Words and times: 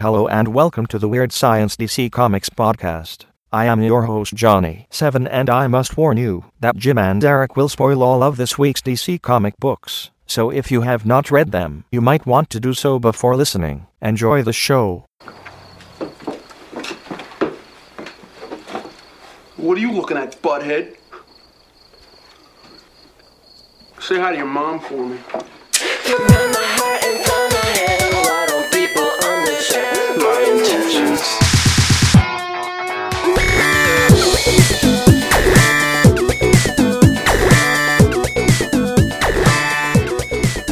Hello 0.00 0.28
and 0.28 0.54
welcome 0.54 0.86
to 0.86 0.96
the 0.96 1.08
Weird 1.08 1.32
Science 1.32 1.74
DC 1.74 2.12
Comics 2.12 2.48
podcast. 2.48 3.24
I 3.52 3.64
am 3.64 3.82
your 3.82 4.04
host 4.04 4.32
Johnny7 4.32 5.26
and 5.28 5.50
I 5.50 5.66
must 5.66 5.96
warn 5.96 6.18
you 6.18 6.44
that 6.60 6.76
Jim 6.76 6.96
and 6.98 7.24
Eric 7.24 7.56
will 7.56 7.68
spoil 7.68 8.00
all 8.04 8.22
of 8.22 8.36
this 8.36 8.56
week's 8.56 8.80
DC 8.80 9.20
comic 9.22 9.56
books. 9.58 10.10
So 10.24 10.50
if 10.50 10.70
you 10.70 10.82
have 10.82 11.04
not 11.04 11.32
read 11.32 11.50
them, 11.50 11.84
you 11.90 12.00
might 12.00 12.26
want 12.26 12.48
to 12.50 12.60
do 12.60 12.74
so 12.74 13.00
before 13.00 13.34
listening. 13.34 13.88
Enjoy 14.00 14.40
the 14.40 14.52
show. 14.52 15.04
What 19.56 19.78
are 19.78 19.80
you 19.80 19.90
looking 19.90 20.16
at, 20.16 20.40
butthead? 20.40 20.94
Say 23.98 24.20
hi 24.20 24.30
to 24.30 24.36
your 24.36 24.46
mom 24.46 24.78
for 24.78 25.08
me. 25.08 25.18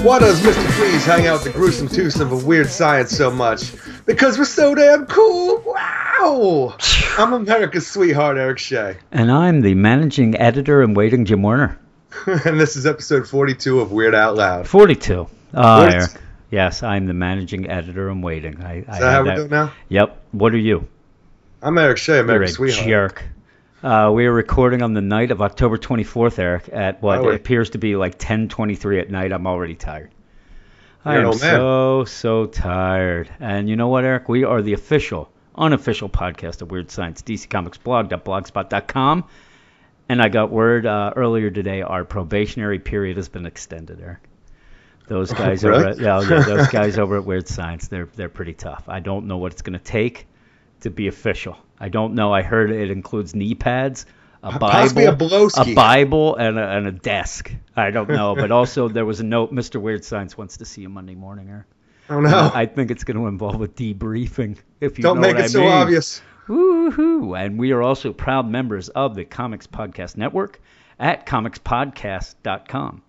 Why 0.06 0.20
does 0.20 0.40
Mr. 0.40 0.70
Freeze 0.74 1.04
hang 1.04 1.26
out 1.26 1.42
with 1.42 1.52
the 1.52 1.58
gruesome 1.58 1.88
twosome 1.88 2.32
of 2.32 2.44
a 2.44 2.46
weird 2.46 2.68
science 2.68 3.10
so 3.10 3.28
much? 3.28 3.72
Because 4.06 4.38
we're 4.38 4.44
so 4.44 4.72
damn 4.72 5.04
cool! 5.06 5.62
Wow! 5.66 6.76
I'm 7.18 7.32
America's 7.32 7.88
sweetheart, 7.88 8.36
Eric 8.36 8.58
Shea. 8.58 8.98
And 9.10 9.32
I'm 9.32 9.62
the 9.62 9.74
managing 9.74 10.36
editor 10.38 10.80
and 10.82 10.96
waiting 10.96 11.24
Jim 11.24 11.42
Werner. 11.42 11.76
and 12.26 12.60
this 12.60 12.76
is 12.76 12.86
episode 12.86 13.28
42 13.28 13.80
of 13.80 13.90
Weird 13.90 14.14
Out 14.14 14.36
Loud. 14.36 14.68
42. 14.68 15.28
Ah, 15.54 15.78
42. 15.78 15.96
Eric. 15.98 16.25
Yes, 16.50 16.82
I'm 16.82 17.06
the 17.06 17.14
managing 17.14 17.68
editor 17.68 18.08
and 18.08 18.22
waiting. 18.22 18.62
I, 18.62 18.74
I 18.74 18.78
Is 18.78 18.86
that 18.86 19.00
how 19.00 19.24
we're 19.24 19.36
doing 19.36 19.50
now? 19.50 19.72
Yep. 19.88 20.22
What 20.32 20.54
are 20.54 20.58
you? 20.58 20.86
I'm 21.62 21.76
Eric 21.78 21.98
Shea, 21.98 22.16
You're 22.18 22.42
a 22.42 22.48
sweetheart. 22.48 22.86
jerk. 22.86 23.24
Uh, 23.82 24.10
we 24.14 24.26
are 24.26 24.32
recording 24.32 24.82
on 24.82 24.94
the 24.94 25.00
night 25.00 25.30
of 25.30 25.42
October 25.42 25.76
24th, 25.76 26.38
Eric, 26.38 26.68
at 26.72 27.02
what 27.02 27.18
Oh, 27.18 27.28
appears 27.30 27.70
to 27.70 27.78
be 27.78 27.96
like 27.96 28.18
10:23 28.18 29.00
at 29.00 29.10
night. 29.10 29.32
I'm 29.32 29.46
already 29.46 29.74
tired. 29.74 30.10
I 31.04 31.16
am 31.16 31.32
so 31.34 32.04
so 32.04 32.46
tired. 32.46 33.30
And 33.38 33.68
you 33.68 33.76
know 33.76 33.88
what, 33.88 34.04
Eric? 34.04 34.28
We 34.28 34.44
are 34.44 34.62
the 34.62 34.72
official, 34.72 35.30
unofficial 35.56 36.08
podcast 36.08 36.62
of 36.62 36.70
Weird 36.70 36.90
Science, 36.90 37.22
DCComicsBlog.blogspot.com. 37.22 39.24
And 40.08 40.22
I 40.22 40.28
got 40.28 40.50
word 40.50 40.86
uh, 40.86 41.12
earlier 41.16 41.50
today 41.50 41.82
our 41.82 42.04
probationary 42.04 42.78
period 42.78 43.16
has 43.16 43.28
been 43.28 43.46
extended, 43.46 44.00
Eric. 44.00 44.20
Those 45.08 45.32
guys 45.44 45.64
really? 45.64 45.78
over 45.78 45.88
at 45.90 45.98
yeah, 45.98 46.20
yeah, 46.20 46.42
those 46.42 46.68
guys 46.78 46.98
over 46.98 47.16
at 47.16 47.24
Weird 47.24 47.48
Science, 47.48 47.88
they're 47.88 48.08
they're 48.14 48.28
pretty 48.28 48.54
tough. 48.54 48.84
I 48.88 49.00
don't 49.00 49.26
know 49.26 49.38
what 49.38 49.52
it's 49.52 49.62
going 49.62 49.78
to 49.78 49.84
take 49.84 50.26
to 50.80 50.90
be 50.90 51.08
official. 51.08 51.56
I 51.78 51.88
don't 51.88 52.14
know. 52.14 52.32
I 52.32 52.42
heard 52.42 52.70
it 52.70 52.90
includes 52.90 53.34
knee 53.34 53.54
pads, 53.54 54.06
a 54.42 54.58
Possibly 54.58 55.04
a 55.04 55.12
Bible, 55.12 55.48
a 55.56 55.74
Bible, 55.74 56.36
and 56.36 56.58
a, 56.58 56.68
and 56.68 56.86
a 56.86 56.92
desk. 56.92 57.52
I 57.76 57.90
don't 57.90 58.08
know, 58.08 58.34
but 58.34 58.50
also 58.50 58.88
there 58.88 59.04
was 59.04 59.20
a 59.20 59.24
note. 59.24 59.52
Mr. 59.52 59.80
Weird 59.80 60.04
Science 60.04 60.36
wants 60.38 60.58
to 60.58 60.64
see 60.64 60.82
you 60.82 60.88
Monday 60.88 61.14
morning, 61.14 61.50
Eric. 61.50 61.66
Oh 62.08 62.20
no. 62.20 62.50
I 62.54 62.66
think 62.66 62.90
it's 62.90 63.04
going 63.04 63.16
to 63.16 63.26
involve 63.26 63.60
a 63.62 63.68
debriefing. 63.68 64.58
If 64.80 64.98
you 64.98 65.02
Don't 65.02 65.16
know 65.16 65.22
make 65.22 65.34
what 65.34 65.40
it 65.40 65.44
I 65.44 65.48
so 65.48 65.60
mean. 65.60 65.72
obvious. 65.72 66.22
Woohoo! 66.48 67.36
And 67.38 67.58
we 67.58 67.72
are 67.72 67.82
also 67.82 68.12
proud 68.12 68.48
members 68.48 68.88
of 68.90 69.16
the 69.16 69.24
Comics 69.24 69.66
Podcast 69.66 70.16
Network 70.16 70.60
at 71.00 71.26
comicspodcast.com. 71.26 73.02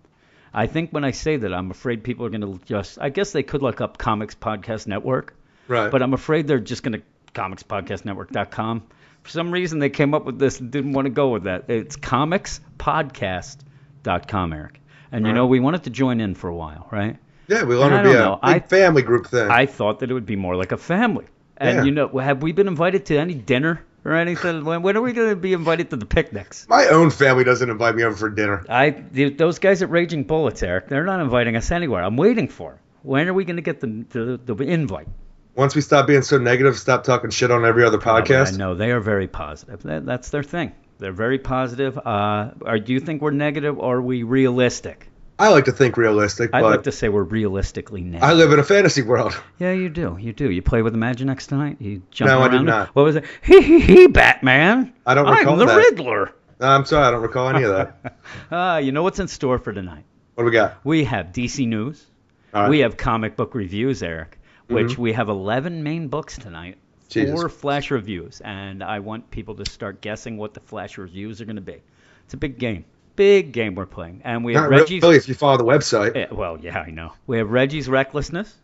I 0.54 0.66
think 0.66 0.90
when 0.90 1.04
I 1.04 1.10
say 1.12 1.36
that, 1.36 1.52
I'm 1.52 1.70
afraid 1.70 2.02
people 2.04 2.24
are 2.26 2.30
going 2.30 2.40
to 2.40 2.58
just, 2.64 2.98
I 3.00 3.08
guess 3.10 3.32
they 3.32 3.42
could 3.42 3.62
look 3.62 3.80
up 3.80 3.98
Comics 3.98 4.34
Podcast 4.34 4.86
Network, 4.86 5.34
Right. 5.68 5.90
but 5.90 6.02
I'm 6.02 6.14
afraid 6.14 6.46
they're 6.46 6.58
just 6.60 6.82
going 6.82 7.00
to 7.00 7.02
comicspodcastnetwork.com. 7.34 8.82
For 9.22 9.30
some 9.30 9.50
reason, 9.50 9.78
they 9.78 9.90
came 9.90 10.14
up 10.14 10.24
with 10.24 10.38
this 10.38 10.60
and 10.60 10.70
didn't 10.70 10.92
want 10.94 11.04
to 11.06 11.10
go 11.10 11.28
with 11.30 11.42
that. 11.44 11.64
It's 11.68 11.96
comicspodcast.com, 11.96 14.52
Eric. 14.52 14.80
And 15.10 15.26
you 15.26 15.32
know, 15.32 15.46
we 15.46 15.58
wanted 15.60 15.84
to 15.84 15.90
join 15.90 16.20
in 16.20 16.34
for 16.34 16.48
a 16.48 16.54
while, 16.54 16.86
right? 16.90 17.16
yeah, 17.48 17.64
we 17.64 17.76
want 17.78 17.94
I 17.94 18.02
to 18.02 18.08
be 18.08 18.14
a 18.14 18.18
know. 18.18 18.38
big 18.42 18.56
I- 18.56 18.60
family 18.60 19.00
group 19.02 19.26
thing. 19.26 19.50
I 19.50 19.64
thought 19.66 20.00
that 20.00 20.10
it 20.10 20.14
would 20.14 20.26
be 20.26 20.36
more 20.36 20.54
like 20.56 20.72
a 20.72 20.76
family. 20.76 21.24
And 21.56 21.76
Yeah. 21.78 21.84
you 21.84 21.90
know, 21.92 22.08
have 22.18 22.42
we 22.42 22.52
been 22.52 22.68
invited 22.68 23.06
to 23.06 23.16
any 23.16 23.32
dinner 23.34 23.80
or 24.08 24.16
anything? 24.16 24.64
When, 24.64 24.82
when 24.82 24.96
are 24.96 25.02
we 25.02 25.12
going 25.12 25.30
to 25.30 25.36
be 25.36 25.52
invited 25.52 25.90
to 25.90 25.96
the 25.96 26.06
picnics? 26.06 26.66
My 26.68 26.86
own 26.86 27.10
family 27.10 27.44
doesn't 27.44 27.68
invite 27.68 27.94
me 27.94 28.02
over 28.04 28.16
for 28.16 28.30
dinner. 28.30 28.64
I 28.68 28.90
th- 28.90 29.36
those 29.36 29.58
guys 29.58 29.82
at 29.82 29.90
Raging 29.90 30.24
Bullets, 30.24 30.62
Eric, 30.62 30.88
they're 30.88 31.04
not 31.04 31.20
inviting 31.20 31.56
us 31.56 31.70
anywhere. 31.70 32.02
I'm 32.02 32.16
waiting 32.16 32.48
for 32.48 32.72
'em. 32.72 32.78
When 33.02 33.28
are 33.28 33.34
we 33.34 33.44
going 33.44 33.56
to 33.56 33.62
get 33.62 33.80
the, 33.80 34.04
the 34.46 34.54
the 34.54 34.64
invite? 34.64 35.08
Once 35.54 35.74
we 35.74 35.80
stop 35.80 36.06
being 36.06 36.22
so 36.22 36.38
negative, 36.38 36.78
stop 36.78 37.02
talking 37.04 37.30
shit 37.30 37.50
on 37.50 37.64
every 37.64 37.84
other 37.84 37.98
podcast? 37.98 38.54
I 38.54 38.56
know 38.56 38.74
they 38.74 38.92
are 38.92 39.00
very 39.00 39.26
positive. 39.26 39.82
That, 39.82 40.06
that's 40.06 40.30
their 40.30 40.42
thing. 40.44 40.72
They're 40.98 41.12
very 41.12 41.38
positive. 41.38 41.96
Uh, 41.98 42.50
are, 42.64 42.78
do 42.78 42.92
you 42.92 43.00
think 43.00 43.22
we're 43.22 43.30
negative 43.32 43.78
or 43.78 43.96
are 43.96 44.02
we 44.02 44.22
realistic? 44.24 45.07
I 45.38 45.48
like 45.50 45.66
to 45.66 45.72
think 45.72 45.96
realistic, 45.96 46.50
I'd 46.52 46.62
like 46.62 46.82
to 46.82 46.92
say 46.92 47.08
we're 47.08 47.22
realistically 47.22 48.02
negative. 48.02 48.24
I 48.24 48.32
live 48.32 48.52
in 48.52 48.58
a 48.58 48.64
fantasy 48.64 49.02
world. 49.02 49.40
Yeah, 49.58 49.72
you 49.72 49.88
do. 49.88 50.16
You 50.20 50.32
do. 50.32 50.50
You 50.50 50.62
play 50.62 50.82
with 50.82 50.94
Imaginext 50.94 51.46
tonight? 51.46 51.76
You 51.78 52.02
jump 52.10 52.28
No, 52.28 52.40
I 52.40 52.48
did 52.48 52.62
not. 52.62 52.88
What 52.96 53.04
was 53.04 53.16
it? 53.16 53.24
Hee 53.42 53.60
hee 53.60 53.80
hee, 53.80 54.06
Batman. 54.08 54.92
I 55.06 55.14
don't 55.14 55.26
I'm 55.26 55.38
recall 55.38 55.56
the 55.56 55.66
that. 55.66 55.76
Riddler. 55.76 56.32
I'm 56.60 56.84
sorry, 56.84 57.06
I 57.06 57.10
don't 57.12 57.22
recall 57.22 57.48
any 57.50 57.62
of 57.62 57.70
that. 57.70 58.16
Ah, 58.50 58.78
you 58.78 58.90
know 58.90 59.02
what's 59.04 59.20
in 59.20 59.28
store 59.28 59.58
for 59.58 59.72
tonight? 59.72 60.04
What 60.34 60.42
do 60.42 60.46
we 60.46 60.52
got? 60.52 60.84
We 60.84 61.04
have 61.04 61.26
DC 61.26 61.66
News. 61.68 62.04
Right. 62.52 62.68
We 62.68 62.80
have 62.80 62.96
comic 62.96 63.36
book 63.36 63.54
reviews, 63.54 64.02
Eric, 64.02 64.38
which 64.68 64.98
we 64.98 65.12
have 65.12 65.28
11 65.28 65.82
main 65.82 66.08
books 66.08 66.36
tonight. 66.36 66.78
Jesus. 67.08 67.32
Four 67.32 67.48
Flash 67.48 67.90
reviews, 67.90 68.40
and 68.40 68.82
I 68.82 68.98
want 68.98 69.30
people 69.30 69.54
to 69.56 69.70
start 69.70 70.00
guessing 70.00 70.36
what 70.36 70.54
the 70.54 70.60
Flash 70.60 70.98
reviews 70.98 71.40
are 71.40 71.44
going 71.44 71.56
to 71.56 71.62
be. 71.62 71.80
It's 72.24 72.34
a 72.34 72.38
big 72.38 72.58
game. 72.58 72.84
Big 73.18 73.50
game 73.50 73.74
we're 73.74 73.84
playing. 73.84 74.22
And 74.24 74.44
we 74.44 74.54
have 74.54 74.70
Not 74.70 74.78
Reggie's. 74.78 75.02
really 75.02 75.16
if 75.16 75.26
you 75.26 75.34
follow 75.34 75.56
the 75.56 75.64
website. 75.64 76.16
Eh, 76.16 76.28
well, 76.30 76.56
yeah, 76.60 76.78
I 76.78 76.90
know. 76.90 77.14
We 77.26 77.38
have 77.38 77.50
Reggie's 77.50 77.88
Recklessness. 77.88 78.54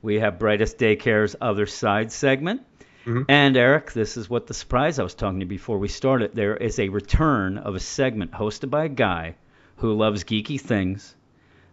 We 0.00 0.20
have 0.20 0.38
Brightest 0.38 0.78
Daycare's 0.78 1.34
Other 1.40 1.66
Side 1.66 2.12
segment. 2.12 2.62
Mm-hmm. 3.04 3.22
And 3.28 3.56
Eric, 3.56 3.92
this 3.92 4.16
is 4.16 4.30
what 4.30 4.46
the 4.46 4.54
surprise 4.54 5.00
I 5.00 5.02
was 5.02 5.14
talking 5.14 5.40
to 5.40 5.44
you 5.44 5.48
before 5.48 5.78
we 5.78 5.88
started. 5.88 6.36
There 6.36 6.56
is 6.56 6.78
a 6.78 6.88
return 6.88 7.58
of 7.58 7.74
a 7.74 7.80
segment 7.80 8.30
hosted 8.30 8.70
by 8.70 8.84
a 8.84 8.88
guy 8.88 9.34
who 9.78 9.92
loves 9.94 10.22
geeky 10.22 10.60
things 10.60 11.16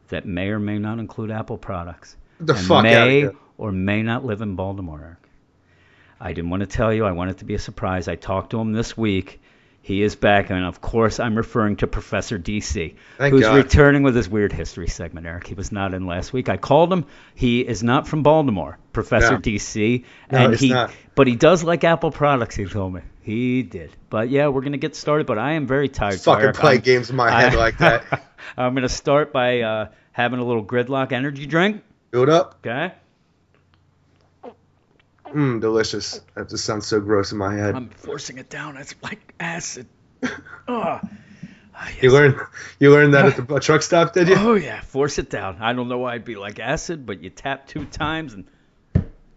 that 0.07 0.25
may 0.25 0.47
or 0.47 0.59
may 0.59 0.79
not 0.79 0.97
include 0.97 1.29
Apple 1.29 1.59
products. 1.59 2.15
The 2.39 2.55
and 2.55 2.65
fuck 2.65 2.81
may 2.81 3.29
or 3.59 3.71
may 3.71 4.01
not 4.01 4.25
live 4.25 4.41
in 4.41 4.55
Baltimore, 4.55 5.01
Eric. 5.03 5.29
I 6.19 6.33
didn't 6.33 6.49
want 6.49 6.61
to 6.61 6.67
tell 6.67 6.91
you. 6.91 7.05
I 7.05 7.11
want 7.11 7.29
it 7.29 7.37
to 7.37 7.45
be 7.45 7.53
a 7.53 7.59
surprise. 7.59 8.07
I 8.07 8.15
talked 8.15 8.49
to 8.51 8.59
him 8.59 8.73
this 8.73 8.97
week. 8.97 9.39
He 9.85 10.01
is 10.01 10.15
back, 10.15 10.49
and 10.49 10.63
of 10.63 10.79
course, 10.79 11.19
I'm 11.19 11.35
referring 11.35 11.75
to 11.77 11.87
Professor 11.87 12.39
DC, 12.39 12.95
Thank 13.17 13.33
who's 13.33 13.41
God. 13.43 13.55
returning 13.55 14.01
with 14.01 14.15
his 14.15 14.29
weird 14.29 14.53
history 14.53 14.87
segment. 14.87 15.27
Eric, 15.27 15.45
he 15.45 15.55
was 15.55 15.73
not 15.73 15.93
in 15.93 16.07
last 16.07 16.31
week. 16.31 16.47
I 16.47 16.55
called 16.55 16.91
him. 16.93 17.05
He 17.35 17.59
is 17.59 17.83
not 17.83 18.07
from 18.07 18.23
Baltimore, 18.23 18.77
Professor 18.93 19.33
No. 19.33 19.39
DC, 19.39 20.05
No, 20.31 20.37
and 20.37 20.55
he, 20.55 20.69
not. 20.69 20.91
but 21.15 21.27
he 21.27 21.35
does 21.35 21.65
like 21.65 21.83
Apple 21.83 22.11
products. 22.11 22.55
He 22.55 22.63
told 22.63 22.93
me 22.93 23.01
he 23.23 23.61
did. 23.61 23.91
But 24.09 24.29
yeah, 24.29 24.47
we're 24.47 24.61
gonna 24.61 24.77
get 24.77 24.95
started. 24.95 25.27
But 25.27 25.37
I 25.37 25.51
am 25.53 25.67
very 25.67 25.89
tired. 25.89 26.17
so 26.21 26.31
Fucking 26.31 26.45
Eric, 26.45 26.55
play 26.55 26.71
I'm- 26.75 26.81
games 26.81 27.09
in 27.09 27.17
my 27.17 27.29
head 27.29 27.53
I- 27.53 27.57
like 27.57 27.77
that. 27.79 28.23
I'm 28.57 28.73
gonna 28.75 28.87
start 28.87 29.33
by 29.33 29.61
uh, 29.63 29.89
having 30.13 30.39
a 30.39 30.45
little 30.45 30.63
gridlock 30.63 31.11
energy 31.11 31.45
drink. 31.45 31.83
Build 32.11 32.29
up. 32.29 32.59
Okay. 32.65 32.93
Mmm, 35.33 35.59
delicious. 35.61 36.21
That 36.35 36.49
just 36.49 36.65
sounds 36.65 36.85
so 36.87 36.99
gross 36.99 37.31
in 37.31 37.37
my 37.37 37.55
head. 37.55 37.75
I'm 37.75 37.89
forcing 37.89 38.37
it 38.37 38.49
down. 38.49 38.77
It's 38.77 38.95
like 39.01 39.33
acid. 39.39 39.87
Ugh. 40.23 40.37
Ah, 41.75 41.89
You 42.01 42.11
learned 42.11 42.35
you 42.79 42.91
learned 42.91 43.15
that 43.15 43.25
at 43.25 43.47
the 43.47 43.59
truck 43.61 43.81
stop, 43.81 44.13
did 44.13 44.27
you? 44.27 44.35
Oh 44.37 44.53
yeah, 44.53 44.79
force 44.81 45.17
it 45.17 45.29
down. 45.29 45.57
I 45.59 45.73
don't 45.73 45.89
know 45.89 45.97
why 45.97 46.11
it'd 46.15 46.25
be 46.25 46.35
like 46.35 46.59
acid, 46.59 47.05
but 47.05 47.21
you 47.23 47.29
tap 47.29 47.67
two 47.67 47.85
times 47.85 48.33
and. 48.33 48.45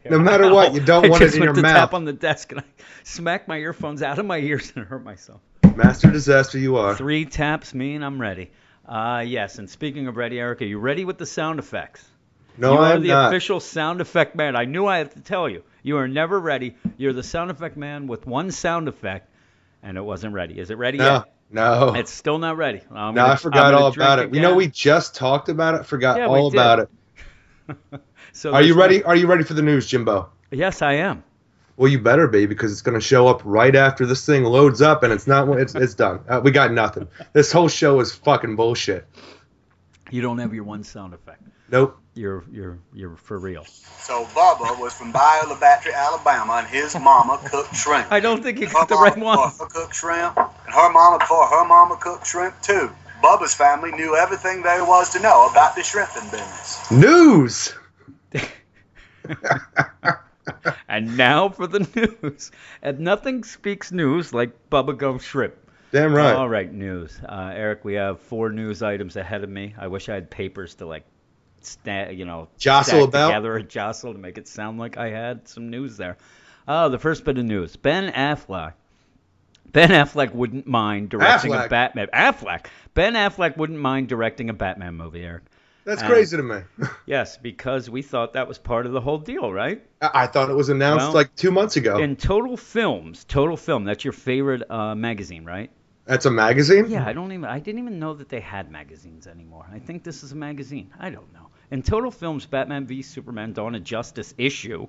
No 0.08 0.20
matter 0.20 0.52
what, 0.54 0.72
you 0.72 0.80
don't 0.80 1.04
I 1.06 1.08
want 1.08 1.22
it 1.24 1.34
in 1.34 1.42
your 1.42 1.52
to 1.54 1.62
mouth. 1.62 1.72
tap 1.72 1.94
on 1.94 2.04
the 2.04 2.12
desk 2.12 2.52
and 2.52 2.60
I 2.60 2.64
smacked 3.02 3.49
my 3.49 3.56
earphones 3.56 4.02
out 4.02 4.20
of 4.20 4.26
my 4.26 4.38
ears 4.38 4.72
and 4.76 4.84
hurt 4.84 5.02
myself. 5.02 5.40
Master 5.75 6.12
disaster 6.12 6.58
you 6.58 6.76
are. 6.76 6.94
Three 6.94 7.25
taps 7.25 7.75
mean 7.75 8.04
I'm 8.04 8.20
ready. 8.20 8.52
Uh, 8.87 9.25
yes, 9.26 9.58
and 9.58 9.69
speaking 9.69 10.06
of 10.06 10.16
ready, 10.16 10.38
Eric, 10.38 10.62
are 10.62 10.66
you 10.66 10.78
ready 10.78 11.04
with 11.04 11.19
the 11.19 11.26
sound 11.26 11.58
effects? 11.58 12.06
No, 12.56 12.75
you 12.75 12.78
are 12.78 12.92
I'm 12.92 13.02
the 13.02 13.08
not. 13.08 13.28
official 13.34 13.58
sound 13.58 14.00
effect 14.00 14.37
man. 14.37 14.54
I 14.54 14.64
knew 14.66 14.87
I 14.87 14.99
had 14.99 15.10
to 15.12 15.20
tell 15.20 15.49
you. 15.49 15.64
You 15.87 15.99
are 15.99 16.09
never 16.09 16.41
ready. 16.41 16.75
You're 16.97 17.12
the 17.12 17.23
sound 17.23 17.53
effect 17.53 17.77
man 17.77 18.09
with 18.09 18.27
one 18.27 18.50
sound 18.50 18.88
effect, 18.88 19.31
and 19.85 19.97
it 19.97 20.00
wasn't 20.00 20.35
ready. 20.35 20.59
Is 20.59 20.71
it 20.71 20.79
ready 20.79 20.99
No, 20.99 21.05
yet? 21.05 21.35
no. 21.49 21.94
It's 21.94 22.11
still 22.11 22.38
not 22.38 22.56
ready. 22.56 22.81
I'm 22.91 23.15
No, 23.15 23.23
gonna- 23.23 23.33
I 23.35 23.37
forgot 23.37 23.73
all 23.73 23.87
about 23.87 24.19
it. 24.19 24.35
You 24.35 24.41
know, 24.41 24.56
we 24.56 24.67
just 24.67 25.15
talked 25.15 25.49
about 25.49 25.77
it. 25.77 25.87
Forgot 25.87 26.19
Yeah, 26.19 26.27
all 26.27 26.49
about 26.49 26.81
it. 26.81 26.91
So 28.33 28.53
Are 28.53 28.62
you 28.62 28.75
ready? 28.75 29.03
Are 29.05 29.15
you 29.15 29.29
ready 29.29 29.44
for 29.44 29.55
the 29.55 29.62
news, 29.62 29.87
Jimbo? 29.87 30.29
Yes, 30.50 30.83
I 30.83 30.94
am. 30.94 31.23
Well, 31.77 31.88
you 31.91 32.00
better 32.00 32.27
be 32.27 32.47
because 32.47 32.73
it's 32.73 32.83
going 32.83 32.97
to 32.99 33.00
show 33.00 33.29
up 33.29 33.41
right 33.44 33.75
after 33.75 34.06
this 34.06 34.27
thing 34.27 34.43
loads 34.44 34.83
up, 34.83 35.05
and 35.05 35.12
it's 35.12 35.27
not. 35.29 35.49
It's 35.59 35.75
it's 35.77 35.94
done. 35.94 36.21
Uh, 36.29 36.41
we 36.43 36.50
got 36.50 36.73
nothing. 36.73 37.06
This 37.33 37.53
whole 37.53 37.69
show 37.69 38.00
is 38.00 38.12
fucking 38.12 38.56
bullshit. 38.56 39.06
You 40.11 40.21
don't 40.21 40.38
have 40.38 40.53
your 40.53 40.65
one 40.65 40.83
sound 40.85 41.15
effect. 41.15 41.43
Nope. 41.71 41.97
You're 42.16 42.44
you're 42.50 42.78
you're 42.94 43.16
for 43.16 43.38
real. 43.38 43.64
So 43.64 44.24
Bubba 44.34 44.78
was 44.80 44.94
from 44.94 45.12
Bayou 45.12 45.48
La 45.48 45.56
Batre, 45.56 45.92
Alabama, 45.94 46.54
and 46.54 46.66
his 46.66 46.94
mama 46.94 47.38
cooked 47.44 47.76
shrimp. 47.76 48.10
I 48.10 48.20
don't 48.20 48.42
think 48.42 48.58
you 48.58 48.66
Her 48.68 48.72
got 48.72 48.88
the 48.88 48.94
right 48.96 49.16
mama 49.16 49.24
one. 49.40 49.48
before 49.50 49.66
her 49.66 49.70
cooked 49.72 49.94
shrimp, 49.94 50.36
and 50.38 50.74
her 50.74 50.92
mama 50.92 51.18
before 51.18 51.46
her 51.46 51.64
mama 51.66 51.96
cooked 52.00 52.26
shrimp 52.26 52.60
too. 52.62 52.90
Bubba's 53.22 53.54
family 53.54 53.92
knew 53.92 54.16
everything 54.16 54.62
there 54.62 54.84
was 54.84 55.10
to 55.10 55.20
know 55.20 55.48
about 55.50 55.76
the 55.76 55.82
shrimping 55.82 56.30
business. 56.30 56.90
News. 56.90 57.74
And 60.88 61.16
now 61.16 61.48
for 61.48 61.66
the 61.66 61.80
news. 62.22 62.52
And 62.80 63.00
nothing 63.00 63.42
speaks 63.42 63.90
news 63.90 64.32
like 64.32 64.70
Bubba 64.70 64.96
Gump 64.96 65.20
Shrimp. 65.20 65.54
Damn 65.92 66.14
right. 66.14 66.34
All 66.34 66.48
right, 66.48 66.72
news. 66.72 67.18
Uh, 67.28 67.50
Eric, 67.54 67.84
we 67.84 67.94
have 67.94 68.20
four 68.20 68.50
news 68.50 68.82
items 68.82 69.16
ahead 69.16 69.42
of 69.42 69.50
me. 69.50 69.74
I 69.78 69.88
wish 69.88 70.08
I 70.08 70.14
had 70.14 70.30
papers 70.30 70.76
to 70.76 70.86
like, 70.86 71.04
sta- 71.66 72.10
you 72.10 72.24
know, 72.24 72.48
Jostle 72.58 73.04
about? 73.04 73.28
together 73.28 73.60
jostle 73.60 74.12
to 74.12 74.18
make 74.18 74.38
it 74.38 74.48
sound 74.48 74.78
like 74.78 74.96
I 74.96 75.10
had 75.10 75.48
some 75.48 75.70
news 75.70 75.96
there. 75.96 76.16
Oh, 76.68 76.88
the 76.88 76.98
first 76.98 77.24
bit 77.24 77.38
of 77.38 77.44
news: 77.44 77.76
Ben 77.76 78.12
Affleck. 78.12 78.74
Ben 79.72 79.90
Affleck 79.90 80.32
wouldn't 80.32 80.66
mind 80.66 81.10
directing 81.10 81.52
Affleck? 81.52 81.66
a 81.66 81.68
Batman. 81.68 82.06
Affleck. 82.14 82.66
Ben 82.94 83.14
Affleck 83.14 83.56
wouldn't 83.56 83.78
mind 83.78 84.08
directing 84.08 84.48
a 84.48 84.54
Batman 84.54 84.94
movie, 84.94 85.22
Eric. 85.22 85.42
That's 85.84 86.02
crazy 86.02 86.36
to 86.36 86.42
me. 86.42 86.60
Yes, 87.06 87.36
because 87.36 87.88
we 87.88 88.02
thought 88.02 88.32
that 88.32 88.48
was 88.48 88.58
part 88.58 88.86
of 88.86 88.92
the 88.92 89.00
whole 89.00 89.18
deal, 89.18 89.52
right? 89.52 89.84
I 90.02 90.10
I 90.22 90.26
thought 90.26 90.50
it 90.50 90.54
was 90.54 90.68
announced 90.68 91.04
Well, 91.04 91.14
like 91.14 91.34
two 91.36 91.52
months 91.52 91.76
ago. 91.76 91.98
In 91.98 92.16
Total 92.16 92.56
Films, 92.56 93.24
Total 93.24 93.56
Film, 93.56 93.84
that's 93.84 94.02
your 94.04 94.12
favorite 94.12 94.68
uh, 94.68 94.96
magazine, 94.96 95.44
right? 95.44 95.70
That's 96.04 96.26
a 96.26 96.30
magazine. 96.30 96.86
Yeah, 96.88 97.06
I 97.06 97.12
don't 97.12 97.30
even 97.32 97.44
I 97.44 97.60
didn't 97.60 97.80
even 97.80 97.98
know 98.00 98.14
that 98.14 98.28
they 98.28 98.40
had 98.40 98.70
magazines 98.70 99.26
anymore. 99.28 99.66
I 99.72 99.78
think 99.78 100.02
this 100.02 100.24
is 100.24 100.32
a 100.32 100.36
magazine. 100.36 100.90
I 100.98 101.10
don't 101.10 101.32
know. 101.32 101.45
In 101.70 101.82
Total 101.82 102.10
Films 102.10 102.46
Batman 102.46 102.86
v 102.86 103.02
Superman 103.02 103.52
Dawn 103.52 103.74
of 103.74 103.82
Justice 103.84 104.34
issue, 104.38 104.86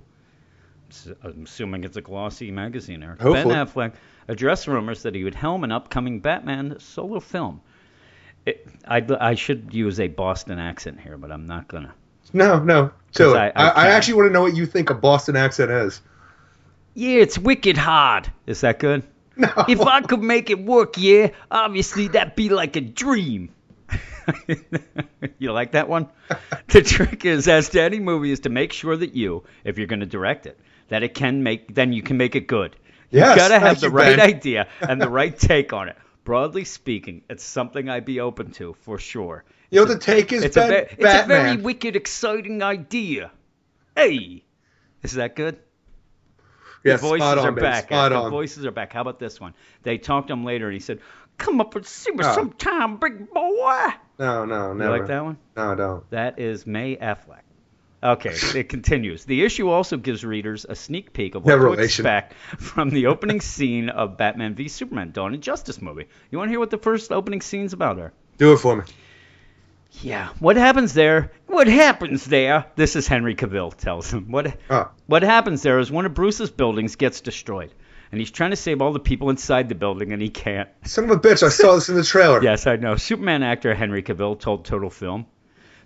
I'm 1.23 1.43
assuming 1.45 1.83
it's 1.83 1.97
a 1.97 2.01
glossy 2.01 2.51
magazine, 2.51 3.03
Eric. 3.03 3.19
Ben 3.19 3.47
Affleck 3.47 3.93
addressed 4.27 4.67
rumors 4.67 5.03
that 5.03 5.15
he 5.15 5.23
would 5.23 5.35
helm 5.35 5.63
an 5.63 5.71
upcoming 5.71 6.19
Batman 6.19 6.77
solo 6.79 7.19
film. 7.19 7.61
It, 8.45 8.65
I, 8.87 9.05
I 9.19 9.35
should 9.35 9.73
use 9.73 9.99
a 9.99 10.07
Boston 10.07 10.59
accent 10.59 10.99
here, 11.01 11.17
but 11.17 11.31
I'm 11.31 11.45
not 11.47 11.67
gonna. 11.67 11.93
No, 12.33 12.59
no. 12.63 12.91
So 13.11 13.33
'Cause 13.33 13.35
I, 13.35 13.47
I- 13.47 13.69
I 13.69 13.85
I, 13.85 13.87
actually 13.89 14.13
want 14.15 14.29
to 14.29 14.33
know 14.33 14.41
what 14.41 14.55
you 14.55 14.65
think 14.65 14.89
a 14.89 14.93
Boston 14.93 15.35
accent 15.35 15.71
is. 15.71 15.99
Yeah, 16.93 17.19
it's 17.21 17.37
wicked 17.37 17.77
hard. 17.77 18.31
Is 18.45 18.61
that 18.61 18.79
good? 18.79 19.03
No. 19.35 19.49
If 19.67 19.81
I 19.81 20.01
could 20.01 20.21
make 20.23 20.49
it 20.49 20.59
work, 20.63 20.95
yeah, 20.97 21.29
obviously 21.51 22.07
that'd 22.07 22.35
be 22.35 22.49
like 22.49 22.75
a 22.75 22.81
dream. 22.81 23.49
you 25.39 25.51
like 25.51 25.71
that 25.71 25.89
one? 25.89 26.09
The 26.67 26.81
trick 26.81 27.23
is, 27.23 27.47
as 27.47 27.69
to 27.69 27.81
any 27.81 27.99
movie, 27.99 28.29
is 28.31 28.41
to 28.41 28.49
make 28.49 28.73
sure 28.73 28.95
that 28.97 29.15
you, 29.15 29.45
if 29.63 29.77
you're 29.77 29.87
going 29.87 30.01
to 30.01 30.05
direct 30.05 30.45
it, 30.45 30.59
that 30.89 31.01
it 31.01 31.13
can 31.13 31.43
make, 31.43 31.73
then 31.73 31.93
you 31.93 32.01
can 32.03 32.17
make 32.17 32.35
it 32.35 32.45
good. 32.47 32.75
You 33.09 33.19
Yes, 33.19 33.37
gotta 33.37 33.57
have 33.57 33.79
the 33.79 33.89
right 33.89 34.17
Ben. 34.17 34.19
idea 34.35 34.67
and 34.81 35.01
the 35.01 35.09
right 35.09 35.35
take 35.37 35.71
on 35.71 35.87
it. 35.87 35.95
Broadly 36.25 36.65
speaking, 36.65 37.23
it's 37.29 37.43
something 37.45 37.87
I'd 37.87 38.03
be 38.03 38.19
open 38.19 38.51
to 38.53 38.73
for 38.81 38.99
sure. 38.99 39.45
You 39.71 39.79
know 39.79 39.85
the 39.85 39.97
take 39.97 40.33
is 40.33 40.43
It's 40.43 40.57
a, 40.57 40.59
Ben? 40.59 40.69
ve- 40.69 40.95
it's 40.97 41.23
a 41.23 41.25
very 41.25 41.55
wicked, 41.55 41.95
exciting 41.95 42.61
idea. 42.61 43.31
Hey, 43.95 44.43
is 45.03 45.13
that 45.13 45.37
good? 45.37 45.57
yeah, 46.83 46.93
the 46.97 47.01
voices 47.01 47.27
on, 47.27 47.39
are 47.39 47.51
back. 47.53 47.85
Spot 47.85 48.11
the 48.11 48.17
on. 48.17 48.29
voices 48.31 48.65
are 48.65 48.71
back. 48.71 48.91
How 48.91 49.01
about 49.01 49.19
this 49.19 49.39
one? 49.39 49.53
They 49.83 49.97
talked 49.97 50.27
to 50.27 50.33
him 50.33 50.43
later, 50.43 50.65
and 50.67 50.73
he 50.73 50.79
said, 50.81 50.99
"Come 51.37 51.61
up 51.61 51.75
and 51.75 51.85
see 51.85 52.11
me 52.11 52.23
Oh. 52.23 52.33
sometime, 52.33 52.97
big 52.97 53.31
boy." 53.31 53.85
No, 54.19 54.45
no, 54.45 54.73
no. 54.73 54.85
You 54.85 54.89
like 54.99 55.07
that 55.07 55.23
one? 55.23 55.37
No, 55.55 55.71
I 55.71 55.75
don't. 55.75 56.09
That 56.09 56.39
is 56.39 56.65
May 56.65 56.95
Affleck. 56.95 57.41
Okay, 58.03 58.33
it 58.59 58.69
continues. 58.69 59.25
The 59.25 59.43
issue 59.43 59.69
also 59.69 59.97
gives 59.97 60.23
readers 60.23 60.65
a 60.69 60.75
sneak 60.75 61.13
peek 61.13 61.33
of 61.35 61.43
what 61.45 61.51
No 61.51 61.57
to 61.57 61.63
relation. 61.65 61.83
expect 62.05 62.33
from 62.59 62.89
the 62.89 63.07
opening 63.07 63.41
scene 63.53 63.89
of 63.89 64.17
Batman 64.17 64.53
v 64.55 64.67
Superman: 64.67 65.11
Dawn 65.11 65.33
of 65.33 65.41
Justice 65.41 65.81
movie. 65.81 66.05
You 66.31 66.37
want 66.37 66.49
to 66.49 66.51
hear 66.51 66.59
what 66.59 66.69
the 66.69 66.77
first 66.77 67.11
opening 67.11 67.41
scene's 67.41 67.73
about? 67.73 67.97
Are? 67.99 68.13
Do 68.37 68.53
it 68.53 68.57
for 68.57 68.75
me. 68.75 68.83
Yeah. 70.01 70.29
What 70.39 70.57
happens 70.57 70.93
there? 70.93 71.31
What 71.47 71.67
happens 71.67 72.25
there? 72.25 72.65
This 72.75 72.95
is 72.95 73.07
Henry 73.07 73.35
Cavill 73.35 73.73
tells 73.75 74.11
him. 74.13 74.29
What 74.31 74.57
Oh. 74.69 74.89
what 75.07 75.23
happens 75.23 75.63
there 75.63 75.79
is 75.79 75.89
one 75.89 76.05
of 76.05 76.13
Bruce's 76.13 76.51
buildings 76.51 76.95
gets 76.97 77.21
destroyed, 77.21 77.73
and 78.11 78.19
he's 78.19 78.31
trying 78.31 78.51
to 78.51 78.55
save 78.55 78.81
all 78.81 78.93
the 78.93 78.99
people 78.99 79.29
inside 79.29 79.69
the 79.69 79.75
building, 79.75 80.13
and 80.13 80.21
he 80.21 80.29
can't. 80.29 80.69
Son 80.85 81.05
of 81.05 81.11
a 81.11 81.19
bitch! 81.19 81.43
I 81.43 81.49
saw 81.49 81.75
this 81.75 81.89
in 81.89 81.95
the 81.95 82.03
trailer. 82.03 82.41
Yes, 82.43 82.67
I 82.67 82.75
know. 82.75 82.95
Superman 82.95 83.43
actor 83.43 83.73
Henry 83.73 84.03
Cavill 84.03 84.39
told 84.39 84.65
Total 84.65 84.89
Film. 84.89 85.25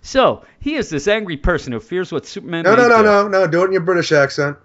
So 0.02 0.44
he 0.58 0.74
is 0.74 0.90
this 0.90 1.06
angry 1.06 1.36
person 1.36 1.72
who 1.72 1.80
fears 1.80 2.12
what 2.12 2.26
Superman. 2.26 2.64
No, 2.64 2.74
no, 2.74 2.88
no, 2.88 3.02
no, 3.02 3.28
no. 3.28 3.46
Do 3.46 3.62
it 3.62 3.66
in 3.66 3.72
your 3.72 3.82
British 3.82 4.10
accent. 4.12 4.56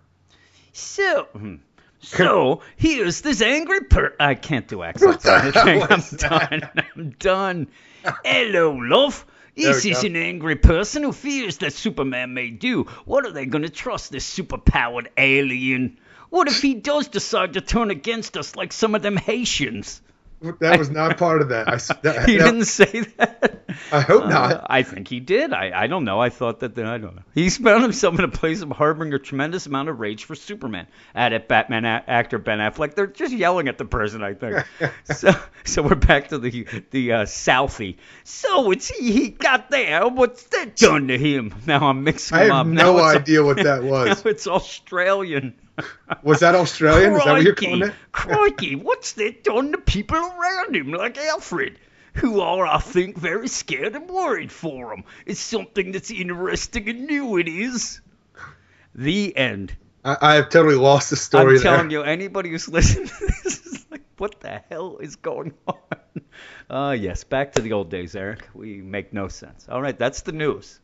So, 0.74 1.24
hmm. 1.34 1.56
so 2.00 2.62
here's 2.76 3.22
this 3.22 3.42
angry 3.42 3.82
per. 3.82 4.16
I 4.20 4.36
can't 4.36 4.68
do 4.68 4.82
accents 4.84 5.06
What 5.06 5.22
the 5.22 5.52
hell 5.52 5.88
I'm 5.90 6.18
done. 6.18 6.84
I'm 6.96 7.10
done. 7.12 7.68
Hello, 8.24 8.72
love. 8.72 9.26
This 9.56 9.86
is 9.86 10.02
go. 10.02 10.08
an 10.08 10.16
angry 10.16 10.56
person 10.56 11.02
who 11.02 11.12
fears 11.12 11.58
that 11.58 11.74
Superman 11.74 12.34
may 12.36 12.52
do. 12.52 12.84
What 13.06 13.26
are 13.26 13.32
they 13.32 13.48
going 13.48 13.64
to 13.64 13.70
trust 13.70 14.12
this 14.12 14.38
superpowered 14.38 15.08
alien? 15.18 15.98
What 16.30 16.48
if 16.48 16.62
he 16.62 16.74
does 16.74 17.08
decide 17.08 17.54
to 17.54 17.62
turn 17.62 17.92
against 17.92 18.38
us 18.38 18.56
like 18.56 18.74
some 18.74 18.96
of 18.96 19.02
them 19.02 19.18
Haitians? 19.18 20.02
That 20.60 20.78
was 20.78 20.92
not 20.92 21.18
part 21.18 21.42
of 21.42 21.50
that. 21.50 21.68
I, 21.68 21.78
that, 22.04 22.30
He 22.30 22.38
didn't 22.38 22.66
say 22.66 23.02
that. 23.18 23.64
I 23.92 24.02
hope 24.02 24.26
Uh, 24.26 24.30
not. 24.30 24.68
I 24.70 24.84
think 24.84 25.08
he 25.08 25.20
did. 25.20 25.52
I, 25.52 25.72
I 25.74 25.88
don't 25.88 26.04
know. 26.04 26.22
I 26.22 26.30
thought 26.30 26.60
that. 26.60 26.76
Then 26.76 26.86
I 26.86 27.00
don't 27.00 27.16
know. 27.16 27.24
He's 27.34 27.58
found 27.58 27.82
himself 27.82 28.20
in 28.20 28.24
a 28.24 28.28
place 28.28 28.62
of 28.62 28.70
harboring 28.70 29.12
a 29.16 29.20
tremendous 29.20 29.66
amount 29.66 29.90
of 29.90 30.00
rage 30.00 30.26
for 30.26 30.36
Superman. 30.36 30.86
At 31.16 31.34
it, 31.34 31.48
Batman 31.48 31.86
a- 31.86 32.04
actor 32.08 32.38
Ben 32.38 32.60
Affleck. 32.60 32.94
They're 32.94 33.08
just 33.08 33.34
yelling 33.34 33.68
at 33.68 33.80
the 33.80 33.86
person. 33.86 34.22
I 34.24 34.36
think. 34.36 34.64
so 35.06 35.32
so 35.66 35.82
we're 35.82 35.96
back 35.96 36.28
to 36.28 36.38
the 36.38 36.68
the 36.92 37.14
uh, 37.14 37.24
Southie. 37.26 37.96
So 38.24 38.70
it's 38.70 38.90
he, 38.90 39.12
he 39.12 39.30
got 39.30 39.72
there. 39.72 40.08
What's 40.08 40.44
that 40.44 40.76
done 40.76 41.08
to 41.08 41.18
him? 41.18 41.56
Now 41.66 41.88
I'm 41.88 42.04
mixing 42.04 42.38
I 42.38 42.42
have 42.44 42.52
up. 42.52 42.68
no 42.68 43.00
idea 43.00 43.44
what 43.44 43.58
that 43.64 43.82
was. 43.84 44.24
Now 44.24 44.30
it's 44.30 44.46
Australian. 44.46 45.56
Was 46.24 46.40
that 46.40 46.56
Australian? 46.56 47.14
Is 47.16 47.24
that 47.24 47.32
what 47.34 47.44
you're 47.44 47.56
calling 47.56 47.82
Crikey, 47.82 47.94
it? 47.94 48.12
crikey, 48.12 48.76
what's 48.76 49.14
that 49.14 49.44
done 49.44 49.72
to 49.72 49.78
people 49.78 50.18
around 50.18 50.76
him, 50.76 50.92
like 50.92 51.18
Alfred, 51.18 51.78
who 52.16 52.42
are, 52.42 52.66
I 52.66 52.80
think, 52.80 53.18
very 53.18 53.48
scared 53.48 53.96
and 53.96 54.10
worried 54.10 54.52
for 54.52 54.94
him? 54.94 55.04
It's 55.26 55.40
something 55.40 55.92
that's 55.92 56.10
interesting 56.12 56.90
and 56.90 57.08
new, 57.08 57.38
it 57.38 57.48
is. 57.48 58.02
The 58.96 59.36
end. 59.38 59.76
I, 60.04 60.18
I 60.22 60.34
have 60.36 60.50
totally 60.50 60.76
lost 60.76 61.10
the 61.12 61.16
story 61.16 61.58
I'm 61.58 61.62
telling 61.62 61.90
there. 61.90 62.00
you, 62.00 62.04
anybody 62.04 62.50
who's 62.50 62.68
listening 62.68 63.08
to 63.08 63.26
this 63.44 63.66
is 63.66 63.86
like, 63.92 64.02
what 64.18 64.40
the 64.40 64.62
hell 64.70 64.98
is 64.98 65.16
going 65.18 65.54
on? 65.68 65.76
Uh, 66.70 66.96
yes, 67.00 67.24
back 67.24 67.54
to 67.54 67.62
the 67.62 67.74
old 67.74 67.90
days, 67.90 68.16
Eric. 68.16 68.50
We 68.54 68.82
make 68.82 69.14
no 69.14 69.28
sense. 69.28 69.68
All 69.70 69.82
right, 69.82 69.98
that's 69.98 70.22
the 70.22 70.32
news. 70.32 70.80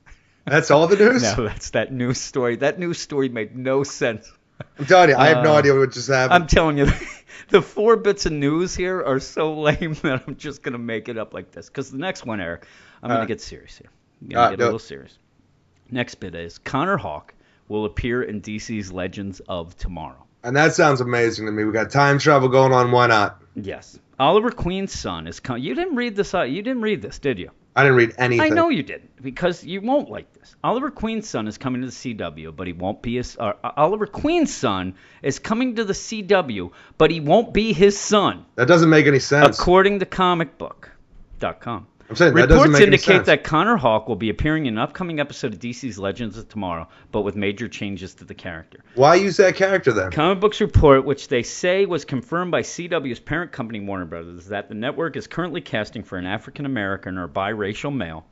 That's 0.46 0.72
all 0.72 0.88
the 0.88 0.98
news. 0.98 1.24
No, 1.38 1.48
that's 1.48 1.72
that 1.72 1.92
news 1.92 2.20
story. 2.20 2.58
That 2.58 2.78
news 2.80 3.00
story 3.00 3.30
made 3.30 3.56
no 3.56 3.84
sense. 3.84 4.32
I'm 4.80 4.86
telling 4.86 5.10
you, 5.10 5.16
I 5.16 5.28
have 5.30 5.44
no 5.44 5.54
Uh, 5.54 5.60
idea 5.60 5.76
what 5.78 5.92
just 5.92 6.08
happened. 6.10 6.34
I'm 6.44 6.48
telling 6.48 6.78
you, 6.78 6.88
the 7.50 7.62
four 7.62 7.96
bits 7.98 8.26
of 8.26 8.32
news 8.34 8.76
here 8.76 9.02
are 9.04 9.20
so 9.20 9.54
lame 9.60 9.94
that 10.04 10.24
I'm 10.28 10.36
just 10.36 10.62
gonna 10.64 10.78
make 10.78 11.10
it 11.10 11.18
up 11.18 11.34
like 11.34 11.52
this. 11.52 11.68
Because 11.68 11.92
the 11.92 11.98
next 11.98 12.26
one, 12.26 12.40
Eric, 12.42 12.66
I'm 13.02 13.10
gonna 13.10 13.26
get 13.26 13.42
serious 13.42 13.78
here. 13.78 13.90
I'm 14.22 14.28
gonna 14.30 14.50
get 14.52 14.60
a 14.60 14.64
it. 14.64 14.66
little 14.66 14.80
serious. 14.80 15.18
Next 15.92 16.16
bit 16.16 16.34
is 16.36 16.58
Connor 16.58 16.98
Hawke 16.98 17.34
will 17.68 17.86
appear 17.86 18.24
in 18.24 18.42
DC's 18.42 18.92
Legends 18.92 19.42
of 19.48 19.78
Tomorrow. 19.78 20.26
and 20.44 20.56
that 20.56 20.74
sounds 20.74 21.00
amazing 21.02 21.46
to 21.46 21.52
me. 21.52 21.64
We 21.64 21.72
got 21.72 21.90
time 21.92 22.20
travel 22.20 22.50
going 22.50 22.74
on. 22.74 22.92
Why 22.92 23.08
not? 23.08 23.42
Yes, 23.56 23.98
Oliver 24.20 24.52
Queen's 24.52 24.92
son 24.92 25.28
is 25.28 25.40
coming. 25.40 25.64
You 25.64 25.76
didn't 25.76 25.96
read 25.96 26.16
this. 26.16 26.34
out- 26.34 26.50
You 26.50 26.62
didn't 26.62 26.82
read 26.82 27.02
this, 27.02 27.20
did 27.20 27.38
you? 27.40 27.52
I 27.76 27.84
didn't 27.84 27.98
read 27.98 28.14
anything. 28.18 28.52
I 28.52 28.56
know 28.56 28.70
you 28.70 28.84
didn't 28.84 29.22
because 29.22 29.64
you 29.64 29.82
won't 29.82 30.10
like 30.10 30.32
this. 30.34 30.56
Oliver 30.64 30.92
Queen's 30.92 31.28
son 31.28 31.48
is 31.48 31.58
coming 31.58 31.82
to 31.82 31.88
the 31.88 31.94
CW, 31.94 32.56
but 32.56 32.68
he 32.68 32.74
won't 32.74 33.02
be 33.02 33.16
his. 33.16 33.36
Uh, 33.40 33.54
Oliver 33.64 34.06
Queen's 34.06 34.54
son 34.54 34.96
is 35.24 35.40
coming 35.40 35.76
to 35.76 35.84
the 35.84 35.94
CW, 35.94 36.72
but 36.98 37.10
he 37.10 37.20
won't 37.20 37.54
be 37.54 37.74
his 37.74 37.98
son. 38.00 38.46
That 38.56 38.68
doesn't 38.68 38.90
make 38.90 39.08
any 39.08 39.20
sense. 39.20 39.60
According 39.60 40.00
to 40.00 40.06
comicbook.com. 40.06 41.88
I'm 42.14 42.18
saying 42.18 42.36
that 42.36 42.48
Reports 42.48 42.72
make 42.74 42.82
indicate 42.84 43.26
that 43.26 43.44
Connor 43.44 43.76
Hawke 43.76 44.08
will 44.08 44.16
be 44.16 44.30
appearing 44.30 44.68
in 44.68 44.76
an 44.76 44.78
upcoming 44.78 45.20
episode 45.20 45.52
of 45.52 45.60
DC's 45.60 45.98
Legends 45.98 46.38
of 46.38 46.48
Tomorrow, 46.48 46.88
but 47.12 47.22
with 47.22 47.36
major 47.36 47.68
changes 47.68 48.14
to 48.14 48.24
the 48.24 48.36
character. 48.36 48.82
Why 48.94 49.16
use 49.16 49.38
that 49.38 49.56
character 49.56 49.92
then? 49.92 50.12
Comic 50.12 50.40
Books 50.40 50.62
report, 50.62 51.06
which 51.06 51.28
they 51.28 51.42
say 51.42 51.88
was 51.88 52.06
confirmed 52.06 52.52
by 52.52 52.62
CW's 52.62 53.20
parent 53.20 53.52
company 53.52 53.80
Warner 53.80 54.06
Brothers, 54.06 54.46
that 54.46 54.70
the 54.70 54.76
network 54.76 55.18
is 55.18 55.26
currently 55.26 55.60
casting 55.60 56.04
for 56.04 56.20
an 56.20 56.28
African 56.28 56.68
American 56.68 57.18
or 57.18 57.28
biracial 57.28 57.92
male 57.92 58.26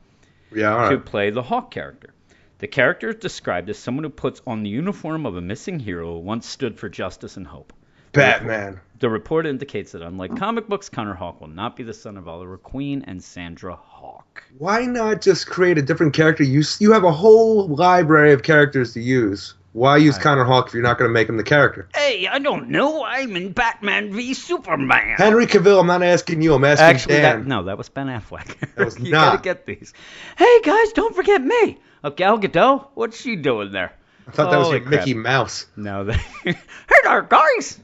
Yeah, 0.54 0.76
all 0.76 0.90
to 0.90 0.98
play 0.98 1.30
the 1.30 1.42
Hawk 1.42 1.72
character. 1.72 2.10
The 2.58 2.68
character 2.68 3.08
is 3.08 3.16
described 3.16 3.68
as 3.68 3.78
someone 3.78 4.04
who 4.04 4.10
puts 4.10 4.42
on 4.46 4.62
the 4.62 4.70
uniform 4.70 5.26
of 5.26 5.34
a 5.34 5.40
missing 5.40 5.80
hero 5.80 6.12
who 6.12 6.20
once 6.20 6.46
stood 6.46 6.78
for 6.78 6.88
justice 6.88 7.36
and 7.36 7.48
hope. 7.48 7.72
Batman. 8.12 8.80
The 9.00 9.10
report 9.10 9.46
indicates 9.46 9.92
that 9.92 10.02
unlike 10.02 10.36
comic 10.36 10.68
books, 10.68 10.88
Connor 10.88 11.14
Hawke 11.14 11.40
will 11.40 11.48
not 11.48 11.74
be 11.74 11.82
the 11.82 11.92
son 11.94 12.16
of 12.16 12.28
Oliver 12.28 12.56
Queen 12.56 13.02
and 13.08 13.22
Sandra 13.22 13.74
Hawke. 13.74 14.44
Why 14.58 14.84
not 14.84 15.20
just 15.20 15.48
create 15.48 15.76
a 15.76 15.82
different 15.82 16.14
character? 16.14 16.44
You 16.44 16.62
you 16.78 16.92
have 16.92 17.02
a 17.04 17.10
whole 17.10 17.66
library 17.68 18.32
of 18.32 18.42
characters 18.44 18.92
to 18.94 19.00
use. 19.00 19.54
Why 19.72 19.96
use 19.96 20.18
Connor 20.18 20.44
Hawke 20.44 20.68
if 20.68 20.74
you're 20.74 20.82
not 20.82 20.98
going 20.98 21.08
to 21.08 21.12
make 21.12 21.28
him 21.30 21.38
the 21.38 21.42
character? 21.42 21.88
Hey, 21.94 22.26
I 22.28 22.38
don't 22.38 22.68
know. 22.68 23.04
I'm 23.04 23.34
in 23.36 23.52
Batman 23.52 24.12
v 24.12 24.34
Superman. 24.34 25.16
Henry 25.16 25.46
Cavill, 25.46 25.80
I'm 25.80 25.86
not 25.86 26.02
asking 26.02 26.42
you. 26.42 26.52
I'm 26.54 26.62
asking 26.62 26.84
Actually, 26.84 27.14
Dan. 27.14 27.40
that, 27.40 27.46
no, 27.46 27.62
that 27.64 27.78
was 27.78 27.88
Ben 27.88 28.06
Affleck. 28.08 28.74
That 28.74 28.84
was 28.84 28.98
you 29.00 29.10
not. 29.12 29.32
gotta 29.32 29.42
get 29.42 29.64
these. 29.66 29.94
Hey 30.36 30.60
guys, 30.60 30.92
don't 30.92 31.16
forget 31.16 31.42
me. 31.42 31.78
Oh, 32.04 32.10
Gal 32.10 32.38
Gadot, 32.38 32.88
what's 32.94 33.18
she 33.18 33.34
doing 33.34 33.72
there? 33.72 33.94
I 34.28 34.30
thought 34.32 34.50
that 34.50 34.58
was 34.58 34.68
like 34.68 34.84
crap. 34.84 35.00
Mickey 35.00 35.14
Mouse. 35.14 35.66
No, 35.74 36.04
they. 36.04 36.12
hey 36.44 36.54
there, 37.02 37.22
guys. 37.22 37.80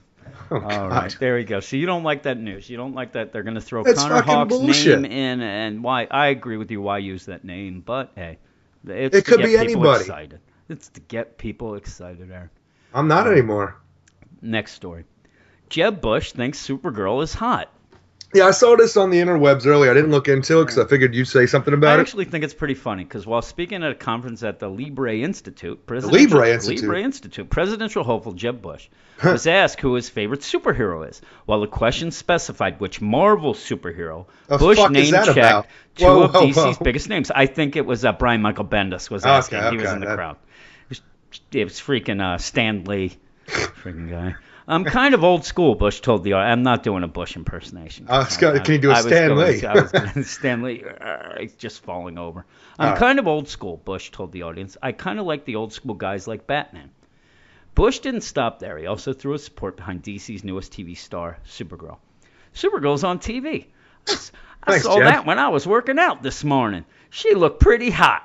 Oh, 0.50 0.61
All 0.61 0.88
right, 0.88 1.14
there 1.21 1.35
we 1.37 1.45
go. 1.45 1.61
So 1.61 1.76
you 1.76 1.85
don't 1.87 2.05
like 2.05 2.23
that 2.23 2.38
news. 2.38 2.71
You 2.71 2.76
don't 2.78 2.95
like 2.95 3.12
that 3.12 3.33
they're 3.33 3.43
going 3.43 3.57
to 3.57 3.61
throw 3.61 3.85
Connor 3.85 4.23
Hawke's 4.23 4.57
bullshit. 4.57 5.00
name 5.00 5.12
in, 5.12 5.40
and 5.43 5.85
why? 5.85 6.07
I 6.11 6.28
agree 6.28 6.57
with 6.57 6.71
you. 6.71 6.81
Why 6.81 6.99
use 6.99 7.26
that 7.26 7.45
name? 7.45 7.83
But 7.85 8.12
hey, 8.14 8.38
it's 8.87 9.17
It 9.17 9.25
to 9.25 9.31
could 9.31 9.38
get 9.40 9.47
be 9.47 9.52
people 9.67 9.83
anybody. 9.83 10.00
Excited. 10.00 10.40
It's 10.71 10.88
to 10.90 11.00
get 11.00 11.37
people 11.38 11.75
excited. 11.75 12.31
There. 12.31 12.50
I'm 12.95 13.09
not 13.09 13.26
anymore. 13.26 13.76
Next 14.40 14.73
story. 14.73 15.05
Jeb 15.69 16.00
Bush 16.00 16.33
thinks 16.33 16.67
Supergirl 16.67 17.23
is 17.23 17.35
hot. 17.35 17.71
Yeah, 18.35 18.44
I 18.44 18.50
saw 18.50 18.76
this 18.76 18.99
on 18.99 19.08
the 19.08 19.18
interwebs 19.18 19.64
earlier. 19.66 19.90
I 19.90 19.94
didn't 19.94 20.11
look 20.11 20.28
into 20.28 20.61
it 20.61 20.64
because 20.66 20.78
I 20.78 20.87
figured 20.87 21.14
you'd 21.14 21.28
say 21.28 21.47
something 21.47 21.73
I 21.73 21.78
about 21.78 21.94
it. 21.94 21.99
I 21.99 22.00
actually 22.02 22.26
think 22.26 22.44
it's 22.44 22.52
pretty 22.52 22.75
funny 22.75 23.02
because 23.04 23.26
while 23.26 23.40
speaking 23.40 23.82
at 23.82 23.90
a 23.90 23.94
conference 23.94 24.42
at 24.42 24.58
the 24.58 24.68
Libre 24.68 25.16
Institute, 25.16 25.87
presidential, 25.87 26.28
Libre 26.28 26.52
Institute? 26.52 26.82
Libre 26.82 27.00
Institute, 27.02 27.49
presidential 27.49 28.04
hopeful 28.04 28.32
Jeb 28.35 28.61
Bush 28.61 28.88
was 29.25 29.47
asked 29.47 29.80
who 29.80 29.94
his 29.94 30.11
favorite 30.11 30.40
superhero 30.40 31.08
is. 31.08 31.23
While 31.47 31.61
the 31.62 31.68
question 31.68 32.11
specified 32.11 32.80
which 32.80 33.00
Marvel 33.00 33.54
superhero, 33.54 34.26
The 34.47 34.58
Bush 34.58 34.76
fuck 34.76 34.94
is 34.94 35.11
name 35.11 35.12
that 35.12 35.35
checked 35.35 35.68
two 35.97 36.04
Whoa, 36.04 36.23
of 36.25 36.35
whoa, 36.35 36.42
DC's 36.49 36.76
whoa. 36.78 36.85
biggest 36.85 37.08
names. 37.08 37.30
I 37.30 37.47
think 37.47 37.76
it 37.76 37.87
was 37.87 38.04
uh, 38.04 38.12
Brian 38.12 38.42
Michael 38.42 38.66
Bendis 38.66 39.08
was 39.08 39.25
asking. 39.25 39.61
he 39.70 39.76
was 39.78 39.87
okay, 39.87 39.94
in 39.94 40.00
the 40.00 40.06
that- 40.06 40.16
crowd. 40.16 40.37
It 40.85 40.88
was, 40.90 41.00
it 41.52 41.64
was 41.64 41.75
freaking 41.80 42.20
uh, 42.23 42.37
Stan 42.37 42.85
Lee, 42.85 43.16
freaking 43.47 44.11
guy. 44.11 44.35
I'm 44.68 44.84
kind 44.84 45.14
of 45.14 45.25
old 45.25 45.44
school. 45.46 45.75
Bush 45.75 46.00
told 46.00 46.25
the. 46.25 46.34
I'm 46.34 46.62
not 46.62 46.82
doing 46.82 47.02
a 47.02 47.08
Bush 47.08 47.37
impersonation. 47.37 48.06
Uh, 48.08 48.26
Scott, 48.26 48.62
can 48.64 48.75
you 48.75 48.78
do 48.80 48.90
a 48.90 48.92
I 48.92 48.96
was 48.96 49.06
Stan 49.06 49.28
going- 49.30 49.64
I 49.66 49.75
was 49.75 49.90
going, 49.92 50.25
Stan 50.25 50.62
Lee, 50.62 50.84
uh, 51.00 51.46
just 51.56 51.82
falling 51.82 52.18
over. 52.18 52.44
I'm 52.78 52.90
right. 52.90 52.98
kind 52.98 53.18
of 53.18 53.26
old 53.26 53.48
school, 53.48 53.78
Bush 53.78 54.10
told 54.10 54.30
the 54.32 54.42
audience. 54.42 54.76
I 54.82 54.92
kind 54.92 55.18
of 55.18 55.25
like 55.26 55.46
the 55.46 55.56
old 55.56 55.72
school 55.72 55.94
guys 55.94 56.28
like 56.28 56.46
Batman. 56.46 56.90
Bush 57.75 58.00
didn't 58.00 58.20
stop 58.22 58.58
there. 58.58 58.76
He 58.76 58.87
also 58.87 59.12
threw 59.12 59.32
his 59.32 59.44
support 59.44 59.76
behind 59.76 60.02
DC's 60.02 60.44
newest 60.44 60.72
TV 60.72 60.96
star, 60.98 61.38
Supergirl. 61.46 61.96
Supergirl's 62.54 63.04
on 63.04 63.20
TV. 63.20 63.66
I 64.08 64.72
Thanks, 64.72 64.84
saw 64.84 64.98
Jeff. 64.98 65.04
that 65.04 65.26
when 65.26 65.38
I 65.38 65.48
was 65.48 65.66
working 65.66 65.98
out 65.98 66.22
this 66.22 66.44
morning. 66.44 66.84
She 67.10 67.34
looked 67.34 67.60
pretty 67.60 67.88
hot. 67.90 68.22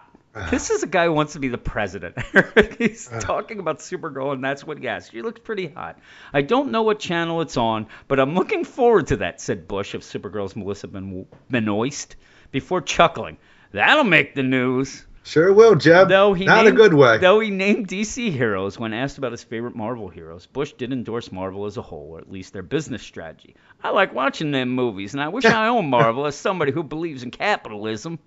This 0.50 0.72
is 0.72 0.82
a 0.82 0.88
guy 0.88 1.06
who 1.06 1.14
wants 1.14 1.34
to 1.34 1.40
be 1.40 1.50
the 1.50 1.60
president. 1.60 2.18
He's 2.80 3.08
uh-huh. 3.08 3.20
talking 3.20 3.60
about 3.60 3.80
Supergirl, 3.80 4.34
and 4.34 4.44
that's 4.44 4.66
what 4.66 4.80
he 4.80 4.88
asked. 4.88 5.12
She 5.12 5.22
looks 5.22 5.40
pretty 5.40 5.68
hot. 5.68 6.00
I 6.34 6.42
don't 6.42 6.72
know 6.72 6.82
what 6.82 7.00
channel 7.00 7.42
it's 7.42 7.56
on, 7.56 7.86
but 8.08 8.20
I'm 8.20 8.34
looking 8.34 8.66
forward 8.66 9.08
to 9.08 9.18
that, 9.18 9.42
said 9.42 9.68
Bush 9.68 9.94
of 9.94 10.02
Supergirl's 10.02 10.56
Melissa 10.56 10.88
Ben- 10.88 11.28
Benoist 11.52 12.16
before 12.50 12.82
chuckling. 12.82 13.38
That'll 13.74 14.04
make 14.04 14.34
the 14.34 14.42
news. 14.42 15.06
Sure 15.22 15.54
will, 15.54 15.76
Jeb. 15.76 16.10
Though 16.10 16.34
he 16.34 16.46
not 16.46 16.66
named, 16.66 16.76
a 16.76 16.78
good 16.78 16.94
way. 16.96 17.20
Though 17.20 17.40
he 17.40 17.50
named 17.50 17.88
DC 17.88 18.32
heroes 18.32 18.78
when 18.78 18.94
asked 18.94 19.20
about 19.20 19.32
his 19.32 19.44
favorite 19.44 19.76
Marvel 19.76 20.10
heroes, 20.10 20.48
Bush 20.48 20.74
did 20.74 20.92
endorse 20.92 21.32
Marvel 21.32 21.66
as 21.66 21.78
a 21.78 21.82
whole, 21.82 22.10
or 22.14 22.20
at 22.20 22.32
least 22.32 22.54
their 22.54 22.64
business 22.64 23.04
strategy. 23.04 23.56
I 23.84 23.92
like 23.92 24.14
watching 24.14 24.52
them 24.52 24.70
movies, 24.70 25.14
and 25.14 25.22
I 25.22 25.30
wish 25.30 25.46
I 25.46 25.68
owned 25.68 25.90
Marvel 25.90 26.26
as 26.26 26.36
somebody 26.36 26.72
who 26.72 26.84
believes 26.84 27.24
in 27.24 27.32
capitalism. 27.32 28.20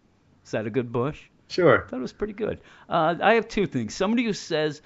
Is 0.45 0.53
that 0.53 0.67
a 0.67 0.71
good 0.71 0.91
Bush? 0.91 1.21
Sure. 1.49 1.85
I 1.85 1.89
thought 1.89 1.99
it 1.99 2.03
was 2.03 2.13
pretty 2.13 2.33
good. 2.33 2.59
Uh, 2.89 3.15
I 3.23 3.35
have 3.35 3.49
two 3.49 3.67
things. 3.67 3.95
Somebody 3.95 4.25
who 4.25 4.33
says 4.33 4.83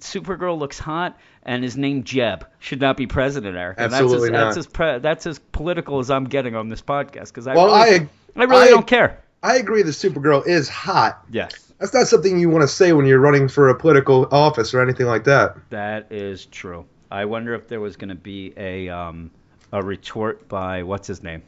Supergirl 0.00 0.58
looks 0.58 0.78
hot 0.78 1.18
and 1.42 1.64
is 1.64 1.76
named 1.76 2.04
Jeb 2.04 2.46
should 2.58 2.80
not 2.80 2.96
be 2.96 3.06
president, 3.06 3.56
Eric. 3.56 3.76
And 3.78 3.92
Absolutely 3.92 4.30
that's 4.30 4.32
as, 4.32 4.32
not. 4.32 4.44
That's 4.46 4.56
as, 4.56 4.66
pre- 4.66 4.98
that's 4.98 5.26
as 5.26 5.38
political 5.38 5.98
as 6.00 6.10
I'm 6.10 6.24
getting 6.24 6.54
on 6.56 6.68
this 6.68 6.82
podcast 6.82 7.28
because 7.28 7.46
I 7.46 7.54
Well, 7.54 7.66
really, 7.66 8.08
I 8.36 8.40
I 8.40 8.44
really 8.44 8.66
I- 8.66 8.70
don't 8.70 8.86
care. 8.86 9.22
I 9.42 9.56
agree 9.56 9.82
that 9.82 9.90
Supergirl 9.92 10.46
is 10.46 10.68
hot. 10.68 11.24
Yes. 11.30 11.72
That's 11.78 11.94
not 11.94 12.08
something 12.08 12.38
you 12.38 12.50
want 12.50 12.60
to 12.60 12.68
say 12.68 12.92
when 12.92 13.06
you're 13.06 13.20
running 13.20 13.48
for 13.48 13.70
a 13.70 13.74
political 13.74 14.28
office 14.30 14.74
or 14.74 14.82
anything 14.82 15.06
like 15.06 15.24
that. 15.24 15.56
That 15.70 16.12
is 16.12 16.44
true. 16.44 16.84
I 17.10 17.24
wonder 17.24 17.54
if 17.54 17.66
there 17.66 17.80
was 17.80 17.96
going 17.96 18.10
to 18.10 18.14
be 18.14 18.52
a 18.58 18.90
um, 18.90 19.30
a 19.72 19.82
retort 19.82 20.46
by 20.46 20.82
what's 20.82 21.08
his 21.08 21.22
name, 21.22 21.42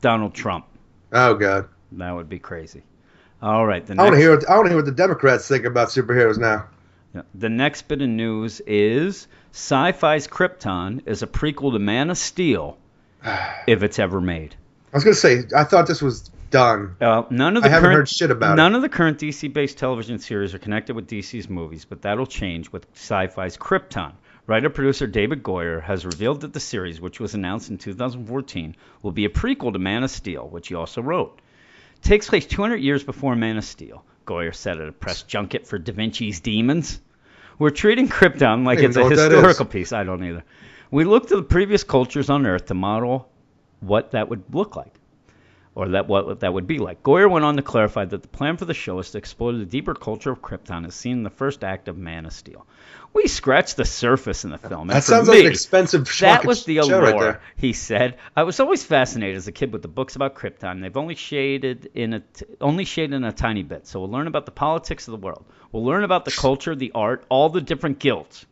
Donald 0.00 0.34
Trump. 0.34 0.66
Oh 1.12 1.34
God. 1.34 1.68
That 1.92 2.12
would 2.12 2.28
be 2.28 2.38
crazy. 2.38 2.84
All 3.42 3.66
right, 3.66 3.84
the 3.84 3.94
I 3.94 4.02
want 4.02 4.14
to 4.14 4.20
hear. 4.20 4.34
What, 4.34 4.48
I 4.48 4.54
want 4.54 4.66
to 4.66 4.70
hear 4.70 4.78
what 4.78 4.86
the 4.86 4.92
Democrats 4.92 5.46
think 5.46 5.64
about 5.64 5.88
superheroes 5.88 6.38
now. 6.38 6.66
the 7.34 7.48
next 7.48 7.88
bit 7.88 8.00
of 8.02 8.08
news 8.08 8.60
is 8.66 9.28
Syfy's 9.52 10.26
Krypton 10.26 11.06
is 11.06 11.22
a 11.22 11.26
prequel 11.26 11.72
to 11.72 11.78
Man 11.78 12.10
of 12.10 12.18
Steel, 12.18 12.78
if 13.66 13.82
it's 13.82 13.98
ever 13.98 14.20
made. 14.20 14.54
I 14.92 14.96
was 14.96 15.04
gonna 15.04 15.14
say. 15.14 15.44
I 15.54 15.64
thought 15.64 15.86
this 15.86 16.00
was 16.00 16.30
done. 16.50 16.96
Uh, 17.00 17.24
none 17.30 17.56
of 17.56 17.62
the 17.62 17.68
I 17.68 17.72
haven't 17.72 17.88
current, 17.88 17.96
heard 17.98 18.08
shit 18.08 18.30
about 18.30 18.54
it. 18.54 18.56
none 18.56 18.74
of 18.74 18.82
the 18.82 18.88
current 18.88 19.18
DC-based 19.18 19.76
television 19.76 20.18
series 20.18 20.54
are 20.54 20.58
connected 20.58 20.94
with 20.96 21.08
DC's 21.08 21.50
movies, 21.50 21.84
but 21.84 22.02
that'll 22.02 22.26
change 22.26 22.70
with 22.72 22.92
Syfy's 22.94 23.56
Krypton. 23.56 24.12
Writer-producer 24.46 25.08
David 25.08 25.42
Goyer 25.42 25.82
has 25.82 26.06
revealed 26.06 26.42
that 26.42 26.52
the 26.52 26.60
series, 26.60 27.00
which 27.00 27.18
was 27.18 27.34
announced 27.34 27.68
in 27.68 27.78
2014, 27.78 28.76
will 29.02 29.10
be 29.10 29.24
a 29.24 29.28
prequel 29.28 29.72
to 29.72 29.78
Man 29.78 30.04
of 30.04 30.10
Steel, 30.10 30.48
which 30.48 30.68
he 30.68 30.74
also 30.74 31.02
wrote. 31.02 31.40
Takes 32.02 32.28
place 32.28 32.46
200 32.46 32.76
years 32.76 33.02
before 33.02 33.34
Man 33.36 33.56
of 33.56 33.64
Steel. 33.64 34.04
Goyer 34.26 34.54
said 34.54 34.80
at 34.80 34.88
a 34.88 34.92
press 34.92 35.22
junket 35.22 35.66
for 35.66 35.78
Da 35.78 35.92
Vinci's 35.92 36.40
Demons. 36.40 37.00
We're 37.58 37.70
treating 37.70 38.08
Krypton 38.08 38.64
like 38.64 38.80
it's 38.80 38.96
a 38.96 39.00
even 39.00 39.02
know 39.02 39.08
what 39.08 39.16
that 39.16 39.30
historical 39.32 39.66
piece. 39.66 39.92
I 39.92 40.04
don't 40.04 40.22
either. 40.22 40.44
We 40.90 41.04
look 41.04 41.28
to 41.28 41.36
the 41.36 41.42
previous 41.42 41.84
cultures 41.84 42.28
on 42.30 42.46
Earth 42.46 42.66
to 42.66 42.74
model 42.74 43.28
what 43.80 44.12
that 44.12 44.28
would 44.28 44.44
look 44.52 44.76
like 44.76 44.94
or 45.74 45.88
that 45.90 46.08
what 46.08 46.40
that 46.40 46.52
would 46.52 46.66
be 46.66 46.78
like. 46.78 47.02
Goyer 47.02 47.30
went 47.30 47.44
on 47.44 47.56
to 47.56 47.62
clarify 47.62 48.04
that 48.06 48.22
the 48.22 48.28
plan 48.28 48.56
for 48.56 48.64
the 48.64 48.74
show 48.74 48.98
is 48.98 49.10
to 49.10 49.18
explore 49.18 49.52
the 49.52 49.64
deeper 49.64 49.94
culture 49.94 50.30
of 50.30 50.40
Krypton 50.40 50.86
as 50.86 50.94
seen 50.94 51.18
in 51.18 51.22
the 51.22 51.30
first 51.30 51.62
act 51.62 51.86
of 51.88 51.98
Man 51.98 52.26
of 52.26 52.32
Steel. 52.32 52.66
We 53.16 53.28
scratched 53.28 53.78
the 53.78 53.86
surface 53.86 54.44
in 54.44 54.50
the 54.50 54.58
film. 54.58 54.82
and 54.82 54.90
That 54.90 55.02
sounds 55.02 55.26
me, 55.26 55.36
like 55.36 55.44
an 55.46 55.50
expensive 55.52 56.06
that 56.20 56.44
was 56.44 56.66
the 56.66 56.76
allure, 56.76 57.00
right 57.00 57.40
he 57.56 57.72
said. 57.72 58.18
I 58.36 58.42
was 58.42 58.60
always 58.60 58.84
fascinated 58.84 59.36
as 59.36 59.48
a 59.48 59.52
kid 59.52 59.72
with 59.72 59.80
the 59.80 59.88
books 59.88 60.16
about 60.16 60.34
Krypton. 60.34 60.82
They've 60.82 60.94
only 60.94 61.14
shaded 61.14 61.90
in 61.94 62.12
a 62.12 62.20
t- 62.20 62.44
only 62.60 62.84
shaded 62.84 63.14
in 63.14 63.24
a 63.24 63.32
tiny 63.32 63.62
bit. 63.62 63.86
So 63.86 64.00
we'll 64.00 64.10
learn 64.10 64.26
about 64.26 64.44
the 64.44 64.52
politics 64.52 65.08
of 65.08 65.12
the 65.12 65.26
world. 65.26 65.46
We'll 65.72 65.86
learn 65.86 66.04
about 66.04 66.26
the 66.26 66.30
culture, 66.30 66.76
the 66.76 66.92
art, 66.94 67.24
all 67.30 67.48
the 67.48 67.62
different 67.62 68.00
guilds. 68.00 68.44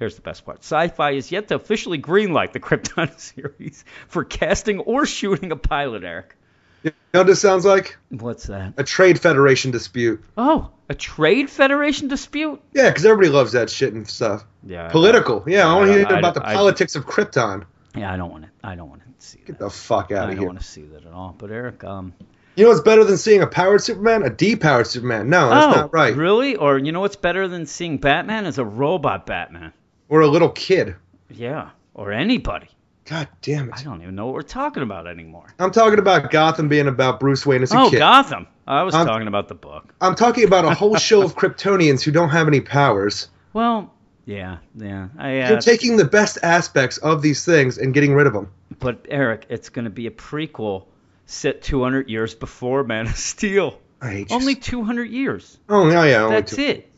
Here's 0.00 0.16
the 0.16 0.22
best 0.22 0.44
part. 0.44 0.62
Syfy 0.62 1.14
is 1.14 1.30
yet 1.30 1.46
to 1.48 1.54
officially 1.54 2.00
greenlight 2.00 2.50
the 2.50 2.58
Krypton 2.58 3.16
series 3.20 3.84
for 4.08 4.24
casting 4.24 4.80
or 4.80 5.06
shooting 5.06 5.52
a 5.52 5.56
pilot, 5.56 6.02
Eric. 6.02 6.36
You 6.82 6.92
know 7.14 7.20
what 7.20 7.26
this 7.26 7.40
sounds 7.40 7.64
like? 7.64 7.96
What's 8.10 8.44
that? 8.44 8.74
A 8.76 8.84
trade 8.84 9.20
federation 9.20 9.70
dispute. 9.70 10.22
Oh, 10.36 10.70
a 10.88 10.94
trade 10.94 11.50
federation 11.50 12.08
dispute? 12.08 12.60
Yeah, 12.72 12.88
because 12.90 13.04
everybody 13.04 13.28
loves 13.28 13.52
that 13.52 13.70
shit 13.70 13.92
and 13.94 14.08
stuff. 14.08 14.44
Yeah. 14.64 14.86
I- 14.86 14.90
Political. 14.90 15.44
Yeah, 15.46 15.68
I 15.68 15.74
want 15.76 15.88
to 15.90 15.98
hear 15.98 16.06
I- 16.08 16.18
about 16.18 16.34
the 16.34 16.46
I- 16.46 16.54
politics 16.54 16.96
of 16.96 17.06
Krypton. 17.06 17.64
Yeah, 17.96 18.12
I 18.12 18.16
don't 18.16 18.30
want 18.30 18.44
to. 18.44 18.50
I 18.64 18.74
don't 18.74 18.88
want 18.88 19.02
to 19.02 19.26
see 19.26 19.38
Get 19.40 19.58
that. 19.58 19.64
the 19.64 19.70
fuck 19.70 20.10
out 20.12 20.24
of 20.24 20.30
here. 20.30 20.32
I 20.32 20.34
don't 20.36 20.46
want 20.46 20.60
to 20.60 20.64
see 20.66 20.82
that 20.86 21.04
at 21.04 21.12
all. 21.12 21.34
But 21.36 21.50
Eric, 21.50 21.84
um, 21.84 22.14
You 22.56 22.64
know 22.64 22.70
what's 22.70 22.80
better 22.82 23.04
than 23.04 23.16
seeing 23.18 23.42
a 23.42 23.46
powered 23.46 23.82
Superman? 23.82 24.22
A 24.22 24.30
depowered 24.30 24.86
Superman. 24.86 25.28
No, 25.30 25.50
that's 25.50 25.66
oh, 25.66 25.80
not 25.82 25.92
right. 25.92 26.16
really? 26.16 26.56
Or 26.56 26.78
you 26.78 26.90
know 26.92 27.00
what's 27.00 27.16
better 27.16 27.46
than 27.48 27.66
seeing 27.66 27.98
Batman 27.98 28.46
is 28.46 28.58
a 28.58 28.64
robot 28.64 29.26
Batman? 29.26 29.72
Or 30.08 30.20
a 30.22 30.26
little 30.26 30.48
kid. 30.50 30.96
Yeah, 31.30 31.70
or 31.94 32.12
anybody. 32.12 32.68
God 33.12 33.28
damn 33.42 33.68
it! 33.68 33.74
I 33.78 33.82
don't 33.82 34.00
even 34.00 34.14
know 34.14 34.24
what 34.24 34.34
we're 34.34 34.40
talking 34.42 34.82
about 34.82 35.06
anymore. 35.06 35.44
I'm 35.58 35.70
talking 35.70 35.98
about 35.98 36.30
Gotham 36.30 36.68
being 36.68 36.88
about 36.88 37.20
Bruce 37.20 37.44
Wayne 37.44 37.62
as 37.62 37.70
a 37.70 37.78
Oh, 37.78 37.90
kid. 37.90 37.98
Gotham. 37.98 38.46
I 38.66 38.82
was 38.84 38.94
Um, 38.94 39.06
talking 39.06 39.28
about 39.28 39.48
the 39.48 39.54
book. 39.54 39.92
I'm 40.00 40.14
talking 40.14 40.44
about 40.44 40.64
a 40.64 40.72
whole 40.72 40.96
show 41.10 41.20
of 41.22 41.34
Kryptonians 41.36 42.02
who 42.02 42.10
don't 42.10 42.30
have 42.30 42.48
any 42.48 42.62
powers. 42.62 43.28
Well, 43.52 43.92
yeah, 44.24 44.58
yeah. 44.74 45.08
I, 45.18 45.40
uh, 45.42 45.48
You're 45.50 45.60
taking 45.60 45.98
the 45.98 46.06
best 46.06 46.38
aspects 46.42 46.96
of 46.96 47.20
these 47.20 47.44
things 47.44 47.76
and 47.76 47.92
getting 47.92 48.14
rid 48.14 48.26
of 48.26 48.32
them. 48.32 48.50
but 48.78 49.04
Eric, 49.10 49.44
it's 49.50 49.68
going 49.68 49.84
to 49.84 49.90
be 49.90 50.06
a 50.06 50.10
prequel 50.10 50.86
set 51.26 51.60
200 51.60 52.08
years 52.08 52.34
before 52.34 52.82
Man 52.82 53.08
of 53.08 53.16
Steel. 53.16 53.78
I 54.00 54.08
hate 54.10 54.30
you. 54.30 54.36
Only 54.36 54.54
200 54.54 55.10
years. 55.10 55.58
Oh, 55.68 55.90
yeah, 55.90 56.04
yeah. 56.04 56.28
That's 56.28 56.56
two. 56.56 56.62
it. 56.62 56.88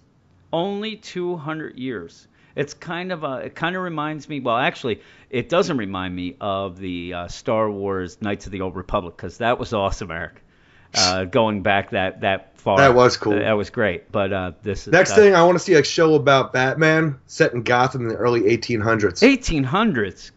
Only 0.53 0.95
200 0.95 1.77
years. 1.77 2.29
It's 2.57 2.75
kind 2.75 3.13
of 3.13 3.25
a. 3.25 3.37
It 3.47 3.55
kind 3.55 3.75
of 3.77 3.83
reminds 3.83 4.29
me. 4.29 4.41
Well, 4.41 4.57
actually, 4.57 5.01
it 5.31 5.49
doesn't 5.49 5.77
remind 5.77 6.15
me 6.15 6.37
of 6.41 6.79
the 6.79 7.15
uh, 7.15 7.29
Star 7.29 7.71
Wars 7.71 8.21
Knights 8.23 8.47
of 8.47 8.53
the 8.53 8.61
Old 8.61 8.77
Republic 8.77 9.17
because 9.17 9.39
that 9.39 9.59
was 9.59 9.73
awesome, 9.73 10.11
Eric. 10.11 10.43
uh, 10.95 11.25
going 11.25 11.63
back 11.63 11.91
that 11.91 12.21
that 12.21 12.59
far. 12.59 12.79
That 12.79 12.95
was 12.95 13.17
cool. 13.17 13.33
That 13.33 13.53
was 13.53 13.71
great. 13.71 14.11
But 14.11 14.33
uh, 14.33 14.53
this 14.63 14.87
Next 14.87 15.13
uh, 15.13 15.17
thing, 15.17 15.35
I 15.35 15.43
want 15.45 15.57
to 15.57 15.65
see 15.65 15.75
a 15.75 15.85
show 15.85 16.15
about 16.15 16.53
Batman 16.53 17.19
set 17.27 17.53
in 17.53 17.63
Gotham 17.63 18.03
in 18.03 18.09
the 18.09 18.17
early 18.17 18.43
1800s. 18.43 19.21
1800s. 19.21 20.31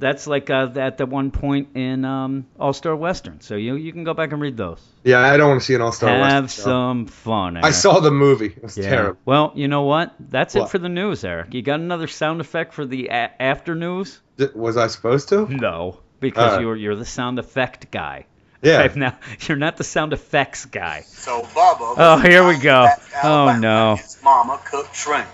That's 0.00 0.26
like 0.28 0.48
uh, 0.48 0.70
at 0.76 0.96
the 0.96 1.06
one 1.06 1.30
point 1.32 1.70
in 1.74 2.04
um, 2.04 2.46
All 2.58 2.72
Star 2.72 2.94
Western. 2.94 3.40
So 3.40 3.56
you 3.56 3.74
you 3.74 3.92
can 3.92 4.04
go 4.04 4.14
back 4.14 4.32
and 4.32 4.40
read 4.40 4.56
those. 4.56 4.80
Yeah, 5.02 5.20
I 5.20 5.36
don't 5.36 5.48
want 5.48 5.60
to 5.60 5.66
see 5.66 5.74
an 5.74 5.80
All 5.82 5.90
Star 5.92 6.08
Have 6.10 6.44
Western 6.44 6.62
show. 6.62 6.62
some 6.70 7.06
fun. 7.06 7.56
I 7.56 7.70
saw 7.72 7.98
the 8.00 8.10
movie. 8.12 8.46
It 8.56 8.62
was 8.62 8.78
Yeah. 8.78 8.90
terrible. 8.90 9.20
Well, 9.24 9.52
you 9.56 9.66
know 9.66 9.82
what? 9.82 10.14
That's 10.20 10.54
it 10.54 10.68
for 10.68 10.78
the 10.78 10.88
news, 10.88 11.24
Eric. 11.24 11.52
You 11.52 11.62
got 11.62 11.80
another 11.80 12.06
sound 12.06 12.40
effect 12.40 12.74
for 12.74 12.86
the 12.86 13.08
a- 13.08 13.42
after 13.42 13.74
news? 13.74 14.20
D- 14.36 14.46
Was 14.54 14.76
I 14.76 14.86
supposed 14.86 15.28
to? 15.30 15.48
No, 15.48 15.98
because 16.20 16.44
Alright. 16.44 16.60
you're 16.60 16.76
you're 16.76 16.96
the 16.96 17.04
sound 17.04 17.38
effect 17.40 17.90
guy. 17.90 18.26
Yeah. 18.62 18.82
Okay, 18.82 18.98
now 18.98 19.16
you're 19.48 19.56
not 19.58 19.76
the 19.78 19.84
sound 19.84 20.12
effects 20.12 20.64
guy. 20.66 21.00
So 21.06 21.42
Bubba. 21.42 21.94
Oh, 21.96 22.18
here 22.18 22.46
we 22.46 22.56
go. 22.58 22.88
Oh, 23.24 23.56
no. 23.58 23.96
His 23.96 24.18
mama 24.22 24.60
cooked 24.64 24.94
shrimp. 24.94 25.26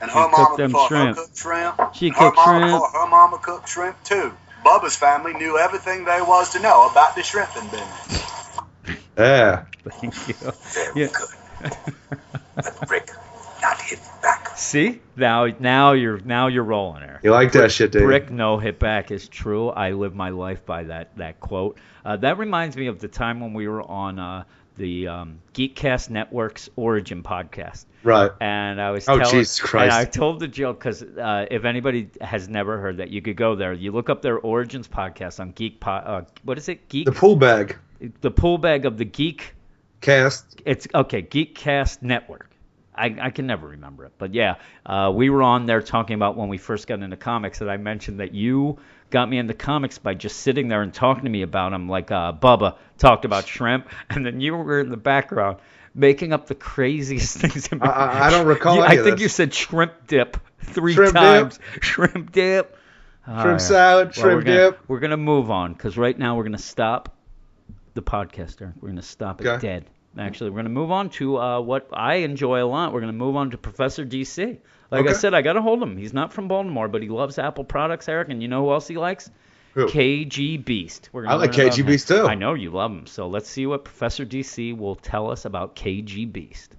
And 0.00 0.10
her 0.10 0.16
She 0.24 0.30
cooked 0.30 0.32
mama 0.32 0.56
them 0.56 0.72
before 0.72 0.88
shrimp. 0.88 1.16
her 1.16 1.22
cooked 1.22 1.38
shrimp. 1.38 1.94
She 1.94 2.08
her 2.08 2.14
cooked 2.14 2.36
mama 2.36 2.58
shrimp. 2.58 2.72
before 2.72 2.88
her 3.00 3.06
mama 3.08 3.38
cooked 3.38 3.68
shrimp 3.68 4.02
too. 4.04 4.32
Bubba's 4.64 4.96
family 4.96 5.32
knew 5.34 5.58
everything 5.58 6.04
there 6.04 6.24
was 6.24 6.50
to 6.52 6.60
know 6.60 6.88
about 6.90 7.14
the 7.16 7.22
shrimping 7.22 7.68
business. 7.68 8.26
Yeah. 9.18 9.64
Thank 10.00 10.28
you. 10.28 10.34
Very 10.34 10.92
Yeah. 10.94 11.06
good. 11.12 11.72
but 12.56 12.90
Rick, 12.90 13.10
not 13.62 13.80
hit 13.80 14.00
back. 14.22 14.56
See? 14.56 15.00
Now 15.16 15.46
now 15.58 15.92
you're 15.92 16.20
now 16.20 16.46
you're 16.48 16.64
rolling, 16.64 17.02
Eric. 17.02 17.20
You 17.22 17.32
like 17.32 17.52
that 17.52 17.72
shit, 17.72 17.92
Dave? 17.92 18.02
Brick 18.02 18.30
no 18.30 18.58
hit 18.58 18.78
back 18.78 19.10
is 19.10 19.28
true. 19.28 19.68
I 19.68 19.92
live 19.92 20.14
my 20.14 20.30
life 20.30 20.64
by 20.64 20.84
that 20.84 21.16
that 21.16 21.40
quote. 21.40 21.78
Uh, 22.04 22.16
that 22.16 22.38
reminds 22.38 22.76
me 22.76 22.86
of 22.86 22.98
the 22.98 23.08
time 23.08 23.40
when 23.40 23.52
we 23.52 23.68
were 23.68 23.82
on 23.82 24.18
uh, 24.18 24.44
the 24.76 25.08
um, 25.08 25.40
Geekcast 25.54 26.10
Network's 26.10 26.68
Origin 26.76 27.22
podcast. 27.22 27.84
Right. 28.02 28.30
And 28.40 28.80
I 28.80 28.90
was 28.90 29.08
Oh, 29.08 29.18
telling, 29.18 29.30
Jesus 29.38 29.60
Christ. 29.60 29.84
and 29.84 29.92
I 29.92 30.04
told 30.04 30.40
the 30.40 30.48
joke 30.48 30.78
because 30.78 31.02
uh, 31.02 31.46
if 31.50 31.64
anybody 31.64 32.08
has 32.20 32.48
never 32.48 32.78
heard 32.78 32.96
that, 32.98 33.10
you 33.10 33.20
could 33.20 33.36
go 33.36 33.54
there. 33.54 33.72
You 33.72 33.92
look 33.92 34.08
up 34.08 34.22
their 34.22 34.38
Origins 34.38 34.88
podcast 34.88 35.38
on 35.40 35.52
Geek. 35.52 35.80
Po- 35.80 35.90
uh, 35.90 36.24
what 36.44 36.56
is 36.58 36.68
it? 36.68 36.88
Geek. 36.88 37.04
The 37.06 37.12
pool 37.12 37.36
bag 37.36 37.76
the 38.22 38.30
pool 38.30 38.56
bag 38.58 38.86
of 38.86 38.96
the 38.96 39.04
Geek. 39.04 39.54
cast. 40.00 40.62
It's 40.64 40.88
okay. 40.94 41.22
Geekcast 41.22 42.02
Network. 42.02 42.46
I, 42.94 43.14
I 43.20 43.30
can 43.30 43.46
never 43.46 43.68
remember 43.68 44.04
it, 44.04 44.12
but 44.18 44.34
yeah, 44.34 44.56
uh, 44.84 45.10
we 45.14 45.30
were 45.30 45.42
on 45.42 45.64
there 45.64 45.80
talking 45.80 46.14
about 46.14 46.36
when 46.36 46.48
we 46.48 46.58
first 46.58 46.86
got 46.86 47.00
into 47.00 47.16
comics, 47.16 47.60
and 47.62 47.70
I 47.70 47.76
mentioned 47.78 48.20
that 48.20 48.34
you 48.34 48.78
got 49.10 49.28
me 49.28 49.38
into 49.38 49.54
comics 49.54 49.98
by 49.98 50.14
just 50.14 50.40
sitting 50.40 50.68
there 50.68 50.82
and 50.82 50.92
talking 50.94 51.24
to 51.24 51.30
me 51.30 51.42
about 51.42 51.70
them, 51.72 51.88
like 51.88 52.10
uh, 52.10 52.32
Bubba 52.32 52.76
talked 52.98 53.24
about 53.24 53.46
shrimp, 53.46 53.88
and 54.10 54.24
then 54.24 54.40
you 54.40 54.54
were 54.56 54.80
in 54.80 54.90
the 54.90 54.96
background 54.96 55.58
making 55.94 56.32
up 56.32 56.46
the 56.46 56.54
craziest 56.54 57.36
things. 57.38 57.66
in 57.68 57.82
I- 57.82 57.86
I- 57.86 58.26
I 58.26 58.30
don't 58.30 58.46
recall 58.46 58.76
You- 58.76 58.82
I 58.82 58.96
think 58.96 59.16
this. 59.16 59.20
you 59.22 59.28
said 59.28 59.52
shrimp 59.52 59.92
dip 60.06 60.36
three 60.60 60.94
Shrimp 60.94 61.14
dip. 61.14 61.22
times. 61.22 61.58
Shrimp 61.80 62.32
dip. 62.32 62.76
All 63.26 63.42
Shrimp 63.42 63.60
salad, 63.60 64.06
Well, 64.08 64.12
shrimp 64.12 64.36
we're 64.38 64.42
gonna, 64.44 64.56
dip. 64.70 64.80
We're 64.88 65.00
gonna 65.00 65.16
move 65.16 65.50
on 65.50 65.72
because 65.72 65.96
right 65.98 66.18
now 66.18 66.36
we're 66.36 66.44
gonna 66.44 66.58
stop 66.58 67.16
the 67.94 68.02
podcast. 68.02 68.60
Eric. 68.62 68.74
We're 68.80 68.88
gonna 68.90 69.02
stop 69.02 69.40
it 69.40 69.46
Okay. 69.46 69.60
dead. 69.66 69.84
Actually, 70.18 70.50
we're 70.50 70.56
gonna 70.58 70.68
move 70.70 70.90
on 70.90 71.10
to 71.10 71.38
uh, 71.38 71.60
what 71.60 71.88
I 71.92 72.16
enjoy 72.16 72.62
a 72.62 72.66
lot. 72.66 72.92
We're 72.92 73.00
gonna 73.00 73.12
move 73.12 73.36
on 73.36 73.50
to 73.50 73.58
Professor 73.58 74.04
DC. 74.04 74.58
Like 74.90 75.06
I 75.06 75.12
said, 75.12 75.34
I 75.34 75.42
got 75.42 75.52
to 75.52 75.62
hold 75.62 75.82
him. 75.82 75.96
He's 75.96 76.12
not 76.12 76.32
from 76.32 76.48
Baltimore, 76.48 76.88
but 76.88 77.02
he 77.02 77.08
loves 77.08 77.38
Apple 77.38 77.64
products, 77.64 78.08
Eric. 78.08 78.28
And 78.28 78.42
you 78.42 78.48
know 78.48 78.64
who 78.64 78.72
else 78.72 78.88
he 78.88 78.96
likes? 78.96 79.30
Who? 79.74 79.86
KG 79.86 80.64
Beast. 80.64 81.10
We're 81.12 81.22
gonna 81.22 81.34
I 81.34 81.38
like 81.38 81.52
KG. 81.52 81.86
Beast, 81.86 82.08
too. 82.08 82.26
I 82.26 82.34
know 82.34 82.54
you 82.54 82.70
love 82.70 82.90
him. 82.90 83.06
So 83.06 83.28
let's 83.28 83.48
see 83.48 83.66
what 83.66 83.84
Professor 83.84 84.26
DC 84.26 84.76
will 84.76 84.96
tell 84.96 85.30
us 85.30 85.44
about 85.44 85.76
KG 85.76 86.30
Beast. 86.32 86.74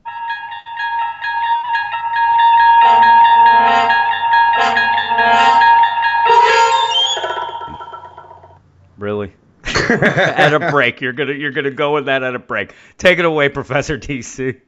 Really? 8.98 9.34
at 9.90 10.54
a 10.54 10.70
break. 10.70 11.02
You're 11.02 11.14
gonna 11.14 11.34
you're 11.34 11.52
gonna 11.52 11.72
go 11.72 11.94
with 11.94 12.06
that 12.06 12.24
at 12.24 12.36
a 12.36 12.40
break. 12.40 12.74
Take 12.98 13.20
it 13.20 13.26
away, 13.26 13.50
Professor 13.50 13.98
DC. 13.98 14.60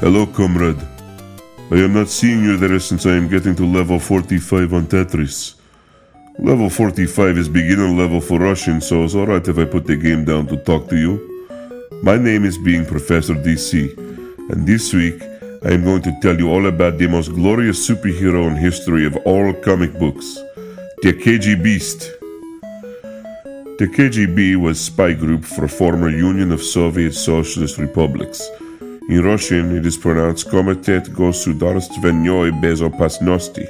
Hello, 0.00 0.26
comrade. 0.26 0.80
I 1.72 1.78
am 1.78 1.92
not 1.92 2.08
seeing 2.08 2.44
you 2.44 2.56
there 2.56 2.78
since 2.78 3.04
I 3.04 3.16
am 3.16 3.26
getting 3.26 3.56
to 3.56 3.66
level 3.66 3.98
45 3.98 4.72
on 4.72 4.86
Tetris. 4.86 5.56
Level 6.38 6.70
45 6.70 7.36
is 7.36 7.48
beginner 7.48 7.88
level 7.88 8.20
for 8.20 8.38
Russian, 8.38 8.80
so 8.80 9.02
it's 9.02 9.16
alright 9.16 9.48
if 9.48 9.58
I 9.58 9.64
put 9.64 9.86
the 9.86 9.96
game 9.96 10.24
down 10.24 10.46
to 10.46 10.56
talk 10.58 10.88
to 10.90 10.96
you. 10.96 11.18
My 12.04 12.16
name 12.16 12.44
is 12.44 12.56
being 12.58 12.86
Professor 12.86 13.34
DC, 13.34 13.98
and 14.50 14.64
this 14.64 14.94
week 14.94 15.20
I 15.64 15.72
am 15.72 15.82
going 15.82 16.02
to 16.02 16.16
tell 16.22 16.38
you 16.38 16.48
all 16.48 16.66
about 16.66 16.98
the 16.98 17.08
most 17.08 17.34
glorious 17.34 17.84
superhero 17.84 18.46
in 18.46 18.54
history 18.54 19.04
of 19.04 19.16
all 19.26 19.52
comic 19.52 19.98
books, 19.98 20.36
the 21.02 21.12
KG 21.12 21.60
Beast. 21.60 22.12
The 23.80 23.88
KGB 23.88 24.54
was 24.54 24.80
spy 24.80 25.14
group 25.14 25.44
for 25.44 25.66
former 25.66 26.08
Union 26.08 26.52
of 26.52 26.62
Soviet 26.62 27.14
Socialist 27.14 27.78
Republics. 27.78 28.48
In 29.08 29.24
Russian, 29.24 29.74
it 29.74 29.86
is 29.86 29.96
pronounced 29.96 30.48
Komitet 30.48 31.08
Gosudarstvennoy 31.08 32.60
Bezopasnosti, 32.60 33.66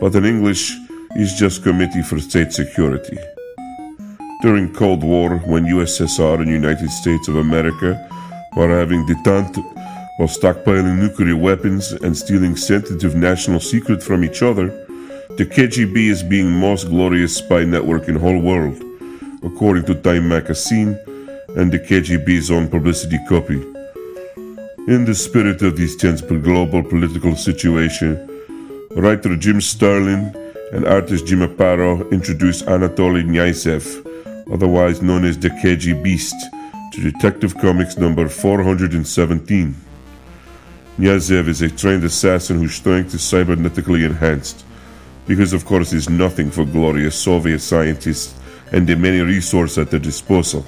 but 0.00 0.14
in 0.14 0.24
English, 0.24 0.72
it's 1.16 1.36
just 1.36 1.64
Committee 1.64 2.02
for 2.02 2.20
State 2.20 2.52
Security. 2.52 3.18
During 4.40 4.72
Cold 4.72 5.02
War, 5.02 5.38
when 5.38 5.64
USSR 5.64 6.42
and 6.42 6.48
United 6.48 6.90
States 6.90 7.26
of 7.26 7.34
America 7.34 7.98
were 8.56 8.68
having 8.68 9.04
detente 9.04 9.60
while 10.16 10.28
stockpiling 10.28 11.00
nuclear 11.00 11.36
weapons 11.36 11.90
and 11.90 12.16
stealing 12.16 12.54
sensitive 12.54 13.16
national 13.16 13.58
secrets 13.58 14.06
from 14.06 14.22
each 14.22 14.44
other, 14.44 14.68
the 15.38 15.44
KGB 15.44 15.96
is 16.08 16.22
being 16.22 16.52
most 16.52 16.88
glorious 16.88 17.34
spy 17.34 17.64
network 17.64 18.06
in 18.08 18.14
whole 18.14 18.40
world, 18.40 18.80
according 19.42 19.86
to 19.86 19.96
Time 19.96 20.28
magazine 20.28 20.96
and 21.56 21.72
the 21.72 21.80
KGB's 21.80 22.52
own 22.52 22.68
publicity 22.68 23.18
copy. 23.28 23.77
In 24.88 25.04
the 25.04 25.14
spirit 25.14 25.60
of 25.60 25.76
this 25.76 25.94
tense 25.96 26.22
global 26.22 26.82
political 26.82 27.36
situation, 27.36 28.16
writer 28.92 29.36
Jim 29.36 29.60
Starlin 29.60 30.34
and 30.72 30.86
artist 30.86 31.26
Jim 31.26 31.40
Aparo 31.40 32.10
introduced 32.10 32.64
Anatoly 32.64 33.22
Knyazev, 33.22 33.84
otherwise 34.50 35.02
known 35.02 35.26
as 35.26 35.38
the 35.38 35.50
KG 35.50 36.02
Beast, 36.02 36.34
to 36.94 37.02
Detective 37.02 37.54
Comics 37.58 37.98
number 37.98 38.30
417. 38.30 39.74
Knyazev 40.98 41.48
is 41.48 41.60
a 41.60 41.68
trained 41.68 42.04
assassin 42.04 42.56
whose 42.56 42.74
strength 42.74 43.12
is 43.12 43.20
cybernetically 43.20 44.06
enhanced, 44.06 44.64
because 45.26 45.52
of 45.52 45.66
course 45.66 45.92
is 45.92 46.08
nothing 46.08 46.50
for 46.50 46.64
glorious 46.64 47.14
Soviet 47.14 47.58
scientists 47.58 48.40
and 48.72 48.86
the 48.86 48.96
many 48.96 49.20
resources 49.20 49.76
at 49.76 49.90
their 49.90 50.00
disposal. 50.00 50.64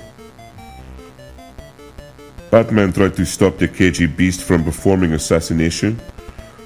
Batman 2.51 2.93
tried 2.93 3.15
to 3.15 3.25
stop 3.25 3.59
the 3.59 3.69
KG 3.69 4.17
Beast 4.17 4.43
from 4.43 4.65
performing 4.65 5.13
assassination, 5.13 6.01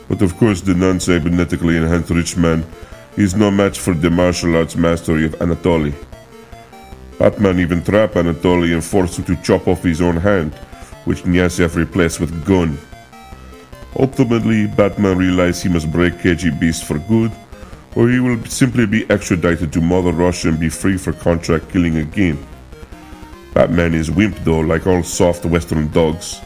but 0.09 0.23
of 0.23 0.35
course 0.38 0.62
the 0.62 0.75
non-cybernetically 0.75 1.77
enhanced 1.77 2.09
rich 2.09 2.38
man 2.38 2.64
is 3.18 3.35
no 3.35 3.51
match 3.51 3.79
for 3.79 3.92
the 3.92 4.09
martial 4.09 4.57
arts 4.57 4.77
mastery 4.77 5.27
of 5.27 5.35
Anatoly. 5.40 5.94
Batman 7.18 7.61
even 7.61 7.85
trapped 7.85 8.14
Anatoly 8.14 8.73
and 8.73 8.83
forced 8.83 9.18
him 9.18 9.27
to 9.27 9.37
chop 9.42 9.68
off 9.68 9.83
his 9.83 10.01
own 10.01 10.16
hand, 10.16 10.55
which 11.05 11.23
Knyazev 11.25 11.77
replaced 11.77 12.18
with 12.18 12.47
gun. 12.47 12.79
Ultimately, 13.99 14.66
Batman 14.66 15.18
realized 15.18 15.62
he 15.62 15.68
must 15.68 15.92
break 15.92 16.14
KG 16.14 16.59
Beast 16.59 16.85
for 16.85 16.99
good, 16.99 17.31
or 17.94 18.09
he 18.09 18.20
will 18.20 18.42
simply 18.47 18.87
be 18.87 19.09
extradited 19.11 19.70
to 19.75 19.83
Mother 19.83 20.12
Russia 20.12 20.49
and 20.49 20.59
be 20.59 20.70
free 20.70 20.97
for 20.97 21.12
contract 21.12 21.70
killing 21.70 21.99
again. 21.99 22.38
Batman 23.55 23.95
is 23.95 24.11
wimp 24.11 24.37
though, 24.40 24.61
like 24.61 24.87
all 24.87 25.05
soft 25.05 25.45
western 25.47 25.88
dogs, 25.93 26.40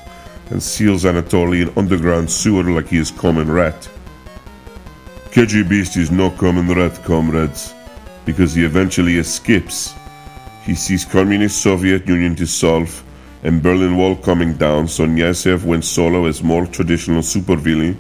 and 0.50 0.62
seals 0.62 1.04
Anatoly 1.04 1.62
in 1.62 1.78
underground 1.78 2.30
sewer 2.30 2.64
like 2.64 2.88
he 2.88 2.98
is 2.98 3.10
common 3.10 3.50
rat. 3.50 3.88
KG 5.30 5.66
Beast 5.66 5.96
is 5.96 6.10
no 6.10 6.30
common 6.30 6.68
rat, 6.68 7.02
comrades, 7.04 7.74
because 8.26 8.54
he 8.54 8.64
eventually 8.64 9.16
escapes. 9.16 9.94
He 10.64 10.74
sees 10.74 11.06
Communist 11.06 11.62
Soviet 11.62 12.06
Union 12.06 12.34
dissolve 12.34 13.02
and 13.42 13.62
Berlin 13.62 13.96
Wall 13.96 14.16
coming 14.16 14.54
down, 14.54 14.86
so 14.86 15.06
Knyazev 15.06 15.64
went 15.64 15.84
solo 15.84 16.26
as 16.26 16.42
more 16.42 16.66
traditional 16.66 17.22
supervillain, 17.22 17.96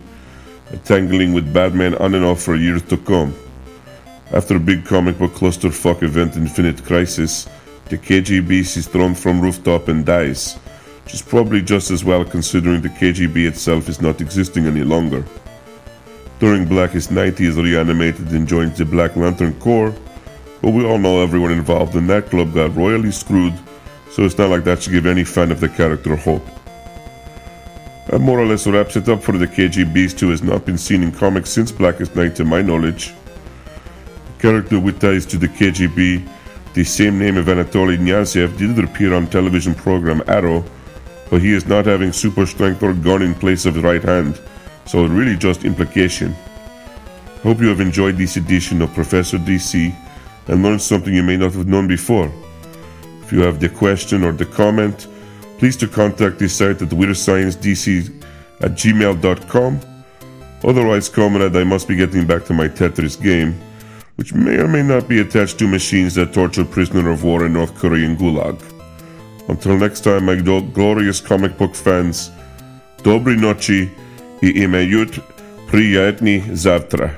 tangling 0.84 1.32
with 1.32 1.52
Batman 1.54 1.94
on 1.94 2.14
and 2.14 2.24
off 2.24 2.42
for 2.42 2.56
years 2.56 2.82
to 2.82 2.98
come. 2.98 3.34
After 4.32 4.56
a 4.56 4.60
big 4.60 4.84
comic 4.84 5.16
book 5.16 5.32
clusterfuck 5.32 6.02
event 6.02 6.36
Infinite 6.36 6.84
Crisis, 6.84 7.48
the 7.88 7.96
KGB 7.96 8.50
is 8.76 8.86
thrown 8.86 9.14
from 9.14 9.40
rooftop 9.40 9.88
and 9.88 10.04
dies, 10.04 10.54
which 11.04 11.14
is 11.14 11.22
probably 11.22 11.62
just 11.62 11.90
as 11.90 12.04
well 12.04 12.24
considering 12.24 12.82
the 12.82 12.88
KGB 12.90 13.46
itself 13.46 13.88
is 13.88 14.02
not 14.02 14.20
existing 14.20 14.66
any 14.66 14.84
longer. 14.84 15.24
During 16.38 16.66
Blackest 16.66 17.10
Night, 17.10 17.38
he 17.38 17.46
is 17.46 17.56
reanimated 17.56 18.28
and 18.32 18.46
joins 18.46 18.76
the 18.76 18.84
Black 18.84 19.16
Lantern 19.16 19.54
Corps, 19.58 19.94
but 20.60 20.70
we 20.70 20.84
all 20.84 20.98
know 20.98 21.22
everyone 21.22 21.50
involved 21.50 21.96
in 21.96 22.06
that 22.08 22.26
club 22.26 22.52
got 22.52 22.76
royally 22.76 23.10
screwed, 23.10 23.54
so 24.10 24.24
it's 24.24 24.36
not 24.36 24.50
like 24.50 24.64
that 24.64 24.82
should 24.82 24.92
give 24.92 25.06
any 25.06 25.24
fan 25.24 25.50
of 25.50 25.60
the 25.60 25.68
character 25.68 26.14
hope. 26.14 26.46
That 28.08 28.20
more 28.20 28.38
or 28.38 28.46
less 28.46 28.66
wraps 28.66 28.96
it 28.96 29.08
up 29.08 29.22
for 29.22 29.32
the 29.32 29.46
KG 29.46 29.92
Beast 29.92 30.20
who 30.20 30.30
has 30.30 30.42
not 30.42 30.64
been 30.64 30.78
seen 30.78 31.02
in 31.02 31.12
comics 31.12 31.50
since 31.50 31.72
Blackest 31.72 32.14
Night 32.14 32.36
to 32.36 32.44
my 32.44 32.60
knowledge. 32.60 33.14
The 34.26 34.40
Character 34.40 34.78
with 34.78 35.00
ties 35.00 35.26
to 35.26 35.38
the 35.38 35.48
KGB, 35.48 36.26
the 36.78 36.84
same 36.84 37.18
name 37.18 37.36
of 37.36 37.46
Anatoly 37.46 37.98
Knyazev 37.98 38.56
did 38.56 38.78
appear 38.78 39.12
on 39.12 39.26
television 39.26 39.74
program 39.74 40.22
Arrow, 40.28 40.64
but 41.28 41.42
he 41.42 41.52
is 41.52 41.66
not 41.66 41.86
having 41.86 42.12
super 42.12 42.46
strength 42.46 42.84
or 42.84 42.94
gun 42.94 43.20
in 43.20 43.34
place 43.34 43.66
of 43.66 43.74
his 43.74 43.82
right 43.82 44.00
hand, 44.00 44.40
so 44.86 45.04
really 45.04 45.36
just 45.36 45.64
implication. 45.64 46.32
Hope 47.42 47.60
you 47.60 47.66
have 47.66 47.80
enjoyed 47.80 48.16
this 48.16 48.36
edition 48.36 48.80
of 48.80 48.94
Professor 48.94 49.38
DC 49.38 49.92
and 50.46 50.62
learned 50.62 50.80
something 50.80 51.12
you 51.12 51.24
may 51.24 51.36
not 51.36 51.52
have 51.54 51.66
known 51.66 51.88
before. 51.88 52.30
If 53.22 53.32
you 53.32 53.40
have 53.40 53.58
the 53.58 53.70
question 53.70 54.22
or 54.22 54.30
the 54.30 54.46
comment, 54.46 55.08
please 55.58 55.76
to 55.78 55.88
contact 55.88 56.38
this 56.38 56.54
site 56.54 56.80
at 56.80 56.90
weirdsciencedc 56.90 58.24
at 58.60 58.70
gmail.com. 58.70 59.80
Otherwise, 60.62 61.08
comrade, 61.08 61.56
I 61.56 61.64
must 61.64 61.88
be 61.88 61.96
getting 61.96 62.24
back 62.24 62.44
to 62.44 62.54
my 62.54 62.68
Tetris 62.68 63.20
game, 63.20 63.60
which 64.18 64.34
may 64.34 64.56
or 64.58 64.66
may 64.66 64.82
not 64.82 65.06
be 65.06 65.20
attached 65.20 65.58
to 65.60 65.68
machines 65.68 66.16
that 66.16 66.32
torture 66.32 66.64
prisoner 66.64 67.08
of 67.08 67.22
war 67.22 67.46
in 67.46 67.52
North 67.52 67.72
Korean 67.76 68.16
Gulag. 68.16 68.60
Until 69.48 69.78
next 69.78 70.00
time, 70.00 70.24
my 70.24 70.34
glorious 70.34 71.20
comic 71.20 71.56
book 71.56 71.76
fans, 71.76 72.32
dobry 73.04 73.36
noci 73.36 73.88
i 74.42 74.52
imejut 74.64 75.20
prijatni 75.70 76.42
zavtra. 76.52 77.14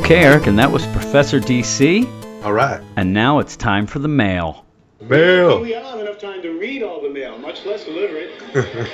Okay, 0.00 0.24
Eric, 0.24 0.48
and 0.48 0.58
that 0.58 0.72
was 0.72 0.84
Professor 0.88 1.38
DC. 1.38 2.25
All 2.46 2.52
right. 2.52 2.80
And 2.94 3.12
now 3.12 3.40
it's 3.40 3.56
time 3.56 3.88
for 3.88 3.98
the 3.98 4.06
mail. 4.06 4.64
Mail. 5.00 5.60
We 5.62 5.70
don't 5.72 5.84
have 5.84 5.98
enough 5.98 6.20
time 6.20 6.42
to 6.42 6.52
read 6.56 6.80
all 6.84 7.02
the 7.02 7.10
mail, 7.10 7.36
much 7.38 7.66
less 7.66 7.84
deliver 7.84 8.14
it. 8.16 8.88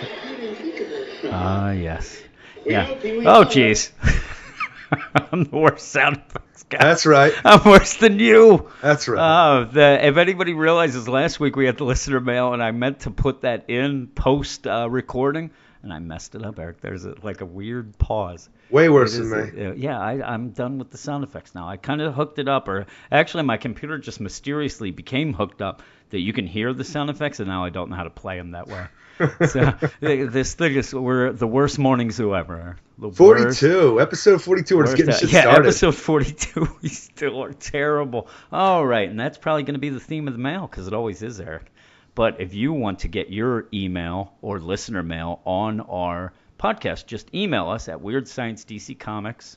Ah, 1.31 1.71
yes. 1.73 2.19
We 2.65 2.73
Yeah. 2.73 2.87
know 2.87 2.95
Pee 2.95 3.13
Wee 3.19 3.27
Oh, 3.27 3.41
Herman. 3.45 3.49
jeez. 3.53 3.91
I'm 5.33 5.45
the 5.45 5.57
worst 5.57 5.89
sound 5.89 6.17
effects 6.17 6.63
guy. 6.65 6.79
That's 6.81 7.05
right. 7.05 7.35
I'm 7.45 7.63
worse 7.65 7.95
than 7.99 8.19
you. 8.19 8.71
That's 8.81 9.07
right. 9.07 9.21
Oh, 9.21 9.65
the, 9.71 10.07
if 10.07 10.17
anybody 10.17 10.55
realizes, 10.55 11.07
last 11.07 11.39
week 11.39 11.55
we 11.55 11.67
had 11.67 11.77
the 11.77 11.85
listener 11.85 12.21
mail, 12.21 12.55
and 12.55 12.63
I 12.63 12.71
meant 12.71 13.01
to 13.01 13.11
put 13.11 13.43
that 13.43 13.69
in 13.69 14.07
post 14.09 14.67
uh, 14.67 14.89
recording, 14.89 15.51
and 15.83 15.93
I 15.93 15.99
messed 15.99 16.35
it 16.35 16.43
up, 16.43 16.59
Eric. 16.59 16.81
There's 16.81 17.05
a, 17.05 17.15
like 17.23 17.43
a 17.43 17.47
weird 17.47 17.99
pause. 17.99 18.49
Way 18.73 18.89
worse 18.89 19.15
It 19.17 19.25
than 19.25 19.57
me. 19.57 19.67
uh, 19.67 19.73
yeah, 19.75 20.01
I, 20.01 20.33
I'm 20.33 20.51
done 20.51 20.79
with 20.79 20.91
the 20.91 20.97
sound 20.99 21.25
effects 21.25 21.55
now. 21.55 21.69
I 21.69 21.77
kind 21.77 22.01
of 22.01 22.15
hooked 22.15 22.39
it 22.39 22.49
up, 22.49 22.69
or 22.69 22.87
actually, 23.11 23.43
my 23.45 23.59
computer 23.59 23.99
just 23.99 24.19
mysteriously 24.21 24.91
became 24.91 25.35
hooked 25.35 25.61
up 25.61 25.83
that 26.11 26.21
you 26.21 26.33
can 26.33 26.47
hear 26.47 26.73
the 26.73 26.85
sound 26.85 27.11
effects, 27.11 27.39
and 27.41 27.49
now 27.49 27.65
I 27.65 27.71
don't 27.71 27.91
know 27.91 27.97
how 27.97 28.05
to 28.05 28.11
play 28.11 28.39
them 28.39 28.53
that 28.53 28.69
way. 28.69 28.87
so 29.47 29.73
this 30.01 30.55
thing 30.55 30.75
is 30.75 30.95
we're 30.95 31.33
the 31.33 31.47
worst 31.47 31.79
morning 31.79 32.11
zoo 32.11 32.35
ever. 32.35 32.77
The 32.99 33.09
worst- 33.09 33.61
42. 33.61 34.01
Episode 34.01 34.43
42. 34.43 34.77
We're 34.77 34.85
just 34.85 34.97
getting 34.97 35.15
shit 35.15 35.31
yeah, 35.33 35.43
started. 35.43 35.67
episode 35.67 35.95
42. 35.95 36.79
We 36.83 36.89
still 36.89 37.43
are 37.45 37.53
terrible. 37.53 38.29
All 38.51 38.85
right, 38.87 39.09
and 39.09 39.21
that's 39.21 39.37
probably 39.39 39.65
going 39.65 39.75
to 39.75 39.81
be 39.81 39.91
the 39.91 40.01
theme 40.01 40.29
of 40.29 40.35
the 40.35 40.41
mail 40.41 40.67
because 40.67 40.87
it 40.87 40.95
always 40.95 41.23
is, 41.23 41.39
Eric. 41.41 41.67
But 42.15 42.41
if 42.41 42.53
you 42.55 42.73
want 42.73 43.01
to 43.01 43.09
get 43.09 43.31
your 43.31 43.69
email 43.73 44.33
or 44.43 44.59
listener 44.61 45.03
mail 45.03 45.41
on 45.45 45.81
our 45.81 46.33
podcast, 46.63 47.07
just 47.07 47.35
email 47.35 47.69
us 47.69 47.89
at 47.89 47.99
weirdsciencedccomics 47.99 49.57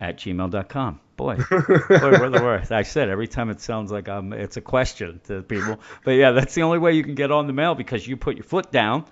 at 0.00 0.16
gmail.com. 0.16 1.00
Boy, 1.16 1.36
boy, 1.50 1.66
we're 1.88 2.30
the 2.30 2.40
worst. 2.42 2.72
I 2.72 2.82
said 2.82 3.10
every 3.10 3.28
time 3.28 3.50
it 3.50 3.60
sounds 3.60 3.92
like 3.92 4.08
I'm, 4.08 4.32
it's 4.32 4.56
a 4.56 4.62
question 4.62 5.20
to 5.24 5.42
people. 5.42 5.78
But 6.04 6.12
yeah, 6.12 6.30
that's 6.30 6.54
the 6.54 6.62
only 6.62 6.78
way 6.78 6.94
you 6.94 7.04
can 7.04 7.14
get 7.14 7.30
on 7.30 7.46
the 7.46 7.52
mail 7.52 7.74
because 7.74 8.06
you 8.06 8.16
put 8.16 8.36
your 8.36 8.44
foot 8.44 8.72
down. 8.72 9.04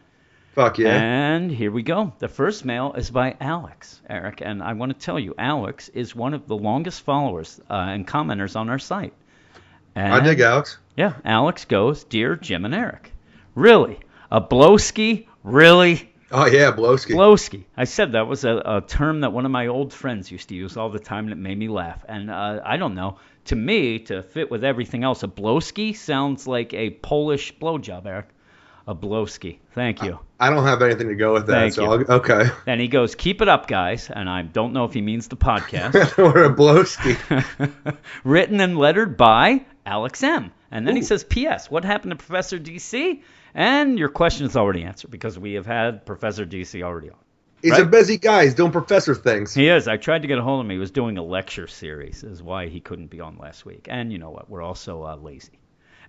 Fuck 0.55 0.79
yeah. 0.79 0.99
And 0.99 1.51
here 1.51 1.71
we 1.71 1.83
go. 1.83 2.15
The 2.19 2.29
first 2.29 2.65
mail 2.65 2.95
is 2.95 3.11
by 3.11 3.37
Alex, 3.39 4.01
Eric. 4.09 4.41
And 4.41 4.63
I 4.63 4.73
want 4.73 4.93
to 4.93 4.99
tell 4.99 5.19
you, 5.19 5.35
Alex 5.39 5.91
is 5.91 6.17
one 6.17 6.33
of 6.33 6.49
the 6.49 6.57
longest 6.57 7.03
followers 7.03 7.61
uh, 7.69 7.75
and 7.75 8.09
commenters 8.09 8.57
on 8.57 8.71
our 8.71 8.79
site. 8.79 9.13
And 9.95 10.13
I 10.13 10.21
dig 10.21 10.41
Alex. 10.41 10.79
yeah, 10.97 11.15
Alex 11.25 11.67
goes, 11.67 12.05
Dear 12.05 12.35
Jim 12.35 12.65
and 12.65 12.75
Eric. 12.75 13.13
Really? 13.55 14.01
A 14.31 14.41
blowski? 14.41 15.27
Really? 15.45 16.08
Oh 16.31 16.47
yeah, 16.47 16.73
Blowski. 16.73 17.15
Blowski. 17.15 17.65
I 17.77 17.85
said 17.85 18.13
that 18.13 18.27
was 18.27 18.45
a, 18.45 18.63
a 18.65 18.83
term 18.87 19.21
that 19.21 19.33
one 19.33 19.47
of 19.47 19.51
my 19.51 19.69
old 19.69 19.93
friends 19.93 20.31
used 20.31 20.51
to 20.51 20.55
use 20.55 20.77
all 20.77 20.91
the 20.91 20.99
time, 20.99 21.25
and 21.25 21.33
it 21.33 21.39
made 21.39 21.59
me 21.59 21.69
laugh. 21.69 22.05
And 22.07 22.31
uh, 22.31 22.61
I 22.65 22.77
don't 22.77 22.95
know. 22.95 23.19
To 23.47 23.57
me, 23.57 24.01
to 24.01 24.23
fit 24.23 24.51
with 24.51 24.63
everything 24.63 25.05
else, 25.05 25.23
a 25.23 25.29
blowski 25.29 25.97
sounds 25.97 26.47
like 26.47 26.75
a 26.75 26.91
Polish 26.91 27.57
blowjob, 27.59 28.05
Eric. 28.05 28.29
A 28.87 28.95
blowski. 28.95 29.59
Thank 29.75 30.03
you. 30.03 30.19
I 30.41 30.49
don't 30.49 30.65
have 30.65 30.81
anything 30.81 31.09
to 31.09 31.15
go 31.15 31.35
with 31.35 31.47
that. 31.47 31.53
Thank 31.53 31.75
so 31.75 31.83
you. 31.83 32.07
I'll, 32.09 32.17
okay. 32.19 32.51
And 32.67 32.81
he 32.81 32.89
goes, 32.89 33.15
"Keep 33.15 33.43
it 33.43 33.49
up, 33.49 33.67
guys." 33.67 34.11
And 34.11 34.29
I 34.29 34.43
don't 34.43 34.73
know 34.73 34.85
if 34.85 34.95
he 34.95 35.03
means 35.03 35.29
the 35.29 35.37
podcast. 35.37 36.17
We're 36.19 36.45
a 36.45 36.55
Blowski. 36.55 37.17
Written 38.25 38.61
and 38.61 38.79
lettered 38.79 39.17
by 39.17 39.65
Alex 39.85 40.23
M. 40.23 40.53
And 40.71 40.87
then 40.87 40.97
he 40.97 41.03
says, 41.03 41.25
"P.S. 41.25 41.71
What 41.71 41.85
happened 41.85 42.13
to 42.13 42.17
Professor 42.17 42.59
DC?" 42.59 43.23
And 43.55 43.99
your 43.99 44.09
question 44.09 44.47
is 44.47 44.57
already 44.57 44.85
answered 44.85 45.11
because 45.11 45.39
we 45.39 45.55
have 45.55 45.67
had 45.67 46.07
Professor 46.07 46.47
DC 46.47 46.83
already 46.83 47.11
on. 47.11 47.17
He's 47.63 47.79
a 47.79 47.85
busy 47.85 48.19
guy. 48.19 48.45
He's 48.45 48.55
doing 48.55 48.71
professor 48.71 49.15
things. 49.15 49.53
He 49.53 49.69
is. 49.69 49.89
I 49.89 49.97
tried 49.97 50.23
to 50.23 50.29
get 50.29 50.39
a 50.39 50.43
hold 50.43 50.61
of 50.61 50.67
him. 50.67 50.71
He 50.71 50.79
was 50.79 50.93
doing 50.93 51.19
a 51.19 51.23
lecture 51.23 51.67
series, 51.67 52.23
is 52.23 52.43
why 52.43 52.69
he 52.69 52.81
couldn't 52.81 53.09
be 53.09 53.21
on 53.21 53.37
last 53.37 53.67
week. 53.67 53.89
And 53.91 54.13
you 54.13 54.19
know 54.19 54.31
what? 54.31 54.49
We're 54.49 54.63
also 54.63 55.05
uh, 55.05 55.17
lazy. 55.17 55.59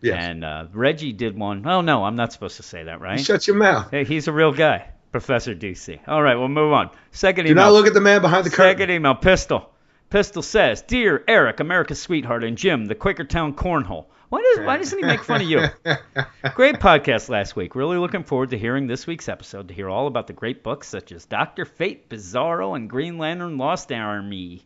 Yes. 0.01 0.23
And 0.23 0.45
uh, 0.45 0.67
Reggie 0.71 1.11
did 1.11 1.37
one. 1.37 1.65
Oh 1.67 1.81
no, 1.81 2.03
I'm 2.03 2.15
not 2.15 2.31
supposed 2.31 2.57
to 2.57 2.63
say 2.63 2.83
that, 2.83 3.01
right? 3.01 3.19
Shut 3.19 3.47
your 3.47 3.57
mouth. 3.57 3.91
Hey, 3.91 4.05
he's 4.05 4.27
a 4.27 4.31
real 4.31 4.53
guy, 4.53 4.89
Professor 5.11 5.55
DC. 5.55 5.99
All 6.07 6.21
right, 6.21 6.35
we'll 6.35 6.47
move 6.47 6.71
on. 6.71 6.91
Second 7.11 7.47
email. 7.47 7.65
Do 7.65 7.69
not 7.69 7.73
look 7.73 7.87
at 7.87 7.93
the 7.93 8.01
man 8.01 8.21
behind 8.21 8.45
the 8.45 8.49
curtain. 8.49 8.77
Second 8.77 8.91
email, 8.91 9.15
Pistol. 9.15 9.71
Pistol 10.09 10.41
says, 10.41 10.81
"Dear 10.83 11.23
Eric, 11.27 11.59
America's 11.59 12.01
sweetheart, 12.01 12.43
and 12.43 12.57
Jim, 12.57 12.85
the 12.85 12.95
Quakertown 12.95 13.53
cornhole. 13.55 14.05
Why 14.29 14.41
does 14.41 14.65
why 14.65 14.77
doesn't 14.77 14.99
he 14.99 15.05
make 15.05 15.23
fun 15.23 15.41
of 15.41 15.49
you? 15.49 15.59
Great 16.53 16.75
podcast 16.75 17.29
last 17.29 17.55
week. 17.55 17.73
Really 17.73 17.97
looking 17.97 18.23
forward 18.23 18.51
to 18.51 18.59
hearing 18.59 18.85
this 18.85 19.07
week's 19.07 19.27
episode 19.27 19.69
to 19.69 19.73
hear 19.73 19.89
all 19.89 20.05
about 20.05 20.27
the 20.27 20.33
great 20.33 20.63
books 20.63 20.87
such 20.87 21.11
as 21.11 21.25
Doctor 21.25 21.65
Fate, 21.65 22.09
Bizarro, 22.09 22.75
and 22.75 22.87
Green 22.87 23.17
Lantern 23.17 23.57
Lost 23.57 23.91
Army. 23.91 24.61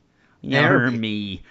Army. 0.51 1.43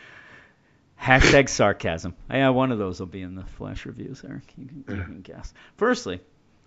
Hashtag 1.01 1.49
sarcasm. 1.49 2.15
Yeah, 2.31 2.51
one 2.51 2.71
of 2.71 2.79
those 2.79 3.01
will 3.01 3.07
be 3.07 3.23
in 3.23 3.35
the 3.35 3.45
flash 3.45 3.87
reviews, 3.87 4.23
Eric. 4.29 4.53
You 4.59 4.67
can, 4.67 4.85
you 4.97 5.03
can 5.05 5.23
guess. 5.23 5.55
Firstly, 5.77 6.21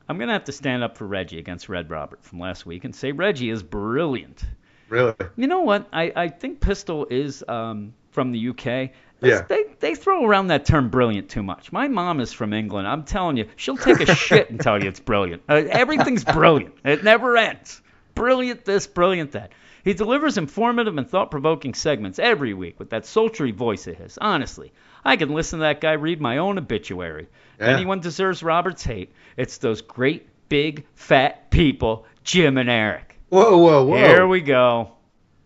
I'm 0.09 0.17
going 0.17 0.27
to 0.27 0.33
have 0.33 0.45
to 0.45 0.51
stand 0.51 0.83
up 0.83 0.97
for 0.97 1.05
Reggie 1.05 1.37
against 1.37 1.69
Red 1.69 1.91
Robert 1.91 2.23
from 2.23 2.39
last 2.39 2.65
week 2.65 2.85
and 2.85 2.95
say 2.95 3.11
Reggie 3.11 3.51
is 3.51 3.61
brilliant. 3.61 4.43
Really? 4.89 5.13
You 5.35 5.47
know 5.47 5.61
what? 5.61 5.87
I, 5.93 6.11
I 6.15 6.27
think 6.27 6.59
Pistol 6.59 7.07
is 7.09 7.43
um, 7.47 7.93
from 8.11 8.31
the 8.31 8.49
UK. 8.49 8.91
Yeah. 9.21 9.45
They, 9.47 9.65
they 9.79 9.95
throw 9.95 10.25
around 10.25 10.47
that 10.47 10.65
term 10.65 10.89
brilliant 10.89 11.29
too 11.29 11.43
much. 11.43 11.71
My 11.71 11.87
mom 11.87 12.19
is 12.19 12.33
from 12.33 12.53
England. 12.53 12.87
I'm 12.87 13.03
telling 13.03 13.37
you, 13.37 13.47
she'll 13.55 13.77
take 13.77 14.01
a 14.01 14.13
shit 14.15 14.49
and 14.49 14.59
tell 14.59 14.81
you 14.81 14.89
it's 14.89 14.99
brilliant. 14.99 15.43
Uh, 15.47 15.63
everything's 15.69 16.23
brilliant. 16.33 16.75
It 16.83 17.03
never 17.03 17.37
ends. 17.37 17.81
Brilliant 18.13 18.65
this, 18.65 18.87
brilliant 18.87 19.31
that. 19.33 19.51
He 19.83 19.93
delivers 19.93 20.37
informative 20.39 20.97
and 20.97 21.07
thought 21.07 21.29
provoking 21.29 21.75
segments 21.75 22.17
every 22.17 22.53
week 22.55 22.79
with 22.79 22.89
that 22.89 23.05
sultry 23.05 23.51
voice 23.51 23.85
of 23.85 23.95
his. 23.95 24.17
Honestly, 24.19 24.73
I 25.03 25.15
can 25.15 25.29
listen 25.29 25.59
to 25.59 25.63
that 25.63 25.79
guy 25.79 25.93
read 25.93 26.19
my 26.19 26.39
own 26.39 26.57
obituary. 26.57 27.27
Yeah. 27.59 27.67
anyone 27.67 27.99
deserves 27.99 28.41
Robert's 28.41 28.83
hate, 28.83 29.13
it's 29.37 29.59
those 29.59 29.81
great, 29.81 30.27
big, 30.49 30.85
fat 30.95 31.51
people, 31.51 32.05
Jim 32.23 32.57
and 32.57 32.69
Eric. 32.69 33.19
Whoa, 33.29 33.57
whoa, 33.57 33.85
whoa. 33.85 33.97
Here 33.97 34.27
we 34.27 34.41
go. 34.41 34.94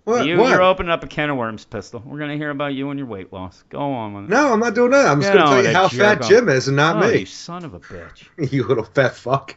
What? 0.10 0.26
You, 0.26 0.38
what? 0.38 0.50
You're 0.50 0.62
opening 0.62 0.92
up 0.92 1.04
a 1.04 1.08
can 1.08 1.30
of 1.30 1.38
worms, 1.38 1.66
Pistol. 1.66 2.02
We're 2.06 2.18
going 2.18 2.32
to 2.32 2.38
hear 2.38 2.50
about 2.50 2.74
you 2.74 2.90
and 2.90 2.98
your 2.98 3.08
weight 3.08 3.32
loss. 3.32 3.64
Go 3.70 3.80
on 3.80 4.14
with 4.14 4.24
it. 4.26 4.30
No, 4.30 4.52
I'm 4.52 4.60
not 4.60 4.76
doing 4.76 4.92
that. 4.92 5.08
I'm 5.08 5.22
just 5.22 5.34
going 5.34 5.46
to 5.46 5.52
tell 5.52 5.64
you 5.64 5.72
how 5.72 5.88
fat 5.88 6.22
off. 6.22 6.30
Jim 6.30 6.50
is 6.50 6.68
and 6.68 6.78
not 6.78 7.04
oh, 7.04 7.08
me. 7.08 7.20
you 7.20 7.26
son 7.26 7.64
of 7.64 7.74
a 7.74 7.80
bitch. 7.80 8.28
you 8.52 8.66
little 8.66 8.84
fat 8.84 9.16
fuck. 9.16 9.56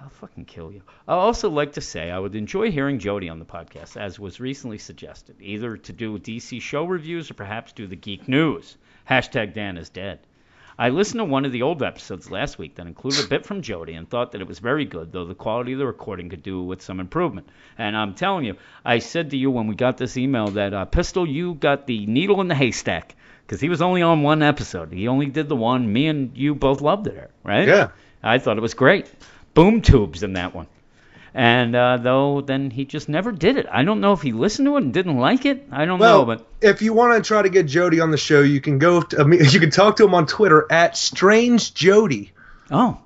I'll 0.00 0.10
fucking 0.10 0.44
kill 0.44 0.70
you. 0.70 0.82
I'd 1.08 1.14
also 1.14 1.50
like 1.50 1.72
to 1.72 1.80
say 1.80 2.10
I 2.10 2.18
would 2.18 2.36
enjoy 2.36 2.70
hearing 2.70 2.98
Jody 2.98 3.28
on 3.28 3.38
the 3.38 3.44
podcast, 3.44 3.96
as 3.96 4.20
was 4.20 4.38
recently 4.38 4.78
suggested, 4.78 5.36
either 5.40 5.76
to 5.76 5.92
do 5.92 6.18
DC 6.18 6.62
show 6.62 6.84
reviews 6.84 7.30
or 7.30 7.34
perhaps 7.34 7.72
do 7.72 7.86
the 7.86 7.96
geek 7.96 8.28
news. 8.28 8.76
Hashtag 9.10 9.54
Dan 9.54 9.76
is 9.76 9.88
dead. 9.88 10.20
I 10.80 10.90
listened 10.90 11.18
to 11.18 11.24
one 11.24 11.44
of 11.44 11.50
the 11.50 11.62
old 11.62 11.82
episodes 11.82 12.30
last 12.30 12.56
week 12.56 12.76
that 12.76 12.86
included 12.86 13.24
a 13.24 13.28
bit 13.28 13.44
from 13.44 13.62
Jody 13.62 13.94
and 13.94 14.08
thought 14.08 14.30
that 14.30 14.40
it 14.40 14.46
was 14.46 14.60
very 14.60 14.84
good, 14.84 15.10
though 15.10 15.24
the 15.24 15.34
quality 15.34 15.72
of 15.72 15.80
the 15.80 15.86
recording 15.86 16.28
could 16.28 16.44
do 16.44 16.62
with 16.62 16.82
some 16.82 17.00
improvement. 17.00 17.48
And 17.76 17.96
I'm 17.96 18.14
telling 18.14 18.44
you, 18.44 18.54
I 18.84 19.00
said 19.00 19.30
to 19.30 19.36
you 19.36 19.50
when 19.50 19.66
we 19.66 19.74
got 19.74 19.96
this 19.96 20.16
email 20.16 20.46
that 20.52 20.72
uh, 20.72 20.84
Pistol, 20.84 21.28
you 21.28 21.54
got 21.54 21.88
the 21.88 22.06
needle 22.06 22.40
in 22.40 22.46
the 22.46 22.54
haystack 22.54 23.16
because 23.44 23.60
he 23.60 23.68
was 23.68 23.82
only 23.82 24.02
on 24.02 24.22
one 24.22 24.40
episode. 24.40 24.92
He 24.92 25.08
only 25.08 25.26
did 25.26 25.48
the 25.48 25.56
one. 25.56 25.92
Me 25.92 26.06
and 26.06 26.36
you 26.36 26.54
both 26.54 26.80
loved 26.80 27.08
it, 27.08 27.28
right? 27.42 27.66
Yeah. 27.66 27.88
I 28.22 28.38
thought 28.38 28.56
it 28.56 28.62
was 28.62 28.74
great. 28.74 29.10
Boom 29.54 29.82
tubes 29.82 30.22
in 30.22 30.34
that 30.34 30.54
one. 30.54 30.68
And 31.34 31.76
uh, 31.76 31.98
though 31.98 32.40
then 32.40 32.70
he 32.70 32.84
just 32.84 33.08
never 33.08 33.32
did 33.32 33.56
it. 33.56 33.66
I 33.70 33.84
don't 33.84 34.00
know 34.00 34.12
if 34.12 34.22
he 34.22 34.32
listened 34.32 34.66
to 34.66 34.76
it 34.76 34.82
and 34.82 34.92
didn't 34.94 35.18
like 35.18 35.44
it. 35.46 35.66
I 35.70 35.84
don't 35.84 35.98
Well, 35.98 36.20
know, 36.20 36.24
but 36.24 36.46
if 36.60 36.82
you 36.82 36.92
want 36.92 37.22
to 37.22 37.26
try 37.26 37.42
to 37.42 37.48
get 37.48 37.66
Jody 37.66 38.00
on 38.00 38.10
the 38.10 38.16
show, 38.16 38.40
you 38.40 38.60
can 38.60 38.78
go. 38.78 39.02
To, 39.02 39.36
you 39.50 39.60
can 39.60 39.70
talk 39.70 39.96
to 39.96 40.04
him 40.04 40.14
on 40.14 40.26
Twitter 40.26 40.66
at 40.70 40.96
Strange 40.96 41.74
Jody. 41.74 42.32
oh, 42.70 42.98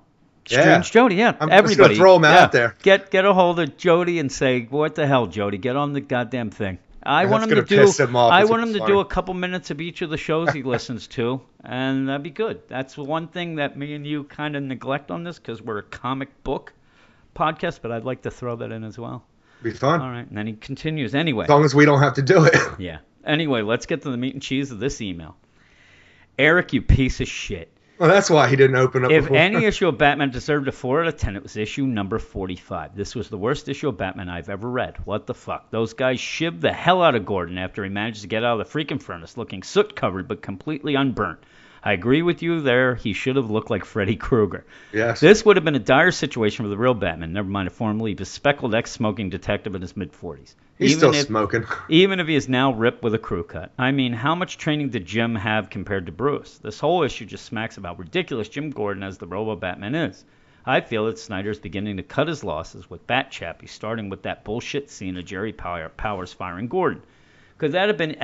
Yeah. 0.48 0.60
Strange 0.60 0.92
Jody, 0.92 1.14
yeah. 1.16 1.34
I'm 1.40 1.50
Everybody 1.50 1.96
throw 1.96 2.16
him 2.16 2.24
out 2.24 2.52
there. 2.52 2.74
Get 2.82 3.10
get 3.10 3.24
a 3.24 3.32
hold 3.32 3.58
of 3.60 3.76
Jody 3.76 4.18
and 4.18 4.30
say, 4.30 4.62
"What 4.70 4.94
the 4.94 5.06
hell, 5.06 5.26
Jody? 5.26 5.58
Get 5.58 5.76
on 5.76 5.92
the 5.92 6.00
goddamn 6.00 6.50
thing." 6.50 6.78
I 7.04 7.24
That's 7.24 7.32
want 7.32 7.42
him 7.50 7.56
to 7.56 7.62
do. 7.64 8.04
him. 8.04 8.16
I 8.16 8.44
want 8.44 8.62
him 8.62 8.72
to 8.74 8.78
funny. 8.78 8.92
do 8.92 9.00
a 9.00 9.04
couple 9.04 9.34
minutes 9.34 9.72
of 9.72 9.80
each 9.80 10.02
of 10.02 10.10
the 10.10 10.16
shows 10.16 10.50
he 10.52 10.62
listens 10.74 11.08
to, 11.08 11.40
and 11.64 12.08
that'd 12.08 12.22
be 12.22 12.30
good. 12.30 12.62
That's 12.68 12.96
one 12.96 13.26
thing 13.26 13.56
that 13.56 13.76
me 13.76 13.94
and 13.94 14.06
you 14.06 14.22
kind 14.24 14.54
of 14.54 14.62
neglect 14.62 15.10
on 15.10 15.24
this 15.24 15.38
because 15.40 15.60
we're 15.60 15.78
a 15.78 15.82
comic 15.82 16.44
book 16.44 16.72
podcast, 17.34 17.80
but 17.82 17.92
I'd 17.92 18.04
like 18.04 18.22
to 18.22 18.30
throw 18.30 18.56
that 18.56 18.72
in 18.72 18.84
as 18.84 18.98
well. 18.98 19.24
Be 19.62 19.70
fun. 19.70 20.00
All 20.00 20.10
right, 20.10 20.26
and 20.28 20.36
then 20.36 20.46
he 20.46 20.54
continues 20.54 21.14
anyway. 21.14 21.44
As 21.44 21.50
long 21.50 21.64
as 21.64 21.74
we 21.74 21.84
don't 21.84 22.00
have 22.00 22.14
to 22.14 22.22
do 22.22 22.44
it. 22.44 22.54
Yeah. 22.78 22.98
Anyway, 23.24 23.62
let's 23.62 23.86
get 23.86 24.02
to 24.02 24.10
the 24.10 24.16
meat 24.16 24.34
and 24.34 24.42
cheese 24.42 24.72
of 24.72 24.80
this 24.80 25.00
email. 25.00 25.36
Eric, 26.38 26.72
you 26.72 26.82
piece 26.82 27.20
of 27.20 27.28
shit. 27.28 27.70
well, 27.98 28.08
that's 28.08 28.28
why 28.28 28.48
he 28.48 28.56
didn't 28.56 28.74
open 28.74 29.04
up. 29.04 29.12
If 29.12 29.24
before. 29.24 29.36
any 29.36 29.64
issue 29.70 29.86
of 29.86 29.98
Batman 29.98 30.30
deserved 30.30 30.66
a 30.66 30.72
4 30.72 31.02
out 31.02 31.08
of 31.08 31.16
10, 31.18 31.36
it 31.36 31.42
was 31.44 31.56
issue 31.56 31.86
number 31.86 32.18
45. 32.18 32.96
This 32.96 33.14
was 33.14 33.28
the 33.28 33.38
worst 33.38 33.68
issue 33.68 33.88
of 33.88 33.96
Batman 33.96 34.28
I've 34.28 34.48
ever 34.48 34.68
read. 34.68 34.96
What 35.04 35.26
the 35.28 35.34
fuck? 35.34 35.70
Those 35.70 35.92
guys 35.94 36.18
shivved 36.18 36.62
the 36.62 36.72
hell 36.72 37.02
out 37.02 37.14
of 37.14 37.24
Gordon 37.24 37.58
after 37.58 37.84
he 37.84 37.90
managed 37.90 38.22
to 38.22 38.26
get 38.28 38.42
out 38.42 38.60
of 38.60 38.66
the 38.66 38.84
freaking 38.84 39.00
furnace 39.00 39.36
looking 39.36 39.62
soot 39.62 39.94
covered 39.94 40.26
but 40.26 40.42
completely 40.42 40.96
unburnt. 40.96 41.38
I 41.84 41.92
agree 41.94 42.22
with 42.22 42.42
you 42.42 42.60
there. 42.60 42.94
He 42.94 43.12
should 43.12 43.34
have 43.36 43.50
looked 43.50 43.68
like 43.70 43.84
Freddy 43.84 44.14
Krueger. 44.16 44.64
yes. 44.92 45.18
This 45.20 45.44
would 45.44 45.56
have 45.56 45.64
been 45.64 45.74
a 45.74 45.80
dire 45.80 46.12
situation 46.12 46.64
for 46.64 46.68
the 46.68 46.76
real 46.76 46.94
Batman, 46.94 47.32
never 47.32 47.48
mind 47.48 47.66
a 47.66 47.70
formerly 47.72 48.14
bespectacled 48.14 48.74
ex 48.74 48.92
smoking 48.92 49.30
detective 49.30 49.74
in 49.74 49.82
his 49.82 49.96
mid 49.96 50.12
40s. 50.12 50.54
He's 50.78 50.92
Even 50.92 50.98
still 50.98 51.14
if- 51.14 51.26
smoking. 51.26 51.64
even 51.88 52.20
if 52.20 52.28
he 52.28 52.36
is 52.36 52.48
now 52.48 52.72
ripped 52.72 53.02
with 53.02 53.14
a 53.14 53.18
crew 53.18 53.42
cut. 53.42 53.72
I 53.78 53.90
mean, 53.90 54.12
how 54.12 54.34
much 54.34 54.58
training 54.58 54.90
did 54.90 55.04
Jim 55.06 55.34
have 55.34 55.70
compared 55.70 56.06
to 56.06 56.12
Bruce? 56.12 56.58
This 56.58 56.78
whole 56.80 57.02
issue 57.02 57.26
just 57.26 57.44
smacks 57.46 57.76
how 57.82 57.94
ridiculous 57.94 58.48
Jim 58.48 58.70
Gordon 58.70 59.02
as 59.02 59.18
the 59.18 59.26
Robo 59.26 59.56
Batman 59.56 59.94
is. 59.94 60.24
I 60.64 60.80
feel 60.80 61.06
that 61.06 61.18
Snyder's 61.18 61.58
beginning 61.58 61.96
to 61.96 62.04
cut 62.04 62.28
his 62.28 62.44
losses 62.44 62.88
with 62.88 63.04
Bat 63.08 63.32
Chappie, 63.32 63.66
starting 63.66 64.08
with 64.08 64.22
that 64.22 64.44
bullshit 64.44 64.88
scene 64.90 65.16
of 65.16 65.24
Geri 65.24 65.52
Powers 65.52 66.32
firing 66.32 66.68
Gordon. 66.68 67.02
Could 67.58 67.72
that 67.72 67.88
have 67.88 67.96
been 67.98 68.16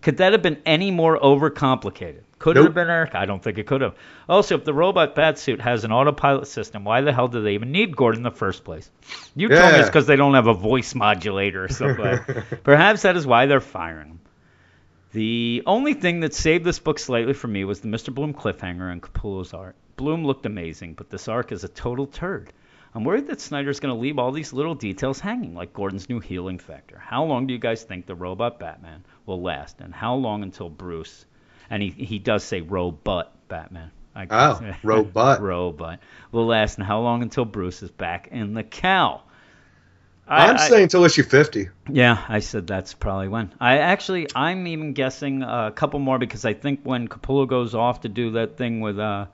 could 0.00 0.16
that 0.18 0.32
have 0.32 0.42
been 0.42 0.58
any 0.64 0.90
more 0.90 1.18
overcomplicated? 1.18 2.22
Could 2.42 2.56
it 2.56 2.64
have 2.64 2.74
been 2.74 2.90
Eric? 2.90 3.14
I 3.14 3.24
don't 3.24 3.42
think 3.42 3.58
it 3.58 3.66
could 3.66 3.80
have. 3.82 3.94
Also, 4.28 4.56
if 4.56 4.64
the 4.64 4.74
robot 4.74 5.14
batsuit 5.14 5.60
has 5.60 5.84
an 5.84 5.92
autopilot 5.92 6.48
system, 6.48 6.84
why 6.84 7.00
the 7.00 7.12
hell 7.12 7.28
do 7.28 7.40
they 7.40 7.54
even 7.54 7.70
need 7.70 7.96
Gordon 7.96 8.18
in 8.18 8.24
the 8.24 8.30
first 8.32 8.64
place? 8.64 8.90
You 9.36 9.48
told 9.48 9.72
me 9.72 9.78
it's 9.78 9.88
because 9.88 10.06
they 10.06 10.16
don't 10.16 10.34
have 10.34 10.48
a 10.48 10.54
voice 10.54 10.94
modulator 10.94 11.64
or 11.64 11.68
something. 11.68 12.18
Perhaps 12.64 13.02
that 13.02 13.16
is 13.16 13.26
why 13.26 13.46
they're 13.46 13.60
firing 13.60 14.08
him. 14.08 14.20
The 15.12 15.62
only 15.66 15.94
thing 15.94 16.20
that 16.20 16.34
saved 16.34 16.64
this 16.64 16.78
book 16.78 16.98
slightly 16.98 17.32
for 17.32 17.46
me 17.46 17.64
was 17.64 17.80
the 17.80 17.88
Mr. 17.88 18.12
Bloom 18.12 18.34
cliffhanger 18.34 18.90
and 18.90 19.00
Capullo's 19.00 19.54
art. 19.54 19.76
Bloom 19.96 20.24
looked 20.24 20.46
amazing, 20.46 20.94
but 20.94 21.10
this 21.10 21.28
arc 21.28 21.52
is 21.52 21.64
a 21.64 21.68
total 21.68 22.06
turd. 22.06 22.52
I'm 22.94 23.04
worried 23.04 23.28
that 23.28 23.40
Snyder's 23.40 23.78
going 23.78 23.94
to 23.94 24.00
leave 24.00 24.18
all 24.18 24.32
these 24.32 24.52
little 24.52 24.74
details 24.74 25.20
hanging, 25.20 25.54
like 25.54 25.72
Gordon's 25.72 26.08
new 26.08 26.18
healing 26.18 26.58
factor. 26.58 26.98
How 26.98 27.24
long 27.24 27.46
do 27.46 27.54
you 27.54 27.60
guys 27.60 27.84
think 27.84 28.06
the 28.06 28.14
robot 28.14 28.58
Batman 28.58 29.04
will 29.26 29.40
last, 29.40 29.80
and 29.80 29.94
how 29.94 30.14
long 30.14 30.42
until 30.42 30.68
Bruce? 30.68 31.24
And 31.72 31.82
he 31.82 31.90
he 31.90 32.18
does 32.20 32.44
say 32.44 32.60
robot 32.60 33.32
Batman. 33.48 33.90
I 34.14 34.26
Oh, 34.30 34.60
guess. 34.60 34.76
robot. 34.84 35.40
robot 35.52 35.98
will 36.30 36.46
last, 36.46 36.76
and 36.78 36.86
how 36.86 37.00
long 37.00 37.22
until 37.22 37.44
Bruce 37.46 37.82
is 37.82 37.90
back 37.90 38.28
in 38.30 38.52
the 38.54 38.62
cow? 38.62 39.22
I'm 40.28 40.56
saying 40.58 40.84
until 40.84 41.04
issue 41.04 41.22
50. 41.24 41.68
Yeah, 41.90 42.22
I 42.28 42.38
said 42.38 42.66
that's 42.66 42.94
probably 42.94 43.28
when. 43.28 43.52
I 43.60 43.78
actually, 43.78 44.28
I'm 44.34 44.66
even 44.66 44.92
guessing 44.92 45.42
a 45.42 45.72
couple 45.74 45.98
more 45.98 46.18
because 46.18 46.44
I 46.44 46.54
think 46.54 46.80
when 46.84 47.08
Capullo 47.08 47.46
goes 47.48 47.74
off 47.74 48.02
to 48.02 48.08
do 48.08 48.30
that 48.32 48.56
thing 48.56 48.80
with 48.80 48.98
uh, 48.98 49.26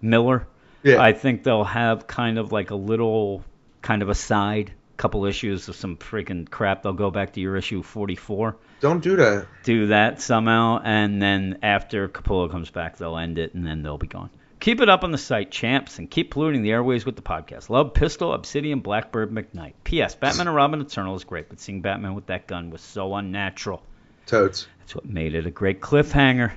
Miller, 0.00 0.46
Yeah. 0.82 1.00
I 1.00 1.12
think 1.12 1.44
they'll 1.44 1.64
have 1.64 2.06
kind 2.06 2.38
of 2.38 2.52
like 2.52 2.70
a 2.70 2.74
little 2.74 3.44
kind 3.82 4.02
of 4.02 4.08
a 4.08 4.14
side 4.14 4.72
couple 4.96 5.24
issues 5.26 5.68
of 5.68 5.76
some 5.76 5.96
freaking 5.96 6.48
crap. 6.50 6.82
They'll 6.82 6.92
go 6.92 7.10
back 7.10 7.32
to 7.34 7.40
your 7.40 7.56
issue 7.56 7.82
44, 7.82 8.56
Don't 8.82 9.00
do 9.00 9.14
that. 9.14 9.46
do 9.62 9.86
that 9.86 10.20
somehow, 10.20 10.80
and 10.82 11.22
then 11.22 11.60
after 11.62 12.08
Capullo 12.08 12.50
comes 12.50 12.68
back, 12.68 12.96
they'll 12.98 13.16
end 13.16 13.38
it, 13.38 13.54
and 13.54 13.64
then 13.64 13.84
they'll 13.84 13.96
be 13.96 14.08
gone. 14.08 14.28
Keep 14.58 14.80
it 14.80 14.88
up 14.88 15.04
on 15.04 15.12
the 15.12 15.18
site, 15.18 15.52
champs, 15.52 16.00
and 16.00 16.10
keep 16.10 16.32
polluting 16.32 16.62
the 16.62 16.72
airways 16.72 17.06
with 17.06 17.14
the 17.14 17.22
podcast. 17.22 17.70
Love 17.70 17.94
Pistol, 17.94 18.32
Obsidian, 18.32 18.80
Blackbird, 18.80 19.30
McKnight. 19.30 19.74
P.S. 19.84 20.16
Batman 20.16 20.48
and 20.48 20.56
Robin 20.56 20.80
Eternal 20.80 21.14
is 21.14 21.22
great, 21.22 21.48
but 21.48 21.60
seeing 21.60 21.80
Batman 21.80 22.14
with 22.16 22.26
that 22.26 22.48
gun 22.48 22.70
was 22.70 22.80
so 22.80 23.14
unnatural. 23.14 23.84
Toads. 24.26 24.66
That's 24.80 24.96
what 24.96 25.04
made 25.04 25.36
it 25.36 25.46
a 25.46 25.50
great 25.52 25.80
cliffhanger. 25.80 26.52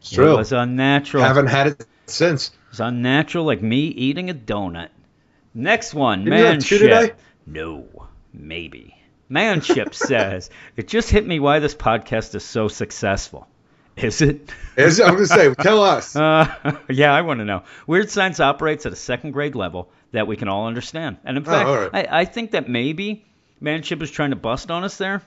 It's 0.00 0.10
true. 0.10 0.34
It 0.34 0.36
was 0.36 0.52
unnatural. 0.52 1.22
Haven't 1.22 1.46
had 1.46 1.68
it 1.68 1.86
since. 2.06 2.50
It's 2.70 2.80
unnatural 2.80 3.44
like 3.44 3.62
me 3.62 3.86
eating 3.86 4.30
a 4.30 4.34
donut. 4.34 4.88
Next 5.54 5.94
one, 5.94 6.24
Didn't 6.24 6.38
you 6.40 6.44
have 6.44 6.58
two 6.58 6.78
today? 6.78 7.12
No, 7.46 7.86
maybe. 8.32 8.97
Manship 9.28 9.94
says, 9.94 10.50
It 10.76 10.88
just 10.88 11.10
hit 11.10 11.26
me 11.26 11.40
why 11.40 11.58
this 11.58 11.74
podcast 11.74 12.34
is 12.34 12.44
so 12.44 12.68
successful. 12.68 13.46
Is 13.96 14.22
it? 14.22 14.50
I'm 14.76 14.90
going 14.94 15.16
to 15.16 15.26
say, 15.26 15.54
tell 15.58 15.82
us. 15.82 16.14
Uh, 16.14 16.78
yeah, 16.88 17.12
I 17.12 17.22
want 17.22 17.40
to 17.40 17.44
know. 17.44 17.64
Weird 17.86 18.10
Science 18.10 18.38
operates 18.38 18.86
at 18.86 18.92
a 18.92 18.96
second 18.96 19.32
grade 19.32 19.56
level 19.56 19.90
that 20.12 20.26
we 20.26 20.36
can 20.36 20.48
all 20.48 20.66
understand. 20.68 21.18
And 21.24 21.36
in 21.36 21.42
Oh, 21.46 21.50
fact. 21.90 21.94
I, 21.94 22.20
I 22.20 22.24
think 22.24 22.52
that 22.52 22.68
maybe 22.68 23.26
Manship 23.60 24.00
is 24.02 24.10
trying 24.10 24.30
to 24.30 24.36
bust 24.36 24.70
on 24.70 24.84
us 24.84 24.96
there. 24.98 25.22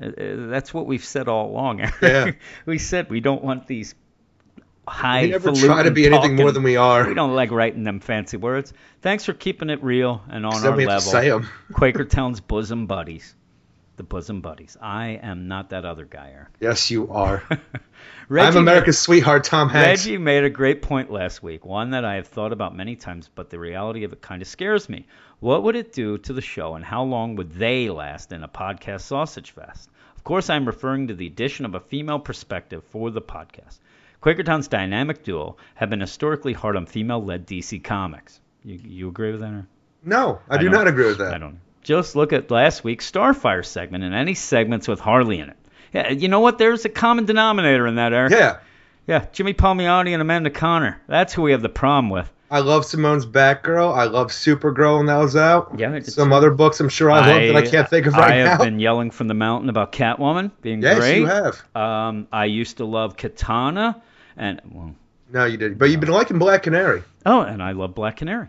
Uh, 0.00 0.06
uh, 0.08 0.10
that's 0.48 0.74
what 0.74 0.86
we've 0.86 1.04
said 1.04 1.26
all 1.26 1.50
along. 1.50 1.78
Yeah. 2.02 2.32
we 2.66 2.78
said 2.78 3.08
we 3.08 3.20
don't 3.20 3.42
want 3.42 3.66
these 3.66 3.94
high. 4.88 5.22
we 5.22 5.30
never 5.30 5.52
try 5.52 5.82
to 5.82 5.90
be 5.90 6.06
anything 6.06 6.36
more 6.36 6.52
than 6.52 6.62
we 6.62 6.76
are. 6.76 7.06
We 7.06 7.14
don't 7.14 7.34
like 7.34 7.50
writing 7.50 7.84
them 7.84 8.00
fancy 8.00 8.36
words. 8.36 8.72
Thanks 9.02 9.24
for 9.24 9.32
keeping 9.32 9.70
it 9.70 9.82
real 9.82 10.22
and 10.28 10.46
on 10.46 10.54
our 10.64 10.76
we 10.76 10.84
have 10.84 11.04
to 11.04 11.10
level. 11.10 11.48
Quakertown's 11.72 12.40
bosom 12.40 12.86
buddies. 12.86 13.34
The 13.96 14.02
bosom 14.02 14.42
buddies. 14.42 14.76
I 14.80 15.18
am 15.22 15.48
not 15.48 15.70
that 15.70 15.86
other 15.86 16.04
guy, 16.04 16.30
Eric. 16.34 16.48
Yes, 16.60 16.90
you 16.90 17.08
are. 17.10 17.42
Reggie 18.28 18.48
I'm 18.48 18.56
America's 18.56 18.98
sweetheart, 18.98 19.44
Tom 19.44 19.70
Hanks. 19.70 20.04
Reggie 20.04 20.18
made 20.18 20.44
a 20.44 20.50
great 20.50 20.82
point 20.82 21.10
last 21.10 21.42
week, 21.42 21.64
one 21.64 21.90
that 21.90 22.04
I 22.04 22.16
have 22.16 22.26
thought 22.26 22.52
about 22.52 22.76
many 22.76 22.94
times, 22.96 23.30
but 23.34 23.48
the 23.48 23.58
reality 23.58 24.04
of 24.04 24.12
it 24.12 24.20
kind 24.20 24.42
of 24.42 24.48
scares 24.48 24.88
me. 24.88 25.06
What 25.40 25.62
would 25.62 25.76
it 25.76 25.92
do 25.92 26.18
to 26.18 26.32
the 26.32 26.42
show, 26.42 26.74
and 26.74 26.84
how 26.84 27.04
long 27.04 27.36
would 27.36 27.52
they 27.52 27.88
last 27.88 28.32
in 28.32 28.42
a 28.42 28.48
podcast 28.48 29.02
sausage 29.02 29.52
fest? 29.52 29.88
Of 30.16 30.24
course, 30.24 30.50
I'm 30.50 30.66
referring 30.66 31.08
to 31.08 31.14
the 31.14 31.28
addition 31.28 31.64
of 31.64 31.74
a 31.74 31.80
female 31.80 32.18
perspective 32.18 32.82
for 32.90 33.10
the 33.10 33.22
podcast. 33.22 33.78
Quakertown's 34.22 34.68
dynamic 34.68 35.22
duo 35.22 35.56
have 35.74 35.90
been 35.90 36.00
historically 36.00 36.52
hard 36.52 36.76
on 36.76 36.86
female-led 36.86 37.46
DC 37.46 37.82
comics. 37.84 38.40
You, 38.64 38.80
you 38.82 39.08
agree 39.08 39.30
with 39.32 39.40
that? 39.40 39.52
Or? 39.52 39.66
No, 40.04 40.40
I, 40.48 40.58
do 40.58 40.64
don't- 40.64 40.72
not 40.74 40.88
agree 40.88 41.06
with 41.06 41.18
that. 41.18 41.34
I 41.34 41.38
don't. 41.38 41.60
Just 41.82 42.16
look 42.16 42.32
at 42.32 42.50
last 42.50 42.82
week's 42.82 43.08
Starfire 43.10 43.64
segment 43.64 44.02
and 44.02 44.12
any 44.12 44.34
segments 44.34 44.88
with 44.88 44.98
Harley 44.98 45.38
in 45.38 45.50
it. 45.50 45.56
Yeah, 45.92 46.10
you 46.10 46.26
know 46.28 46.40
what? 46.40 46.58
There's 46.58 46.84
a 46.84 46.88
common 46.88 47.26
denominator 47.26 47.86
in 47.86 47.94
that, 47.94 48.12
Eric. 48.12 48.32
Yeah, 48.32 48.58
Yeah, 49.06 49.26
Jimmy 49.32 49.54
Palmiotti 49.54 50.10
and 50.12 50.20
Amanda 50.20 50.50
Conner. 50.50 51.00
That's 51.06 51.32
who 51.32 51.42
we 51.42 51.52
have 51.52 51.62
the 51.62 51.68
problem 51.68 52.10
with. 52.10 52.30
I 52.50 52.60
love 52.60 52.84
Simone's 52.84 53.26
Batgirl. 53.26 53.96
I 53.96 54.04
love 54.04 54.28
Supergirl 54.28 54.98
when 54.98 55.06
that 55.06 55.18
was 55.18 55.34
out. 55.34 55.72
Yeah, 55.76 55.98
Some 56.00 56.32
other 56.32 56.50
books 56.50 56.78
I'm 56.78 56.88
sure 56.88 57.10
I, 57.10 57.18
love 57.18 57.54
that 57.54 57.56
I 57.56 57.68
can't 57.68 57.88
think 57.88 58.06
of 58.06 58.14
right 58.14 58.28
now. 58.28 58.34
I 58.34 58.36
have 58.36 58.58
now. 58.58 58.64
been 58.64 58.78
yelling 58.78 59.10
from 59.10 59.26
the 59.28 59.34
mountain 59.34 59.68
about 59.68 59.92
Catwoman 59.92 60.52
being 60.62 60.80
yes, 60.80 60.98
great. 60.98 61.18
you 61.18 61.26
have. 61.26 61.60
Um, 61.74 62.28
I 62.32 62.44
used 62.44 62.76
to 62.76 62.84
love 62.84 63.16
Katana, 63.16 64.00
and 64.36 64.60
well, 64.70 64.94
No, 65.32 65.44
you 65.44 65.56
did. 65.56 65.78
But 65.78 65.90
you've 65.90 66.00
been 66.00 66.10
liking 66.10 66.38
Black 66.38 66.62
Canary. 66.62 67.02
oh, 67.24 67.40
and 67.40 67.62
I 67.62 67.72
love 67.72 67.94
Black 67.94 68.16
Canary. 68.16 68.48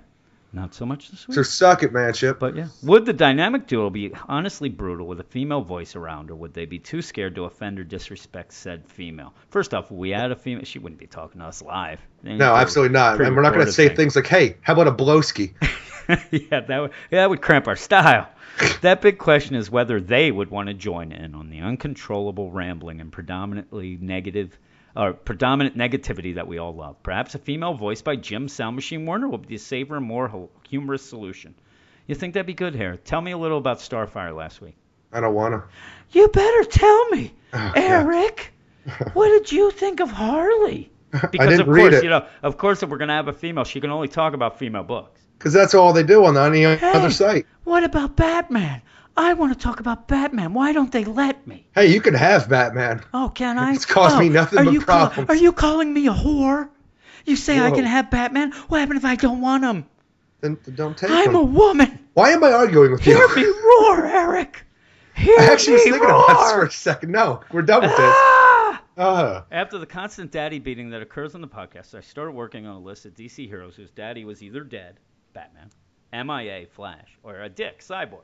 Not 0.58 0.74
so 0.74 0.88
much 0.88 1.12
this 1.12 1.28
week. 1.28 1.36
So 1.36 1.44
suck 1.44 1.84
it, 1.84 1.94
manship. 1.94 2.40
But 2.40 2.56
yeah, 2.56 2.70
would 2.82 3.06
the 3.06 3.14
dynamic 3.14 3.68
duo 3.68 3.92
be 3.92 4.12
honestly 4.28 4.70
brutal 4.70 5.06
with 5.06 5.20
a 5.20 5.24
female 5.24 5.62
voice 5.62 5.96
around, 5.96 6.32
or 6.32 6.36
would 6.36 6.56
they 6.56 6.66
be 6.66 6.80
too 6.80 7.04
scared 7.04 7.36
to 7.36 7.46
offend 7.46 7.80
or 7.80 7.84
disrespect 7.84 8.52
said 8.54 8.84
female? 8.88 9.36
First 9.52 9.76
off, 9.76 9.92
we 9.92 10.10
had 10.10 10.32
a 10.32 10.36
female. 10.36 10.66
She 10.66 10.80
wouldn't 10.80 11.00
be 11.00 11.06
talking 11.06 11.42
to 11.42 11.46
us 11.46 11.62
live. 11.62 12.00
no, 12.24 12.56
absolutely 12.56 12.94
not. 12.94 13.22
And 13.22 13.36
we're 13.36 13.44
not 13.44 13.54
going 13.54 13.68
to 13.68 13.72
say 13.72 13.88
thing. 13.88 13.98
things 13.98 14.16
like, 14.16 14.26
"Hey, 14.26 14.58
how 14.62 14.74
about 14.74 14.88
a 14.88 14.92
blowski?" 14.92 15.54
yeah, 16.32 16.62
that 16.62 16.80
would 16.80 16.92
yeah, 17.12 17.22
that 17.22 17.30
would 17.30 17.44
cramp 17.44 17.68
our 17.68 17.76
style. 17.76 18.28
that 18.82 19.00
big 19.02 19.20
question 19.20 19.56
is 19.56 19.70
whether 19.70 20.02
they 20.02 20.32
would 20.32 20.50
want 20.50 20.70
to 20.70 20.74
join 20.74 21.12
in 21.12 21.36
on 21.36 21.52
the 21.52 21.60
uncontrollable 21.60 22.50
rambling 22.50 23.00
and 23.00 23.12
predominantly 23.12 23.96
negative 24.02 24.58
or 24.98 25.14
predominant 25.14 25.78
negativity 25.78 26.36
that 26.36 26.48
we 26.48 26.58
all 26.58 26.74
love. 26.76 27.02
Perhaps 27.04 27.36
a 27.36 27.40
female 27.40 27.74
voiced 27.76 28.04
by 28.04 28.16
Jim 28.16 28.48
Sound 28.50 28.76
Machine 28.76 29.06
Warner 29.06 29.28
will 29.30 29.38
be 29.38 29.56
a 29.56 29.60
safer 29.60 29.96
and 29.96 30.06
more 30.06 30.50
humorous 30.68 31.06
solution. 31.08 31.54
You 32.08 32.16
think 32.16 32.34
that'd 32.34 32.48
be 32.48 32.54
good 32.54 32.74
here? 32.74 32.98
Tell 32.98 33.22
me 33.22 33.32
a 33.32 33.38
little 33.38 33.58
about 33.60 33.78
Starfire 33.78 34.36
last 34.36 34.60
week. 34.62 34.76
I 35.14 35.20
don't 35.22 35.34
wanna. 35.36 35.64
You 36.12 36.28
better 36.30 36.64
tell 36.64 37.10
me, 37.10 37.34
Oh, 37.54 37.72
Eric. 37.76 38.52
what 39.14 39.30
did 39.30 39.52
you 39.52 39.72
think 39.72 40.00
of 40.00 40.10
Harley? 40.10 40.92
Because 41.32 41.48
didn't 41.50 41.62
of 41.62 41.68
read 41.70 41.82
course, 41.84 41.96
it. 41.96 42.04
you 42.04 42.10
know, 42.10 42.26
of 42.44 42.58
course, 42.58 42.84
if 42.84 42.90
we're 42.90 42.98
gonna 42.98 43.16
have 43.16 43.28
a 43.30 43.34
female, 43.34 43.64
she 43.64 43.80
can 43.80 43.92
only 43.92 44.08
talk 44.10 44.34
about 44.34 44.60
female 44.60 44.84
books. 44.84 45.22
Because 45.38 45.54
that's 45.54 45.74
all 45.74 45.94
they 45.94 46.04
do 46.04 46.26
on 46.26 46.36
any 46.38 46.64
Hey. 46.64 46.80
other 46.92 47.12
site. 47.12 47.46
What 47.64 47.84
about 47.86 48.16
Batman? 48.18 48.82
I 49.18 49.34
want 49.34 49.52
to 49.54 49.60
talk 49.60 49.80
about 49.80 50.08
Batman. 50.08 50.54
Why 50.54 50.74
don't 50.74 50.92
they 50.92 51.04
let 51.04 51.46
me? 51.48 51.68
Hey, 51.74 51.88
you 51.88 52.02
can 52.02 52.14
have 52.14 52.48
Batman. 52.50 53.04
Oh, 53.14 53.30
can 53.34 53.58
I? 53.68 53.74
It's 53.74 53.86
caused 53.86 54.16
oh, 54.16 54.20
me 54.20 54.30
nothing 54.30 54.60
are 54.60 54.66
but 54.66 54.74
you 54.74 54.82
call- 54.82 55.08
problems. 55.08 55.30
are 55.30 55.36
you 55.36 55.52
calling 55.52 55.94
me 55.94 56.08
a 56.08 56.14
whore? 56.14 56.70
You 57.26 57.36
say 57.36 57.60
I 57.60 57.72
can 57.72 57.84
have 57.84 58.10
Batman. 58.10 58.52
What 58.70 58.80
happened 58.80 59.00
if 59.00 59.06
I 59.06 59.16
don't 59.16 59.42
want 59.42 59.64
him? 59.66 59.86
Then 60.40 60.58
don't 60.76 60.96
take 60.98 61.10
him. 61.10 61.16
I'm 61.18 61.36
a 61.36 61.42
woman. 61.44 62.00
Why 62.14 62.30
am 62.30 62.44
I 62.44 62.52
arguing 62.54 62.92
with 62.92 63.02
Hear 63.02 63.18
you? 63.18 63.36
me 63.36 63.44
roar, 63.46 64.06
Eric. 64.06 64.64
Hear 65.16 65.36
I 65.40 65.46
actually 65.46 65.74
was 65.74 65.84
thinking 65.84 66.02
roar. 66.04 66.24
about 66.24 66.28
this 66.44 66.52
for 66.54 66.64
a 66.66 66.72
second. 66.72 67.12
No, 67.12 67.42
we're 67.52 67.64
done 67.64 67.82
with 67.82 67.92
this. 67.92 68.00
Ah! 68.00 68.82
Uh, 68.98 69.42
After 69.52 69.78
the 69.78 69.86
constant 69.86 70.32
daddy 70.32 70.58
beating 70.60 70.90
that 70.92 71.02
occurs 71.02 71.36
on 71.36 71.42
the 71.42 71.48
podcast, 71.48 71.94
I 71.96 72.02
started 72.02 72.32
working 72.32 72.66
on 72.66 72.76
a 72.76 72.80
list 72.80 73.06
of 73.06 73.14
DC 73.14 73.48
heroes 73.48 73.76
whose 73.76 73.92
daddy 73.92 74.24
was 74.26 74.42
either 74.42 74.62
dead, 74.64 75.00
Batman, 75.34 75.70
MIA, 76.14 76.66
Flash, 76.68 77.18
or 77.24 77.42
a 77.42 77.50
dick, 77.50 77.80
Cyborg. 77.82 78.22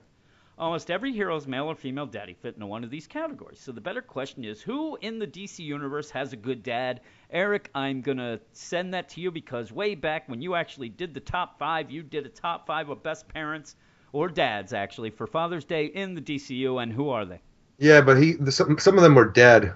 Almost 0.57 0.91
every 0.91 1.11
hero's 1.11 1.47
male 1.47 1.65
or 1.65 1.75
female 1.75 2.05
daddy 2.05 2.35
fit 2.41 2.55
into 2.55 2.67
one 2.67 2.83
of 2.83 2.89
these 2.89 3.07
categories. 3.07 3.59
So 3.59 3.71
the 3.71 3.81
better 3.81 4.01
question 4.01 4.45
is 4.45 4.61
who 4.61 4.97
in 5.01 5.19
the 5.19 5.27
DC 5.27 5.59
universe 5.59 6.09
has 6.11 6.31
a 6.31 6.37
good 6.37 6.61
dad? 6.61 7.01
Eric, 7.31 7.69
I'm 7.73 8.01
going 8.01 8.19
to 8.19 8.39
send 8.51 8.93
that 8.93 9.09
to 9.09 9.21
you 9.21 9.31
because 9.31 9.71
way 9.71 9.95
back 9.95 10.29
when 10.29 10.41
you 10.41 10.53
actually 10.55 10.89
did 10.89 11.13
the 11.13 11.19
top 11.19 11.57
five, 11.57 11.89
you 11.89 12.03
did 12.03 12.25
a 12.25 12.29
top 12.29 12.67
five 12.67 12.89
of 12.89 13.01
best 13.01 13.27
parents 13.27 13.75
or 14.11 14.29
dads 14.29 14.73
actually 14.73 15.09
for 15.09 15.25
Father's 15.25 15.65
Day 15.65 15.85
in 15.85 16.13
the 16.13 16.21
DCU. 16.21 16.81
And 16.81 16.93
who 16.93 17.09
are 17.09 17.25
they? 17.25 17.41
yeah, 17.79 18.01
but 18.01 18.17
he 18.21 18.33
the, 18.33 18.51
some 18.51 18.77
some 18.79 18.97
of 18.97 19.03
them 19.03 19.15
were 19.15 19.25
dead. 19.29 19.73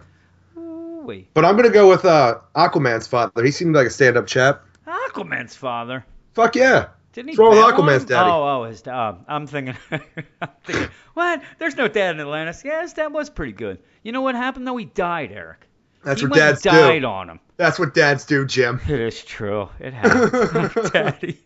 Ooh-wee. 0.57 1.27
But 1.33 1.45
I'm 1.45 1.55
gonna 1.55 1.69
go 1.69 1.89
with 1.89 2.05
uh, 2.05 2.39
Aquaman's 2.55 3.07
father. 3.07 3.43
He 3.43 3.51
seemed 3.51 3.75
like 3.75 3.87
a 3.87 3.89
stand-up 3.89 4.27
chap. 4.27 4.63
Aquaman's 4.87 5.55
father. 5.55 6.05
Fuck 6.33 6.55
yeah. 6.55 6.87
Didn't 7.17 7.29
he? 7.29 7.35
What's 7.35 7.39
wrong 7.39 7.49
with 7.49 7.57
bail 7.57 7.65
on 7.65 7.73
Aquaman's 7.73 8.01
him? 8.03 8.07
daddy? 8.09 8.29
Oh, 8.29 8.43
oh, 8.61 8.63
his 8.65 8.81
dad. 8.83 8.93
Uh, 8.95 9.15
I'm 9.27 9.47
thinking. 9.47 9.75
I'm 9.91 10.49
thinking. 10.63 10.89
What? 11.15 11.41
There's 11.57 11.75
no 11.75 11.87
dad 11.87 12.13
in 12.13 12.21
Atlantis. 12.21 12.61
Yeah, 12.63 12.83
his 12.83 12.93
dad 12.93 13.07
was 13.07 13.31
pretty 13.31 13.53
good. 13.53 13.79
You 14.03 14.11
know 14.11 14.21
what 14.21 14.35
happened 14.35 14.67
though? 14.67 14.77
He 14.77 14.85
died, 14.85 15.31
Eric. 15.31 15.67
That's 16.03 16.21
he 16.21 16.27
what 16.27 16.37
dads 16.37 16.61
do. 16.61 16.69
died 16.69 17.03
on 17.03 17.31
him. 17.31 17.39
That's 17.55 17.79
what 17.79 17.95
dads 17.95 18.25
do, 18.25 18.45
Jim. 18.45 18.79
It 18.87 18.99
is 18.99 19.23
true. 19.23 19.67
It 19.79 19.95
happens, 19.95 20.91
Daddy. 20.91 21.39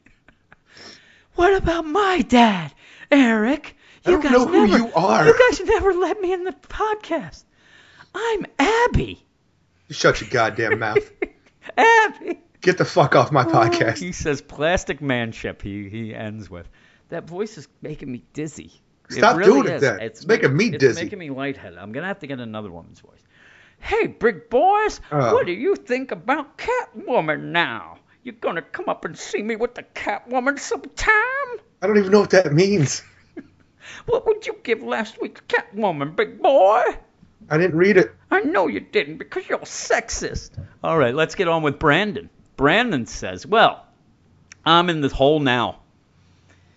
What 1.35 1.53
about 1.55 1.85
my 1.85 2.19
dad, 2.21 2.73
Eric? 3.09 3.77
I 4.05 4.09
You 4.09 4.15
don't 4.17 4.23
guys 4.23 4.31
know 4.33 4.47
who 4.47 4.67
never, 4.67 4.77
you 4.77 4.93
are. 4.93 5.25
You 5.25 5.39
guys 5.49 5.61
never 5.61 5.93
let 5.93 6.19
me 6.19 6.33
in 6.33 6.43
the 6.43 6.51
podcast. 6.51 7.45
I'm 8.13 8.45
Abby. 8.59 9.25
You 9.87 9.95
shut 9.95 10.19
your 10.19 10.29
goddamn 10.29 10.79
mouth. 10.79 11.09
Abby. 11.77 12.41
Get 12.61 12.77
the 12.77 12.85
fuck 12.85 13.15
off 13.15 13.31
my 13.31 13.43
podcast. 13.43 13.97
He 13.97 14.11
says 14.11 14.41
plastic 14.41 15.01
manship. 15.01 15.61
He 15.61 15.89
he 15.89 16.13
ends 16.13 16.49
with. 16.49 16.69
That 17.09 17.27
voice 17.27 17.57
is 17.57 17.67
making 17.81 18.11
me 18.11 18.23
dizzy. 18.33 18.71
Stop 19.09 19.35
really 19.37 19.51
doing 19.51 19.67
it 19.67 19.75
is. 19.75 19.81
then. 19.81 19.99
It's 19.99 20.25
making 20.25 20.55
me 20.55 20.67
it's 20.67 20.77
dizzy. 20.77 20.91
It's 20.91 21.01
making 21.01 21.19
me 21.19 21.29
lightheaded. 21.31 21.77
I'm 21.77 21.91
gonna 21.91 22.07
have 22.07 22.19
to 22.19 22.27
get 22.27 22.39
another 22.39 22.71
woman's 22.71 22.99
voice. 22.99 23.19
Hey, 23.79 24.07
big 24.07 24.49
boys, 24.49 25.01
Oh. 25.11 25.33
what 25.33 25.47
do 25.47 25.51
you 25.53 25.75
think 25.75 26.11
about 26.11 26.57
Catwoman 26.59 27.45
now? 27.45 27.97
You 28.23 28.31
gonna 28.31 28.61
come 28.61 28.87
up 28.89 29.05
and 29.05 29.17
see 29.17 29.41
me 29.41 29.55
with 29.55 29.73
the 29.73 29.81
Catwoman 29.81 30.59
sometime? 30.59 31.59
I 31.81 31.87
don't 31.87 31.97
even 31.97 32.11
know 32.11 32.19
what 32.21 32.29
that 32.29 32.53
means. 32.53 33.01
What 34.05 34.25
would 34.27 34.45
you 34.45 34.55
give 34.63 34.83
last 34.83 35.19
week's 35.19 35.41
Catwoman, 35.47 36.15
big 36.15 36.39
boy? 36.41 36.83
I 37.49 37.57
didn't 37.57 37.75
read 37.77 37.97
it. 37.97 38.11
I 38.29 38.41
know 38.41 38.67
you 38.67 38.79
didn't 38.79 39.17
because 39.17 39.49
you're 39.49 39.57
sexist. 39.59 40.51
All 40.83 40.97
right, 40.97 41.13
let's 41.13 41.33
get 41.35 41.47
on 41.47 41.63
with 41.63 41.79
Brandon. 41.79 42.29
Brandon 42.61 43.05
says, 43.07 43.45
"Well, 43.45 43.83
I'm 44.65 44.89
in 44.89 45.01
the 45.01 45.09
hole 45.09 45.39
now." 45.39 45.79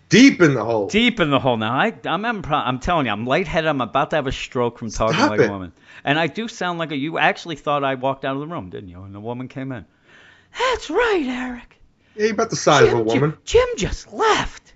Deep 0.09 0.41
in 0.41 0.53
the 0.53 0.63
hole. 0.63 0.87
deep 0.87 1.19
in 1.19 1.29
the 1.31 1.39
hole 1.39 1.57
now. 1.57 1.73
I, 1.73 1.93
I'm, 2.05 2.23
I'm, 2.25 2.43
I'm 2.45 2.79
telling 2.79 3.07
you, 3.07 3.11
I'm 3.11 3.25
lightheaded. 3.25 3.67
I'm 3.67 3.81
about 3.81 4.11
to 4.11 4.15
have 4.17 4.27
a 4.27 4.31
stroke 4.31 4.77
from 4.77 4.89
talking 4.91 5.15
Stop 5.17 5.31
like 5.31 5.39
it. 5.41 5.49
a 5.49 5.51
woman. 5.51 5.73
And 6.03 6.17
I 6.19 6.27
do 6.27 6.47
sound 6.47 6.77
like 6.79 6.91
a. 6.91 6.95
You 6.95 7.17
actually 7.17 7.55
thought 7.55 7.83
I 7.83 7.95
walked 7.95 8.23
out 8.25 8.35
of 8.35 8.39
the 8.39 8.47
room, 8.47 8.69
didn't 8.69 8.89
you? 8.89 9.01
And 9.01 9.13
the 9.13 9.19
woman 9.19 9.47
came 9.47 9.71
in. 9.71 9.85
That's 10.57 10.89
right, 10.89 11.23
Eric. 11.25 11.81
Yeah, 12.15 12.23
you're 12.25 12.33
about 12.33 12.49
the 12.49 12.55
size 12.55 12.83
of 12.83 12.99
a 12.99 13.03
Jim, 13.03 13.05
woman. 13.21 13.37
Jim 13.45 13.67
just 13.77 14.11
left. 14.13 14.73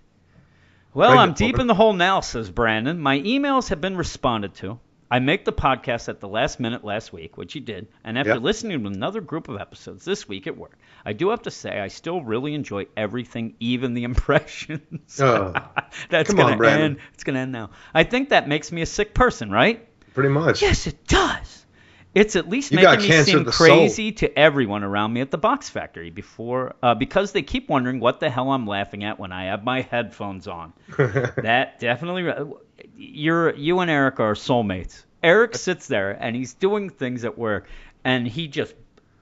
Well, 0.94 1.10
Pregnant 1.12 1.30
I'm 1.30 1.34
deep 1.36 1.54
woman. 1.56 1.62
in 1.62 1.68
the 1.68 1.76
hole 1.76 1.94
now, 1.94 2.20
says 2.22 2.50
Brandon. 2.50 3.00
My 3.00 3.20
emails 3.20 3.70
have 3.70 3.80
been 3.82 3.98
responded 3.98 4.56
to. 4.56 4.80
I 5.12 5.20
make 5.20 5.46
the 5.46 5.54
podcast 5.54 6.10
at 6.10 6.20
the 6.20 6.28
last 6.28 6.60
minute 6.60 6.84
last 6.84 7.14
week, 7.14 7.38
which 7.38 7.56
you 7.56 7.62
did, 7.62 7.88
and 8.04 8.18
after 8.18 8.34
Yep. 8.34 8.42
listening 8.42 8.82
to 8.84 8.88
another 8.90 9.22
group 9.22 9.48
of 9.50 9.60
episodes 9.60 10.06
this 10.06 10.28
week 10.28 10.46
at 10.48 10.56
work, 10.58 10.78
I 11.06 11.14
do 11.14 11.30
have 11.30 11.44
to 11.44 11.52
say 11.52 11.80
I 11.80 11.88
still 11.88 12.22
really 12.22 12.54
enjoy 12.54 12.88
everything, 12.98 13.56
even 13.60 13.94
the 13.94 14.04
impressions. 14.60 15.20
Oh. 15.22 15.54
That's 16.10 16.28
Come 16.28 16.38
gonna 16.38 16.52
on, 16.54 16.58
Brandon. 16.58 16.86
end. 16.92 16.98
It's 17.14 17.24
gonna 17.24 17.40
end 17.40 17.52
now. 17.52 17.72
I 17.94 18.04
think 18.04 18.30
that 18.30 18.48
makes 18.48 18.72
me 18.72 18.82
a 18.82 18.86
sick 18.86 19.14
person, 19.14 19.52
right? 19.52 19.88
Pretty 20.14 20.30
much. 20.30 20.62
Yes, 20.62 20.88
it 20.88 21.08
does. 21.08 21.66
It's 22.16 22.36
at 22.36 22.50
least 22.50 22.72
You 22.72 22.78
making 22.78 23.08
me 23.08 23.24
seem 23.24 23.44
the 23.44 23.52
soul. 23.52 23.68
crazy 23.68 24.12
to 24.14 24.38
everyone 24.40 24.84
around 24.84 25.14
me 25.14 25.22
at 25.22 25.30
the 25.30 25.38
box 25.38 25.70
factory 25.70 26.10
before 26.10 26.74
uh, 26.82 26.96
because 26.96 27.34
they 27.34 27.44
keep 27.44 27.70
wondering 27.70 28.00
what 28.00 28.20
the 28.20 28.32
hell 28.32 28.52
I'm 28.52 28.66
laughing 28.66 29.04
at 29.04 29.20
when 29.20 29.32
I 29.32 29.46
have 29.46 29.64
my 29.64 29.82
headphones 29.82 30.48
on. 30.48 30.74
that 30.98 31.80
definitely 31.80 32.56
you're 32.98 33.54
you 33.56 33.80
and 33.80 33.92
Eric 33.92 34.20
are 34.20 34.34
soulmates. 34.34 35.04
Eric 35.22 35.56
sits 35.56 35.88
there 35.88 36.12
and 36.12 36.36
he's 36.36 36.56
doing 36.56 36.90
things 36.90 37.26
at 37.26 37.38
work 37.38 37.68
and 38.04 38.28
he 38.28 38.48
just 38.48 38.74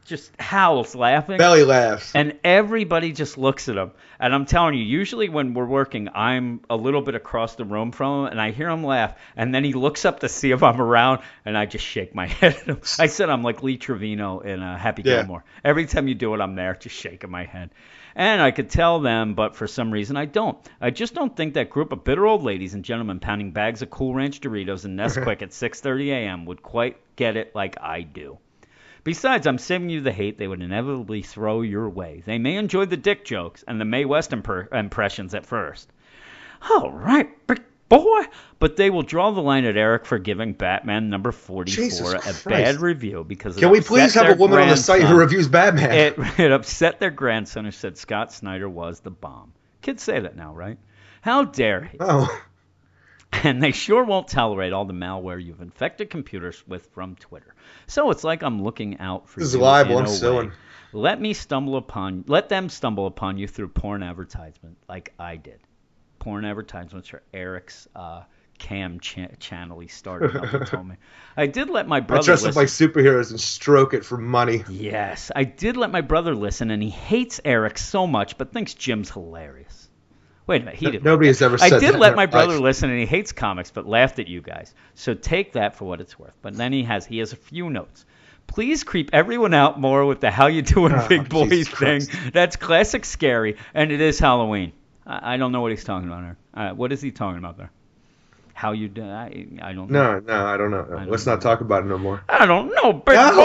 just 0.07 0.31
howls 0.39 0.95
laughing. 0.95 1.37
Belly 1.37 1.63
laughs. 1.63 2.13
And 2.15 2.39
everybody 2.43 3.11
just 3.11 3.37
looks 3.37 3.69
at 3.69 3.75
him. 3.77 3.91
And 4.19 4.33
I'm 4.33 4.45
telling 4.45 4.73
you, 4.73 4.83
usually 4.83 5.29
when 5.29 5.53
we're 5.53 5.67
working, 5.67 6.09
I'm 6.15 6.61
a 6.69 6.75
little 6.75 7.01
bit 7.01 7.13
across 7.13 7.55
the 7.55 7.65
room 7.65 7.91
from 7.91 8.25
him, 8.25 8.31
and 8.31 8.41
I 8.41 8.51
hear 8.51 8.69
him 8.69 8.83
laugh. 8.83 9.13
And 9.35 9.53
then 9.53 9.63
he 9.63 9.73
looks 9.73 10.05
up 10.05 10.21
to 10.21 10.29
see 10.29 10.51
if 10.51 10.63
I'm 10.63 10.81
around, 10.81 11.19
and 11.45 11.55
I 11.57 11.65
just 11.67 11.85
shake 11.85 12.15
my 12.15 12.25
head 12.39 12.55
at 12.55 12.63
him. 12.63 12.81
I 12.97 13.07
said 13.07 13.29
I'm 13.29 13.43
like 13.43 13.61
Lee 13.61 13.77
Trevino 13.77 14.39
in 14.39 14.61
uh, 14.63 14.77
Happy 14.77 15.03
Yeah. 15.05 15.17
Gilmore. 15.17 15.43
Every 15.63 15.85
time 15.85 16.07
you 16.07 16.15
do 16.15 16.33
it, 16.33 16.41
I'm 16.41 16.55
there, 16.55 16.73
just 16.73 16.95
shaking 16.95 17.29
my 17.29 17.43
head. 17.45 17.69
And 18.15 18.41
I 18.41 18.49
could 18.49 18.71
tell 18.71 18.99
them, 18.99 19.35
but 19.35 19.55
for 19.55 19.67
some 19.67 19.91
reason 19.91 20.17
I 20.17 20.25
don't. 20.25 20.57
I 20.81 20.89
just 20.89 21.13
don't 21.13 21.35
think 21.37 21.53
that 21.53 21.69
group 21.69 21.91
of 21.91 22.03
bitter 22.03 22.25
old 22.25 22.41
ladies 22.41 22.73
and 22.73 22.83
gentlemen 22.83 23.19
pounding 23.19 23.51
bags 23.51 23.83
of 23.83 23.91
Cool 23.91 24.15
Ranch 24.15 24.41
Doritos 24.41 24.85
and 24.85 24.97
Nesquik 24.99 25.43
at 25.43 25.49
6:30 25.51 26.07
a.m. 26.07 26.45
would 26.45 26.63
quite 26.63 26.97
get 27.15 27.37
it 27.37 27.53
like 27.53 27.75
I 27.79 28.01
do. 28.01 28.39
Besides, 29.07 29.47
I'm 29.47 29.57
saving 29.57 29.89
you 29.89 30.01
the 30.01 30.11
hate 30.11 30.37
they 30.37 30.49
would 30.49 30.61
inevitably 30.61 31.21
throw 31.21 31.61
your 31.61 31.87
way. 31.87 32.23
They 32.25 32.37
may 32.37 32.57
enjoy 32.57 32.87
the 32.87 32.97
dick 32.97 33.23
jokes 33.23 33.63
and 33.65 33.79
the 33.79 33.85
Mae 33.85 34.03
West 34.03 34.31
imper- 34.31 34.67
impressions 34.73 35.33
at 35.33 35.45
first. 35.45 35.89
All 36.69 36.91
right, 36.91 37.29
big 37.47 37.63
boy. 37.87 38.23
But 38.59 38.75
they 38.75 38.89
will 38.89 39.03
draw 39.03 39.31
the 39.31 39.39
line 39.41 39.63
at 39.63 39.77
Eric 39.77 40.05
for 40.05 40.19
giving 40.19 40.51
Batman 40.51 41.09
number 41.09 41.31
44 41.31 41.73
Jesus 41.73 42.11
a 42.11 42.19
Christ. 42.19 42.45
bad 42.49 42.75
review 42.81 43.23
because 43.23 43.55
Can 43.55 43.69
we 43.69 43.79
please 43.79 44.13
have 44.15 44.27
a 44.27 44.35
woman 44.35 44.59
on 44.59 44.67
the 44.67 44.75
site 44.75 45.03
who 45.03 45.15
reviews 45.15 45.47
Batman? 45.47 45.93
It, 45.93 46.15
it 46.37 46.51
upset 46.51 46.99
their 46.99 47.09
grandson 47.09 47.63
who 47.63 47.71
said 47.71 47.97
Scott 47.97 48.33
Snyder 48.33 48.67
was 48.67 48.99
the 48.99 49.09
bomb. 49.09 49.53
Kids 49.81 50.03
say 50.03 50.19
that 50.19 50.35
now, 50.35 50.53
right? 50.53 50.77
How 51.21 51.45
dare 51.45 51.85
he? 51.85 51.97
oh, 52.01 52.41
and 53.43 53.61
they 53.61 53.71
sure 53.71 54.03
won't 54.03 54.27
tolerate 54.27 54.73
all 54.73 54.85
the 54.85 54.93
malware 54.93 55.43
you've 55.43 55.61
infected 55.61 56.09
computers 56.09 56.63
with 56.67 56.85
from 56.87 57.15
Twitter. 57.15 57.53
So 57.87 58.11
it's 58.11 58.23
like 58.23 58.41
I'm 58.41 58.63
looking 58.63 58.99
out 58.99 59.27
for 59.27 59.39
This 59.39 59.49
is 59.49 59.55
you 59.55 59.61
libel, 59.61 59.99
in 59.99 60.05
I'm 60.05 60.11
suing. 60.11 60.51
Let 60.93 61.19
me 61.19 61.33
stumble 61.33 61.75
upon, 61.75 62.23
let 62.27 62.49
them 62.49 62.69
stumble 62.69 63.07
upon 63.07 63.37
you 63.37 63.47
through 63.47 63.69
porn 63.69 64.03
advertisement, 64.03 64.77
like 64.87 65.13
I 65.19 65.35
did. 65.35 65.59
Porn 66.19 66.45
advertisements 66.45 67.09
for 67.09 67.21
Eric's 67.33 67.87
uh, 67.95 68.23
cam 68.57 68.99
cha- 68.99 69.27
channel 69.39 69.79
he 69.79 69.87
started. 69.87 70.35
up, 70.35 70.45
he 70.45 70.59
told 70.59 70.87
me. 70.87 70.95
I 71.37 71.47
did 71.47 71.69
let 71.69 71.87
my 71.87 71.99
brother. 71.99 72.21
I 72.21 72.25
dress 72.25 72.45
up 72.45 72.55
like 72.55 72.67
superheroes 72.67 73.31
and 73.31 73.39
stroke 73.39 73.93
it 73.93 74.05
for 74.05 74.17
money. 74.17 74.63
Yes, 74.69 75.31
I 75.35 75.43
did 75.43 75.77
let 75.77 75.91
my 75.91 76.01
brother 76.01 76.33
listen, 76.33 76.71
and 76.71 76.81
he 76.81 76.89
hates 76.89 77.41
Eric 77.43 77.77
so 77.77 78.07
much, 78.07 78.37
but 78.37 78.53
thinks 78.53 78.73
Jim's 78.73 79.11
hilarious. 79.11 79.86
Wait 80.47 80.61
a 80.61 80.65
minute, 80.65 80.79
he 80.79 80.85
didn't. 80.89 81.03
Nobody 81.03 81.27
has 81.27 81.41
ever 81.41 81.57
that. 81.57 81.73
I 81.73 81.79
did 81.79 81.95
let 81.99 82.15
my 82.15 82.25
brother 82.25 82.53
life. 82.53 82.61
listen, 82.61 82.89
and 82.89 82.99
he 82.99 83.05
hates 83.05 83.33
comics, 83.33 83.69
but 83.69 83.85
laughed 83.85 84.17
at 84.19 84.27
you 84.27 84.41
guys. 84.41 84.73
So 84.95 85.13
take 85.13 85.53
that 85.53 85.75
for 85.75 85.85
what 85.85 85.99
it's 86.01 86.17
worth. 86.17 86.33
But 86.41 86.55
then 86.55 86.71
he 86.71 86.83
has 86.83 87.05
he 87.05 87.17
has 87.19 87.33
a 87.33 87.35
few 87.35 87.69
notes. 87.69 88.05
Please 88.47 88.85
creep 88.85 89.09
everyone 89.11 89.53
out 89.53 89.77
more 89.79 90.05
with 90.05 90.21
the 90.21 90.31
"How 90.31 90.47
you 90.47 90.61
doing, 90.61 90.93
Oh, 90.93 91.05
big 91.09 91.27
boy" 91.27 91.49
Jesus 91.49 91.67
thing. 91.67 91.75
Christ. 92.05 92.11
That's 92.33 92.55
classic 92.55 93.03
scary, 93.03 93.57
and 93.73 93.91
it 93.91 93.99
is 93.99 94.19
Halloween. 94.19 94.71
I, 95.05 95.33
I 95.33 95.37
don't 95.37 95.51
know 95.51 95.59
what 95.61 95.71
he's 95.71 95.83
talking 95.83 96.07
about 96.07 96.21
there. 96.21 96.37
Uh, 96.53 96.73
what 96.73 96.93
is 96.93 97.01
he 97.01 97.11
talking 97.11 97.39
about 97.39 97.57
there? 97.57 97.69
How 98.53 98.71
you 98.71 98.87
do? 98.87 99.03
I, 99.03 99.45
I 99.61 99.73
don't 99.73 99.91
know. 99.91 100.19
No, 100.19 100.19
no, 100.19 100.45
I 100.45 100.57
don't 100.57 100.71
know. 100.71 100.83
I 100.87 100.95
don't 101.01 101.11
Let's 101.11 101.25
know. 101.27 101.33
not 101.33 101.41
talk 101.41 101.59
about 101.61 101.83
it 101.83 101.87
no 101.87 101.97
more. 101.99 102.23
I 102.27 102.45
don't 102.47 102.69
know, 102.73 102.93
big 102.93 103.15
No. 103.15 103.35
boy. 103.35 103.43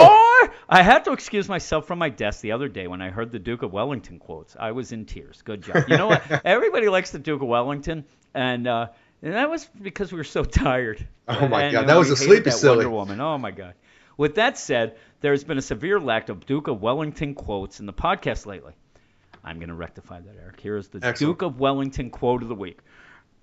I 0.69 0.81
had 0.81 1.05
to 1.05 1.13
excuse 1.13 1.49
myself 1.49 1.87
from 1.87 1.99
my 1.99 2.09
desk 2.09 2.41
the 2.41 2.53
other 2.53 2.67
day 2.67 2.87
when 2.87 3.01
I 3.01 3.09
heard 3.09 3.31
the 3.31 3.39
Duke 3.39 3.63
of 3.63 3.73
Wellington 3.73 4.19
quotes. 4.19 4.55
I 4.59 4.71
was 4.71 4.91
in 4.91 5.05
tears. 5.05 5.41
Good 5.41 5.63
job. 5.63 5.85
You 5.87 5.97
know 5.97 6.07
what? 6.07 6.23
Everybody 6.45 6.89
likes 6.89 7.11
the 7.11 7.19
Duke 7.19 7.41
of 7.41 7.47
Wellington, 7.47 8.05
and 8.33 8.67
uh, 8.67 8.87
and 9.21 9.33
that 9.33 9.49
was 9.49 9.65
because 9.81 10.11
we 10.11 10.17
were 10.17 10.23
so 10.23 10.43
tired. 10.43 11.07
Oh 11.27 11.47
my 11.47 11.63
And, 11.63 11.73
God, 11.73 11.83
uh, 11.85 11.87
that 11.87 11.97
was 11.97 12.09
a 12.09 12.15
sleepy 12.15 12.45
that 12.45 12.51
silly. 12.51 12.77
Wonder 12.77 12.89
Woman. 12.89 13.21
Oh 13.21 13.37
my 13.37 13.51
God. 13.51 13.73
With 14.17 14.35
that 14.35 14.57
said, 14.57 14.97
there 15.21 15.31
has 15.31 15.43
been 15.43 15.57
a 15.57 15.61
severe 15.61 15.99
lack 15.99 16.29
of 16.29 16.45
Duke 16.45 16.67
of 16.67 16.81
Wellington 16.81 17.33
quotes 17.33 17.79
in 17.79 17.85
the 17.85 17.93
podcast 17.93 18.45
lately. 18.45 18.73
I'm 19.43 19.57
going 19.57 19.69
to 19.69 19.75
rectify 19.75 20.19
that, 20.19 20.35
Eric. 20.41 20.59
Here 20.59 20.77
is 20.77 20.87
the 20.89 20.99
Excellent. 21.03 21.17
Duke 21.17 21.41
of 21.41 21.59
Wellington 21.59 22.09
quote 22.11 22.43
of 22.43 22.49
the 22.49 22.55
week. 22.55 22.79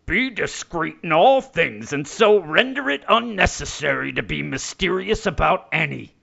Be 0.07 0.31
discreet 0.31 0.97
in 1.03 1.13
all 1.13 1.41
things, 1.41 1.93
and 1.93 2.07
so 2.07 2.39
render 2.41 2.89
it 2.91 3.05
unnecessary 3.09 4.13
to 4.13 4.23
be 4.23 4.43
mysterious 4.43 5.27
about 5.27 5.69
any. 5.73 6.15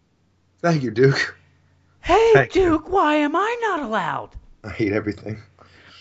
Thank 0.62 0.84
you, 0.84 0.92
Duke. 0.92 1.38
Hey, 2.02 2.32
Thank 2.34 2.56
you. 2.56 2.64
Duke, 2.64 2.90
why 2.90 3.16
am 3.16 3.36
I 3.36 3.58
not 3.62 3.82
allowed? 3.82 4.30
I 4.64 4.70
hate 4.70 4.94
everything. 4.94 5.42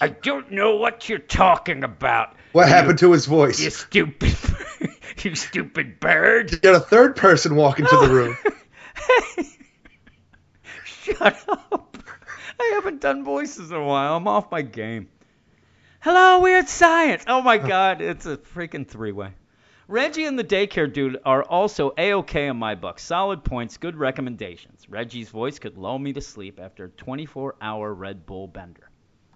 I 0.01 0.09
don't 0.09 0.51
know 0.51 0.77
what 0.77 1.09
you're 1.09 1.19
talking 1.19 1.85
about. 1.85 2.37
What 2.53 2.67
you, 2.67 2.73
happened 2.73 2.99
to 3.01 3.13
his 3.13 3.27
voice? 3.27 3.61
You 3.61 3.71
stupid, 3.71 4.37
you 5.23 5.35
stupid 5.35 6.01
bird. 6.01 6.53
You 6.53 6.59
got 6.59 6.75
a 6.75 6.81
third 6.81 7.17
person 7.17 7.57
walk 7.57 7.79
into 7.81 7.97
the 7.97 8.09
room. 8.09 8.37
Shut 10.85 11.45
up. 11.49 11.99
I 12.59 12.73
haven't 12.75 13.01
done 13.01 13.25
voices 13.25 13.71
in 13.71 13.77
a 13.77 13.85
while. 13.85 14.17
I'm 14.17 14.27
off 14.27 14.51
my 14.51 14.63
game. 14.63 15.09
Hello, 16.01 16.41
Weird 16.41 16.69
Science. 16.69 17.25
Oh 17.27 17.43
my 17.43 17.59
God, 17.75 18.01
it's 18.01 18.27
a 18.27 18.37
freaking 18.37 18.87
three-way. 18.87 19.33
Reggie 19.89 20.25
and 20.25 20.37
the 20.37 20.45
daycare 20.45 20.93
dude 20.93 21.21
are 21.25 21.45
also 21.45 21.93
a-okay 21.97 22.49
in 22.49 22.57
my 22.57 22.75
book. 22.75 22.99
Solid 22.99 23.45
points, 23.45 23.77
good 23.77 23.97
recommendations. 23.97 24.89
Reggie's 24.91 25.29
voice 25.29 25.61
could 25.61 25.79
lull 25.79 25.99
me 25.99 26.13
to 26.13 26.21
sleep 26.21 26.59
after 26.61 26.87
a 26.87 26.89
24-hour 26.89 27.95
Red 27.95 28.27
Bull 28.27 28.49
bender. 28.49 28.91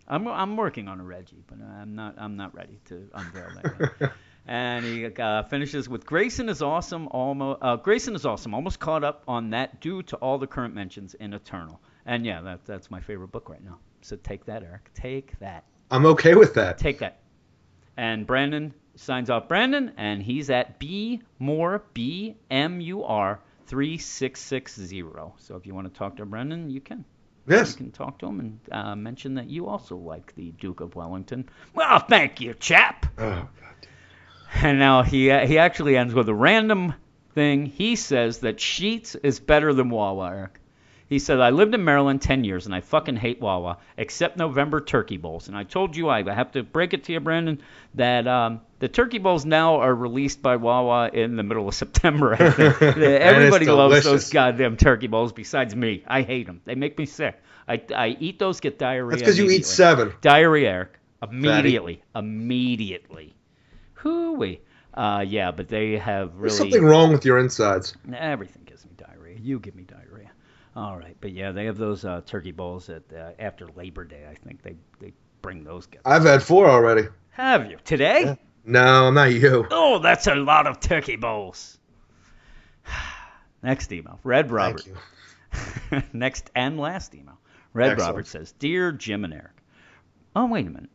I'm 0.08 0.26
I'm 0.26 0.56
working 0.56 0.88
on 0.88 0.98
a 0.98 1.04
Reggie, 1.04 1.44
but 1.46 1.58
I'm 1.62 1.94
not 1.94 2.16
I'm 2.18 2.36
not 2.36 2.52
ready 2.52 2.80
to 2.86 3.08
unveil 3.14 3.48
that. 3.62 4.12
And 4.46 4.84
he 4.84 5.06
uh, 5.06 5.44
finishes 5.44 5.88
with 5.88 6.06
Grayson 6.06 6.48
is 6.48 6.62
awesome. 6.62 7.06
Almost 7.08 7.58
uh, 7.62 7.76
Grayson 7.76 8.16
is 8.16 8.26
awesome. 8.26 8.54
Almost 8.54 8.80
caught 8.80 9.04
up 9.04 9.22
on 9.28 9.50
that 9.50 9.80
due 9.80 10.02
to 10.04 10.16
all 10.16 10.38
the 10.38 10.46
current 10.46 10.74
mentions 10.74 11.14
in 11.14 11.34
Eternal. 11.34 11.80
And 12.06 12.24
yeah, 12.24 12.40
that 12.40 12.64
that's 12.64 12.90
my 12.90 13.00
favorite 13.00 13.28
book 13.28 13.48
right 13.48 13.62
now. 13.62 13.78
So 14.00 14.16
take 14.16 14.44
that, 14.46 14.64
Eric. 14.64 14.90
Take 14.94 15.38
that. 15.38 15.64
I'm 15.90 16.06
okay 16.06 16.34
with 16.34 16.54
that. 16.54 16.78
Take 16.78 16.98
that. 16.98 17.20
And 17.96 18.26
Brandon 18.26 18.74
signs 19.00 19.30
off 19.30 19.48
Brandon, 19.48 19.92
and 19.96 20.22
he's 20.22 20.50
at 20.50 20.78
B 20.78 21.22
more 21.38 21.82
B 21.94 22.36
M 22.50 22.80
U 22.80 23.04
R 23.04 23.40
three 23.66 23.98
six 23.98 24.40
six 24.40 24.74
zero. 24.76 25.34
So 25.38 25.56
if 25.56 25.66
you 25.66 25.74
want 25.74 25.92
to 25.92 25.98
talk 25.98 26.16
to 26.16 26.26
Brandon, 26.26 26.70
you 26.70 26.80
can. 26.80 27.04
Yes. 27.48 27.72
You 27.72 27.76
can 27.78 27.90
talk 27.90 28.18
to 28.18 28.26
him 28.26 28.40
and 28.40 28.60
uh, 28.70 28.94
mention 28.94 29.34
that 29.34 29.48
you 29.48 29.66
also 29.66 29.96
like 29.96 30.34
the 30.36 30.50
Duke 30.52 30.80
of 30.80 30.94
Wellington. 30.94 31.48
Well, 31.74 31.98
thank 31.98 32.40
you, 32.40 32.54
chap. 32.54 33.06
Oh, 33.18 33.48
God. 33.60 33.88
And 34.62 34.78
now 34.78 35.02
he 35.02 35.24
he 35.46 35.58
actually 35.58 35.96
ends 35.96 36.12
with 36.12 36.28
a 36.28 36.34
random 36.34 36.94
thing. 37.34 37.66
He 37.66 37.96
says 37.96 38.40
that 38.40 38.58
Sheetz 38.58 39.16
is 39.22 39.40
better 39.40 39.72
than 39.72 39.90
Wawa, 39.90 40.30
Eric. 40.30 40.60
He 41.10 41.18
said, 41.18 41.40
I 41.40 41.50
lived 41.50 41.74
in 41.74 41.84
Maryland 41.84 42.22
10 42.22 42.44
years 42.44 42.66
and 42.66 42.74
I 42.74 42.82
fucking 42.82 43.16
hate 43.16 43.40
Wawa, 43.40 43.78
except 43.96 44.36
November 44.36 44.80
turkey 44.80 45.16
bowls. 45.16 45.48
And 45.48 45.56
I 45.56 45.64
told 45.64 45.96
you, 45.96 46.08
I 46.08 46.22
have 46.22 46.52
to 46.52 46.62
break 46.62 46.94
it 46.94 47.02
to 47.04 47.12
you, 47.12 47.18
Brandon, 47.18 47.60
that 47.96 48.28
um, 48.28 48.60
the 48.78 48.86
turkey 48.86 49.18
bowls 49.18 49.44
now 49.44 49.80
are 49.80 49.92
released 49.92 50.40
by 50.40 50.54
Wawa 50.54 51.10
in 51.12 51.34
the 51.34 51.42
middle 51.42 51.66
of 51.66 51.74
September. 51.84 52.34
Everybody 52.40 53.66
loves 53.66 54.04
those 54.04 54.30
goddamn 54.30 54.76
turkey 54.76 55.08
bowls 55.08 55.32
besides 55.32 55.74
me. 55.74 56.04
I 56.06 56.22
hate 56.22 56.46
them. 56.46 56.60
They 56.64 56.76
make 56.76 56.96
me 56.96 57.06
sick. 57.06 57.42
I, 57.66 57.82
I 57.92 58.16
eat 58.20 58.38
those, 58.38 58.60
get 58.60 58.78
diarrhea. 58.78 59.10
That's 59.10 59.22
because 59.22 59.38
you 59.38 59.50
eat 59.50 59.66
seven. 59.66 60.12
Diarrhea, 60.20 60.70
Eric. 60.70 61.00
Immediately. 61.24 62.04
Immediately. 62.14 63.34
Hooey. 63.94 64.60
Uh, 64.94 65.24
yeah, 65.26 65.50
but 65.50 65.68
they 65.68 65.98
have 65.98 66.36
really 66.36 66.50
There's 66.50 66.58
something 66.58 66.84
wrong 66.84 67.12
with 67.12 67.24
your 67.24 67.40
insides. 67.40 67.96
everything 68.14 68.62
gives 68.64 68.84
me 68.84 68.92
diarrhea. 68.96 69.36
You 69.40 69.58
give 69.58 69.74
me 69.74 69.82
diarrhea. 69.82 69.99
All 70.76 70.96
right, 70.96 71.16
but 71.20 71.32
yeah, 71.32 71.52
they 71.52 71.64
have 71.64 71.78
those 71.78 72.04
uh, 72.04 72.20
turkey 72.24 72.52
bowls 72.52 72.88
at 72.88 73.02
uh, 73.12 73.32
after 73.38 73.66
Labor 73.76 74.04
Day. 74.04 74.26
I 74.30 74.34
think 74.34 74.62
they 74.62 74.76
they 75.00 75.12
bring 75.42 75.64
those. 75.64 75.86
Guys. 75.86 76.02
I've 76.04 76.24
had 76.24 76.42
four 76.42 76.68
already. 76.68 77.08
Have 77.30 77.70
you 77.70 77.78
today? 77.84 78.36
No, 78.64 79.10
not 79.10 79.32
you. 79.32 79.66
Oh, 79.70 79.98
that's 79.98 80.26
a 80.26 80.34
lot 80.34 80.66
of 80.66 80.80
turkey 80.80 81.16
bowls. 81.16 81.78
Next 83.62 83.92
email, 83.92 84.20
Red 84.22 84.50
Robert. 84.50 84.82
Thank 84.82 84.96
you. 85.92 86.02
Next 86.12 86.50
and 86.54 86.78
last 86.78 87.14
email. 87.14 87.38
Red 87.72 87.92
Excellent. 87.92 88.08
Robert 88.10 88.26
says, 88.26 88.52
Dear 88.52 88.92
Jim 88.92 89.24
and 89.24 89.32
Eric. 89.34 89.56
Oh, 90.34 90.46
wait 90.46 90.66
a 90.66 90.70
minute. 90.70 90.90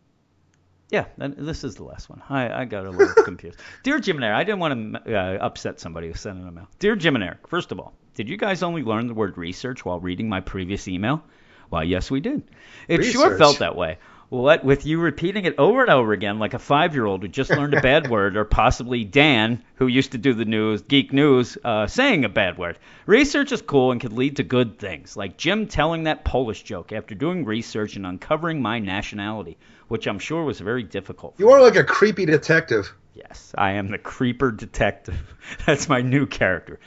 Yeah, 0.90 1.06
this 1.18 1.64
is 1.64 1.76
the 1.76 1.84
last 1.84 2.10
one. 2.10 2.22
I, 2.30 2.62
I 2.62 2.66
got 2.66 2.86
a 2.86 2.92
little 2.92 3.24
confused. 3.24 3.60
Dear 3.84 4.00
Jim 4.00 4.18
and 4.18 4.26
Eric, 4.26 4.38
I 4.38 4.44
didn't 4.44 4.60
want 4.60 5.06
to 5.06 5.20
uh, 5.20 5.38
upset 5.42 5.80
somebody 5.80 6.08
who 6.08 6.14
sent 6.14 6.40
an 6.40 6.48
email. 6.48 6.68
Dear 6.80 6.96
Jim 6.96 7.16
and 7.16 7.24
Eric, 7.24 7.48
first 7.48 7.72
of 7.72 7.80
all, 7.80 7.94
did 8.16 8.30
you 8.30 8.38
guys 8.38 8.64
only 8.64 8.82
learn 8.82 9.08
the 9.08 9.14
word 9.14 9.38
research 9.38 9.84
while 9.84 10.00
reading 10.00 10.30
my 10.30 10.40
previous 10.40 10.88
email? 10.88 11.24
Why, 11.70 11.84
yes, 11.84 12.10
we 12.10 12.22
did. 12.22 12.44
It 12.88 13.04
sure 13.04 13.38
felt 13.38 13.60
that 13.60 13.76
way. 13.76 13.98
What 14.30 14.64
with 14.64 14.86
you 14.86 15.00
repeating 15.00 15.46
it 15.46 15.56
over 15.58 15.82
and 15.82 15.92
over 15.92 16.14
again 16.14 16.40
like 16.40 16.54
a 16.54 16.60
five-year-old 16.60 17.22
who 17.22 17.28
just 17.28 17.52
learned 17.52 17.74
a 17.74 17.82
bad 17.82 18.10
word, 18.10 18.38
or 18.38 18.46
possibly 18.46 19.04
Dan, 19.04 19.62
who 19.76 19.88
used 19.88 20.14
to 20.14 20.18
do 20.18 20.34
the 20.34 20.46
news, 20.46 20.82
geek 20.82 21.14
news, 21.14 21.58
uh, 21.64 21.88
saying 21.88 22.26
a 22.26 22.30
bad 22.30 22.58
word. 22.58 22.80
Research 23.06 23.52
is 23.52 23.62
cool 23.62 23.92
and 23.92 24.02
can 24.02 24.16
lead 24.16 24.38
to 24.38 24.44
good 24.44 24.80
things, 24.80 25.16
like 25.16 25.38
Jim 25.38 25.68
telling 25.68 26.04
that 26.04 26.26
Polish 26.26 26.64
joke 26.64 26.92
after 26.92 27.14
doing 27.14 27.46
research 27.46 27.98
and 27.98 28.06
uncovering 28.06 28.62
my 28.62 28.80
nationality, 28.80 29.58
which 29.90 30.08
I'm 30.08 30.20
sure 30.20 30.44
was 30.44 30.60
very 30.60 30.84
difficult. 30.84 31.36
You 31.38 31.52
are 31.52 31.62
like 31.62 31.76
a 31.76 31.84
creepy 31.84 32.26
detective. 32.26 32.94
Yes, 33.14 33.54
I 33.58 33.74
am 33.74 33.90
the 33.90 33.98
creeper 33.98 34.52
detective. 34.52 35.22
That's 35.66 35.88
my 35.88 36.02
new 36.02 36.26
character. 36.26 36.80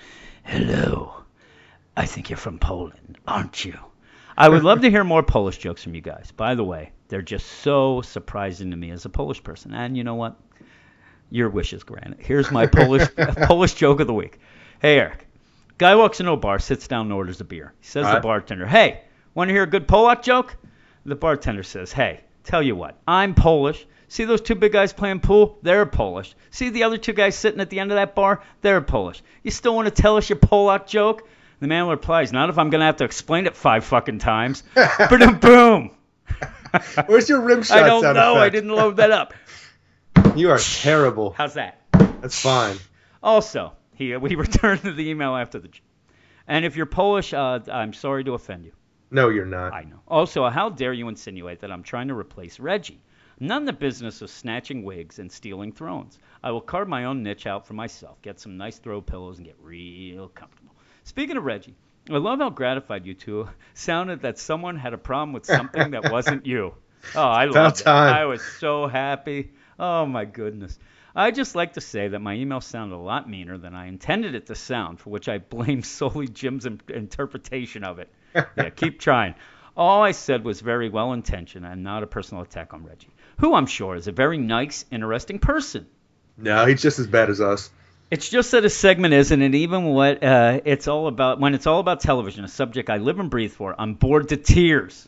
Hello. 0.43 1.18
I 1.99 2.07
think 2.07 2.31
you're 2.31 2.37
from 2.37 2.61
Poland, 2.61 3.19
aren't 3.27 3.65
you? 3.65 3.77
I 4.37 4.49
would 4.49 4.63
love 4.63 4.83
to 4.83 4.91
hear 4.91 5.03
more 5.03 5.25
Polish 5.25 5.59
jokes 5.59 5.83
from 5.83 5.97
you 5.97 6.01
guys. 6.01 6.31
By 6.31 6.55
the 6.55 6.63
way, 6.63 6.93
they're 7.09 7.23
just 7.23 7.45
so 7.45 8.03
surprising 8.03 8.71
to 8.71 8.77
me 8.77 8.93
as 8.93 9.05
a 9.05 9.09
Polish 9.09 9.43
person. 9.43 9.75
And 9.75 9.97
you 9.97 10.05
know 10.05 10.15
what? 10.15 10.37
Your 11.29 11.51
wish 11.51 11.73
is 11.73 11.83
granted. 11.83 12.21
Here's 12.21 12.53
my 12.53 12.67
Polish 12.67 13.09
Polish 13.17 13.75
joke 13.75 13.99
of 13.99 14.07
the 14.07 14.15
week. 14.15 14.39
Hey 14.81 15.01
Eric, 15.01 15.27
guy 15.77 15.97
walks 15.97 16.21
into 16.21 16.31
a 16.31 16.37
bar, 16.37 16.61
sits 16.61 16.87
down, 16.87 17.07
and 17.07 17.13
orders 17.13 17.41
a 17.41 17.45
beer. 17.45 17.75
He 17.81 17.89
says 17.89 18.07
to 18.07 18.13
the 18.13 18.21
bartender, 18.21 18.69
"Hey, 18.69 19.01
want 19.35 19.49
to 19.49 19.53
hear 19.53 19.65
a 19.65 19.67
good 19.67 19.89
Polak 19.89 20.23
joke?" 20.23 20.57
The 21.05 21.17
bartender 21.17 21.65
says, 21.65 21.91
"Hey, 21.91 22.21
tell 22.45 22.63
you 22.63 22.77
what, 22.77 22.97
I'm 23.09 23.35
Polish. 23.35 23.85
See 24.07 24.25
those 24.25 24.41
two 24.41 24.55
big 24.55 24.71
guys 24.71 24.93
playing 24.93 25.19
pool? 25.19 25.59
They're 25.63 25.85
Polish. 25.85 26.37
See 26.53 26.69
the 26.69 26.85
other 26.85 26.97
two 26.97 27.13
guys 27.13 27.35
sitting 27.35 27.61
at 27.61 27.71
the 27.71 27.81
end 27.81 27.91
of 27.91 27.97
that 27.97 28.15
bar? 28.15 28.45
They're 28.61 28.81
Polish. 28.83 29.21
You 29.43 29.51
still 29.51 29.75
want 29.75 29.87
to 29.87 30.03
tell 30.03 30.17
us 30.17 30.29
your 30.29 30.39
Polak 30.39 30.87
joke?" 30.87 31.29
The 31.61 31.67
man 31.67 31.89
replies, 31.89 32.33
"Not 32.33 32.51
if 32.51 32.59
I'm 32.59 32.71
gonna 32.71 32.87
have 32.87 32.99
to 32.99 33.05
explain 33.05 33.47
it 33.47 33.57
five 33.57 33.85
fucking 33.85 34.19
times." 34.21 34.63
Boom, 35.11 35.39
boom. 35.39 35.91
Where's 37.07 37.29
your 37.29 37.41
rim 37.41 37.63
shot 37.63 37.79
I 37.79 37.87
don't 37.87 38.15
know. 38.15 38.37
I 38.37 38.49
didn't 38.49 38.71
load 38.71 38.97
that 38.97 39.11
up. 39.11 39.35
You 40.37 40.51
are 40.51 40.59
terrible. 40.59 41.31
How's 41.31 41.55
that? 41.55 41.81
That's 41.93 42.41
fine. 42.41 42.77
Also, 43.23 43.73
he 43.95 44.15
we 44.17 44.35
returned 44.37 44.83
to 44.83 44.93
the 44.93 45.09
email 45.09 45.35
after 45.35 45.59
the. 45.59 45.69
And 46.47 46.65
if 46.65 46.77
you're 46.77 46.87
Polish, 46.87 47.33
uh, 47.35 47.61
I'm 47.73 47.93
sorry 47.93 48.25
to 48.25 48.35
offend 48.35 48.65
you. 48.65 48.73
No, 49.11 49.31
you're 49.31 49.47
not. 49.47 49.73
I 49.73 49.83
know. 49.83 50.01
Also, 50.07 50.49
how 50.49 50.69
dare 50.69 50.93
you 50.93 51.09
insinuate 51.09 51.61
that 51.61 51.73
I'm 51.73 51.83
trying 51.83 52.09
to 52.09 52.15
replace 52.15 52.61
Reggie? 52.61 53.03
I'm 53.41 53.65
the 53.65 53.73
business 53.73 54.23
of 54.23 54.31
snatching 54.31 54.85
wigs 54.85 55.19
and 55.19 55.31
stealing 55.31 55.73
thrones. 55.73 56.19
I 56.43 56.51
will 56.51 56.61
carve 56.61 56.89
my 56.89 57.05
own 57.05 57.23
niche 57.23 57.47
out 57.47 57.67
for 57.67 57.75
myself, 57.75 58.21
get 58.23 58.39
some 58.39 58.57
nice 58.57 58.79
throw 58.79 59.01
pillows, 59.01 59.39
and 59.39 59.47
get 59.47 59.57
real 59.61 60.29
comfortable. 60.29 60.75
Speaking 61.09 61.39
of 61.39 61.45
Reggie, 61.45 61.75
I 62.11 62.19
love 62.19 62.39
how 62.39 62.51
gratified 62.51 63.07
you 63.07 63.15
two 63.15 63.49
sounded 63.73 64.21
that 64.21 64.39
someone 64.39 64.77
had 64.77 64.93
a 64.93 64.99
problem 64.99 65.33
with 65.33 65.47
something 65.47 65.93
that 65.93 66.05
wasn't 66.11 66.45
you. 66.45 66.75
Oh, 67.15 67.23
I 67.23 67.45
About 67.45 67.55
love 67.55 67.81
it. 67.81 67.87
I 67.87 68.25
was 68.27 68.43
so 68.43 68.87
happy. 68.89 69.53
Oh 69.79 70.05
my 70.05 70.27
goodness. 70.27 70.79
I 71.17 71.31
just 71.31 71.55
like 71.55 71.73
to 71.75 71.81
say 71.81 72.09
that 72.09 72.19
my 72.19 72.35
email 72.35 72.61
sounded 72.61 72.95
a 72.95 72.99
lot 72.99 73.27
meaner 73.31 73.57
than 73.57 73.75
I 73.75 73.87
intended 73.87 74.35
it 74.35 74.47
to 74.49 74.55
sound, 74.55 75.01
for 75.01 75.09
which 75.09 75.31
I 75.31 75.39
blame 75.39 75.83
solely 75.97 76.29
Jim's 76.29 76.67
im- 76.67 76.81
interpretation 76.89 77.85
of 77.85 78.01
it. 78.01 78.13
Yeah, 78.57 78.69
keep 78.69 79.01
trying. 79.01 79.35
All 79.77 80.03
I 80.03 80.11
said 80.11 80.45
was 80.45 80.61
very 80.61 80.91
well 80.91 81.15
intentioned 81.15 81.65
and 81.65 81.83
not 81.83 82.03
a 82.03 82.07
personal 82.07 82.43
attack 82.43 82.75
on 82.75 82.85
Reggie, 82.85 83.15
who 83.39 83.55
I'm 83.55 83.67
sure 83.67 83.97
is 83.97 84.09
a 84.09 84.13
very 84.13 84.37
nice, 84.37 84.85
interesting 84.91 85.39
person. 85.39 85.87
No, 86.37 86.67
he's 86.67 86.83
just 86.83 86.99
as 86.99 87.07
bad 87.07 87.31
as 87.31 87.41
us. 87.41 87.71
It's 88.11 88.31
just 88.31 88.53
that 88.53 88.65
a 88.65 88.71
segment 88.71 89.13
isn't, 89.13 89.43
and 89.43 89.55
even 89.55 89.85
what 89.85 90.25
uh, 90.25 90.61
it's 90.65 90.89
all 90.89 91.09
about, 91.09 91.41
when 91.41 91.55
it's 91.55 91.67
all 91.67 91.79
about 91.79 92.01
television, 92.01 92.43
a 92.43 92.49
subject 92.49 92.89
I 92.89 92.97
live 92.97 93.19
and 93.19 93.29
breathe 93.29 93.53
for, 93.53 93.75
I'm 93.79 93.95
bored 93.95 94.31
to 94.31 94.39
tears. 94.39 95.07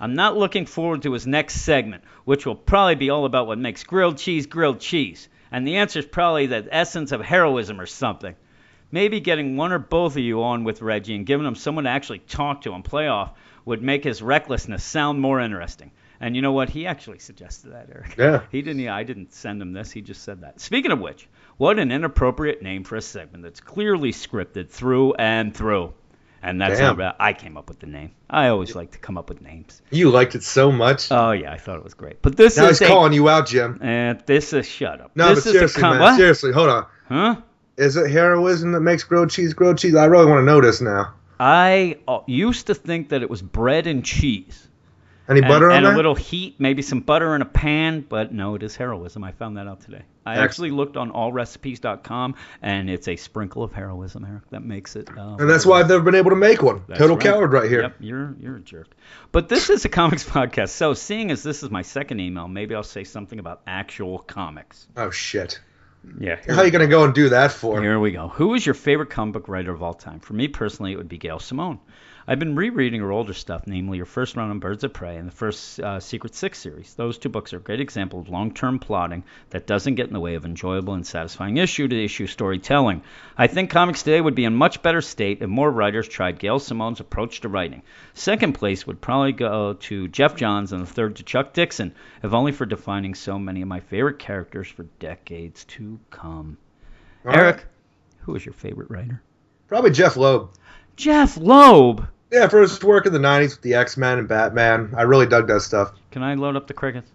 I'm 0.00 0.14
not 0.14 0.38
looking 0.38 0.64
forward 0.64 1.02
to 1.02 1.12
his 1.12 1.26
next 1.26 1.56
segment, 1.56 2.02
which 2.24 2.46
will 2.46 2.54
probably 2.54 2.94
be 2.94 3.10
all 3.10 3.26
about 3.26 3.46
what 3.46 3.58
makes 3.58 3.84
grilled 3.84 4.16
cheese 4.16 4.46
grilled 4.46 4.80
cheese. 4.80 5.28
And 5.52 5.66
the 5.66 5.76
answer 5.76 5.98
is 5.98 6.06
probably 6.06 6.46
the 6.46 6.66
essence 6.70 7.12
of 7.12 7.20
heroism 7.20 7.78
or 7.78 7.84
something. 7.84 8.34
Maybe 8.90 9.20
getting 9.20 9.58
one 9.58 9.72
or 9.72 9.78
both 9.78 10.12
of 10.12 10.22
you 10.22 10.42
on 10.42 10.64
with 10.64 10.80
Reggie 10.80 11.16
and 11.16 11.26
giving 11.26 11.46
him 11.46 11.54
someone 11.54 11.84
to 11.84 11.90
actually 11.90 12.20
talk 12.20 12.62
to 12.62 12.72
and 12.72 12.82
play 12.82 13.08
off 13.08 13.32
would 13.66 13.82
make 13.82 14.02
his 14.02 14.22
recklessness 14.22 14.82
sound 14.82 15.20
more 15.20 15.40
interesting. 15.40 15.90
And 16.20 16.34
you 16.34 16.40
know 16.42 16.52
what? 16.52 16.70
He 16.70 16.86
actually 16.86 17.18
suggested 17.18 17.72
that, 17.72 17.88
Eric. 17.90 18.14
Yeah. 18.16 18.42
He 18.50 18.62
didn't. 18.62 18.88
I 18.88 19.04
didn't 19.04 19.34
send 19.34 19.60
him 19.60 19.72
this. 19.72 19.90
He 19.90 20.00
just 20.00 20.22
said 20.22 20.40
that. 20.40 20.60
Speaking 20.60 20.92
of 20.92 21.00
which, 21.00 21.28
what 21.60 21.78
an 21.78 21.92
inappropriate 21.92 22.62
name 22.62 22.84
for 22.84 22.96
a 22.96 23.02
segment 23.02 23.44
that's 23.44 23.60
clearly 23.60 24.12
scripted 24.12 24.70
through 24.70 25.12
and 25.12 25.54
through. 25.54 25.92
And 26.42 26.58
that's 26.58 26.78
Damn. 26.78 26.98
how 26.98 27.14
I 27.20 27.34
came 27.34 27.58
up 27.58 27.68
with 27.68 27.80
the 27.80 27.86
name. 27.86 28.12
I 28.30 28.48
always 28.48 28.74
like 28.74 28.92
to 28.92 28.98
come 28.98 29.18
up 29.18 29.28
with 29.28 29.42
names. 29.42 29.82
You 29.90 30.08
liked 30.08 30.34
it 30.34 30.42
so 30.42 30.72
much. 30.72 31.12
Oh 31.12 31.32
yeah, 31.32 31.52
I 31.52 31.58
thought 31.58 31.76
it 31.76 31.84
was 31.84 31.92
great. 31.92 32.22
But 32.22 32.38
this 32.38 32.56
now 32.56 32.68
is 32.68 32.78
he's 32.78 32.88
a, 32.88 32.90
calling 32.90 33.12
you 33.12 33.28
out, 33.28 33.46
Jim. 33.46 33.78
And 33.82 34.22
this 34.24 34.54
is 34.54 34.66
shut 34.66 35.02
up. 35.02 35.10
No, 35.14 35.34
this 35.34 35.44
but 35.44 35.50
seriously, 35.52 35.82
com- 35.82 35.90
man. 35.98 36.00
what? 36.00 36.16
Seriously, 36.16 36.50
hold 36.50 36.70
on. 36.70 36.86
Huh? 37.10 37.36
Is 37.76 37.94
it 37.94 38.10
heroism 38.10 38.72
that 38.72 38.80
makes 38.80 39.04
grilled 39.04 39.28
cheese 39.28 39.52
grilled 39.52 39.76
cheese? 39.76 39.94
I 39.94 40.06
really 40.06 40.24
want 40.24 40.38
to 40.38 40.46
know 40.46 40.62
this 40.62 40.80
now. 40.80 41.12
I 41.38 41.98
uh, 42.08 42.20
used 42.26 42.68
to 42.68 42.74
think 42.74 43.10
that 43.10 43.20
it 43.20 43.28
was 43.28 43.42
bread 43.42 43.86
and 43.86 44.02
cheese. 44.02 44.66
Any 45.28 45.40
and, 45.40 45.48
butter 45.48 45.70
on 45.70 45.76
and 45.76 45.86
that? 45.86 45.92
a 45.92 45.96
little 45.96 46.14
heat, 46.14 46.56
maybe 46.58 46.80
some 46.80 47.00
butter 47.00 47.36
in 47.36 47.42
a 47.42 47.46
pan, 47.46 48.00
but 48.08 48.32
no, 48.32 48.54
it 48.54 48.62
is 48.62 48.76
heroism. 48.76 49.22
I 49.24 49.32
found 49.32 49.58
that 49.58 49.66
out 49.66 49.82
today. 49.82 50.04
I 50.26 50.36
actually 50.36 50.70
looked 50.70 50.96
on 50.96 51.12
allrecipes.com, 51.12 52.34
and 52.62 52.90
it's 52.90 53.08
a 53.08 53.16
sprinkle 53.16 53.62
of 53.62 53.72
heroism, 53.72 54.24
Eric. 54.24 54.48
That 54.50 54.62
makes 54.62 54.96
it. 54.96 55.08
Uh, 55.16 55.36
and 55.38 55.48
that's 55.48 55.64
why 55.64 55.80
I've 55.80 55.88
never 55.88 56.02
been 56.02 56.14
able 56.14 56.30
to 56.30 56.36
make 56.36 56.62
one. 56.62 56.82
That's 56.86 56.98
Total 56.98 57.16
right. 57.16 57.24
coward 57.24 57.52
right 57.52 57.68
here. 57.68 57.82
Yep, 57.82 57.96
you're 58.00 58.34
you're 58.40 58.56
a 58.56 58.60
jerk. 58.60 58.88
But 59.32 59.48
this 59.48 59.70
is 59.70 59.84
a 59.84 59.88
comics 59.88 60.24
podcast, 60.28 60.70
so 60.70 60.94
seeing 60.94 61.30
as 61.30 61.42
this 61.42 61.62
is 61.62 61.70
my 61.70 61.82
second 61.82 62.20
email, 62.20 62.48
maybe 62.48 62.74
I'll 62.74 62.82
say 62.82 63.04
something 63.04 63.38
about 63.38 63.62
actual 63.66 64.18
comics. 64.18 64.86
Oh 64.96 65.10
shit. 65.10 65.60
Yeah. 66.18 66.36
How 66.46 66.60
are 66.60 66.64
you 66.64 66.70
gonna 66.70 66.86
go 66.86 67.04
and 67.04 67.14
do 67.14 67.30
that 67.30 67.52
for? 67.52 67.80
Here 67.80 67.98
we 67.98 68.12
go. 68.12 68.28
Who 68.28 68.54
is 68.54 68.64
your 68.64 68.74
favorite 68.74 69.10
comic 69.10 69.34
book 69.34 69.48
writer 69.48 69.72
of 69.72 69.82
all 69.82 69.94
time? 69.94 70.20
For 70.20 70.32
me 70.32 70.48
personally, 70.48 70.92
it 70.92 70.96
would 70.96 71.08
be 71.08 71.18
Gail 71.18 71.38
Simone. 71.38 71.78
I've 72.30 72.38
been 72.38 72.54
rereading 72.54 73.00
her 73.00 73.10
older 73.10 73.34
stuff, 73.34 73.66
namely 73.66 73.98
her 73.98 74.04
first 74.04 74.36
run 74.36 74.50
on 74.50 74.60
Birds 74.60 74.84
of 74.84 74.92
Prey 74.92 75.16
and 75.16 75.26
the 75.26 75.32
first 75.32 75.80
uh, 75.80 75.98
Secret 75.98 76.36
Six 76.36 76.60
series. 76.60 76.94
Those 76.94 77.18
two 77.18 77.28
books 77.28 77.52
are 77.52 77.56
a 77.56 77.60
great 77.60 77.80
example 77.80 78.20
of 78.20 78.28
long-term 78.28 78.78
plotting 78.78 79.24
that 79.48 79.66
doesn't 79.66 79.96
get 79.96 80.06
in 80.06 80.12
the 80.12 80.20
way 80.20 80.36
of 80.36 80.44
enjoyable 80.44 80.94
and 80.94 81.04
satisfying 81.04 81.56
issue-to-issue 81.56 82.28
storytelling. 82.28 83.02
I 83.36 83.48
think 83.48 83.70
comics 83.70 84.04
today 84.04 84.20
would 84.20 84.36
be 84.36 84.44
in 84.44 84.54
much 84.54 84.80
better 84.80 85.00
state 85.00 85.42
if 85.42 85.48
more 85.48 85.72
writers 85.72 86.06
tried 86.06 86.38
Gail 86.38 86.60
Simone's 86.60 87.00
approach 87.00 87.40
to 87.40 87.48
writing. 87.48 87.82
Second 88.14 88.52
place 88.52 88.86
would 88.86 89.00
probably 89.00 89.32
go 89.32 89.72
to 89.72 90.06
Geoff 90.06 90.36
Johns, 90.36 90.72
and 90.72 90.82
the 90.82 90.86
third 90.86 91.16
to 91.16 91.24
Chuck 91.24 91.52
Dixon, 91.52 91.92
if 92.22 92.32
only 92.32 92.52
for 92.52 92.64
defining 92.64 93.16
so 93.16 93.40
many 93.40 93.60
of 93.62 93.66
my 93.66 93.80
favorite 93.80 94.20
characters 94.20 94.68
for 94.68 94.84
decades 95.00 95.64
to 95.64 95.98
come. 96.10 96.58
All 97.26 97.34
Eric, 97.34 97.56
right. 97.56 97.64
who 98.20 98.36
is 98.36 98.46
your 98.46 98.52
favorite 98.52 98.88
writer? 98.88 99.20
Probably 99.66 99.90
Jeph 99.90 100.16
Loeb. 100.16 100.52
Jeph 100.94 101.36
Loeb. 101.36 102.06
Yeah, 102.30 102.48
for 102.48 102.60
his 102.60 102.82
work 102.82 103.06
in 103.06 103.12
the 103.12 103.18
'90s 103.18 103.50
with 103.50 103.62
the 103.62 103.74
X-Men 103.74 104.18
and 104.18 104.28
Batman, 104.28 104.94
I 104.96 105.02
really 105.02 105.26
dug 105.26 105.48
that 105.48 105.60
stuff. 105.60 105.92
Can 106.10 106.22
I 106.22 106.34
load 106.34 106.56
up 106.56 106.66
the 106.66 106.74
crickets? 106.74 107.10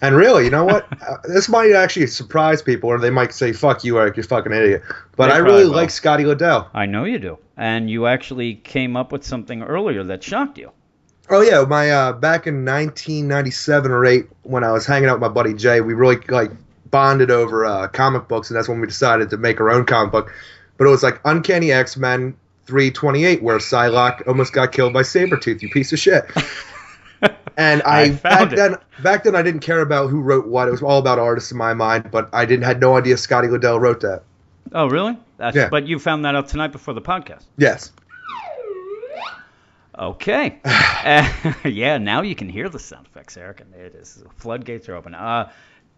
And 0.00 0.16
really, 0.16 0.44
you 0.44 0.50
know 0.50 0.64
what? 0.64 0.86
uh, 1.08 1.16
this 1.24 1.48
might 1.48 1.72
actually 1.72 2.06
surprise 2.06 2.62
people, 2.62 2.90
or 2.90 2.98
they 2.98 3.10
might 3.10 3.32
say, 3.32 3.52
"Fuck 3.52 3.84
you, 3.84 3.98
Eric, 3.98 4.16
you're 4.16 4.24
fucking 4.24 4.52
idiot." 4.52 4.82
But 5.16 5.28
They 5.28 5.34
I 5.34 5.38
really 5.38 5.64
will. 5.64 5.72
like 5.72 5.90
Scotty 5.90 6.24
Lobdell. 6.24 6.68
I 6.74 6.86
know 6.86 7.04
you 7.04 7.18
do. 7.18 7.38
And 7.56 7.90
you 7.90 8.06
actually 8.06 8.54
came 8.54 8.96
up 8.96 9.10
with 9.12 9.24
something 9.24 9.62
earlier 9.62 10.04
that 10.04 10.22
shocked 10.22 10.58
you. 10.58 10.70
Oh 11.30 11.42
yeah, 11.42 11.62
my 11.68 11.90
uh, 11.90 12.12
back 12.12 12.46
in 12.46 12.64
1997 12.64 13.90
or 13.90 14.06
eight, 14.06 14.26
when 14.44 14.64
I 14.64 14.72
was 14.72 14.86
hanging 14.86 15.08
out 15.08 15.14
with 15.14 15.22
my 15.22 15.28
buddy 15.28 15.52
Jay, 15.54 15.80
we 15.80 15.94
really 15.94 16.16
like 16.28 16.50
bonded 16.90 17.30
over 17.30 17.66
uh, 17.66 17.88
comic 17.88 18.28
books, 18.28 18.50
and 18.50 18.56
that's 18.56 18.68
when 18.68 18.80
we 18.80 18.86
decided 18.86 19.30
to 19.30 19.36
make 19.36 19.60
our 19.60 19.70
own 19.70 19.84
comic 19.84 20.12
book. 20.12 20.32
But 20.78 20.86
it 20.86 20.90
was 20.90 21.02
like 21.02 21.20
Uncanny 21.24 21.72
X-Men 21.72 22.36
328, 22.68 23.42
where 23.42 23.58
Psylocke 23.58 24.28
almost 24.28 24.52
got 24.52 24.72
killed 24.72 24.92
by 24.92 25.02
Sabretooth. 25.02 25.62
You 25.62 25.70
piece 25.70 25.92
of 25.92 25.98
shit. 25.98 26.24
And 27.56 27.82
I, 27.82 28.02
I 28.02 28.10
found 28.10 28.22
back 28.22 28.52
it. 28.52 28.56
then 28.56 28.76
back 29.02 29.24
then 29.24 29.34
I 29.34 29.42
didn't 29.42 29.62
care 29.62 29.80
about 29.80 30.10
who 30.10 30.20
wrote 30.20 30.46
what. 30.46 30.68
It 30.68 30.70
was 30.70 30.80
all 30.80 31.00
about 31.00 31.18
artists 31.18 31.50
in 31.50 31.58
my 31.58 31.74
mind, 31.74 32.08
but 32.12 32.30
I 32.32 32.44
didn't 32.46 32.62
had 32.62 32.80
no 32.80 32.96
idea 32.96 33.16
Scotty 33.16 33.48
Lobdell 33.48 33.80
wrote 33.80 34.00
that. 34.02 34.22
Oh, 34.72 34.86
really? 34.86 35.18
That's, 35.38 35.56
Yeah. 35.56 35.68
But 35.68 35.88
you 35.88 35.98
found 35.98 36.24
that 36.24 36.36
out 36.36 36.46
tonight 36.46 36.68
before 36.68 36.94
the 36.94 37.02
podcast. 37.02 37.44
Yes. 37.56 37.92
Okay. 39.98 40.60
Uh, 40.98 41.54
yeah, 41.64 41.96
now 41.96 42.22
you 42.22 42.34
can 42.34 42.48
hear 42.48 42.68
the 42.68 42.78
sound 42.78 43.06
effects, 43.06 43.36
Eric, 43.36 43.60
and 43.60 43.72
it 43.72 43.94
is 43.94 44.22
floodgates 44.36 44.88
are 44.88 44.96
open. 44.96 45.14
Uh, 45.14 45.48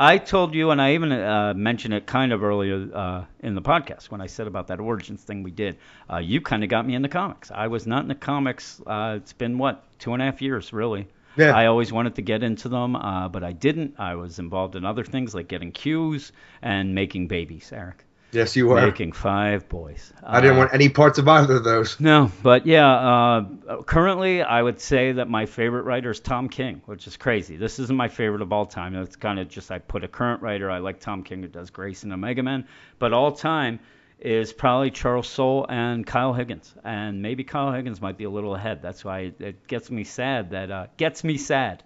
I 0.02 0.16
told 0.16 0.54
you, 0.54 0.70
and 0.70 0.80
I 0.80 0.94
even 0.94 1.12
uh, 1.12 1.52
mentioned 1.54 1.92
it 1.92 2.06
kind 2.06 2.32
of 2.32 2.42
earlier 2.42 2.88
uh, 2.94 3.24
in 3.40 3.54
the 3.54 3.60
podcast 3.60 4.04
when 4.04 4.22
I 4.22 4.28
said 4.28 4.46
about 4.46 4.68
that 4.68 4.80
origins 4.80 5.22
thing 5.22 5.42
we 5.42 5.50
did. 5.50 5.76
Uh, 6.10 6.16
you 6.16 6.40
kind 6.40 6.64
of 6.64 6.70
got 6.70 6.86
me 6.86 6.94
into 6.94 7.10
comics. 7.10 7.50
I 7.50 7.66
was 7.66 7.86
not 7.86 8.00
in 8.00 8.08
the 8.08 8.14
comics. 8.14 8.80
Uh, 8.86 9.18
it's 9.18 9.34
been 9.34 9.58
what 9.58 9.84
two 9.98 10.14
and 10.14 10.22
a 10.22 10.24
half 10.24 10.40
years, 10.40 10.72
really. 10.72 11.06
Yeah. 11.36 11.54
I 11.54 11.66
always 11.66 11.92
wanted 11.92 12.14
to 12.14 12.22
get 12.22 12.42
into 12.42 12.70
them, 12.70 12.96
uh, 12.96 13.28
but 13.28 13.44
I 13.44 13.52
didn't. 13.52 13.96
I 13.98 14.14
was 14.14 14.38
involved 14.38 14.74
in 14.74 14.86
other 14.86 15.04
things 15.04 15.34
like 15.34 15.48
getting 15.48 15.70
cues 15.70 16.32
and 16.62 16.94
making 16.94 17.28
babies, 17.28 17.70
Eric. 17.70 18.06
Yes, 18.32 18.54
you 18.54 18.66
were. 18.68 18.80
Making 18.80 19.12
five 19.12 19.68
boys. 19.68 20.12
I 20.22 20.40
didn't 20.40 20.56
Uh, 20.56 20.60
want 20.60 20.74
any 20.74 20.88
parts 20.88 21.18
of 21.18 21.26
either 21.26 21.56
of 21.56 21.64
those. 21.64 21.98
no, 21.98 22.30
but 22.42 22.64
yeah, 22.66 22.88
uh, 22.88 23.82
currently 23.82 24.42
I 24.42 24.62
would 24.62 24.80
say 24.80 25.12
that 25.12 25.28
my 25.28 25.46
favorite 25.46 25.82
writer 25.82 26.10
is 26.10 26.20
Tom 26.20 26.48
King, 26.48 26.82
which 26.86 27.06
is 27.06 27.16
crazy. 27.16 27.56
This 27.56 27.78
isn't 27.80 27.96
my 27.96 28.08
favorite 28.08 28.42
of 28.42 28.52
all 28.52 28.66
time. 28.66 28.94
It's 28.94 29.16
kind 29.16 29.38
of 29.40 29.48
just 29.48 29.70
I 29.70 29.78
put 29.78 30.04
a 30.04 30.08
current 30.08 30.42
writer. 30.42 30.70
I 30.70 30.78
like 30.78 31.00
Tom 31.00 31.24
King 31.24 31.42
who 31.42 31.48
does 31.48 31.70
Grayson 31.70 32.12
and 32.12 32.22
Omega 32.22 32.42
Man, 32.42 32.66
but 32.98 33.12
all 33.12 33.32
time 33.32 33.80
is 34.20 34.52
probably 34.52 34.90
Charles 34.90 35.26
Soule 35.26 35.64
and 35.68 36.06
Kyle 36.06 36.34
Higgins, 36.34 36.74
and 36.84 37.22
maybe 37.22 37.42
Kyle 37.42 37.72
Higgins 37.72 38.00
might 38.02 38.18
be 38.18 38.24
a 38.24 38.30
little 38.30 38.54
ahead. 38.54 38.82
That's 38.82 39.02
why 39.04 39.20
it, 39.20 39.40
it 39.40 39.66
gets 39.66 39.90
me 39.90 40.04
sad 40.04 40.50
that 40.50 40.70
uh, 40.70 40.86
gets 40.98 41.24
me 41.24 41.36
sad. 41.38 41.82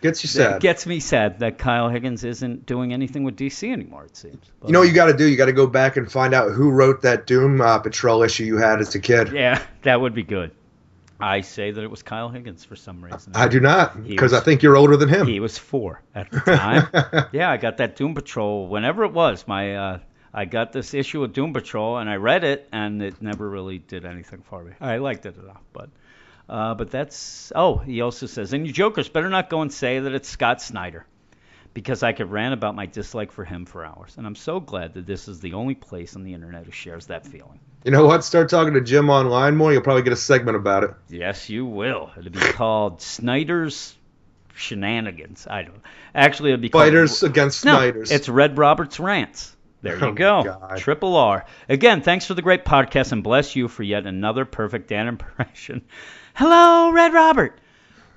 Gets 0.00 0.22
you 0.22 0.28
sad. 0.28 0.60
gets 0.60 0.86
me 0.86 1.00
sad 1.00 1.40
that 1.40 1.58
Kyle 1.58 1.88
Higgins 1.88 2.22
isn't 2.22 2.66
doing 2.66 2.92
anything 2.92 3.24
with 3.24 3.36
DC 3.36 3.72
anymore. 3.72 4.04
It 4.04 4.16
seems. 4.16 4.38
But, 4.60 4.68
You 4.68 4.72
know 4.72 4.78
what 4.80 4.88
you 4.88 4.94
got 4.94 5.06
to 5.06 5.16
do? 5.16 5.26
You 5.28 5.36
got 5.36 5.46
to 5.46 5.52
go 5.52 5.66
back 5.66 5.96
and 5.96 6.10
find 6.10 6.34
out 6.34 6.52
who 6.52 6.70
wrote 6.70 7.02
that 7.02 7.26
Doom 7.26 7.60
uh, 7.60 7.78
Patrol 7.80 8.22
issue 8.22 8.44
you 8.44 8.58
had 8.58 8.80
as 8.80 8.94
a 8.94 9.00
kid. 9.00 9.32
Yeah, 9.32 9.60
that 9.82 10.00
would 10.00 10.14
be 10.14 10.22
good. 10.22 10.52
I 11.20 11.40
say 11.40 11.72
that 11.72 11.82
it 11.82 11.90
was 11.90 12.02
Kyle 12.02 12.28
Higgins 12.28 12.64
for 12.64 12.76
some 12.76 13.04
reason. 13.04 13.32
I 13.34 13.48
do 13.48 13.58
not, 13.58 14.06
because 14.06 14.32
I 14.32 14.38
think 14.38 14.62
you're 14.62 14.76
older 14.76 14.96
than 14.96 15.08
him. 15.08 15.26
He 15.26 15.40
was 15.40 15.58
four 15.58 16.00
at 16.14 16.30
the 16.30 16.38
time. 16.46 17.28
yeah, 17.32 17.50
I 17.50 17.56
got 17.56 17.78
that 17.78 17.96
Doom 17.96 18.14
Patrol 18.14 18.68
whenever 18.68 19.02
it 19.04 19.12
was. 19.12 19.48
My 19.48 19.74
uh, 19.74 19.98
I 20.32 20.44
got 20.44 20.72
this 20.72 20.94
issue 20.94 21.24
of 21.24 21.32
Doom 21.32 21.52
Patrol 21.52 21.98
and 21.98 22.08
I 22.08 22.16
read 22.16 22.44
it 22.44 22.68
and 22.70 23.02
it 23.02 23.20
never 23.20 23.50
really 23.50 23.78
did 23.78 24.04
anything 24.04 24.42
for 24.48 24.62
me. 24.62 24.72
I 24.80 24.98
liked 24.98 25.26
it 25.26 25.36
enough, 25.36 25.62
but 25.72 25.88
uh, 26.48 26.74
but 26.74 26.90
that's 26.90 27.52
oh 27.54 27.76
he 27.78 28.00
also 28.00 28.26
says 28.26 28.52
and 28.52 28.66
you 28.66 28.72
jokers 28.72 29.08
better 29.08 29.28
not 29.28 29.50
go 29.50 29.60
and 29.62 29.72
say 29.72 30.00
that 30.00 30.12
it's 30.14 30.28
Scott 30.28 30.60
Snyder 30.62 31.06
because 31.74 32.02
I 32.02 32.12
could 32.12 32.30
rant 32.30 32.54
about 32.54 32.74
my 32.74 32.86
dislike 32.86 33.30
for 33.32 33.44
him 33.44 33.64
for 33.66 33.84
hours 33.84 34.14
and 34.16 34.26
I'm 34.26 34.34
so 34.34 34.58
glad 34.60 34.94
that 34.94 35.06
this 35.06 35.28
is 35.28 35.40
the 35.40 35.54
only 35.54 35.74
place 35.74 36.16
on 36.16 36.24
the 36.24 36.34
internet 36.34 36.64
who 36.64 36.72
shares 36.72 37.06
that 37.06 37.26
feeling. 37.26 37.60
you 37.84 37.90
know 37.90 38.06
what? 38.06 38.24
Start 38.24 38.48
talking 38.48 38.74
to 38.74 38.80
Jim 38.80 39.10
online 39.10 39.56
more. 39.56 39.72
You'll 39.72 39.82
probably 39.82 40.02
get 40.02 40.12
a 40.12 40.16
segment 40.16 40.56
about 40.56 40.84
it. 40.84 40.90
Yes, 41.08 41.48
you 41.48 41.66
will. 41.66 42.10
It'll 42.18 42.32
be 42.32 42.38
called 42.40 43.00
Snyder's 43.02 43.94
Shenanigans. 44.54 45.46
I 45.48 45.62
don't. 45.62 45.80
Actually, 46.14 46.50
it'll 46.52 46.62
be 46.62 46.68
called 46.68 46.84
Fighters 46.84 47.22
against 47.22 47.64
No, 47.64 47.76
Snyders. 47.76 48.10
it's 48.10 48.28
Red 48.28 48.58
Roberts 48.58 48.98
rants. 48.98 49.54
There 49.80 49.94
Oh 49.94 50.06
you 50.06 50.12
my 50.12 50.18
go. 50.18 50.74
Triple 50.78 51.14
R. 51.16 51.44
Again, 51.68 52.02
thanks 52.02 52.26
for 52.26 52.34
the 52.34 52.42
great 52.42 52.64
podcast 52.64 53.12
and 53.12 53.22
bless 53.22 53.54
you 53.54 53.68
for 53.68 53.84
yet 53.84 54.06
another 54.06 54.44
perfect 54.44 54.88
Dan 54.88 55.06
impression. 55.06 55.82
Hello, 56.38 56.92
Red 56.92 57.14
Robert. 57.14 57.58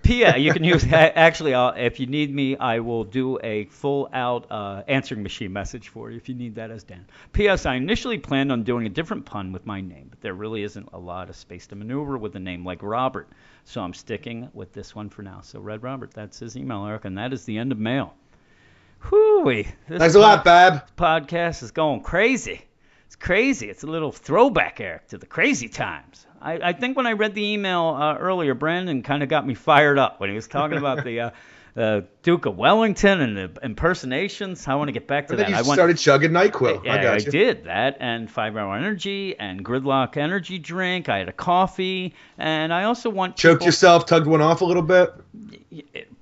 P.S. 0.04 0.38
You 0.38 0.54
can 0.54 0.64
use 0.64 0.86
actually 0.94 1.56
uh, 1.56 1.72
if 1.72 2.00
you 2.00 2.06
need 2.06 2.32
me, 2.32 2.56
I 2.56 2.78
will 2.78 3.04
do 3.04 3.40
a 3.42 3.66
full 3.66 4.10
out 4.14 4.46
uh, 4.52 4.84
answering 4.88 5.24
machine 5.24 5.52
message 5.52 5.88
for 5.88 6.12
you 6.12 6.18
if 6.18 6.30
you 6.30 6.36
need 6.36 6.54
that 6.54 6.70
as 6.70 6.84
Dan. 6.84 7.08
P.S. 7.34 7.66
I 7.66 7.74
initially 7.74 8.20
planned 8.20 8.52
on 8.52 8.62
doing 8.62 8.86
a 8.86 8.90
different 8.90 9.26
pun 9.26 9.52
with 9.52 9.66
my 9.66 9.82
name, 9.82 10.06
but 10.12 10.22
there 10.22 10.36
really 10.36 10.62
isn't 10.62 10.88
a 10.94 11.00
lot 11.00 11.32
of 11.32 11.36
space 11.36 11.66
to 11.66 11.76
maneuver 11.76 12.16
with 12.16 12.36
a 12.36 12.40
name 12.40 12.64
like 12.64 12.84
Robert, 12.84 13.28
so 13.66 13.82
I'm 13.82 13.96
sticking 13.96 14.50
with 14.54 14.72
this 14.72 14.94
one 14.94 15.10
for 15.10 15.24
now. 15.24 15.42
So 15.42 15.60
Red 15.60 15.82
Robert, 15.82 16.14
that's 16.14 16.38
his 16.38 16.56
email, 16.56 16.86
Eric, 16.86 17.06
and 17.06 17.18
that 17.18 17.34
is 17.34 17.46
the 17.46 17.58
end 17.58 17.72
of 17.72 17.80
mail. 17.80 18.14
Whoo! 19.10 19.64
Thanks 19.90 20.14
a 20.14 20.20
lot, 20.20 20.46
Bab. 20.46 20.96
podcast 20.96 21.64
is 21.64 21.72
going 21.72 22.02
crazy. 22.02 22.66
It's 23.12 23.18
crazy. 23.18 23.70
It's 23.70 23.84
a 23.84 23.88
little 23.88 24.14
throwback, 24.14 24.80
Eric, 24.80 25.10
to 25.10 25.18
the 25.18 25.26
crazy 25.26 25.68
times. 25.68 26.26
I, 26.42 26.70
I 26.70 26.72
think 26.72 26.96
when 26.96 27.06
I 27.06 27.12
read 27.12 27.36
the 27.36 27.44
email 27.44 27.98
uh, 28.00 28.16
earlier, 28.16 28.54
Brandon 28.54 29.04
kind 29.04 29.22
of 29.22 29.28
got 29.28 29.46
me 29.46 29.54
fired 29.54 30.00
up 30.00 30.22
when 30.22 30.30
he 30.30 30.36
was 30.36 30.48
talking 30.48 30.78
about 30.78 31.04
the 31.04 31.20
uh, 31.20 31.30
uh, 31.76 32.02
Duke 32.24 32.46
of 32.46 32.56
Wellington 32.56 33.20
and 33.20 33.36
the 33.36 33.52
impersonations. 33.64 34.66
I 34.66 34.76
want 34.76 34.88
to 34.88 34.94
get 34.94 35.08
back 35.08 35.28
to 35.28 35.36
that. 35.36 35.50
you 35.50 35.56
I 35.56 35.62
want, 35.62 35.74
started 35.74 35.98
chugging 35.98 36.32
NyQuil. 36.32 36.86
yeah, 36.86 36.94
I 36.94 37.04
got 37.04 37.26
you. 37.26 37.32
did 37.34 37.66
that, 37.66 37.98
and 38.00 38.32
Five 38.32 38.56
Hour 38.56 38.78
Energy, 38.78 39.38
and 39.38 39.66
Gridlock 39.66 40.16
Energy 40.16 40.58
Drink. 40.58 41.10
I 41.10 41.18
had 41.18 41.28
a 41.28 41.34
coffee, 41.34 42.14
and 42.38 42.74
I 42.74 42.86
also 42.86 43.10
want 43.10 43.36
Choked 43.36 43.60
people- 43.60 43.68
yourself, 43.68 44.06
tugged 44.06 44.26
one 44.26 44.42
off 44.42 44.62
a 44.62 44.66
little 44.66 44.84
bit. 44.84 45.14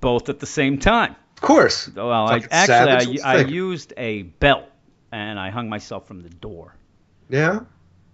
both 0.02 0.28
at 0.28 0.40
the 0.40 0.48
same 0.48 0.80
time. 0.80 1.16
Of 1.36 1.42
course. 1.42 1.88
Well, 1.96 2.10
I, 2.10 2.42
actually, 2.50 3.22
I, 3.22 3.36
I 3.36 3.38
used 3.42 3.94
a 3.96 4.24
belt, 4.24 4.66
and 5.12 5.40
I 5.40 5.52
hung 5.52 5.70
myself 5.70 6.08
from 6.08 6.24
the 6.24 6.30
door. 6.30 6.74
Yeah. 7.30 7.62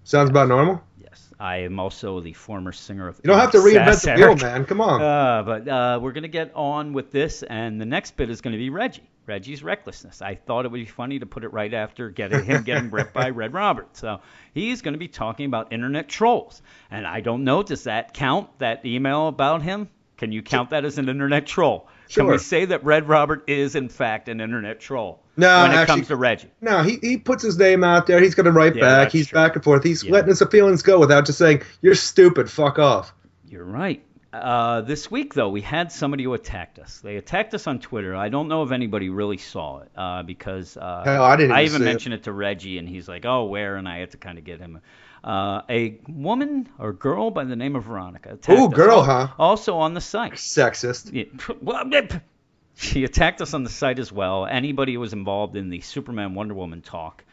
Sounds 0.03 0.29
about 0.29 0.49
normal. 0.49 0.83
Yes, 1.01 1.31
I 1.39 1.57
am 1.57 1.79
also 1.79 2.19
the 2.19 2.33
former 2.33 2.71
singer 2.71 3.07
of. 3.07 3.19
You 3.23 3.29
don't 3.29 3.39
have 3.39 3.51
to 3.51 3.57
reinvent 3.57 4.03
the 4.03 4.21
wheel, 4.21 4.35
man. 4.35 4.65
Come 4.65 4.81
on. 4.81 5.01
Uh, 5.01 5.43
but 5.43 5.67
uh, 5.67 5.99
we're 6.01 6.11
gonna 6.11 6.27
get 6.27 6.51
on 6.53 6.93
with 6.93 7.11
this, 7.11 7.41
and 7.41 7.81
the 7.81 7.85
next 7.85 8.15
bit 8.15 8.29
is 8.29 8.41
gonna 8.41 8.57
be 8.57 8.69
Reggie. 8.69 9.09
Reggie's 9.25 9.63
recklessness. 9.63 10.21
I 10.21 10.35
thought 10.35 10.65
it 10.65 10.71
would 10.71 10.77
be 10.77 10.85
funny 10.85 11.17
to 11.19 11.25
put 11.25 11.43
it 11.43 11.49
right 11.49 11.73
after 11.73 12.11
getting 12.11 12.45
him 12.45 12.63
getting 12.63 12.91
ripped 12.91 13.13
by 13.13 13.29
Red 13.29 13.53
Robert. 13.53 13.97
So 13.97 14.19
he's 14.53 14.83
going 14.83 14.93
to 14.93 14.99
be 14.99 15.07
talking 15.07 15.47
about 15.47 15.73
internet 15.73 16.07
trolls, 16.07 16.61
and 16.91 17.07
I 17.07 17.21
don't 17.21 17.43
know. 17.43 17.63
Does 17.63 17.85
that 17.85 18.13
count? 18.13 18.59
That 18.59 18.85
email 18.85 19.27
about 19.27 19.63
him? 19.63 19.89
Can 20.17 20.31
you 20.31 20.43
count 20.43 20.69
that 20.69 20.85
as 20.85 20.97
an 20.97 21.09
internet 21.09 21.47
troll? 21.47 21.87
Can 22.09 22.27
we 22.27 22.37
say 22.37 22.65
that 22.65 22.83
Red 22.83 23.07
Robert 23.07 23.43
is 23.47 23.75
in 23.75 23.89
fact 23.89 24.29
an 24.29 24.39
internet 24.41 24.79
troll? 24.79 25.21
No, 25.37 25.63
when 25.63 25.71
it 25.71 25.75
actually- 25.75 25.95
comes 25.95 26.07
to 26.07 26.15
Reggie. 26.15 26.49
No, 26.61 26.81
he, 26.83 26.97
he 27.01 27.17
puts 27.17 27.43
his 27.43 27.57
name 27.57 27.83
out 27.83 28.07
there. 28.07 28.21
He's 28.21 28.35
going 28.35 28.45
to 28.45 28.51
write 28.51 28.75
Yeah, 28.75 28.81
back. 28.81 29.11
He's 29.11 29.27
true. 29.27 29.35
back 29.35 29.55
and 29.55 29.63
forth. 29.63 29.83
He's 29.83 30.03
Yeah. 30.03 30.11
letting 30.13 30.29
his 30.29 30.41
feelings 30.51 30.81
go 30.81 30.99
without 30.99 31.25
just 31.25 31.37
saying, 31.39 31.61
"You're 31.81 31.95
stupid. 31.95 32.49
Fuck 32.49 32.79
off." 32.79 33.13
You're 33.47 33.65
right. 33.65 34.01
Uh, 34.31 34.81
this 34.81 35.09
week, 35.09 35.33
though, 35.33 35.47
we 35.49 35.61
had 35.61 35.91
somebody 35.93 36.23
who 36.25 36.33
attacked 36.33 36.77
us. 36.77 36.99
They 36.99 37.15
attacked 37.15 37.53
us 37.53 37.67
on 37.67 37.79
Twitter. 37.79 38.13
I 38.15 38.27
don't 38.27 38.49
know 38.49 38.63
if 38.63 38.71
anybody 38.71 39.07
really 39.09 39.37
saw 39.37 39.79
it 39.79 39.89
uh, 39.95 40.23
because 40.23 40.75
uh, 40.75 41.03
Hell, 41.05 41.23
I 41.23 41.37
didn't 41.37 41.53
I 41.53 41.61
even 41.61 41.65
even 41.65 41.77
see 41.79 41.83
it. 41.83 41.85
mentioned 41.93 42.13
it. 42.15 42.23
to 42.23 42.31
Reggie, 42.33 42.77
and 42.77 42.87
he's 42.87 43.07
like, 43.07 43.25
"Oh, 43.25 43.45
where?" 43.45 43.77
And 43.77 43.87
I 43.87 43.99
had 43.99 44.11
to 44.11 44.17
kind 44.17 44.37
of 44.37 44.43
get 44.43 44.59
him. 44.59 44.79
Uh, 45.25 45.63
a 45.71 45.99
woman 46.07 46.69
or 46.77 46.93
girl 46.93 47.31
by 47.31 47.43
the 47.43 47.55
name 47.55 47.75
of 47.75 47.85
Veronica. 47.85 48.37
us. 48.67 48.75
girl, 48.75 49.01
huh? 49.01 49.29
Also 49.39 49.77
on 49.77 49.95
the 49.95 50.01
site. 50.01 50.33
Sexist. 50.33 51.11
Yeah, 51.11 51.23
She 52.75 53.05
attacked 53.05 53.41
us 53.41 53.55
on 53.55 53.63
the 53.63 53.69
site 53.71 53.97
as 53.97 54.11
well. 54.11 54.45
Anybody 54.45 54.93
who 54.93 54.99
was 54.99 55.13
involved 55.13 55.55
in 55.55 55.69
the 55.69 55.81
Superman 55.81 56.35
Wonder 56.35 56.53
Woman 56.53 56.81
talk. 56.81 57.23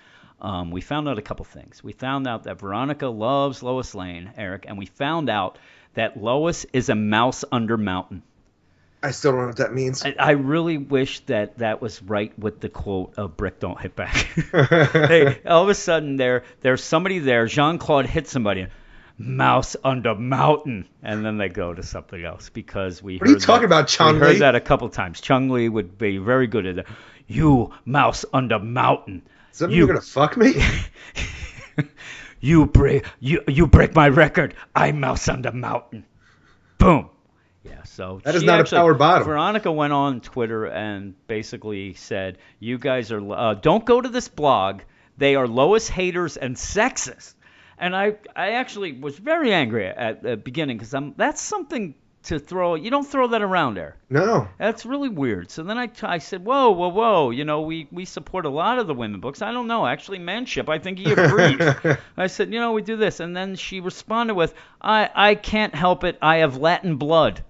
Um, 0.41 0.71
we 0.71 0.81
found 0.81 1.07
out 1.09 1.19
a 1.19 1.23
couple 1.23 1.45
things. 1.45 1.85
We 1.85 1.93
found 1.93 2.27
out 2.27 2.45
that 2.45 2.61
Veronica 2.61 3.09
loves 3.09 3.63
Lois 3.63 3.95
Lane, 3.95 4.33
Eric, 4.39 4.65
and 4.67 4.79
we 4.79 4.87
found 4.87 5.29
out 5.29 5.59
that 5.95 6.17
Lois 6.17 6.65
is 6.73 6.89
a 6.89 6.95
mouse 6.95 7.45
under 7.53 7.77
mountain. 7.77 8.23
I 9.03 9.11
still 9.11 9.33
don't 9.33 9.41
know 9.41 9.47
what 9.49 9.57
that 9.57 9.75
means. 9.75 10.05
I, 10.05 10.15
I 10.19 10.31
really 10.33 10.79
wish 10.79 11.21
that 11.27 11.59
that 11.59 11.83
was 11.83 12.01
right 12.03 12.37
with 12.39 12.61
the 12.61 12.69
quote 12.69 13.15
of 13.17 13.37
"Brick 13.37 13.59
don't 13.59 13.81
hit 13.81 13.97
back." 13.97 14.15
hey, 14.53 15.41
all 15.45 15.65
of 15.65 15.69
a 15.69 15.75
sudden 15.75 16.17
there, 16.17 16.45
there's 16.61 16.85
somebody 16.85 17.19
there. 17.19 17.47
Jean 17.47 17.79
Claude 17.79 18.07
hits 18.07 18.31
somebody. 18.31 18.69
Mouse 19.19 19.77
under 19.85 20.15
mountain, 20.15 20.89
and 21.03 21.25
then 21.25 21.37
they 21.37 21.49
go 21.49 21.75
to 21.75 21.83
something 21.83 22.25
else 22.25 22.49
because 22.49 23.03
we. 23.03 23.19
What 23.19 23.29
are 23.29 23.33
you 23.33 23.39
talking 23.39 23.69
that- 23.69 23.77
about, 23.77 23.89
Chung 23.89 24.15
We 24.15 24.21
heard 24.21 24.39
that 24.39 24.55
a 24.55 24.61
couple 24.61 24.89
times. 24.89 25.21
Chong 25.21 25.51
Li 25.51 25.69
would 25.69 25.99
be 25.99 26.19
very 26.19 26.47
good 26.47 26.67
at 26.67 26.77
that. 26.77 26.87
You 27.27 27.73
mouse 27.85 28.25
under 28.33 28.59
mountain. 28.59 29.23
Does 29.51 29.59
that 29.61 29.71
you 29.71 29.79
you're 29.79 29.87
gonna 29.87 30.01
fuck 30.01 30.37
me? 30.37 30.55
you 32.41 32.67
break 32.67 33.05
you 33.21 33.43
you 33.47 33.67
break 33.67 33.95
my 33.95 34.09
record. 34.09 34.55
I 34.75 34.93
mouse 34.93 35.29
under 35.29 35.53
mountain. 35.53 36.05
Boom. 36.79 37.11
So 37.93 38.21
That 38.25 38.35
is 38.35 38.43
not 38.43 38.61
a 38.61 38.65
power 38.65 38.95
bottom. 38.95 39.27
Veronica 39.27 39.71
went 39.71 39.93
on 39.93 40.21
Twitter 40.23 40.65
and 40.65 41.15
basically 41.27 41.93
said, 41.93 42.39
"You 42.59 42.79
guys 42.79 43.13
are 43.13 43.33
uh, 43.33 43.55
don't 43.55 43.85
go 43.85 44.01
to 44.01 44.09
this 44.09 44.29
blog. 44.29 44.81
They 45.19 45.35
are 45.35 45.47
Lois 45.47 45.89
haters 45.89 46.39
and 46.39 46.57
sexist." 46.57 47.35
And 47.79 47.95
I 47.95 48.15
I 48.35 48.53
actually 48.53 48.93
was 48.93 49.19
very 49.19 49.53
angry 49.53 49.87
at 49.87 50.23
the 50.23 50.39
beginning 50.39 50.79
because 50.79 50.95
I'm 50.95 51.13
that's 51.19 51.43
something 51.43 51.95
to 52.25 52.39
throw. 52.39 52.77
You 52.77 52.91
don't 52.91 53.07
throw 53.07 53.29
that 53.29 53.43
around 53.43 53.75
there. 53.75 53.97
No. 54.09 54.49
That's 54.57 54.87
really 54.87 55.09
weird. 55.09 55.51
So 55.51 55.63
then 55.63 55.77
I, 55.77 55.89
t- 55.89 56.07
I 56.07 56.19
said, 56.19 56.45
whoa, 56.45 56.71
whoa, 56.71 56.89
whoa. 56.89 57.31
You 57.31 57.45
know, 57.45 57.63
we, 57.63 57.89
we 57.91 58.05
support 58.05 58.47
a 58.47 58.49
lot 58.49 58.79
of 58.79 58.87
the 58.87 58.95
women 58.95 59.21
books. 59.21 59.43
I 59.43 59.51
don't 59.51 59.67
know. 59.67 59.87
Actually, 59.87 60.21
Manship, 60.21 60.69
I 60.69 60.79
think 60.79 60.99
he 60.99 61.11
agrees. 61.11 61.97
I 62.17 62.29
said, 62.29 62.53
you 62.53 62.61
know, 62.61 62.73
we 62.73 62.83
do 62.83 62.97
this. 62.97 63.19
And 63.19 63.37
then 63.37 63.57
she 63.57 63.81
responded 63.81 64.35
with, 64.35 64.55
I, 64.81 65.11
I 65.13 65.35
can't 65.35 65.75
help 65.75 66.05
it. 66.05 66.17
I 66.23 66.37
have 66.39 66.57
Latin 66.57 66.97
blood. 66.97 67.43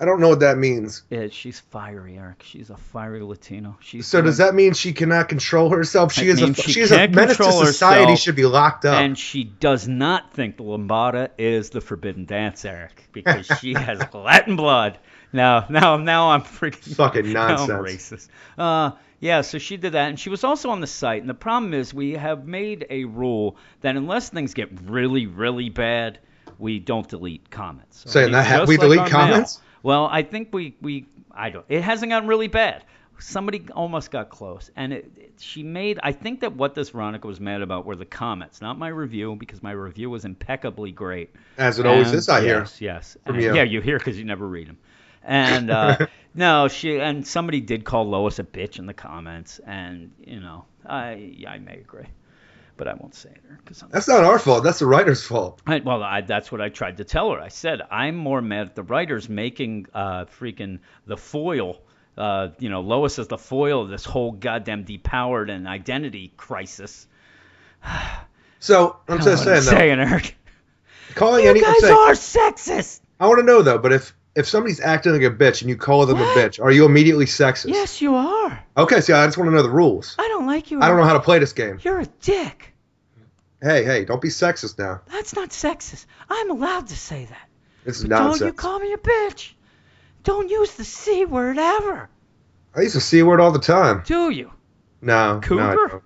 I 0.00 0.04
don't 0.04 0.20
know 0.20 0.28
what 0.28 0.40
that 0.40 0.58
means. 0.58 1.02
Yeah, 1.10 1.26
she's 1.30 1.58
fiery, 1.58 2.18
Eric. 2.18 2.44
She's 2.44 2.70
a 2.70 2.76
fiery 2.76 3.20
Latino. 3.20 3.76
She's 3.80 4.06
So 4.06 4.22
does 4.22 4.38
that 4.38 4.54
mean 4.54 4.74
she 4.74 4.92
cannot 4.92 5.28
control 5.28 5.70
herself? 5.70 6.12
She 6.12 6.28
is 6.28 6.40
a 6.40 6.54
she 6.54 6.72
she 6.72 6.80
is 6.80 6.92
a 6.92 7.08
menace 7.08 7.36
to 7.38 7.50
society. 7.50 8.14
Should 8.14 8.36
be 8.36 8.46
locked 8.46 8.84
up. 8.84 9.00
And 9.00 9.18
she 9.18 9.42
does 9.42 9.88
not 9.88 10.32
think 10.32 10.56
the 10.56 10.62
lambada 10.62 11.30
is 11.36 11.70
the 11.70 11.80
forbidden 11.80 12.26
dance, 12.26 12.64
Eric, 12.64 13.08
because 13.12 13.46
she 13.60 13.74
has 13.74 14.00
Latin 14.14 14.54
blood. 14.54 14.98
Now, 15.32 15.66
now, 15.68 15.96
now 15.96 16.30
I'm 16.30 16.42
freaking 16.42 16.94
Fucking 16.94 17.32
now 17.32 17.56
I'm 17.56 17.68
racist. 17.68 18.28
Uh, 18.56 18.92
yeah, 19.20 19.40
so 19.40 19.58
she 19.58 19.76
did 19.76 19.92
that, 19.92 20.10
and 20.10 20.20
she 20.20 20.30
was 20.30 20.44
also 20.44 20.70
on 20.70 20.80
the 20.80 20.86
site. 20.86 21.20
And 21.20 21.28
the 21.28 21.34
problem 21.34 21.74
is, 21.74 21.92
we 21.92 22.12
have 22.12 22.46
made 22.46 22.86
a 22.88 23.04
rule 23.04 23.56
that 23.80 23.96
unless 23.96 24.28
things 24.28 24.54
get 24.54 24.68
really, 24.84 25.26
really 25.26 25.70
bad, 25.70 26.20
we 26.58 26.78
don't 26.78 27.08
delete 27.08 27.50
comments. 27.50 28.04
Saying 28.06 28.32
that, 28.32 28.48
Just 28.48 28.68
we 28.68 28.76
like 28.76 28.82
delete 28.82 29.14
our 29.14 29.28
mail. 29.28 29.46
Well, 29.88 30.06
I 30.10 30.22
think 30.22 30.48
we 30.52 30.76
we 30.82 31.06
I 31.32 31.48
don't. 31.50 31.64
It 31.68 31.82
hasn't 31.82 32.10
gotten 32.10 32.28
really 32.28 32.48
bad. 32.48 32.84
Somebody 33.20 33.64
almost 33.74 34.10
got 34.10 34.28
close, 34.28 34.70
and 34.76 34.92
it, 34.92 35.10
it- 35.16 35.32
she 35.40 35.62
made. 35.62 35.98
I 36.02 36.12
think 36.12 36.40
that 36.40 36.52
what 36.56 36.74
this 36.74 36.90
Veronica 36.90 37.26
was 37.26 37.38
mad 37.40 37.62
about 37.62 37.86
were 37.86 37.94
the 37.96 38.04
comments, 38.04 38.60
not 38.60 38.76
my 38.78 38.88
review, 38.88 39.36
because 39.36 39.62
my 39.62 39.70
review 39.70 40.10
was 40.10 40.24
impeccably 40.24 40.90
great. 40.92 41.30
As 41.56 41.78
it 41.78 41.86
always 41.86 42.08
And- 42.08 42.18
is, 42.18 42.28
I 42.28 42.40
hear. 42.42 42.58
Yes, 42.58 42.80
yes. 42.80 43.16
From 43.24 43.36
And- 43.36 43.44
you. 43.44 43.54
Yeah, 43.54 43.62
you 43.62 43.80
hear 43.80 43.98
because 43.98 44.18
you 44.18 44.24
never 44.24 44.46
read 44.46 44.68
them. 44.68 44.78
And 45.22 45.70
uh, 45.70 46.06
no, 46.34 46.68
she 46.68 47.00
and 47.00 47.26
somebody 47.26 47.60
did 47.60 47.84
call 47.84 48.04
Lois 48.08 48.38
a 48.40 48.44
bitch 48.44 48.78
in 48.78 48.86
the 48.86 48.94
comments, 48.94 49.58
and 49.66 50.12
you 50.24 50.40
know, 50.40 50.64
I 50.84 51.44
I 51.48 51.58
may 51.58 51.78
agree, 51.78 52.08
but 52.78 52.88
I 52.88 52.94
won't 52.94 53.14
say 53.14 53.30
it 53.30 53.42
because 53.58 53.84
That's 53.90 54.08
not 54.08 54.24
our 54.24 54.38
fault. 54.38 54.64
That's 54.64 54.78
the 54.78 54.86
writer's 54.86 55.22
fault. 55.22 55.60
I, 55.66 55.80
well, 55.80 56.02
I, 56.02 56.22
that's 56.22 56.50
what 56.50 56.60
I 56.62 56.70
tried 56.70 56.96
to 56.98 57.04
tell 57.04 57.32
her. 57.32 57.40
I 57.40 57.48
said 57.48 57.82
I'm 57.90 58.16
more 58.16 58.40
mad 58.40 58.68
at 58.68 58.74
the 58.76 58.82
writers 58.82 59.28
making 59.28 59.86
uh, 59.92 60.24
freaking 60.24 60.78
the 61.06 61.16
foil. 61.16 61.80
Uh, 62.16 62.48
you 62.58 62.70
know, 62.70 62.80
Lois 62.80 63.18
is 63.18 63.26
the 63.28 63.38
foil 63.38 63.82
of 63.82 63.90
this 63.90 64.04
whole 64.04 64.32
goddamn 64.32 64.84
depowered 64.84 65.50
and 65.50 65.68
identity 65.68 66.32
crisis. 66.36 67.06
So 68.60 68.96
I'm 69.08 69.20
just 69.20 69.44
saying 69.44 69.58
I'm 69.58 69.62
saying, 69.62 70.00
Eric. 70.00 70.36
calling 71.14 71.44
You 71.44 71.50
any. 71.50 71.60
Guys 71.60 71.78
saying, 71.78 71.94
are 71.94 72.10
sexist. 72.10 73.00
I 73.20 73.28
want 73.28 73.38
to 73.38 73.44
know 73.44 73.62
though, 73.62 73.78
but 73.78 73.92
if 73.92 74.12
if 74.34 74.46
somebody's 74.46 74.80
acting 74.80 75.12
like 75.12 75.22
a 75.22 75.30
bitch 75.30 75.62
and 75.62 75.68
you 75.68 75.76
call 75.76 76.06
them 76.06 76.18
What? 76.18 76.36
a 76.36 76.40
bitch, 76.40 76.62
are 76.62 76.70
you 76.70 76.84
immediately 76.84 77.24
sexist? 77.24 77.68
Yes, 77.68 78.00
you 78.00 78.14
are. 78.14 78.64
Okay, 78.76 79.00
see, 79.00 79.12
I 79.12 79.26
just 79.26 79.36
want 79.36 79.50
to 79.50 79.54
know 79.54 79.62
the 79.62 79.70
rules. 79.70 80.14
I 80.18 80.28
don't 80.28 80.46
like 80.46 80.70
you. 80.70 80.80
I 80.80 80.88
don't 80.88 80.96
know 80.96 81.04
how 81.04 81.14
to 81.14 81.20
play 81.20 81.38
this 81.38 81.52
game. 81.52 81.78
You're 81.82 82.00
a 82.00 82.06
dick. 82.20 82.67
Hey, 83.60 83.84
hey, 83.84 84.04
don't 84.04 84.20
be 84.22 84.28
sexist 84.28 84.78
now. 84.78 85.00
That's 85.10 85.34
not 85.34 85.50
sexist. 85.50 86.06
I'm 86.30 86.50
allowed 86.50 86.88
to 86.88 86.96
say 86.96 87.24
that. 87.24 87.48
This 87.84 87.98
is 87.98 88.02
But 88.04 88.10
don't 88.10 88.40
you 88.40 88.52
call 88.52 88.78
me 88.78 88.92
a 88.92 88.98
bitch. 88.98 89.52
Don't 90.22 90.48
use 90.48 90.74
the 90.74 90.84
C 90.84 91.24
word 91.24 91.58
ever. 91.58 92.08
I 92.74 92.82
use 92.82 92.92
the 92.94 93.00
c 93.00 93.22
word 93.22 93.40
all 93.40 93.50
the 93.50 93.58
time. 93.58 94.02
Do 94.04 94.30
you? 94.30 94.52
No, 95.00 95.34
no, 95.34 95.40
Cougar? 95.40 95.88
don't. 95.88 96.02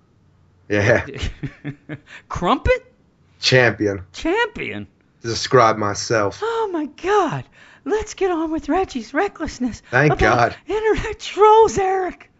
Yeah, 0.68 1.06
Crumpet? 2.28 2.92
champion. 3.40 4.04
Champion? 4.12 4.86
To 5.22 5.28
describe 5.28 5.76
myself. 5.76 6.40
Oh 6.42 6.70
my 6.72 6.86
God! 6.86 7.44
Let's 7.84 8.14
get 8.14 8.30
on 8.30 8.50
with 8.50 8.68
Reggie's 8.68 9.12
recklessness. 9.12 9.82
Thank 9.90 10.18
God. 10.18 10.56
Internet 10.66 11.18
trolls, 11.20 11.76
Eric. 11.78 12.30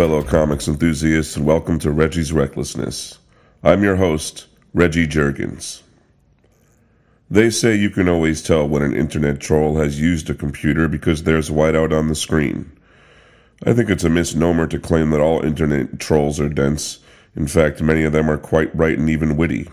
Fellow 0.00 0.22
comics 0.22 0.66
enthusiasts, 0.66 1.36
and 1.36 1.44
welcome 1.44 1.78
to 1.78 1.90
Reggie's 1.90 2.32
Recklessness. 2.32 3.18
I'm 3.62 3.82
your 3.82 3.96
host, 3.96 4.46
Reggie 4.72 5.06
Jurgens. 5.06 5.82
They 7.30 7.50
say 7.50 7.74
you 7.74 7.90
can 7.90 8.08
always 8.08 8.42
tell 8.42 8.66
when 8.66 8.80
an 8.80 8.96
internet 8.96 9.40
troll 9.40 9.76
has 9.76 10.00
used 10.00 10.30
a 10.30 10.34
computer 10.34 10.88
because 10.88 11.24
there's 11.24 11.50
whiteout 11.50 11.92
on 11.92 12.08
the 12.08 12.14
screen. 12.14 12.72
I 13.66 13.74
think 13.74 13.90
it's 13.90 14.02
a 14.02 14.08
misnomer 14.08 14.66
to 14.68 14.78
claim 14.78 15.10
that 15.10 15.20
all 15.20 15.44
internet 15.44 16.00
trolls 16.00 16.40
are 16.40 16.48
dense. 16.48 17.00
In 17.36 17.46
fact, 17.46 17.82
many 17.82 18.02
of 18.02 18.14
them 18.14 18.30
are 18.30 18.38
quite 18.38 18.74
bright 18.74 18.98
and 18.98 19.10
even 19.10 19.36
witty. 19.36 19.68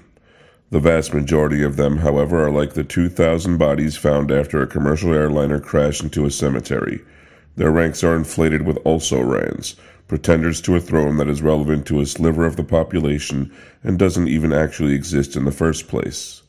The 0.71 0.81
vast 0.81 1.13
majority 1.13 1.63
of 1.63 1.77
them, 1.77 1.99
however, 1.99 2.45
are 2.45 2.51
like 2.51 2.73
the 2.73 2.83
2,000 2.83 3.57
bodies 3.57 3.95
found 3.95 4.29
after 4.33 4.61
a 4.61 4.67
commercial 4.67 5.13
airliner 5.13 5.61
crashed 5.61 6.03
into 6.03 6.25
a 6.25 6.31
cemetery. 6.31 6.99
Their 7.55 7.71
ranks 7.71 8.03
are 8.03 8.15
inflated 8.15 8.63
with 8.63 8.77
also 8.83 9.19
rans, 9.19 9.77
pretenders 10.07 10.61
to 10.61 10.75
a 10.75 10.79
throne 10.79 11.17
that 11.17 11.27
is 11.27 11.41
relevant 11.41 11.85
to 11.85 11.99
a 11.99 12.05
sliver 12.05 12.45
of 12.45 12.55
the 12.55 12.63
population 12.63 13.51
and 13.83 13.99
doesn't 13.99 14.27
even 14.27 14.53
actually 14.53 14.93
exist 14.93 15.35
in 15.35 15.45
the 15.45 15.51
first 15.51 15.87
place. 15.87 16.41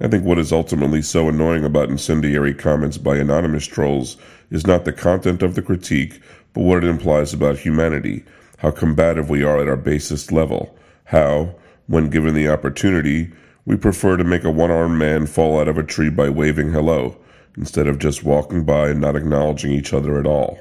I 0.00 0.08
think 0.08 0.24
what 0.24 0.38
is 0.38 0.52
ultimately 0.52 1.02
so 1.02 1.28
annoying 1.28 1.64
about 1.64 1.88
incendiary 1.88 2.54
comments 2.54 2.98
by 2.98 3.16
anonymous 3.16 3.66
trolls 3.66 4.16
is 4.50 4.66
not 4.66 4.84
the 4.84 4.92
content 4.92 5.42
of 5.42 5.54
the 5.54 5.62
critique, 5.62 6.20
but 6.52 6.62
what 6.62 6.82
it 6.82 6.90
implies 6.90 7.32
about 7.32 7.58
humanity, 7.58 8.24
how 8.58 8.70
combative 8.70 9.30
we 9.30 9.44
are 9.44 9.60
at 9.60 9.68
our 9.68 9.76
basest 9.76 10.32
level, 10.32 10.76
how, 11.04 11.54
when 11.86 12.10
given 12.10 12.34
the 12.34 12.48
opportunity, 12.48 13.30
we 13.66 13.76
prefer 13.76 14.16
to 14.16 14.24
make 14.24 14.44
a 14.44 14.50
one 14.50 14.70
armed 14.70 14.98
man 14.98 15.26
fall 15.26 15.60
out 15.60 15.68
of 15.68 15.78
a 15.78 15.82
tree 15.82 16.10
by 16.10 16.28
waving 16.28 16.72
hello, 16.72 17.16
instead 17.56 17.86
of 17.86 17.98
just 17.98 18.24
walking 18.24 18.64
by 18.64 18.88
and 18.88 19.00
not 19.00 19.16
acknowledging 19.16 19.70
each 19.70 19.92
other 19.92 20.18
at 20.18 20.26
all. 20.26 20.58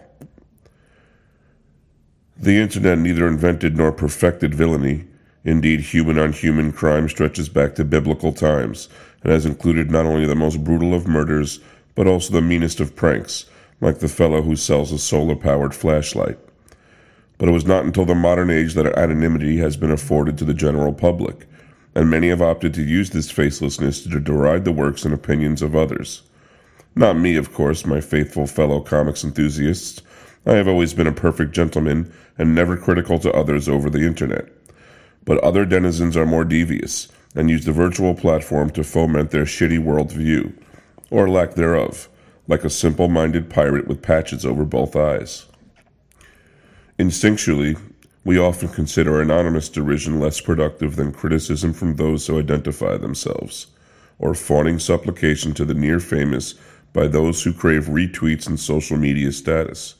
The 2.43 2.59
internet 2.59 2.97
neither 2.97 3.25
invented 3.25 3.77
nor 3.77 3.93
perfected 3.93 4.53
villainy. 4.53 5.05
Indeed, 5.45 5.79
human 5.79 6.19
on 6.19 6.33
human 6.33 6.73
crime 6.73 7.07
stretches 7.07 7.47
back 7.47 7.75
to 7.75 7.85
biblical 7.85 8.33
times 8.33 8.89
and 9.21 9.31
has 9.31 9.45
included 9.45 9.89
not 9.89 10.05
only 10.05 10.25
the 10.25 10.35
most 10.35 10.61
brutal 10.61 10.93
of 10.93 11.07
murders, 11.07 11.61
but 11.95 12.05
also 12.05 12.33
the 12.33 12.41
meanest 12.41 12.81
of 12.81 12.97
pranks, 12.97 13.45
like 13.79 13.99
the 13.99 14.09
fellow 14.09 14.41
who 14.41 14.57
sells 14.57 14.91
a 14.91 14.99
solar 14.99 15.37
powered 15.37 15.73
flashlight. 15.73 16.37
But 17.37 17.47
it 17.47 17.53
was 17.53 17.65
not 17.65 17.85
until 17.85 18.03
the 18.03 18.13
modern 18.13 18.49
age 18.49 18.73
that 18.73 18.97
anonymity 18.97 19.59
has 19.59 19.77
been 19.77 19.91
afforded 19.91 20.37
to 20.39 20.43
the 20.43 20.53
general 20.53 20.91
public, 20.91 21.45
and 21.95 22.09
many 22.09 22.27
have 22.27 22.41
opted 22.41 22.73
to 22.73 22.83
use 22.83 23.11
this 23.11 23.31
facelessness 23.31 24.03
to 24.03 24.19
deride 24.19 24.65
the 24.65 24.73
works 24.73 25.05
and 25.05 25.13
opinions 25.13 25.61
of 25.61 25.77
others. 25.77 26.23
Not 26.93 27.17
me, 27.17 27.37
of 27.37 27.53
course, 27.53 27.85
my 27.85 28.01
faithful 28.01 28.47
fellow 28.47 28.81
comics 28.81 29.23
enthusiasts. 29.23 30.01
I 30.45 30.53
have 30.53 30.67
always 30.67 30.93
been 30.93 31.07
a 31.07 31.13
perfect 31.13 31.53
gentleman 31.53 32.11
and 32.37 32.53
never 32.53 32.75
critical 32.75 33.17
to 33.19 33.31
others 33.31 33.69
over 33.69 33.89
the 33.89 34.05
internet. 34.05 34.49
But 35.25 35.37
other 35.39 35.65
denizens 35.65 36.17
are 36.17 36.25
more 36.25 36.43
devious 36.43 37.07
and 37.35 37.49
use 37.49 37.65
the 37.65 37.71
virtual 37.71 38.13
platform 38.13 38.69
to 38.71 38.83
foment 38.83 39.31
their 39.31 39.45
shitty 39.45 39.83
worldview, 39.83 40.53
or 41.09 41.29
lack 41.29 41.53
thereof, 41.53 42.09
like 42.47 42.63
a 42.63 42.69
simple 42.69 43.07
minded 43.07 43.49
pirate 43.49 43.87
with 43.87 44.01
patches 44.01 44.45
over 44.45 44.65
both 44.65 44.95
eyes. 44.95 45.45
Instinctually, 46.99 47.79
we 48.25 48.37
often 48.37 48.69
consider 48.69 49.21
anonymous 49.21 49.69
derision 49.69 50.19
less 50.19 50.39
productive 50.39 50.95
than 50.95 51.11
criticism 51.11 51.73
from 51.73 51.95
those 51.95 52.27
who 52.27 52.39
identify 52.39 52.97
themselves, 52.97 53.67
or 54.19 54.35
fawning 54.35 54.77
supplication 54.77 55.53
to 55.53 55.65
the 55.65 55.73
near 55.73 55.99
famous 55.99 56.55
by 56.91 57.07
those 57.07 57.43
who 57.43 57.53
crave 57.53 57.85
retweets 57.85 58.47
and 58.47 58.59
social 58.59 58.97
media 58.97 59.31
status. 59.31 59.95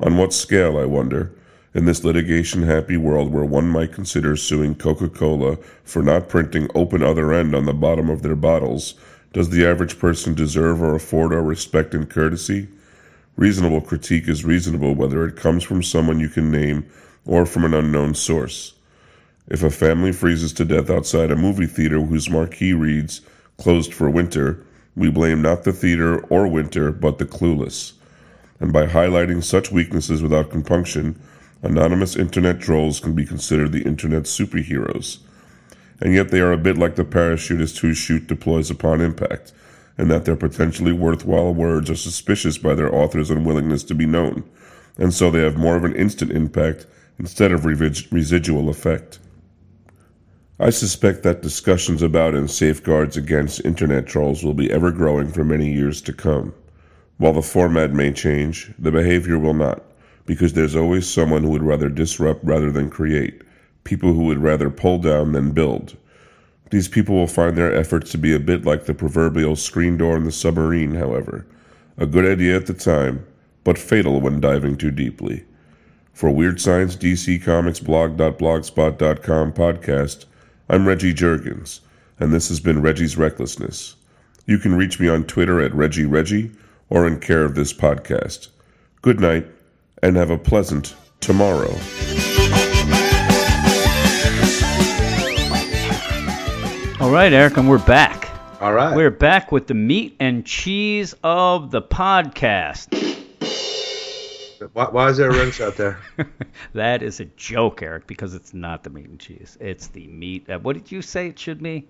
On 0.00 0.16
what 0.16 0.32
scale, 0.32 0.78
I 0.78 0.84
wonder, 0.84 1.32
in 1.74 1.84
this 1.84 2.04
litigation 2.04 2.62
happy 2.62 2.96
world 2.96 3.32
where 3.32 3.44
one 3.44 3.68
might 3.68 3.92
consider 3.92 4.36
suing 4.36 4.76
Coca 4.76 5.08
Cola 5.08 5.56
for 5.82 6.02
not 6.02 6.28
printing 6.28 6.68
open 6.74 7.02
other 7.02 7.32
end 7.32 7.54
on 7.54 7.66
the 7.66 7.74
bottom 7.74 8.08
of 8.08 8.22
their 8.22 8.36
bottles, 8.36 8.94
does 9.32 9.50
the 9.50 9.66
average 9.66 9.98
person 9.98 10.34
deserve 10.34 10.80
or 10.80 10.94
afford 10.94 11.32
our 11.32 11.42
respect 11.42 11.94
and 11.94 12.08
courtesy? 12.08 12.68
Reasonable 13.36 13.80
critique 13.80 14.28
is 14.28 14.44
reasonable 14.44 14.94
whether 14.94 15.26
it 15.26 15.36
comes 15.36 15.64
from 15.64 15.82
someone 15.82 16.20
you 16.20 16.28
can 16.28 16.50
name 16.50 16.86
or 17.26 17.44
from 17.44 17.64
an 17.64 17.74
unknown 17.74 18.14
source. 18.14 18.74
If 19.48 19.62
a 19.62 19.70
family 19.70 20.12
freezes 20.12 20.52
to 20.54 20.64
death 20.64 20.90
outside 20.90 21.30
a 21.30 21.36
movie 21.36 21.66
theater 21.66 22.00
whose 22.00 22.30
marquee 22.30 22.72
reads, 22.72 23.20
closed 23.56 23.92
for 23.92 24.08
winter, 24.08 24.64
we 24.94 25.10
blame 25.10 25.42
not 25.42 25.64
the 25.64 25.72
theater 25.72 26.20
or 26.26 26.46
winter, 26.46 26.92
but 26.92 27.18
the 27.18 27.26
clueless. 27.26 27.94
And 28.60 28.72
by 28.72 28.86
highlighting 28.86 29.42
such 29.44 29.70
weaknesses 29.70 30.22
without 30.22 30.50
compunction, 30.50 31.20
anonymous 31.62 32.16
internet 32.16 32.60
trolls 32.60 33.00
can 33.00 33.14
be 33.14 33.24
considered 33.24 33.72
the 33.72 33.82
internet 33.82 34.24
superheroes. 34.24 35.18
And 36.00 36.14
yet 36.14 36.30
they 36.30 36.40
are 36.40 36.52
a 36.52 36.58
bit 36.58 36.78
like 36.78 36.96
the 36.96 37.04
parachutist 37.04 37.78
whose 37.78 37.98
chute 37.98 38.26
deploys 38.26 38.70
upon 38.70 39.00
impact, 39.00 39.52
and 39.96 40.10
that 40.10 40.24
their 40.24 40.36
potentially 40.36 40.92
worthwhile 40.92 41.52
words 41.52 41.90
are 41.90 41.96
suspicious 41.96 42.56
by 42.56 42.74
their 42.74 42.94
author's 42.94 43.30
unwillingness 43.30 43.82
to 43.84 43.94
be 43.94 44.06
known, 44.06 44.44
and 44.96 45.12
so 45.12 45.30
they 45.30 45.42
have 45.42 45.56
more 45.56 45.76
of 45.76 45.84
an 45.84 45.96
instant 45.96 46.30
impact 46.30 46.86
instead 47.18 47.50
of 47.50 47.64
residual 47.64 48.68
effect. 48.68 49.18
I 50.60 50.70
suspect 50.70 51.22
that 51.24 51.42
discussions 51.42 52.02
about 52.02 52.34
and 52.34 52.50
safeguards 52.50 53.16
against 53.16 53.64
internet 53.64 54.06
trolls 54.06 54.44
will 54.44 54.54
be 54.54 54.70
ever 54.72 54.90
growing 54.90 55.32
for 55.32 55.44
many 55.44 55.72
years 55.72 56.00
to 56.02 56.12
come. 56.12 56.54
While 57.18 57.32
the 57.32 57.42
format 57.42 57.92
may 57.92 58.12
change, 58.12 58.72
the 58.78 58.92
behavior 58.92 59.40
will 59.40 59.54
not, 59.54 59.82
because 60.24 60.52
there's 60.52 60.76
always 60.76 61.08
someone 61.08 61.42
who 61.42 61.50
would 61.50 61.64
rather 61.64 61.88
disrupt 61.88 62.44
rather 62.44 62.70
than 62.70 62.90
create, 62.90 63.42
people 63.82 64.12
who 64.12 64.24
would 64.26 64.38
rather 64.38 64.70
pull 64.70 64.98
down 64.98 65.32
than 65.32 65.50
build. 65.50 65.96
These 66.70 66.86
people 66.86 67.16
will 67.16 67.26
find 67.26 67.56
their 67.56 67.74
efforts 67.74 68.12
to 68.12 68.18
be 68.18 68.32
a 68.32 68.38
bit 68.38 68.64
like 68.64 68.84
the 68.84 68.94
proverbial 68.94 69.56
screen 69.56 69.96
door 69.96 70.16
in 70.16 70.22
the 70.22 70.30
submarine, 70.30 70.94
however. 70.94 71.44
A 71.96 72.06
good 72.06 72.24
idea 72.24 72.54
at 72.54 72.66
the 72.66 72.74
time, 72.74 73.26
but 73.64 73.78
fatal 73.78 74.20
when 74.20 74.40
diving 74.40 74.76
too 74.76 74.92
deeply. 74.92 75.44
For 76.12 76.30
Weird 76.30 76.60
Science 76.60 76.94
DC 76.94 77.42
Comics 77.42 77.80
blog.blogspot.com 77.80 79.52
podcast, 79.54 80.26
I'm 80.68 80.86
Reggie 80.86 81.14
Jurgens, 81.14 81.80
and 82.20 82.32
this 82.32 82.48
has 82.48 82.60
been 82.60 82.80
Reggie's 82.80 83.16
Recklessness. 83.16 83.96
You 84.46 84.58
can 84.58 84.76
reach 84.76 85.00
me 85.00 85.08
on 85.08 85.24
Twitter 85.24 85.60
at 85.60 85.74
Reggie 85.74 86.06
Reggie 86.06 86.52
or 86.90 87.06
in 87.06 87.20
care 87.20 87.44
of 87.44 87.54
this 87.54 87.72
podcast. 87.72 88.48
Good 89.02 89.20
night, 89.20 89.46
and 90.02 90.16
have 90.16 90.30
a 90.30 90.38
pleasant 90.38 90.94
tomorrow. 91.20 91.72
All 97.00 97.10
right, 97.10 97.32
Eric, 97.32 97.56
and 97.56 97.68
we're 97.68 97.78
back. 97.78 98.28
All 98.60 98.72
right. 98.72 98.96
We're 98.96 99.10
back 99.10 99.52
with 99.52 99.68
the 99.68 99.74
meat 99.74 100.16
and 100.18 100.44
cheese 100.44 101.14
of 101.22 101.70
the 101.70 101.80
podcast. 101.80 102.92
Why, 104.72 104.86
why 104.90 105.08
is 105.08 105.16
there 105.16 105.30
a 105.30 105.32
rim 105.32 105.52
shot 105.52 105.76
there? 105.76 106.00
that 106.74 107.02
is 107.04 107.20
a 107.20 107.24
joke, 107.24 107.82
Eric, 107.82 108.08
because 108.08 108.34
it's 108.34 108.52
not 108.52 108.82
the 108.82 108.90
meat 108.90 109.06
and 109.06 109.20
cheese. 109.20 109.56
It's 109.60 109.86
the 109.86 110.08
meat. 110.08 110.50
Uh, 110.50 110.58
what 110.58 110.74
did 110.74 110.90
you 110.90 111.00
say 111.00 111.28
it 111.28 111.38
should 111.38 111.62
be? 111.62 111.86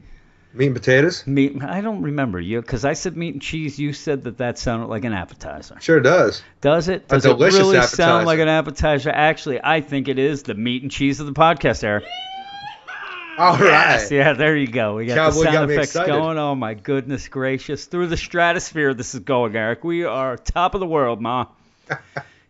Meat 0.55 0.67
and 0.67 0.75
potatoes? 0.75 1.27
Meat. 1.27 1.63
I 1.63 1.83
don't 1.83 2.03
remember 2.03 2.41
you 2.41 2.61
because 2.61 2.85
I 2.85 2.95
said 2.95 3.17
meat 3.17 3.35
and 3.35 3.43
cheese. 3.43 3.79
You 3.79 3.93
said 3.93 4.25
that 4.25 4.39
that 4.39 4.59
sounded 4.59 4.87
like 4.87 5.05
an 5.05 5.13
appetizer. 5.13 5.77
Sure 5.81 6.01
does. 6.01 6.43
Does 6.61 6.89
it? 6.89 7.07
Does 7.07 7.27
it 7.27 7.37
really 7.37 7.77
appetizer. 7.77 7.97
sound 7.97 8.27
like 8.27 8.39
an 8.39 8.49
appetizer? 8.49 9.11
Actually, 9.11 9.61
I 9.63 9.83
think 9.83 10.09
it 10.09 10.19
is 10.19 10.45
the 10.45 10.55
meat 10.55 10.83
and 10.83 10.91
cheese 10.91 11.21
of 11.21 11.27
the 11.27 11.33
podcast, 11.33 11.85
Eric. 11.85 12.05
All 13.39 13.57
right. 13.57 13.63
Yes, 13.63 14.11
yeah, 14.11 14.33
there 14.33 14.57
you 14.57 14.67
go. 14.67 14.97
We 14.97 15.07
got 15.07 15.17
Cowboy 15.17 15.31
the 15.31 15.45
sound 15.45 15.55
got 15.55 15.71
effects 15.71 15.95
going. 15.95 16.39
Oh 16.39 16.55
my 16.55 16.75
goodness 16.75 17.29
gracious! 17.29 17.85
Through 17.85 18.07
the 18.07 18.17
stratosphere, 18.17 18.95
this 18.95 19.15
is 19.15 19.21
going, 19.21 19.55
Eric. 19.55 19.85
We 19.85 20.05
are 20.05 20.37
top 20.37 20.75
of 20.75 20.81
the 20.81 20.87
world, 20.87 21.21
ma. 21.21 21.47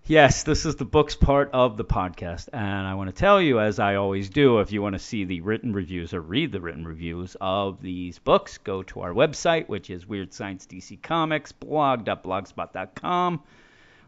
yes, 0.09 0.43
this 0.43 0.67
is 0.67 0.77
the 0.77 0.85
books 0.85 1.15
part 1.15 1.51
of 1.53 1.77
the 1.77 1.85
podcast, 1.85 2.49
and 2.53 2.87
I 2.87 2.95
want 2.95 3.09
to 3.09 3.15
tell 3.15 3.41
you, 3.41 3.61
as 3.61 3.79
I 3.79 3.95
always 3.97 4.29
do, 4.29 4.59
if 4.59 4.73
you 4.73 4.83
want 4.83 4.95
to 4.95 4.99
see 4.99 5.25
the 5.25 5.41
written 5.41 5.73
reviews 5.73 6.13
or 6.15 6.21
read 6.21 6.53
the 6.53 6.61
written 6.61 6.87
reviews 6.87 7.37
of 7.41 7.81
these 7.81 8.19
books, 8.19 8.59
go 8.59 8.83
to 8.85 9.01
our 9.01 9.13
website, 9.13 9.69
which 9.69 9.91
is 9.91 10.07
Weird 10.07 10.33
Science 10.33 10.67
DC 10.67 11.01
Comics 11.03 11.53
blog.blogspot.com. 11.53 13.41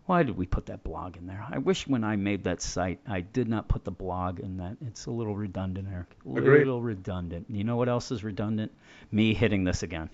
Why 0.07 0.25
did 0.25 0.37
we 0.37 0.47
put 0.47 0.67
that 0.67 0.83
blog 0.83 1.17
in 1.17 1.27
there? 1.27 1.47
I 1.49 1.59
wish 1.59 1.87
when 1.87 2.03
I 2.03 2.17
made 2.17 2.43
that 2.45 2.61
site, 2.61 2.99
I 3.07 3.21
did 3.21 3.49
not 3.49 3.69
put 3.69 3.85
the 3.85 3.93
blog 3.93 4.41
in 4.41 4.57
that. 4.57 4.77
It's 4.87 5.07
a 5.07 5.11
little 5.13 5.37
redundant, 5.37 5.87
Eric. 5.93 6.17
A 6.27 6.39
Agreed. 6.39 6.59
little 6.61 6.83
redundant. 6.83 7.47
You 7.49 7.63
know 7.63 7.77
what 7.77 7.89
else 7.89 8.11
is 8.11 8.25
redundant? 8.25 8.73
Me 9.13 9.35
hitting 9.35 9.63
this 9.63 9.85
again. 9.85 10.11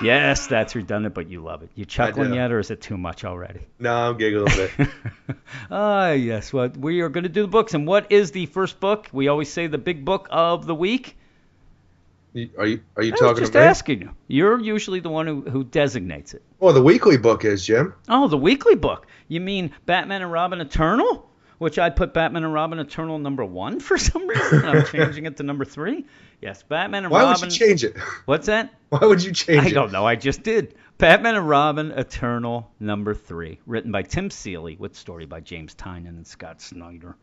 Yes, 0.00 0.46
that's 0.46 0.74
redundant, 0.74 1.14
but 1.14 1.28
you 1.28 1.40
love 1.40 1.62
it. 1.62 1.70
You 1.74 1.84
chuckling 1.84 2.32
yet, 2.34 2.50
or 2.50 2.58
is 2.58 2.70
it 2.70 2.80
too 2.80 2.96
much 2.96 3.24
already? 3.24 3.60
No, 3.78 3.94
I'm 3.94 4.16
giggling 4.16 4.52
a 4.52 4.56
bit. 4.56 4.88
Ah, 5.70 6.10
yes. 6.10 6.52
Well, 6.52 6.68
we 6.70 7.00
are 7.02 7.08
going 7.08 7.24
to 7.24 7.28
do 7.28 7.42
the 7.42 7.48
books. 7.48 7.74
And 7.74 7.86
what 7.86 8.10
is 8.10 8.30
the 8.30 8.46
first 8.46 8.80
book? 8.80 9.08
We 9.12 9.28
always 9.28 9.52
say 9.52 9.66
the 9.66 9.78
big 9.78 10.04
book 10.04 10.26
of 10.30 10.66
the 10.66 10.74
week. 10.74 11.16
Are 12.34 12.66
you 12.66 12.80
are 12.96 13.02
you 13.02 13.12
I 13.12 13.16
talking 13.16 13.42
just 13.42 13.54
asking 13.54 14.00
you. 14.00 14.10
You're 14.26 14.58
usually 14.58 15.00
the 15.00 15.10
one 15.10 15.26
who, 15.26 15.42
who 15.42 15.64
designates 15.64 16.32
it. 16.32 16.42
Well, 16.58 16.72
the 16.72 16.82
weekly 16.82 17.18
book 17.18 17.44
is 17.44 17.64
Jim. 17.66 17.94
Oh, 18.08 18.28
the 18.28 18.38
weekly 18.38 18.74
book. 18.74 19.06
You 19.28 19.40
mean 19.40 19.72
Batman 19.84 20.22
and 20.22 20.32
Robin 20.32 20.60
Eternal? 20.60 21.28
Which 21.58 21.78
I 21.78 21.90
put 21.90 22.14
Batman 22.14 22.42
and 22.44 22.52
Robin 22.52 22.78
Eternal 22.78 23.18
number 23.18 23.44
one 23.44 23.78
for 23.80 23.98
some 23.98 24.26
reason. 24.26 24.64
I'm 24.64 24.84
changing 24.92 25.26
it 25.26 25.36
to 25.36 25.42
number 25.42 25.64
three. 25.64 26.06
Yes, 26.42 26.64
Batman 26.64 27.04
and 27.04 27.12
Why 27.12 27.20
Robin. 27.20 27.34
Why 27.34 27.46
would 27.46 27.52
you 27.52 27.66
change 27.66 27.84
it? 27.84 27.96
What's 28.24 28.46
that? 28.46 28.74
Why 28.88 28.98
would 29.06 29.22
you 29.22 29.32
change 29.32 29.60
I 29.60 29.66
it? 29.66 29.70
I 29.70 29.74
don't 29.74 29.92
know. 29.92 30.04
I 30.04 30.16
just 30.16 30.42
did. 30.42 30.74
Batman 30.98 31.36
and 31.36 31.48
Robin 31.48 31.92
Eternal 31.92 32.68
number 32.80 33.14
three, 33.14 33.60
written 33.64 33.92
by 33.92 34.02
Tim 34.02 34.28
Seeley 34.28 34.76
with 34.76 34.96
story 34.96 35.24
by 35.24 35.38
James 35.38 35.76
Tynion 35.76 36.08
and 36.08 36.26
Scott 36.26 36.60
Snyder. 36.60 37.16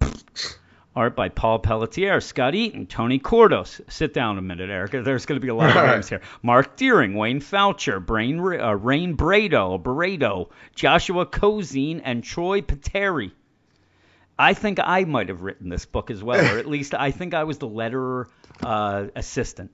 Art 0.96 1.14
by 1.14 1.28
Paul 1.28 1.60
Pelletier, 1.60 2.20
Scott 2.20 2.56
Eaton, 2.56 2.86
Tony 2.86 3.20
Kordos. 3.20 3.80
Sit 3.88 4.12
down 4.12 4.36
a 4.36 4.42
minute, 4.42 4.68
Erica. 4.68 5.02
There's 5.02 5.26
going 5.26 5.40
to 5.40 5.44
be 5.44 5.50
a 5.50 5.54
lot 5.54 5.76
of 5.76 5.86
names 5.86 6.08
here. 6.08 6.20
Marc 6.42 6.76
Deering, 6.76 7.14
Wayne 7.14 7.40
Faucher, 7.40 8.04
Brain, 8.04 8.40
uh, 8.40 8.72
Rain 8.74 9.16
Brado, 9.16 9.80
Brado, 9.80 10.48
Joshua 10.74 11.24
Cozine, 11.24 12.00
and 12.02 12.24
Troy 12.24 12.62
Peteri. 12.62 13.30
I 14.36 14.54
think 14.54 14.80
I 14.82 15.04
might 15.04 15.28
have 15.28 15.42
written 15.42 15.68
this 15.68 15.84
book 15.84 16.10
as 16.10 16.24
well, 16.24 16.40
or 16.40 16.58
at 16.58 16.66
least 16.66 16.94
I 16.94 17.10
think 17.10 17.34
I 17.34 17.44
was 17.44 17.58
the 17.58 17.68
letterer 17.68 18.26
uh, 18.62 19.06
assistant. 19.16 19.70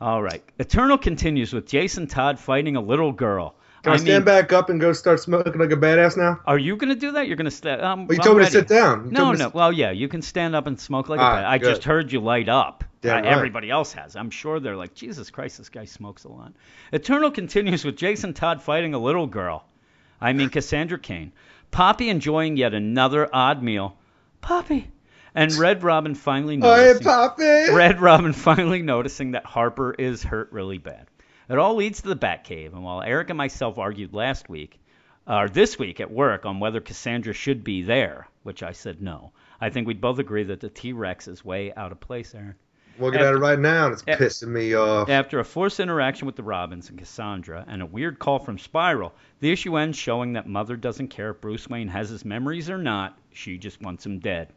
All 0.00 0.22
right. 0.22 0.42
Eternal 0.58 0.98
continues 0.98 1.52
with 1.52 1.66
Jason 1.66 2.06
Todd 2.06 2.38
fighting 2.38 2.76
a 2.76 2.80
little 2.80 3.12
girl. 3.12 3.54
Can 3.82 3.92
I, 3.92 3.94
I 3.94 3.98
stand 3.98 4.24
mean, 4.24 4.24
back 4.24 4.52
up 4.52 4.70
and 4.70 4.80
go 4.80 4.92
start 4.92 5.20
smoking 5.20 5.58
like 5.58 5.70
a 5.70 5.76
badass 5.76 6.16
now? 6.16 6.40
Are 6.46 6.58
you 6.58 6.76
gonna 6.76 6.94
do 6.96 7.12
that? 7.12 7.26
You're 7.28 7.36
gonna 7.36 7.50
stand. 7.50 7.80
Um, 7.80 8.06
Well, 8.06 8.14
you 8.16 8.20
I'm 8.20 8.24
told 8.26 8.38
me 8.38 8.44
to 8.44 8.50
sit 8.50 8.68
down. 8.68 9.06
You 9.06 9.10
No, 9.12 9.20
told 9.20 9.32
me 9.32 9.36
to 9.38 9.42
no. 9.44 9.50
Well, 9.54 9.72
yeah, 9.72 9.90
you 9.92 10.08
can 10.08 10.22
stand 10.22 10.54
up 10.56 10.66
and 10.66 10.78
smoke 10.80 11.08
like 11.08 11.20
a 11.20 11.22
Ah, 11.22 11.34
bat. 11.36 11.46
I 11.46 11.58
just 11.58 11.84
heard 11.84 12.12
you 12.12 12.20
light 12.20 12.48
up. 12.48 12.84
Uh, 13.04 13.08
right. 13.08 13.24
Everybody 13.24 13.70
else 13.70 13.92
has. 13.92 14.16
I'm 14.16 14.30
sure 14.30 14.58
they're 14.58 14.76
like, 14.76 14.94
Jesus 14.94 15.30
Christ, 15.30 15.58
this 15.58 15.68
guy 15.68 15.84
smokes 15.84 16.24
a 16.24 16.28
lot. 16.28 16.52
Eternal 16.92 17.30
continues 17.30 17.84
with 17.84 17.96
Jason 17.96 18.34
Todd 18.34 18.60
fighting 18.62 18.94
a 18.94 18.98
little 18.98 19.28
girl. 19.28 19.64
I 20.20 20.32
mean 20.32 20.48
Cassandra 20.48 20.98
Cain. 20.98 21.32
Poppy 21.70 22.08
enjoying 22.08 22.56
yet 22.56 22.74
another 22.74 23.28
odd 23.32 23.62
meal. 23.62 23.96
Poppy. 24.40 24.90
And 25.38 25.52
Red 25.58 25.84
Robin 25.84 26.16
finally 26.16 26.56
noticing. 26.56 27.04
Red 27.72 28.00
Robin 28.00 28.32
finally 28.32 28.82
noticing 28.82 29.30
that 29.32 29.46
Harper 29.46 29.94
is 29.94 30.24
hurt 30.24 30.50
really 30.50 30.78
bad. 30.78 31.06
It 31.48 31.58
all 31.58 31.76
leads 31.76 32.02
to 32.02 32.08
the 32.08 32.16
Batcave, 32.16 32.72
and 32.72 32.82
while 32.82 33.02
Eric 33.02 33.30
and 33.30 33.38
myself 33.38 33.78
argued 33.78 34.12
last 34.12 34.48
week, 34.48 34.80
or 35.28 35.48
this 35.48 35.78
week 35.78 36.00
at 36.00 36.10
work, 36.10 36.44
on 36.44 36.58
whether 36.58 36.80
Cassandra 36.80 37.32
should 37.32 37.62
be 37.62 37.82
there, 37.82 38.26
which 38.42 38.64
I 38.64 38.72
said 38.72 39.00
no, 39.00 39.30
I 39.60 39.70
think 39.70 39.86
we'd 39.86 40.00
both 40.00 40.18
agree 40.18 40.42
that 40.42 40.58
the 40.58 40.68
T 40.70 40.92
Rex 40.92 41.28
is 41.28 41.44
way 41.44 41.72
out 41.72 41.92
of 41.92 42.00
place, 42.00 42.34
Aaron. 42.34 42.56
Looking 42.98 43.20
at 43.20 43.32
it 43.32 43.38
right 43.38 43.60
now, 43.60 43.86
and 43.86 43.92
it's 43.92 44.02
pissing 44.02 44.48
me 44.48 44.74
off. 44.74 45.08
After 45.08 45.38
a 45.38 45.44
forced 45.44 45.78
interaction 45.78 46.26
with 46.26 46.34
the 46.34 46.42
Robins 46.42 46.90
and 46.90 46.98
Cassandra 46.98 47.64
and 47.68 47.80
a 47.80 47.86
weird 47.86 48.18
call 48.18 48.40
from 48.40 48.58
Spiral, 48.58 49.14
the 49.38 49.52
issue 49.52 49.76
ends 49.76 49.96
showing 49.96 50.32
that 50.32 50.48
Mother 50.48 50.76
doesn't 50.76 51.08
care 51.08 51.30
if 51.30 51.40
Bruce 51.40 51.68
Wayne 51.68 51.86
has 51.86 52.08
his 52.10 52.24
memories 52.24 52.68
or 52.68 52.78
not. 52.78 53.16
She 53.32 53.56
just 53.56 53.80
wants 53.80 54.04
him 54.04 54.18
dead. 54.18 54.52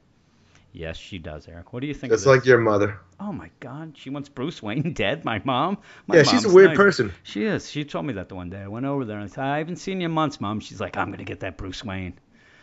Yes, 0.73 0.97
she 0.97 1.17
does, 1.17 1.47
Eric. 1.47 1.73
What 1.73 1.81
do 1.81 1.87
you 1.87 1.93
think 1.93 2.11
this? 2.11 2.25
like 2.25 2.45
your 2.45 2.57
mother. 2.57 2.97
Oh 3.19 3.33
my 3.33 3.49
God, 3.59 3.93
she 3.97 4.09
wants 4.09 4.29
Bruce 4.29 4.63
Wayne 4.63 4.93
dead. 4.95 5.25
My 5.25 5.41
mom. 5.43 5.79
My 6.07 6.17
Yeah, 6.17 6.23
she's 6.23 6.45
a 6.45 6.49
weird 6.49 6.69
nice. 6.69 6.77
person. 6.77 7.11
She 7.23 7.43
is. 7.43 7.69
She 7.69 7.83
told 7.83 8.05
me 8.05 8.13
that 8.13 8.29
the 8.29 8.35
one 8.35 8.49
day. 8.49 8.61
I 8.61 8.67
went 8.67 8.85
over 8.85 9.03
there 9.03 9.17
and 9.17 9.25
I 9.25 9.27
said, 9.27 9.43
I 9.43 9.57
haven't 9.57 9.77
seen 9.77 9.99
you 9.99 10.05
in 10.05 10.11
months, 10.11 10.39
mom. 10.39 10.59
She's 10.61 10.79
like, 10.79 10.97
I'm 10.97 11.11
gonna 11.11 11.23
get 11.23 11.41
that 11.41 11.57
Bruce 11.57 11.83
Wayne. 11.83 12.13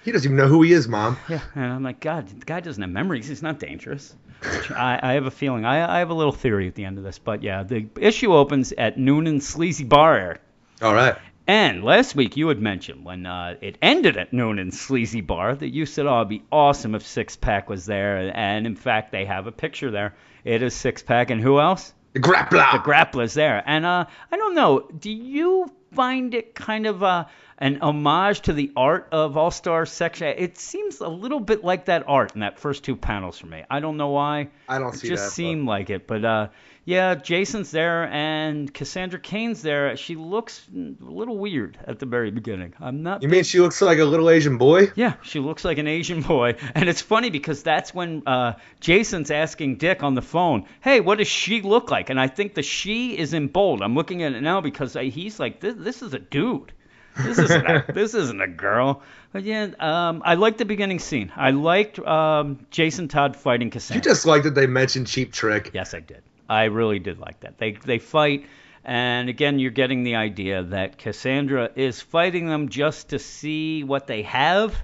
He 0.05 0.13
doesn't 0.13 0.27
even 0.27 0.37
know 0.37 0.49
who 0.49 0.63
he 0.63 0.73
is, 0.73 0.89
Mom. 0.89 1.19
Yeah, 1.29 1.41
and 1.55 1.65
I'm 1.65 1.83
like, 1.83 2.01
God, 2.01 2.29
the 2.29 2.47
guy 2.47 2.61
doesn't 2.61 2.81
have 2.81 2.91
memories. 2.91 3.29
He's 3.29 3.43
not 3.43 3.59
dangerous. 3.59 4.15
I, 4.71 4.99
I 5.03 5.13
have 5.15 5.27
a 5.27 5.31
feeling. 5.31 5.65
I, 5.65 5.97
I 5.97 5.99
have 5.99 6.11
a 6.11 6.15
little 6.15 6.33
theory 6.33 6.69
at 6.69 6.77
the 6.77 6.85
end 6.85 6.97
of 6.97 7.05
this, 7.05 7.19
but 7.19 7.43
yeah, 7.43 7.65
the 7.65 7.89
issue 8.01 8.33
opens 8.33 8.73
at 8.73 8.97
Noonan's 8.97 9.47
Sleazy 9.47 9.85
Bar, 9.85 10.17
Eric. 10.17 10.41
All 10.81 10.95
right. 10.95 11.17
And 11.49 11.83
last 11.83 12.15
week 12.15 12.37
you 12.37 12.49
had 12.49 12.61
mentioned 12.61 13.07
when 13.07 13.25
uh, 13.25 13.57
it 13.63 13.79
ended 13.81 14.19
at 14.19 14.35
Noonan's 14.35 14.79
Sleazy 14.79 15.23
Bar 15.23 15.55
that 15.57 15.71
you 15.71 15.87
said, 15.87 16.05
oh, 16.07 16.17
it'd 16.19 16.29
be 16.29 16.45
awesome 16.53 16.95
if 16.95 17.07
Six 17.07 17.37
Pack 17.37 17.71
was 17.71 17.87
there. 17.87 18.31
And 18.37 18.67
in 18.67 18.77
fact, 18.77 19.13
they 19.13 19.25
have 19.25 19.47
a 19.47 19.53
picture 19.53 19.91
there. 19.91 20.15
It 20.45 20.63
is 20.63 20.75
Six 20.75 21.03
Pack, 21.03 21.31
and 21.31 21.41
who 21.41 21.59
else? 21.59 21.95
The 22.13 22.21
grappler. 22.21 22.71
the 22.73 22.79
grappler's 22.79 23.33
there. 23.35 23.63
And 23.65 23.87
uh, 23.87 24.05
I 24.31 24.37
don't 24.37 24.55
know, 24.55 24.81
do 24.81 25.11
you 25.11 25.73
find 25.93 26.35
it 26.35 26.55
kind 26.55 26.87
of 26.87 27.03
uh, 27.03 27.25
an 27.57 27.79
homage 27.81 28.43
to 28.43 28.53
the 28.53 28.71
art 28.77 29.09
of 29.13 29.39
All 29.39 29.51
Star 29.51 29.87
Section? 29.87 30.29
It 30.37 30.59
seems 30.59 31.01
a 31.01 31.09
little 31.09 31.41
bit 31.41 31.65
like 31.65 31.87
that 31.87 32.05
art 32.07 32.35
in 32.35 32.41
that 32.41 32.59
first 32.59 32.85
two 32.85 32.95
panels 32.97 33.39
for 33.39 33.47
me. 33.47 33.65
I 33.71 33.81
don't 33.81 33.97
know 33.97 34.11
why. 34.11 34.49
I 34.69 34.79
don't 34.79 34.95
It 34.95 34.99
see 34.99 35.09
just 35.09 35.23
that, 35.23 35.29
but- 35.29 35.33
seemed 35.35 35.67
like 35.67 35.89
it. 35.89 36.07
But 36.07 36.25
uh, 36.25 36.49
yeah, 36.89 37.17
Jason's 37.17 37.71
there 37.71 38.05
and 38.05 38.73
Cassandra 38.73 39.19
Cain's 39.21 39.61
there. 39.61 39.95
She 39.99 40.17
looks 40.17 40.67
a 40.75 41.05
little 41.05 41.37
weird 41.37 41.77
at 41.87 41.99
the 41.99 42.07
very 42.07 42.31
beginning. 42.31 42.73
I'm 42.81 43.03
not. 43.03 43.23
You 43.23 43.29
mean 43.29 43.45
she 43.45 43.61
looks 43.61 43.83
like 43.83 43.99
a 43.99 44.07
little 44.07 44.31
Asian 44.31 44.57
boy? 44.57 44.91
Yeah, 44.95 45.13
she 45.23 45.39
looks 45.39 45.67
like 45.67 45.77
an 45.77 45.87
Asian 45.87 46.23
boy. 46.23 46.57
And 46.75 46.89
it's 46.89 47.03
funny 47.03 47.29
because 47.29 47.63
that's 47.63 47.93
when 47.93 48.23
uh, 48.25 48.55
Jason's 48.81 49.31
asking 49.31 49.77
Dick 49.77 50.03
on 50.03 50.15
the 50.15 50.23
phone, 50.23 50.65
hey, 50.81 51.01
what 51.01 51.19
does 51.19 51.29
she 51.29 51.61
look 51.61 51.91
like? 51.91 52.09
And 52.09 52.19
I 52.19 52.27
think 52.27 52.55
the 52.55 52.63
she 52.63 53.19
is 53.19 53.35
in 53.35 53.49
bold. 53.49 53.83
I'm 53.83 53.95
looking 53.95 54.23
at 54.23 54.33
it 54.33 54.41
now 54.41 54.63
because 54.63 54.95
he's 54.95 55.39
like, 55.39 55.61
this, 55.61 55.75
this 55.77 56.01
is 56.01 56.15
a 56.15 56.19
dude. 56.19 56.73
This 57.19 57.39
isn't 57.39 57.67
a, 57.67 57.85
this 57.93 58.15
isn't 58.15 58.41
a 58.41 58.49
girl. 58.49 59.03
But 59.31 59.45
yeah, 59.45 59.69
um, 59.79 60.23
I 60.25 60.37
liked 60.37 60.57
the 60.57 60.65
beginning 60.65 61.01
scene. 61.01 61.33
I 61.37 61.51
liked 61.51 61.99
um, 61.99 62.67
Jason 62.71 63.09
Todd 63.09 63.37
fighting 63.37 63.69
Cassandra. 63.69 64.03
You 64.03 64.11
just 64.11 64.25
liked 64.25 64.45
that 64.45 64.55
they 64.55 64.67
mentioned 64.67 65.07
Cheap 65.07 65.35
Trick. 65.35 65.73
Yes, 65.75 65.93
I 65.93 66.01
did. 66.01 66.23
I 66.49 66.65
really 66.65 66.99
did 66.99 67.19
like 67.19 67.41
that. 67.41 67.59
They 67.59 67.73
they 67.73 67.99
fight, 67.99 68.47
and 68.85 69.29
again, 69.29 69.59
you're 69.59 69.71
getting 69.71 70.03
the 70.03 70.15
idea 70.17 70.63
that 70.63 70.99
Cassandra 70.99 71.71
is 71.77 72.01
fighting 72.01 72.47
them 72.47 72.69
just 72.69 73.11
to 73.11 73.19
see 73.19 73.85
what 73.85 74.07
they 74.07 74.23
have, 74.23 74.75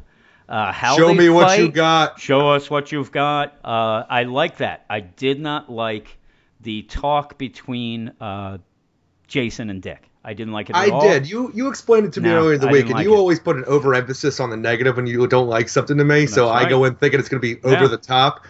uh, 0.48 0.72
how 0.72 0.96
Show 0.96 1.14
me 1.14 1.28
what 1.28 1.58
you 1.58 1.66
fight. 1.66 1.74
got. 1.74 2.20
Show 2.20 2.50
us 2.50 2.68
what 2.68 2.92
you've 2.92 3.12
got. 3.12 3.54
Uh, 3.64 4.04
I 4.08 4.24
like 4.24 4.58
that. 4.58 4.84
I 4.90 5.00
did 5.00 5.40
not 5.40 5.70
like 5.70 6.18
the 6.60 6.82
talk 6.82 7.38
between 7.38 8.12
uh, 8.20 8.58
Jason 9.26 9.70
and 9.70 9.80
Dick. 9.82 10.10
I 10.26 10.32
didn't 10.32 10.54
like 10.54 10.70
it 10.70 10.76
at 10.76 10.82
I 10.82 10.88
all. 10.90 11.02
did. 11.02 11.28
You 11.28 11.50
you 11.54 11.68
explained 11.68 12.06
it 12.06 12.12
to 12.14 12.20
me 12.22 12.30
No, 12.30 12.38
earlier 12.38 12.54
in 12.54 12.60
the 12.60 12.68
I 12.68 12.72
week, 12.72 12.84
and 12.86 12.94
like 12.94 13.04
you 13.04 13.12
it. 13.14 13.16
always 13.18 13.38
put 13.40 13.56
an 13.56 13.64
overemphasis 13.66 14.40
on 14.40 14.48
the 14.50 14.56
negative 14.56 14.96
when 14.96 15.06
you 15.06 15.26
don't 15.26 15.48
like 15.48 15.68
something 15.68 15.98
to 15.98 16.04
me. 16.04 16.26
so 16.26 16.46
That's 16.46 16.64
I 16.64 16.68
go 16.68 16.84
in 16.84 16.94
thinking 16.94 17.20
it's 17.20 17.28
going 17.28 17.42
to 17.42 17.46
be 17.56 17.62
over 17.62 17.82
Yeah. 17.82 17.88
the 17.88 17.98
top. 17.98 18.46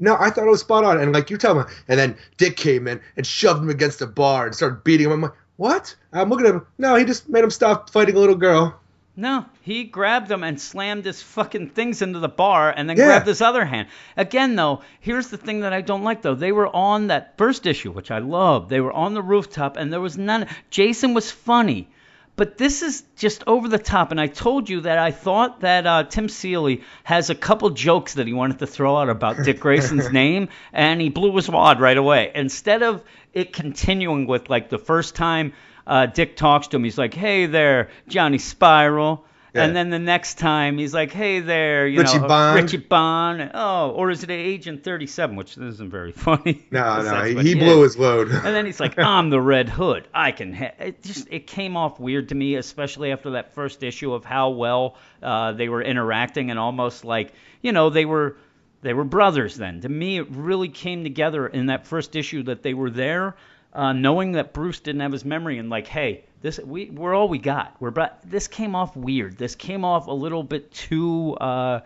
No, 0.00 0.16
I 0.18 0.30
thought 0.30 0.46
it 0.46 0.50
was 0.50 0.60
spot 0.60 0.84
on. 0.84 1.00
And 1.00 1.12
like 1.12 1.30
you 1.30 1.36
tell 1.36 1.54
me, 1.54 1.62
and 1.88 1.98
then 1.98 2.16
Dick 2.36 2.56
came 2.56 2.86
in 2.86 3.00
and 3.16 3.26
shoved 3.26 3.62
him 3.62 3.70
against 3.70 4.00
a 4.02 4.06
bar 4.06 4.46
and 4.46 4.54
started 4.54 4.84
beating 4.84 5.06
him. 5.06 5.12
I'm 5.12 5.20
like, 5.22 5.32
what? 5.56 5.94
I'm 6.12 6.28
looking 6.30 6.46
at 6.46 6.54
him. 6.54 6.66
No, 6.78 6.94
he 6.94 7.04
just 7.04 7.28
made 7.28 7.42
him 7.44 7.50
stop 7.50 7.90
fighting 7.90 8.14
a 8.14 8.18
little 8.20 8.36
girl. 8.36 8.78
No, 9.16 9.46
he 9.62 9.82
grabbed 9.82 10.30
him 10.30 10.44
and 10.44 10.60
slammed 10.60 11.04
his 11.04 11.20
fucking 11.20 11.70
things 11.70 12.02
into 12.02 12.20
the 12.20 12.28
bar 12.28 12.70
and 12.70 12.88
then 12.88 12.96
Yeah. 12.96 13.06
grabbed 13.06 13.26
his 13.26 13.42
other 13.42 13.64
hand. 13.64 13.88
Again, 14.16 14.54
though, 14.54 14.82
here's 15.00 15.26
the 15.26 15.36
thing 15.36 15.60
that 15.60 15.72
I 15.72 15.80
don't 15.80 16.04
like, 16.04 16.22
though. 16.22 16.36
They 16.36 16.52
were 16.52 16.68
on 16.68 17.08
that 17.08 17.36
first 17.36 17.66
issue, 17.66 17.90
which 17.90 18.12
I 18.12 18.18
love. 18.18 18.68
They 18.68 18.80
were 18.80 18.92
on 18.92 19.14
the 19.14 19.22
rooftop 19.22 19.76
and 19.76 19.92
there 19.92 20.00
was 20.00 20.16
none. 20.16 20.46
Jason 20.70 21.14
was 21.14 21.32
funny. 21.32 21.88
But 22.38 22.56
this 22.56 22.82
is 22.82 23.02
just 23.16 23.42
over 23.48 23.66
the 23.66 23.80
top, 23.80 24.12
and 24.12 24.20
I 24.20 24.28
told 24.28 24.70
you 24.70 24.82
that 24.82 24.96
I 24.96 25.10
thought 25.10 25.62
that 25.62 25.88
uh, 25.88 26.04
Tim 26.04 26.28
Seeley 26.28 26.82
has 27.02 27.30
a 27.30 27.34
couple 27.34 27.68
jokes 27.70 28.14
that 28.14 28.28
he 28.28 28.32
wanted 28.32 28.60
to 28.60 28.66
throw 28.68 28.96
out 28.96 29.08
about 29.08 29.42
Dick 29.44 29.58
Grayson's 29.58 30.12
name, 30.12 30.48
and 30.72 31.00
he 31.00 31.08
blew 31.08 31.34
his 31.34 31.50
wad 31.50 31.80
right 31.80 31.96
away. 31.96 32.30
Instead 32.36 32.84
of 32.84 33.02
it 33.34 33.52
continuing 33.52 34.28
with 34.28 34.48
like 34.48 34.68
the 34.68 34.78
first 34.78 35.16
time 35.16 35.52
uh, 35.84 36.06
Dick 36.06 36.36
talks 36.36 36.68
to 36.68 36.76
him, 36.76 36.84
he's 36.84 36.96
like, 36.96 37.12
"Hey 37.12 37.46
there, 37.46 37.88
Johnny 38.06 38.38
Spiral," 38.38 39.24
Yeah. 39.58 39.64
and 39.64 39.76
then 39.76 39.90
the 39.90 39.98
next 39.98 40.38
time 40.38 40.78
he's 40.78 40.94
like, 40.94 41.12
"Hey 41.12 41.40
there, 41.40 41.86
you 41.86 42.00
Richie 42.00 42.18
know, 42.18 42.24
uh, 42.24 42.28
Bond. 42.28 42.62
Richie 42.64 42.76
Bond." 42.78 43.50
Oh, 43.54 43.90
or 43.90 44.10
is 44.10 44.22
it 44.22 44.30
Agent 44.30 44.82
37, 44.84 45.36
which 45.36 45.58
isn't 45.58 45.90
very 45.90 46.12
funny. 46.26 46.66
No, 46.70 47.02
no, 47.02 47.24
he, 47.24 47.34
he 47.40 47.52
is. 47.52 47.54
blew 47.56 47.82
his 47.82 47.98
load. 47.98 48.28
And 48.30 48.54
then 48.54 48.64
he's 48.66 48.80
like, 48.80 48.98
"I'm 48.98 49.30
the 49.30 49.40
Red 49.40 49.68
Hood. 49.68 50.08
I 50.14 50.32
can." 50.32 50.52
Ha-. 50.54 50.72
It 50.78 51.02
just 51.02 51.28
it 51.30 51.46
came 51.46 51.76
off 51.76 52.00
weird 52.00 52.30
to 52.30 52.34
me, 52.34 52.54
especially 52.54 53.12
after 53.12 53.30
that 53.30 53.52
first 53.54 53.82
issue 53.82 54.12
of 54.14 54.24
how 54.24 54.50
well 54.50 54.96
uh, 55.22 55.52
they 55.52 55.68
were 55.68 55.82
interacting 55.82 56.50
and 56.50 56.58
almost 56.58 57.04
like 57.04 57.32
you 57.60 57.72
know 57.72 57.90
they 57.90 58.04
were 58.04 58.36
they 58.82 58.94
were 58.94 59.04
brothers. 59.04 59.56
Then 59.56 59.80
to 59.82 59.88
me, 59.88 60.18
it 60.18 60.28
really 60.30 60.68
came 60.68 61.02
together 61.02 61.46
in 61.46 61.66
that 61.66 61.86
first 61.86 62.14
issue 62.16 62.44
that 62.44 62.62
they 62.62 62.74
were 62.74 62.90
there, 62.90 63.34
uh, 63.72 63.92
knowing 63.92 64.32
that 64.32 64.52
Bruce 64.52 64.80
didn't 64.80 65.00
have 65.00 65.12
his 65.12 65.24
memory 65.24 65.58
and 65.58 65.68
like, 65.68 65.86
hey, 65.88 66.24
this 66.40 66.58
we 66.58 66.90
we're 66.90 67.14
all 67.14 67.28
we 67.28 67.38
got. 67.38 67.76
We're 67.80 67.90
but 67.90 68.20
this 68.24 68.48
came 68.48 68.74
off 68.74 68.96
weird. 68.96 69.38
This 69.38 69.54
came 69.54 69.84
off 69.84 70.06
a 70.06 70.12
little 70.12 70.42
bit 70.42 70.70
too. 70.70 71.34
Uh, 71.34 71.80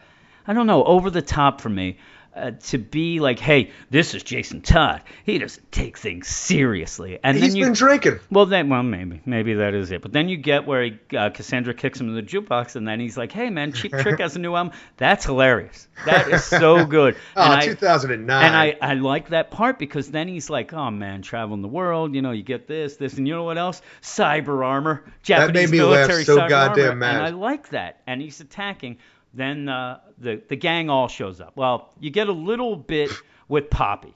I 0.47 0.53
don't 0.53 0.67
know, 0.67 0.85
over 0.85 1.09
the 1.11 1.23
top 1.23 1.61
for 1.61 1.69
me. 1.69 1.99
Uh, 2.35 2.53
to 2.53 2.79
be 2.79 3.21
like, 3.21 3.39
hey, 3.39 3.71
this 3.91 4.15
is 4.15 4.23
Jason 4.23 4.63
Todd. 4.63 5.03
He 5.25 5.37
doesn't 5.37 5.71
take 5.71 5.99
things 5.99 6.29
seriously. 6.29 7.19
And 7.23 7.37
He's 7.37 7.49
then 7.49 7.57
you, 7.57 7.65
been 7.67 7.75
drinking. 7.75 8.21
well, 8.31 8.47
then, 8.47 8.71
well, 8.71 8.83
maybe, 8.83 9.21
maybe 9.27 9.53
that 9.53 9.75
is 9.75 9.91
it. 9.91 10.01
But 10.01 10.13
then 10.13 10.31
you 10.31 10.39
get 10.39 10.67
where 10.67 10.83
he, 10.85 10.99
uh, 11.15 11.29
Cassandra 11.29 11.75
kicks 11.75 12.01
him 12.01 12.09
in 12.09 12.15
the 12.15 12.23
jukebox, 12.23 12.75
and 12.77 12.89
then 12.89 13.01
he's 13.01 13.19
like, 13.19 13.33
"Hey, 13.33 13.51
man, 13.51 13.73
Cheap 13.75 13.93
Trick 13.93 14.19
has 14.21 14.35
a 14.35 14.39
new 14.39 14.55
album. 14.57 14.73
That's 14.97 15.27
hilarious. 15.27 15.87
That 16.07 16.29
is 16.31 16.43
so 16.43 16.87
good." 16.87 17.17
Oh, 17.37 17.43
and 17.43 17.53
I, 17.53 17.67
2009. 17.67 18.45
and 18.45 18.57
I, 18.57 18.77
I 18.81 18.95
like 18.95 19.29
that 19.29 19.51
part 19.51 19.79
because 19.79 20.11
then 20.11 20.27
he's 20.27 20.49
like, 20.49 20.73
"Oh 20.73 20.91
man, 20.91 21.21
traveling 21.21 21.61
the 21.61 21.69
world, 21.69 22.15
you 22.15 22.23
know, 22.23 22.31
you 22.31 22.43
get 22.43 22.67
this, 22.67 22.97
this, 22.97 23.19
and 23.19 23.29
you 23.29 23.35
know 23.35 23.45
what 23.45 23.59
else? 23.59 23.83
Cyber 24.01 24.65
armor, 24.65 25.05
Japanese 25.23 25.71
made 25.71 25.79
me 25.79 25.83
laugh 25.85 26.09
military 26.09 26.25
so 26.25 26.39
cyber 26.39 26.49
goddamn 26.49 26.85
armor." 26.87 26.97
mad. 26.97 27.17
And 27.17 27.27
I 27.27 27.31
like 27.31 27.69
that. 27.71 28.01
And 28.07 28.23
he's 28.23 28.41
attacking. 28.41 28.97
Then 29.35 29.69
uh, 29.69 30.01
the 30.19 30.43
the 30.49 30.57
gang 30.57 30.91
all 30.91 31.09
shows 31.09 31.41
up. 31.41 31.53
Well, 31.57 31.93
you 32.01 32.11
get 32.11 32.29
a 32.29 32.33
little 32.33 32.77
bit 32.77 33.11
with 33.49 33.71
Poppy 33.71 34.15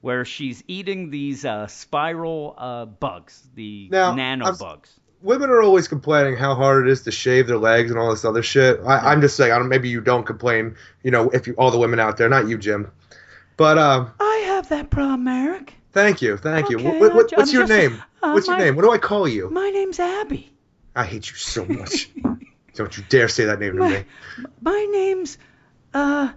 where 0.00 0.24
she's 0.24 0.62
eating 0.68 1.10
these 1.10 1.44
uh, 1.44 1.66
spiral 1.66 2.54
uh, 2.56 2.84
bugs, 2.84 3.48
the 3.54 3.88
Now, 3.90 4.14
nano 4.14 4.44
I'm- 4.46 4.56
bugs. 4.58 4.94
Women 5.20 5.50
are 5.50 5.60
always 5.62 5.88
complaining 5.88 6.36
how 6.36 6.54
hard 6.54 6.86
it 6.86 6.92
is 6.92 7.02
to 7.02 7.10
shave 7.10 7.48
their 7.48 7.58
legs 7.58 7.90
and 7.90 7.98
all 7.98 8.10
this 8.10 8.24
other 8.24 8.40
shit. 8.44 8.78
I, 8.86 8.98
I'm 9.10 9.20
just 9.20 9.36
saying, 9.36 9.50
I 9.50 9.58
don't, 9.58 9.68
maybe 9.68 9.88
you 9.88 10.00
don't 10.00 10.24
complain. 10.24 10.76
You 11.02 11.10
know, 11.10 11.28
if 11.30 11.48
you 11.48 11.54
all 11.54 11.72
the 11.72 11.78
women 11.78 11.98
out 11.98 12.16
there, 12.18 12.28
not 12.28 12.46
you, 12.46 12.56
Jim. 12.56 12.92
But 13.56 13.78
um, 13.78 14.12
I 14.20 14.44
have 14.46 14.68
that 14.68 14.90
problem, 14.90 15.26
Eric. 15.26 15.74
thank 15.90 16.22
you, 16.22 16.36
thank 16.36 16.70
you. 16.70 16.78
Okay, 16.78 17.00
What, 17.00 17.14
what, 17.16 17.32
I'm 17.32 17.38
what's 17.38 17.52
your 17.52 17.66
just- 17.66 17.72
name? 17.72 18.00
uh, 18.22 18.30
what's 18.30 18.46
your 18.46 18.58
name? 18.58 18.76
What 18.76 18.82
do 18.82 18.92
I 18.92 18.98
call 18.98 19.26
you? 19.26 19.50
My 19.50 19.68
name's 19.70 19.98
Abby. 19.98 20.52
I 20.94 21.04
hate 21.04 21.28
you 21.28 21.34
so 21.36 21.64
much. 21.64 22.10
don't 22.78 22.96
you 22.96 23.04
dare 23.08 23.28
say 23.28 23.44
that 23.44 23.60
name 23.60 23.76
to 23.76 23.88
me. 23.88 24.04
my 24.62 24.88
name's 24.90 25.36
Uh, 25.92 26.30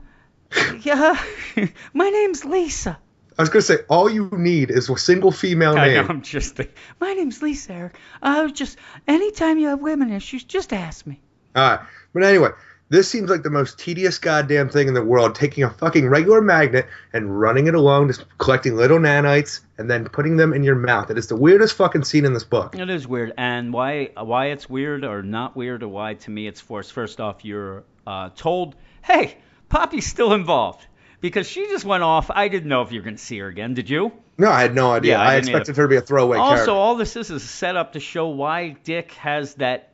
yeah, 0.82 1.18
my 1.94 2.10
name's 2.10 2.44
Lisa. 2.44 2.98
I 3.38 3.42
was 3.44 3.50
gonna 3.50 3.62
say 3.62 3.78
all 3.89 4.10
you 4.10 4.30
need 4.34 4.70
is 4.72 4.89
a 4.89 4.98
single 4.98 5.32
female 5.32 5.72
I 5.78 5.88
know, 5.88 6.02
name. 6.02 6.10
I'm 6.10 6.22
just 6.22 6.56
think- 6.58 6.72
my 7.00 7.14
name's 7.14 7.42
Lisa, 7.42 7.74
Eric. 7.74 7.96
I 8.22 8.44
was 8.44 8.52
just 8.52 8.78
anytime 9.08 9.58
you 9.60 9.68
have 9.70 9.80
women 9.82 10.12
issues, 10.12 10.44
just 10.44 10.74
ask 10.74 11.06
me. 11.08 11.22
All 11.56 11.70
right, 11.70 11.80
but 12.14 12.24
anyway, 12.24 12.50
this 12.92 13.08
seems 13.08 13.30
like 13.30 13.42
the 13.42 13.50
most 13.50 13.80
tedious 13.80 14.18
goddamn 14.18 14.68
thing 14.68 14.89
in 14.89 14.94
the 14.94 15.04
world. 15.04 15.34
Taking 15.34 15.64
a 15.64 15.70
fucking 15.70 16.10
regular 16.10 16.42
magnet 16.42 16.88
and 17.14 17.39
running 17.39 17.68
it 17.68 17.74
along, 17.74 18.10
just 18.10 18.26
collecting 18.38 18.76
little 18.76 19.00
nanites 19.00 19.62
and 19.78 19.89
then 19.89 20.04
putting 20.04 20.36
them 20.36 20.52
in 20.52 20.62
your 20.62 20.76
mouth. 20.76 21.10
It 21.10 21.18
is 21.18 21.28
the 21.28 21.38
weirdest 21.38 21.78
fucking 21.78 22.04
scene 22.04 22.26
in 22.26 22.34
this 22.34 22.44
book. 22.44 22.78
It 22.78 22.89
is 22.89 23.08
weird, 23.08 23.34
and 23.38 23.72
why 23.72 24.10
why 24.18 24.48
it's 24.48 24.70
weird 24.70 25.06
or 25.06 25.24
not 25.24 25.56
weird 25.56 25.84
or 25.84 25.88
why 25.88 26.16
to 26.16 26.30
me 26.30 26.48
it's 26.48 26.60
forced. 26.60 26.92
First 26.92 27.22
off, 27.22 27.46
you're 27.46 27.86
uh, 28.06 28.30
told, 28.36 28.76
hey, 29.02 29.38
Poppy's 29.70 30.06
still 30.06 30.34
involved 30.34 30.86
because 31.22 31.48
she 31.48 31.68
just 31.68 31.86
went 31.86 32.04
off. 32.04 32.30
I 32.30 32.50
didn't 32.50 32.68
know 32.68 32.82
if 32.82 32.92
you're 32.92 33.04
going 33.04 33.16
to 33.16 33.24
see 33.24 33.39
her 33.39 33.48
again. 33.48 33.74
Did 33.74 33.89
you? 33.89 34.12
No, 34.38 34.52
I 34.52 34.64
had 34.64 34.76
no 34.76 34.92
idea. 34.92 35.14
Yeah, 35.14 35.22
I 35.22 35.34
I, 35.34 35.38
expected 35.38 35.78
her 35.78 35.84
to 35.84 35.88
be 35.88 35.96
a 35.96 36.02
throwaway 36.02 36.38
also, 36.38 36.56
character. 36.56 36.72
all 36.72 36.96
this 36.96 37.16
is 37.16 37.30
is 37.30 37.42
a 37.42 37.48
setup 37.48 37.94
to 37.94 38.02
show 38.02 38.28
why 38.28 38.76
Dick 38.84 39.14
has 39.14 39.56
that 39.56 39.91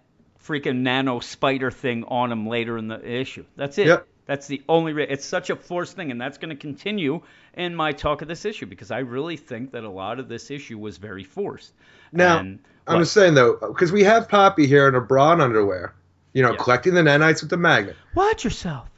freaking 0.48 0.78
nano 0.78 1.20
spider 1.20 1.72
thing 1.72 2.04
on 2.06 2.32
him 2.32 2.48
later 2.48 2.78
in 2.78 2.88
the 2.88 3.04
issue. 3.06 3.46
That's 3.56 3.78
it. 3.78 3.88
Yep. 3.88 4.08
That's 4.26 4.48
the 4.48 4.62
only. 4.68 4.94
Re- 4.94 5.08
it's 5.10 5.26
such 5.26 5.50
a 5.50 5.56
forced 5.56 5.96
thing, 5.96 6.12
and 6.12 6.20
that's 6.20 6.38
going 6.38 6.50
to 6.50 6.56
continue 6.56 7.22
in 7.54 7.74
my 7.76 7.94
talk 7.94 8.22
of 8.22 8.28
this 8.28 8.44
issue 8.46 8.66
because 8.66 8.92
I 8.92 9.00
really 9.00 9.38
think 9.38 9.72
that 9.72 9.84
a 9.84 9.90
lot 9.90 10.20
of 10.20 10.28
this 10.28 10.52
issue 10.52 10.78
was 10.78 10.98
very 10.98 11.24
forced. 11.24 11.74
Now, 12.12 12.40
And 12.40 12.60
I'm 12.88 13.00
just 13.00 13.14
saying 13.14 13.36
though, 13.36 13.54
because 13.56 13.92
we 13.92 14.04
have 14.04 14.28
Poppy 14.30 14.68
here 14.68 14.88
in 14.88 14.94
her 14.94 15.02
bra 15.02 15.32
and 15.34 15.42
underwear, 15.42 15.94
you 16.34 16.42
know, 16.44 16.52
Yeah. 16.52 16.58
collecting 16.58 16.94
the 16.94 17.02
nanites 17.02 17.42
with 17.42 17.50
the 17.50 17.58
magnet. 17.58 17.96
watch 18.16 18.44
yourself. 18.44 18.90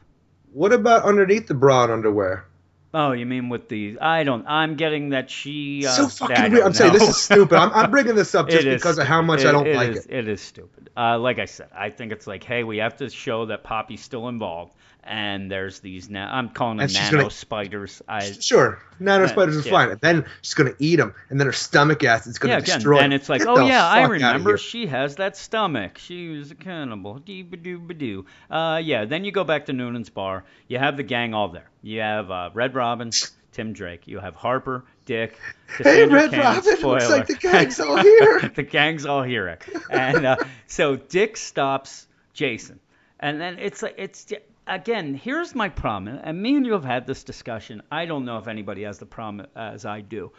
What 0.51 0.73
about 0.73 1.03
underneath 1.03 1.47
the 1.47 1.53
bra 1.53 1.83
and 1.83 1.93
underwear? 1.93 2.45
Oh, 2.91 3.11
you 3.11 3.25
mean 3.27 3.49
with 3.49 3.69
the? 3.69 3.99
I 3.99 4.23
don't. 4.23 4.45
I'm 4.47 4.75
getting 4.75 5.09
that 5.09 5.29
she. 5.29 5.85
Uh, 5.85 5.91
so 5.91 6.07
fucking 6.07 6.53
weird. 6.53 6.65
I'm 6.65 6.73
saying 6.73 6.93
this 6.93 7.07
is 7.07 7.17
stupid. 7.17 7.55
I'm, 7.55 7.71
I'm 7.71 7.91
bringing 7.91 8.15
this 8.15 8.33
up 8.33 8.49
just 8.49 8.65
It 8.65 8.73
because 8.77 8.97
of 8.97 9.05
how 9.05 9.21
much 9.21 9.41
stupid. 9.41 9.49
I 9.49 9.51
don't 9.51 9.67
It- 9.67 9.71
it 9.71 9.75
like 9.77 9.89
is- 9.89 10.05
it. 10.07 10.11
It 10.11 10.27
is 10.27 10.41
stupid. 10.41 10.89
Uh, 10.97 11.17
like 11.19 11.37
I 11.39 11.45
said, 11.45 11.69
I 11.75 11.91
think 11.91 12.11
it's 12.11 12.25
like, 12.27 12.43
hey, 12.43 12.63
we 12.63 12.77
have 12.77 12.97
to 12.97 13.09
show 13.09 13.45
that 13.45 13.63
Poppy's 13.63 14.01
still 14.01 14.27
involved, 14.27 14.73
and 15.03 15.49
there's 15.51 15.79
these. 15.79 16.09
Na- 16.09 16.29
I'm 16.31 16.49
calling 16.49 16.77
them 16.77 16.91
nano 16.91 17.17
gonna- 17.17 17.29
spiders. 17.31 18.01
I. 18.07 18.31
Sure, 18.31 18.81
nano 18.99 19.25
Yeah, 19.25 19.29
spiders 19.31 19.57
are 19.57 19.61
yeah. 19.67 19.71
fine. 19.71 19.89
And 19.91 20.01
then 20.01 20.25
she's 20.41 20.53
gonna 20.53 20.73
eat 20.79 20.97
them, 20.97 21.13
and 21.29 21.39
then 21.39 21.47
her 21.47 21.53
stomach 21.53 22.03
acid's 22.03 22.37
gonna 22.37 22.53
Yeah, 22.53 22.59
again, 22.59 22.75
destroy. 22.77 22.99
and 22.99 23.13
it's 23.13 23.29
like, 23.29 23.39
Get 23.41 23.47
oh 23.47 23.65
yeah, 23.65 23.85
I 23.87 24.03
remember 24.05 24.57
she 24.57 24.87
has 24.87 25.15
that 25.15 25.35
stomach. 25.37 25.97
She 25.97 26.29
was 26.37 26.51
a 26.51 26.55
cannibal. 26.55 27.15
Dee 27.19 27.43
ba 27.43 27.57
doo 27.57 27.79
ba 27.79 27.93
doo. 27.93 28.25
Uh, 28.51 28.81
yeah. 28.83 29.05
Then 29.05 29.23
you 29.23 29.31
go 29.31 29.43
back 29.43 29.65
to 29.67 29.73
Noonan's 29.73 30.09
bar. 30.09 30.43
You 30.67 30.77
have 30.79 30.97
the 30.97 31.03
gang 31.03 31.33
all 31.33 31.49
there. 31.49 31.69
You 31.81 32.01
have 32.01 32.29
uh, 32.29 32.49
Red 32.53 32.75
Robin, 32.75 33.11
Tim 33.51 33.73
Drake. 33.73 34.07
You 34.07 34.19
have 34.19 34.35
Harper, 34.35 34.83
Dick. 35.05 35.39
Hey, 35.77 36.05
Red 36.05 36.33
Robin, 36.37 36.63
looks 36.81 37.09
like 37.09 37.27
the 37.27 37.35
gang's 37.35 37.79
all 37.79 37.97
here. 37.97 38.51
the 38.55 38.63
gang's 38.63 39.05
all 39.05 39.23
here. 39.23 39.57
And 39.89 40.25
uh, 40.25 40.35
so 40.67 40.97
Dick 40.97 41.37
stops 41.37 42.05
Jason, 42.33 42.79
and 43.19 43.39
then 43.39 43.57
it's 43.59 43.81
like 43.81 43.95
it's 43.97 44.25
again. 44.69 45.13
Here's 45.15 45.55
my 45.55 45.69
problem, 45.69 46.19
and 46.23 46.41
me 46.41 46.55
and 46.55 46.65
you 46.65 46.73
have 46.73 46.85
had 46.85 47.05
this 47.05 47.23
discussion. 47.23 47.81
I 47.91 48.05
don't 48.05 48.25
know 48.25 48.37
if 48.37 48.47
anybody 48.47 48.83
has 48.83 48.99
the 48.99 49.05
problem 49.05 49.47
as 49.55 49.85
I 49.85 50.01
do. 50.01 50.31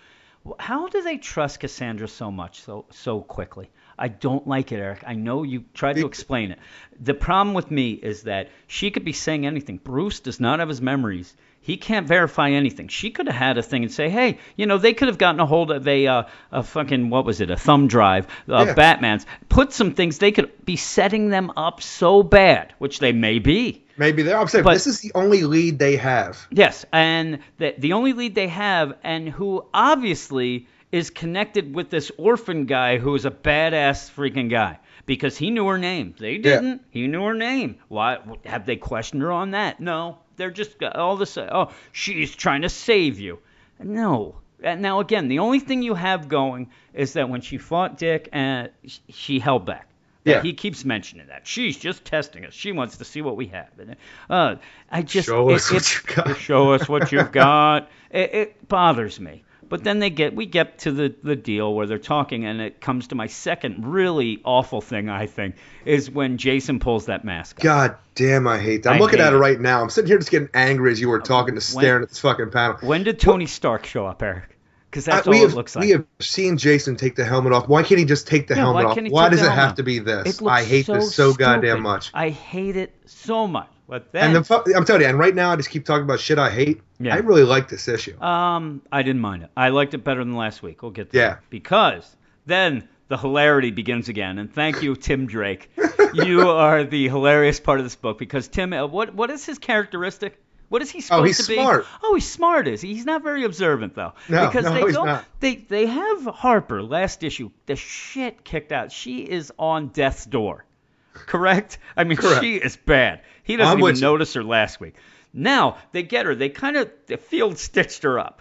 How 0.59 0.89
do 0.89 1.03
they 1.03 1.19
trust 1.19 1.61
Cassandra 1.61 2.09
so 2.09 2.31
much 2.31 2.63
so 2.63 2.87
so 2.91 3.21
quickly? 3.21 3.71
I 3.99 4.09
don't 4.09 4.47
like 4.47 4.73
it, 4.73 4.77
Eric. 4.81 5.05
I 5.07 5.13
know 5.13 5.43
you 5.43 5.65
tried 5.75 5.97
to 5.97 6.07
explain 6.07 6.53
it. 6.53 6.59
The 6.99 7.13
problem 7.13 7.53
with 7.55 7.71
me 7.71 7.91
is 7.93 8.23
that 8.23 8.49
she 8.67 8.91
could 8.91 9.05
be 9.05 9.13
saying 9.13 9.45
anything. 9.45 9.77
Bruce 9.77 10.21
does 10.21 10.41
not 10.41 10.61
have 10.61 10.71
his 10.71 10.81
memories. 10.81 11.37
He 11.61 11.77
can't 11.77 12.09
verify 12.09 12.53
anything. 12.53 12.89
She 12.89 13.11
could 13.11 13.27
have 13.27 13.37
had 13.37 13.59
a 13.59 13.63
thing 13.63 13.83
and 13.83 13.93
say, 13.93 14.09
hey, 14.09 14.39
you 14.57 14.65
know, 14.65 14.79
they 14.79 14.95
could 14.95 15.09
have 15.09 15.19
gotten 15.19 15.41
a 15.41 15.45
hold 15.45 15.71
of 15.71 15.87
a, 15.87 16.07
uh, 16.07 16.23
a 16.51 16.63
fucking, 16.63 17.11
what 17.11 17.27
was 17.27 17.43
it, 17.43 17.51
a 17.51 17.57
thumb 17.59 17.87
drive, 17.87 18.27
uh, 18.49 18.65
Yeah. 18.69 18.73
Batman's, 18.75 19.27
put 19.51 19.75
some 19.75 19.93
things, 19.93 20.17
they 20.17 20.33
could 20.33 20.65
be 20.65 20.77
setting 20.77 21.29
them 21.29 21.53
up 21.59 21.83
so 21.83 22.23
bad, 22.23 22.73
which 22.79 22.99
they 22.99 23.13
may 23.13 23.41
be. 23.41 23.85
Maybe 24.01 24.23
there. 24.23 24.39
I'm 24.39 24.49
saying 24.49 24.65
But- 24.65 24.73
this 24.73 24.87
is 24.87 25.01
the 25.01 25.13
only 25.15 25.43
lead 25.43 25.79
they 25.79 25.97
have. 25.97 26.47
Yes, 26.51 26.87
and 26.91 27.41
the 27.59 27.75
the 27.77 27.93
only 27.93 28.15
lead 28.15 28.35
they 28.35 28.49
have, 28.49 28.95
and 29.05 29.29
who 29.29 29.67
obviously 29.75 30.67
is 30.91 31.11
connected 31.11 31.75
with 31.75 31.91
this 31.91 32.11
orphan 32.17 32.65
guy 32.65 32.97
who 32.97 33.15
is 33.15 33.27
a 33.27 33.31
badass 33.31 34.11
freaking 34.11 34.49
guy 34.49 34.79
because 35.05 35.37
he 35.37 35.51
knew 35.51 35.67
her 35.67 35.77
name. 35.77 36.15
They 36.19 36.39
didn't. 36.39 36.81
He 36.89 37.09
knew 37.09 37.23
her 37.25 37.35
name. 37.35 37.77
Why 37.89 38.17
have 38.47 38.65
they 38.65 38.77
questioned 38.77 39.21
her 39.21 39.31
on 39.31 39.51
that? 39.51 39.81
No, 39.81 40.17
they're 40.37 40.51
just 40.51 40.83
all 40.83 41.19
this. 41.19 41.37
Oh, 41.37 41.71
she's 41.93 42.35
trying 42.35 42.63
to 42.63 42.71
save 42.71 43.21
you. 43.21 43.39
No. 43.79 44.37
And 44.63 44.81
now 44.81 45.01
again, 45.01 45.29
the 45.29 45.41
only 45.41 45.61
thing 45.61 45.83
you 45.83 45.95
have 45.95 46.27
going 46.27 46.71
is 46.95 47.13
that 47.13 47.29
when 47.29 47.43
she 47.43 47.59
fought 47.59 47.99
Dick, 47.99 48.31
uh, 48.33 48.37
and 48.37 48.71
she 49.11 49.41
held 49.41 49.67
back. 49.67 49.90
Yeah. 50.25 50.43
He 50.43 50.53
keeps 50.53 50.85
mentioning 50.85 51.29
that. 51.29 51.47
She's 51.47 51.77
just 51.79 52.05
testing 52.05 52.45
us. 52.45 52.53
She 52.53 52.73
wants 52.73 52.99
to 52.99 53.05
see 53.05 53.23
what 53.23 53.37
we 53.37 53.47
have. 53.47 53.69
And, 53.79 53.97
uh, 54.29 54.57
I 54.91 55.03
just 55.03 55.27
Show 55.29 55.49
it- 55.51 55.55
us 55.55 55.73
what 55.73 55.83
it- 55.83 55.95
you 55.95 56.15
got. 56.15 56.37
Show 56.39 56.73
us 56.73 56.89
what 56.89 57.11
you've 57.13 57.33
got. 57.33 57.91
It, 58.13 58.35
it 58.35 58.69
bothers 58.69 59.21
me. 59.21 59.45
But 59.69 59.85
then 59.85 60.01
they 60.01 60.11
get 60.11 60.35
we 60.35 60.45
get 60.47 60.79
to 60.81 60.91
the 60.91 61.15
the 61.23 61.37
deal 61.37 61.73
where 61.73 61.87
they're 61.87 61.97
talking, 61.97 62.45
and 62.45 62.61
it 62.61 62.81
comes 62.81 63.07
to 63.09 63.15
my 63.15 63.29
second 63.29 63.87
really 63.87 64.41
awful 64.45 64.81
thing. 64.81 65.09
I 65.09 65.27
think 65.27 65.55
is 65.85 66.11
when 66.11 66.39
Jason 66.39 66.81
pulls 66.81 67.07
that 67.07 67.25
mask. 67.25 67.59
off. 67.59 67.63
God 67.63 67.97
damn, 68.17 68.49
I 68.49 68.59
hate 68.59 68.83
that. 68.83 68.91
I'm 68.91 68.97
I 68.97 68.99
looking 68.99 69.21
at 69.21 69.33
it 69.33 69.37
it. 69.37 69.39
right 69.39 69.61
now. 69.61 69.81
I'm 69.81 69.91
sitting 69.91 70.09
here 70.09 70.19
just 70.19 70.33
getting 70.33 70.49
angry 70.55 70.91
as 70.91 71.01
you 71.01 71.09
were 71.09 71.21
talking, 71.21 71.55
just 71.55 71.73
When- 71.73 71.85
staring 71.85 72.03
at 72.03 72.09
this 72.09 72.19
fucking 72.19 72.51
panel. 72.51 72.79
When 72.81 73.05
did 73.05 73.21
Tony 73.21 73.47
Stark 73.47 73.87
show 73.87 74.07
up, 74.07 74.21
Eric? 74.25 74.59
Because 74.91 75.05
that's 75.05 75.29
I- 75.29 75.31
all 75.31 75.37
have, 75.39 75.53
it 75.53 75.55
looks 75.55 75.77
like. 75.77 75.85
We 75.85 75.91
have 75.91 76.05
seen 76.19 76.57
Jason 76.59 76.97
take 76.97 77.15
the 77.15 77.25
helmet 77.25 77.53
off. 77.53 77.69
Why 77.69 77.83
can't 77.85 77.99
he 78.01 78.05
just 78.05 78.27
take 78.27 78.49
the 78.49 78.55
Yeah, 78.55 78.63
helmet 78.63 78.87
why 78.87 78.91
off? 78.91 79.11
Why 79.11 79.29
does 79.29 79.43
it 79.43 79.51
have 79.51 79.77
to 79.77 79.83
be 79.85 80.01
this? 80.01 80.43
I 80.43 80.65
hate 80.65 80.87
so 80.87 80.95
this 80.95 81.15
so 81.15 81.33
goddamn 81.33 81.83
much. 81.83 82.11
I 82.13 82.31
hate 82.31 82.77
it 82.77 82.95
so 83.07 83.47
much. 83.47 83.69
But 83.89 84.13
then, 84.13 84.37
and 84.37 84.45
the, 84.45 84.75
I'm 84.77 84.85
telling 84.85 85.03
you, 85.03 85.09
and 85.09 85.19
right 85.19 85.35
now 85.35 85.51
I 85.51 85.57
just 85.57 85.71
keep 85.71 85.85
talking 85.85 86.05
about 86.05 86.21
shit 86.21 86.39
I 86.39 86.49
hate. 86.51 86.81
Yeah. 87.01 87.15
I 87.15 87.19
really 87.19 87.43
like 87.43 87.69
this 87.69 87.89
issue. 87.89 88.21
Um, 88.23 88.83
I 88.93 89.03
didn't 89.03 89.21
mind 89.21 89.43
it. 89.43 89.51
I 89.57 89.71
liked 89.71 89.95
it 89.95 90.05
better 90.05 90.23
than 90.25 90.37
last 90.37 90.63
week. 90.63 90.83
We'll 90.83 90.93
get 90.93 91.11
to 91.11 91.19
Yeah. 91.19 91.29
that. 91.31 91.51
Because 91.51 92.17
then 92.47 92.89
the 93.09 93.17
hilarity 93.19 93.73
begins 93.73 94.09
again. 94.09 94.39
And 94.39 94.53
thank 94.53 94.83
you, 94.83 94.95
Tim 94.95 95.27
Drake. 95.27 95.71
you 96.15 96.49
are 96.49 96.85
the 96.85 97.09
hilarious 97.09 97.59
part 97.59 97.81
of 97.81 97.85
this 97.85 97.97
book 97.97 98.17
because 98.19 98.47
Tim, 98.49 98.73
uh, 98.73 98.87
what 98.87 99.15
what 99.15 99.31
is 99.31 99.45
his 99.45 99.59
characteristic? 99.59 100.41
What 100.71 100.81
is 100.83 100.91
he 100.91 101.03
supposed 101.03 101.21
Oh, 101.21 101.25
he's 101.25 101.37
to 101.39 101.49
be? 101.49 101.55
smart. 101.57 101.85
Oh, 102.03 102.15
he's 102.15 102.29
smart. 102.31 102.67
Is 102.69 102.81
he? 102.81 102.95
He's 102.95 103.05
not 103.05 103.23
very 103.23 103.45
observant 103.45 103.95
though. 103.95 104.15
No, 104.29 104.47
because 104.47 104.65
no, 104.65 104.73
they 104.75 104.81
he's 104.83 104.97
go, 104.97 105.05
not. 105.05 105.25
they 105.41 105.57
they 105.57 105.85
have 105.87 106.25
Harper 106.25 106.83
last 106.83 107.23
issue. 107.23 107.51
The 107.67 107.77
shit 107.77 108.43
kicked 108.45 108.73
out. 108.73 108.91
She 108.93 109.19
is 109.19 109.53
on 109.59 109.89
death's 109.89 110.25
door. 110.25 110.65
Correct? 111.13 111.79
I 111.97 112.05
mean, 112.05 112.17
Correct. 112.17 112.41
she 112.43 112.55
is 112.55 112.77
bad. 112.77 113.21
He 113.43 113.57
doesn't 113.57 113.79
I'm 113.83 113.87
even 113.87 114.01
notice 114.01 114.35
her 114.35 114.45
last 114.45 114.81
week. 114.81 114.95
Now 115.35 115.77
they 115.93 116.05
get 116.05 116.25
her. 116.27 116.35
They 116.37 116.49
kind 116.49 116.77
of 116.77 116.91
the 117.07 117.17
field 117.17 117.59
stitched 117.59 118.05
her 118.05 118.19
up. 118.19 118.41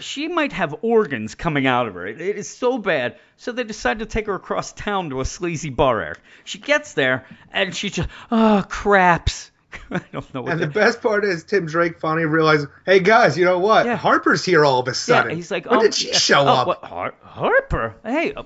She 0.00 0.28
might 0.28 0.52
have 0.52 0.74
organs 0.82 1.34
coming 1.34 1.66
out 1.66 1.88
of 1.88 1.94
her. 1.94 2.06
It, 2.06 2.20
it 2.20 2.36
is 2.36 2.48
so 2.48 2.76
bad. 2.76 3.16
So 3.38 3.52
they 3.52 3.64
decide 3.64 4.00
to 4.00 4.06
take 4.06 4.26
her 4.26 4.34
across 4.34 4.72
town 4.72 5.10
to 5.10 5.20
a 5.20 5.24
sleazy 5.24 5.70
bar. 5.70 6.02
Eric. 6.02 6.18
She 6.44 6.58
gets 6.58 6.92
there 6.92 7.24
and 7.52 7.74
she 7.74 7.88
just 7.88 8.08
oh 8.30 8.64
craps. 8.68 9.47
I 9.90 10.00
don't 10.12 10.32
know 10.34 10.42
what. 10.42 10.52
And 10.52 10.60
the 10.60 10.66
best 10.66 11.02
part 11.02 11.24
is 11.24 11.44
Tim 11.44 11.66
Drake 11.66 11.98
finally 12.00 12.24
realizes, 12.26 12.68
hey 12.86 13.00
guys, 13.00 13.36
you 13.36 13.44
know 13.44 13.58
what? 13.58 13.86
Yeah. 13.86 13.96
Harper's 13.96 14.44
here 14.44 14.64
all 14.64 14.80
of 14.80 14.88
a 14.88 14.94
sudden. 14.94 15.30
Yeah, 15.30 15.36
he's 15.36 15.50
like, 15.50 15.68
when 15.70 15.78
oh, 15.80 15.82
did 15.82 15.94
she 15.94 16.08
yeah. 16.08 16.14
show 16.14 16.40
Oh, 16.40 16.46
up? 16.48 16.66
What, 16.66 16.84
Har- 16.84 17.14
Harper? 17.22 17.96
Hey, 18.04 18.32
uh, 18.34 18.44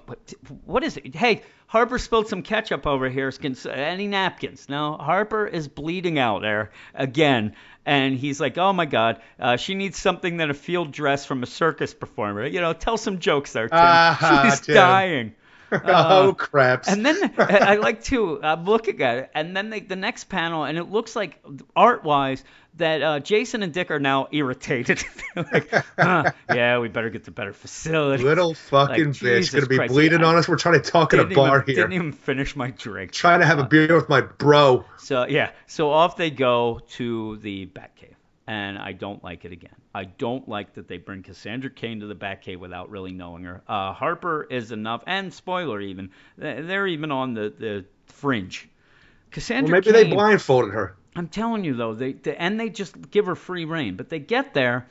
what, 0.64 0.82
is 0.82 0.96
it? 0.96 1.14
Hey, 1.14 1.42
Harper 1.66 1.98
spilled 1.98 2.28
some 2.28 2.42
ketchup 2.42 2.86
over 2.86 3.08
here. 3.08 3.32
Any 3.70 4.08
napkins? 4.08 4.68
No, 4.68 4.96
Harper 4.96 5.46
is 5.46 5.68
bleeding 5.68 6.18
out 6.18 6.42
there 6.42 6.70
again. 6.94 7.54
And 7.86 8.16
he's 8.16 8.40
like, 8.40 8.58
oh 8.58 8.72
my 8.72 8.86
God, 8.86 9.20
uh, 9.40 9.56
she 9.56 9.74
needs 9.74 9.98
something 9.98 10.36
than 10.36 10.50
a 10.50 10.54
field 10.54 10.92
dress 10.92 11.24
from 11.26 11.42
a 11.42 11.46
circus 11.46 11.94
performer. 11.94 12.46
You 12.46 12.60
know, 12.60 12.72
tell 12.72 12.96
some 12.96 13.18
jokes 13.18 13.52
there, 13.52 13.68
Tim. 13.68 13.78
Ah, 13.80 14.40
She's 14.50 14.60
Tim. 14.60 14.74
dying. 14.74 15.34
oh 15.84 16.28
um, 16.28 16.34
crap! 16.34 16.84
And 16.86 17.04
then 17.04 17.32
I 17.38 17.58
I 17.58 17.74
like 17.76 18.02
to. 18.04 18.42
Uh, 18.42 18.56
I'm 18.56 18.64
looking 18.64 19.00
at 19.02 19.18
it, 19.18 19.30
and 19.34 19.56
then 19.56 19.70
they, 19.70 19.80
the 19.80 19.96
next 19.96 20.24
panel, 20.24 20.64
and 20.64 20.76
it 20.76 20.84
looks 20.84 21.16
like 21.16 21.42
art-wise 21.74 22.44
that 22.76 23.02
uh, 23.02 23.20
Jason 23.20 23.62
and 23.62 23.72
Dick 23.72 23.90
are 23.90 24.00
now 24.00 24.28
irritated. 24.32 25.04
Like, 25.34 25.72
huh, 25.98 26.30
yeah, 26.54 26.78
we 26.78 26.88
better 26.88 27.08
get 27.08 27.24
to 27.24 27.30
better 27.30 27.54
facility. 27.54 28.22
Little 28.22 28.52
fucking 28.52 29.06
Like, 29.06 29.14
bitch 29.14 29.54
gonna 29.54 29.64
be 29.64 29.76
Christ, 29.76 29.94
bleeding 29.94 30.22
I 30.22 30.24
on 30.24 30.36
us. 30.36 30.46
We're 30.46 30.56
trying 30.56 30.78
to 30.82 30.90
talk 30.90 31.14
at 31.14 31.20
a 31.20 31.24
bar 31.24 31.62
even, 31.62 31.74
here. 31.74 31.84
Didn't 31.84 31.94
even 31.94 32.12
finish 32.12 32.54
my 32.54 32.70
drink. 32.70 33.12
Trying 33.12 33.40
to 33.40 33.46
have 33.46 33.58
a 33.58 33.62
uh, 33.62 33.68
beer 33.68 33.94
with 33.94 34.10
my 34.10 34.20
bro. 34.20 34.84
So 34.98 35.26
yeah, 35.26 35.52
so 35.66 35.88
off 35.88 36.18
they 36.18 36.30
go 36.30 36.80
to 36.90 37.38
the 37.38 37.64
Batcave, 37.64 38.11
and 38.46 38.78
I 38.78 38.92
don't 38.92 39.22
like 39.22 39.44
it 39.44 39.52
again. 39.52 39.74
I 39.94 40.04
don't 40.04 40.48
like 40.48 40.74
that 40.74 40.88
they 40.88 40.98
bring 40.98 41.22
Cassandra 41.22 41.70
Cain 41.70 42.00
to 42.00 42.06
the 42.06 42.14
Batcave 42.14 42.58
without 42.58 42.90
really 42.90 43.12
knowing 43.12 43.44
her. 43.44 43.62
Uh, 43.68 43.92
Harper 43.92 44.44
is 44.50 44.72
enough, 44.72 45.02
and 45.06 45.32
spoiler 45.32 45.80
even, 45.80 46.10
they're 46.36 46.86
even 46.86 47.12
on 47.12 47.34
the 47.34 47.52
the 47.56 47.84
fringe. 48.06 48.68
Well, 48.68 49.30
Cassandra 49.30 49.70
maybe 49.72 49.92
they 49.92 50.04
blindfolded 50.04 50.72
her. 50.74 50.96
I'm 51.14 51.28
telling 51.28 51.64
you 51.64 51.74
though, 51.74 51.94
they, 51.94 52.12
they 52.12 52.36
and 52.36 52.58
they 52.58 52.68
just 52.70 53.10
give 53.10 53.26
her 53.26 53.34
free 53.34 53.64
reign, 53.64 53.96
but 53.96 54.08
they 54.08 54.18
get 54.18 54.54
there. 54.54 54.88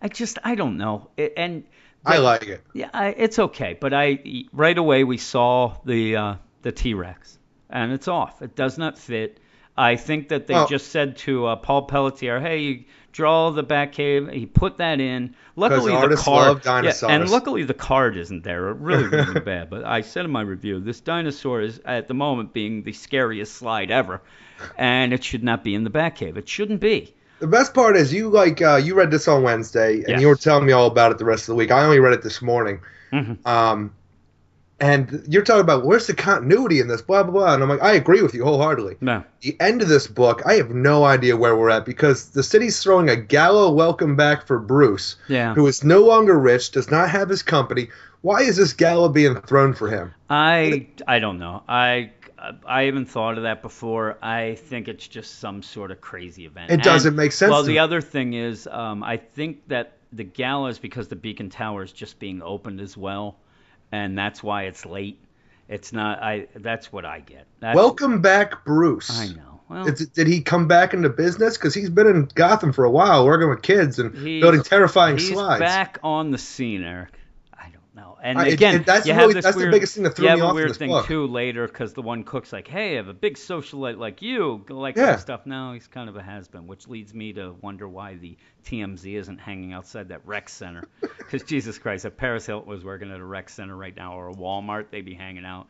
I 0.00 0.08
just 0.08 0.38
I 0.44 0.54
don't 0.54 0.76
know, 0.76 1.10
It- 1.16 1.34
and 1.36 1.64
I 2.06 2.18
like 2.18 2.44
it. 2.44 2.62
yeah, 2.72 2.88
I, 2.94 3.08
it's 3.08 3.38
okay, 3.38 3.76
but 3.78 3.92
I 3.92 4.44
right 4.52 4.78
away 4.78 5.04
we 5.04 5.18
saw 5.18 5.76
the 5.84 6.16
uh, 6.16 6.34
the 6.62 6.72
T-Rex, 6.72 7.38
and 7.68 7.92
it's 7.92 8.08
off. 8.08 8.40
It 8.40 8.56
does 8.56 8.78
not 8.78 8.98
fit. 8.98 9.40
I 9.78 9.96
think 9.96 10.28
that 10.30 10.46
they 10.46 10.54
Well- 10.54 10.66
just 10.66 10.88
said 10.90 11.16
to 11.18 11.46
uh, 11.46 11.56
Paul 11.56 11.82
Pelletier, 11.82 12.40
"Hey, 12.40 12.58
you 12.58 12.84
draw 13.12 13.50
the 13.50 13.62
Batcave." 13.64 14.32
He 14.32 14.44
put 14.44 14.78
that 14.78 15.00
in. 15.00 15.34
Luckily, 15.56 15.92
the 15.92 16.16
card, 16.16 16.60
yeah, 16.64 16.92
and 17.08 17.30
luckily 17.30 17.62
the 17.64 17.74
card 17.74 18.16
isn't 18.16 18.42
there. 18.44 18.68
It 18.68 18.76
really 18.78 19.06
really 19.08 19.40
bad. 19.52 19.70
But 19.70 19.84
I 19.84 20.00
said 20.02 20.24
in 20.24 20.30
my 20.30 20.42
review, 20.42 20.80
this 20.80 21.00
dinosaur 21.00 21.60
is 21.62 21.80
at 21.84 22.08
the 22.08 22.14
moment 22.14 22.52
being 22.52 22.82
the 22.82 22.92
scariest 22.92 23.54
slide 23.54 23.90
ever, 23.90 24.20
and 24.76 25.12
it 25.12 25.22
should 25.24 25.44
not 25.44 25.64
be 25.64 25.74
in 25.74 25.84
the 25.84 25.90
Batcave. 25.90 26.36
It 26.36 26.48
shouldn't 26.48 26.80
be. 26.80 27.14
The 27.40 27.46
best 27.46 27.72
part 27.72 27.96
is 27.96 28.12
you 28.12 28.28
like 28.30 28.60
uh, 28.60 28.76
you 28.82 28.96
read 28.96 29.12
this 29.12 29.28
on 29.28 29.42
Wednesday 29.44 29.98
and 29.98 30.08
Yes. 30.08 30.20
you 30.20 30.26
were 30.26 30.34
telling 30.36 30.66
me 30.66 30.72
all 30.72 30.88
about 30.88 31.12
it 31.12 31.18
the 31.18 31.24
rest 31.24 31.42
of 31.44 31.52
the 31.52 31.54
week. 31.54 31.70
I 31.70 31.84
only 31.84 32.00
read 32.00 32.12
it 32.14 32.22
this 32.22 32.42
morning. 32.42 32.80
Mhm. 33.12 33.46
Um, 33.46 33.92
and 34.80 35.24
you're 35.28 35.42
talking 35.42 35.60
about 35.62 35.84
where's 35.84 36.06
the 36.06 36.14
continuity 36.14 36.80
in 36.80 36.88
this, 36.88 37.02
blah 37.02 37.22
blah 37.22 37.32
blah. 37.32 37.54
And 37.54 37.62
I'm 37.62 37.68
like, 37.68 37.82
I 37.82 37.92
agree 37.92 38.22
with 38.22 38.34
you 38.34 38.44
wholeheartedly. 38.44 38.96
No. 39.00 39.24
The 39.40 39.56
end 39.60 39.82
of 39.82 39.88
this 39.88 40.06
book, 40.06 40.42
I 40.46 40.54
have 40.54 40.70
no 40.70 41.04
idea 41.04 41.36
where 41.36 41.56
we're 41.56 41.70
at 41.70 41.84
because 41.84 42.30
the 42.30 42.42
city's 42.42 42.80
throwing 42.82 43.08
a 43.08 43.16
gala 43.16 43.70
welcome 43.72 44.14
back 44.16 44.46
for 44.46 44.58
Bruce, 44.58 45.16
Yeah. 45.28 45.54
who 45.54 45.66
is 45.66 45.82
no 45.84 46.00
longer 46.00 46.38
rich, 46.38 46.70
does 46.70 46.90
not 46.90 47.10
have 47.10 47.28
his 47.28 47.42
company. 47.42 47.88
Why 48.20 48.42
is 48.42 48.56
this 48.56 48.72
gala 48.72 49.10
being 49.10 49.40
thrown 49.42 49.74
for 49.74 49.88
him? 49.88 50.12
I 50.30 50.86
I 51.06 51.18
don't 51.18 51.38
know. 51.38 51.62
I 51.68 52.12
I 52.64 52.82
haven't 52.84 53.06
thought 53.06 53.36
of 53.36 53.42
that 53.42 53.62
before. 53.62 54.16
I 54.22 54.54
think 54.54 54.86
it's 54.86 55.08
just 55.08 55.40
some 55.40 55.60
sort 55.62 55.90
of 55.90 56.00
crazy 56.00 56.46
event. 56.46 56.70
It 56.70 56.74
And- 56.74 56.82
doesn't 56.82 57.16
make 57.16 57.32
sense 57.32 57.50
Well, 57.50 57.64
the 57.64 57.72
me. 57.72 57.78
other 57.78 58.00
thing 58.00 58.32
is, 58.34 58.68
um, 58.70 59.02
I 59.02 59.16
think 59.16 59.66
that 59.68 59.94
the 60.12 60.22
gala 60.24 60.68
is 60.70 60.78
because 60.78 61.08
the 61.08 61.16
Beacon 61.16 61.50
Tower 61.50 61.82
is 61.82 61.90
just 61.92 62.18
being 62.20 62.40
opened 62.40 62.80
as 62.80 62.96
well, 62.96 63.36
and 63.92 64.16
that's 64.16 64.42
why 64.42 64.64
it's 64.64 64.84
late. 64.86 65.20
It's 65.68 65.92
not. 65.92 66.22
I. 66.22 66.48
That's 66.54 66.92
what 66.92 67.04
I 67.04 67.20
get. 67.20 67.46
That's, 67.60 67.76
Welcome 67.76 68.22
back, 68.22 68.64
Bruce. 68.64 69.10
I 69.10 69.28
know. 69.28 69.60
Well, 69.68 69.86
Is 69.86 70.06
did 70.08 70.26
he 70.26 70.40
come 70.40 70.66
back 70.66 70.94
into 70.94 71.10
business? 71.10 71.58
Because 71.58 71.74
he's 71.74 71.90
been 71.90 72.06
in 72.06 72.30
Gotham 72.34 72.72
for 72.72 72.84
a 72.84 72.90
while, 72.90 73.26
working 73.26 73.50
with 73.50 73.60
kids 73.60 73.98
and 73.98 74.12
building 74.40 74.62
terrifying 74.62 75.18
he's 75.18 75.28
slides. 75.28 75.60
back 75.60 75.98
on 76.02 76.30
the 76.30 76.38
scene, 76.38 76.82
Eric. 76.82 77.17
I 78.20 78.26
don't 78.26 78.34
know. 78.34 78.40
And 78.40 78.48
I- 78.50 78.52
again, 78.52 78.74
it- 78.76 78.86
that's 78.86 79.06
you 79.06 79.12
really- 79.14 79.24
have 79.26 79.34
this 79.34 79.44
that's 79.44 79.56
the 79.56 79.60
weird, 79.62 79.72
biggest 79.72 79.94
thing 79.94 80.04
that 80.04 80.16
threw 80.16 80.26
me 80.34 80.40
off 80.40 80.54
weird 80.54 80.70
this 80.70 80.76
thing 80.76 80.90
book. 80.90 81.06
too 81.06 81.26
later 81.26 81.66
because 81.66 81.92
the 81.94 82.02
one 82.02 82.24
cook's 82.24 82.52
like, 82.52 82.66
"Hey, 82.66 82.94
I 82.94 82.96
have 82.96 83.08
a 83.08 83.14
big 83.14 83.34
socialite 83.34 83.98
like 83.98 84.22
you, 84.22 84.64
like 84.68 84.96
Yeah. 84.96 85.06
that 85.06 85.20
stuff." 85.20 85.46
Now 85.46 85.72
he's 85.72 85.86
kind 85.86 86.08
of 86.08 86.16
a 86.16 86.22
has-been, 86.22 86.66
which 86.66 86.88
leads 86.88 87.14
me 87.14 87.32
to 87.34 87.54
wonder 87.60 87.88
why 87.88 88.16
the 88.16 88.36
TMZ 88.64 89.14
isn't 89.16 89.38
hanging 89.38 89.72
outside 89.72 90.08
that 90.08 90.22
rec 90.26 90.48
center. 90.48 90.84
Because 91.18 91.42
Jesus 91.42 91.78
Christ, 91.78 92.06
if 92.06 92.16
Paris 92.16 92.46
Hilton 92.46 92.68
was 92.70 92.82
working 92.84 93.10
at 93.12 93.20
a 93.20 93.24
rec 93.24 93.50
center 93.50 93.76
right 93.76 93.94
now 93.94 94.14
or 94.14 94.30
a 94.30 94.34
Walmart, 94.34 94.86
they'd 94.90 95.04
be 95.04 95.12
hanging 95.14 95.44
out, 95.44 95.66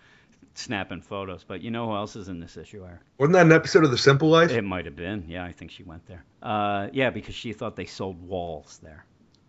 snapping 0.54 1.00
photos. 1.02 1.44
But 1.44 1.62
you 1.62 1.70
know 1.72 1.86
who 1.88 1.96
else 1.96 2.14
is 2.16 2.28
in 2.28 2.38
this 2.40 2.56
issue, 2.56 2.84
Eric? 2.84 3.00
Wasn't 3.18 3.32
that 3.34 3.46
an 3.46 3.52
episode 3.52 3.82
of 3.84 3.90
The 3.90 3.98
Simple 3.98 4.28
Life? 4.28 4.50
It 4.52 4.62
might 4.62 4.84
have 4.84 4.94
been. 4.96 5.24
Yeah, 5.28 5.44
I 5.44 5.52
think 5.52 5.72
she 5.72 5.82
went 5.82 6.06
there. 6.06 6.24
Uh, 6.42 6.88
yeah, 6.92 7.10
because 7.10 7.34
she 7.34 7.52
thought 7.52 7.74
they 7.76 7.86
sold 7.86 8.22
walls 8.22 8.78
there. 8.82 9.04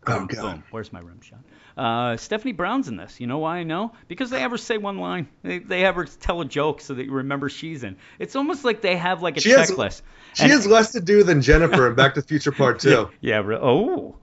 Oh, 0.08 0.18
Boom, 0.20 0.28
God. 0.28 0.41
boom. 0.41 0.64
Where's 0.72 0.93
my 0.93 1.00
rim 1.02 1.20
shot? 1.22 1.39
Uh, 1.78 2.18
Stephanie 2.18 2.54
Brown's 2.54 2.88
in 2.88 2.95
this. 2.97 3.20
You 3.20 3.28
know 3.28 3.39
why 3.39 3.58
I 3.58 3.64
know? 3.64 3.91
Because 4.08 4.30
they 4.30 4.39
have 4.41 4.52
her 4.52 4.58
say 4.58 4.78
one 4.78 4.97
line. 4.97 5.28
They, 5.43 5.60
they 5.60 5.82
have 5.82 5.95
her 5.95 6.06
tell 6.06 6.41
a 6.41 6.45
joke 6.45 6.82
so 6.82 6.93
that 6.93 7.06
you 7.06 7.12
remember 7.12 7.50
she's 7.50 7.84
in. 7.84 7.97
It's 8.18 8.36
almost 8.36 8.64
like 8.64 8.82
they 8.82 8.95
have 8.97 9.22
like 9.22 9.38
a 9.38 9.41
She 9.41 9.52
has- 9.52 9.70
checklist. 9.72 10.02
She 10.34 10.43
And- 10.43 10.52
has 10.54 10.66
less 10.68 10.93
to 10.93 11.02
do 11.02 11.24
than 11.24 11.41
Jennifer 11.41 11.88
in 11.88 11.95
Back 11.95 12.14
to 12.16 12.22
the 12.22 12.28
Future 12.28 12.52
Part 12.52 12.80
2. 12.82 13.10
Yeah. 13.22 13.39
re- 13.39 13.58
oh. 13.62 14.16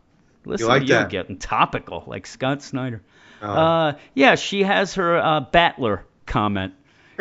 Listen 0.44 0.68
like 0.68 0.82
to 0.82 0.86
you 0.88 0.94
that? 0.94 1.10
getting 1.10 1.38
topical 1.38 2.04
like 2.06 2.26
Scott 2.26 2.62
Snyder. 2.62 3.02
Oh. 3.42 3.52
Uh, 3.52 3.92
yeah, 4.14 4.36
she 4.36 4.62
has 4.62 4.94
her 4.94 5.16
uh, 5.18 5.40
Battler 5.40 6.06
comment. 6.24 6.72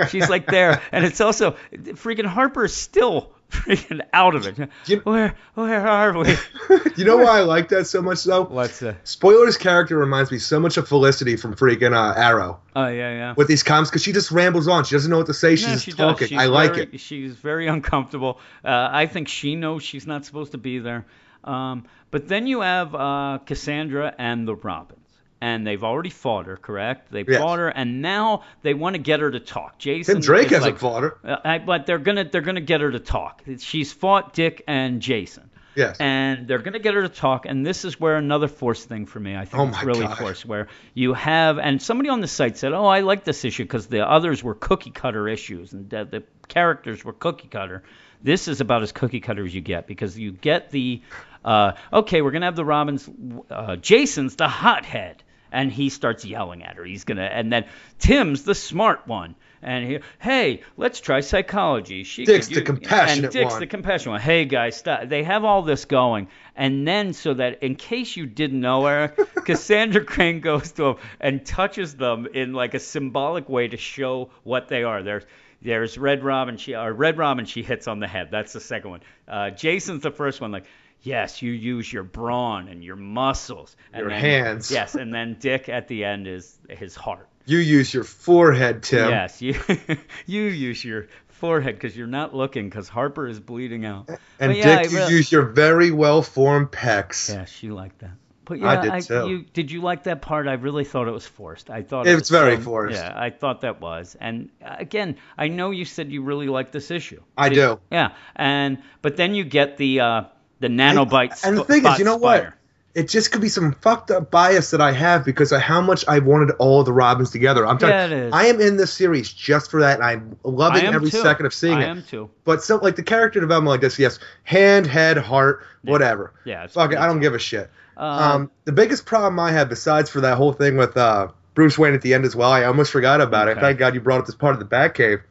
She's 0.10 0.30
like 0.30 0.46
there, 0.48 0.82
and 0.92 1.04
it's 1.06 1.22
also 1.22 1.56
freaking 1.74 2.26
Harper 2.26 2.66
is 2.66 2.76
still 2.76 3.32
freaking 3.50 4.02
out 4.14 4.36
of 4.36 4.46
it. 4.48 4.70
You- 4.86 5.00
where 5.02 5.36
where 5.54 5.88
are 5.88 6.18
we? 6.18 6.36
you 6.98 7.06
know 7.06 7.18
why 7.18 7.40
I 7.40 7.42
like 7.42 7.70
that 7.70 7.86
so 7.86 8.02
much, 8.02 8.24
though? 8.24 8.44
What's 8.44 8.82
uh? 8.82 8.96
Spoiler's 9.04 9.58
character 9.58 9.98
reminds 9.98 10.32
me 10.32 10.38
so 10.40 10.60
much 10.60 10.78
of 10.78 10.88
Felicity 10.88 11.36
from 11.38 11.56
freaking 11.56 11.94
uh, 11.94 12.14
Arrow 12.20 12.60
Oh 12.76 12.88
yeah 12.88 13.12
yeah. 13.12 13.34
with 13.38 13.48
these 13.48 13.64
comments 13.64 13.90
because 13.90 14.04
she 14.04 14.12
just 14.12 14.32
rambles 14.32 14.68
on. 14.68 14.84
She 14.84 14.96
doesn't 14.96 15.10
know 15.12 15.18
what 15.18 15.28
to 15.28 15.34
say. 15.34 15.56
She's 15.56 15.68
Yeah, 15.68 15.78
she 15.78 15.92
talking. 15.92 16.28
She's 16.28 16.38
I 16.38 16.46
like 16.48 16.72
very- 16.76 16.90
it. 16.94 17.00
She's 17.00 17.34
very 17.36 17.68
uncomfortable. 17.68 18.40
Uh, 18.64 18.90
I 18.92 19.06
think 19.08 19.28
she 19.28 19.56
knows 19.56 19.84
she's 19.84 20.08
not 20.08 20.26
supposed 20.26 20.52
to 20.54 20.58
be 20.58 20.80
there. 20.80 21.06
Um, 21.44 21.86
but 22.12 22.28
then 22.28 22.48
you 22.48 22.62
have 22.62 22.96
uh, 22.96 23.40
Cassandra 23.46 24.14
and 24.18 24.48
the 24.48 24.56
Robins. 24.56 25.00
And 25.42 25.68
they've 25.68 25.84
already 25.84 26.10
fought 26.10 26.46
her, 26.48 26.56
correct? 26.56 27.12
They 27.12 27.26
Yes. 27.28 27.40
fought 27.42 27.60
her, 27.60 27.68
and 27.68 28.02
now 28.02 28.44
they 28.62 28.74
want 28.74 28.96
to 28.96 29.02
get 29.02 29.20
her 29.20 29.30
to 29.30 29.40
talk. 29.40 29.78
Jason 29.78 30.16
Tim 30.16 30.22
Drake 30.22 30.50
hasn't 30.50 30.64
like, 30.64 30.80
fought 30.80 31.04
her. 31.04 31.18
Uh, 31.24 31.60
but 31.60 31.86
they're 31.86 31.98
gonna 32.00 32.24
they're 32.24 32.42
gonna 32.42 32.62
get 32.62 32.82
her 32.82 32.90
to 32.92 33.00
talk. 33.00 33.44
She's 33.60 33.92
fought 33.92 34.34
Dick 34.34 34.64
and 34.66 35.02
Jason, 35.02 35.50
Yes. 35.76 35.98
and 36.00 36.48
they're 36.48 36.60
gonna 36.60 36.80
get 36.80 36.94
her 36.94 37.02
to 37.02 37.10
talk. 37.10 37.46
And 37.46 37.66
this 37.66 37.84
is 37.84 38.00
where 38.00 38.16
another 38.16 38.48
force 38.48 38.86
thing 38.86 39.06
for 39.06 39.20
me. 39.20 39.36
I 39.36 39.44
think 39.44 39.62
Oh 39.62 39.68
it's 39.68 39.84
really 39.84 40.08
God. 40.08 40.18
forced. 40.18 40.46
Where 40.46 40.68
you 40.94 41.14
have 41.14 41.60
and 41.60 41.82
somebody 41.82 42.10
on 42.10 42.22
the 42.22 42.28
site 42.28 42.58
said, 42.58 42.72
"Oh, 42.72 42.86
I 42.86 43.02
like 43.02 43.26
this 43.26 43.44
issue 43.44 43.64
because 43.66 43.88
the 43.88 44.10
others 44.10 44.42
were 44.42 44.56
cookie 44.56 44.92
cutter 44.92 45.28
issues 45.28 45.74
and 45.74 45.90
the, 45.90 46.06
the 46.06 46.24
characters 46.48 47.04
were 47.04 47.14
cookie 47.14 47.50
cutter." 47.50 47.84
This 48.24 48.48
is 48.48 48.62
about 48.62 48.82
as 48.82 48.92
cookie 48.94 49.20
cutter 49.20 49.46
as 49.46 49.54
you 49.54 49.62
get 49.62 49.86
because 49.86 50.18
you 50.18 50.32
get 50.32 50.72
the 50.72 51.02
uh, 51.46 51.74
okay, 51.94 52.22
we're 52.22 52.32
gonna 52.32 52.48
have 52.48 52.56
the 52.58 52.66
Robins. 52.66 53.10
Uh, 53.50 53.78
Jason's 53.78 54.36
the 54.36 54.48
hothead 54.50 55.24
and 55.52 55.72
he 55.72 55.88
starts 55.90 56.26
yelling 56.26 56.64
at 56.64 56.76
her. 56.76 56.84
He's 56.84 57.06
gonna, 57.06 57.22
and 57.24 57.54
then 57.54 57.64
Tim's 57.98 58.44
the 58.44 58.56
smart 58.56 59.08
one, 59.08 59.36
and 59.62 59.86
he, 59.90 60.00
hey, 60.20 60.64
let's 60.76 61.00
try 61.00 61.22
psychology. 61.22 62.04
She 62.04 62.26
Dick's 62.26 62.48
could 62.48 62.56
the 62.58 62.60
use- 62.62 62.66
compassionate 62.68 63.24
and 63.26 63.34
Dick's 63.34 63.52
one. 63.52 63.60
the 63.62 63.68
compassionate 63.68 64.12
one. 64.14 64.22
Hey 64.22 64.44
guys, 64.46 64.76
stop. 64.76 65.08
They 65.08 65.24
have 65.24 65.46
all 65.46 65.62
this 65.62 65.86
going, 65.86 66.28
and 66.58 66.86
then 66.86 67.14
so 67.14 67.36
that 67.36 67.64
in 67.64 67.76
case 67.76 68.18
you 68.18 68.26
didn't 68.26 68.60
know, 68.60 68.86
Eric, 68.86 69.16
Cassandra 69.46 70.04
Cain 70.06 70.42
goes 70.42 70.74
to 70.74 70.84
him 70.88 70.96
and 71.22 71.46
touches 71.46 71.96
them 71.96 72.28
in 72.34 72.52
like 72.52 72.74
a 72.74 72.80
symbolic 72.80 73.48
way 73.48 73.70
to 73.70 73.78
show 73.78 74.32
what 74.44 74.68
they 74.68 74.84
are. 74.84 75.04
There's 75.04 75.24
there's 75.62 75.98
Red 75.98 76.22
Robin. 76.24 76.58
She 76.58 76.76
or 76.76 76.92
Red 76.92 77.18
Robin. 77.18 77.46
She 77.46 77.64
hits 77.64 77.88
on 77.88 78.00
the 78.02 78.08
head. 78.08 78.28
That's 78.30 78.52
the 78.52 78.60
second 78.60 78.90
one. 78.90 79.02
Uh, 79.26 79.52
Jason's 79.52 80.04
the 80.04 80.12
first 80.12 80.42
one. 80.42 80.52
Like. 80.52 80.66
Yes, 81.02 81.42
you 81.42 81.52
use 81.52 81.92
your 81.92 82.04
brawn 82.04 82.68
and 82.68 82.84
your 82.84 82.96
muscles. 82.96 83.76
And 83.94 84.02
Your 84.02 84.10
then- 84.10 84.20
hands. 84.22 84.72
Yes, 84.72 84.96
and 84.96 85.14
then 85.14 85.38
Dick 85.40 85.70
at 85.70 85.88
the 85.88 86.04
end 86.06 86.28
is 86.28 86.58
his 86.70 86.96
heart. 86.96 87.30
You 87.46 87.60
use 87.60 87.94
your 87.94 88.04
forehead, 88.04 88.82
Tim. 88.82 89.10
Yes, 89.10 89.42
you 89.42 89.56
you 90.26 90.44
use 90.44 90.84
your 90.84 91.08
forehead 91.28 91.76
because 91.76 91.96
you're 91.96 92.08
not 92.08 92.34
looking 92.34 92.70
because 92.70 92.90
Harper 92.90 93.28
is 93.28 93.40
bleeding 93.40 93.86
out. 93.86 94.10
And 94.40 94.52
But 94.52 94.54
Dick, 94.54 94.66
I 94.66 94.82
you 94.84 94.98
really- 94.98 95.14
use 95.14 95.32
your 95.32 95.44
very 95.44 95.92
well 95.92 96.24
formed 96.24 96.72
pecs. 96.72 97.30
Yeah, 97.34 97.46
she 97.46 97.70
liked 97.70 98.00
that. 98.00 98.12
But 98.46 98.62
I 98.62 98.84
yeah, 98.86 98.98
did 99.00 99.08
too. 99.08 99.28
you 99.30 99.46
did 99.54 99.72
you 99.72 99.82
like 99.82 100.04
that 100.04 100.22
part? 100.22 100.48
I 100.48 100.54
really 100.54 100.84
thought 100.86 101.08
it 101.08 101.12
was 101.12 101.26
forced. 101.26 101.70
I 101.72 101.82
thought 101.82 102.06
it 102.06 102.12
It's 102.12 102.22
was 102.22 102.30
very 102.30 102.58
forced. 102.58 102.96
Yeah, 102.96 103.12
I 103.16 103.32
thought 103.32 103.62
that 103.62 103.82
was. 103.82 104.16
And 104.20 104.50
uh, 104.64 104.76
again, 104.78 105.18
I 105.36 105.48
know 105.48 105.72
you 105.72 105.84
said 105.86 106.12
you 106.12 106.22
really 106.24 106.48
liked 106.48 106.72
this 106.72 106.90
issue. 106.92 107.22
I 107.38 107.50
Did- 107.50 107.56
do. 107.56 107.80
Yeah, 107.92 108.14
and 108.36 108.78
but 109.02 109.18
then 109.18 109.34
you 109.34 109.44
get 109.46 109.78
the 109.78 110.00
uh, 110.00 110.22
the 110.60 110.68
nanobite. 110.68 111.44
And 111.46 111.58
the 111.58 111.64
sp- 111.64 111.68
thing 111.68 111.86
is, 111.86 112.00
you 112.00 112.06
know 112.06 112.18
what? 112.18 112.54
It 112.94 113.10
just 113.10 113.34
could 113.34 113.42
be 113.42 113.50
some 113.50 113.74
fucked 113.74 114.10
up 114.10 114.32
bias 114.32 114.72
that 114.72 114.80
I 114.80 114.94
have 114.94 115.26
because 115.26 115.52
of 115.52 115.60
how 115.60 115.82
much 115.82 116.06
I 116.08 116.20
wanted 116.20 116.52
all 116.60 116.82
the 116.86 116.94
Robins 116.94 117.30
together. 117.30 117.68
I'm 117.68 117.78
Yeah, 117.82 118.06
it 118.06 118.12
is. 118.14 118.34
I 118.34 118.46
am 118.46 118.62
in 118.62 118.78
this 118.78 118.94
series 118.94 119.34
just 119.34 119.70
for 119.70 119.82
that, 119.82 119.96
and 119.96 120.04
I'm 120.06 120.38
loving 120.44 120.86
I 120.86 120.94
every 120.94 121.12
too. 121.12 121.22
second 121.22 121.46
of 121.46 121.54
seeing 121.54 121.74
I 121.78 121.84
it. 121.84 121.88
am 121.90 122.04
too. 122.04 122.30
But 122.46 122.64
so, 122.64 122.78
like 122.78 122.96
the 122.96 123.04
character 123.04 123.42
development 123.42 123.70
like 123.72 123.82
this, 123.82 124.00
yes, 124.00 124.20
hand, 124.44 124.88
head, 124.88 125.18
heart, 125.18 125.66
whatever. 125.82 126.32
Yeah, 126.46 126.68
Fuck 126.68 126.94
it, 126.94 126.98
I 126.98 127.06
don't 127.06 127.20
give 127.20 127.34
a 127.34 127.40
shit. 127.40 127.70
Um, 127.98 128.08
Um, 128.10 128.52
the 128.64 128.72
biggest 128.72 129.06
problem 129.06 129.42
I 129.42 129.52
have, 129.52 129.68
besides 129.68 130.10
for 130.10 130.22
that 130.22 130.38
whole 130.38 130.54
thing 130.54 130.78
with 130.78 130.96
uh, 130.96 131.28
Bruce 131.54 131.78
Wayne 131.78 131.96
at 131.96 132.02
the 132.02 132.14
end 132.14 132.24
as 132.24 132.34
well, 132.34 132.50
I 132.52 132.64
almost 132.64 132.94
forgot 132.94 133.20
about 133.20 133.50
it. 133.50 133.58
Thank 133.60 133.78
God 133.78 133.94
you 133.94 134.00
brought 134.00 134.22
up 134.22 134.26
this 134.26 134.36
part 134.36 134.54
of 134.54 134.60
the 134.60 134.66
Batcave. 134.74 135.22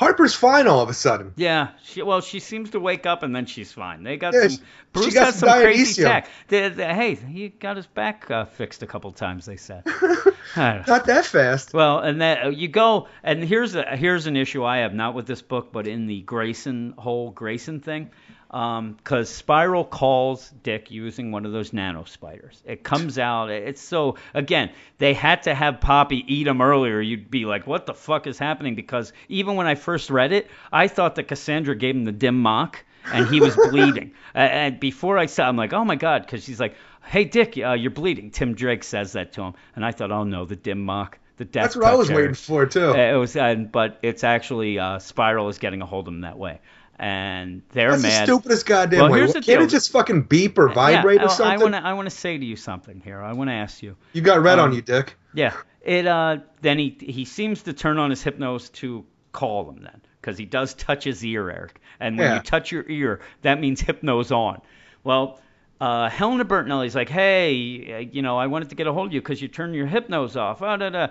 Harper's 0.00 0.34
fine 0.34 0.66
all 0.66 0.80
of 0.80 0.88
a 0.88 0.94
sudden. 0.94 1.34
Yeah, 1.36 1.72
she, 1.84 2.00
well, 2.02 2.22
she 2.22 2.40
seems 2.40 2.70
to 2.70 2.80
wake 2.80 3.04
up 3.04 3.22
and 3.22 3.36
then 3.36 3.44
she's 3.44 3.70
fine. 3.70 4.02
They 4.02 4.16
got 4.16 4.32
Yeah, 4.32 4.48
some. 4.48 4.50
she- 4.52 4.62
Bruce 4.94 5.12
got 5.14 5.26
got 5.26 5.34
some 5.34 5.48
some 5.50 5.60
crazy 5.60 6.02
tech. 6.02 6.26
The, 6.48 6.68
the, 6.70 6.86
hey, 6.94 7.14
he 7.16 7.50
got 7.50 7.76
his 7.76 7.86
back 7.86 8.30
uh, 8.30 8.46
fixed 8.46 8.82
a 8.82 8.86
couple 8.86 9.12
times. 9.12 9.44
They 9.44 9.56
said. 9.58 9.84
Don't 10.56 11.04
that 11.04 11.26
fast. 11.26 11.74
Well, 11.74 11.98
and 11.98 12.22
that 12.22 12.44
uh, 12.46 12.48
you 12.48 12.66
go, 12.68 13.08
and 13.22 13.44
here's 13.44 13.74
a 13.74 13.94
here's 13.96 14.26
an 14.26 14.36
issue 14.36 14.64
I 14.64 14.78
have 14.78 14.94
not 14.94 15.14
with 15.14 15.26
this 15.26 15.42
book, 15.42 15.70
but 15.70 15.86
in 15.86 16.06
the 16.06 16.22
Grayson 16.22 16.94
whole 16.96 17.30
Grayson 17.30 17.80
thing. 17.80 18.10
Because 18.50 19.28
Spiral 19.28 19.84
calls 19.84 20.52
Dick 20.64 20.90
using 20.90 21.30
one 21.30 21.46
of 21.46 21.52
those 21.52 21.72
nano 21.72 22.04
spiders. 22.04 22.60
It 22.66 22.82
comes 22.82 23.18
out. 23.18 23.50
It's 23.50 23.80
so 23.80 24.16
again, 24.34 24.70
they 24.98 25.14
had 25.14 25.44
to 25.44 25.54
have 25.54 25.80
Poppy 25.80 26.24
eat 26.26 26.44
them 26.44 26.60
earlier. 26.60 27.00
You'd 27.00 27.30
be 27.30 27.44
like, 27.44 27.66
what 27.66 27.86
the 27.86 27.94
fuck 27.94 28.26
is 28.26 28.38
happening? 28.38 28.74
Because 28.74 29.12
even 29.28 29.54
when 29.54 29.68
I 29.68 29.76
first 29.76 30.10
read 30.10 30.32
it, 30.32 30.50
I 30.72 30.88
thought 30.88 31.14
that 31.14 31.28
Cassandra 31.28 31.76
gave 31.76 31.94
him 31.94 32.04
the 32.04 32.12
Dim 32.12 32.42
Mak 32.42 32.84
and 33.12 33.28
he 33.28 33.40
was 33.40 33.56
bleeding. 33.56 34.12
Uh, 34.32 34.38
and 34.38 34.78
before 34.78 35.18
I 35.18 35.26
saw, 35.26 35.48
I'm 35.48 35.56
like, 35.56 35.72
oh 35.72 35.84
my 35.84 35.96
god, 35.96 36.24
because 36.24 36.44
she's 36.44 36.60
like, 36.60 36.76
hey 37.04 37.24
Dick, 37.24 37.58
uh, 37.58 37.72
you're 37.72 37.90
bleeding. 37.90 38.30
Tim 38.30 38.54
Drake 38.54 38.84
says 38.84 39.14
that 39.14 39.32
to 39.32 39.42
him, 39.42 39.54
and 39.74 39.84
I 39.84 39.90
thought, 39.90 40.12
oh 40.12 40.22
no, 40.22 40.44
the 40.44 40.54
Dim 40.54 40.86
Mak. 40.86 41.18
The 41.36 41.44
death 41.46 41.64
That's 41.64 41.76
what 41.76 41.86
I 41.86 41.94
was 41.94 42.10
waiting 42.12 42.34
for 42.34 42.66
too. 42.66 42.92
It 42.92 43.16
was, 43.16 43.34
uh, 43.34 43.56
but 43.56 43.98
it's 44.02 44.22
actually 44.22 44.78
uh, 44.78 45.00
Spiral 45.00 45.48
is 45.48 45.58
getting 45.58 45.82
a 45.82 45.86
hold 45.86 46.06
of 46.06 46.14
him 46.14 46.20
that 46.20 46.38
way, 46.38 46.60
and 47.00 47.62
they're 47.70 47.92
That's 47.92 48.02
mad. 48.02 48.20
the 48.28 48.32
stupidest 48.32 48.66
goddamn 48.66 49.00
Well, 49.00 49.10
way. 49.12 49.18
here's 49.20 49.32
Can't 49.32 49.44
deal. 49.46 49.62
it 49.62 49.68
just 49.70 49.90
fucking 49.90 50.22
beep 50.24 50.58
or 50.58 50.68
vibrate 50.68 51.20
yeah, 51.20 51.26
or 51.26 51.28
something? 51.30 51.46
I 51.46 51.56
want 51.56 51.74
to 51.74 51.82
I 51.82 51.92
want 51.94 52.10
to 52.10 52.14
say 52.14 52.36
to 52.36 52.44
you 52.44 52.56
something 52.56 53.00
here. 53.02 53.22
I 53.22 53.32
want 53.32 53.48
to 53.48 53.54
ask 53.54 53.82
you. 53.82 53.96
you 54.12 54.20
got 54.20 54.42
red 54.42 54.58
um, 54.58 54.68
on 54.68 54.74
you, 54.74 54.82
Dick. 54.82 55.16
Yeah. 55.34 55.54
It 55.82 56.06
uh 56.06 56.38
then 56.60 56.78
he 56.78 56.94
he 57.00 57.24
seems 57.24 57.62
to 57.62 57.72
turn 57.72 57.96
on 57.98 58.10
his 58.10 58.22
hypnos 58.22 58.70
to 58.74 59.06
call 59.32 59.70
him 59.70 59.82
then 59.82 60.02
because 60.20 60.36
he 60.36 60.44
does 60.44 60.74
touch 60.74 61.04
his 61.04 61.24
ear, 61.24 61.48
Eric. 61.50 61.80
And 61.98 62.18
when 62.18 62.26
Yeah. 62.26 62.34
you 62.36 62.42
touch 62.42 62.70
your 62.70 62.84
ear, 62.86 63.20
that 63.40 63.58
means 63.58 63.80
hypnos 63.80 64.30
on. 64.30 64.60
Well, 65.02 65.40
uh, 65.80 66.10
Helena 66.10 66.44
Bertinelli's 66.44 66.94
like, 66.94 67.08
hey, 67.08 67.94
uh, 67.94 67.98
you 68.12 68.20
know, 68.20 68.36
I 68.36 68.46
wanted 68.48 68.68
to 68.68 68.74
get 68.74 68.86
a 68.86 68.92
hold 68.92 69.06
of 69.06 69.12
you 69.14 69.22
because 69.22 69.40
you 69.40 69.48
turned 69.48 69.74
your 69.74 69.86
hypnos 69.86 70.36
off. 70.36 70.60
Oh, 70.60 70.76
da, 70.76 70.90
da. 70.90 71.06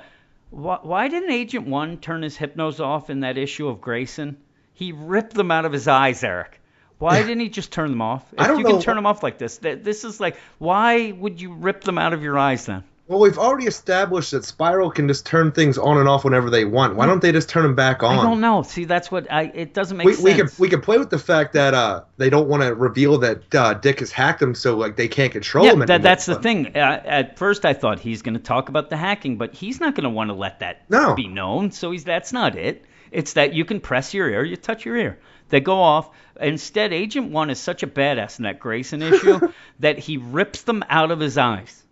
Why, 0.51 0.77
why 0.83 1.07
didn't 1.07 1.31
Agent 1.31 1.65
One 1.67 1.97
turn 1.97 2.21
his 2.21 2.37
hypnos 2.37 2.79
off 2.79 3.09
in 3.09 3.21
that 3.21 3.39
issue 3.39 3.67
of 3.67 3.81
Grayson? 3.81 4.37
He 4.79 4.93
ripped 4.93 5.33
them 5.33 5.51
out 5.51 5.65
of 5.65 5.73
his 5.73 5.89
eyes, 5.89 6.23
Eric. 6.23 6.61
Why 6.99 7.21
didn't 7.21 7.41
he 7.41 7.49
just 7.49 7.69
turn 7.69 7.89
them 7.89 8.01
off? 8.01 8.23
If 8.31 8.39
I 8.39 8.47
don't 8.47 8.59
you 8.59 8.65
can 8.65 8.79
turn 8.79 8.95
them 8.95 9.05
off 9.05 9.23
like 9.23 9.37
this, 9.37 9.57
th- 9.57 9.83
this 9.83 10.05
is 10.05 10.21
like, 10.21 10.37
why 10.57 11.11
would 11.11 11.41
you 11.41 11.51
rip 11.53 11.83
them 11.83 11.97
out 11.97 12.13
of 12.13 12.23
your 12.23 12.39
eyes 12.39 12.65
then? 12.65 12.85
Well, 13.05 13.19
we've 13.19 13.37
already 13.37 13.65
established 13.65 14.31
that 14.31 14.45
Spiral 14.45 14.89
can 14.89 15.09
just 15.09 15.25
turn 15.25 15.51
things 15.51 15.77
on 15.77 15.97
and 15.97 16.07
off 16.07 16.23
whenever 16.23 16.49
they 16.49 16.63
want. 16.63 16.95
Why 16.95 17.07
don't 17.07 17.21
they 17.21 17.33
just 17.33 17.49
turn 17.49 17.63
them 17.63 17.75
back 17.75 18.03
on? 18.03 18.19
I 18.19 18.21
don't 18.21 18.39
know. 18.39 18.61
See, 18.61 18.85
that's 18.85 19.11
what 19.11 19.29
I. 19.29 19.51
It 19.53 19.73
doesn't 19.73 19.97
make 19.97 20.05
we, 20.05 20.13
sense. 20.13 20.23
we 20.23 20.33
can 20.35 20.49
we 20.59 20.69
can 20.69 20.79
play 20.79 20.97
with 20.97 21.09
the 21.09 21.19
fact 21.19 21.53
that 21.53 21.73
uh 21.73 22.03
they 22.15 22.29
don't 22.29 22.47
want 22.47 22.63
to 22.63 22.73
reveal 22.73 23.17
that 23.17 23.53
uh, 23.53 23.73
Dick 23.73 23.99
has 23.99 24.13
hacked 24.13 24.39
them, 24.39 24.55
so 24.55 24.77
like 24.77 24.95
they 24.95 25.09
can't 25.09 25.33
control 25.33 25.65
yeah, 25.65 25.73
him. 25.73 25.79
that, 25.79 26.03
that's 26.03 26.25
the 26.25 26.35
thing. 26.35 26.77
Uh, 26.77 27.01
at 27.03 27.37
first, 27.37 27.65
I 27.65 27.73
thought 27.73 27.99
he's 27.99 28.21
going 28.21 28.35
to 28.35 28.43
talk 28.43 28.69
about 28.69 28.89
the 28.89 28.95
hacking, 28.95 29.37
but 29.37 29.55
he's 29.55 29.81
not 29.81 29.95
going 29.95 30.05
to 30.05 30.09
want 30.09 30.29
to 30.29 30.35
let 30.35 30.59
that 30.59 30.89
No. 30.89 31.15
be 31.15 31.27
known. 31.27 31.71
So 31.71 31.91
he's 31.91 32.05
that's 32.05 32.31
not 32.31 32.55
it. 32.55 32.85
It's 33.11 33.33
that 33.33 33.53
you 33.53 33.65
can 33.65 33.79
press 33.79 34.13
your 34.13 34.29
ear, 34.29 34.43
you 34.43 34.55
touch 34.55 34.85
your 34.85 34.95
ear. 34.97 35.19
They 35.49 35.59
go 35.59 35.81
off. 35.81 36.09
Instead, 36.39 36.93
Agent 36.93 37.31
One 37.31 37.49
is 37.49 37.59
such 37.59 37.83
a 37.83 37.87
badass 37.87 38.37
in 38.39 38.43
that 38.43 38.59
Grayson 38.59 39.01
issue 39.01 39.51
that 39.79 39.97
he 39.97 40.17
rips 40.17 40.61
them 40.61 40.83
out 40.89 41.11
of 41.11 41.19
his 41.19 41.37
eyes. 41.37 41.83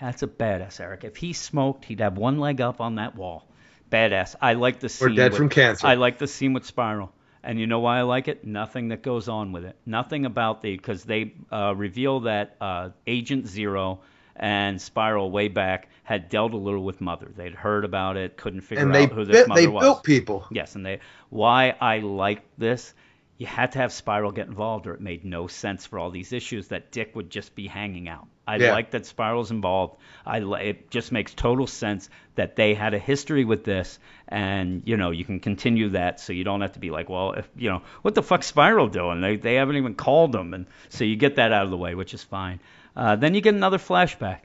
That's 0.00 0.22
a 0.22 0.26
badass, 0.26 0.80
Eric. 0.80 1.04
If 1.04 1.16
he 1.16 1.32
smoked, 1.32 1.84
he'd 1.86 2.00
have 2.00 2.16
one 2.18 2.38
leg 2.38 2.60
up 2.60 2.80
on 2.80 2.96
that 2.96 3.16
wall. 3.16 3.48
Badass. 3.90 4.36
I 4.40 4.52
like 4.54 4.80
the 4.80 4.88
scene. 4.88 5.14
dead 5.14 5.32
with- 5.32 5.38
from 5.38 5.48
cancer. 5.48 5.86
I 5.86 5.94
like 5.94 6.18
the 6.18 6.26
scene 6.26 6.52
with 6.52 6.66
Spiral. 6.66 7.12
And 7.42 7.58
you 7.58 7.66
know 7.66 7.78
why 7.80 7.98
I 7.98 8.02
like 8.02 8.28
it? 8.28 8.44
Nothing 8.44 8.88
that 8.88 9.02
goes 9.02 9.28
on 9.28 9.52
with 9.52 9.64
it. 9.64 9.76
Nothing 9.86 10.26
about 10.26 10.60
the 10.60 10.76
because 10.76 11.04
they 11.04 11.32
uh, 11.50 11.72
reveal 11.74 12.20
that 12.20 12.56
uh, 12.60 12.90
Agent 13.06 13.46
Zero 13.46 14.00
and 14.38 14.80
Spiral 14.80 15.30
way 15.30 15.48
back 15.48 15.88
had 16.04 16.28
dealt 16.28 16.52
a 16.54 16.56
little 16.56 16.84
with 16.84 17.00
Mother. 17.00 17.28
They'd 17.36 17.54
heard 17.54 17.84
about 17.84 18.16
it, 18.16 18.36
couldn't 18.36 18.62
figure 18.62 18.84
and 18.84 18.94
they 18.94 19.04
out 19.04 19.12
who 19.12 19.24
this 19.24 19.46
mother 19.46 19.60
they 19.60 19.66
was. 19.66 19.82
built 19.82 20.04
people. 20.04 20.46
Yes, 20.50 20.74
and 20.74 20.84
they 20.86 21.00
why 21.30 21.74
I 21.80 21.98
like 21.98 22.42
this. 22.56 22.94
You 23.36 23.46
had 23.46 23.70
to 23.72 23.78
have 23.78 23.92
Spiral 23.92 24.32
get 24.32 24.48
involved, 24.48 24.88
or 24.88 24.94
it 24.94 25.00
made 25.00 25.24
no 25.24 25.46
sense 25.46 25.86
for 25.86 26.00
all 26.00 26.10
these 26.10 26.32
issues 26.32 26.68
that 26.68 26.90
Dick 26.90 27.14
would 27.14 27.30
just 27.30 27.54
be 27.54 27.68
hanging 27.68 28.08
out. 28.08 28.26
I 28.48 28.56
Yeah. 28.56 28.72
like 28.72 28.90
that 28.92 29.06
Spiral's 29.06 29.52
involved. 29.52 29.96
I 30.26 30.40
li- 30.40 30.70
it 30.70 30.90
just 30.90 31.12
makes 31.12 31.34
total 31.34 31.68
sense 31.68 32.10
that 32.34 32.56
they 32.56 32.74
had 32.74 32.94
a 32.94 32.98
history 32.98 33.44
with 33.44 33.62
this, 33.62 34.00
and 34.26 34.82
you 34.86 34.96
know 34.96 35.12
you 35.12 35.24
can 35.24 35.38
continue 35.38 35.90
that, 35.90 36.18
so 36.18 36.32
you 36.32 36.42
don't 36.42 36.62
have 36.62 36.72
to 36.72 36.80
be 36.80 36.90
like, 36.90 37.08
well, 37.08 37.32
if 37.34 37.48
you 37.56 37.68
know 37.70 37.82
what 38.02 38.16
the 38.16 38.22
fuck's 38.24 38.46
Spiral 38.48 38.88
doing? 38.88 39.20
They 39.20 39.36
they 39.36 39.54
haven't 39.54 39.76
even 39.76 39.94
called 39.94 40.32
them, 40.32 40.52
and 40.54 40.66
so 40.88 41.04
you 41.04 41.14
get 41.14 41.36
that 41.36 41.52
out 41.52 41.62
of 41.64 41.70
the 41.70 41.76
way, 41.76 41.94
which 41.94 42.14
is 42.14 42.24
fine. 42.24 42.58
Uh, 42.98 43.14
then 43.16 43.34
you 43.34 43.40
get 43.40 43.54
another 43.54 43.78
flashback 43.78 44.40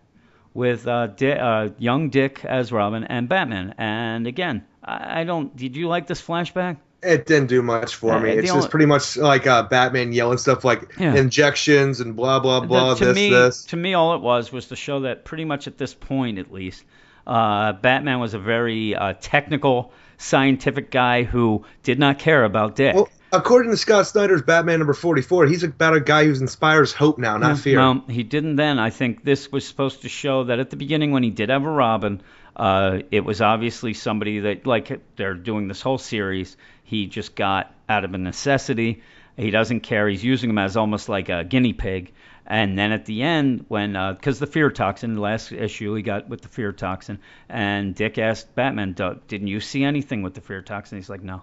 with 0.53 0.87
uh, 0.87 1.07
Di- 1.07 1.31
uh, 1.39 1.69
young 1.79 2.09
Dick 2.09 2.45
as 2.45 2.71
Robin 2.71 3.03
and 3.03 3.27
Batman, 3.27 3.73
and 3.79 4.27
again, 4.27 4.63
I, 4.83 5.21
I 5.21 5.23
don't. 5.23 5.55
Did 5.55 5.75
you 5.75 5.87
like 5.87 6.05
this 6.07 6.21
flashback? 6.21 6.77
It 7.01 7.25
didn't 7.25 7.47
do 7.47 7.61
much 7.61 7.95
for 7.95 8.13
Uh, 8.13 8.19
me. 8.21 8.29
It's 8.29 8.49
only- 8.51 8.61
just 8.61 8.69
pretty 8.69 8.85
much 8.85 9.17
like 9.17 9.47
uh, 9.47 9.63
Batman 9.63 10.13
yelling 10.13 10.37
stuff 10.37 10.63
like 10.63 10.93
Yeah. 10.99 11.15
injections 11.15 11.99
and 11.99 12.15
blah 12.15 12.39
blah 12.39 12.59
blah. 12.61 12.93
The- 12.93 12.99
to 12.99 13.05
this 13.07 13.15
me, 13.15 13.29
this. 13.31 13.65
to 13.65 13.75
me, 13.75 13.93
all 13.95 14.13
it 14.15 14.21
was 14.21 14.51
was 14.53 14.67
to 14.67 14.75
show 14.75 14.99
that 15.01 15.25
pretty 15.25 15.45
much 15.45 15.67
at 15.67 15.77
this 15.79 15.93
point, 15.95 16.37
at 16.37 16.53
least, 16.53 16.85
uh, 17.25 17.73
Batman 17.73 18.19
was 18.19 18.35
a 18.35 18.39
very 18.39 18.95
uh, 18.95 19.15
technical, 19.19 19.91
scientific 20.17 20.91
guy 20.91 21.23
who 21.23 21.65
did 21.81 21.97
not 21.99 22.19
care 22.19 22.45
about 22.45 22.75
Dick. 22.75 22.95
Well, 22.95 23.09
according 23.33 23.71
to 23.71 23.77
Scott 23.77 24.07
Snyder's 24.07 24.41
Batman 24.41 24.79
number 24.79 24.93
forty 24.93 25.21
four, 25.21 25.45
he's 25.45 25.63
about 25.63 25.95
a 25.95 25.99
guy 25.99 26.23
who 26.25 26.31
inspires 26.31 26.93
hope 26.93 27.17
now, 27.17 27.35
not 27.37 27.57
fear. 27.57 27.79
Well, 27.79 28.05
he 28.07 28.23
didn't 28.23 28.55
then. 28.55 28.79
I 28.79 28.91
think 28.91 29.23
this 29.25 29.51
was 29.51 29.67
supposed 29.67 30.03
to 30.03 30.09
show 30.09 30.45
that 30.45 30.59
at 30.59 30.69
the 30.69 30.77
beginning, 30.77 31.11
when 31.11 31.23
he 31.23 31.31
did 31.31 31.49
have 31.49 31.63
a 31.63 31.69
Robin, 31.69 32.21
uh, 32.55 32.99
it 33.11 33.25
was 33.25 33.41
obviously 33.41 33.93
somebody 33.93 34.39
that, 34.39 34.65
like 34.65 35.01
they're 35.15 35.33
doing 35.33 35.67
this 35.67 35.81
whole 35.81 35.97
series, 35.97 36.55
he 36.83 37.07
just 37.07 37.35
got 37.35 37.73
out 37.89 38.05
of 38.05 38.13
a 38.13 38.17
necessity. 38.17 39.01
He 39.35 39.49
doesn't 39.49 39.79
care. 39.79 40.07
He's 40.07 40.23
using 40.23 40.51
him 40.51 40.59
as 40.59 40.77
almost 40.77 41.09
like 41.09 41.29
a 41.29 41.43
guinea 41.43 41.73
pig. 41.73 42.13
And 42.45 42.77
then 42.77 42.91
at 42.91 43.05
the 43.05 43.23
end, 43.23 43.65
when 43.69 43.93
because 43.93 44.37
the 44.37 44.47
fear 44.47 44.69
toxin, 44.69 45.15
the 45.15 45.21
last 45.21 45.51
issue 45.51 45.93
he 45.95 46.03
got 46.03 46.27
with 46.27 46.41
the 46.41 46.49
fear 46.49 46.71
toxin, 46.73 47.19
and 47.49 47.95
Dick 47.95 48.17
asked 48.17 48.53
Batman, 48.53 48.91
"Do- 48.91 49.19
"Didn't 49.27 49.47
you 49.47 49.61
see 49.61 49.83
anything 49.83 50.23
with 50.23 50.33
the 50.33 50.41
fear 50.41 50.61
toxin?" 50.61 50.97
He's 50.97 51.09
like, 51.09 51.23
"No, 51.23 51.41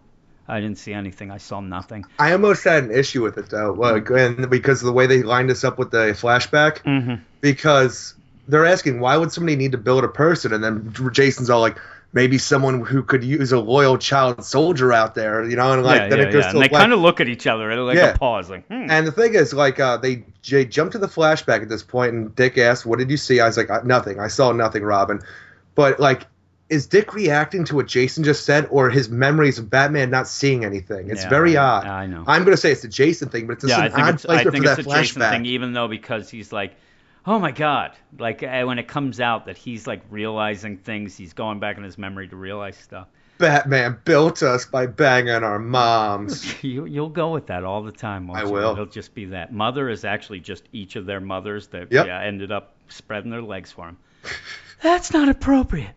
I 0.51 0.61
didn't 0.61 0.79
see 0.79 0.93
anything. 0.93 1.31
I 1.31 1.39
saw 1.39 1.61
nothing." 1.61 2.05
I 2.19 2.33
almost 2.33 2.65
had 2.65 2.85
an 2.85 2.91
issue 2.91 3.23
with 3.23 3.39
it 3.39 3.51
though, 3.51 3.73
like, 3.73 4.11
and 4.11 4.51
because 4.51 4.83
of 4.83 4.87
the 4.87 4.93
way 4.93 5.07
they 5.07 5.23
lined 5.23 5.51
us 5.51 5.65
up 5.65 5.79
with 5.79 5.91
the 5.91 6.15
flashback. 6.19 6.83
Mm-hmm. 6.83 7.15
Because 7.41 8.15
they're 8.49 8.67
asking 8.67 9.01
why 9.01 9.17
would 9.17 9.33
somebody 9.33 9.57
need 9.57 9.73
to 9.73 9.79
build 9.79 10.05
a 10.05 10.09
person, 10.09 10.53
and 10.53 10.63
then 10.63 10.93
Jason's 11.13 11.49
all 11.51 11.61
like, 11.61 11.79
maybe 12.13 12.39
someone 12.39 12.85
who 12.85 13.03
could 13.03 13.23
use 13.23 13.53
a 13.53 13.59
loyal 13.59 13.97
child 13.97 14.45
soldier 14.45 14.93
out 14.93 15.15
there, 15.15 15.49
you 15.49 15.57
know, 15.57 15.73
and 15.73 15.85
like 15.85 16.01
yeah, 16.01 16.09
then 16.09 16.19
yeah, 16.19 16.25
it 16.25 16.33
goes 16.33 16.45
yeah. 16.45 16.51
to 16.51 16.57
And 16.57 16.65
they 16.65 16.69
kind 16.69 16.93
of 16.93 16.99
look 16.99 17.21
at 17.21 17.29
each 17.29 17.47
other 17.47 17.71
and 17.71 17.87
like 17.87 17.97
Yeah. 17.97 18.15
a 18.15 18.19
pause, 18.19 18.51
like, 18.51 18.67
hmm. 18.67 18.91
And 18.91 19.07
the 19.07 19.13
thing 19.13 19.35
is, 19.35 19.55
like, 19.55 19.79
uh, 19.79 19.97
they, 19.99 20.25
they 20.49 20.65
jumped 20.65 20.93
to 20.93 20.99
the 20.99 21.07
flashback 21.07 21.63
at 21.63 21.69
this 21.69 21.83
point, 21.83 22.13
and 22.13 22.35
Dick 22.35 22.59
asked, 22.59 22.85
"What 22.85 22.99
did 22.99 23.11
you 23.11 23.17
see?" 23.17 23.41
I 23.41 23.47
was 23.47 23.57
like, 23.57 23.71
"Uh, 23.71 23.81
"Nothing. 23.85 24.19
I 24.19 24.29
saw 24.29 24.53
nothing, 24.53 24.83
Robin." 24.83 25.21
But 25.75 26.01
like, 26.01 26.27
is 26.71 26.87
Dick 26.87 27.13
reacting 27.15 27.65
to 27.67 27.75
what 27.77 27.87
Jason 27.87 28.25
just 28.25 28.45
said, 28.47 28.67
or 28.71 28.89
his 28.91 29.09
memories 29.11 29.59
of 29.59 29.69
Batman 29.69 30.09
not 30.11 30.27
seeing 30.29 30.65
anything? 30.65 31.11
It's 31.11 31.25
Yeah, 31.25 31.29
very 31.29 31.57
I- 31.57 31.65
odd. 31.65 31.87
I 31.87 32.07
know. 32.07 32.25
I'm 32.27 32.45
gonna 32.45 32.57
say 32.57 32.73
it's 32.73 32.85
a 32.85 32.89
Jason 32.89 33.29
thing, 33.29 33.47
but 33.47 33.55
it's 33.55 33.65
yeah, 33.69 33.85
an 33.87 33.93
odd 33.93 34.15
it's, 34.15 34.27
I 34.27 34.45
think 34.45 34.65
for 34.65 34.71
it's 34.73 34.79
a 34.87 34.91
Jason 34.91 35.21
thing, 35.21 35.45
even 35.47 35.73
though 35.73 35.89
because 35.89 36.31
he's 36.31 36.53
like, 36.53 36.75
oh 37.27 37.39
my 37.39 37.51
god, 37.51 37.93
like 38.19 38.43
uh, 38.43 38.63
when 38.65 38.79
it 38.79 38.89
comes 38.89 39.21
out 39.21 39.47
that 39.47 39.59
he's 39.59 39.87
like 39.87 40.03
realizing 40.11 40.79
things, 40.79 41.17
he's 41.17 41.33
going 41.35 41.59
back 41.61 41.77
in 41.77 41.83
his 41.85 41.99
memory 41.99 42.29
to 42.29 42.37
realize 42.37 42.77
stuff. 42.77 43.09
Batman 43.39 43.99
built 44.05 44.43
us 44.43 44.67
by 44.67 44.87
banging 44.87 45.43
our 45.43 45.59
moms. 45.59 46.55
You, 46.63 46.85
you'll 46.85 47.09
go 47.09 47.33
with 47.33 47.47
that 47.47 47.65
all 47.65 47.83
the 47.83 47.91
time. 47.93 48.31
I 48.31 48.43
you? 48.43 48.51
will. 48.51 48.73
It'll 48.73 48.85
just 48.85 49.15
be 49.15 49.25
that. 49.27 49.51
Mother 49.51 49.89
is 49.89 50.05
actually 50.05 50.41
just 50.41 50.63
each 50.73 50.95
of 50.97 51.07
their 51.07 51.21
mothers 51.21 51.69
that 51.69 51.91
Yep. 51.91 52.07
yeah, 52.07 52.21
ended 52.21 52.53
up 52.53 52.75
spreading 52.89 53.31
their 53.31 53.41
legs 53.41 53.73
for 53.73 53.89
him. 53.89 53.97
That's 54.83 55.13
not 55.15 55.31
appropriate. 55.31 55.95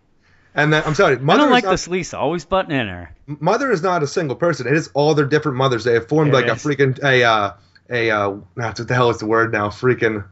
And 0.55 0.71
then 0.71 0.83
I'm 0.85 0.93
sorry, 0.95 1.15
I 1.15 1.19
mother 1.19 1.41
don't 1.43 1.51
like 1.51 1.63
not, 1.63 1.71
this 1.71 1.87
Lisa, 1.87 2.17
always 2.17 2.45
butting 2.45 2.71
in 2.77 2.87
her. 2.87 3.15
mother 3.25 3.71
is 3.71 3.81
not 3.81 4.03
a 4.03 4.07
single 4.07 4.35
person. 4.35 4.67
It 4.67 4.73
is 4.75 4.89
all 4.93 5.15
their 5.15 5.25
different 5.25 5.57
mothers. 5.57 5.83
They 5.83 5.93
have 5.93 6.07
formed 6.07 6.31
It 6.31 6.35
like 6.35 6.45
a 6.47 6.51
freaking 6.51 7.01
a 7.03 7.23
uh, 7.23 7.53
a 7.89 8.11
uh, 8.11 8.29
what 8.53 8.75
the 8.75 8.93
hell 8.93 9.09
is 9.09 9.17
the 9.17 9.25
word 9.25 9.51
now? 9.51 9.69
Freaking 9.69 10.25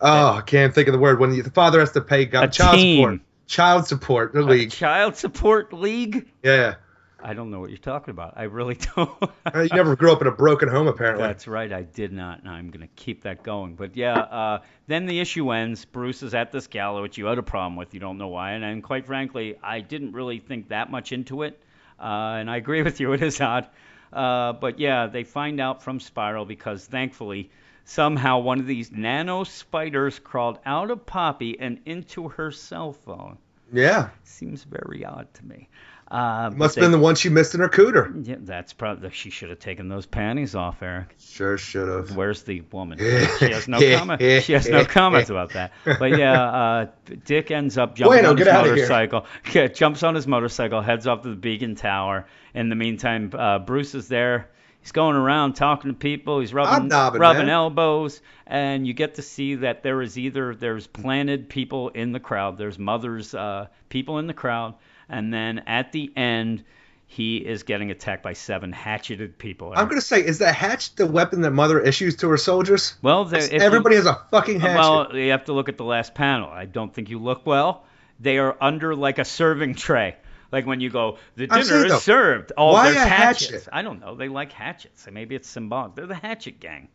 oh, 0.00 0.28
I 0.34 0.40
can't 0.40 0.74
think 0.74 0.88
of 0.88 0.92
the 0.92 0.98
word 0.98 1.20
when 1.20 1.30
the 1.30 1.50
father 1.50 1.80
has 1.80 1.92
to 1.92 2.00
pay 2.00 2.22
A 2.22 2.48
child 2.48 2.74
team. 2.76 3.02
support. 3.04 3.20
Child 3.46 3.86
support, 3.86 4.32
the 4.32 4.40
A 4.40 4.42
league. 4.42 4.70
child 4.70 5.16
support 5.16 5.72
league? 5.72 6.28
Yeah, 6.42 6.74
I 7.22 7.34
don't 7.34 7.50
know 7.50 7.60
what 7.60 7.70
you're 7.70 7.78
talking 7.78 8.12
about. 8.12 8.34
I 8.36 8.44
really 8.44 8.74
don't. 8.96 9.10
Uh, 9.22 9.60
you 9.60 9.68
never 9.72 9.96
grew 9.96 10.12
up 10.12 10.20
in 10.20 10.26
a 10.26 10.32
broken 10.32 10.68
home, 10.68 10.86
apparently. 10.86 11.26
That's 11.26 11.46
right, 11.46 11.72
I 11.72 11.82
did 11.82 12.12
not, 12.12 12.40
and 12.40 12.48
I'm 12.48 12.70
going 12.70 12.86
to 12.86 12.92
keep 12.96 13.22
that 13.22 13.42
going. 13.42 13.74
But 13.74 13.96
yeah, 13.96 14.18
uh, 14.18 14.62
then 14.86 15.06
the 15.06 15.20
issue 15.20 15.50
ends. 15.50 15.84
Bruce 15.84 16.22
is 16.22 16.34
at 16.34 16.52
this 16.52 16.66
gala, 16.66 17.02
which 17.02 17.18
you 17.18 17.26
had 17.26 17.38
a 17.38 17.42
problem 17.42 17.76
with. 17.76 17.94
You 17.94 18.00
don't 18.00 18.18
know 18.18 18.28
why, 18.28 18.52
and, 18.52 18.64
and 18.64 18.82
quite 18.82 19.06
frankly, 19.06 19.56
I 19.62 19.80
didn't 19.80 20.12
really 20.12 20.38
think 20.38 20.68
that 20.68 20.90
much 20.90 21.12
into 21.12 21.42
it. 21.42 21.60
Uh, 21.98 22.38
and 22.38 22.50
I 22.50 22.56
agree 22.56 22.82
with 22.82 23.00
you, 23.00 23.12
it 23.12 23.22
is 23.22 23.40
odd. 23.40 23.68
Uh, 24.12 24.54
but 24.54 24.78
yeah, 24.78 25.06
they 25.06 25.24
find 25.24 25.60
out 25.60 25.82
from 25.82 26.00
Spiral 26.00 26.44
because 26.44 26.86
thankfully, 26.86 27.50
somehow 27.84 28.38
one 28.38 28.58
of 28.58 28.66
these 28.66 28.90
nano 28.90 29.44
spiders 29.44 30.18
crawled 30.18 30.58
out 30.64 30.90
of 30.90 31.06
Poppy 31.06 31.58
and 31.60 31.80
into 31.84 32.28
her 32.28 32.50
cell 32.50 32.92
phone 32.92 33.38
yeah, 33.72 34.10
seems 34.24 34.64
very 34.64 35.04
odd 35.04 35.32
to 35.34 35.44
me. 35.44 35.68
Uh, 36.10 36.50
Must 36.56 36.74
have 36.74 36.82
been 36.82 36.90
the 36.90 36.98
one 36.98 37.14
she 37.14 37.28
missed 37.28 37.54
in 37.54 37.60
her 37.60 37.68
cooter. 37.68 38.26
Yeah, 38.26 38.34
that's 38.40 38.72
probably. 38.72 39.10
She 39.10 39.30
should 39.30 39.50
have 39.50 39.60
taken 39.60 39.88
those 39.88 40.06
panties 40.06 40.56
off, 40.56 40.82
Eric. 40.82 41.14
Sure 41.20 41.56
should 41.56 41.88
have. 41.88 42.16
Where's 42.16 42.42
the 42.42 42.62
woman? 42.72 42.98
She 43.38 43.50
has 43.52 43.68
no 43.68 43.78
comment. 43.96 44.20
She 44.42 44.52
has 44.54 44.68
no 44.68 44.84
comments 44.84 45.30
about 45.30 45.52
that. 45.52 45.72
But 45.84 46.18
yeah, 46.18 46.42
uh, 46.42 46.86
Dick 47.24 47.52
ends 47.52 47.78
up 47.78 47.94
jumping 47.94 48.18
Bueno, 48.18 48.30
on 48.30 48.36
his 48.36 48.44
get 48.46 48.54
outta 48.56 48.64
here. 48.68 48.74
motorcycle. 48.76 49.26
Yeah, 49.54 49.68
jumps 49.68 50.02
on 50.02 50.16
his 50.16 50.26
motorcycle, 50.26 50.80
heads 50.80 51.06
off 51.06 51.22
to 51.22 51.28
the 51.30 51.36
Beacon 51.36 51.76
Tower. 51.76 52.26
In 52.54 52.68
the 52.70 52.74
meantime, 52.76 53.30
uh, 53.32 53.60
Bruce 53.60 53.94
is 53.94 54.08
there. 54.08 54.50
He's 54.80 54.92
going 54.92 55.14
around 55.14 55.52
talking 55.54 55.92
to 55.92 55.96
people. 55.96 56.40
He's 56.40 56.52
rubbing, 56.54 56.90
Hobnobbing, 56.90 57.20
rubbing 57.20 57.46
man. 57.46 57.50
elbows, 57.50 58.20
and 58.46 58.86
you 58.86 58.94
get 58.94 59.14
to 59.16 59.22
see 59.22 59.56
that 59.56 59.82
there 59.84 60.00
is 60.02 60.18
either 60.18 60.54
there's 60.54 60.86
planted 60.88 61.48
people 61.50 61.90
in 61.90 62.12
the 62.12 62.18
crowd, 62.20 62.56
there's 62.58 62.78
mothers, 62.78 63.34
uh, 63.34 63.66
people 63.90 64.18
in 64.18 64.26
the 64.26 64.32
crowd, 64.34 64.74
and 65.10 65.32
then 65.34 65.58
at 65.66 65.92
the 65.92 66.10
end, 66.16 66.64
he 67.06 67.38
is 67.38 67.64
getting 67.64 67.90
attacked 67.90 68.22
by 68.22 68.32
seven 68.34 68.72
hatcheted 68.72 69.36
people. 69.36 69.72
I'm 69.76 69.88
gonna 69.88 70.00
say, 70.00 70.24
is 70.24 70.38
the 70.38 70.52
hatchet 70.52 70.96
the 70.96 71.06
weapon 71.06 71.40
that 71.42 71.50
Mother 71.50 71.80
issues 71.80 72.16
to 72.16 72.28
her 72.28 72.36
soldiers? 72.36 72.94
well, 73.02 73.24
there, 73.24 73.40
if 73.42 73.52
you- 73.52 73.58
Everybody 73.58 73.96
has 73.96 74.06
a 74.06 74.20
fucking 74.30 74.60
hatchet. 74.60 74.74
Well, 74.78 75.16
you 75.16 75.32
have 75.32 75.44
to 75.46 75.52
look 75.52 75.68
at 75.68 75.76
the 75.76 75.84
last 75.84 76.14
panel. 76.14 76.48
I 76.48 76.66
don't 76.66 76.94
think 76.94 77.10
you 77.10 77.18
look 77.18 77.44
well. 77.46 77.84
They 78.20 78.38
are 78.38 78.56
under 78.60 78.94
like 78.94 79.18
a 79.18 79.24
serving 79.24 79.74
tray. 79.74 80.16
Like 80.52 80.66
when 80.66 80.80
you 80.80 80.90
go, 80.90 81.18
the 81.36 81.46
dinner 81.46 81.62
saying, 81.64 81.84
is 81.86 81.92
though, 81.92 81.98
served. 81.98 82.52
Oh, 82.56 82.72
why 82.72 82.90
there's 82.90 83.06
hatchets. 83.06 83.50
hatchet? 83.50 83.68
I 83.72 83.82
don't 83.82 84.00
know. 84.00 84.14
They 84.16 84.28
like 84.28 84.52
hatchets. 84.52 85.06
Maybe 85.10 85.34
it's 85.34 85.48
symbolic. 85.48 85.94
They're 85.94 86.06
the 86.06 86.14
hatchet 86.14 86.58
gang. 86.60 86.88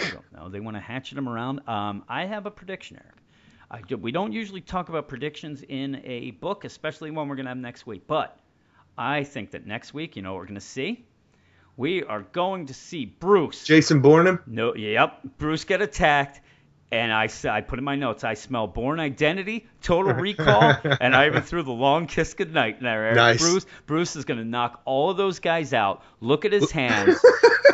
I 0.00 0.10
don't 0.10 0.32
know. 0.32 0.48
They 0.48 0.60
want 0.60 0.76
to 0.76 0.80
hatchet 0.80 1.16
them 1.16 1.28
around. 1.28 1.68
Um, 1.68 2.04
I 2.08 2.24
have 2.26 2.46
a 2.46 2.50
prediction, 2.50 2.96
Eric. 3.04 3.16
I 3.72 3.80
do, 3.80 3.96
we 3.96 4.12
don't 4.12 4.32
usually 4.32 4.60
talk 4.60 4.90
about 4.90 5.08
predictions 5.08 5.64
in 5.66 6.02
a 6.04 6.32
book, 6.32 6.66
especially 6.66 7.10
one 7.10 7.28
we're 7.28 7.36
going 7.36 7.46
to 7.46 7.50
have 7.50 7.58
next 7.58 7.86
week. 7.86 8.02
But 8.06 8.38
I 8.98 9.24
think 9.24 9.52
that 9.52 9.66
next 9.66 9.94
week, 9.94 10.14
you 10.14 10.20
know 10.20 10.34
what 10.34 10.40
we're 10.40 10.46
going 10.46 10.56
to 10.56 10.60
see? 10.60 11.06
We 11.78 12.04
are 12.04 12.20
going 12.20 12.66
to 12.66 12.74
see 12.74 13.06
Bruce. 13.06 13.64
Jason 13.64 14.02
Bourne. 14.02 14.38
No, 14.46 14.74
yep. 14.74 15.20
Bruce 15.38 15.64
get 15.64 15.80
attacked, 15.80 16.42
and 16.90 17.10
I, 17.10 17.30
I 17.48 17.62
put 17.62 17.78
in 17.78 17.84
my 17.84 17.96
notes. 17.96 18.24
I 18.24 18.34
smell 18.34 18.66
Bourne 18.66 19.00
Identity, 19.00 19.66
Total 19.80 20.12
Recall, 20.12 20.76
and 21.00 21.16
I 21.16 21.26
even 21.28 21.40
threw 21.42 21.62
the 21.62 21.72
long 21.72 22.06
kiss 22.06 22.34
goodnight 22.34 22.76
in 22.76 22.84
there. 22.84 23.06
Eric. 23.06 23.16
Nice. 23.16 23.40
Bruce 23.40 23.66
Bruce 23.86 24.16
is 24.16 24.26
gonna 24.26 24.44
knock 24.44 24.82
all 24.84 25.08
of 25.08 25.16
those 25.16 25.40
guys 25.40 25.72
out. 25.72 26.02
Look 26.20 26.44
at 26.44 26.52
his 26.52 26.70
hands. 26.70 27.18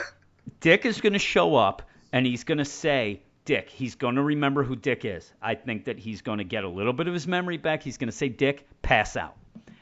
Dick 0.60 0.86
is 0.86 1.00
gonna 1.00 1.18
show 1.18 1.56
up, 1.56 1.82
and 2.12 2.24
he's 2.24 2.44
gonna 2.44 2.64
say. 2.64 3.22
Dick, 3.48 3.70
he's 3.70 3.94
going 3.94 4.16
to 4.16 4.22
remember 4.22 4.62
who 4.62 4.76
Dick 4.76 5.06
is. 5.06 5.32
I 5.40 5.54
think 5.54 5.86
that 5.86 5.98
he's 5.98 6.20
going 6.20 6.36
to 6.36 6.44
get 6.44 6.64
a 6.64 6.68
little 6.68 6.92
bit 6.92 7.08
of 7.08 7.14
his 7.14 7.26
memory 7.26 7.56
back. 7.56 7.82
He's 7.82 7.96
going 7.96 8.10
to 8.10 8.14
say, 8.14 8.28
Dick, 8.28 8.68
pass 8.82 9.16
out. 9.16 9.38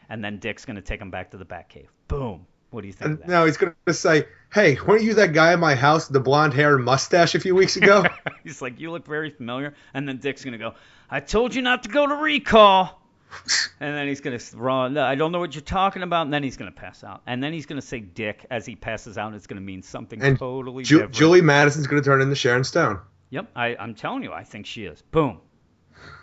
And 0.08 0.24
then 0.24 0.38
Dick's 0.38 0.64
going 0.64 0.76
to 0.76 0.82
take 0.82 1.00
him 1.00 1.10
back 1.10 1.32
to 1.32 1.36
the 1.36 1.44
Batcave. 1.44 1.88
Boom. 2.06 2.46
What 2.70 2.82
do 2.82 2.86
you 2.86 2.92
think 2.92 3.18
that? 3.18 3.28
now 3.28 3.44
he's 3.44 3.56
gonna 3.56 3.74
say, 3.92 4.26
"Hey, 4.52 4.76
weren't 4.86 5.02
you 5.02 5.14
that 5.14 5.32
guy 5.32 5.52
in 5.52 5.60
my 5.60 5.74
house 5.74 6.08
with 6.08 6.14
the 6.14 6.20
blonde 6.20 6.52
hair 6.52 6.74
and 6.74 6.84
mustache 6.84 7.34
a 7.34 7.40
few 7.40 7.54
weeks 7.54 7.76
ago?" 7.76 8.04
He's 8.44 8.60
like, 8.60 8.78
you 8.80 8.90
look 8.90 9.06
very 9.06 9.30
familiar. 9.30 9.74
And 9.94 10.06
then 10.06 10.18
Dick's 10.18 10.44
gonna 10.44 10.58
go, 10.58 10.74
I 11.08 11.20
told 11.20 11.54
you 11.54 11.62
not 11.62 11.84
to 11.84 11.88
go 11.88 12.06
to 12.06 12.14
recall. 12.14 13.00
And 13.80 13.94
then 13.94 14.08
he's 14.08 14.20
gonna 14.20 14.38
run. 14.54 14.96
Uh, 14.96 15.04
I 15.04 15.14
don't 15.16 15.32
know 15.32 15.38
what 15.38 15.54
you're 15.54 15.62
talking 15.62 16.02
about. 16.02 16.22
And 16.22 16.32
then 16.32 16.42
he's 16.42 16.56
gonna 16.56 16.70
pass 16.70 17.04
out. 17.04 17.22
And 17.26 17.42
then 17.42 17.52
he's 17.52 17.66
gonna 17.66 17.82
say 17.82 18.00
Dick 18.00 18.46
as 18.50 18.64
he 18.64 18.74
passes 18.74 19.18
out. 19.18 19.34
It's 19.34 19.46
gonna 19.46 19.60
mean 19.60 19.82
something 19.82 20.20
and 20.22 20.38
totally 20.38 20.84
Ju- 20.84 20.96
different. 20.96 21.14
Julie 21.14 21.40
Madison's 21.42 21.86
gonna 21.86 22.02
turn 22.02 22.22
into 22.22 22.34
Sharon 22.34 22.64
Stone. 22.64 23.00
Yep, 23.30 23.50
I, 23.56 23.76
I'm 23.76 23.94
telling 23.94 24.22
you, 24.22 24.32
I 24.32 24.44
think 24.44 24.66
she 24.66 24.84
is. 24.84 25.02
Boom, 25.10 25.40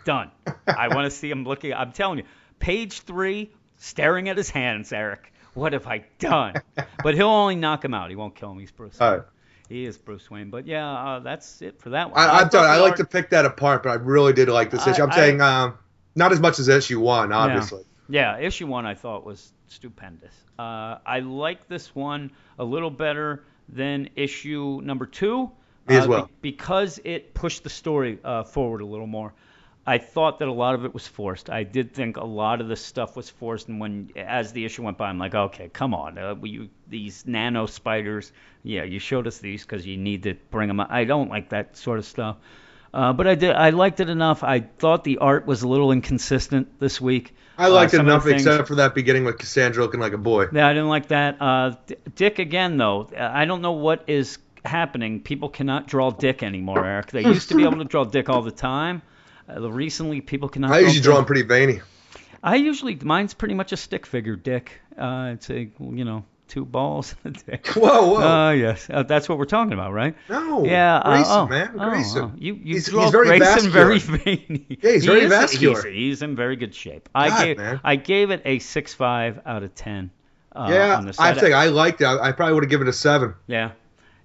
done. 0.04 0.30
I 0.66 0.88
want 0.94 1.04
to 1.04 1.10
see 1.10 1.30
him 1.30 1.44
looking. 1.44 1.72
I'm 1.74 1.92
telling 1.92 2.18
you, 2.18 2.24
page 2.58 3.00
three, 3.00 3.52
staring 3.76 4.28
at 4.28 4.36
his 4.36 4.50
hands, 4.50 4.92
Eric. 4.92 5.32
What 5.54 5.72
have 5.72 5.86
I 5.86 6.04
done? 6.18 6.54
But 7.02 7.14
he'll 7.14 7.28
only 7.28 7.56
knock 7.56 7.84
him 7.84 7.94
out. 7.94 8.10
He 8.10 8.16
won't 8.16 8.34
kill 8.34 8.50
him. 8.50 8.58
He's 8.58 8.72
Bruce. 8.72 9.00
All 9.00 9.10
Wayne. 9.10 9.18
right. 9.20 9.28
He 9.68 9.84
is 9.86 9.96
Bruce 9.96 10.30
Wayne. 10.30 10.50
But 10.50 10.66
yeah, 10.66 10.90
uh, 10.92 11.18
that's 11.20 11.62
it 11.62 11.80
for 11.80 11.90
that 11.90 12.10
one. 12.10 12.18
I, 12.18 12.48
telling 12.48 12.68
you, 12.68 12.74
I 12.74 12.80
like 12.80 12.96
to 12.96 13.04
pick 13.04 13.30
that 13.30 13.44
apart, 13.44 13.82
but 13.84 13.90
I 13.90 13.94
really 13.94 14.32
did 14.32 14.48
like 14.48 14.70
this 14.70 14.86
I- 14.86 14.90
issue. 14.90 15.02
I'm 15.02 15.10
I- 15.10 15.16
saying 15.16 15.40
um, 15.40 15.78
not 16.14 16.32
as 16.32 16.40
much 16.40 16.58
as 16.58 16.68
issue 16.68 17.00
one, 17.00 17.32
obviously. 17.32 17.84
Yeah, 18.08 18.38
issue 18.38 18.66
one 18.66 18.84
I 18.84 18.94
thought 18.94 19.24
was 19.24 19.52
stupendous. 19.68 20.34
Uh, 20.58 20.98
I 21.06 21.20
like 21.20 21.68
this 21.68 21.94
one 21.94 22.32
a 22.58 22.64
little 22.64 22.90
better 22.90 23.44
than 23.68 24.10
issue 24.16 24.80
number 24.82 25.06
two. 25.06 25.50
Me 25.88 25.96
as 25.96 26.06
uh, 26.06 26.08
well. 26.08 26.30
be- 26.40 26.50
because 26.50 27.00
it 27.04 27.34
pushed 27.34 27.62
the 27.64 27.70
story 27.70 28.18
uh, 28.24 28.44
forward 28.44 28.80
a 28.80 28.86
little 28.86 29.06
more. 29.06 29.32
I 29.86 29.98
thought 29.98 30.38
that 30.38 30.48
a 30.48 30.52
lot 30.52 30.74
of 30.74 30.86
it 30.86 30.94
was 30.94 31.06
forced. 31.06 31.50
I 31.50 31.62
did 31.62 31.92
think 31.92 32.16
a 32.16 32.24
lot 32.24 32.62
of 32.62 32.68
the 32.68 32.76
stuff 32.76 33.16
was 33.16 33.28
forced, 33.28 33.68
and 33.68 33.78
when 33.78 34.10
as 34.16 34.50
the 34.52 34.64
issue 34.64 34.82
went 34.82 34.96
by, 34.96 35.10
I'm 35.10 35.18
like, 35.18 35.34
okay, 35.34 35.68
come 35.70 35.92
on, 35.92 36.16
uh, 36.16 36.36
you, 36.42 36.70
these 36.88 37.26
nano 37.26 37.66
spiders. 37.66 38.32
Yeah, 38.62 38.84
you 38.84 38.98
showed 38.98 39.26
us 39.26 39.38
these 39.38 39.62
because 39.62 39.86
you 39.86 39.98
need 39.98 40.22
to 40.22 40.34
bring 40.50 40.68
them. 40.68 40.80
Up. 40.80 40.88
I 40.90 41.04
don't 41.04 41.28
like 41.28 41.50
that 41.50 41.76
sort 41.76 41.98
of 41.98 42.06
stuff. 42.06 42.36
Uh, 42.94 43.12
but 43.12 43.26
I 43.26 43.34
did. 43.34 43.50
I 43.54 43.70
liked 43.70 44.00
it 44.00 44.08
enough. 44.08 44.42
I 44.42 44.60
thought 44.60 45.04
the 45.04 45.18
art 45.18 45.46
was 45.46 45.62
a 45.62 45.68
little 45.68 45.92
inconsistent 45.92 46.80
this 46.80 46.98
week. 46.98 47.34
I 47.58 47.66
liked 47.68 47.92
Uh, 47.92 47.96
it 47.96 47.98
some 47.98 48.00
of 48.00 48.06
the 48.06 48.12
enough, 48.12 48.24
things- 48.24 48.46
except 48.46 48.68
for 48.68 48.76
that 48.76 48.94
beginning 48.94 49.24
with 49.26 49.36
Cassandra 49.36 49.82
looking 49.82 50.00
like 50.00 50.14
a 50.14 50.18
boy. 50.18 50.46
yeah, 50.50 50.66
I 50.66 50.72
didn't 50.72 50.88
like 50.88 51.08
that. 51.08 51.36
Uh, 51.42 51.72
Dick 52.14 52.38
again, 52.38 52.78
though. 52.78 53.10
I 53.18 53.44
don't 53.44 53.60
know 53.60 53.72
what 53.72 54.04
is 54.06 54.38
happening. 54.64 55.20
People 55.20 55.48
cannot 55.48 55.86
draw 55.86 56.10
Dick 56.10 56.42
anymore, 56.42 56.84
Eric. 56.84 57.10
They 57.10 57.22
used 57.22 57.48
to 57.50 57.54
be 57.54 57.62
able 57.64 57.78
to 57.78 57.84
draw 57.84 58.04
Dick 58.04 58.28
all 58.28 58.42
the 58.42 58.50
time. 58.50 59.02
Uh, 59.48 59.70
recently, 59.70 60.20
people 60.20 60.48
cannot. 60.48 60.70
I 60.72 60.78
usually 60.80 61.00
draw 61.02 61.18
him 61.18 61.24
pretty 61.26 61.42
veiny. 61.42 61.80
I 62.42 62.56
usually 62.56 62.94
mine's 62.96 63.34
pretty 63.34 63.54
much 63.54 63.72
a 63.72 63.76
stick 63.76 64.06
figure, 64.06 64.36
Dick. 64.36 64.80
Uh, 64.98 65.30
it's 65.34 65.50
a 65.50 65.70
you 65.80 66.04
know 66.04 66.24
two 66.46 66.64
balls 66.64 67.14
and 67.24 67.36
a 67.36 67.40
dick. 67.52 67.66
Whoa, 67.74 68.06
whoa. 68.06 68.16
Uh, 68.20 68.50
yes, 68.52 68.86
uh, 68.90 69.02
that's 69.02 69.28
what 69.30 69.38
we're 69.38 69.46
talking 69.46 69.72
about, 69.72 69.92
right? 69.94 70.14
no, 70.28 70.64
Yeah, 70.64 70.96
uh, 70.98 71.24
oh, 71.26 71.46
man, 71.46 71.70
oh, 71.74 71.88
Grayson. 71.90 72.22
oh. 72.22 72.32
You, 72.36 72.54
you 72.54 72.74
He's- 72.74 72.86
he's 72.86 73.10
very 73.10 73.38
Grayson 73.38 73.70
very 73.70 73.98
vascular. 73.98 74.18
veiny. 74.24 74.66
Yeah, 74.68 74.90
he's 74.92 75.02
He 75.02 75.08
very 75.08 75.20
is- 75.22 75.30
vascular. 75.30 75.82
He's, 75.82 75.94
he's 75.94 76.22
in 76.22 76.36
very 76.36 76.56
good 76.56 76.74
shape. 76.74 77.08
I 77.14 77.44
gave 77.44 77.56
man. 77.56 77.80
I 77.82 77.96
gave 77.96 78.30
it 78.30 78.42
a 78.44 78.58
six 78.58 78.92
five 78.92 79.40
out 79.46 79.62
of 79.62 79.74
ten. 79.74 80.10
Uh, 80.54 80.68
yeah, 80.70 81.10
I 81.18 81.32
think 81.34 81.54
I 81.54 81.66
liked 81.68 82.00
it. 82.02 82.04
I, 82.04 82.28
I 82.28 82.32
probably 82.32 82.54
would 82.54 82.62
have 82.64 82.70
given 82.70 82.86
it 82.86 82.90
a 82.90 82.92
seven. 82.92 83.34
Yeah, 83.46 83.72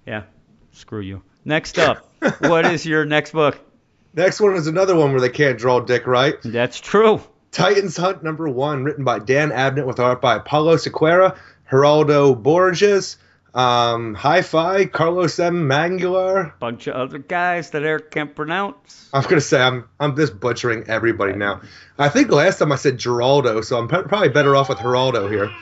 yeah. 0.06 0.24
Screw 0.72 1.00
you. 1.00 1.22
Next 1.44 1.78
up, 1.78 2.08
what 2.40 2.66
is 2.66 2.84
your 2.86 3.04
next 3.04 3.32
book? 3.32 3.58
Next 4.14 4.40
one 4.40 4.56
is 4.56 4.66
another 4.66 4.96
one 4.96 5.12
where 5.12 5.20
they 5.20 5.28
can't 5.28 5.58
draw 5.58 5.80
Dick 5.80 6.06
right. 6.06 6.34
That's 6.44 6.80
true. 6.80 7.20
Titans 7.52 7.96
Hunt 7.96 8.22
number 8.22 8.48
one, 8.48 8.84
written 8.84 9.04
by 9.04 9.20
Dan 9.20 9.50
Abnett 9.50 9.86
with 9.86 10.00
art 10.00 10.20
by 10.20 10.38
Paulo 10.38 10.76
Siqueira, 10.76 11.36
Geraldo 11.70 12.40
Borges, 12.40 13.16
um, 13.54 14.14
Hi-Fi, 14.14 14.86
Carlos 14.86 15.38
M. 15.38 15.68
Mangual. 15.68 16.52
Bunch 16.58 16.86
of 16.86 16.94
other 16.94 17.18
guys 17.18 17.70
that 17.70 17.82
Eric 17.82 18.10
can't 18.10 18.34
pronounce. 18.34 19.08
I'm 19.12 19.22
gonna 19.22 19.40
say 19.40 19.60
I'm 19.60 19.88
I'm 19.98 20.16
just 20.16 20.38
butchering 20.38 20.84
everybody 20.88 21.34
now. 21.34 21.60
I 21.98 22.08
think 22.08 22.30
last 22.30 22.58
time 22.58 22.70
I 22.72 22.76
said 22.76 22.98
Geraldo, 22.98 23.64
so 23.64 23.78
I'm 23.78 23.88
probably 23.88 24.28
better 24.28 24.54
off 24.54 24.68
with 24.68 24.78
Geraldo 24.78 25.30
here. 25.30 25.52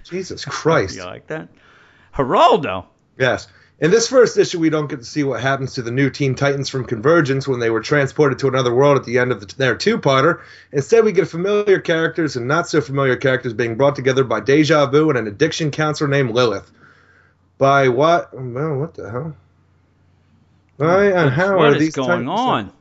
Jesus 0.04 0.44
Christ. 0.44 0.96
You 0.96 1.04
like 1.04 1.28
that? 1.28 1.48
Geraldo. 2.14 2.86
Yes. 3.18 3.48
In 3.78 3.90
this 3.90 4.08
first 4.08 4.38
issue, 4.38 4.58
we 4.58 4.70
don't 4.70 4.88
get 4.88 5.00
to 5.00 5.04
see 5.04 5.22
what 5.22 5.42
happens 5.42 5.74
to 5.74 5.82
the 5.82 5.90
new 5.90 6.08
Teen 6.08 6.34
Titans 6.34 6.70
from 6.70 6.86
Convergence 6.86 7.46
when 7.46 7.60
they 7.60 7.68
were 7.68 7.82
transported 7.82 8.38
to 8.38 8.48
another 8.48 8.74
world 8.74 8.96
at 8.96 9.04
the 9.04 9.18
end 9.18 9.32
of 9.32 9.40
the, 9.40 9.54
their 9.56 9.74
two-parter. 9.76 10.40
Instead, 10.72 11.04
we 11.04 11.12
get 11.12 11.28
familiar 11.28 11.78
characters 11.78 12.36
and 12.36 12.48
not 12.48 12.68
so 12.68 12.80
familiar 12.80 13.16
characters 13.16 13.52
being 13.52 13.74
brought 13.76 13.94
together 13.94 14.24
by 14.24 14.40
Deja 14.40 14.86
Vu 14.86 15.10
and 15.10 15.18
an 15.18 15.26
addiction 15.26 15.70
counselor 15.70 16.08
named 16.08 16.30
Lilith. 16.30 16.70
By 17.58 17.88
what? 17.88 18.32
Well, 18.32 18.78
what 18.78 18.94
the 18.94 19.10
hell? 19.10 19.36
Uh, 20.78 20.84
Why 20.84 21.04
and 21.06 21.30
how 21.30 21.56
What 21.58 21.66
are 21.66 21.74
is 21.74 21.80
these 21.80 21.94
going 21.94 22.28
on? 22.28 22.72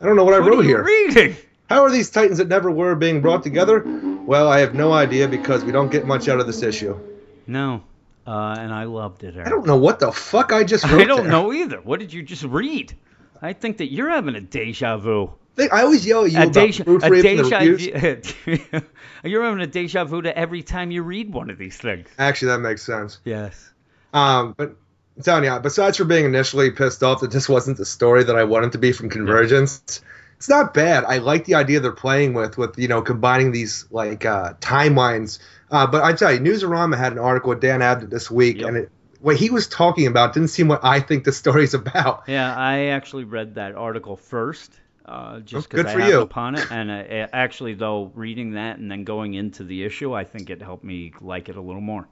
I 0.00 0.06
don't 0.06 0.16
know 0.16 0.24
what 0.24 0.34
I 0.34 0.38
wrote 0.38 0.60
are 0.60 0.62
you 0.62 0.68
here. 0.68 0.84
reading? 0.84 1.36
How 1.68 1.82
are 1.84 1.90
these 1.90 2.08
Titans 2.10 2.38
that 2.38 2.48
never 2.48 2.70
were 2.70 2.94
being 2.94 3.20
brought 3.20 3.42
together? 3.42 3.82
Well, 4.26 4.48
I 4.48 4.60
have 4.60 4.74
no 4.74 4.92
idea 4.92 5.28
because 5.28 5.64
we 5.64 5.72
don't 5.72 5.90
get 5.92 6.06
much 6.06 6.28
out 6.28 6.40
of 6.40 6.46
this 6.46 6.62
issue. 6.62 6.98
No. 7.46 7.82
Uh, 8.26 8.56
and 8.58 8.72
I 8.72 8.84
loved 8.84 9.24
it, 9.24 9.34
Eric. 9.34 9.46
I 9.46 9.50
don't 9.50 9.66
know 9.66 9.76
what 9.76 9.98
the 9.98 10.12
fuck 10.12 10.52
I 10.52 10.62
just 10.64 10.84
wrote 10.90 11.00
I 11.00 11.04
don't 11.04 11.22
there. 11.22 11.30
know 11.32 11.52
either. 11.52 11.80
What 11.80 12.00
did 12.00 12.12
you 12.12 12.22
just 12.22 12.44
read? 12.44 12.96
I 13.42 13.52
think 13.54 13.78
that 13.78 13.90
you're 13.90 14.10
having 14.10 14.34
a 14.34 14.40
deja 14.40 14.98
vu. 14.98 15.32
I 15.58 15.82
always 15.82 16.06
yell 16.06 16.24
at 16.24 16.32
you 16.32 16.38
A 16.38 16.42
about 16.44 16.52
deja, 16.54 16.82
a 16.82 16.84
proofreading 16.84 17.36
the 17.38 17.42
deja 17.42 17.58
reviews. 17.58 18.32
vu. 18.32 18.80
you're 19.24 19.44
having 19.44 19.60
a 19.60 19.66
deja 19.66 20.04
vu 20.04 20.22
to 20.22 20.36
every 20.36 20.62
time 20.62 20.90
you 20.90 21.02
read 21.02 21.32
one 21.32 21.50
of 21.50 21.58
these 21.58 21.76
things. 21.76 22.08
Actually, 22.18 22.48
that 22.52 22.58
makes 22.60 22.82
sense. 22.82 23.18
Yes. 23.24 23.70
Um, 24.14 24.54
but 24.56 24.76
I'm 25.16 25.22
telling 25.22 25.44
you, 25.44 25.58
besides 25.60 25.96
for 25.98 26.04
being 26.04 26.24
initially 26.24 26.70
pissed 26.70 27.02
off 27.02 27.20
that 27.20 27.30
this 27.30 27.48
wasn't 27.48 27.76
the 27.76 27.84
story 27.84 28.24
that 28.24 28.36
I 28.36 28.44
wanted 28.44 28.72
to 28.72 28.78
be 28.78 28.92
from 28.92 29.10
Convergence, 29.10 30.00
it's 30.36 30.48
not 30.48 30.72
bad. 30.72 31.04
I 31.04 31.18
like 31.18 31.44
the 31.44 31.56
idea 31.56 31.80
they're 31.80 31.92
playing 31.92 32.32
with, 32.32 32.56
with 32.56 32.78
you 32.78 32.88
know, 32.88 33.02
combining 33.02 33.52
these 33.52 33.86
like 33.90 34.24
uh, 34.24 34.54
timelines. 34.60 35.38
Uh, 35.70 35.86
but 35.86 36.02
I 36.02 36.12
tell 36.14 36.32
you, 36.32 36.40
Newsarama 36.40 36.96
had 36.98 37.12
an 37.12 37.18
article 37.18 37.50
with 37.50 37.60
Dan 37.60 37.80
Abnett 37.80 38.10
this 38.10 38.30
week, 38.30 38.58
Yep. 38.58 38.68
and 38.68 38.76
it, 38.76 38.90
what 39.20 39.36
he 39.36 39.50
was 39.50 39.68
talking 39.68 40.06
about 40.06 40.32
didn't 40.34 40.48
seem 40.48 40.66
what 40.68 40.80
I 40.84 41.00
think 41.00 41.24
the 41.24 41.32
story's 41.32 41.74
about. 41.82 42.24
Yeah, 42.26 42.54
I 42.56 42.86
actually 42.86 43.24
read 43.24 43.54
that 43.56 43.74
article 43.74 44.16
first. 44.16 44.72
Uh, 45.06 45.40
just 45.40 45.66
Oh, 45.66 45.68
because 45.70 45.86
I 45.86 45.92
for 45.94 46.00
happened 46.00 46.22
upon 46.22 46.54
it, 46.56 46.70
and 46.70 46.90
uh, 46.90 47.28
actually 47.32 47.74
though 47.74 48.12
reading 48.14 48.52
that 48.52 48.78
and 48.78 48.90
then 48.90 49.04
going 49.04 49.34
into 49.34 49.64
the 49.64 49.82
issue, 49.84 50.12
I 50.14 50.24
think 50.24 50.50
it 50.50 50.62
helped 50.62 50.84
me 50.84 51.12
like 51.20 51.48
it 51.48 51.56
a 51.56 51.60
little 51.60 51.80
more. 51.80 52.06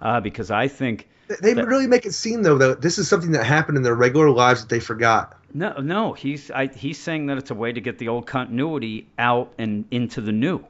Uh, 0.00 0.20
because 0.20 0.50
I 0.50 0.66
think 0.68 1.08
They 1.40 1.52
That- 1.54 1.66
really 1.68 1.86
make 1.86 2.04
it 2.06 2.14
seem 2.14 2.42
though 2.42 2.58
that 2.58 2.80
this 2.80 2.98
is 2.98 3.08
something 3.08 3.32
that 3.32 3.44
happened 3.44 3.76
in 3.76 3.82
their 3.84 3.94
regular 3.94 4.30
lives 4.30 4.60
that 4.62 4.68
they 4.68 4.80
forgot. 4.80 5.36
No, 5.54 5.74
no, 5.80 6.12
he's 6.14 6.50
I, 6.50 6.66
he's 6.66 6.98
saying 6.98 7.26
that 7.26 7.38
it's 7.38 7.50
a 7.50 7.54
way 7.54 7.72
to 7.72 7.80
get 7.80 7.98
the 7.98 8.08
old 8.08 8.26
continuity 8.26 9.08
out 9.18 9.52
and 9.58 9.84
into 9.90 10.20
the 10.20 10.32
new. 10.32 10.64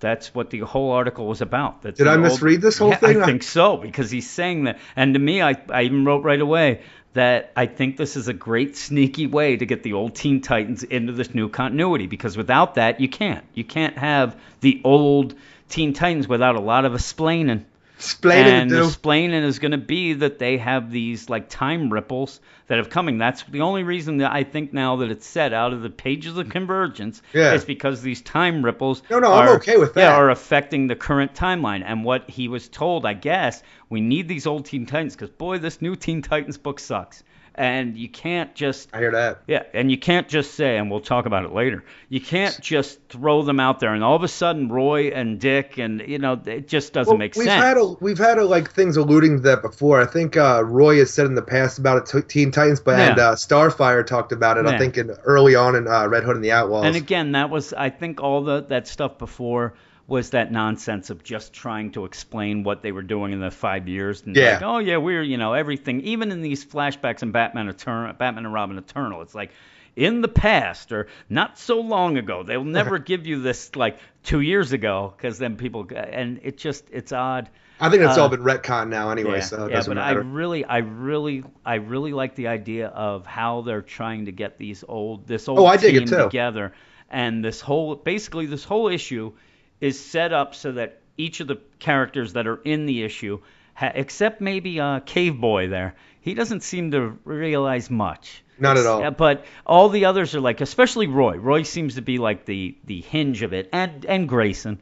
That's 0.00 0.34
what 0.34 0.50
the 0.50 0.60
whole 0.60 0.92
article 0.92 1.26
was 1.26 1.40
about. 1.40 1.82
That's 1.82 1.98
Did 1.98 2.06
I 2.06 2.12
old- 2.12 2.22
misread 2.22 2.60
this 2.60 2.78
whole 2.78 2.90
Yeah, 2.90 2.96
thing? 2.96 3.22
I 3.22 3.26
think 3.26 3.42
so 3.42 3.76
because 3.76 4.10
he's 4.10 4.28
saying 4.30 4.64
that, 4.64 4.78
and 4.94 5.14
to 5.14 5.20
me, 5.20 5.42
I 5.42 5.56
I 5.70 5.82
even 5.82 6.04
wrote 6.04 6.22
right 6.24 6.40
away 6.40 6.82
that 7.14 7.50
I 7.56 7.66
think 7.66 7.96
this 7.96 8.16
is 8.16 8.28
a 8.28 8.32
great 8.32 8.76
sneaky 8.76 9.26
way 9.26 9.56
to 9.56 9.66
get 9.66 9.82
the 9.82 9.94
old 9.94 10.14
Teen 10.14 10.40
Titans 10.40 10.82
into 10.84 11.12
this 11.12 11.34
new 11.34 11.48
continuity 11.48 12.06
because 12.06 12.36
without 12.36 12.74
that, 12.76 13.00
you 13.00 13.08
can't. 13.08 13.44
You 13.54 13.64
can't 13.64 13.96
have 13.98 14.36
the 14.60 14.80
old 14.84 15.34
Teen 15.68 15.94
Titans 15.94 16.28
without 16.28 16.54
a 16.54 16.60
lot 16.60 16.84
of 16.84 16.94
explaining 16.94 17.64
Explain 17.98 18.46
it, 18.46 18.50
and 18.52 18.70
the 18.70 18.76
dude. 18.76 18.86
explaining 18.86 19.42
is 19.42 19.58
going 19.58 19.72
to 19.72 19.76
be 19.78 20.12
that 20.12 20.38
they 20.38 20.56
have 20.58 20.90
these 20.92 21.28
like 21.28 21.48
time 21.48 21.92
ripples 21.92 22.40
that 22.68 22.78
have 22.78 22.90
coming. 22.90 23.18
That's 23.18 23.42
the 23.42 23.60
only 23.62 23.82
reason 23.82 24.18
that 24.18 24.30
I 24.32 24.44
think 24.44 24.72
now 24.72 24.94
that 24.96 25.10
it's 25.10 25.26
set 25.26 25.52
out 25.52 25.72
of 25.72 25.82
the 25.82 25.90
pages 25.90 26.36
of 26.38 26.48
Convergence 26.48 27.22
Yeah. 27.32 27.54
is 27.54 27.64
because 27.64 28.00
these 28.00 28.22
time 28.22 28.64
ripples. 28.64 29.02
No, 29.10 29.18
no, 29.18 29.32
I'm 29.32 29.48
are- 29.48 29.54
okay 29.56 29.78
with 29.78 29.94
that. 29.94 30.00
Yeah, 30.00 30.14
are 30.16 30.30
affecting 30.30 30.86
the 30.86 30.94
current 30.94 31.34
timeline. 31.34 31.82
And 31.84 32.04
what 32.04 32.30
he 32.30 32.46
was 32.46 32.68
told, 32.68 33.04
I 33.04 33.14
guess, 33.14 33.64
we 33.90 34.00
need 34.00 34.28
these 34.28 34.46
old 34.46 34.66
Teen 34.66 34.86
Titans 34.86 35.16
because 35.16 35.30
boy, 35.30 35.58
this 35.58 35.82
new 35.82 35.96
Teen 35.96 36.22
Titans 36.22 36.56
book 36.56 36.78
sucks. 36.78 37.24
And 37.58 37.98
you 37.98 38.08
can't 38.08 38.54
just 38.54 38.88
I 38.92 38.98
hear 38.98 39.10
that. 39.10 39.42
yeah, 39.48 39.64
and 39.74 39.90
you 39.90 39.98
can't 39.98 40.28
just 40.28 40.54
say, 40.54 40.78
and 40.78 40.90
we'll 40.90 41.00
talk 41.00 41.26
about 41.26 41.44
it 41.44 41.52
later. 41.52 41.84
You 42.08 42.20
can't 42.20 42.56
just 42.60 43.00
throw 43.08 43.42
them 43.42 43.58
out 43.58 43.80
there, 43.80 43.92
and 43.94 44.04
all 44.04 44.14
of 44.14 44.22
a 44.22 44.28
sudden, 44.28 44.68
Roy 44.68 45.08
and 45.08 45.40
Dick, 45.40 45.76
and 45.76 46.00
you 46.06 46.18
know, 46.18 46.40
it 46.46 46.68
just 46.68 46.92
doesn't 46.92 47.10
Well, 47.10 47.18
make 47.18 47.34
we've 47.34 47.46
sense. 47.46 47.62
had 47.62 47.76
a, 47.76 47.84
we've 47.84 48.18
had 48.18 48.38
a, 48.38 48.44
like 48.44 48.70
things 48.70 48.96
alluding 48.96 49.38
to 49.38 49.42
that 49.42 49.62
before. 49.62 50.00
I 50.00 50.06
think 50.06 50.36
uh, 50.36 50.62
Roy 50.64 50.98
has 50.98 51.12
said 51.12 51.26
in 51.26 51.34
the 51.34 51.42
past 51.42 51.78
about 51.78 51.98
it, 51.98 52.06
to 52.06 52.22
Teen 52.22 52.52
Titans, 52.52 52.78
but 52.78 53.00
and 53.00 53.18
uh, 53.18 53.34
Starfire 53.34 54.06
talked 54.06 54.30
about 54.30 54.56
it. 54.56 54.64
Yeah. 54.64 54.72
I 54.72 54.78
think 54.78 54.96
in, 54.96 55.10
early 55.24 55.56
on 55.56 55.74
in 55.74 55.88
uh, 55.88 56.06
Red 56.06 56.22
Hood 56.22 56.36
and 56.36 56.44
the 56.44 56.52
Outlaws. 56.52 56.84
And 56.86 56.94
again, 56.94 57.32
that 57.32 57.50
was 57.50 57.72
I 57.72 57.90
think 57.90 58.22
all 58.22 58.44
the 58.44 58.62
that 58.68 58.86
stuff 58.86 59.18
before 59.18 59.74
was 60.08 60.30
that 60.30 60.50
nonsense 60.50 61.10
of 61.10 61.22
just 61.22 61.52
trying 61.52 61.92
to 61.92 62.06
explain 62.06 62.64
what 62.64 62.82
they 62.82 62.92
were 62.92 63.02
doing 63.02 63.32
in 63.32 63.40
the 63.40 63.50
five 63.50 63.86
years. 63.86 64.22
And 64.22 64.34
Yeah. 64.34 64.54
Like, 64.54 64.62
oh 64.62 64.78
yeah, 64.78 64.96
we're 64.96 65.22
you 65.22 65.36
know 65.36 65.52
everything. 65.52 66.00
Even 66.00 66.32
in 66.32 66.40
these 66.40 66.64
flashbacks 66.64 67.22
in 67.22 67.30
Batman 67.30 67.68
Eternal, 67.68 68.14
Batman 68.14 68.46
and 68.46 68.54
Robin 68.54 68.78
Eternal, 68.78 69.20
it's 69.20 69.34
like 69.34 69.50
in 69.94 70.22
the 70.22 70.28
past 70.28 70.92
or 70.92 71.08
not 71.28 71.58
so 71.58 71.80
long 71.80 72.16
ago. 72.16 72.42
They'll 72.42 72.64
never 72.80 72.98
give 72.98 73.26
you 73.26 73.42
this 73.42 73.76
like 73.76 73.98
two 74.24 74.40
years 74.40 74.72
ago 74.72 75.12
because 75.14 75.38
then 75.38 75.56
people 75.56 75.86
and 75.94 76.40
it 76.42 76.56
just 76.56 76.86
it's 76.90 77.12
odd. 77.12 77.50
I 77.80 77.90
think 77.90 78.02
it's 78.02 78.16
uh, 78.16 78.22
all 78.22 78.28
been 78.30 78.40
retcon 78.40 78.88
now 78.88 79.10
anyway, 79.10 79.36
yeah, 79.36 79.44
so 79.44 79.66
it 79.66 79.70
yeah, 79.70 79.76
doesn't 79.76 79.94
but 79.94 80.00
matter. 80.00 80.20
I 80.20 80.22
really, 80.24 80.64
I 80.64 80.78
really, 80.78 81.44
I 81.64 81.74
really 81.74 82.12
like 82.12 82.34
the 82.34 82.48
idea 82.48 82.88
of 82.88 83.24
how 83.24 83.60
they're 83.60 83.82
trying 83.82 84.24
to 84.24 84.32
get 84.32 84.58
these 84.58 84.82
old, 84.88 85.28
this 85.28 85.48
old 85.48 85.60
Oh, 85.60 85.66
I 85.66 85.76
dig 85.76 85.94
it 85.94 86.08
team 86.08 86.18
together, 86.18 86.72
and 87.08 87.44
this 87.44 87.60
whole, 87.60 87.94
basically, 87.94 88.46
this 88.46 88.64
whole 88.64 88.88
issue 88.88 89.32
is 89.80 89.98
set 89.98 90.32
up 90.32 90.54
so 90.54 90.72
that 90.72 91.00
each 91.16 91.40
of 91.40 91.48
the 91.48 91.60
characters 91.78 92.34
that 92.34 92.46
are 92.46 92.60
in 92.64 92.86
the 92.86 93.02
issue, 93.02 93.40
ha- 93.74 93.92
except 93.94 94.40
maybe 94.40 94.80
uh, 94.80 95.00
Cave 95.00 95.40
Boy 95.40 95.68
there, 95.68 95.94
he 96.20 96.34
doesn't 96.34 96.62
seem 96.62 96.90
to 96.92 97.18
realize 97.24 97.90
much. 97.90 98.42
Not 98.58 98.76
at 98.76 98.86
all. 98.86 99.10
But 99.12 99.44
all 99.66 99.88
the 99.88 100.06
others 100.06 100.34
are 100.34 100.40
like, 100.40 100.60
especially 100.60 101.06
Roy. 101.06 101.36
Roy 101.36 101.62
seems 101.62 101.94
to 101.94 102.02
be 102.02 102.18
like 102.18 102.44
the 102.44 102.76
the 102.84 103.00
hinge 103.00 103.42
of 103.42 103.52
it, 103.52 103.68
and 103.72 104.04
and 104.04 104.28
Grayson. 104.28 104.80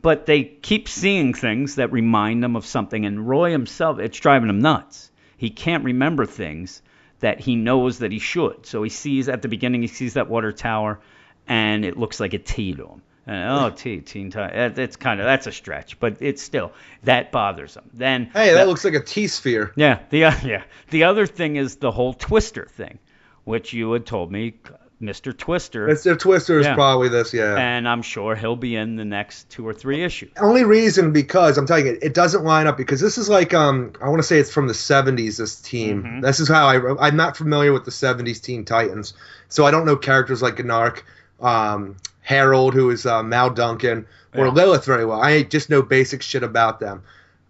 But 0.00 0.26
they 0.26 0.44
keep 0.44 0.88
seeing 0.88 1.34
things 1.34 1.76
that 1.76 1.90
remind 1.90 2.42
them 2.42 2.54
of 2.54 2.64
something, 2.64 3.04
and 3.04 3.28
Roy 3.28 3.50
himself, 3.50 3.98
it's 3.98 4.20
driving 4.20 4.48
him 4.48 4.60
nuts. 4.60 5.10
He 5.36 5.50
can't 5.50 5.84
remember 5.84 6.26
things 6.26 6.82
that 7.20 7.40
he 7.40 7.56
knows 7.56 7.98
that 7.98 8.12
he 8.12 8.18
should. 8.18 8.66
So 8.66 8.82
he 8.82 8.90
sees 8.90 9.28
at 9.28 9.42
the 9.42 9.48
beginning, 9.48 9.82
he 9.82 9.88
sees 9.88 10.14
that 10.14 10.28
water 10.28 10.52
tower, 10.52 11.00
and 11.48 11.84
it 11.84 11.96
looks 11.96 12.20
like 12.20 12.34
a 12.34 12.38
T 12.38 12.74
to 12.74 12.86
him. 12.86 13.02
And, 13.26 13.50
oh, 13.50 13.70
T, 13.70 14.00
Teen 14.00 14.30
Titans. 14.30 14.76
That's 14.76 14.96
kind 14.96 15.20
of 15.20 15.26
that's 15.26 15.46
a 15.48 15.52
stretch, 15.52 15.98
but 15.98 16.18
it's 16.20 16.42
still 16.42 16.72
that 17.04 17.32
bothers 17.32 17.74
them. 17.74 17.90
Then 17.92 18.26
hey, 18.32 18.54
that 18.54 18.68
looks 18.68 18.84
like 18.84 18.94
a 18.94 19.00
T 19.02 19.26
sphere. 19.26 19.72
yeah, 19.76 20.00
the 20.10 20.26
uh, 20.26 20.34
yeah. 20.44 20.62
The 20.90 21.04
other 21.04 21.26
thing 21.26 21.56
is 21.56 21.76
the 21.76 21.90
whole 21.90 22.14
Twister 22.14 22.66
thing, 22.66 22.98
which 23.44 23.72
you 23.72 23.90
had 23.92 24.06
told 24.06 24.30
me, 24.30 24.54
Mr. 25.02 25.36
Twister, 25.36 25.88
It's 25.90 26.04
Twister 26.04 26.58
is 26.58 26.64
Yeah. 26.66 26.74
probably 26.74 27.08
this, 27.10 27.34
yeah. 27.34 27.54
and 27.56 27.86
I'm 27.86 28.00
sure 28.00 28.34
he'll 28.34 28.56
be 28.56 28.76
in 28.76 28.96
the 28.96 29.04
next 29.04 29.50
two 29.50 29.66
or 29.66 29.74
three 29.74 30.02
issues. 30.02 30.30
Only 30.40 30.64
reason 30.64 31.12
because 31.12 31.58
I'm 31.58 31.66
telling 31.66 31.86
you, 31.86 31.98
it 32.00 32.14
doesn't 32.14 32.44
line 32.44 32.66
up 32.66 32.78
because 32.78 33.00
this 33.00 33.18
is 33.18 33.28
like 33.28 33.52
um 33.52 33.92
I 34.00 34.08
want 34.08 34.20
to 34.20 34.26
say 34.26 34.38
it's 34.38 34.52
from 34.52 34.68
the 34.68 34.72
70s. 34.72 35.36
This 35.36 35.60
team. 35.60 36.02
Mm-hmm. 36.02 36.20
This 36.20 36.40
is 36.40 36.48
how 36.48 36.68
I 36.68 37.06
I'm 37.08 37.16
not 37.16 37.36
familiar 37.36 37.72
with 37.72 37.84
the 37.84 37.90
70s 37.90 38.40
Teen 38.40 38.64
Titans, 38.64 39.12
so 39.48 39.66
I 39.66 39.70
don't 39.70 39.84
know 39.84 39.96
characters 39.96 40.40
like 40.40 40.64
Gnark, 40.64 41.04
um, 41.40 41.96
Harold, 42.26 42.74
who 42.74 42.90
is 42.90 43.06
uh, 43.06 43.22
Mal 43.22 43.50
Duncan, 43.50 44.04
or 44.34 44.46
Yeah. 44.46 44.52
Lilith 44.52 44.84
very 44.84 45.06
well. 45.06 45.22
I 45.22 45.44
just 45.44 45.70
know 45.70 45.80
basic 45.80 46.22
shit 46.22 46.42
about 46.42 46.80
them. 46.80 47.02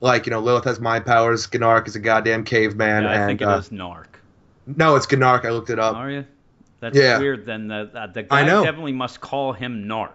Like 0.03 0.27
you 0.27 0.31
know, 0.31 0.41
Lilith 0.41 0.65
has 0.65 0.79
mind 0.79 1.07
powers. 1.07 1.49
Gnark 1.53 1.89
is 1.89 1.97
a 1.97 1.99
goddamn 1.99 2.45
caveman, 2.45 3.05
Yeah, 3.05 3.11
I 3.11 3.15
and 3.15 3.27
think 3.27 3.41
it 3.41 3.49
uh, 3.49 3.57
is 3.59 3.71
Narc. 3.71 4.05
no, 4.67 4.95
it's 4.97 5.11
Gnark. 5.11 5.47
I 5.47 5.51
looked 5.51 5.71
it 5.71 5.79
up. 5.79 5.97
Are 5.97 6.11
you? 6.11 6.27
That's 6.81 6.95
Yeah. 6.97 7.19
weird. 7.19 7.47
Then 7.47 7.69
the 7.69 7.91
uh, 7.95 8.07
the 8.09 8.21
I 8.31 8.45
guy 8.45 8.63
definitely 8.63 8.93
must 8.93 9.23
call 9.23 9.55
him 9.55 9.87
Narc 9.87 10.11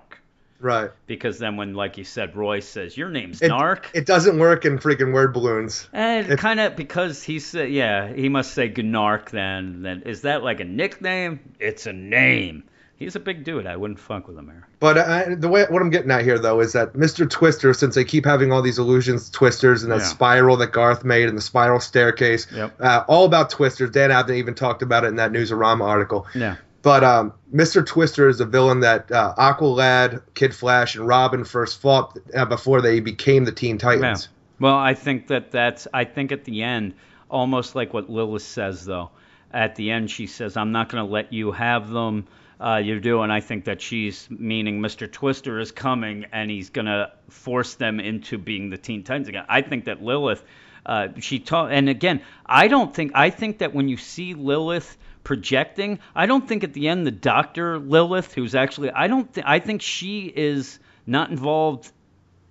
Right. 0.60 0.92
because 1.08 1.40
then 1.40 1.56
when, 1.58 1.74
like 1.74 1.98
you 1.98 2.04
said, 2.04 2.36
Roy 2.36 2.60
says 2.60 2.96
your 2.96 3.10
name's 3.10 3.42
It, 3.42 3.50
Narc. 3.50 3.86
it 3.96 4.06
doesn't 4.06 4.38
work 4.38 4.64
in 4.64 4.78
freaking 4.78 5.12
word 5.12 5.34
balloons. 5.34 5.90
And 5.92 6.38
kind 6.38 6.60
of 6.60 6.76
because 6.76 7.24
he 7.24 7.40
said, 7.40 7.72
yeah, 7.72 8.14
he 8.14 8.30
must 8.30 8.54
say 8.54 8.70
Gnark 8.70 9.32
then. 9.32 9.82
Then 9.82 10.04
is 10.06 10.22
that 10.22 10.44
like 10.44 10.60
a 10.60 10.66
nickname? 10.66 11.40
It's 11.60 11.88
a 11.88 11.94
name. 11.94 12.62
He's 13.02 13.16
a 13.16 13.20
big 13.20 13.44
dude. 13.44 13.66
I 13.66 13.76
wouldn't 13.78 14.00
fuck 14.00 14.28
with 14.28 14.38
him, 14.38 14.50
Eric. 14.50 14.64
But 14.80 14.98
I, 15.00 15.34
the 15.34 15.50
way 15.50 15.66
what 15.68 15.82
I'm 15.82 15.90
getting 15.90 16.12
at 16.12 16.24
here 16.24 16.38
though 16.38 16.60
is 16.60 16.74
that 16.74 16.94
Mr. 16.94 17.28
Twister, 17.28 17.74
since 17.74 17.96
they 17.96 18.04
keep 18.06 18.26
having 18.26 18.52
all 18.52 18.62
these 18.62 18.78
illusions, 18.78 19.30
twisters, 19.32 19.82
and 19.82 19.92
that 19.92 20.02
Yeah. 20.02 20.06
spiral 20.06 20.56
that 20.58 20.72
Garth 20.72 21.04
made, 21.04 21.28
and 21.28 21.36
the 21.36 21.42
spiral 21.42 21.80
staircase, 21.80 22.46
Yep. 22.54 22.76
uh, 22.80 23.04
all 23.08 23.26
about 23.26 23.50
twisters. 23.50 23.90
Dan 23.90 24.12
Abnett 24.12 24.36
even 24.36 24.54
talked 24.54 24.84
about 24.84 25.04
it 25.04 25.08
in 25.08 25.16
that 25.16 25.32
Newsarama 25.32 25.82
article. 25.84 26.28
Yeah. 26.36 26.58
But 26.84 27.04
um, 27.04 27.34
Mr. 27.54 27.84
Twister 27.86 28.28
is 28.30 28.40
a 28.40 28.46
villain 28.46 28.82
that 28.82 29.12
uh, 29.12 29.34
Aqualad, 29.36 30.22
Kid 30.36 30.54
Flash, 30.54 30.96
and 30.96 31.08
Robin 31.08 31.44
first 31.44 31.82
fought 31.82 32.18
uh, 32.36 32.46
before 32.46 32.82
they 32.82 33.00
became 33.00 33.46
the 33.46 33.52
Teen 33.52 33.78
Titans. 33.80 34.30
Yeah. 34.32 34.68
Well, 34.68 34.78
I 34.78 34.94
think 34.94 35.28
that 35.28 35.50
that's. 35.50 35.88
I 35.92 36.04
think 36.04 36.32
at 36.32 36.44
the 36.44 36.62
end, 36.62 36.94
almost 37.30 37.74
like 37.76 37.94
what 37.96 38.12
Lilith 38.12 38.44
says, 38.44 38.86
though. 38.86 39.10
At 39.52 39.76
the 39.76 39.90
end, 39.90 40.12
she 40.12 40.28
says, 40.28 40.56
"I'm 40.56 40.72
not 40.72 40.90
going 40.90 41.04
to 41.04 41.12
let 41.12 41.34
you 41.34 41.52
have 41.52 41.90
them." 41.90 42.28
Uh, 42.62 42.78
you're 42.78 43.00
doing. 43.00 43.32
I 43.32 43.40
think 43.40 43.66
that 43.66 43.82
she's 43.82 44.28
meaning 44.30 44.82
Mr. 44.82 45.12
Twister 45.12 45.60
is 45.60 45.72
coming, 45.72 46.28
and 46.32 46.52
he's 46.52 46.70
to 46.86 47.12
force 47.28 47.74
them 47.74 48.00
into 48.00 48.38
being 48.38 48.70
the 48.70 48.78
Teen 48.78 49.04
Titans 49.04 49.28
again. 49.28 49.46
I 49.50 49.62
think 49.62 49.86
that 49.86 50.04
Lilith, 50.04 50.44
uh, 50.86 51.08
she 51.20 51.40
taught, 51.40 51.72
and 51.72 51.90
again, 51.90 52.22
I 52.46 52.68
don't 52.68 52.94
think. 52.94 53.14
I 53.16 53.32
think 53.32 53.58
that 53.60 53.74
when 53.74 53.90
you 53.90 53.98
see 53.98 54.36
Lilith 54.36 54.96
projecting, 55.24 55.98
I 56.14 56.28
don't 56.28 56.48
think 56.48 56.64
at 56.64 56.74
the 56.74 56.88
end 56.88 57.08
the 57.08 57.12
Doctor 57.12 57.80
Lilith, 57.80 58.34
who's 58.36 58.54
actually, 58.54 58.92
I 58.92 59.08
don't 59.08 59.34
think, 59.34 59.48
I 59.48 59.58
think 59.58 59.82
she 59.82 60.26
is 60.26 60.78
not 61.08 61.32
involved 61.32 61.92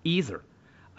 either. 0.02 0.42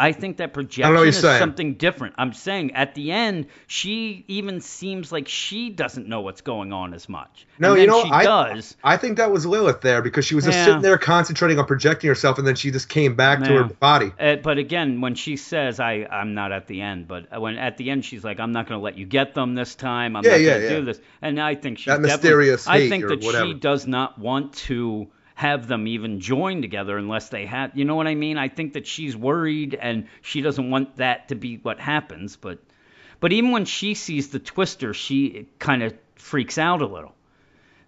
I 0.01 0.13
think 0.13 0.37
that 0.37 0.51
projection 0.51 1.07
is 1.07 1.19
saying. 1.19 1.37
something 1.39 1.75
different. 1.75 2.15
I'm 2.17 2.33
saying 2.33 2.73
at 2.73 2.95
the 2.95 3.11
end, 3.11 3.45
she 3.67 4.25
even 4.27 4.59
seems 4.59 5.11
like 5.11 5.27
she 5.27 5.69
doesn't 5.69 6.07
know 6.07 6.21
what's 6.21 6.41
going 6.41 6.73
on 6.73 6.95
as 6.95 7.07
much. 7.07 7.45
No, 7.59 7.75
you 7.75 7.85
know, 7.85 8.03
she 8.03 8.09
I, 8.09 8.23
does. 8.23 8.75
I 8.83 8.97
think 8.97 9.17
that 9.17 9.31
was 9.31 9.45
Lilith 9.45 9.81
there 9.81 10.01
because 10.01 10.25
she 10.25 10.33
was 10.33 10.45
just 10.45 10.57
Yeah. 10.57 10.65
sitting 10.65 10.81
there 10.81 10.97
concentrating 10.97 11.59
on 11.59 11.65
projecting 11.65 12.07
herself, 12.07 12.39
and 12.39 12.47
then 12.47 12.55
she 12.55 12.71
just 12.71 12.89
came 12.89 13.15
back 13.15 13.43
to 13.43 13.53
her 13.53 13.63
body. 13.65 14.11
Uh, 14.19 14.37
but 14.37 14.57
again, 14.57 15.01
when 15.01 15.13
she 15.13 15.37
says, 15.37 15.79
"I, 15.79 16.07
I'm 16.09 16.33
not 16.33 16.51
at 16.51 16.65
the 16.65 16.81
end," 16.81 17.07
but 17.07 17.39
when 17.39 17.57
at 17.57 17.77
the 17.77 17.91
end 17.91 18.03
she's 18.03 18.23
like, 18.23 18.39
"I'm 18.39 18.53
not 18.53 18.67
going 18.67 18.79
to 18.79 18.83
let 18.83 18.97
you 18.97 19.05
get 19.05 19.35
them 19.35 19.53
this 19.53 19.75
time. 19.75 20.15
I'm 20.15 20.23
Yeah, 20.25 20.31
not 20.31 20.39
yeah, 20.41 20.49
going 20.49 20.61
to 20.61 20.67
yeah. 20.67 20.75
do 20.79 20.85
this," 20.85 20.99
and 21.21 21.39
I 21.39 21.53
think 21.53 21.77
she's 21.77 21.85
That 21.93 22.01
mysterious 22.01 22.67
I 22.67 22.89
think 22.89 23.07
that 23.07 23.23
she 23.23 23.53
does 23.53 23.85
not 23.85 24.17
want 24.17 24.53
to 24.53 25.09
have 25.35 25.67
them 25.67 25.87
even 25.87 26.19
join 26.19 26.61
together 26.61 26.97
unless 26.97 27.29
they 27.29 27.45
have. 27.45 27.75
You 27.75 27.85
know 27.85 27.95
what 27.95 28.07
I 28.07 28.15
mean? 28.15 28.37
I 28.37 28.49
think 28.49 28.73
that 28.73 28.85
she's 28.87 29.15
worried 29.15 29.75
and 29.79 30.07
she 30.21 30.41
doesn't 30.41 30.69
want 30.69 30.97
that 30.97 31.29
to 31.29 31.35
be 31.35 31.57
what 31.57 31.79
happens. 31.79 32.35
But, 32.35 32.59
but 33.19 33.31
even 33.33 33.51
when 33.51 33.65
she 33.65 33.93
sees 33.93 34.29
the 34.29 34.39
twister, 34.39 34.93
she 34.93 35.47
kind 35.59 35.83
of 35.83 35.93
freaks 36.15 36.57
out 36.57 36.81
a 36.81 36.85
little 36.85 37.15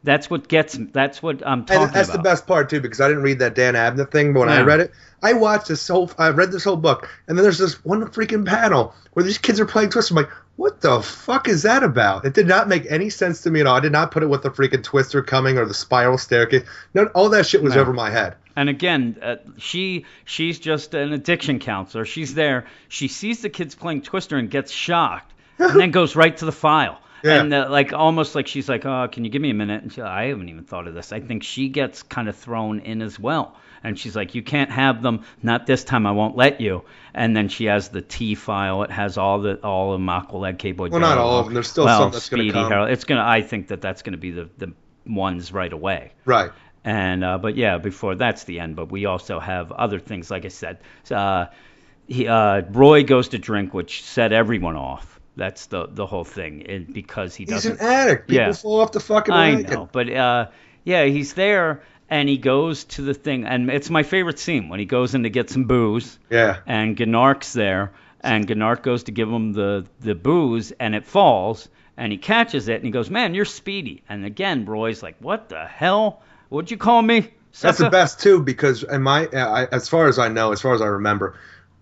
That's 0.04 0.30
what 0.30 0.48
gets. 0.50 0.78
That's 0.92 1.24
what 1.24 1.46
I'm 1.46 1.66
talking 1.66 1.84
And 1.84 1.94
that's 1.94 2.10
about. 2.10 2.18
the 2.18 2.24
best 2.30 2.46
part 2.48 2.70
too, 2.70 2.82
because 2.82 3.00
I 3.00 3.08
didn't 3.08 3.24
read 3.24 3.40
that 3.40 3.56
Dan 3.56 3.76
Abnett 3.76 4.12
thing, 4.12 4.34
but 4.34 4.42
when 4.42 4.50
I 4.50 4.62
read 4.62 4.82
it, 4.82 4.92
I 5.22 5.34
watched 5.34 5.70
this 5.70 5.88
whole, 5.88 6.12
I 6.18 6.30
read 6.30 6.52
this 6.52 6.66
whole 6.66 6.76
book, 6.76 7.10
and 7.28 7.38
then 7.38 7.44
there's 7.44 7.58
this 7.58 7.84
one 7.86 8.06
freaking 8.08 8.46
panel 8.46 8.94
where 9.14 9.24
these 9.24 9.38
kids 9.38 9.60
are 9.62 9.66
playing 9.66 9.92
Twister. 9.92 10.14
I'm 10.14 10.18
like, 10.18 10.32
what 10.56 10.82
the 10.82 11.02
fuck 11.02 11.48
is 11.48 11.64
that 11.64 11.84
about? 11.84 12.26
It 12.26 12.34
did 12.34 12.48
not 12.48 12.68
make 12.68 12.86
any 12.90 13.10
sense 13.10 13.42
to 13.42 13.52
me 13.52 13.60
at 13.62 13.68
all. 13.68 13.76
I 13.78 13.80
did 13.80 13.92
not 13.92 14.12
put 14.12 14.22
it 14.24 14.28
with 14.28 14.44
the 14.44 14.52
freaking 14.52 14.84
Twister 14.84 15.22
coming 15.24 15.58
or 15.58 15.66
the 15.66 15.74
spiral 15.74 16.18
staircase. 16.18 16.64
No, 16.94 17.06
all 17.16 17.30
that 17.30 17.46
shit 17.48 17.64
was 17.64 17.76
No. 17.76 17.82
over 17.82 17.94
my 17.94 18.10
head. 18.12 18.36
And 18.56 18.70
again, 18.70 19.18
uh, 19.22 19.38
she 19.58 20.06
she's 20.26 20.60
just 20.60 20.94
an 20.94 21.12
addiction 21.12 21.58
counselor. 21.60 22.06
She's 22.06 22.36
there. 22.36 22.66
She 22.88 23.08
sees 23.08 23.42
the 23.42 23.50
kids 23.50 23.74
playing 23.74 24.04
Twister 24.04 24.38
and 24.38 24.50
gets 24.50 24.72
shocked, 24.72 25.34
and 25.58 25.80
then 25.80 25.90
goes 26.00 26.16
right 26.16 26.38
to 26.38 26.46
the 26.46 26.52
file. 26.52 27.00
Yeah. 27.24 27.40
And 27.42 27.54
uh, 27.54 27.68
like 27.72 27.94
almost 27.94 28.36
like 28.36 28.48
she's 28.48 28.70
like, 28.70 28.86
"Oh, 28.86 29.08
can 29.12 29.24
you 29.26 29.32
give 29.32 29.42
me 29.42 29.50
a 29.50 29.54
minute?" 29.56 29.82
And 29.82 29.92
she, 29.92 30.02
I 30.02 30.26
haven't 30.28 30.50
even 30.50 30.66
thought 30.66 30.88
of 30.88 30.94
this. 30.94 31.12
I 31.12 31.20
think 31.22 31.42
she 31.44 31.70
gets 31.70 32.04
kind 32.04 32.30
of 32.30 32.36
thrown 32.36 32.82
in 32.82 33.02
as 33.02 33.18
well. 33.20 33.56
And 33.84 34.00
she's 34.00 34.16
like, 34.16 34.34
"You 34.34 34.42
can't 34.42 34.72
have 34.72 35.02
them. 35.02 35.24
Not 35.42 35.66
this 35.68 35.84
time. 35.84 36.06
I 36.08 36.12
won't 36.12 36.38
let 36.38 36.62
you." 36.62 36.84
And 37.14 37.36
then 37.36 37.50
she 37.50 37.66
has 37.66 37.90
the 37.90 38.02
T 38.02 38.34
file. 38.36 38.84
It 38.84 38.92
has 38.92 39.18
all 39.18 39.40
the 39.42 39.56
all 39.58 39.94
of 39.94 40.00
Makwaleg, 40.00 40.58
K-Boy. 40.58 40.90
Well, 40.90 41.02
not 41.02 41.18
all 41.18 41.40
of 41.40 41.46
them. 41.46 41.54
There's 41.54 41.68
still 41.68 41.86
well, 41.86 42.00
some 42.04 42.12
that's 42.12 42.30
gonna 42.30 42.44
Speedy, 42.44 42.54
come. 42.54 42.72
Harold. 42.72 42.90
It's 42.92 43.04
gonna. 43.04 43.24
I 43.26 43.42
think 43.42 43.68
that 43.68 43.82
that's 43.82 44.02
gonna 44.02 44.18
be 44.18 44.32
the 44.32 44.50
the 44.58 44.74
ones 45.06 45.52
right 45.52 45.72
away. 45.74 46.14
Right. 46.26 46.52
And 46.86 47.24
uh, 47.24 47.38
but 47.38 47.56
yeah, 47.58 47.78
before 47.78 48.16
that's 48.16 48.46
the 48.46 48.60
end. 48.62 48.76
But 48.76 48.92
we 48.92 49.06
also 49.06 49.40
have 49.40 49.72
other 49.72 50.00
things, 50.00 50.32
like 50.32 50.46
I 50.46 50.50
said. 50.50 50.80
Uh, 51.12 51.46
he, 52.08 52.28
uh, 52.28 52.62
Roy 52.72 53.04
goes 53.04 53.30
to 53.30 53.38
drink, 53.38 53.74
which 53.74 54.04
set 54.04 54.34
everyone 54.34 54.76
off. 54.76 55.20
That's 55.36 55.66
the 55.68 55.88
the 55.88 56.06
whole 56.06 56.24
thing, 56.26 56.66
and 56.68 56.94
because 56.94 57.36
he 57.36 57.44
He's 57.44 57.52
doesn't. 57.54 57.80
an 57.80 57.86
addict. 57.86 58.28
People 58.30 58.46
Yeah. 58.46 58.52
fall 58.54 58.82
off 58.82 58.92
the 58.92 59.00
fucking 59.00 59.34
I 59.34 59.56
wagon. 59.56 59.74
know, 59.74 59.90
but 59.92 60.10
uh, 60.12 60.48
yeah, 60.84 61.06
he's 61.06 61.34
there, 61.34 61.82
and 62.10 62.28
he 62.30 62.38
goes 62.38 62.84
to 62.86 63.02
the 63.02 63.14
thing, 63.14 63.46
and 63.46 63.70
it's 63.70 63.90
my 63.90 64.04
favorite 64.04 64.40
scene 64.40 64.70
when 64.70 64.80
he 64.80 64.86
goes 64.86 65.16
in 65.16 65.24
to 65.24 65.30
get 65.30 65.50
some 65.50 65.64
booze, 65.66 66.20
Yeah. 66.30 66.58
and 66.66 66.98
Gnark's 67.00 67.54
there, 67.54 67.92
and 68.22 68.48
Gnark 68.48 68.84
goes 68.84 69.04
to 69.04 69.12
give 69.12 69.30
him 69.30 69.54
the 69.54 69.86
the 70.02 70.16
booze, 70.16 70.72
and 70.80 70.96
it 70.96 71.06
falls, 71.06 71.70
and 71.98 72.12
he 72.12 72.18
catches 72.18 72.68
it, 72.68 72.76
and 72.76 72.86
he 72.86 72.92
goes, 72.92 73.10
"Man, 73.10 73.34
you're 73.34 73.46
speedy." 73.46 74.04
And 74.10 74.26
again, 74.26 74.66
Roy's 74.66 75.02
like, 75.04 75.16
"What 75.20 75.50
the 75.50 75.66
hell? 75.66 76.22
What'd 76.50 76.72
you 76.72 76.78
call 76.78 77.02
me?" 77.02 77.30
That's 77.62 77.78
the 77.78 77.90
best 77.90 78.20
too, 78.20 78.42
because 78.42 78.82
in 78.84 79.04
my, 79.04 79.28
uh, 79.28 79.38
I, 79.50 79.76
as 79.76 79.88
far 79.88 80.08
as 80.08 80.18
I 80.18 80.28
know, 80.28 80.52
as 80.52 80.62
far 80.62 80.74
as 80.74 80.82
I 80.82 80.88
remember, 80.88 81.36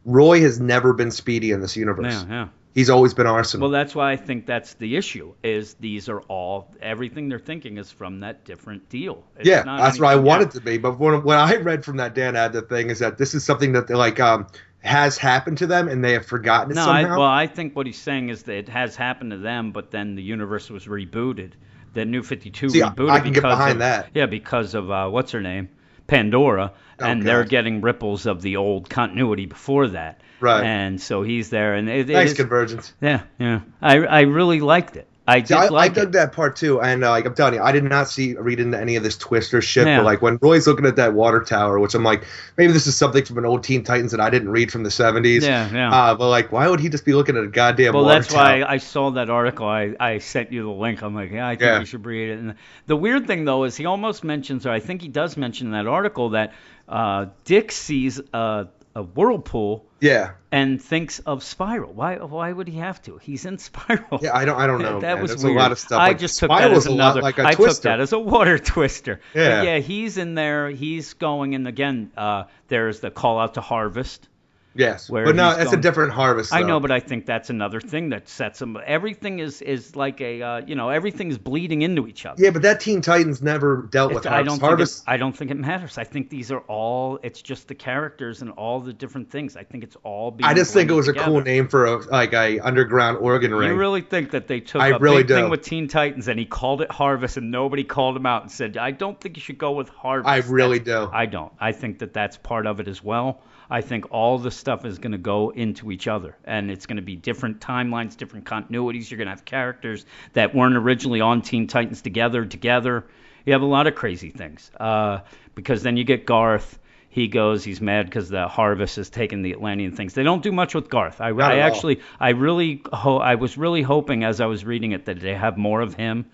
Roy 0.03 0.41
has 0.41 0.59
never 0.59 0.91
been 0.93 1.11
Speedy 1.11 1.51
in 1.51 1.61
this 1.61 1.77
universe. 1.77 2.25
Yeah, 2.27 2.29
yeah. 2.29 2.47
He's 2.73 2.89
always 2.89 3.13
been 3.13 3.27
Arsenal. 3.27 3.69
Well, 3.69 3.71
that's 3.71 3.93
why 3.93 4.11
I 4.11 4.15
think 4.15 4.45
that's 4.45 4.75
the 4.75 4.95
issue. 4.95 5.33
Is 5.43 5.73
these 5.75 6.07
are 6.07 6.21
all 6.21 6.73
everything 6.81 7.27
they're 7.27 7.39
thinking 7.39 7.77
is 7.77 7.91
from 7.91 8.21
that 8.21 8.45
different 8.45 8.87
deal. 8.87 9.25
It's 9.37 9.47
yeah, 9.47 9.63
that's 9.63 9.99
what 9.99 10.07
I 10.07 10.11
anything- 10.13 10.25
want 10.25 10.41
yeah. 10.41 10.47
it 10.47 10.51
to 10.51 10.61
be. 10.61 10.77
But 10.77 10.97
what, 10.97 11.23
what 11.25 11.37
I 11.37 11.57
read 11.57 11.83
from 11.83 11.97
that 11.97 12.15
Dan 12.15 12.35
Abnett 12.35 12.69
thing 12.69 12.89
is 12.89 12.99
that 12.99 13.17
this 13.17 13.33
is 13.33 13.43
something 13.43 13.73
that 13.73 13.89
like 13.89 14.19
um 14.19 14.47
has 14.79 15.17
happened 15.17 15.59
to 15.59 15.67
them 15.67 15.87
and 15.87 16.03
they 16.03 16.13
have 16.13 16.25
forgotten 16.25 16.71
it 16.71 16.75
No, 16.75 16.87
I, 16.87 17.03
well, 17.03 17.21
I 17.21 17.45
think 17.45 17.75
what 17.75 17.85
he's 17.85 17.99
saying 17.99 18.29
is 18.29 18.43
that 18.43 18.55
it 18.55 18.69
has 18.69 18.95
happened 18.95 19.31
to 19.31 19.37
them, 19.37 19.71
but 19.71 19.91
then 19.91 20.15
the 20.15 20.23
universe 20.23 20.69
was 20.69 20.85
rebooted. 20.85 21.51
The 21.93 22.05
New 22.05 22.23
52 22.23 22.69
See, 22.69 22.79
rebooted 22.81 23.09
I 23.11 23.19
can 23.19 23.27
get 23.27 23.35
because 23.41 23.51
behind 23.57 23.73
of, 23.73 23.79
that. 23.79 24.09
Yeah, 24.15 24.25
because 24.25 24.73
of 24.73 24.89
uh, 24.89 25.09
what's 25.09 25.33
her 25.33 25.41
name, 25.41 25.69
Pandora, 26.07 26.73
Oh, 26.99 27.05
and 27.05 27.21
they're 27.21 27.43
getting 27.43 27.81
ripples 27.81 28.25
of 28.25 28.41
the 28.41 28.57
old 28.57 28.89
continuity 28.89 29.45
before 29.45 29.87
that. 29.89 30.21
Right. 30.41 30.63
And 30.63 30.99
so 31.01 31.21
he's 31.23 31.49
there, 31.49 31.75
and 31.75 31.87
it, 31.89 32.09
it 32.09 32.13
Thanks, 32.13 32.31
is- 32.31 32.37
Convergence. 32.37 32.93
yeah, 33.01 33.23
yeah. 33.39 33.61
I 33.81 33.97
I 34.05 34.21
really 34.21 34.59
liked 34.59 34.95
it. 34.97 35.07
I 35.27 35.39
did 35.39 35.49
See, 35.49 35.53
I, 35.53 35.67
like 35.67 35.91
I 35.91 35.93
dug 35.93 36.07
it. 36.07 36.11
that 36.13 36.31
part 36.33 36.55
too, 36.55 36.81
and 36.81 37.03
uh, 37.03 37.11
like 37.11 37.25
I'm 37.27 37.35
telling 37.35 37.53
you, 37.53 37.61
I 37.61 37.71
did 37.71 37.83
not 37.83 38.09
see 38.09 38.33
read 38.35 38.59
into 38.59 38.77
any 38.81 38.95
of 38.95 39.03
this 39.03 39.15
Twister 39.17 39.61
shit. 39.61 39.85
Yeah. 39.85 39.97
But 39.99 40.05
like 40.05 40.21
when 40.23 40.39
Roy's 40.41 40.65
looking 40.65 40.87
at 40.87 40.95
that 40.95 41.13
water 41.13 41.41
tower, 41.41 41.79
which 41.79 41.93
I'm 41.93 42.03
like, 42.03 42.25
maybe 42.57 42.73
this 42.73 42.87
is 42.87 42.95
something 42.97 43.23
from 43.23 43.37
an 43.37 43.45
old 43.45 43.63
Teen 43.63 43.83
Titans 43.83 44.11
that 44.11 44.19
I 44.19 44.31
didn't 44.31 44.49
read 44.49 44.71
from 44.71 44.81
the 44.81 44.89
70s. 44.89 45.43
Yeah, 45.43 45.71
yeah. 45.71 45.93
Uh, 45.93 46.15
but 46.15 46.27
like, 46.29 46.51
why 46.51 46.67
would 46.67 46.79
he 46.79 46.89
just 46.89 47.05
be 47.05 47.13
looking 47.13 47.37
at 47.37 47.43
a 47.43 47.47
goddamn 47.47 47.93
Well, 47.93 48.05
that's 48.05 48.27
tower? 48.29 48.61
why 48.61 48.63
I 48.63 48.77
saw 48.77 49.11
that 49.11 49.29
article. 49.29 49.67
I, 49.67 49.93
I 49.99 50.17
sent 50.17 50.51
you 50.51 50.63
the 50.63 50.69
link. 50.71 51.03
I'm 51.03 51.13
like, 51.13 51.31
yeah, 51.31 51.47
I 51.47 51.51
think 51.51 51.61
Yeah. 51.61 51.79
you 51.79 51.85
should 51.85 52.03
read 52.05 52.31
it. 52.31 52.39
And 52.39 52.55
the 52.87 52.95
weird 52.97 53.27
thing, 53.27 53.45
though, 53.45 53.63
is 53.65 53.77
he 53.77 53.85
almost 53.85 54.23
mentions, 54.23 54.65
or 54.65 54.71
I 54.71 54.79
think 54.79 55.03
he 55.03 55.07
does 55.07 55.37
mention 55.37 55.67
in 55.67 55.73
that 55.73 55.87
article, 55.87 56.29
that 56.31 56.53
uh, 56.89 57.27
Dick 57.45 57.71
sees 57.71 58.19
a, 58.33 58.67
a 58.95 59.01
whirlpool 59.03 59.85
Yeah, 60.01 60.31
and 60.51 60.81
thinks 60.81 61.19
of 61.19 61.43
Spiral. 61.43 61.93
Why 61.93 62.17
Why 62.17 62.51
would 62.51 62.67
he 62.67 62.77
have 62.79 63.01
to? 63.03 63.17
He's 63.19 63.45
in 63.45 63.57
Spiral. 63.57 64.19
yeah. 64.21 64.35
I 64.35 64.43
don't, 64.45 64.59
I 64.59 64.67
don't 64.67 64.81
know. 64.87 64.99
that 64.99 65.13
man. 65.15 65.21
was 65.21 65.31
There's 65.31 65.43
weird. 65.45 65.55
a 65.55 65.59
lot 65.59 65.71
of 65.71 65.79
stuff. 65.79 65.99
I 66.01 66.07
like, 66.09 66.19
just 66.19 66.39
took 66.39 66.49
that 66.49 66.71
as 66.71 66.85
another. 66.87 67.21
like 67.21 67.39
I 67.39 67.53
twister. 67.53 67.73
took 67.73 67.81
that 67.83 67.99
as 68.01 68.11
a 68.13 68.19
water 68.19 68.59
twister. 68.73 69.21
But 69.33 69.39
Yeah. 69.39 69.61
yeah, 69.63 69.77
he's 69.79 70.17
in 70.17 70.35
there. 70.35 70.69
He's 70.69 71.13
going, 71.13 71.55
and 71.55 71.67
again, 71.67 72.11
uh, 72.17 72.43
there's 72.67 72.99
the 72.99 73.11
call 73.11 73.39
out 73.39 73.53
to 73.53 73.61
harvest. 73.61 74.27
Yes, 74.75 75.09
but 75.09 75.35
no, 75.35 75.51
it's 75.51 75.73
a 75.73 75.77
different 75.77 76.11
harvest. 76.11 76.53
I 76.53 76.61
know, 76.63 76.79
but 76.79 76.91
I 76.91 76.99
think 76.99 77.25
that's 77.25 77.49
another 77.49 77.81
thing 77.81 78.09
that 78.09 78.29
sets 78.29 78.59
them. 78.59 78.77
Everything 78.85 79.39
is 79.39 79.61
is 79.61 79.95
like 79.95 80.21
a 80.21 80.41
uh, 80.41 80.61
you 80.65 80.75
know 80.75 80.89
everything's 80.89 81.37
bleeding 81.37 81.81
into 81.81 82.07
each 82.07 82.25
other. 82.25 82.41
yeah, 82.43 82.49
but 82.51 82.61
that 82.63 82.79
Teen 82.79 83.01
Titans 83.01 83.41
never 83.41 83.87
dealt 83.91 84.13
with 84.13 84.25
It's- 84.25 84.31
I 84.33 84.43
harvest. 84.43 84.59
don't 84.61 84.77
think 84.77 84.89
it. 85.07 85.11
I 85.11 85.17
don't 85.17 85.37
think 85.37 85.51
it 85.51 85.57
matters. 85.57 85.97
I 85.97 86.03
think 86.03 86.29
these 86.29 86.51
are 86.51 86.61
all. 86.61 87.19
It's 87.23 87.41
just 87.41 87.67
the 87.67 87.75
characters 87.75 88.41
and 88.41 88.51
all 88.51 88.79
the 88.79 88.93
different 88.93 89.29
things. 89.29 89.55
I 89.57 89.63
think 89.63 89.83
it's 89.83 89.97
all. 90.03 90.31
Being 90.31 90.49
I 90.49 90.53
just 90.53 90.73
think 90.73 90.89
it 90.89 90.93
was 90.93 91.07
a 91.07 91.13
cool 91.13 91.41
name 91.41 91.67
for 91.67 91.85
a 91.85 91.97
like 92.11 92.33
a 92.33 92.59
underground 92.59 93.17
organ 93.17 93.53
ring. 93.53 93.69
You 93.69 93.75
really 93.75 94.01
think 94.01 94.31
that 94.31 94.47
they 94.47 94.59
took 94.59 94.81
I 94.81 94.89
a 94.89 94.99
really 94.99 95.23
big 95.23 95.35
thing 95.35 95.49
with 95.49 95.61
Teen 95.63 95.87
Titans 95.87 96.27
and 96.27 96.39
he 96.39 96.45
called 96.45 96.81
it 96.81 96.91
Harvest 96.91 97.37
and 97.37 97.51
nobody 97.51 97.83
called 97.83 98.15
him 98.15 98.25
out 98.25 98.43
and 98.43 98.51
said, 98.51 98.77
"I 98.77 98.91
don't 98.91 99.19
think 99.19 99.37
you 99.37 99.41
should 99.41 99.57
go 99.57 99.71
with 99.71 99.89
Harvest." 99.89 100.29
I 100.29 100.37
really 100.51 100.79
That's- 100.79 101.09
do. 101.09 101.13
I 101.13 101.25
don't. 101.25 101.51
I 101.59 101.71
think 101.71 101.99
that 101.99 102.13
that's 102.13 102.37
part 102.37 102.67
of 102.67 102.79
it 102.79 102.87
as 102.87 103.03
well. 103.03 103.41
I 103.71 103.79
think 103.79 104.11
all 104.11 104.37
the 104.37 104.51
stuff 104.51 104.83
is 104.83 104.99
going 104.99 105.13
to 105.13 105.17
go 105.17 105.49
into 105.51 105.93
each 105.93 106.09
other, 106.09 106.35
and 106.43 106.69
it's 106.69 106.85
going 106.85 106.97
to 106.97 107.01
be 107.01 107.15
different 107.15 107.61
timelines, 107.61 108.17
different 108.17 108.43
continuities. 108.43 109.09
You're 109.09 109.17
going 109.17 109.27
to 109.27 109.31
have 109.31 109.45
characters 109.45 110.05
that 110.33 110.53
weren't 110.53 110.75
originally 110.75 111.21
on 111.21 111.41
Teen 111.41 111.67
Titans 111.67 112.01
together. 112.01 112.43
Together, 112.45 113.05
you 113.45 113.53
have 113.53 113.61
a 113.61 113.65
lot 113.65 113.87
of 113.87 113.95
crazy 113.95 114.29
things. 114.29 114.69
Uh, 114.77 115.19
because 115.55 115.83
then 115.83 115.95
you 115.95 116.03
get 116.03 116.25
Garth. 116.25 116.79
He 117.09 117.29
goes. 117.29 117.63
He's 117.63 117.79
mad 117.79 118.07
because 118.07 118.27
the 118.27 118.45
Harvest 118.49 118.97
has 118.97 119.09
taken 119.09 119.41
the 119.41 119.53
Atlantean 119.53 119.95
things. 119.95 120.13
They 120.13 120.23
don't 120.23 120.43
do 120.43 120.51
much 120.51 120.75
with 120.75 120.89
Garth. 120.89 121.21
I, 121.21 121.29
I 121.29 121.29
at 121.29 121.39
all. 121.39 121.59
actually, 121.61 122.01
I 122.19 122.31
really, 122.31 122.81
ho- 122.91 123.19
I 123.19 123.35
was 123.35 123.57
really 123.57 123.83
hoping 123.83 124.25
as 124.25 124.41
I 124.41 124.47
was 124.47 124.65
reading 124.65 124.91
it 124.91 125.05
that 125.05 125.21
they 125.21 125.33
have 125.33 125.57
more 125.57 125.79
of 125.79 125.93
him. 125.93 126.25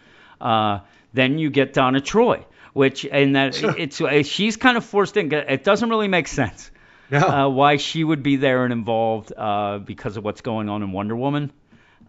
Uh, 0.42 0.80
then 1.14 1.38
you 1.38 1.52
get 1.52 1.74
Donna 1.74 2.02
Troy, 2.02 2.44
which 2.74 3.06
and 3.06 3.36
that 3.36 3.62
it's 3.78 4.02
uh, 4.02 4.24
she's 4.24 4.58
kind 4.58 4.76
of 4.76 4.84
forced 4.84 5.18
in. 5.18 5.32
It 5.32 5.64
doesn't 5.64 5.90
really 5.90 6.08
make 6.08 6.28
sense 6.28 6.72
No. 7.10 7.20
uh, 7.20 7.50
why 7.50 7.78
she 7.78 8.04
would 8.04 8.22
be 8.24 8.36
there 8.36 8.64
and 8.64 8.74
involved 8.74 9.32
uh, 9.36 9.80
because 9.80 10.18
of 10.18 10.24
what's 10.24 10.42
going 10.42 10.70
on 10.70 10.84
in 10.84 10.92
Wonder 10.92 11.16
Woman. 11.16 11.52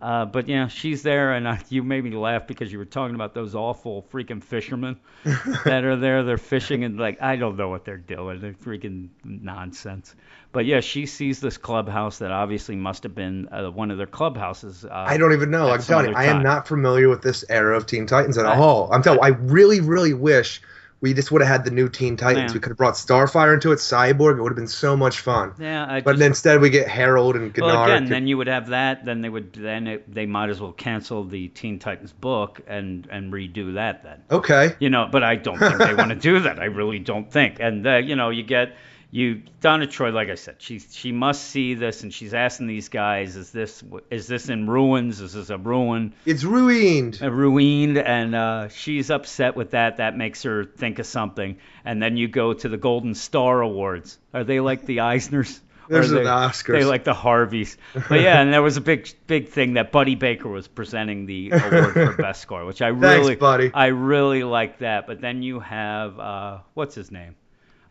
Uh, 0.00 0.24
but 0.24 0.48
yeah, 0.48 0.68
she's 0.68 1.02
there, 1.02 1.32
and 1.32 1.46
uh, 1.46 1.56
you 1.70 1.82
made 1.82 2.04
me 2.04 2.12
laugh 2.12 2.46
because 2.46 2.70
you 2.70 2.78
were 2.78 2.84
talking 2.84 3.16
about 3.16 3.34
those 3.34 3.56
awful 3.56 4.06
freaking 4.12 4.42
fishermen 4.42 4.96
that 5.64 5.84
are 5.84 5.96
there. 5.96 6.22
They're 6.22 6.38
fishing 6.38 6.84
and 6.84 6.98
like 7.00 7.20
I 7.20 7.34
don't 7.34 7.56
know 7.56 7.68
what 7.68 7.84
they're 7.84 7.96
doing. 7.96 8.40
They're 8.40 8.52
freaking 8.52 9.08
nonsense. 9.24 10.14
But 10.52 10.66
yeah, 10.66 10.80
she 10.80 11.06
sees 11.06 11.40
this 11.40 11.56
clubhouse 11.56 12.18
that 12.18 12.30
obviously 12.30 12.76
must 12.76 13.02
have 13.02 13.14
been 13.14 13.48
uh, 13.48 13.70
one 13.70 13.90
of 13.90 13.98
their 13.98 14.06
clubhouses. 14.06 14.84
Uh, 14.84 14.88
I 14.92 15.16
don't 15.16 15.32
even 15.32 15.50
know. 15.50 15.68
I'm 15.68 15.82
telling 15.82 16.10
you, 16.10 16.14
I 16.14 16.24
am 16.26 16.44
not 16.44 16.68
familiar 16.68 17.08
with 17.08 17.22
this 17.22 17.44
era 17.48 17.76
of 17.76 17.86
Teen 17.86 18.06
Titans 18.06 18.38
at 18.38 18.46
I- 18.46 18.56
all. 18.56 18.92
I'm 18.92 19.02
telling 19.02 19.18
you, 19.18 19.24
I 19.24 19.28
really, 19.30 19.80
really 19.80 20.14
wish 20.14 20.62
we 21.00 21.14
just 21.14 21.30
would 21.30 21.42
have 21.42 21.48
had 21.50 21.64
the 21.64 21.70
new 21.70 21.88
Teen 21.88 22.16
Titans. 22.16 22.50
Yeah. 22.50 22.54
We 22.54 22.60
could 22.60 22.70
have 22.70 22.76
brought 22.76 22.94
Starfire 22.94 23.54
into 23.54 23.70
it, 23.70 23.76
Cyborg. 23.76 24.38
It 24.38 24.42
would 24.42 24.50
have 24.50 24.56
been 24.56 24.66
so 24.66 24.96
much 24.96 25.20
fun. 25.20 25.54
Yeah, 25.58 25.86
I 25.88 26.00
But 26.00 26.14
just, 26.14 26.22
instead, 26.22 26.60
we 26.60 26.70
get 26.70 26.88
Harold 26.88 27.36
and 27.36 27.54
Gennard. 27.54 27.72
Well, 27.72 27.84
again, 27.84 28.06
then 28.06 28.26
you 28.26 28.36
would 28.36 28.48
have 28.48 28.68
that. 28.68 29.04
Then 29.04 29.20
they 29.20 29.28
would. 29.28 29.52
Then 29.52 29.86
it, 29.86 30.12
they 30.12 30.26
might 30.26 30.50
as 30.50 30.60
well 30.60 30.72
cancel 30.72 31.24
the 31.24 31.48
Teen 31.48 31.78
Titans 31.78 32.12
book 32.12 32.60
and 32.66 33.06
and 33.10 33.32
redo 33.32 33.74
that. 33.74 34.02
Then 34.02 34.22
okay. 34.30 34.74
you 34.80 34.90
know. 34.90 35.08
But 35.10 35.22
I 35.22 35.36
don't 35.36 35.58
think 35.58 35.78
they 35.78 35.94
want 35.94 36.10
to 36.10 36.16
do 36.30 36.40
that. 36.40 36.58
I 36.58 36.64
really 36.64 36.98
don't 36.98 37.30
think. 37.30 37.58
And 37.60 37.86
uh, 37.86 37.96
you 37.96 38.16
know, 38.16 38.30
you 38.30 38.42
get 38.42 38.74
you 39.10 39.42
Donna 39.60 39.86
Troy. 39.86 40.10
Like 40.10 40.28
I 40.28 40.34
said, 40.34 40.56
she 40.58 40.78
she 40.78 41.12
must 41.12 41.44
see 41.44 41.74
this, 41.74 42.02
and 42.02 42.12
she's 42.12 42.34
asking 42.34 42.66
these 42.66 42.88
guys, 42.88 43.36
"Is 43.36 43.50
this 43.50 43.82
is 44.10 44.26
this 44.26 44.48
in 44.48 44.68
ruins? 44.68 45.20
Is 45.20 45.32
this 45.32 45.50
a 45.50 45.58
ruin?" 45.58 46.14
It's 46.26 46.44
ruined. 46.44 47.20
uh, 47.22 47.30
ruined 47.30 47.98
and 47.98 48.34
uh, 48.34 48.68
she's 48.68 49.10
upset 49.10 49.56
with 49.56 49.70
that 49.70 49.96
that 49.96 50.16
makes 50.16 50.42
her 50.42 50.64
think 50.64 50.98
of 50.98 51.06
something 51.06 51.58
and 51.84 52.02
then 52.02 52.16
you 52.16 52.28
go 52.28 52.52
to 52.52 52.68
the 52.68 52.76
golden 52.76 53.14
star 53.14 53.60
awards 53.62 54.18
are 54.34 54.44
they 54.44 54.60
like 54.60 54.84
the 54.84 54.98
eisners 54.98 55.58
There's 55.88 56.10
they, 56.10 56.20
Oscars. 56.24 56.72
they 56.78 56.84
like 56.84 57.04
the 57.04 57.14
harveys 57.14 57.78
but 58.08 58.20
yeah 58.20 58.40
and 58.42 58.52
there 58.52 58.62
was 58.62 58.76
a 58.76 58.80
big 58.82 59.08
big 59.26 59.48
thing 59.48 59.74
that 59.74 59.90
buddy 59.90 60.14
baker 60.16 60.48
was 60.48 60.68
presenting 60.68 61.24
the 61.26 61.50
award 61.52 61.94
for 61.94 62.12
best 62.18 62.42
score 62.42 62.64
which 62.66 62.82
i 62.82 62.88
really 62.88 63.36
Buddy. 63.36 63.70
i 63.72 63.86
really 63.86 64.44
like 64.44 64.78
that 64.80 65.06
but 65.06 65.20
then 65.20 65.42
you 65.42 65.60
have 65.60 66.18
uh, 66.20 66.58
what's 66.74 66.94
his 66.94 67.10
name 67.10 67.36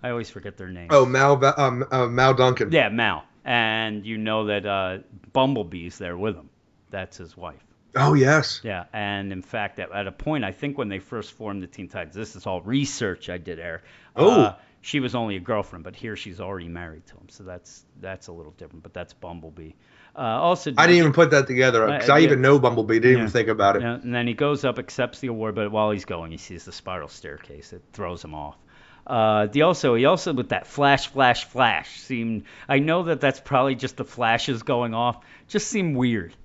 i 0.08 0.12
always 0.12 0.30
forget 0.30 0.58
their 0.58 0.70
name 0.70 0.88
Oh, 0.92 1.06
Mal, 1.06 1.34
um, 1.58 1.86
uh, 1.92 2.08
Mal 2.08 2.34
Duncan. 2.34 2.72
yeah 2.72 2.90
mal 2.90 3.24
and 3.46 4.06
you 4.06 4.18
know 4.18 4.46
that 4.46 4.66
uh, 4.66 4.98
bumblebee's 5.34 5.98
there 5.98 6.18
with 6.18 6.36
him 6.36 6.50
that's 6.90 7.18
his 7.18 7.36
wife 7.38 7.64
Oh 8.00 8.14
yes. 8.14 8.62
Yeah, 8.64 8.84
and 8.94 9.32
in 9.34 9.42
fact, 9.42 9.80
at, 9.80 9.92
at 9.92 10.06
a 10.06 10.12
point, 10.12 10.44
I 10.44 10.52
think 10.52 10.78
when 10.78 10.88
they 10.88 11.00
first 11.00 11.32
formed 11.32 11.64
the 11.64 11.68
Teen 11.68 11.88
Titans, 11.88 12.14
this 12.14 12.36
is 12.36 12.46
all 12.46 12.62
research 12.62 13.28
I 13.28 13.40
did, 13.40 13.60
Eric. 13.60 13.82
Oh. 14.16 14.42
Uh, 14.42 14.56
she 14.82 15.00
was 15.00 15.16
only 15.16 15.36
a 15.36 15.40
girlfriend, 15.40 15.84
but 15.84 15.96
here 15.96 16.16
she's 16.16 16.40
already 16.40 16.68
married 16.68 17.08
to 17.08 17.14
him, 17.16 17.28
so 17.30 17.44
that's 17.44 17.84
that's 18.00 18.28
a 18.28 18.32
little 18.34 18.52
different. 18.52 18.84
But 18.84 18.94
that's 18.94 19.14
Bumblebee. 19.14 19.72
Uh, 20.16 20.20
also, 20.20 20.74
I 20.78 20.86
didn't 20.86 21.00
even 21.00 21.14
put 21.14 21.32
that 21.32 21.48
together 21.48 21.88
because 21.88 22.10
Uh, 22.10 22.14
I 22.14 22.18
yeah. 22.20 22.26
even 22.26 22.42
know 22.42 22.60
Bumblebee. 22.60 23.00
Didn't 23.00 23.12
Yeah. 23.14 23.18
even 23.24 23.32
think 23.32 23.48
about 23.48 23.78
it. 23.78 23.82
Yeah, 23.82 23.96
and 23.96 24.14
then 24.14 24.28
he 24.28 24.36
goes 24.36 24.64
up, 24.64 24.78
accepts 24.78 25.20
the 25.22 25.28
award, 25.28 25.56
but 25.56 25.72
while 25.72 25.90
he's 25.90 26.06
going, 26.06 26.30
he 26.32 26.38
sees 26.38 26.66
the 26.66 26.72
spiral 26.74 27.08
staircase. 27.08 27.74
It 27.74 27.82
throws 27.94 28.24
him 28.24 28.36
off. 28.36 28.58
Uh, 29.08 29.46
the 29.48 29.62
also 29.62 29.96
he 29.96 30.06
also 30.06 30.34
with 30.34 30.50
that 30.50 30.68
flash, 30.68 31.08
flash, 31.08 31.46
flash 31.46 32.00
seemed. 32.02 32.44
I 32.68 32.80
know 32.80 33.04
that 33.04 33.22
that's 33.22 33.40
probably 33.40 33.76
just 33.76 33.96
the 33.98 34.04
flashes 34.06 34.64
going 34.64 34.94
off. 34.94 35.24
Just 35.48 35.68
seemed 35.68 35.96
weird. 35.96 36.36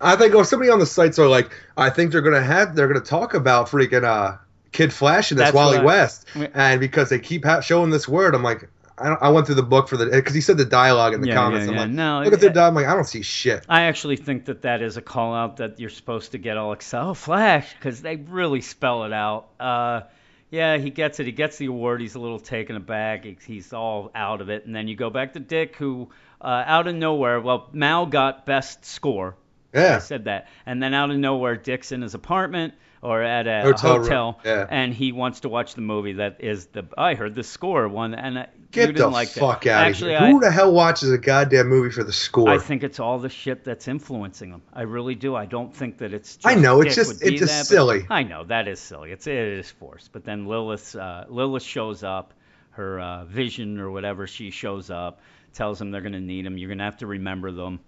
I 0.00 0.16
think 0.16 0.34
oh, 0.34 0.42
somebody 0.42 0.70
on 0.70 0.78
the 0.80 0.86
sites 0.86 1.18
are 1.18 1.28
like, 1.28 1.52
I 1.76 1.90
think 1.90 2.10
they're 2.10 2.20
gonna 2.22 2.42
have 2.42 2.74
they're 2.74 2.88
gonna 2.88 3.00
talk 3.00 3.34
about 3.34 3.68
freaking 3.68 4.02
uh 4.04 4.38
Kid 4.72 4.92
Flash 4.92 5.30
and 5.30 5.38
this 5.38 5.46
That's 5.46 5.54
Wally 5.54 5.78
I- 5.78 5.84
West, 5.84 6.26
and 6.34 6.80
because 6.80 7.08
they 7.10 7.18
keep 7.20 7.44
ha- 7.44 7.60
showing 7.60 7.90
this 7.90 8.08
word, 8.08 8.34
I'm 8.34 8.42
like, 8.42 8.68
I, 8.98 9.08
I 9.08 9.28
went 9.30 9.46
through 9.46 9.56
the 9.56 9.62
book 9.62 9.88
for 9.88 9.96
the 9.96 10.06
because 10.06 10.34
he 10.34 10.40
said 10.40 10.56
the 10.58 10.64
dialogue 10.64 11.14
in 11.14 11.20
the 11.20 11.28
Yeah, 11.28 11.34
comments. 11.34 11.66
yeah, 11.66 11.72
I'm 11.72 11.78
like, 11.78 11.90
No, 11.90 12.22
look 12.24 12.32
at 12.32 12.40
their 12.40 12.50
dialogue. 12.50 12.70
I'm 12.70 12.74
like, 12.76 12.86
I 12.86 12.94
don't 12.94 13.04
see 13.04 13.22
shit. 13.22 13.64
I 13.68 13.82
actually 13.82 14.16
think 14.16 14.46
that 14.46 14.62
that 14.62 14.80
is 14.82 14.96
a 14.96 15.02
call 15.02 15.34
out 15.34 15.58
that 15.58 15.78
you're 15.80 15.90
supposed 15.90 16.32
to 16.32 16.38
get 16.38 16.56
all 16.56 16.72
excited. 16.72 17.06
Oh, 17.08 17.14
Flash, 17.14 17.72
because 17.74 18.00
they 18.02 18.16
really 18.16 18.60
spell 18.62 19.04
it 19.04 19.12
out. 19.12 19.48
Uh, 19.60 20.00
yeah, 20.50 20.76
he 20.78 20.90
gets 20.90 21.20
it. 21.20 21.26
He 21.26 21.32
gets 21.32 21.58
the 21.58 21.66
award. 21.66 22.00
He's 22.00 22.16
a 22.16 22.20
little 22.20 22.40
taken 22.40 22.76
aback. 22.76 23.24
He's 23.24 23.72
all 23.72 24.10
out 24.14 24.40
of 24.40 24.50
it. 24.50 24.66
And 24.66 24.74
then 24.74 24.88
you 24.88 24.96
go 24.96 25.10
back 25.10 25.34
to 25.34 25.40
Dick, 25.40 25.76
who 25.76 26.10
uh, 26.40 26.64
out 26.66 26.88
of 26.88 26.94
nowhere, 26.94 27.40
well, 27.40 27.68
Mal 27.72 28.06
got 28.06 28.46
best 28.46 28.84
score. 28.84 29.36
I 29.72 29.78
Yeah, 29.78 29.98
said 29.98 30.24
that. 30.24 30.48
And 30.66 30.82
then 30.82 30.92
out 30.94 31.10
of 31.10 31.16
nowhere, 31.16 31.56
Dick's 31.56 31.92
in 31.92 32.02
his 32.02 32.14
apartment 32.14 32.74
or 33.02 33.22
at 33.22 33.46
a 33.46 33.62
Hotel 33.62 34.02
hotel, 34.02 34.40
yeah. 34.44 34.66
and 34.68 34.92
he 34.92 35.12
wants 35.12 35.40
to 35.40 35.48
watch 35.48 35.74
the 35.74 35.80
movie 35.80 36.14
that 36.14 36.36
is 36.40 36.66
the. 36.66 36.84
I 36.98 37.14
heard 37.14 37.34
the 37.34 37.42
score 37.42 37.88
one, 37.88 38.14
and 38.14 38.46
get 38.70 38.94
the 38.94 39.08
like 39.08 39.32
that. 39.32 39.40
fuck 39.40 39.66
out 39.66 39.86
Actually, 39.86 40.14
of 40.14 40.20
here. 40.22 40.30
Who 40.32 40.40
the 40.40 40.50
hell 40.50 40.72
watches 40.72 41.10
a 41.10 41.18
goddamn 41.18 41.68
movie 41.68 41.90
for 41.90 42.04
the 42.04 42.12
score? 42.12 42.50
I 42.50 42.58
think 42.58 42.82
it's 42.82 43.00
all 43.00 43.18
the 43.18 43.30
shit 43.30 43.64
that's 43.64 43.88
influencing 43.88 44.50
them. 44.50 44.62
I 44.72 44.82
really 44.82 45.14
do. 45.14 45.34
I 45.34 45.46
don't 45.46 45.74
think 45.74 45.98
that 45.98 46.12
it's. 46.12 46.36
Just 46.36 46.46
I 46.46 46.60
know, 46.60 46.82
it's 46.82 46.94
just- 46.94 47.22
it's 47.22 47.40
just 47.40 47.52
that, 47.52 47.66
silly. 47.66 48.06
I 48.10 48.22
know 48.22 48.44
that 48.44 48.68
is 48.68 48.78
silly. 48.80 49.12
It's 49.12 49.26
it 49.26 49.34
is 49.36 49.70
forced. 49.70 50.12
But 50.12 50.24
then 50.24 50.46
Lilith 50.46 50.94
uh, 50.94 51.24
Lilith 51.28 51.62
shows 51.62 52.02
up. 52.02 52.34
Her 52.72 53.00
uh, 53.00 53.24
vision 53.24 53.80
or 53.80 53.90
whatever 53.90 54.26
she 54.28 54.50
shows 54.52 54.90
up, 54.90 55.20
tells 55.52 55.78
them 55.80 55.90
they're 55.90 56.00
gonna 56.00 56.20
need 56.20 56.46
him. 56.46 56.56
You're 56.56 56.68
gonna 56.70 56.84
have 56.84 56.98
to 56.98 57.06
remember 57.06 57.50
them. 57.50 57.80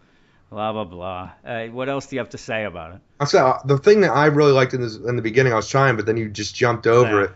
Blah 0.52 0.72
blah 0.72 0.84
blah. 0.84 1.30
Uh, 1.46 1.66
what 1.68 1.88
else 1.88 2.06
do 2.06 2.16
you 2.16 2.20
have 2.20 2.28
to 2.30 2.38
say 2.38 2.64
about 2.64 2.94
it? 2.94 3.00
I'm 3.20 3.26
the 3.64 3.78
thing 3.78 4.02
that 4.02 4.10
I 4.12 4.26
really 4.26 4.52
liked 4.52 4.74
in, 4.74 4.82
this, 4.82 4.96
in 4.96 5.16
the 5.16 5.22
beginning, 5.22 5.54
I 5.54 5.56
was 5.56 5.66
trying, 5.68 5.96
but 5.96 6.04
then 6.04 6.18
you 6.18 6.28
just 6.28 6.54
jumped 6.54 6.86
over 6.86 7.20
Yeah. 7.20 7.24
it, 7.24 7.30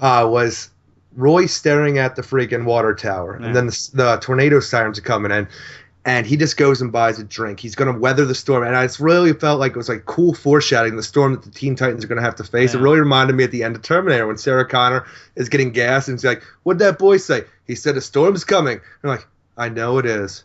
uh, 0.00 0.28
was 0.28 0.70
Roy 1.16 1.46
staring 1.46 1.98
at 1.98 2.14
the 2.14 2.22
freaking 2.22 2.64
water 2.64 2.94
tower, 2.94 3.36
Yeah. 3.40 3.46
and 3.48 3.56
then 3.56 3.66
the, 3.66 3.90
the 3.94 4.16
tornado 4.20 4.60
sirens 4.60 5.00
are 5.00 5.02
coming 5.02 5.32
in, 5.32 5.48
and 6.04 6.24
he 6.24 6.36
just 6.36 6.56
goes 6.56 6.80
and 6.80 6.92
buys 6.92 7.18
a 7.18 7.24
drink. 7.24 7.58
He's 7.58 7.74
gonna 7.74 7.98
weather 7.98 8.24
the 8.24 8.36
storm, 8.36 8.62
and 8.62 8.76
I 8.76 8.86
just 8.86 9.00
really 9.00 9.32
felt 9.32 9.58
like 9.58 9.72
it 9.72 9.76
was 9.76 9.88
like 9.88 10.04
cool 10.06 10.32
foreshadowing 10.32 10.94
the 10.94 11.02
storm 11.02 11.32
that 11.32 11.42
the 11.42 11.50
Teen 11.50 11.74
Titans 11.74 12.04
are 12.04 12.06
gonna 12.08 12.22
have 12.22 12.36
to 12.36 12.44
face. 12.44 12.74
It 12.74 12.78
really 12.80 13.00
reminded 13.00 13.34
me 13.34 13.42
at 13.42 13.50
the 13.50 13.64
end 13.64 13.74
of 13.74 13.82
Terminator 13.82 14.28
when 14.28 14.38
Sarah 14.38 14.64
Connor 14.68 15.06
is 15.34 15.48
getting 15.48 15.72
gas, 15.72 16.06
and 16.06 16.16
she's 16.20 16.24
like, 16.24 16.44
"What'd 16.62 16.78
that 16.78 17.00
boy 17.00 17.16
say?" 17.16 17.46
He 17.66 17.74
said, 17.74 17.96
"A 17.96 18.00
storm's 18.00 18.44
coming." 18.44 18.80
I'm 19.02 19.10
like, 19.10 19.26
"I 19.56 19.68
know 19.70 19.98
it 19.98 20.06
is." 20.06 20.44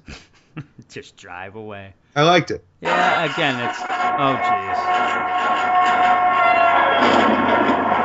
Just 0.90 1.18
drive 1.18 1.56
away. 1.56 1.94
I 2.16 2.24
liked 2.24 2.52
it. 2.52 2.64
Yeah, 2.82 3.26
again, 3.34 3.60
it's 3.70 3.80
oh 3.82 4.40
jeez. 4.42 5.86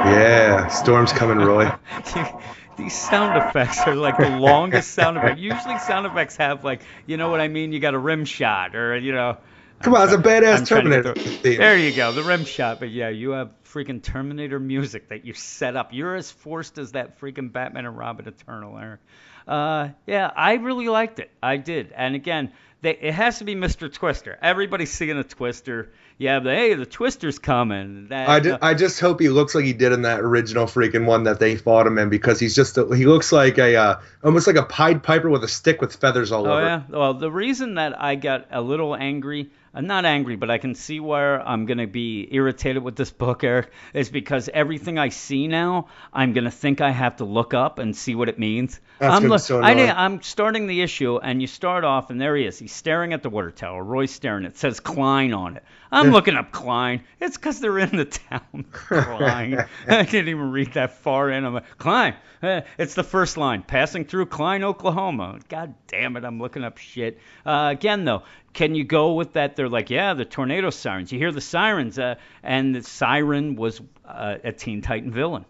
Yeah, 0.02 0.66
storm's 0.68 1.12
coming, 1.12 1.39
Roy. 1.39 1.70
These 2.77 2.94
sound 2.94 3.36
effects 3.36 3.78
are 3.86 3.94
like 3.94 4.16
the 4.16 4.31
longest 4.31 4.93
sound 4.93 5.18
effect. 5.18 5.39
Usually, 5.39 5.78
sound 5.78 6.06
effects 6.06 6.36
have 6.36 6.64
like, 6.64 6.81
you 7.06 7.18
know 7.18 7.28
what 7.28 7.40
I 7.40 7.48
mean? 7.48 7.72
You 7.72 7.81
got 7.81 7.93
a 7.94 7.98
rim 7.98 8.24
shot, 8.24 8.74
or 8.74 8.97
you 8.97 9.12
know. 9.12 9.36
Come 9.82 9.94
on, 9.94 10.05
it's 10.05 10.12
a 10.12 10.18
badass 10.18 10.66
trying 10.66 10.85
to 10.85 10.90
get 10.90 11.02
Terminator. 11.05 11.14
the- 11.14 11.20
theme. 11.20 11.59
There 11.59 11.78
you 11.78 11.94
go, 11.94 12.12
the 12.12 12.22
rim 12.24 12.44
shot. 12.44 12.81
But 12.81 12.90
yeah, 12.90 13.10
you 13.10 13.31
have 13.31 13.51
freaking 13.64 14.02
Terminator 14.02 14.59
music 14.59 15.09
that 15.10 15.24
you 15.27 15.35
set 15.35 15.77
up. 15.77 15.90
You're 15.93 16.16
as 16.16 16.31
forced 16.31 16.78
as 16.78 16.93
that 16.93 17.20
freaking 17.20 17.52
Batman 17.52 17.86
and 17.86 17.97
Robin 17.97 18.27
Eternal, 18.27 18.78
Eric. 18.78 19.01
Uh, 19.46 19.88
yeah, 20.06 20.30
I 20.34 20.54
really 20.54 20.88
liked 20.88 21.18
it. 21.18 21.30
I 21.42 21.56
did. 21.56 21.92
And 21.96 22.14
again, 22.14 22.52
they, 22.82 22.96
it 22.96 23.12
has 23.14 23.38
to 23.38 23.44
be 23.44 23.54
Mr. 23.54 23.92
Twister. 23.92 24.38
Everybody's 24.40 24.90
seeing 24.90 25.16
a 25.18 25.24
Twister. 25.24 25.92
Yeah, 26.18 26.40
but 26.40 26.54
hey, 26.54 26.74
the 26.74 26.84
Twister's 26.86 27.38
coming. 27.38 28.08
That, 28.08 28.28
I, 28.28 28.40
ju- 28.40 28.52
uh, 28.52 28.58
I 28.60 28.74
just 28.74 29.00
hope 29.00 29.20
he 29.20 29.30
looks 29.30 29.54
like 29.54 29.64
he 29.64 29.72
did 29.72 29.92
in 29.92 30.02
that 30.02 30.20
original 30.20 30.66
freaking 30.66 31.06
one 31.06 31.24
that 31.24 31.40
they 31.40 31.56
fought 31.56 31.86
him 31.86 31.96
in 31.98 32.10
because 32.10 32.38
he's 32.38 32.54
just 32.54 32.76
a, 32.76 32.94
he 32.94 33.06
looks 33.06 33.32
like 33.32 33.56
a 33.58 33.74
uh, 33.76 34.00
almost 34.22 34.46
like 34.46 34.56
a 34.56 34.62
Pied 34.64 35.02
Piper 35.02 35.30
with 35.30 35.42
a 35.44 35.48
stick 35.48 35.80
with 35.80 35.96
feathers 35.96 36.30
all 36.30 36.46
Oh 36.46 36.52
over. 36.52 36.66
yeah. 36.66 36.82
Well, 36.90 37.14
the 37.14 37.30
reason 37.32 37.74
that 37.76 37.98
I 38.00 38.16
got 38.16 38.48
a 38.50 38.60
little 38.60 38.94
angry, 38.94 39.50
I'm 39.72 39.86
not 39.86 40.05
angry, 40.05 40.34
but 40.34 40.51
I 40.51 40.59
can 40.59 40.74
see 40.74 40.98
where 40.98 41.40
I'm 41.47 41.64
gonna 41.66 41.86
be 41.86 42.26
irritated 42.32 42.82
with 42.82 42.97
this 42.97 43.10
book, 43.12 43.44
Eric, 43.44 43.70
is 43.94 44.10
because 44.10 44.48
everything 44.52 44.98
I 44.98 45.10
see 45.10 45.47
now, 45.47 45.86
I'm 46.12 46.32
gonna 46.32 46.51
think 46.51 46.80
I 46.80 46.90
have 46.90 47.16
to 47.18 47.24
look 47.24 47.55
up 47.55 47.78
and 47.78 47.94
see 47.94 48.16
what 48.16 48.28
it 48.28 48.36
means. 48.38 48.80
That's 48.98 49.14
I'm 49.14 49.28
lo- 49.28 49.36
so 49.36 49.60
I 49.62 49.74
I'm 49.92 50.22
starting 50.22 50.66
the 50.66 50.82
issue, 50.82 51.18
and 51.18 51.40
you 51.40 51.47
start 51.47 51.84
off, 51.84 52.10
and 52.10 52.20
there 52.20 52.34
he 52.36 52.47
is. 52.47 52.59
He's 52.59 52.72
staring 52.72 53.12
at 53.12 53.22
the 53.22 53.30
water 53.30 53.52
tower. 53.52 53.84
Roy's 53.84 54.10
staring. 54.10 54.44
It 54.44 54.56
says 54.59 54.80
Klein 54.80 55.32
on 55.32 55.56
it. 55.56 55.64
I'm 55.92 56.10
looking 56.12 56.34
up 56.36 56.51
Klein. 56.52 57.02
It's 57.20 57.36
because 57.36 57.60
they're 57.60 57.78
in 57.78 57.97
the 57.97 58.05
town. 58.05 58.64
Klein. 58.72 59.66
I 59.88 60.02
didn't 60.02 60.28
even 60.28 60.51
read 60.51 60.72
that 60.74 60.98
far 60.98 61.30
in. 61.30 61.44
I'm 61.44 61.55
like, 61.55 61.78
Klein. 61.78 62.14
Eh, 62.42 62.62
It's 62.78 62.94
the 62.94 63.02
first 63.05 63.36
line. 63.36 63.62
Passing 63.62 64.05
through 64.05 64.26
Klein, 64.26 64.62
Oklahoma. 64.64 65.38
God 65.48 65.74
damn 65.88 66.16
it, 66.16 66.24
I'm 66.24 66.38
looking 66.40 66.64
up 66.64 66.78
shit. 66.78 67.18
Uh, 67.44 67.68
again, 67.72 68.05
though, 68.05 68.22
can 68.52 68.74
you 68.74 68.85
go 68.85 69.14
with 69.14 69.35
that? 69.35 69.56
They're 69.56 69.68
like, 69.68 69.90
yeah, 69.90 70.14
the 70.14 70.24
tornado 70.24 70.70
sirens. 70.70 71.12
You 71.12 71.18
hear 71.18 71.32
the 71.32 71.40
sirens, 71.40 71.98
uh, 71.98 72.16
and 72.43 72.74
the 72.74 72.82
siren 72.82 73.56
was 73.56 73.81
uh, 74.05 74.36
a 74.43 74.52
Teen 74.52 74.82
Titan 74.82 75.12
villain. 75.12 75.44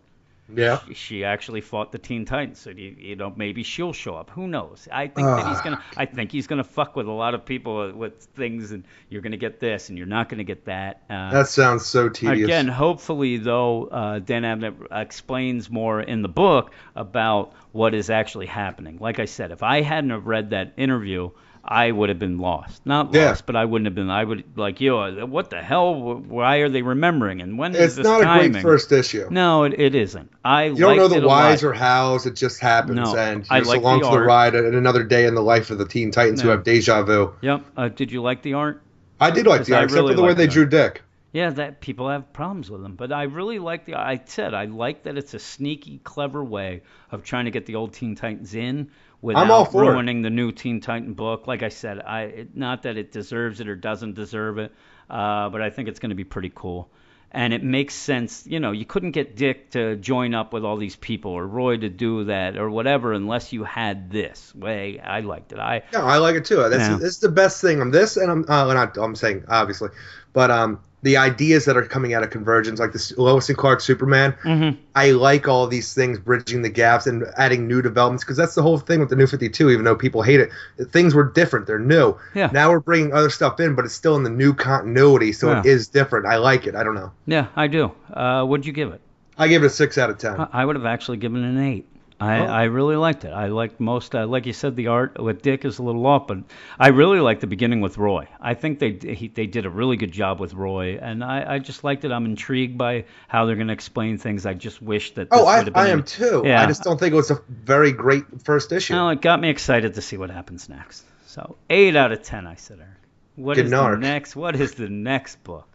Yeah. 0.55 0.81
She 0.95 1.25
actually 1.25 1.61
fought 1.61 1.93
the 1.93 1.99
Teen 1.99 2.25
Titans, 2.25 2.59
so 2.59 2.71
you, 2.71 2.97
you 2.99 3.17
know 3.17 3.33
maybe 3.37 3.63
she'll 3.63 3.93
show 3.93 4.17
up. 4.17 4.31
Who 4.31 4.49
knows? 4.49 4.89
I 4.91 5.07
think 5.07 5.27
that 5.27 5.47
he's 5.47 5.61
gonna. 5.61 5.83
I 5.97 6.07
think 6.07 6.33
he's 6.33 6.47
gonna 6.47 6.65
fuck 6.65 6.97
with 6.97 7.07
a 7.07 7.13
lot 7.13 7.35
of 7.35 7.45
people 7.45 7.93
with 7.93 8.25
things, 8.35 8.73
and 8.73 8.85
you're 9.09 9.23
gonna 9.23 9.37
get 9.37 9.61
this, 9.61 9.89
and 9.89 9.99
you're 9.99 10.09
not 10.09 10.29
gonna 10.29 10.45
get 10.45 10.65
that. 10.65 11.03
Uh, 11.09 11.31
That 11.31 11.49
sounds 11.49 11.87
so 11.87 12.09
tedious. 12.09 12.45
Again, 12.45 12.67
hopefully, 12.67 13.37
though, 13.37 13.85
uh, 13.87 14.19
Dan 14.19 14.43
Abnett 14.43 14.75
explains 14.91 15.71
more 15.71 16.01
in 16.01 16.23
the 16.23 16.29
book 16.29 16.73
about 16.97 17.53
what 17.73 17.95
is 17.95 18.11
actually 18.11 18.47
happening. 18.47 18.99
Like 19.01 19.21
I 19.21 19.27
said, 19.27 19.53
if 19.53 19.63
I 19.63 19.83
hadn't 19.83 20.11
have 20.11 20.27
read 20.27 20.51
that 20.51 20.73
interview, 20.77 21.31
I 21.65 21.91
would 21.91 22.09
have 22.09 22.19
been 22.19 22.39
lost. 22.39 22.85
Not 22.87 23.13
Yeah. 23.15 23.29
lost, 23.29 23.47
but 23.47 23.55
I 23.57 23.65
wouldn't 23.65 23.87
have 23.87 23.95
been. 23.95 24.11
I 24.11 24.25
would 24.25 24.45
like 24.57 24.81
you. 24.81 24.91
know, 24.91 25.27
What 25.27 25.51
the 25.51 25.61
hell? 25.63 25.95
Why 25.95 26.57
are 26.59 26.69
they 26.69 26.83
remembering? 26.83 27.41
And 27.41 27.59
when 27.59 27.75
is 27.75 27.81
it's 27.83 27.95
this 27.97 28.05
not 28.05 28.23
timing? 28.23 28.47
a 28.47 28.53
great 28.53 28.63
first 28.63 28.93
issue. 28.93 29.29
No, 29.31 29.65
it, 29.65 29.79
it 29.79 29.95
isn't. 29.95 30.31
I 30.45 30.65
you 30.65 30.77
don't 30.77 30.97
know 30.97 31.09
the 31.09 31.27
whys 31.27 31.63
or 31.63 31.73
hows. 31.73 32.27
It 32.27 32.35
just 32.37 32.61
happens, 32.61 32.97
No, 32.97 33.17
and 33.17 33.47
I 33.51 33.61
like 33.61 33.81
along 33.81 34.01
the 34.01 34.07
for 34.09 34.21
the 34.21 34.25
ride 34.27 34.55
and 34.55 34.75
another 34.75 35.05
day 35.05 35.27
in 35.27 35.35
the 35.35 35.43
life 35.43 35.71
of 35.71 35.79
the 35.79 35.87
Teen 35.87 36.11
Titans 36.11 36.41
who 36.41 36.49
have 36.49 36.65
deja 36.65 37.03
vu. 37.03 37.33
Yep. 37.43 37.65
Uh, 37.77 37.89
did 37.89 38.11
you 38.11 38.23
like 38.23 38.43
the 38.43 38.55
art? 38.55 38.83
I 39.21 39.31
did 39.31 39.47
like 39.47 39.65
the 39.67 39.75
I 39.75 39.79
art, 39.79 39.85
except 39.85 40.01
really 40.01 40.13
for 40.15 40.17
the 40.17 40.23
way 40.23 40.35
they 40.35 40.47
the 40.47 40.53
drew. 40.53 40.67
Dick. 40.67 41.03
Yeah, 41.33 41.51
that 41.51 41.81
people 41.81 42.09
have 42.09 42.33
problems 42.33 42.71
with 42.71 42.83
them, 42.83 42.97
but 42.97 43.13
I 43.13 43.23
really 43.25 43.61
like 43.61 43.85
the. 43.85 43.95
I 43.95 44.21
said 44.25 44.53
I 44.53 44.65
like 44.65 45.05
that 45.05 45.17
it's 45.17 45.33
a 45.35 45.39
sneaky, 45.39 46.01
clever 46.03 46.43
way 46.43 46.83
of 47.13 47.23
trying 47.23 47.45
to 47.45 47.53
get 47.53 47.67
the 47.67 47.77
old 47.77 47.93
Teen 47.93 48.17
Titans 48.17 48.53
in 48.55 48.91
without 49.23 49.51
all 49.51 49.65
for 49.65 49.85
it. 49.85 49.89
ruining 49.89 50.23
the 50.23 50.31
new 50.31 50.53
Teen 50.53 50.81
Titan 50.81 51.15
book. 51.15 51.47
Like 51.47 51.63
I 51.63 51.69
said, 51.69 52.01
I 52.01 52.23
it, 52.23 52.57
not 52.57 52.83
that 52.83 52.97
it 52.97 53.13
deserves 53.13 53.61
it 53.61 53.69
or 53.69 53.77
doesn't 53.77 54.15
deserve 54.15 54.59
it, 54.59 54.73
uh, 55.09 55.49
but 55.49 55.63
I 55.63 55.71
think 55.71 55.89
it's 55.89 56.01
going 56.01 56.11
to 56.11 56.17
be 56.17 56.25
pretty 56.25 56.53
cool. 56.55 56.91
And 57.33 57.55
it 57.55 57.63
makes 57.63 57.95
sense, 57.95 58.45
you 58.45 58.59
know. 58.59 58.73
You 58.73 58.85
couldn't 58.85 59.13
get 59.13 59.37
Dick 59.37 59.71
to 59.71 59.95
join 59.95 60.35
up 60.35 60.53
with 60.53 60.65
all 60.65 60.77
these 60.77 60.97
people 60.97 61.31
or 61.31 61.47
Roy 61.47 61.77
to 61.77 61.89
do 61.89 62.25
that 62.25 62.57
or 62.57 62.69
whatever 62.71 63.13
unless 63.13 63.53
you 63.53 63.63
had 63.63 64.11
this 64.11 64.53
way. 64.53 64.99
I 64.99 65.21
liked 65.21 65.53
it. 65.53 65.61
I 65.61 65.85
Yeah, 65.93 66.03
I 66.03 66.19
like 66.19 66.35
it 66.35 66.45
too. 66.45 66.57
That's 66.57 66.89
Yeah. 66.89 66.97
this 66.97 67.11
is 67.11 67.19
the 67.21 67.29
best 67.29 67.61
thing 67.61 67.81
on 67.81 67.93
this, 67.93 68.17
and 68.17 68.33
I'm 68.33 68.45
uh, 68.49 68.75
not. 68.75 68.97
I'm 68.97 69.15
saying 69.15 69.45
obviously, 69.47 69.91
but 70.33 70.51
um, 70.51 70.81
the 71.03 71.17
ideas 71.17 71.65
that 71.65 71.77
are 71.79 71.83
coming 71.83 72.13
out 72.13 72.23
of 72.23 72.29
Convergence, 72.31 72.79
like 72.79 72.93
this 72.93 73.17
Lois 73.17 73.49
and 73.49 73.57
Clark 73.57 73.81
Superman, 73.81 74.35
Mhm. 74.45 74.77
I 74.95 75.13
like 75.13 75.49
all 75.49 75.67
these 75.67 75.95
things 75.95 76.19
bridging 76.19 76.61
the 76.63 76.69
gaps 76.69 77.07
and 77.07 77.25
adding 77.39 77.67
new 77.67 77.81
developments 77.81 78.23
because 78.23 78.37
that's 78.37 78.55
the 78.55 78.63
whole 78.63 78.77
thing 78.79 79.01
with 79.01 79.09
the 79.09 79.17
New 79.17 79.27
Fifty 79.27 79.49
Two. 79.49 79.71
Even 79.71 79.85
though 79.85 79.95
people 79.95 80.21
hate 80.23 80.41
it, 80.41 80.51
things 80.91 81.15
were 81.15 81.25
different. 81.25 81.67
They're 81.67 81.79
new. 81.79 82.17
Yeah. 82.35 82.51
Now 82.53 82.71
we're 82.71 82.81
bringing 82.81 83.15
other 83.15 83.31
stuff 83.31 83.59
in, 83.61 83.75
but 83.75 83.85
it's 83.87 83.95
still 83.95 84.15
in 84.17 84.25
the 84.25 84.31
new 84.31 84.53
continuity, 84.53 85.33
so 85.33 85.51
it 85.53 85.65
Yeah. 85.65 85.73
is 85.73 85.89
different. 85.89 86.27
I 86.27 86.37
like 86.37 86.67
it. 86.67 86.75
I 86.75 86.83
don't 86.85 86.95
know. 86.95 87.13
yeah, 87.27 87.47
I 87.57 87.67
do. 87.67 87.93
Uh, 88.13 88.45
what'd 88.45 88.67
you 88.67 88.73
give 88.73 88.93
it? 88.93 89.01
I 89.39 89.49
gave 89.49 89.63
it 89.63 89.67
a 89.67 89.71
six 89.71 89.97
out 89.97 90.11
of 90.11 90.19
ten. 90.19 90.39
I- 90.39 90.49
I 90.53 90.65
would 90.67 90.77
have 90.77 90.85
actually 90.85 91.17
given 91.17 91.43
it 91.43 91.49
an 91.49 91.59
eight. 91.63 91.87
I, 92.21 92.41
Oh. 92.41 92.45
I 92.45 92.63
really 92.65 92.97
liked 92.97 93.25
it. 93.25 93.31
I 93.33 93.47
liked 93.47 93.81
most, 93.81 94.15
uh, 94.15 94.27
like 94.27 94.45
you 94.45 94.53
said, 94.53 94.77
the 94.77 94.89
art 94.89 95.19
with 95.21 95.41
Dick 95.41 95.65
is 95.65 95.79
a 95.79 95.83
little 95.83 96.07
off, 96.07 96.27
but 96.27 96.39
I 96.79 96.89
really 96.89 97.19
liked 97.21 97.41
the 97.41 97.47
beginning 97.47 97.81
with 97.81 97.97
Roy. 97.97 98.29
I 98.41 98.55
think 98.55 98.79
they 98.79 98.93
he, 99.15 99.29
they 99.29 99.47
did 99.47 99.65
a 99.65 99.71
really 99.71 99.97
good 99.97 100.13
job 100.13 100.39
with 100.39 100.53
Roy, 100.53 100.99
and 101.01 101.25
I, 101.25 101.55
I 101.55 101.59
just 101.59 101.83
liked 101.83 102.05
it. 102.05 102.13
I'm 102.13 102.27
intrigued 102.27 102.77
by 102.77 103.05
how 103.29 103.47
they're 103.47 103.57
going 103.57 103.69
to 103.69 103.73
explain 103.73 104.19
things. 104.19 104.45
I 104.45 104.55
just 104.55 104.83
wish 104.83 105.15
that. 105.15 105.29
Oh, 105.31 105.47
I, 105.47 105.67
I 105.75 105.89
am 105.89 106.03
too. 106.03 106.43
Yeah. 106.45 106.63
I 106.63 106.67
just 106.67 106.83
don't 106.83 107.01
think 107.01 107.13
it 107.13 107.17
was 107.17 107.31
a 107.31 107.41
very 107.49 107.93
great 107.93 108.25
first 108.45 108.71
issue. 108.73 108.95
Well, 108.95 109.09
it 109.11 109.23
got 109.23 109.41
me 109.41 109.49
excited 109.49 109.95
to 109.95 110.03
see 110.03 110.17
what 110.19 110.31
happens 110.31 110.69
next. 110.69 111.05
So 111.27 111.57
eight 111.71 111.97
out 111.97 112.13
of 112.13 112.23
ten, 112.23 112.47
I 112.47 112.57
said, 112.57 112.81
Eric. 112.81 112.91
What 113.37 113.55
Good 113.55 113.67
is 113.67 113.71
the 113.71 113.97
next? 113.97 114.37
What 114.37 114.57
is 114.57 114.75
the 114.75 114.89
next 114.91 115.43
book? 115.45 115.67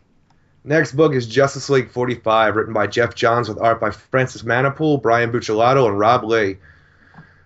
Next 0.67 0.93
book 0.93 1.13
is 1.13 1.27
Justice 1.27 1.69
League 1.69 1.91
45, 1.91 2.55
written 2.55 2.73
by 2.73 2.87
Geoff 2.87 3.13
Johns 3.13 3.47
with 3.47 3.59
art 3.59 3.79
by 3.79 3.91
Francis 3.91 4.41
Manapul, 4.41 4.99
Brian 4.99 5.31
Buccellato, 5.31 5.87
and 5.87 5.99
Rob 5.99 6.23
Leigh. 6.23 6.57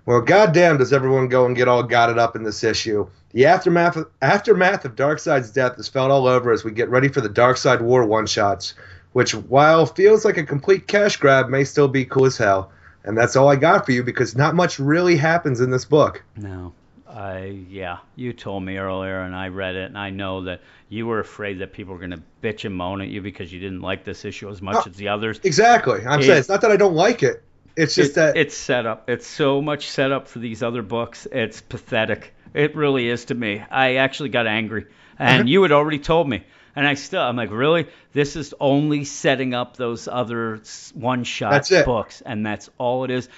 Well, 0.05 0.21
goddamn, 0.21 0.77
does 0.77 0.93
everyone 0.93 1.27
go 1.27 1.45
and 1.45 1.53
get 1.53 1.67
all 1.67 1.83
gotted 1.83 2.17
up 2.17 2.37
in 2.37 2.43
this 2.43 2.63
issue? 2.63 3.09
The 3.31 3.47
aftermath 3.47 3.97
of, 3.97 4.09
aftermath 4.21 4.85
of 4.85 4.95
Darkseid's 4.95 5.51
death 5.51 5.77
is 5.77 5.89
felt 5.89 6.11
all 6.11 6.27
over 6.27 6.53
as 6.53 6.63
we 6.63 6.71
get 6.71 6.87
ready 6.87 7.09
for 7.09 7.19
the 7.19 7.27
Darkseid 7.27 7.81
War 7.81 8.05
one 8.05 8.25
shots, 8.25 8.73
which, 9.11 9.35
while 9.35 9.85
feels 9.85 10.23
like 10.23 10.37
a 10.37 10.45
complete 10.45 10.87
cash 10.87 11.17
grab, 11.17 11.49
may 11.49 11.65
still 11.65 11.89
be 11.89 12.05
cool 12.05 12.25
as 12.25 12.37
hell. 12.37 12.71
And 13.03 13.17
that's 13.17 13.35
all 13.35 13.49
I 13.49 13.57
got 13.57 13.85
for 13.85 13.91
you 13.91 14.01
because 14.01 14.37
not 14.37 14.55
much 14.55 14.79
really 14.79 15.17
happens 15.17 15.59
in 15.59 15.71
this 15.71 15.83
book. 15.83 16.23
No. 16.37 16.73
I 17.09 17.65
yeah, 17.69 17.97
you 18.15 18.33
told 18.33 18.63
me 18.63 18.77
earlier, 18.77 19.21
and 19.21 19.35
I 19.35 19.47
read 19.47 19.75
it, 19.75 19.85
and 19.85 19.97
I 19.97 20.11
know 20.11 20.43
that 20.43 20.61
you 20.89 21.07
were 21.07 21.19
afraid 21.19 21.59
that 21.59 21.73
people 21.73 21.93
were 21.93 21.99
going 21.99 22.11
to 22.11 22.21
bitch 22.43 22.65
and 22.65 22.75
moan 22.75 23.01
at 23.01 23.07
you 23.07 23.21
because 23.21 23.51
you 23.51 23.59
didn't 23.59 23.81
like 23.81 24.03
this 24.03 24.25
issue 24.25 24.49
as 24.49 24.61
much 24.61 24.77
Oh, 24.77 24.83
as 24.89 24.95
the 24.95 25.07
others. 25.07 25.39
Exactly. 25.43 26.01
I'm 26.05 26.19
It- 26.19 26.23
saying 26.23 26.39
it's 26.39 26.49
not 26.49 26.61
that 26.61 26.71
I 26.71 26.77
don't 26.77 26.95
like 26.95 27.23
it. 27.23 27.43
It's 27.75 27.95
just 27.95 28.11
It- 28.11 28.15
that 28.15 28.37
it's 28.37 28.55
set 28.55 28.85
up. 28.85 29.09
It's 29.09 29.25
so 29.25 29.61
much 29.61 29.89
set 29.89 30.11
up 30.11 30.27
for 30.27 30.39
these 30.39 30.61
other 30.61 30.81
books. 30.83 31.27
It's 31.31 31.61
pathetic. 31.61 32.33
It 32.53 32.75
really 32.75 33.07
is 33.09 33.25
to 33.25 33.35
me. 33.35 33.63
I 33.71 33.95
actually 33.95 34.29
got 34.29 34.45
angry, 34.47 34.85
and 35.17 35.49
you 35.49 35.61
had 35.63 35.71
already 35.71 35.99
told 35.99 36.27
me, 36.29 36.43
and 36.75 36.87
I 36.87 36.93
still 36.95 37.21
I'm 37.21 37.35
like, 37.35 37.51
really? 37.51 37.87
This 38.13 38.35
is 38.35 38.53
only 38.59 39.03
setting 39.05 39.53
up 39.53 39.77
those 39.77 40.07
other 40.07 40.61
one 40.93 41.23
shot 41.23 41.69
books, 41.85 42.21
and 42.25 42.45
that's 42.45 42.69
all 42.77 43.03
it 43.03 43.11
is. 43.11 43.29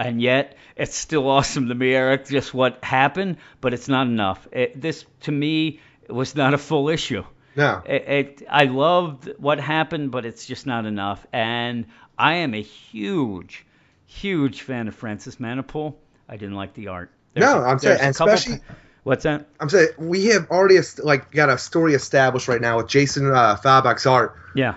And 0.00 0.20
yet, 0.22 0.56
it's 0.76 0.96
still 0.96 1.28
awesome 1.28 1.68
to 1.68 1.74
me, 1.74 1.94
Eric. 1.94 2.26
Just 2.26 2.54
what 2.54 2.82
happened, 2.82 3.36
but 3.60 3.74
it's 3.74 3.88
not 3.88 4.06
enough. 4.06 4.48
It, 4.50 4.80
this 4.80 5.04
to 5.22 5.32
me 5.32 5.80
was 6.08 6.34
not 6.34 6.54
a 6.54 6.58
full 6.58 6.88
issue. 6.88 7.22
no. 7.54 7.82
It, 7.84 8.08
it, 8.08 8.42
I 8.50 8.64
loved 8.64 9.30
what 9.38 9.60
happened, 9.60 10.10
but 10.10 10.24
it's 10.24 10.46
just 10.46 10.66
not 10.66 10.86
enough. 10.86 11.26
And 11.32 11.84
I 12.18 12.34
am 12.36 12.54
a 12.54 12.62
huge, 12.62 13.66
huge 14.06 14.62
fan 14.62 14.88
of 14.88 14.94
Francis 14.94 15.36
Manapul. 15.36 15.94
I 16.28 16.36
didn't 16.36 16.54
like 16.56 16.74
the 16.74 16.88
art. 16.88 17.10
No, 17.36 17.62
I'm 17.62 17.78
saying- 17.78 17.98
there's 17.98 18.16
couple 18.18 18.34
especially- 18.34 18.62
What's 19.02 19.22
that? 19.24 19.48
I'm 19.58 19.68
saying 19.70 19.88
we 19.98 20.26
have 20.26 20.50
already 20.50 20.78
like 21.02 21.30
got 21.30 21.48
a 21.48 21.56
story 21.56 21.94
established 21.94 22.48
right 22.48 22.60
now 22.60 22.76
with 22.76 22.86
Jason 22.88 23.26
uh, 23.30 23.56
Fabok's 23.56 24.04
art, 24.04 24.36
Yeah. 24.54 24.74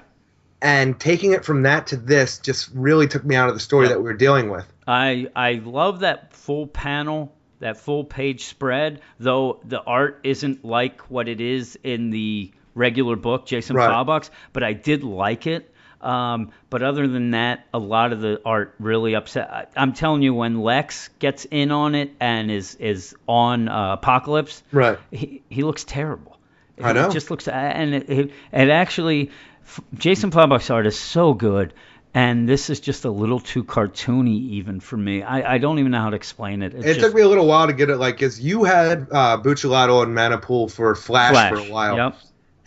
And 0.64 0.98
taking 0.98 1.34
it 1.34 1.44
from 1.44 1.64
that 1.64 1.88
to 1.88 1.98
this 1.98 2.40
just 2.40 2.69
really 2.73 3.07
took 3.07 3.26
me 3.26 3.35
out 3.35 3.49
of 3.49 3.53
the 3.53 3.60
story 3.60 3.90
that 3.90 3.98
we 3.98 4.03
were 4.06 4.14
dealing 4.14 4.49
with. 4.49 4.65
I 4.88 5.27
I 5.35 5.61
love 5.64 5.99
that 5.99 6.34
full 6.34 6.68
panel, 6.68 7.35
that 7.60 7.77
full 7.77 8.06
page 8.06 8.45
spread, 8.45 9.02
though 9.19 9.60
the 9.65 9.81
art 9.81 10.22
isn't 10.23 10.64
like 10.64 11.02
what 11.11 11.27
it 11.27 11.41
is 11.41 11.77
in 11.84 12.11
the 12.11 12.52
regular 12.76 13.18
book, 13.18 13.45
Jason 13.45 13.76
Right. 13.76 14.30
But 14.53 14.64
I 14.64 14.72
did 14.72 15.03
like 15.03 15.48
it. 15.48 15.69
Um, 15.99 16.52
but 16.69 16.81
other 16.81 17.07
than 17.07 17.31
that, 17.31 17.65
a 17.73 17.80
lot 17.80 18.11
of 18.11 18.19
the 18.19 18.41
art 18.45 18.76
really 18.80 19.15
upset. 19.15 19.49
I, 19.49 19.65
I'm 19.76 19.94
telling 19.94 20.22
you, 20.22 20.34
when 20.34 20.61
Lex 20.61 21.10
gets 21.19 21.45
in 21.45 21.72
on 21.72 21.95
it 21.95 22.11
and 22.19 22.49
is 22.52 22.76
is 22.76 23.15
on 23.27 23.68
uh, 23.68 23.98
Apokolips, 23.98 24.61
Right. 24.72 24.98
he 25.11 25.44
he 25.49 25.64
looks 25.64 25.84
terrible. 25.84 26.38
I 26.81 26.94
know. 26.94 27.07
It 27.07 27.14
just 27.14 27.30
looks 27.30 27.48
and 27.48 27.94
it, 27.94 28.10
it, 28.10 28.31
it 28.52 28.69
actually 28.69 29.31
f- 29.65 29.80
Jason 29.95 30.31
Fabok's 30.31 30.69
art 30.69 30.85
is 30.88 30.98
so 30.98 31.34
good. 31.34 31.73
And 32.15 32.48
this 32.48 32.69
is 32.69 32.80
just 32.80 33.06
a 33.06 33.10
little 33.10 33.40
too 33.40 33.64
cartoony, 33.64 34.38
even 34.52 34.80
for 34.80 34.95
me. 34.98 35.23
I, 35.23 35.56
I 35.56 35.57
don't 35.57 35.80
even 35.80 35.91
know 35.94 35.99
how 36.02 36.11
to 36.11 36.15
explain 36.15 36.61
it. 36.61 36.76
It's 36.76 36.85
It 36.85 36.94
just, 36.94 36.99
took 36.99 37.15
me 37.15 37.22
a 37.23 37.27
little 37.27 37.48
while 37.48 37.65
to 37.65 37.73
get 37.73 37.90
it, 37.90 37.98
like, 37.98 38.15
because 38.18 38.40
you 38.40 38.65
had 38.65 39.07
uh, 39.11 39.38
Buccellato 39.41 40.03
and 40.03 40.15
Manapul 40.15 40.72
for 40.72 40.94
Flash, 40.94 41.31
Flash. 41.31 41.53
for 41.53 41.57
a 41.57 41.72
while, 41.72 41.95
Yep. 41.98 42.15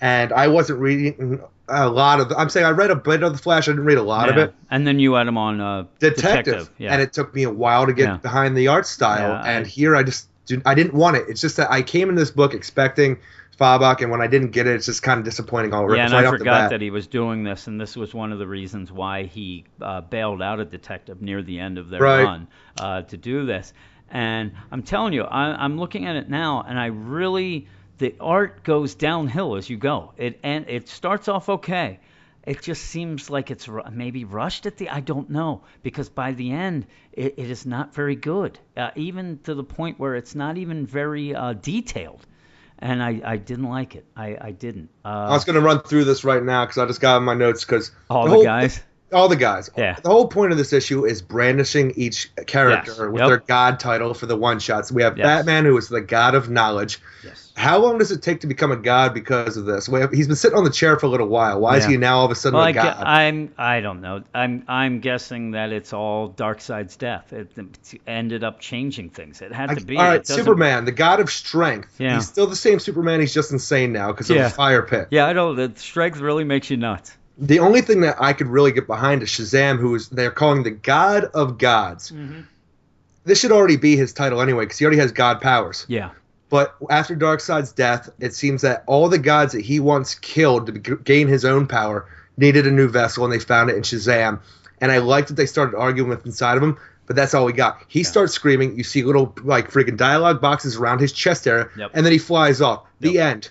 and 0.00 0.32
I 0.32 0.48
wasn't 0.48 0.80
reading 0.80 1.40
a 1.68 1.88
lot 1.88 2.18
of. 2.18 2.32
I'm 2.36 2.48
saying 2.48 2.66
I 2.66 2.70
read 2.70 2.90
a 2.90 2.96
bit 2.96 3.22
of 3.22 3.30
the 3.32 3.38
Flash. 3.38 3.68
I 3.68 3.70
didn't 3.70 3.84
read 3.84 3.98
a 3.98 4.02
lot 4.02 4.28
of 4.28 4.36
it. 4.36 4.52
And 4.68 4.84
then 4.84 4.98
you 4.98 5.12
had 5.12 5.28
him 5.28 5.38
on 5.38 5.60
uh, 5.60 5.84
Detective, 6.00 6.68
Yeah. 6.78 6.92
and 6.92 7.00
it 7.00 7.12
took 7.12 7.32
me 7.32 7.44
a 7.44 7.50
while 7.50 7.86
to 7.86 7.92
get 7.92 8.08
Yeah. 8.08 8.16
behind 8.16 8.56
the 8.56 8.66
art 8.66 8.84
style. 8.86 9.28
Yeah, 9.30 9.42
I- 9.42 9.52
and 9.52 9.64
here, 9.64 9.94
I 9.94 10.02
just 10.02 10.28
I 10.64 10.74
didn't 10.74 10.94
want 10.94 11.18
it. 11.18 11.26
It's 11.28 11.40
just 11.40 11.56
that 11.58 11.70
I 11.70 11.82
came 11.82 12.08
in 12.08 12.16
this 12.16 12.32
book 12.32 12.52
expecting 12.52 13.18
Fabok, 13.58 14.02
and 14.02 14.10
when 14.10 14.20
I 14.20 14.26
didn't 14.26 14.50
get 14.50 14.66
it, 14.66 14.74
it's 14.74 14.86
just 14.86 15.02
kind 15.02 15.18
of 15.18 15.24
disappointing 15.24 15.72
all 15.72 15.94
yeah, 15.94 16.04
and 16.04 16.12
right 16.12 16.26
I 16.26 16.30
forgot 16.30 16.70
that 16.70 16.82
he 16.82 16.90
was 16.90 17.06
doing 17.06 17.42
this, 17.42 17.68
and 17.68 17.80
this 17.80 17.96
was 17.96 18.12
one 18.12 18.32
of 18.32 18.38
the 18.38 18.46
reasons 18.46 18.92
why 18.92 19.24
he 19.24 19.64
uh, 19.80 20.02
bailed 20.02 20.42
out 20.42 20.60
of 20.60 20.70
Detective 20.70 21.22
near 21.22 21.42
the 21.42 21.58
end 21.58 21.78
of 21.78 21.88
their 21.88 22.00
Right. 22.00 22.24
run 22.24 22.48
uh, 22.78 23.02
to 23.02 23.16
do 23.16 23.46
this. 23.46 23.72
And 24.10 24.52
I'm 24.70 24.82
telling 24.82 25.14
you, 25.14 25.22
I, 25.22 25.64
I'm 25.64 25.78
looking 25.78 26.06
at 26.06 26.16
it 26.16 26.28
now, 26.28 26.64
and 26.68 26.78
I 26.78 26.86
really 26.86 27.66
the 27.98 28.14
art 28.20 28.62
goes 28.62 28.94
downhill 28.94 29.56
as 29.56 29.70
you 29.70 29.78
go. 29.78 30.12
It 30.16 30.38
and 30.42 30.68
it 30.68 30.88
starts 30.88 31.28
off 31.28 31.48
okay. 31.48 31.98
It 32.44 32.62
just 32.62 32.84
seems 32.84 33.28
like 33.30 33.50
it's 33.50 33.68
maybe 33.90 34.24
rushed 34.24 34.66
at 34.66 34.76
the. 34.76 34.90
I 34.90 35.00
don't 35.00 35.30
know 35.30 35.62
because 35.82 36.08
by 36.08 36.32
the 36.32 36.52
end 36.52 36.86
it, 37.12 37.34
it 37.38 37.50
is 37.50 37.66
not 37.66 37.94
very 37.94 38.14
good, 38.14 38.58
uh, 38.76 38.90
even 38.94 39.40
to 39.44 39.54
the 39.54 39.64
point 39.64 39.98
where 39.98 40.14
it's 40.14 40.34
not 40.34 40.56
even 40.56 40.86
very 40.86 41.34
uh, 41.34 41.54
detailed. 41.54 42.24
And 42.78 43.02
I, 43.02 43.20
I 43.24 43.36
didn't 43.38 43.68
like 43.70 43.96
it. 43.96 44.04
I, 44.16 44.36
I 44.40 44.50
didn't. 44.50 44.90
Uh, 45.04 45.08
I 45.08 45.30
was 45.30 45.44
going 45.44 45.54
to 45.56 45.62
run 45.62 45.80
through 45.80 46.04
this 46.04 46.24
right 46.24 46.42
now 46.42 46.64
because 46.64 46.78
I 46.78 46.86
just 46.86 47.00
got 47.00 47.22
my 47.22 47.34
notes 47.34 47.64
because 47.64 47.90
all 48.10 48.24
the, 48.24 48.30
whole- 48.30 48.44
guys. 48.44 48.82
All 49.12 49.28
the 49.28 49.36
guys. 49.36 49.70
Yeah. 49.76 49.96
The 50.02 50.08
whole 50.10 50.26
point 50.28 50.52
of 50.52 50.58
this 50.58 50.72
issue 50.72 51.04
is 51.06 51.22
brandishing 51.22 51.92
each 51.96 52.34
character 52.46 52.90
Yes. 52.90 52.98
with 53.12 53.20
Yep. 53.20 53.28
their 53.28 53.38
god 53.38 53.78
title 53.80 54.14
for 54.14 54.26
the 54.26 54.36
one 54.36 54.58
shots. 54.58 54.90
We 54.90 55.02
have 55.02 55.16
Yes. 55.16 55.24
Batman, 55.26 55.64
who 55.64 55.76
is 55.76 55.88
the 55.88 56.00
god 56.00 56.34
of 56.34 56.50
knowledge. 56.50 56.98
Yes. 57.24 57.52
How 57.56 57.78
long 57.78 57.96
does 57.98 58.10
it 58.10 58.20
take 58.20 58.40
to 58.40 58.46
become 58.46 58.70
a 58.72 58.76
god 58.76 59.14
because 59.14 59.56
of 59.56 59.64
this? 59.64 59.88
We 59.88 60.00
have, 60.00 60.10
he's 60.12 60.26
been 60.26 60.36
sitting 60.36 60.58
on 60.58 60.64
the 60.64 60.70
chair 60.70 60.98
for 60.98 61.06
a 61.06 61.08
little 61.08 61.28
while. 61.28 61.58
Why 61.60 61.76
is 61.78 61.86
he 61.86 61.96
now 61.96 62.18
all 62.18 62.24
of 62.26 62.30
a 62.30 62.34
sudden 62.34 62.56
Well, 62.58 62.66
a 62.66 62.68
I, 62.68 62.72
god? 62.72 62.96
I'm 63.02 63.52
I 63.56 63.80
don't 63.80 64.00
know. 64.02 64.22
I'm 64.34 64.64
I'm 64.68 65.00
guessing 65.00 65.52
that 65.52 65.72
it's 65.72 65.92
all 65.94 66.28
Darkseid's 66.28 66.96
death. 66.96 67.32
It, 67.32 67.52
it 67.56 68.00
ended 68.06 68.44
up 68.44 68.60
changing 68.60 69.10
things. 69.10 69.40
It 69.40 69.52
had 69.52 69.70
I- 69.70 69.74
to 69.76 69.84
be. 69.86 69.96
All 69.96 70.04
right, 70.04 70.26
Superman, 70.26 70.84
the 70.84 70.92
god 70.92 71.20
of 71.20 71.30
strength. 71.30 71.94
Yeah. 71.98 72.16
He's 72.16 72.26
still 72.26 72.46
the 72.48 72.56
same 72.56 72.78
Superman. 72.80 73.20
He's 73.20 73.32
just 73.32 73.52
insane 73.52 73.92
now 73.92 74.08
because 74.08 74.28
of 74.28 74.36
Yeah. 74.36 74.44
the 74.48 74.50
fire 74.50 74.82
pit. 74.82 75.08
Yeah, 75.10 75.26
I 75.26 75.32
don't. 75.32 75.56
The 75.56 75.72
strength 75.76 76.18
really 76.18 76.44
makes 76.44 76.68
you 76.70 76.76
nuts. 76.76 77.16
The 77.38 77.58
only 77.58 77.82
thing 77.82 78.00
that 78.00 78.16
I 78.18 78.32
could 78.32 78.46
really 78.46 78.72
get 78.72 78.86
behind 78.86 79.22
is 79.22 79.28
Shazam, 79.28 79.78
who 79.78 79.94
is 79.94 80.08
they're 80.08 80.30
calling 80.30 80.62
the 80.62 80.70
god 80.70 81.24
of 81.34 81.58
gods. 81.58 82.10
Mm-hmm. 82.10 82.40
This 83.24 83.40
should 83.40 83.52
already 83.52 83.76
be 83.76 83.96
his 83.96 84.12
title 84.12 84.40
anyway, 84.40 84.64
because 84.64 84.78
he 84.78 84.84
already 84.84 85.00
has 85.00 85.12
god 85.12 85.40
powers. 85.40 85.84
Yeah. 85.88 86.10
But 86.48 86.76
after 86.88 87.16
Darkseid's 87.16 87.72
death, 87.72 88.08
it 88.20 88.34
seems 88.34 88.62
that 88.62 88.84
all 88.86 89.08
the 89.08 89.18
gods 89.18 89.52
that 89.52 89.62
he 89.62 89.80
once 89.80 90.14
killed 90.14 90.66
to 90.66 90.72
be- 90.72 90.96
gain 91.04 91.26
his 91.28 91.44
own 91.44 91.66
power 91.66 92.08
needed 92.36 92.66
a 92.66 92.70
new 92.70 92.88
vessel, 92.88 93.24
and 93.24 93.32
they 93.32 93.38
found 93.40 93.68
it 93.68 93.76
in 93.76 93.82
Shazam. 93.82 94.40
And 94.80 94.92
I 94.92 94.98
liked 94.98 95.28
that 95.28 95.34
they 95.34 95.46
started 95.46 95.76
arguing 95.76 96.08
with 96.08 96.24
inside 96.24 96.56
of 96.56 96.62
him, 96.62 96.78
but 97.06 97.16
that's 97.16 97.34
all 97.34 97.44
we 97.46 97.52
got. 97.52 97.82
He 97.88 98.02
starts 98.04 98.32
screaming. 98.32 98.76
You 98.78 98.84
see 98.84 99.02
little 99.02 99.34
like 99.42 99.70
freaking 99.72 99.96
dialogue 99.96 100.40
boxes 100.40 100.76
around 100.76 101.00
his 101.00 101.12
chest 101.12 101.46
area, 101.48 101.68
Yep. 101.76 101.90
and 101.94 102.06
then 102.06 102.12
he 102.12 102.18
flies 102.18 102.60
off. 102.60 102.84
The 103.00 103.12
Yep. 103.12 103.26
end. 103.34 103.50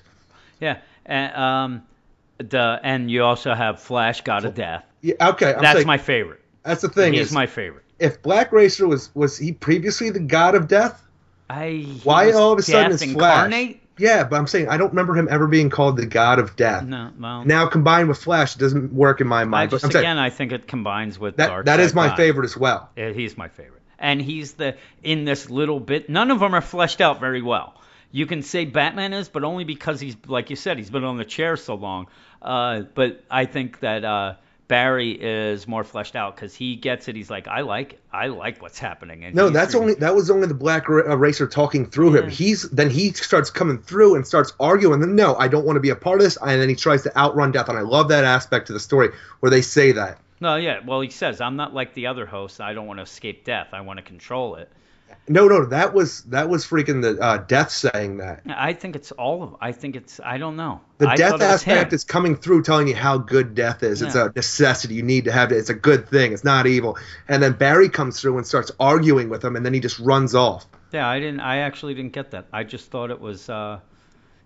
Yeah. 0.62 0.78
And 1.06 1.36
um, 1.36 1.84
the 2.38 2.80
and 2.84 3.10
you 3.10 3.24
also 3.24 3.54
have 3.54 3.82
Flash, 3.82 4.22
God 4.22 4.46
of 4.46 4.56
Death. 4.56 4.84
Yeah, 5.02 5.14
okay, 5.30 5.54
I'm 5.54 5.62
That's 5.62 5.78
saying, 5.78 5.88
my 5.88 5.98
favorite. 5.98 6.42
that's 6.64 6.82
the 6.82 6.90
thing. 6.90 7.14
He's 7.14 7.28
is, 7.28 7.32
my 7.32 7.46
favorite. 7.46 7.84
if 8.00 8.22
Black 8.22 8.52
Racer 8.52 8.88
was 8.88 9.14
was 9.16 9.38
he 9.38 9.52
previously 9.52 10.10
the 10.10 10.20
god 10.20 10.56
of 10.56 10.68
death? 10.68 11.02
I. 11.50 11.86
Why 12.04 12.32
all 12.32 12.54
of 12.54 12.60
a 12.60 12.64
sudden 12.64 12.92
Death 12.92 13.02
it's 13.02 13.12
Flash? 13.14 13.46
incarnate? 13.46 13.82
Yeah, 13.98 14.24
but 14.26 14.36
I'm 14.38 14.48
saying 14.48 14.68
I 14.68 14.76
don't 14.78 14.90
remember 14.90 15.16
him 15.16 15.28
ever 15.32 15.48
being 15.48 15.70
called 15.70 15.96
the 15.98 16.06
god 16.06 16.40
of 16.40 16.56
death. 16.56 16.84
No. 16.84 17.12
Well. 17.18 17.46
Now 17.46 17.68
combined 17.68 18.10
with 18.10 18.18
Flash, 18.18 18.56
it 18.56 18.60
doesn't 18.60 18.92
work 18.92 19.22
in 19.22 19.28
my 19.28 19.42
I 19.42 19.46
mind. 19.46 19.72
just 19.72 19.84
but 19.84 19.88
I'm 19.88 19.92
saying 19.94 20.06
again, 20.06 20.18
I 20.18 20.30
think 20.32 20.52
it 20.52 20.68
combines 20.68 21.18
with 21.20 21.38
that 21.38 21.48
Dark 21.48 21.66
that 21.68 21.80
is 21.80 21.94
my 21.94 22.08
Side 22.10 22.18
favorite 22.18 22.46
as 22.46 22.58
well. 22.58 22.90
Yeah, 22.98 23.12
he's 23.12 23.38
my 23.38 23.48
favorite. 23.48 23.84
And 24.00 24.22
he's 24.22 24.54
the 24.54 24.76
in 25.04 25.24
this 25.24 25.50
little 25.50 25.80
bit. 25.80 26.10
None 26.10 26.32
of 26.32 26.40
them 26.42 26.54
are 26.56 26.62
fleshed 26.62 27.00
out 27.00 27.20
very 27.22 27.42
well. 27.42 27.76
You 28.12 28.26
can 28.26 28.42
say 28.44 28.66
Batman 28.66 29.14
is, 29.14 29.30
but 29.30 29.44
only 29.44 29.64
because 29.64 30.00
he's 30.00 30.18
like 30.28 30.50
you 30.50 30.56
said, 30.56 30.78
he's 30.78 30.90
been 30.90 31.04
on 31.06 31.18
the 31.18 31.26
chair 31.26 31.56
so 31.56 31.76
long. 31.76 32.08
Uh, 32.42 32.82
but 32.94 33.24
I 33.30 33.46
think 33.46 33.80
that 33.80 34.06
uh, 34.06 34.36
Barry 34.68 35.12
is 35.12 35.68
more 35.68 35.84
fleshed 35.84 36.16
out 36.16 36.36
because 36.36 36.56
he 36.56 36.76
gets 36.76 37.08
it. 37.08 37.16
He's 37.16 37.30
like, 37.30 37.48
I 37.48 37.62
like. 37.62 38.00
I 38.12 38.28
like 38.28 38.62
what's 38.62 38.80
happening. 38.80 39.24
And 39.24 39.36
No, 39.36 39.50
that's 39.50 39.76
only 39.76 39.94
that 39.96 40.16
was 40.16 40.32
only 40.32 40.48
the 40.48 40.56
black 40.56 40.90
uh, 40.90 41.18
racer 41.18 41.48
talking 41.48 41.86
through 41.86 42.16
him. 42.16 42.30
He's 42.30 42.70
then 42.70 42.90
he 42.90 43.12
starts 43.12 43.50
coming 43.50 43.78
through 43.80 44.16
and 44.16 44.26
starts 44.26 44.54
arguing. 44.60 45.02
Then 45.02 45.16
no, 45.16 45.36
I 45.36 45.48
don't 45.48 45.66
want 45.66 45.78
to 45.78 45.82
be 45.82 45.92
a 45.92 45.96
part 45.96 46.18
of 46.18 46.24
this. 46.24 46.38
And 46.42 46.60
then 46.60 46.70
he 46.70 46.76
tries 46.76 47.04
to 47.04 47.16
outrun 47.18 47.52
death. 47.52 47.70
And 47.70 47.78
I 47.78 47.82
love 47.82 48.10
that 48.10 48.24
aspect 48.24 48.70
of 48.70 48.74
the 48.74 48.80
story 48.80 49.10
where 49.40 49.50
they 49.50 49.62
say 49.62 49.92
that. 49.92 50.20
No, 50.42 50.56
yeah. 50.56 50.80
Well, 50.84 51.02
he 51.02 51.10
says 51.10 51.42
I'm 51.42 51.56
not 51.56 51.74
like 51.74 51.94
the 51.94 52.08
other 52.08 52.26
hosts. 52.26 52.60
I 52.60 52.74
don't 52.74 52.88
want 52.88 52.98
to 52.98 53.04
escape 53.04 53.46
death. 53.46 53.70
I 53.74 53.82
want 53.82 53.98
to 53.98 54.04
control 54.04 54.56
it. 54.56 54.72
No, 55.28 55.48
no, 55.48 55.66
that 55.66 55.94
was 55.94 56.22
that 56.26 56.50
was 56.50 56.66
freaking 56.66 57.02
the 57.02 57.20
uh, 57.20 57.38
death 57.38 57.72
saying 57.72 58.18
that. 58.18 58.44
I 58.48 58.74
think 58.74 58.96
it's 58.96 59.12
all 59.12 59.42
of. 59.42 59.56
I 59.60 59.72
think 59.72 59.96
it's. 59.96 60.20
I 60.24 60.38
don't 60.38 60.56
know. 60.56 60.82
The 61.00 61.08
I 61.10 61.16
death 61.16 61.32
thought 61.32 61.42
it 61.42 61.46
was 61.46 61.54
aspect 61.68 61.94
is 61.94 62.04
coming 62.04 62.36
through, 62.36 62.62
telling 62.62 62.88
you 62.88 62.96
how 62.96 63.18
good 63.18 63.56
death 63.56 63.82
is. 63.82 64.04
It's 64.04 64.14
a 64.14 64.32
necessity. 64.36 64.94
You 64.94 65.04
need 65.04 65.26
to 65.26 65.32
have 65.32 65.52
it. 65.52 65.58
It's 65.58 65.70
a 65.72 65.76
good 65.76 66.08
thing. 66.10 66.32
It's 66.32 66.44
not 66.44 66.68
evil. 66.68 66.98
And 67.28 67.42
then 67.42 67.54
Barry 67.54 67.90
comes 67.90 68.22
through 68.22 68.38
and 68.38 68.46
starts 68.46 68.72
arguing 68.80 69.30
with 69.30 69.44
him, 69.44 69.56
and 69.56 69.66
then 69.66 69.74
he 69.74 69.80
just 69.80 70.00
runs 70.00 70.36
off. 70.36 70.68
Yeah, 70.92 71.08
I 71.10 71.20
didn't. 71.20 71.40
I 71.40 71.58
actually 71.58 71.96
didn't 71.96 72.14
get 72.14 72.32
that. 72.32 72.46
I 72.54 72.64
just 72.64 72.92
thought 72.92 73.10
it 73.10 73.20
was. 73.20 73.50
uh 73.50 73.80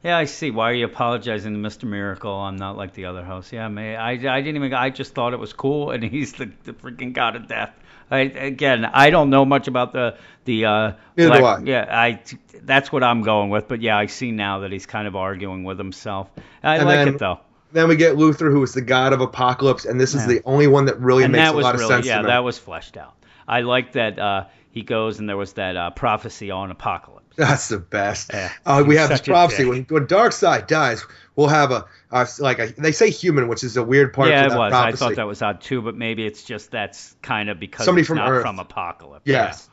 Yeah, 0.01 0.18
I 0.18 0.26
see. 0.26 0.49
Why 0.49 0.72
are 0.72 0.73
you 0.73 0.85
apologizing 0.85 1.53
to 1.53 1.60
Mr. 1.60 1.84
Miracle? 1.84 2.34
I'm 2.34 2.56
not 2.56 2.77
like 2.77 2.93
the 2.93 3.06
other 3.06 3.26
hosts. 3.26 3.51
Yeah, 3.51 3.68
man. 3.68 3.99
I, 3.99 4.11
I 4.11 4.41
didn't 4.41 4.56
even. 4.56 4.73
I 4.73 4.91
just 4.91 5.14
thought 5.14 5.34
it 5.34 5.39
was 5.39 5.51
cool, 5.51 5.91
and 5.91 6.01
he's 6.15 6.31
the, 6.34 6.49
the 6.64 6.72
freaking 6.72 7.11
god 7.11 7.35
of 7.35 7.49
death. 7.49 7.76
I, 8.11 8.19
again, 8.19 8.86
I 8.86 9.10
don't 9.10 9.30
know 9.30 9.45
much 9.45 9.68
about 9.68 9.94
the 9.94 10.18
the. 10.45 10.65
Uh, 10.65 10.91
Neither 11.18 11.38
do 11.38 11.45
I. 11.45 11.60
Yeah, 11.64 11.86
I. 11.90 12.22
That's 12.61 12.91
what 12.91 13.03
I'm 13.03 13.22
going 13.22 13.49
with. 13.49 13.68
But 13.68 13.81
yeah, 13.81 13.98
I 13.98 14.07
see 14.07 14.31
now 14.31 14.60
that 14.60 14.72
he's 14.72 14.86
kind 14.86 15.07
of 15.07 15.15
arguing 15.15 15.64
with 15.64 15.77
himself. 15.77 16.30
I 16.64 16.77
And 16.77 16.86
like 16.86 16.95
then- 16.98 17.07
it 17.15 17.18
though. 17.19 17.40
Then 17.72 17.88
we 17.88 17.95
get 17.98 18.15
Luthor, 18.15 18.52
who 18.52 18.64
is 18.64 18.73
the 18.73 18.81
god 18.81 19.14
of 19.14 19.19
Apokolips, 19.19 19.88
and 19.88 20.02
this 20.02 20.15
is 20.15 20.22
Yeah. 20.23 20.40
the 20.40 20.41
only 20.45 20.65
one 20.65 20.86
that 20.86 20.99
really 20.99 21.23
and 21.23 21.31
makes 21.31 21.52
that 21.52 21.53
a 21.53 21.60
lot 21.60 21.76
of 21.76 21.81
sense 21.81 22.03
yeah 22.07 22.23
that 22.23 22.40
was 22.44 22.57
fleshed 22.57 22.98
out. 22.98 23.14
I 23.48 23.61
like 23.61 23.91
that 23.91 24.18
uh, 24.18 24.45
he 24.72 24.81
goes 24.81 25.19
and 25.19 25.30
there 25.30 25.38
was 25.38 25.53
that 25.53 25.77
uh, 25.77 25.91
prophecy 25.91 26.49
on 26.49 26.72
Apokolips. 26.73 27.36
That's 27.36 27.68
the 27.68 27.77
best. 27.77 28.31
Yeah. 28.34 28.52
Uh, 28.65 28.84
we 28.88 28.95
have 28.95 29.10
this 29.10 29.22
prophecy 29.22 29.65
when 29.65 29.84
when 29.90 30.07
Darkseid 30.07 30.65
dies, 30.65 31.06
we'll 31.36 31.48
have 31.49 31.69
a, 31.72 31.86
a 32.11 32.27
like 32.40 32.60
a, 32.60 32.68
they 32.68 32.91
say 32.91 33.10
human, 33.10 33.48
which 33.48 33.64
is 33.64 33.77
a 33.77 33.84
weird 33.84 34.14
part 34.14 34.30
yeah, 34.30 34.45
of 34.45 34.53
it 34.53 34.57
was. 34.57 34.72
prophecy. 34.72 34.94
I 34.94 35.07
thought 35.07 35.15
that 35.15 35.27
was 35.27 35.41
odd 35.41 35.61
too, 35.61 35.81
but 35.81 35.95
maybe 35.95 36.26
it's 36.26 36.44
just 36.44 36.72
that's 36.72 37.15
kind 37.22 37.49
of 37.49 37.60
because 37.60 37.86
Somebody 37.86 38.02
it's 38.02 38.07
from 38.07 38.18
not 38.18 38.30
Earth. 38.30 38.41
from 38.44 38.57
Apokolips. 38.57 39.22
Yes. 39.26 39.69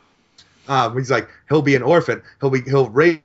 Um, 0.69 0.97
he's 0.97 1.11
like 1.11 1.29
he'll 1.49 1.63
be 1.63 1.77
an 1.77 1.83
orphan. 1.83 2.23
He'll 2.41 2.51
be 2.51 2.61
he'll 2.63 2.91
raise 2.91 3.21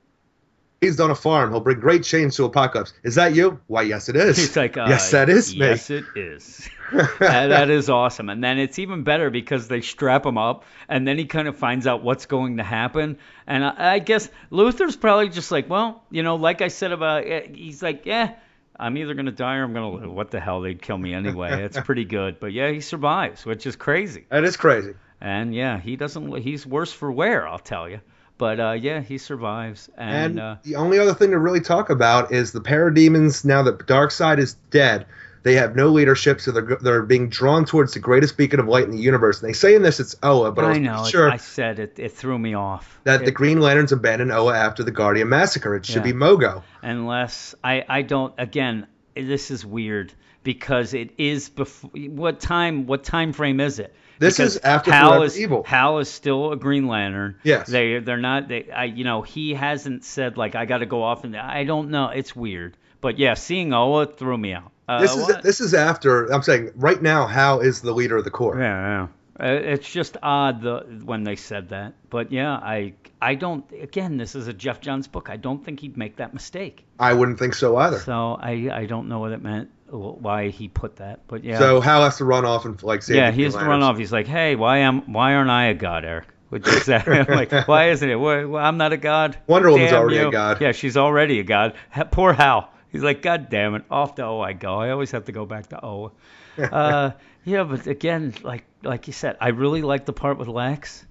raised 0.82 1.00
on 1.00 1.10
a 1.10 1.14
farm. 1.14 1.50
He'll 1.50 1.60
bring 1.60 1.80
great 1.80 2.02
change 2.02 2.36
to 2.36 2.48
Apokolips. 2.48 2.92
Is 3.02 3.14
that 3.14 3.34
you? 3.34 3.60
Why, 3.68 3.82
yes, 3.82 4.08
it 4.08 4.16
is. 4.16 4.36
He's 4.36 4.56
like, 4.56 4.76
uh, 4.76 4.86
yes, 4.88 5.10
that 5.12 5.28
is 5.28 5.54
me. 5.54 5.60
Yes, 5.60 5.90
it 5.90 6.04
is. 6.16 6.68
that, 6.92 7.18
that 7.48 7.70
is 7.70 7.88
awesome. 7.88 8.28
And 8.28 8.42
then 8.42 8.58
it's 8.58 8.78
even 8.78 9.04
better 9.04 9.30
because 9.30 9.68
they 9.68 9.80
strap 9.80 10.26
him 10.26 10.36
up, 10.36 10.64
and 10.88 11.06
then 11.06 11.18
he 11.18 11.24
kind 11.24 11.48
of 11.48 11.56
finds 11.56 11.86
out 11.86 12.02
what's 12.02 12.26
going 12.26 12.58
to 12.58 12.64
happen. 12.64 13.18
And 13.46 13.64
I, 13.64 13.94
I 13.94 13.98
guess 14.00 14.28
Luthor's 14.50 14.96
probably 14.96 15.28
just 15.28 15.50
like, 15.50 15.70
well, 15.70 16.02
you 16.10 16.22
know, 16.22 16.36
like 16.36 16.60
I 16.60 16.68
said 16.68 16.92
about, 16.92 17.24
eh, 17.26 17.46
he's 17.54 17.82
like, 17.82 18.04
yeah, 18.04 18.34
I'm 18.82 18.96
either 18.98 19.14
gonna 19.14 19.30
die 19.32 19.56
or 19.56 19.64
I'm 19.64 19.72
gonna 19.72 19.90
live. 19.90 20.12
What 20.12 20.30
the 20.30 20.40
hell? 20.40 20.60
They'd 20.60 20.82
kill 20.82 20.98
me 20.98 21.14
anyway. 21.14 21.62
It's 21.64 21.78
pretty 21.80 22.04
good. 22.04 22.40
But 22.40 22.52
yeah, 22.52 22.70
he 22.70 22.80
survives, 22.80 23.46
which 23.46 23.66
is 23.66 23.76
crazy. 23.76 24.26
That 24.28 24.44
is 24.44 24.56
crazy. 24.56 24.94
And 25.20 25.54
yeah, 25.54 25.78
he 25.78 25.96
doesn't. 25.96 26.36
He's 26.38 26.66
worse 26.66 26.92
for 26.92 27.10
wear, 27.12 27.46
I'll 27.46 27.58
tell 27.58 27.88
you. 27.88 28.00
But 28.38 28.58
uh, 28.58 28.72
yeah, 28.72 29.00
he 29.00 29.18
survives. 29.18 29.88
And, 29.96 30.16
And 30.16 30.40
uh, 30.40 30.56
the 30.64 30.74
only 30.76 30.98
other 30.98 31.14
thing 31.14 31.30
to 31.30 31.38
really 31.38 31.60
talk 31.60 31.90
about 31.90 32.32
is 32.32 32.50
the 32.50 32.60
parademons. 32.60 33.44
Now 33.44 33.62
that 33.62 33.78
Darkseid 33.86 34.38
is 34.38 34.54
dead, 34.70 35.06
they 35.42 35.54
have 35.54 35.74
no 35.76 35.88
leadership, 35.88 36.40
so 36.40 36.52
they're 36.52 36.76
they're 36.80 37.02
being 37.02 37.28
drawn 37.28 37.64
towards 37.64 37.94
the 37.94 37.98
greatest 38.00 38.36
beacon 38.36 38.60
of 38.60 38.68
light 38.68 38.84
in 38.84 38.90
the 38.92 38.98
universe. 38.98 39.40
And 39.40 39.48
they 39.48 39.52
say 39.54 39.74
in 39.74 39.82
this 39.82 39.98
it's 40.00 40.14
Oa, 40.22 40.52
but 40.52 40.64
I, 40.64 40.72
I 40.72 40.78
know. 40.78 41.04
sure 41.04 41.30
I 41.30 41.36
said 41.36 41.78
it. 41.78 41.98
It 41.98 42.12
threw 42.12 42.38
me 42.38 42.54
off. 42.54 42.98
that 43.04 43.22
It- 43.22 43.24
the 43.26 43.30
Green 43.32 43.60
Lanterns 43.60 43.92
abandoned 43.92 44.32
Oa 44.32 44.56
after 44.56 44.82
the 44.84 44.90
Guardian 44.92 45.28
massacre. 45.28 45.74
It 45.76 45.84
should 45.86 45.96
Yeah. 46.06 46.12
be 46.12 46.12
Mogo. 46.12 46.62
unless 46.82 47.54
I 47.64 47.84
I 47.88 48.02
don't 48.02 48.32
again 48.38 48.86
this 49.14 49.50
is 49.50 49.64
weird 49.66 50.12
because 50.42 50.94
it 50.94 51.10
is 51.18 51.48
before 51.48 51.90
what 51.92 52.40
time 52.40 52.86
what 52.86 53.04
time 53.04 53.32
frame 53.32 53.60
is 53.60 53.78
it? 53.78 53.94
This 54.18 54.36
Because 54.36 54.56
is 54.56 54.62
after 54.62 54.92
Hal 54.92 55.08
Forever 55.10 55.24
is 55.24 55.40
Evil. 55.40 55.64
Hal 55.64 55.98
is 55.98 56.08
still 56.08 56.52
a 56.52 56.56
Green 56.56 56.86
Lantern. 56.86 57.36
Yes. 57.42 57.68
They 57.68 57.98
they're 57.98 58.16
not 58.16 58.48
they 58.48 58.70
I 58.70 58.84
you 58.84 59.04
know 59.04 59.22
he 59.22 59.54
hasn't 59.54 60.04
said 60.04 60.36
like 60.36 60.54
I 60.54 60.64
got 60.64 60.78
to 60.78 60.86
go 60.86 61.02
off 61.02 61.24
and 61.24 61.36
I 61.36 61.64
don't 61.64 61.90
know 61.90 62.08
it's 62.08 62.34
weird 62.36 62.76
but 63.00 63.18
yeah 63.18 63.34
seeing 63.34 63.72
Oa 63.72 64.06
threw 64.06 64.36
me 64.38 64.52
out. 64.52 64.71
Uh, 64.88 65.00
This 65.00 65.14
is 65.16 65.22
what? 65.22 65.42
this 65.42 65.60
is 65.60 65.74
after. 65.74 66.26
I'm 66.32 66.42
saying 66.42 66.72
right 66.76 67.00
now, 67.00 67.26
Hal 67.26 67.60
is 67.60 67.80
the 67.80 67.92
leader 67.92 68.16
of 68.16 68.24
the 68.24 68.30
Corps. 68.30 68.58
Yeah, 68.58 69.08
yeah. 69.40 69.46
Uh, 69.48 69.52
It's 69.52 69.90
just 69.90 70.16
odd 70.22 70.60
the, 70.62 70.80
when 71.04 71.24
they 71.24 71.36
said 71.36 71.70
that, 71.70 71.94
but 72.10 72.30
yeah, 72.32 72.52
I 72.52 72.94
I 73.20 73.34
don't. 73.36 73.64
Again, 73.80 74.16
this 74.16 74.34
is 74.34 74.48
a 74.48 74.52
Geoff 74.52 74.80
Johns 74.80 75.06
book. 75.08 75.28
I 75.30 75.36
don't 75.36 75.64
think 75.64 75.80
he'd 75.80 75.96
make 75.96 76.16
that 76.16 76.34
mistake. 76.34 76.84
I 76.98 77.14
wouldn't 77.14 77.38
think 77.38 77.54
so 77.54 77.76
either. 77.76 77.98
So 78.00 78.34
I 78.40 78.68
I 78.72 78.86
don't 78.86 79.08
know 79.08 79.20
what 79.20 79.32
it 79.32 79.42
meant, 79.42 79.70
why 79.88 80.48
he 80.48 80.68
put 80.68 80.96
that, 80.96 81.20
but 81.28 81.44
yeah. 81.44 81.58
So 81.58 81.80
Hal 81.80 82.02
has 82.04 82.18
to 82.18 82.24
run 82.24 82.44
off 82.44 82.64
and 82.66 82.80
like 82.82 83.02
save 83.02 83.16
yeah, 83.16 83.30
he 83.30 83.42
has 83.44 83.54
to 83.54 83.64
run 83.64 83.82
off. 83.82 83.96
He's 83.98 84.12
like, 84.12 84.26
hey, 84.26 84.54
why 84.56 84.78
am 84.78 85.12
why 85.12 85.34
aren't 85.34 85.50
I 85.50 85.66
a 85.66 85.74
god, 85.74 86.04
Eric? 86.04 86.26
Which 86.50 86.66
is 86.68 86.86
that? 86.92 87.06
Like, 87.30 87.50
why 87.66 87.88
isn't 87.90 88.08
it? 88.10 88.16
Why- 88.16 88.60
I'm 88.60 88.76
not 88.76 88.92
a 88.92 88.98
god. 88.98 89.38
Wonder 89.46 89.70
Woman's 89.70 89.90
Damn 89.92 90.00
already 90.02 90.18
a 90.18 90.30
god. 90.30 90.60
Yeah, 90.60 90.72
she's 90.72 90.96
already 90.98 91.38
a 91.40 91.44
god. 91.44 91.74
Poor 92.10 92.32
Hal. 92.34 92.68
He's 92.92 93.02
like, 93.02 93.22
God 93.22 93.48
damn 93.48 93.74
it, 93.74 93.84
off 93.90 94.14
to 94.16 94.24
O 94.24 94.40
I 94.40 94.52
go. 94.52 94.74
I 94.78 94.90
always 94.90 95.10
have 95.12 95.24
to 95.24 95.32
go 95.32 95.46
back 95.46 95.68
to 95.68 95.84
O. 95.84 96.12
Uh, 96.58 97.12
yeah, 97.44 97.64
but 97.64 97.86
again, 97.86 98.34
like 98.42 98.64
like 98.82 99.06
you 99.06 99.14
said, 99.14 99.38
I 99.40 99.48
really 99.48 99.80
like 99.80 100.04
the 100.04 100.12
part 100.12 100.36
with 100.36 100.48
Lex, 100.48 101.06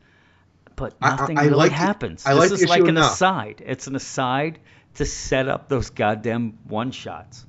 but 0.76 0.94
I- 1.02 1.08
I- 1.08 1.16
nothing 1.16 1.38
I 1.40 1.44
really 1.45 1.56
like 1.56 1.72
the- 1.72 1.78
happens. 1.78 2.24
I 2.28 2.34
this 2.36 2.52
like 2.52 2.52
is 2.52 2.70
like 2.70 2.82
an 2.82 2.90
enough. 2.90 3.14
aside. 3.14 3.64
It's 3.66 3.88
an 3.88 3.95
aside 3.95 4.60
to 4.95 5.06
set 5.06 5.48
up 5.48 5.68
those 5.68 5.90
goddamn 5.90 6.60
one 6.68 6.91
shots. 6.91 7.44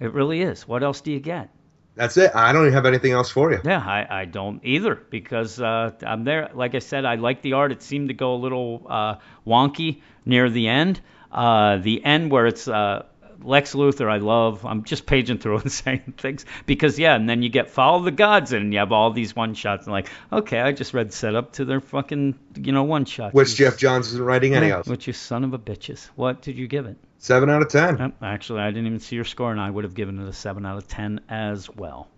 It 0.00 0.14
really 0.14 0.40
is. 0.40 0.66
What 0.66 0.82
else 0.82 1.02
do 1.02 1.12
you 1.12 1.20
get? 1.20 1.50
That's 1.96 2.16
it. 2.16 2.30
I 2.34 2.52
don't 2.52 2.62
even 2.62 2.72
have 2.72 2.86
anything 2.86 3.12
else 3.12 3.28
for 3.28 3.52
you. 3.52 3.60
Yeah, 3.62 3.78
I, 3.84 4.20
I 4.20 4.24
don't 4.24 4.60
either 4.64 4.94
because 4.94 5.60
uh, 5.60 5.90
I'm 6.02 6.24
there. 6.24 6.48
Like 6.54 6.74
I 6.74 6.78
said, 6.78 7.04
I 7.04 7.16
like 7.16 7.42
the 7.42 7.52
art. 7.54 7.72
It 7.72 7.82
seemed 7.82 8.08
to 8.08 8.14
go 8.14 8.36
a 8.36 8.40
little 8.40 8.86
uh, 8.88 9.16
wonky 9.46 10.00
near 10.24 10.48
the 10.48 10.68
end. 10.68 11.00
Uh, 11.30 11.76
the 11.76 12.02
end 12.04 12.30
where 12.30 12.46
it's 12.46 12.68
uh, 12.68 13.04
Lex 13.42 13.74
Luthor, 13.74 14.10
I 14.10 14.18
love. 14.18 14.64
I'm 14.66 14.84
just 14.84 15.06
paging 15.06 15.38
through 15.38 15.58
and 15.60 15.72
saying 15.72 16.14
things 16.16 16.44
because 16.66 16.98
yeah, 16.98 17.14
and 17.14 17.28
then 17.28 17.42
you 17.42 17.48
get 17.48 17.70
Follow 17.70 18.02
the 18.02 18.10
Gods 18.10 18.52
and 18.52 18.72
you 18.72 18.78
have 18.78 18.92
all 18.92 19.12
these 19.12 19.34
one 19.34 19.54
shots 19.54 19.86
and 19.86 19.92
like, 19.92 20.08
okay, 20.32 20.60
I 20.60 20.72
just 20.72 20.94
read 20.94 21.12
setup 21.12 21.52
to 21.54 21.64
their 21.64 21.80
fucking 21.80 22.38
you 22.56 22.72
know 22.72 22.84
one 22.84 23.04
shots. 23.04 23.34
Which 23.34 23.54
Geoff 23.54 23.76
Johns 23.76 24.08
isn't 24.08 24.24
writing 24.24 24.54
any 24.54 24.72
of. 24.72 24.86
Which 24.86 25.06
you 25.06 25.12
son 25.12 25.44
of 25.44 25.54
a 25.54 25.58
bitches. 25.58 26.06
What 26.16 26.42
did 26.42 26.56
you 26.58 26.66
give 26.66 26.86
it? 26.86 26.96
Seven 27.18 27.50
out 27.50 27.62
of 27.62 27.68
ten. 27.68 28.12
Actually, 28.22 28.60
I 28.60 28.70
didn't 28.70 28.86
even 28.86 29.00
see 29.00 29.16
your 29.16 29.24
score, 29.24 29.50
and 29.50 29.60
I 29.60 29.68
would 29.68 29.84
have 29.84 29.94
given 29.94 30.20
it 30.20 30.28
a 30.28 30.32
7 30.32 30.64
out 30.64 30.78
of 30.78 30.86
10 30.86 31.20
as 31.28 31.68
well. 31.68 32.08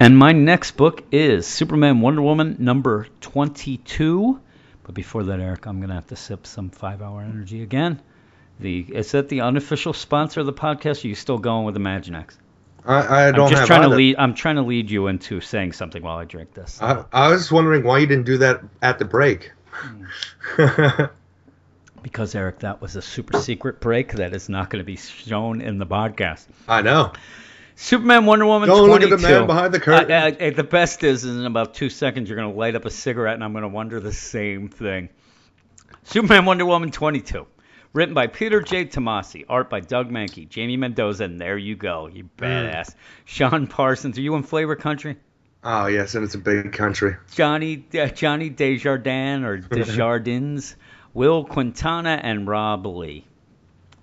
And 0.00 0.18
my 0.18 0.32
next 0.32 0.72
book 0.72 1.04
is 1.12 1.46
Superman 1.46 2.00
Wonder 2.00 2.20
Woman 2.20 2.56
number 2.58 3.06
22. 3.20 4.40
But 4.82 4.94
before 4.94 5.22
that, 5.24 5.38
Eric, 5.38 5.66
I'm 5.66 5.78
going 5.78 5.90
to 5.90 5.94
have 5.94 6.08
to 6.08 6.16
sip 6.16 6.46
some 6.46 6.70
five 6.70 7.00
hour 7.00 7.22
energy 7.22 7.62
again. 7.62 8.00
The 8.60 8.80
Is 8.80 9.12
that 9.12 9.28
the 9.28 9.40
unofficial 9.40 9.92
sponsor 9.92 10.40
of 10.40 10.46
the 10.46 10.52
podcast, 10.52 11.04
or 11.04 11.06
are 11.06 11.08
you 11.08 11.14
still 11.14 11.38
going 11.38 11.64
with 11.64 11.76
Imaginex? 11.76 12.36
I, 12.86 13.28
I 13.28 13.32
don't 13.32 13.46
I'm 13.46 13.50
just 13.50 13.66
trying 13.66 13.80
either. 13.82 13.90
to 13.90 13.96
lead. 13.96 14.16
I'm 14.18 14.34
trying 14.34 14.56
to 14.56 14.62
lead 14.62 14.90
you 14.90 15.06
into 15.06 15.40
saying 15.40 15.72
something 15.72 16.02
while 16.02 16.18
I 16.18 16.24
drink 16.24 16.52
this. 16.52 16.80
I, 16.82 17.04
I 17.12 17.28
was 17.28 17.50
wondering 17.50 17.82
why 17.82 17.98
you 17.98 18.06
didn't 18.06 18.26
do 18.26 18.38
that 18.38 18.62
at 18.82 18.98
the 18.98 19.04
break. 19.04 19.52
because 22.02 22.34
Eric, 22.34 22.60
that 22.60 22.80
was 22.80 22.96
a 22.96 23.02
super 23.02 23.40
secret 23.40 23.80
break 23.80 24.12
that 24.12 24.34
is 24.34 24.48
not 24.48 24.70
going 24.70 24.80
to 24.80 24.84
be 24.84 24.96
shown 24.96 25.60
in 25.60 25.78
the 25.78 25.86
podcast. 25.86 26.46
I 26.68 26.82
know. 26.82 27.12
Superman 27.76 28.26
Wonder 28.26 28.46
Woman 28.46 28.68
Don't 28.68 28.88
look 28.88 29.02
at 29.02 29.10
the 29.10 29.18
man 29.18 29.46
behind 29.46 29.74
the 29.74 29.80
curtain. 29.80 30.12
Uh, 30.12 30.30
uh, 30.38 30.50
the 30.50 30.62
best 30.62 31.02
is, 31.02 31.24
is 31.24 31.36
in 31.36 31.46
about 31.46 31.74
two 31.74 31.90
seconds 31.90 32.28
you're 32.28 32.38
going 32.38 32.52
to 32.52 32.56
light 32.56 32.76
up 32.76 32.84
a 32.84 32.90
cigarette 32.90 33.34
and 33.34 33.42
I'm 33.42 33.52
going 33.52 33.62
to 33.62 33.68
wonder 33.68 33.98
the 33.98 34.12
same 34.12 34.68
thing. 34.68 35.08
Superman 36.04 36.44
Wonder 36.44 36.66
Woman 36.66 36.92
22. 36.92 37.46
Written 37.94 38.12
by 38.12 38.26
Peter 38.26 38.60
J. 38.60 38.86
Tomasi. 38.86 39.46
Art 39.48 39.70
by 39.70 39.78
Doug 39.78 40.10
Mahnke. 40.10 40.48
Jamie 40.48 40.76
Mendoza. 40.76 41.24
And 41.24 41.40
there 41.40 41.56
you 41.56 41.76
go. 41.76 42.08
You 42.08 42.28
badass. 42.36 42.94
Sean 43.24 43.68
Parsons. 43.68 44.18
Are 44.18 44.20
you 44.20 44.34
in 44.34 44.42
Flavor 44.42 44.74
Country? 44.74 45.16
Oh 45.62 45.86
yes, 45.86 46.14
and 46.14 46.24
it's 46.24 46.34
a 46.34 46.38
big 46.38 46.72
country. 46.74 47.16
Johnny 47.32 47.86
uh, 47.98 48.08
Johnny 48.08 48.50
Desjardins 48.50 49.44
or 49.44 49.56
Desjardins, 49.74 50.76
Wil 51.14 51.44
Quintana, 51.44 52.20
and 52.22 52.46
Rob 52.46 52.84
Leigh. 52.84 53.24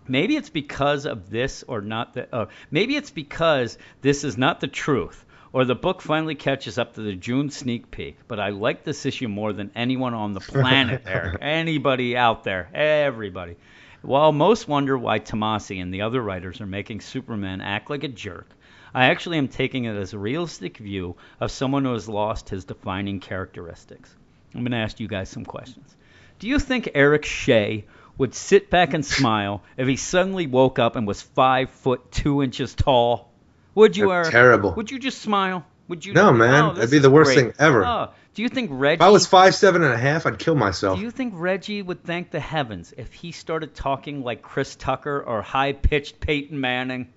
Maybe 0.08 0.36
it's 0.36 0.50
because 0.50 1.06
of 1.06 1.30
this 1.30 1.64
or 1.68 1.82
not 1.82 2.16
the. 2.16 2.34
Uh, 2.34 2.46
maybe 2.72 2.96
it's 2.96 3.12
because 3.12 3.78
this 4.02 4.24
is 4.24 4.38
not 4.40 4.60
the 4.60 4.68
truth, 4.68 5.24
or 5.54 5.64
the 5.64 5.76
book 5.76 6.02
finally 6.02 6.34
catches 6.34 6.80
up 6.80 6.96
to 6.96 7.02
the 7.02 7.14
June 7.14 7.52
sneak 7.52 7.92
peek. 7.92 8.18
But 8.28 8.40
I 8.40 8.50
like 8.50 8.84
this 8.84 9.06
issue 9.06 9.28
more 9.28 9.54
than 9.54 9.70
anyone 9.76 10.16
on 10.16 10.34
the 10.34 10.40
planet, 10.40 11.04
Eric. 11.06 11.38
Anybody 11.42 12.18
out 12.18 12.44
there, 12.44 12.70
everybody. 12.74 13.56
While 14.02 14.32
most 14.32 14.68
wonder 14.68 14.98
why 14.98 15.20
Tomasi 15.20 15.82
and 15.82 15.94
the 15.94 16.02
other 16.02 16.22
writers 16.22 16.60
are 16.62 16.66
making 16.68 17.02
Superman 17.02 17.62
act 17.62 17.90
like 17.90 18.04
a 18.04 18.08
jerk, 18.08 18.48
I 18.94 19.06
actually 19.06 19.38
am 19.38 19.48
taking 19.48 19.86
it 19.86 19.96
as 19.96 20.14
a 20.14 20.20
realistic 20.20 20.78
view 20.78 21.16
of 21.40 21.52
someone 21.52 21.86
who 21.86 21.94
has 21.94 22.10
lost 22.10 22.50
his 22.50 22.66
defining 22.66 23.20
characteristics. 23.20 24.14
I'm 24.54 24.62
going 24.62 24.72
to 24.72 24.78
ask 24.78 25.00
you 25.00 25.08
guys 25.08 25.30
some 25.30 25.46
questions. 25.46 25.96
Do 26.40 26.48
you 26.48 26.60
think 26.60 26.90
Eric 26.96 27.26
Shea 27.26 27.86
would 28.18 28.34
sit 28.34 28.70
back 28.70 28.94
and 28.94 29.06
smile 29.06 29.62
if 29.78 29.88
he 29.88 29.96
suddenly 29.96 30.48
woke 30.48 30.80
up 30.80 30.96
and 30.96 31.08
was 31.08 31.22
five 31.22 31.70
foot 31.70 32.12
two 32.12 32.42
inches 32.44 32.74
tall? 32.76 33.30
Would 33.76 33.96
you, 33.96 34.08
That's 34.10 34.26
Eric? 34.28 34.32
terrible. 34.32 34.74
Would 34.74 34.92
you 34.92 35.00
just 35.00 35.22
smile? 35.22 35.66
Would 35.88 36.06
you? 36.06 36.14
No, 36.14 36.34
man. 36.34 36.64
Oh, 36.64 36.74
That'd 36.74 36.92
be 36.92 37.00
the 37.00 37.10
worst 37.10 37.34
great. 37.34 37.38
thing 37.38 37.54
ever. 37.60 37.86
Oh, 37.86 38.10
do 38.34 38.42
you 38.42 38.50
think 38.50 38.70
Reggie? 38.74 38.96
If 38.96 39.02
I 39.02 39.10
was 39.10 39.28
five 39.28 39.54
seven 39.56 39.84
and 39.84 39.94
a 39.94 39.98
half, 39.98 40.26
I'd 40.26 40.40
kill 40.40 40.56
myself. 40.56 40.98
Do 40.98 41.04
you 41.04 41.12
think 41.12 41.34
Reggie 41.36 41.82
would 41.82 42.04
thank 42.04 42.32
the 42.32 42.40
heavens 42.40 42.94
if 42.98 43.12
he 43.14 43.32
started 43.32 43.76
talking 43.76 44.24
like 44.24 44.42
Chris 44.42 44.76
Tucker 44.76 45.22
or 45.22 45.42
high-pitched 45.42 46.20
Peyton 46.20 46.60
Manning? 46.60 47.10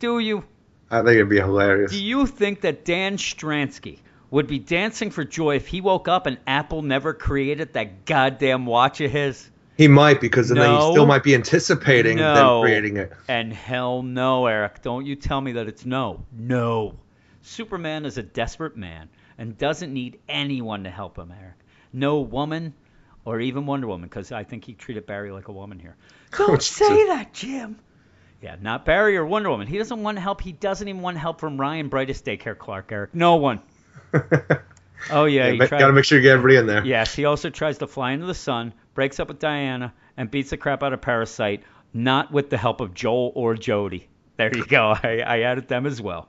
Do 0.00 0.18
you? 0.18 0.44
I 0.90 0.98
think 0.98 1.16
it'd 1.16 1.28
be 1.28 1.36
hilarious. 1.36 1.90
Do 1.92 2.02
you 2.02 2.26
think 2.26 2.62
that 2.62 2.84
Dan 2.84 3.16
Stransky 3.16 4.00
would 4.30 4.46
be 4.46 4.58
dancing 4.58 5.10
for 5.10 5.24
joy 5.24 5.56
if 5.56 5.66
he 5.68 5.80
woke 5.80 6.08
up 6.08 6.26
and 6.26 6.38
Apple 6.46 6.82
never 6.82 7.14
created 7.14 7.72
that 7.74 8.04
goddamn 8.04 8.66
watch 8.66 9.00
of 9.00 9.10
his? 9.10 9.50
He 9.76 9.88
might 9.88 10.20
because 10.20 10.48
then 10.48 10.58
No. 10.58 10.86
he 10.88 10.92
still 10.92 11.06
might 11.06 11.22
be 11.22 11.34
anticipating 11.34 12.16
No. 12.16 12.34
them 12.34 12.62
creating 12.62 12.96
it. 12.96 13.12
And 13.28 13.52
hell 13.52 14.02
no, 14.02 14.46
Eric. 14.46 14.82
Don't 14.82 15.04
you 15.06 15.16
tell 15.16 15.40
me 15.40 15.52
that 15.52 15.68
it's 15.68 15.84
no. 15.84 16.24
No. 16.36 16.94
Superman 17.42 18.04
is 18.06 18.16
a 18.18 18.22
desperate 18.22 18.76
man 18.76 19.08
and 19.38 19.56
doesn't 19.58 19.92
need 19.92 20.18
anyone 20.28 20.84
to 20.84 20.90
help 20.90 21.18
him, 21.18 21.32
Eric. 21.38 21.54
No 21.92 22.20
woman 22.20 22.74
or 23.24 23.40
even 23.40 23.66
Wonder 23.66 23.86
Woman, 23.88 24.08
because 24.08 24.30
I 24.32 24.44
think 24.44 24.64
he 24.64 24.74
treated 24.74 25.06
Barry 25.06 25.32
like 25.32 25.48
a 25.48 25.52
woman 25.52 25.78
here. 25.78 25.96
Don't 26.36 26.62
say 26.62 26.88
Jesus. 26.88 27.08
that, 27.08 27.32
Jim. 27.32 27.78
Yeah, 28.42 28.56
not 28.60 28.84
Barry 28.84 29.16
or 29.16 29.24
Wonder 29.26 29.50
Woman. 29.50 29.66
He 29.66 29.78
doesn't 29.78 30.02
want 30.02 30.18
help. 30.18 30.40
He 30.40 30.52
doesn't 30.52 30.86
even 30.86 31.00
want 31.02 31.16
help 31.18 31.40
from 31.40 31.58
Ryan 31.60 31.88
Brightest 31.88 32.24
Daycare 32.24 32.56
Clark, 32.56 32.92
Eric. 32.92 33.14
No 33.14 33.36
one. 33.36 33.60
Oh, 35.10 35.26
yeah. 35.26 35.50
he 35.50 35.58
Yeah, 35.58 35.66
tried- 35.66 35.78
gotta 35.78 35.92
make 35.92 36.04
sure 36.04 36.18
you 36.18 36.22
get 36.22 36.32
everybody 36.32 36.56
in 36.56 36.66
there. 36.66 36.84
Yes, 36.84 37.14
he 37.14 37.26
also 37.26 37.50
tries 37.50 37.78
to 37.78 37.86
fly 37.86 38.12
into 38.12 38.24
the 38.26 38.34
sun, 38.34 38.72
breaks 38.94 39.20
up 39.20 39.28
with 39.28 39.38
Diana, 39.38 39.92
and 40.16 40.30
beats 40.30 40.50
the 40.50 40.56
crap 40.56 40.82
out 40.82 40.92
of 40.94 41.02
Parasite, 41.02 41.62
not 41.92 42.32
with 42.32 42.48
the 42.48 42.56
help 42.56 42.80
of 42.80 42.94
Joel 42.94 43.30
or 43.34 43.54
Jody. 43.54 44.08
There 44.38 44.50
you 44.56 44.64
go. 44.64 44.94
I, 45.02 45.18
I 45.24 45.40
added 45.40 45.68
them 45.68 45.84
as 45.86 46.00
well. 46.00 46.28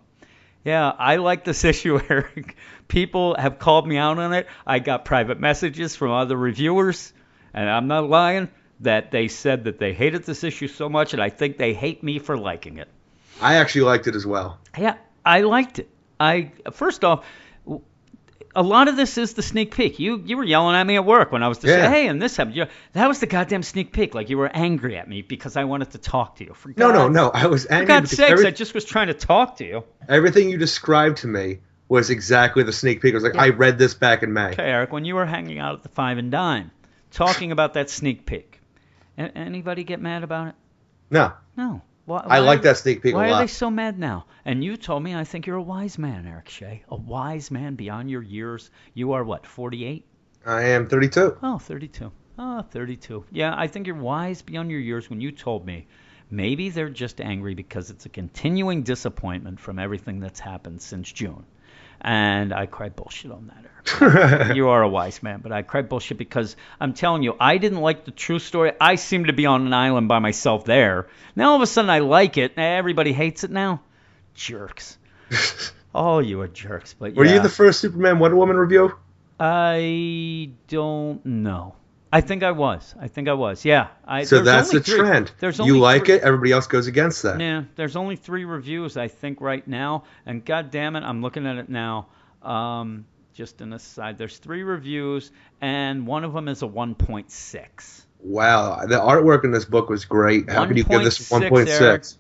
Yeah, 0.67 0.91
I 0.99 1.15
like 1.15 1.45
this 1.45 1.63
issue, 1.73 1.97
Eric. 2.09 2.57
People 2.89 3.37
have 3.39 3.57
called 3.57 3.87
me 3.87 3.95
out 3.95 4.19
on 4.19 4.33
it. 4.33 4.47
I 4.65 4.79
got 4.79 5.05
private 5.05 5.39
messages 5.39 5.95
from 5.95 6.11
other 6.11 6.35
reviewers, 6.35 7.13
and 7.53 7.69
I'm 7.69 7.87
not 7.87 8.09
lying, 8.09 8.49
that 8.81 9.09
they 9.09 9.29
said 9.29 9.63
that 9.63 9.79
they 9.79 9.93
hated 9.93 10.25
this 10.25 10.43
issue 10.43 10.67
so 10.67 10.89
much, 10.89 11.13
and 11.13 11.23
I 11.23 11.29
think 11.29 11.57
they 11.57 11.73
hate 11.73 12.03
me 12.03 12.19
for 12.19 12.37
liking 12.37 12.79
it. 12.79 12.89
I 13.39 13.55
actually 13.55 13.83
liked 13.83 14.07
it 14.07 14.15
as 14.15 14.25
well. 14.25 14.59
Yeah, 14.77 14.95
I 15.25 15.39
liked 15.41 15.79
it. 15.79 15.89
I 16.19 16.51
first 16.73 17.05
off, 17.05 17.25
a 18.57 18.63
lot 18.63 18.87
of 18.87 18.95
this 18.97 19.17
is 19.17 19.33
the 19.35 19.41
sneak 19.43 19.73
peek. 19.75 19.99
You 19.99 20.21
you 20.25 20.35
were 20.35 20.43
yelling 20.43 20.75
at 20.75 20.85
me 20.85 20.95
at 20.95 21.05
work 21.05 21.31
when 21.31 21.43
I 21.43 21.47
was 21.47 21.59
to 21.59 21.67
Yeah. 21.67 21.85
say, 21.85 21.89
hey, 21.89 22.07
and 22.07 22.21
this 22.21 22.35
happened. 22.35 22.55
You 22.55 22.65
that 22.93 23.07
was 23.07 23.19
the 23.19 23.27
goddamn 23.27 23.63
sneak 23.63 23.93
peek. 23.93 24.13
Like 24.15 24.29
you 24.29 24.37
were 24.37 24.49
angry 24.53 24.97
at 24.97 25.07
me 25.07 25.21
because 25.21 25.55
I 25.55 25.63
wanted 25.63 25.91
to 25.91 25.97
talk 25.99 26.37
to 26.37 26.43
you. 26.43 26.53
For 26.53 26.73
No, 26.75 26.91
no, 26.91 27.07
no. 27.07 27.29
I 27.29 27.45
was 27.47 27.65
For 27.65 27.73
angry 27.73 27.87
God's 27.87 28.09
sakes, 28.11 28.31
every- 28.31 28.47
I 28.47 28.51
just 28.51 28.73
was 28.73 28.83
trying 28.83 29.07
to 29.07 29.13
talk 29.13 29.57
to 29.57 29.65
you. 29.65 29.83
everything 30.09 30.49
you 30.49 30.57
described 30.57 31.17
to 31.19 31.27
me 31.27 31.59
was 31.87 32.09
exactly 32.09 32.63
the 32.63 32.73
sneak 32.73 33.01
peek. 33.01 33.13
I 33.13 33.15
was 33.15 33.23
like, 33.23 33.35
I 33.37 33.49
read 33.49 33.77
this 33.77 33.93
back 33.93 34.21
in 34.23 34.33
May. 34.33 34.49
Okay, 34.51 34.63
Eric, 34.63 34.91
when 34.91 35.05
you 35.05 35.15
were 35.15 35.25
hanging 35.25 35.59
out 35.59 35.75
at 35.75 35.83
the 35.83 35.89
Five 35.89 36.17
and 36.17 36.29
Dime, 36.31 36.71
talking 37.11 37.51
about 37.53 37.75
that 37.75 37.89
sneak 37.89 38.25
peek, 38.25 38.59
anybody 39.17 39.83
get 39.83 40.01
mad 40.01 40.23
about 40.23 40.47
it? 40.49 40.55
No, 41.09 41.31
No. 41.55 41.81
Why, 42.07 42.19
I 42.19 42.39
why- 42.39 42.45
like 42.45 42.61
that 42.61 42.77
sneak 42.77 43.03
peek 43.03 43.13
a 43.13 43.17
Why 43.17 43.31
are 43.31 43.41
they 43.41 43.47
so 43.47 43.69
mad 43.69 43.99
now? 43.99 44.27
And 44.45 44.63
you 44.63 44.77
told 44.77 45.03
me 45.03 45.13
I 45.13 45.25
think 45.25 45.45
you're 45.45 45.57
a 45.57 45.61
wise 45.61 45.97
man, 45.97 46.25
Eric 46.25 46.47
Shea. 46.47 46.81
A 46.87 46.95
wise 46.95 47.51
man 47.51 47.75
beyond 47.75 48.09
your 48.09 48.21
years. 48.21 48.71
You 48.93 49.11
are 49.11 49.25
what, 49.25 49.45
48? 49.45 50.05
I 50.45 50.63
am 50.63 50.87
32. 50.87 51.37
Oh, 51.43 51.59
32. 51.59 52.09
Oh, 52.39 52.61
32. 52.61 53.25
Yeah, 53.29 53.53
I 53.57 53.67
think 53.67 53.87
you're 53.87 53.97
wise 53.97 54.41
beyond 54.41 54.71
your 54.71 54.79
years 54.79 55.09
when 55.09 55.19
you 55.19 55.33
told 55.33 55.65
me 55.65 55.85
maybe 56.31 56.69
they're 56.69 56.87
just 56.87 57.19
angry 57.19 57.55
because 57.55 57.89
it's 57.89 58.05
a 58.05 58.09
continuing 58.09 58.83
disappointment 58.83 59.59
from 59.59 59.77
everything 59.77 60.21
that's 60.21 60.39
happened 60.39 60.81
since 60.81 61.11
June. 61.11 61.45
And 61.99 62.53
I 62.53 62.67
cried 62.67 62.95
bullshit 62.95 63.31
on 63.31 63.47
that, 63.47 63.65
Eric. 63.65 63.76
you 64.55 64.69
are 64.69 64.81
a 64.81 64.89
wise 64.89 65.21
man, 65.23 65.39
but 65.41 65.51
I 65.51 65.61
cried 65.61 65.89
bullshit 65.89 66.17
because 66.17 66.55
I'm 66.79 66.93
telling 66.93 67.23
you, 67.23 67.35
I 67.39 67.57
didn't 67.57 67.79
like 67.81 68.05
the 68.05 68.11
true 68.11 68.39
story. 68.39 68.73
I 68.79 68.95
seem 68.95 69.25
to 69.25 69.33
be 69.33 69.45
on 69.45 69.65
an 69.65 69.73
island 69.73 70.07
by 70.07 70.19
myself 70.19 70.65
there. 70.65 71.07
Now 71.35 71.51
all 71.51 71.55
of 71.55 71.61
a 71.61 71.67
sudden 71.67 71.89
I 71.89 71.99
like 71.99 72.37
it. 72.37 72.57
Everybody 72.57 73.13
hates 73.13 73.43
it 73.43 73.51
now. 73.51 73.81
Jerks. 74.33 74.97
oh, 75.95 76.19
you 76.19 76.41
are 76.41 76.47
jerks. 76.47 76.93
But 76.93 77.15
Were 77.15 77.25
yeah. 77.25 77.35
you 77.35 77.39
the 77.41 77.49
first 77.49 77.79
Superman 77.79 78.19
Wonder 78.19 78.37
Woman 78.37 78.55
review? 78.57 78.93
I 79.39 80.51
don't 80.67 81.25
know. 81.25 81.75
I 82.11 82.21
think 82.21 82.41
I 82.41 82.51
was. 82.51 82.95
I 82.99 83.09
think 83.09 83.27
I 83.27 83.33
was. 83.33 83.65
Yeah. 83.65 83.87
I, 84.05 84.23
So 84.23 84.41
that's 84.41 84.69
only 84.69 84.79
the 84.79 84.83
three- 84.85 84.97
trend. 84.99 85.31
There's 85.39 85.59
you 85.59 85.77
like 85.77 86.05
three- 86.05 86.15
it, 86.15 86.23
everybody 86.23 86.51
else 86.51 86.67
goes 86.67 86.87
against 86.87 87.23
that. 87.23 87.39
Yeah. 87.39 87.63
There's 87.75 87.95
only 87.95 88.15
three 88.15 88.45
reviews 88.45 88.95
I 88.97 89.09
think 89.09 89.41
right 89.41 89.67
now, 89.67 90.05
and 90.25 90.43
God 90.43 90.71
damn 90.71 90.95
it, 90.95 91.01
I'm 91.03 91.21
looking 91.21 91.45
at 91.45 91.57
it 91.57 91.69
now. 91.69 92.07
Um, 92.41 93.05
just 93.37 93.61
an 93.61 93.71
aside, 93.71 94.17
there's 94.17 94.39
three 94.39 94.63
reviews, 94.63 95.31
and 95.61 96.07
one 96.07 96.23
of 96.23 96.33
them 96.33 96.47
is 96.47 96.63
a 96.63 96.67
1.6. 96.67 98.01
Wow, 98.19 98.85
the 98.87 98.95
artwork 98.95 99.43
in 99.43 99.51
this 99.51 99.63
book 99.63 99.89
was 99.89 100.05
great. 100.05 100.49
How 100.49 100.65
could 100.65 100.75
you 100.75 100.83
give 100.83 101.03
this 101.03 101.29
1.6, 101.29 101.49
1.6? 101.67 102.17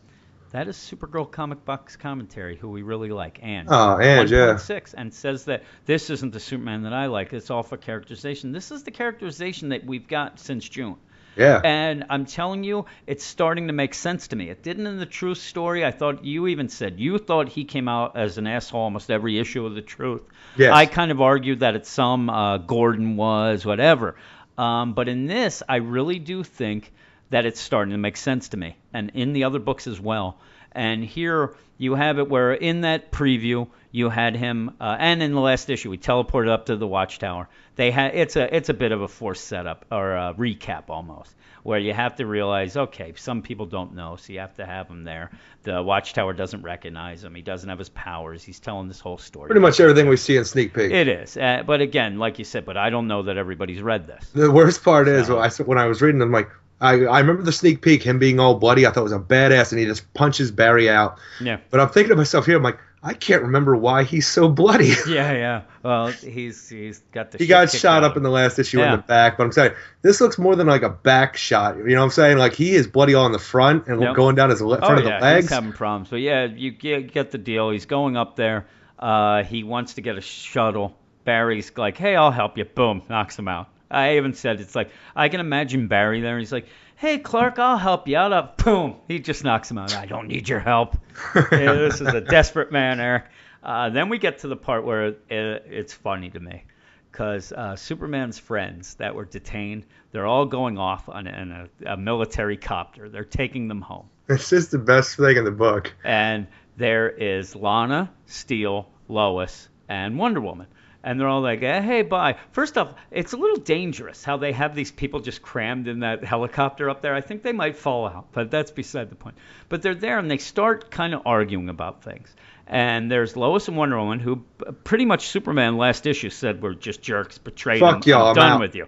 That 0.51 0.67
is 0.67 0.77
Supergirl 0.77 1.29
comic 1.29 1.65
box 1.65 1.95
commentary, 1.95 2.55
who 2.55 2.69
we 2.69 2.83
really 2.83 3.09
like, 3.09 3.41
Anj. 3.41 3.65
Oh, 3.67 3.97
Anj, 3.99 4.29
yeah. 4.29 4.53
1.6, 4.53 4.93
and 4.95 5.11
says 5.11 5.45
that 5.45 5.63
this 5.85 6.11
isn't 6.11 6.33
the 6.33 6.39
Superman 6.39 6.83
that 6.83 6.93
I 6.93 7.07
like. 7.07 7.33
It's 7.33 7.49
all 7.49 7.63
for 7.63 7.77
characterization. 7.77 8.51
This 8.51 8.69
is 8.69 8.83
the 8.83 8.91
characterization 8.91 9.69
that 9.69 9.85
we've 9.85 10.07
got 10.07 10.39
since 10.39 10.69
June. 10.69 10.97
Yeah. 11.37 11.61
And 11.63 12.05
I'm 12.09 12.25
telling 12.25 12.63
you, 12.63 12.85
it's 13.05 13.23
starting 13.23 13.67
to 13.67 13.73
make 13.73 13.93
sense 13.93 14.29
to 14.29 14.35
me. 14.35 14.49
It 14.49 14.63
didn't 14.63 14.87
in 14.87 14.97
the 14.97 15.05
Truth 15.05 15.37
story. 15.37 15.85
I 15.85 15.91
thought 15.91 16.25
you 16.25 16.47
even 16.47 16.69
said 16.69 16.99
you 16.99 17.17
thought 17.17 17.49
he 17.49 17.65
came 17.65 17.87
out 17.87 18.17
as 18.17 18.37
an 18.37 18.47
asshole 18.47 18.81
almost 18.81 19.11
every 19.11 19.39
issue 19.39 19.65
of 19.65 19.75
the 19.75 19.81
Truth. 19.81 20.23
Yes. 20.57 20.73
I 20.73 20.85
kind 20.85 21.11
of 21.11 21.21
argued 21.21 21.59
that 21.59 21.75
at 21.75 21.85
some 21.85 22.29
uh, 22.29 22.57
Gordon 22.57 23.15
was 23.15 23.65
whatever. 23.65 24.15
Um, 24.57 24.93
but 24.93 25.07
in 25.07 25.27
this, 25.27 25.61
I 25.69 25.77
really 25.77 26.19
do 26.19 26.43
think 26.43 26.91
that 27.29 27.45
it's 27.45 27.59
starting 27.59 27.91
to 27.91 27.97
make 27.97 28.17
sense 28.17 28.49
to 28.49 28.57
me, 28.57 28.77
and 28.93 29.11
in 29.13 29.33
the 29.33 29.43
other 29.43 29.59
books 29.59 29.85
as 29.85 29.99
well. 29.99 30.39
And 30.71 31.03
here 31.03 31.55
you 31.77 31.95
have 31.95 32.19
it 32.19 32.29
where 32.29 32.53
in 32.53 32.81
that 32.81 33.11
preview 33.11 33.67
you 33.91 34.09
had 34.09 34.35
him, 34.35 34.71
uh, 34.81 34.95
and 34.99 35.23
in 35.23 35.33
the 35.33 35.39
last 35.39 35.69
issue 35.69 35.89
we 35.89 35.97
teleported 35.97 36.49
up 36.49 36.65
to 36.67 36.75
the 36.75 36.87
Watchtower. 36.87 37.47
They 37.75 37.91
had 37.91 38.15
it's 38.15 38.35
a 38.35 38.55
it's 38.55 38.69
a 38.69 38.73
bit 38.73 38.91
of 38.91 39.01
a 39.01 39.07
forced 39.07 39.45
setup 39.45 39.85
or 39.91 40.13
a 40.15 40.33
recap 40.37 40.89
almost, 40.89 41.35
where 41.63 41.79
you 41.79 41.93
have 41.93 42.15
to 42.17 42.25
realize 42.25 42.75
okay, 42.75 43.13
some 43.15 43.41
people 43.41 43.65
don't 43.65 43.95
know, 43.95 44.15
so 44.15 44.33
you 44.33 44.39
have 44.39 44.55
to 44.55 44.65
have 44.65 44.87
him 44.87 45.03
there. 45.03 45.31
The 45.63 45.81
Watchtower 45.81 46.33
doesn't 46.33 46.61
recognize 46.63 47.23
him. 47.23 47.33
He 47.35 47.41
doesn't 47.41 47.69
have 47.69 47.79
his 47.79 47.89
powers. 47.89 48.43
He's 48.43 48.59
telling 48.59 48.87
this 48.87 48.99
whole 48.99 49.17
story. 49.17 49.47
Pretty 49.47 49.61
much 49.61 49.79
everything 49.79 50.07
we 50.09 50.17
see 50.17 50.37
in 50.37 50.45
sneak 50.45 50.73
peek. 50.73 50.91
It 50.91 51.07
is, 51.07 51.37
uh, 51.37 51.63
but 51.65 51.81
again, 51.81 52.17
like 52.19 52.39
you 52.39 52.45
said, 52.45 52.65
but 52.65 52.77
I 52.77 52.89
don't 52.89 53.07
know 53.07 53.23
that 53.23 53.37
everybody's 53.37 53.81
read 53.81 54.07
this. 54.07 54.29
The 54.31 54.51
worst 54.51 54.83
part 54.83 55.07
is 55.07 55.27
So- 55.27 55.35
when 55.35 55.43
I, 55.43 55.49
when 55.63 55.77
I 55.77 55.85
was 55.85 56.01
reading, 56.01 56.21
I'm 56.21 56.31
like, 56.31 56.49
I, 56.79 57.05
I 57.05 57.19
remember 57.19 57.41
the 57.43 57.51
sneak 57.51 57.81
peek, 57.81 58.03
him 58.03 58.19
being 58.19 58.39
all 58.39 58.55
bloody. 58.55 58.85
I 58.85 58.91
thought 58.91 58.99
it 59.01 59.03
was 59.03 59.11
a 59.11 59.19
badass, 59.19 59.71
and 59.71 59.79
he 59.79 59.85
just 59.85 60.13
punches 60.13 60.51
Barry 60.51 60.89
out. 60.89 61.17
Yeah. 61.41 61.57
But 61.71 61.79
I'm 61.79 61.89
thinking 61.89 62.09
to 62.11 62.15
myself 62.15 62.45
here, 62.45 62.57
I'm 62.57 62.63
like, 62.63 62.77
I 63.01 63.13
can't 63.13 63.41
remember 63.43 63.75
why 63.75 64.03
he's 64.03 64.27
so 64.27 64.49
bloody. 64.49 64.91
Yeah, 65.07 65.31
yeah. 65.31 65.61
Well, 65.83 66.07
he's 66.07 66.67
he's 66.67 66.99
got 67.13 67.31
the. 67.31 67.37
he 67.37 67.47
got 67.47 67.71
shot 67.71 68.03
up 68.03 68.17
in 68.17 68.23
the 68.23 68.29
last 68.29 68.59
issue 68.59 68.79
Yeah. 68.79 68.85
in 68.93 68.97
the 68.97 69.03
back, 69.03 69.37
but 69.37 69.43
I'm 69.45 69.51
saying 69.51 69.73
this 70.01 70.19
looks 70.19 70.37
more 70.37 70.55
than 70.55 70.67
like 70.67 70.81
a 70.81 70.89
back 70.89 71.37
shot. 71.37 71.77
You 71.77 71.83
know 71.85 71.99
what 71.99 72.05
I'm 72.05 72.09
saying? 72.11 72.37
Like 72.37 72.53
he 72.53 72.73
is 72.73 72.87
bloody 72.87 73.13
all 73.13 73.25
in 73.25 73.31
the 73.31 73.39
front 73.39 73.87
and 73.87 74.01
Yep. 74.01 74.15
going 74.15 74.35
down 74.35 74.49
his 74.49 74.61
le- 74.61 74.79
front 74.79 74.95
oh 74.95 74.97
of 74.97 75.03
the 75.03 75.09
yeah, 75.11 75.19
legs. 75.21 75.45
he's 75.45 75.53
having 75.53 75.71
problems. 75.73 76.09
But 76.09 76.17
yeah, 76.21 76.45
you 76.45 76.71
get, 76.71 77.13
get 77.13 77.31
the 77.31 77.37
deal. 77.37 77.69
He's 77.69 77.85
going 77.85 78.17
up 78.17 78.35
there. 78.35 78.65
Uh, 78.99 79.43
he 79.43 79.63
wants 79.63 79.93
to 79.93 80.01
get 80.01 80.17
a 80.17 80.21
shuttle. 80.21 80.97
Barry's 81.23 81.71
like, 81.77 81.97
"Hey, 81.97 82.15
I'll 82.15 82.31
help 82.31 82.57
you." 82.57 82.65
Boom, 82.65 83.03
knocks 83.09 83.37
him 83.37 83.47
out. 83.47 83.69
I 83.89 84.17
even 84.17 84.33
said 84.33 84.59
it's 84.59 84.75
like 84.75 84.89
I 85.15 85.29
can 85.29 85.39
imagine 85.39 85.87
Barry 85.87 86.21
there. 86.21 86.37
He's 86.39 86.51
like, 86.51 86.67
"Hey, 86.95 87.17
Clark, 87.17 87.59
I'll 87.59 87.77
help 87.77 88.07
you 88.07 88.17
out." 88.17 88.57
Boom, 88.57 88.95
he 89.07 89.19
just 89.19 89.43
knocks 89.43 89.71
him 89.71 89.77
out. 89.77 89.95
I 89.95 90.05
don't 90.05 90.27
need 90.27 90.47
your 90.49 90.59
help. 90.59 90.97
Yeah, 91.51 91.73
this 91.73 92.01
is 92.01 92.07
a 92.07 92.21
desperate 92.21 92.71
man, 92.71 92.99
Eric. 92.99 93.25
Uh, 93.63 93.89
then 93.89 94.09
we 94.09 94.17
get 94.17 94.39
to 94.39 94.47
the 94.47 94.55
part 94.55 94.85
where 94.85 95.07
it, 95.07 95.21
it's 95.29 95.93
funny 95.93 96.29
to 96.29 96.39
me 96.39 96.63
because 97.11 97.51
uh, 97.51 97.75
Superman's 97.75 98.37
friends 98.37 98.93
that 98.95 99.15
were 99.15 99.25
detained, 99.25 99.85
they're 100.11 100.27
all 100.27 100.45
going 100.45 100.77
off 100.77 101.09
on, 101.09 101.25
in 101.25 101.51
a, 101.51 101.93
a 101.93 101.97
military 101.97 102.57
copter. 102.57 103.09
They're 103.09 103.23
taking 103.23 103.67
them 103.67 103.81
home. 103.81 104.07
It's 104.29 104.49
just 104.49 104.71
the 104.71 104.77
best 104.77 105.17
thing 105.17 105.35
in 105.37 105.43
the 105.43 105.51
book. 105.51 105.93
And 106.03 106.47
there 106.77 107.09
is 107.09 107.55
Lana, 107.55 108.11
Steel, 108.27 108.87
Lois, 109.07 109.67
and 109.89 110.19
Wonder 110.19 110.41
Woman. 110.41 110.67
And 111.07 111.17
they're 111.17 111.29
all 111.29 111.39
like, 111.39 111.63
eh, 111.63 111.79
hey, 111.79 112.01
bye. 112.01 112.35
First 112.51 112.77
off, 112.77 112.93
it's 113.11 113.31
a 113.31 113.37
little 113.37 113.55
dangerous 113.55 114.25
how 114.25 114.35
they 114.35 114.51
have 114.51 114.75
these 114.75 114.91
people 114.91 115.21
just 115.21 115.41
crammed 115.41 115.87
in 115.87 116.01
that 116.01 116.25
helicopter 116.25 116.89
up 116.89 117.01
there. 117.01 117.15
I 117.15 117.21
think 117.21 117.43
they 117.43 117.53
might 117.53 117.77
fall 117.77 118.05
out, 118.07 118.33
but 118.33 118.51
that's 118.51 118.71
beside 118.71 119.09
the 119.09 119.15
point. 119.15 119.37
But 119.69 119.81
they're 119.81 119.95
there 119.95 120.19
and 120.19 120.29
they 120.29 120.37
start 120.37 120.91
kind 120.91 121.13
of 121.13 121.21
arguing 121.25 121.69
about 121.69 122.03
things. 122.03 122.35
And 122.67 123.09
there's 123.09 123.37
Lois 123.37 123.69
and 123.69 123.77
Wonder 123.77 123.97
Woman, 123.97 124.19
who 124.19 124.43
pretty 124.83 125.05
much 125.05 125.27
Superman 125.29 125.77
last 125.77 126.05
issue 126.05 126.29
said 126.29 126.61
were 126.61 126.73
just 126.73 127.01
jerks, 127.01 127.37
betrayed 127.37 127.79
Fuck 127.79 128.05
him. 128.05 128.09
y'all, 128.11 128.27
I'm 128.27 128.35
done 128.35 128.51
out. 128.51 128.59
with 128.59 128.75
you. 128.75 128.87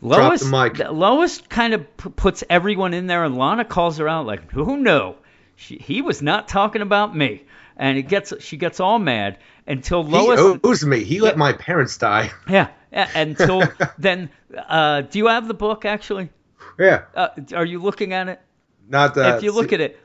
Drop 0.00 0.30
Lois, 0.30 0.40
the 0.42 0.48
mic. 0.48 0.78
Lois 0.90 1.42
kind 1.42 1.74
of 1.74 1.96
p- 1.98 2.08
puts 2.08 2.42
everyone 2.48 2.94
in 2.94 3.06
there, 3.08 3.24
and 3.24 3.36
Lana 3.36 3.66
calls 3.66 3.98
her 3.98 4.08
out 4.08 4.24
like, 4.24 4.50
"Who 4.52 4.78
no? 4.78 5.16
She, 5.56 5.76
he 5.76 6.00
was 6.00 6.22
not 6.22 6.48
talking 6.48 6.80
about 6.80 7.14
me." 7.14 7.44
And 7.76 7.98
it 7.98 8.02
gets 8.08 8.32
she 8.42 8.56
gets 8.56 8.80
all 8.80 8.98
mad, 8.98 9.38
until 9.66 10.02
He 10.04 10.10
Lois. 10.12 10.58
owes 10.64 10.84
me. 10.84 11.04
He 11.04 11.20
let 11.20 11.36
my 11.36 11.52
parents 11.52 11.98
die. 11.98 12.30
yeah, 12.48 12.68
yeah, 12.92 13.08
until 13.14 13.62
then. 13.98 14.30
Uh, 14.56 15.02
do 15.02 15.18
you 15.18 15.26
have 15.28 15.48
the 15.48 15.54
book 15.54 15.84
actually? 15.84 16.30
Yeah. 16.78 17.02
Uh, 17.14 17.28
are 17.54 17.64
you 17.64 17.80
looking 17.80 18.12
at 18.12 18.28
it? 18.28 18.40
Not 18.88 19.14
that. 19.14 19.36
if 19.38 19.42
you 19.42 19.52
look 19.52 19.72
at 19.72 19.80
it, 19.80 19.98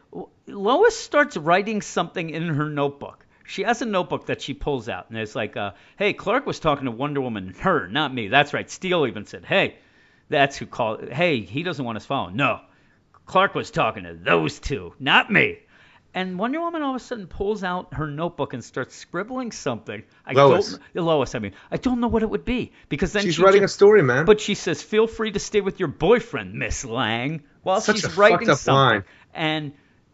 Lois 0.46 0.98
starts 0.98 1.36
writing 1.36 1.82
something 1.82 2.30
in 2.30 2.48
her 2.48 2.70
notebook. 2.70 3.26
She 3.46 3.64
has 3.64 3.82
a 3.82 3.86
notebook 3.86 4.26
that 4.28 4.42
she 4.42 4.54
pulls 4.54 4.90
out, 4.90 5.10
and 5.10 5.18
it's 5.18 5.36
like, 5.36 5.56
uh, 5.58 5.72
"Hey, 5.98 6.14
Clark 6.14 6.46
was 6.46 6.60
talking 6.60 6.86
to 6.86 6.92
Wonder 6.92 7.22
Woman, 7.22 7.56
her, 7.60 7.88
not 7.88 8.14
me." 8.14 8.28
That's 8.28 8.54
right. 8.54 8.70
Steel 8.70 9.08
even 9.08 9.26
said, 9.26 9.46
"Hey, 9.46 9.76
that's 10.30 10.58
who 10.58 10.66
called. 10.66 11.10
Hey, 11.10 11.42
he 11.42 11.64
doesn't 11.64 11.84
want 11.84 11.96
his 11.96 12.06
phone. 12.06 12.36
No, 12.36 12.60
Clark 13.26 13.56
was 13.56 13.72
talking 13.72 14.04
to 14.04 14.14
those 14.14 14.60
two, 14.60 14.94
not 15.00 15.32
me." 15.32 15.60
And 16.18 16.40
Wonder 16.40 16.60
Woman 16.62 16.82
all 16.82 16.96
of 16.96 16.96
a 16.96 17.00
sudden 17.04 17.28
pulls 17.28 17.64
out 17.64 17.94
her 17.94 18.08
notebook 18.08 18.54
and 18.54 18.64
starts 18.64 18.96
scribbling 18.96 19.52
something. 19.52 20.02
I 20.26 20.34
Lois. 20.34 20.72
don't 20.96 21.06
Lois, 21.06 21.36
I 21.36 21.40
mean, 21.40 21.52
I 21.70 21.78
don't 21.78 22.00
know 22.00 22.08
what 22.08 22.24
it 22.24 22.30
would 22.30 22.44
be 22.44 22.72
because 22.90 23.14
then 23.14 23.22
she's 23.24 23.36
she 23.36 23.44
writing 23.44 23.62
ju- 23.62 23.66
a 23.66 23.68
story, 23.68 24.02
man. 24.02 24.26
but 24.26 24.42
she 24.42 24.56
says, 24.56 24.82
"Feel 24.82 25.06
free 25.06 25.32
to 25.32 25.40
stay 25.40 25.62
with 25.62 25.80
your 25.80 25.90
boyfriend, 25.90 26.56
Miss 26.56 26.84
Lang," 26.84 27.44
while 27.62 27.82
Such 27.82 27.98
she's 27.98 28.06
a 28.06 28.20
writing 28.20 28.48
something. 28.48 28.74
line. 28.74 29.04
And 29.36 29.74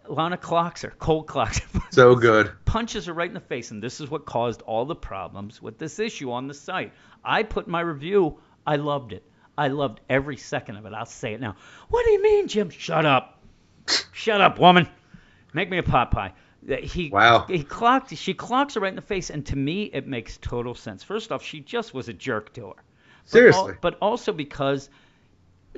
Lana 0.10 0.36
clocks 0.36 0.82
her, 0.82 0.92
cold 1.00 1.28
clocks 1.28 1.60
her, 1.60 1.80
so 1.92 2.16
good. 2.16 2.52
punches 2.66 3.06
her 3.06 3.14
right 3.14 3.30
in 3.30 3.34
the 3.34 3.40
face, 3.40 3.72
and 3.72 3.82
this 3.82 4.02
is 4.02 4.10
what 4.12 4.26
caused 4.26 4.62
all 4.64 4.84
the 4.86 4.96
problems 4.96 5.62
with 5.62 5.78
this 5.78 6.00
issue 6.00 6.34
on 6.34 6.48
the 6.48 6.54
site. 6.54 6.92
I 7.24 7.44
put 7.44 7.70
my 7.70 7.80
review. 7.80 8.40
I 8.68 8.76
loved 8.76 9.14
it. 9.14 9.24
I 9.58 9.70
loved 9.70 10.02
every 10.10 10.36
second 10.36 10.76
of 10.76 10.86
it. 10.86 10.92
I'll 10.94 11.06
say 11.06 11.34
it 11.34 11.40
now. 11.40 11.56
What 11.90 12.04
do 12.06 12.12
you 12.12 12.22
mean, 12.22 12.50
Jim? 12.50 12.70
Shut 12.72 13.06
up. 13.06 13.40
Shut 14.12 14.42
up, 14.42 14.60
woman. 14.60 14.90
Make 15.54 15.70
me 15.70 15.78
a 15.78 15.84
pot 15.84 16.12
pie. 16.12 16.34
He 16.82 17.10
Wow. 17.10 17.46
he 17.48 17.64
clocked 17.64 18.16
she 18.16 18.34
clocks 18.34 18.76
her 18.76 18.80
right 18.80 18.90
in 18.90 18.96
the 18.96 19.02
face, 19.02 19.30
and 19.30 19.46
to 19.48 19.56
me 19.56 19.84
it 19.84 20.08
makes 20.08 20.38
total 20.38 20.76
sense. 20.76 21.04
First 21.04 21.32
off, 21.32 21.44
she 21.44 21.60
just 21.60 21.94
was 21.94 22.08
a 22.10 22.14
jerk 22.14 22.54
to 22.54 22.68
her. 22.68 22.74
But 22.76 22.80
al- 22.80 23.26
Seriously. 23.26 23.74
but 23.82 23.98
also 24.02 24.32
because 24.32 24.90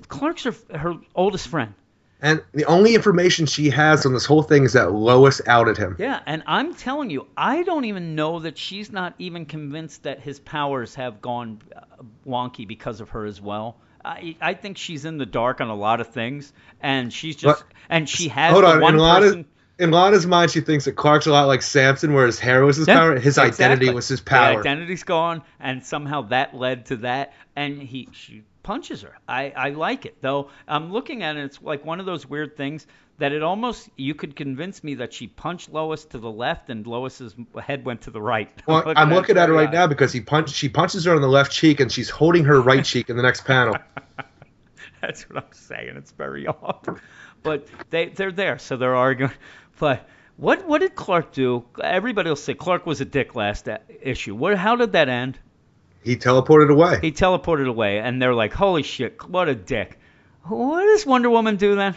Clark's 0.08 0.44
her, 0.44 0.54
her 0.78 0.96
oldest 1.16 1.48
friend. 1.48 1.74
And 2.22 2.42
the 2.54 2.66
only 2.66 2.96
information 2.96 3.46
she 3.46 3.70
has 3.72 4.06
on 4.06 4.14
this 4.14 4.26
whole 4.26 4.42
thing 4.42 4.64
is 4.64 4.74
that 4.74 4.92
Lois 4.94 5.42
outed 5.48 5.78
him. 5.78 5.96
Yeah, 6.00 6.22
and 6.26 6.44
I'm 6.48 6.74
telling 6.74 7.10
you, 7.10 7.28
I 7.36 7.64
don't 7.64 7.86
even 7.86 8.16
know 8.16 8.40
that 8.40 8.58
she's 8.58 8.92
not 8.92 9.14
even 9.20 9.46
convinced 9.46 10.04
that 10.04 10.22
his 10.22 10.40
powers 10.40 10.96
have 10.96 11.22
gone 11.22 11.62
uh, 11.76 11.82
wonky 12.26 12.68
because 12.68 13.02
of 13.02 13.10
her 13.10 13.26
as 13.26 13.42
well. 13.42 13.78
I, 14.04 14.36
I 14.40 14.54
think 14.54 14.78
she's 14.78 15.04
in 15.06 15.18
the 15.18 15.26
dark 15.26 15.62
on 15.62 15.68
a 15.68 15.76
lot 15.76 16.00
of 16.00 16.08
things, 16.08 16.54
and 16.82 17.12
she's 17.12 17.36
just 17.36 17.62
But- 17.62 17.74
and 17.90 18.08
she 18.10 18.30
has 18.30 18.54
Hold 18.54 18.64
on. 18.66 18.82
one 18.82 18.94
In 18.96 19.00
Lana's, 19.00 19.30
person. 19.32 19.46
In 19.80 19.92
Lana's 19.92 20.26
mind, 20.26 20.52
she 20.52 20.62
thinks 20.62 20.86
that 20.86 20.94
Clark's 20.94 21.28
a 21.28 21.32
lot 21.32 21.46
like 21.48 21.62
Samson, 21.62 22.14
where 22.14 22.26
his 22.26 22.40
hair 22.40 22.64
was 22.66 22.78
his 22.78 22.88
Yeah, 22.88 22.98
power. 23.00 23.20
His 23.20 23.38
identity 23.38 23.90
was 23.90 24.08
his 24.08 24.20
The 24.20 24.26
power. 24.26 24.60
identity's 24.60 25.04
gone, 25.04 25.42
and 25.60 25.84
somehow 25.86 26.22
that 26.24 26.56
led 26.56 26.86
to 26.88 26.98
that, 26.98 27.34
and 27.56 27.82
he 27.82 28.08
she 28.12 28.44
punches 28.64 29.02
her. 29.04 29.18
I 29.28 29.52
I 29.56 29.70
like 29.70 30.06
it 30.06 30.18
though. 30.22 30.50
I'm 30.68 30.92
looking 30.92 31.24
at 31.24 31.36
it. 31.36 31.44
It's 31.44 31.62
like 31.62 31.86
one 31.86 32.00
of 32.00 32.06
those 32.06 32.28
weird 32.28 32.56
things 32.58 32.88
that 33.18 33.32
it 33.32 33.44
almost 33.44 33.90
you 33.96 34.14
could 34.14 34.36
convince 34.36 34.84
me 34.84 34.96
that 34.96 35.14
she 35.14 35.28
punched 35.28 35.72
Lois 35.72 36.04
to 36.06 36.18
the 36.18 36.30
left 36.32 36.70
and 36.70 36.86
Lois's 36.86 37.34
head 37.62 37.86
went 37.86 38.02
to 38.02 38.12
the 38.12 38.22
right. 38.22 38.50
Well, 38.68 38.92
I'm 38.96 39.10
looking 39.14 39.38
at 39.38 39.50
it 39.50 39.54
right 39.54 39.70
very 39.70 39.78
now 39.78 39.88
because 39.88 40.12
he 40.12 40.20
punched. 40.22 40.54
She 40.56 40.68
punches 40.70 41.06
her 41.06 41.16
on 41.16 41.22
the 41.22 41.28
left 41.30 41.52
cheek, 41.52 41.80
and 41.80 41.92
she's 41.92 42.10
holding 42.10 42.44
her 42.46 42.62
right 42.62 42.84
cheek 42.92 43.10
in 43.10 43.18
the 43.18 43.24
next 43.24 43.46
panel. 43.46 43.76
That's 45.02 45.30
what 45.30 45.44
I'm 45.44 45.52
saying. 45.54 45.96
It's 45.98 46.12
very 46.12 46.48
odd. 46.48 47.00
But 47.44 47.68
they 47.92 48.08
they're 48.08 48.32
there, 48.32 48.58
so 48.58 48.76
they're 48.76 48.96
arguing. 48.96 49.32
But 49.80 50.08
what 50.38 50.68
what 50.68 50.82
did 50.82 50.96
Clark 50.96 51.32
do? 51.34 51.66
Everybody 51.82 52.30
will 52.30 52.36
say 52.36 52.54
Clark 52.54 52.86
was 52.86 53.02
a 53.02 53.06
dick 53.06 53.36
last 53.36 53.68
issue. 54.02 54.36
What 54.36 54.58
how 54.58 54.76
did 54.76 54.92
that 54.94 55.10
end? 55.10 55.40
He 56.04 56.16
teleported 56.16 56.72
away. 56.72 57.00
He 57.02 57.12
teleported 57.12 57.68
away, 57.68 58.00
and 58.00 58.22
they're 58.22 58.36
like, 58.36 58.54
"Holy 58.54 58.84
shit, 58.84 59.28
what 59.28 59.50
a 59.50 59.56
dick!" 59.56 60.00
What 60.44 60.86
does 60.86 61.06
Wonder 61.06 61.30
Woman 61.30 61.56
do 61.56 61.76
then? 61.76 61.96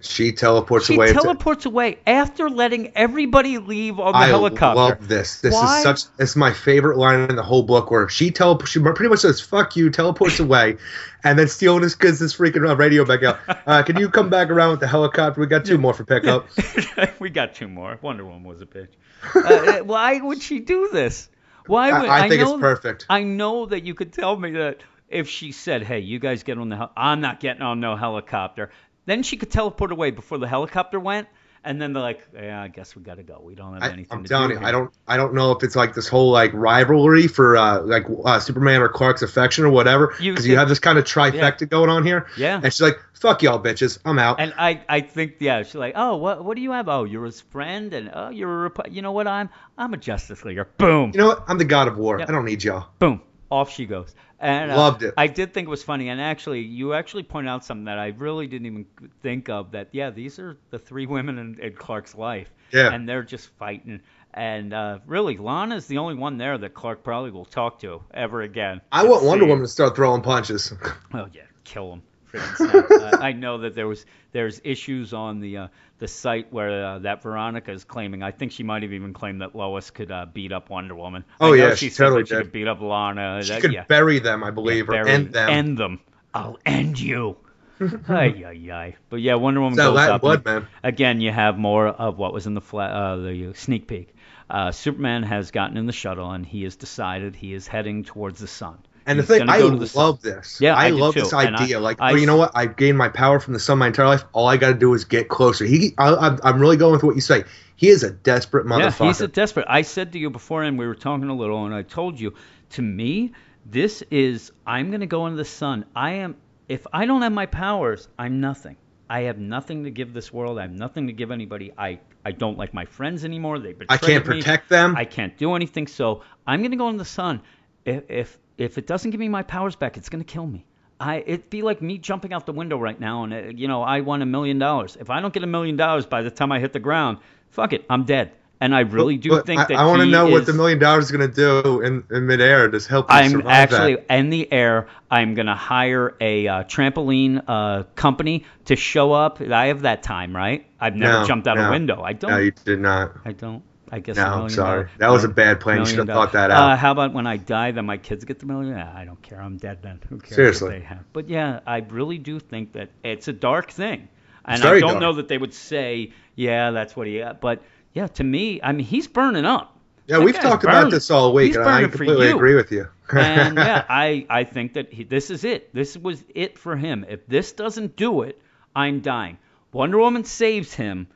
She 0.00 0.32
teleports 0.32 0.86
She 0.86 0.94
away. 0.94 1.08
into- 1.08 1.20
teleports 1.22 1.64
away 1.64 1.98
after 2.06 2.50
letting 2.50 2.92
everybody 2.94 3.58
leave 3.58 3.98
on 3.98 4.12
the 4.12 4.18
I 4.18 4.26
helicopter. 4.26 4.78
I 4.80 4.84
love 4.90 5.08
this. 5.08 5.40
This 5.40 5.54
Why? 5.54 5.78
is 5.78 5.82
such. 5.82 6.00
It's 6.18 6.36
my 6.36 6.52
favorite 6.52 6.98
line 6.98 7.30
in 7.30 7.36
the 7.36 7.42
whole 7.42 7.62
book, 7.62 7.90
where 7.90 8.08
she 8.08 8.30
tele. 8.30 8.58
She 8.66 8.78
pretty 8.78 9.08
much 9.08 9.20
says 9.20 9.40
"fuck 9.40 9.74
you," 9.74 9.88
teleports 9.90 10.38
away, 10.46 10.76
and 11.24 11.38
then 11.38 11.48
Steel 11.48 11.80
just 11.80 11.98
gets 11.98 12.18
this 12.18 12.36
freaking 12.36 12.68
uh, 12.68 12.76
radio 12.76 13.04
back 13.04 13.22
out. 13.22 13.38
Uh, 13.66 13.82
can 13.82 13.98
you 13.98 14.08
come 14.10 14.28
back 14.28 14.50
around 14.50 14.72
with 14.72 14.80
the 14.80 14.86
helicopter? 14.86 15.40
We 15.40 15.46
got 15.46 15.64
two 15.64 15.78
more 15.78 15.94
for 15.94 16.04
pickup. 16.04 16.46
we 17.18 17.30
got 17.30 17.54
two 17.54 17.66
more. 17.68 17.98
Wonder 18.02 18.24
Woman 18.24 18.44
was 18.44 18.60
a 18.62 18.66
bitch. 18.66 18.88
Uh, 19.34 19.78
why 19.78 20.18
would 20.20 20.40
she 20.42 20.60
do 20.60 20.90
this? 20.92 21.28
Why 21.66 21.98
would 21.98 22.08
I, 22.08 22.26
I 22.26 22.28
think 22.28 22.42
know, 22.42 22.52
it's 22.54 22.60
perfect. 22.60 23.06
I 23.08 23.22
know 23.24 23.66
that 23.66 23.82
you 23.84 23.94
could 23.94 24.12
tell 24.12 24.36
me 24.36 24.52
that 24.52 24.82
if 25.08 25.28
she 25.28 25.50
said, 25.52 25.82
"Hey, 25.82 26.00
you 26.00 26.18
guys 26.20 26.42
get 26.42 26.58
on 26.58 26.68
the 26.68 26.76
hel- 26.76 26.92
I'm 26.96 27.20
not 27.22 27.40
getting 27.40 27.62
on 27.62 27.80
no 27.80 27.96
helicopter," 27.96 28.70
then 29.06 29.22
she 29.22 29.36
could 29.36 29.50
teleport 29.50 29.90
away 29.92 30.10
before 30.10 30.38
the 30.38 30.46
helicopter 30.48 31.00
went, 31.00 31.28
and 31.64 31.80
then 31.82 31.92
they're 31.92 32.02
like, 32.02 32.26
"Yeah, 32.34 32.62
I 32.62 32.68
guess 32.68 32.94
we 32.94 33.02
got 33.02 33.16
to 33.16 33.22
go. 33.24 33.40
We 33.42 33.54
don't 33.56 33.74
have 33.74 33.82
anything 33.92 34.06
I'm 34.10 34.22
to 34.22 34.28
telling 34.28 34.48
do 34.48 34.54
you, 34.54 34.58
here." 34.60 34.68
I 34.68 34.72
don't, 34.72 34.92
I 35.08 35.16
don't 35.16 35.34
know 35.34 35.50
if 35.52 35.62
it's 35.64 35.74
like 35.74 35.94
this 35.94 36.06
whole 36.06 36.30
like 36.30 36.52
rivalry 36.54 37.26
for 37.26 37.56
uh, 37.56 37.80
like 37.80 38.04
uh, 38.24 38.38
Superman 38.38 38.82
or 38.82 38.88
Clark's 38.88 39.22
affection 39.22 39.64
or 39.64 39.70
whatever, 39.70 40.14
You 40.20 40.32
because 40.32 40.46
you, 40.46 40.52
think- 40.52 40.58
have 40.60 40.68
this 40.68 40.78
kind 40.78 40.98
of 40.98 41.04
trifecta 41.04 41.68
going 41.68 41.90
on 41.90 42.04
here. 42.06 42.26
Yeah. 42.36 42.60
And 42.62 42.72
she's 42.72 42.82
like, 42.82 43.00
"Fuck 43.14 43.42
y'all, 43.42 43.60
bitches, 43.60 43.98
I'm 44.04 44.18
out." 44.18 44.38
And 44.38 44.54
I, 44.58 44.82
I 44.88 45.00
think, 45.00 45.36
yeah, 45.40 45.62
she's 45.64 45.74
like, 45.74 45.94
oh, 45.96 46.16
what, 46.16 46.44
what 46.44 46.54
do 46.56 46.62
you 46.62 46.72
have? 46.72 46.88
Oh, 46.88 47.02
you're 47.04 47.24
his 47.24 47.40
friend, 47.40 47.92
and 47.94 48.10
oh, 48.14 48.28
you're 48.30 48.66
a, 48.66 48.70
Repu- 48.70 48.92
you 48.92 49.02
know 49.02 49.12
what? 49.12 49.26
I'm, 49.26 49.48
I'm 49.76 49.92
a 49.92 49.96
Justice 49.96 50.44
Leaguer. 50.44 50.68
Boom, 50.78 51.10
you 51.14 51.18
know 51.18 51.28
what? 51.28 51.44
I'm 51.48 51.58
the 51.58 51.64
god 51.64 51.88
of 51.88 51.96
war. 51.98 52.18
Yep. 52.20 52.28
I 52.28 52.32
don't 52.32 52.44
need 52.44 52.62
y'all. 52.62 52.86
boom, 53.00 53.20
off 53.50 53.72
she 53.72 53.86
goes. 53.86 54.14
And 54.38 54.70
uh, 54.70 54.76
Loved 54.76 55.02
it. 55.02 55.14
I 55.16 55.28
did 55.28 55.54
think 55.54 55.66
it 55.66 55.70
was 55.70 55.82
funny, 55.82 56.08
and 56.10 56.20
actually, 56.20 56.60
you 56.60 56.92
actually 56.92 57.22
point 57.22 57.48
out 57.48 57.64
something 57.64 57.86
that 57.86 57.98
I 57.98 58.08
really 58.08 58.46
didn't 58.46 58.66
even 58.66 58.86
think 59.22 59.48
of. 59.48 59.70
That 59.72 59.88
yeah, 59.92 60.10
these 60.10 60.38
are 60.38 60.58
the 60.70 60.78
three 60.78 61.06
women 61.06 61.38
in, 61.38 61.58
in 61.58 61.72
Clark's 61.74 62.14
life, 62.14 62.48
Yeah. 62.70 62.92
and 62.92 63.08
they're 63.08 63.22
just 63.22 63.48
fighting. 63.58 64.00
And 64.34 64.74
uh, 64.74 64.98
really, 65.06 65.38
Lana's 65.38 65.86
the 65.86 65.96
only 65.96 66.14
one 66.14 66.36
there 66.36 66.58
that 66.58 66.74
Clark 66.74 67.02
probably 67.02 67.30
will 67.30 67.46
talk 67.46 67.78
to 67.80 68.02
ever 68.12 68.42
again. 68.42 68.82
I 68.92 69.04
want 69.06 69.24
Wonder. 69.24 69.46
Woman 69.46 69.64
to 69.64 69.68
start 69.68 69.96
throwing 69.96 70.20
punches. 70.20 70.70
Oh 71.14 71.28
yeah, 71.32 71.42
kill 71.64 71.94
him. 71.94 72.02
Uh, 72.36 73.18
I 73.20 73.32
know 73.32 73.58
that 73.58 73.74
there 73.74 73.86
was 73.88 74.04
there's 74.32 74.60
issues 74.64 75.12
on 75.12 75.40
the 75.40 75.56
uh, 75.56 75.68
the 75.98 76.08
site 76.08 76.52
where 76.52 76.84
uh, 76.84 76.98
that 77.00 77.22
Veronica 77.22 77.72
is 77.72 77.84
claiming. 77.84 78.22
I 78.22 78.30
think 78.30 78.52
she 78.52 78.62
might 78.62 78.82
have 78.82 78.92
even 78.92 79.12
claimed 79.12 79.40
that 79.40 79.54
Lois 79.56 79.90
could 79.90 80.10
uh, 80.10 80.26
beat 80.26 80.52
up 80.52 80.70
Wonder 80.70 80.94
Woman. 80.94 81.24
Oh, 81.40 81.52
yeah, 81.52 81.74
she 81.74 81.88
she 81.90 81.94
totally 81.96 82.22
that 82.22 82.28
she 82.28 82.34
could 82.36 82.52
beat 82.52 82.68
up 82.68 82.80
Lana. 82.80 83.42
she 83.42 83.52
that- 83.52 83.60
could 83.62 83.72
yeah. 83.72 83.84
bury 83.84 84.18
them, 84.18 84.44
I 84.44 84.50
believe, 84.50 84.88
Yeah, 84.90 85.00
or 85.02 85.08
end 85.08 85.32
them. 85.32 85.48
End 85.50 85.78
them. 85.78 86.00
I'll 86.34 86.58
end 86.66 86.98
you. 87.00 87.36
ay, 88.08 88.42
ay, 88.46 88.70
ay. 88.72 88.96
But 89.10 89.20
yeah, 89.20 89.34
Wonder 89.34 89.60
Woman 89.60 89.76
goes 89.76 89.94
Latin 89.94 90.14
up. 90.14 90.20
blood, 90.22 90.44
man. 90.44 90.66
Again, 90.82 91.20
you 91.20 91.30
have 91.30 91.58
more 91.58 91.86
of 91.88 92.16
what 92.18 92.32
was 92.32 92.46
in 92.46 92.54
the 92.54 92.60
fla- 92.60 92.84
uh, 92.86 93.16
the 93.16 93.52
sneak 93.54 93.86
peek. 93.86 94.14
Uh, 94.48 94.70
Superman 94.72 95.24
has 95.24 95.50
gotten 95.50 95.76
in 95.76 95.86
the 95.86 95.92
shuttle 95.92 96.30
and 96.30 96.46
he 96.46 96.62
has 96.62 96.76
decided 96.76 97.34
he 97.36 97.52
is 97.52 97.66
heading 97.66 98.04
towards 98.04 98.38
the 98.40 98.46
sun. 98.46 98.78
And 99.06 99.18
the 99.18 99.22
thing, 99.22 99.48
I 99.48 99.58
to 99.60 99.76
the 99.76 99.86
sun. 99.86 100.02
love 100.02 100.20
this. 100.22 100.60
Yeah, 100.60 100.74
I, 100.74 100.86
I 100.86 100.90
love 100.90 101.14
too. 101.14 101.20
this 101.20 101.32
And 101.32 101.56
I- 101.56 101.62
idea. 101.62 101.80
like, 101.80 102.00
I 102.00 102.12
oh, 102.12 102.14
you 102.16 102.26
know 102.26 102.36
what? 102.36 102.52
I've 102.54 102.76
gained 102.76 102.98
my 102.98 103.08
power 103.08 103.38
from 103.40 103.54
the 103.54 103.60
sun 103.60 103.78
my 103.78 103.86
entire 103.86 104.06
life. 104.06 104.24
All 104.32 104.48
I 104.48 104.56
got 104.56 104.68
to 104.68 104.74
do 104.74 104.92
is 104.94 105.04
get 105.04 105.28
closer. 105.28 105.64
He, 105.64 105.94
I, 105.96 106.14
I'm, 106.14 106.38
I'm 106.42 106.60
really 106.60 106.76
going 106.76 106.92
with 106.92 107.04
what 107.04 107.14
you 107.14 107.20
say. 107.20 107.44
He 107.76 107.88
is 107.88 108.02
a 108.02 108.10
desperate 108.10 108.66
motherfucker. 108.66 109.00
Yeah, 109.00 109.06
he's 109.06 109.20
a 109.20 109.28
desperate. 109.28 109.66
I 109.68 109.82
said 109.82 110.12
to 110.12 110.18
you 110.18 110.30
before, 110.30 110.62
and 110.64 110.78
we 110.78 110.86
were 110.86 110.94
talking 110.94 111.28
a 111.28 111.34
little, 111.36 111.64
and 111.66 111.74
I 111.74 111.82
told 111.82 112.18
you, 112.18 112.34
to 112.70 112.82
me, 112.82 113.32
this 113.64 114.02
is 114.10 114.52
I'm 114.66 114.90
gonna 114.90 115.06
go 115.06 115.26
into 115.26 115.36
the 115.36 115.44
sun. 115.44 115.84
I 115.94 116.12
am. 116.14 116.36
If 116.68 116.86
I 116.92 117.06
don't 117.06 117.22
have 117.22 117.32
my 117.32 117.46
powers, 117.46 118.08
I'm 118.18 118.40
nothing. 118.40 118.76
I 119.08 119.22
have 119.22 119.38
nothing 119.38 119.84
to 119.84 119.90
give 119.90 120.12
this 120.12 120.32
world. 120.32 120.58
I 120.58 120.62
have 120.62 120.72
nothing 120.72 121.06
to 121.06 121.12
give 121.12 121.30
anybody. 121.30 121.72
I 121.78 122.00
I 122.24 122.32
don't 122.32 122.58
like 122.58 122.74
my 122.74 122.84
friends 122.86 123.24
anymore. 123.24 123.58
They 123.58 123.72
betrayed 123.72 123.90
me. 123.90 123.94
I 123.94 123.98
can't 123.98 124.26
me. 124.26 124.36
protect 124.36 124.68
them. 124.68 124.96
I 124.96 125.04
can't 125.04 125.36
do 125.36 125.54
anything. 125.54 125.86
So 125.86 126.22
I'm 126.46 126.62
gonna 126.62 126.76
go 126.76 126.88
in 126.88 126.96
the 126.96 127.04
sun. 127.04 127.42
If 127.84 128.10
if 128.10 128.38
if 128.58 128.78
it 128.78 128.86
doesn't 128.86 129.10
give 129.10 129.20
me 129.20 129.28
my 129.28 129.42
powers 129.42 129.76
back, 129.76 129.96
it's 129.96 130.08
gonna 130.08 130.24
kill 130.24 130.46
me. 130.46 130.64
I 130.98 131.22
it'd 131.26 131.50
be 131.50 131.62
like 131.62 131.82
me 131.82 131.98
jumping 131.98 132.32
out 132.32 132.46
the 132.46 132.52
window 132.52 132.78
right 132.78 132.98
now, 132.98 133.24
and 133.24 133.34
uh, 133.34 133.38
you 133.54 133.68
know 133.68 133.82
I 133.82 134.00
won 134.00 134.22
a 134.22 134.26
million 134.26 134.58
dollars. 134.58 134.96
If 134.98 135.10
I 135.10 135.20
don't 135.20 135.34
get 135.34 135.42
a 135.42 135.46
million 135.46 135.76
dollars 135.76 136.06
by 136.06 136.22
the 136.22 136.30
time 136.30 136.52
I 136.52 136.60
hit 136.60 136.72
the 136.72 136.80
ground, 136.80 137.18
fuck 137.50 137.72
it, 137.72 137.84
I'm 137.90 138.04
dead. 138.04 138.32
And 138.58 138.74
I 138.74 138.80
really 138.80 139.18
do 139.18 139.28
But 139.28 139.44
think 139.44 139.60
I, 139.60 139.64
that 139.66 139.76
I 139.76 139.84
want 139.84 140.00
to 140.00 140.06
know 140.06 140.28
what 140.30 140.46
the 140.46 140.54
million 140.54 140.78
dollars 140.78 141.04
is 141.04 141.10
going 141.12 141.30
to 141.30 141.34
do 141.34 141.82
in, 141.82 142.02
in 142.10 142.26
midair 142.26 142.70
to 142.70 142.80
help 142.88 143.04
I'm 143.10 143.46
actually 143.46 143.96
that. 143.96 144.16
in 144.18 144.30
the 144.30 144.50
air. 144.50 144.88
I'm 145.10 145.34
gonna 145.34 145.54
hire 145.54 146.14
a 146.22 146.48
uh, 146.48 146.64
trampoline 146.64 147.44
uh, 147.46 147.82
company 147.96 148.46
to 148.64 148.74
show 148.74 149.12
up. 149.12 149.42
I 149.42 149.66
have 149.66 149.82
that 149.82 150.02
time, 150.02 150.34
right? 150.34 150.66
I've 150.80 150.96
never 150.96 151.20
No, 151.20 151.26
jumped 151.26 151.46
out 151.46 151.58
no. 151.58 151.68
a 151.68 151.70
window. 151.70 152.00
I 152.02 152.14
don't. 152.14 152.30
No, 152.30 152.38
you 152.38 152.52
did 152.64 152.80
not. 152.80 153.12
I 153.26 153.32
don't. 153.32 153.62
I 153.92 154.00
guess. 154.00 154.16
No, 154.16 154.22
a 154.22 154.26
I'm 154.26 154.32
million 154.32 154.50
sorry. 154.50 154.76
dollar- 154.84 154.90
That 154.98 155.08
was 155.10 155.24
a 155.24 155.28
bad 155.28 155.60
plan. 155.60 155.78
You 155.80 155.86
should 155.86 155.98
have 155.98 156.08
thought 156.08 156.32
that 156.32 156.50
out. 156.50 156.72
Uh, 156.72 156.76
how 156.76 156.90
about 156.92 157.12
when 157.12 157.26
I 157.26 157.36
die, 157.36 157.70
then 157.70 157.86
my 157.86 157.96
kids 157.96 158.24
get 158.24 158.38
the 158.40 158.46
million? 158.46 158.76
Yeah, 158.76 158.92
I 158.94 159.04
don't 159.04 159.20
care. 159.22 159.40
I'm 159.40 159.56
dead 159.58 159.82
then. 159.82 160.00
Who 160.08 160.18
cares 160.18 160.34
Seriously. 160.34 160.68
what 160.70 160.78
they 160.78 160.84
have? 160.84 161.04
But 161.12 161.28
yeah, 161.28 161.60
I 161.66 161.78
really 161.78 162.18
do 162.18 162.38
think 162.40 162.72
that 162.72 162.90
it's 163.04 163.28
a 163.28 163.32
dark 163.32 163.70
thing, 163.70 164.08
and 164.44 164.62
I 164.62 164.80
don't 164.80 164.90
dark. 164.90 165.00
know 165.00 165.12
that 165.14 165.28
they 165.28 165.38
would 165.38 165.54
say, 165.54 166.12
yeah, 166.34 166.70
that's 166.72 166.96
what 166.96 167.06
he. 167.06 167.22
But 167.40 167.62
yeah, 167.92 168.08
to 168.08 168.24
me, 168.24 168.60
I 168.62 168.72
mean, 168.72 168.84
he's 168.86 169.06
burning 169.06 169.44
up. 169.44 169.78
Yeah, 170.08 170.18
That 170.18 170.24
we've 170.24 170.38
talked 170.38 170.62
about 170.64 170.90
this 170.90 171.10
all 171.10 171.32
week, 171.32 171.48
He's 171.48 171.56
and 171.56 171.68
I 171.68 171.82
completely 171.82 172.30
agree 172.30 172.54
with 172.54 172.70
you. 172.70 172.88
and 173.12 173.56
yeah, 173.56 173.84
I, 173.88 174.26
I 174.30 174.44
think 174.44 174.74
that 174.74 174.92
he, 174.92 175.02
this 175.04 175.30
is 175.30 175.44
it. 175.44 175.72
This 175.74 175.96
was 175.96 176.22
it 176.34 176.58
for 176.58 176.76
him. 176.76 177.04
If 177.08 177.26
this 177.26 177.52
doesn't 177.52 177.96
do 177.96 178.22
it, 178.22 178.40
I'm 178.74 179.00
dying. 179.00 179.38
Wonder 179.72 179.98
Woman 179.98 180.24
saves 180.24 180.72
him, 180.74 181.08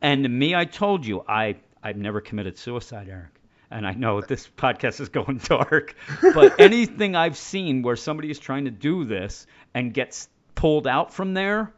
and 0.00 0.22
to 0.24 0.28
me, 0.28 0.54
I 0.54 0.64
told 0.64 1.04
you, 1.06 1.24
I 1.28 1.56
I've 1.86 1.96
never 1.96 2.20
committed 2.20 2.58
suicide, 2.58 3.08
Eric. 3.08 3.30
And 3.70 3.86
I 3.86 3.92
know 3.92 4.20
this 4.20 4.48
podcast 4.56 5.00
is 5.00 5.08
going 5.08 5.38
dark, 5.44 5.94
but 6.34 6.58
anything 6.60 7.14
I've 7.14 7.36
seen 7.36 7.82
where 7.82 7.94
somebody 7.94 8.28
is 8.28 8.40
trying 8.40 8.64
to 8.64 8.72
do 8.72 9.04
this 9.04 9.46
and 9.72 9.94
gets 9.94 10.28
pulled 10.56 10.88
out 10.88 11.14
from 11.14 11.32
there, 11.34 11.72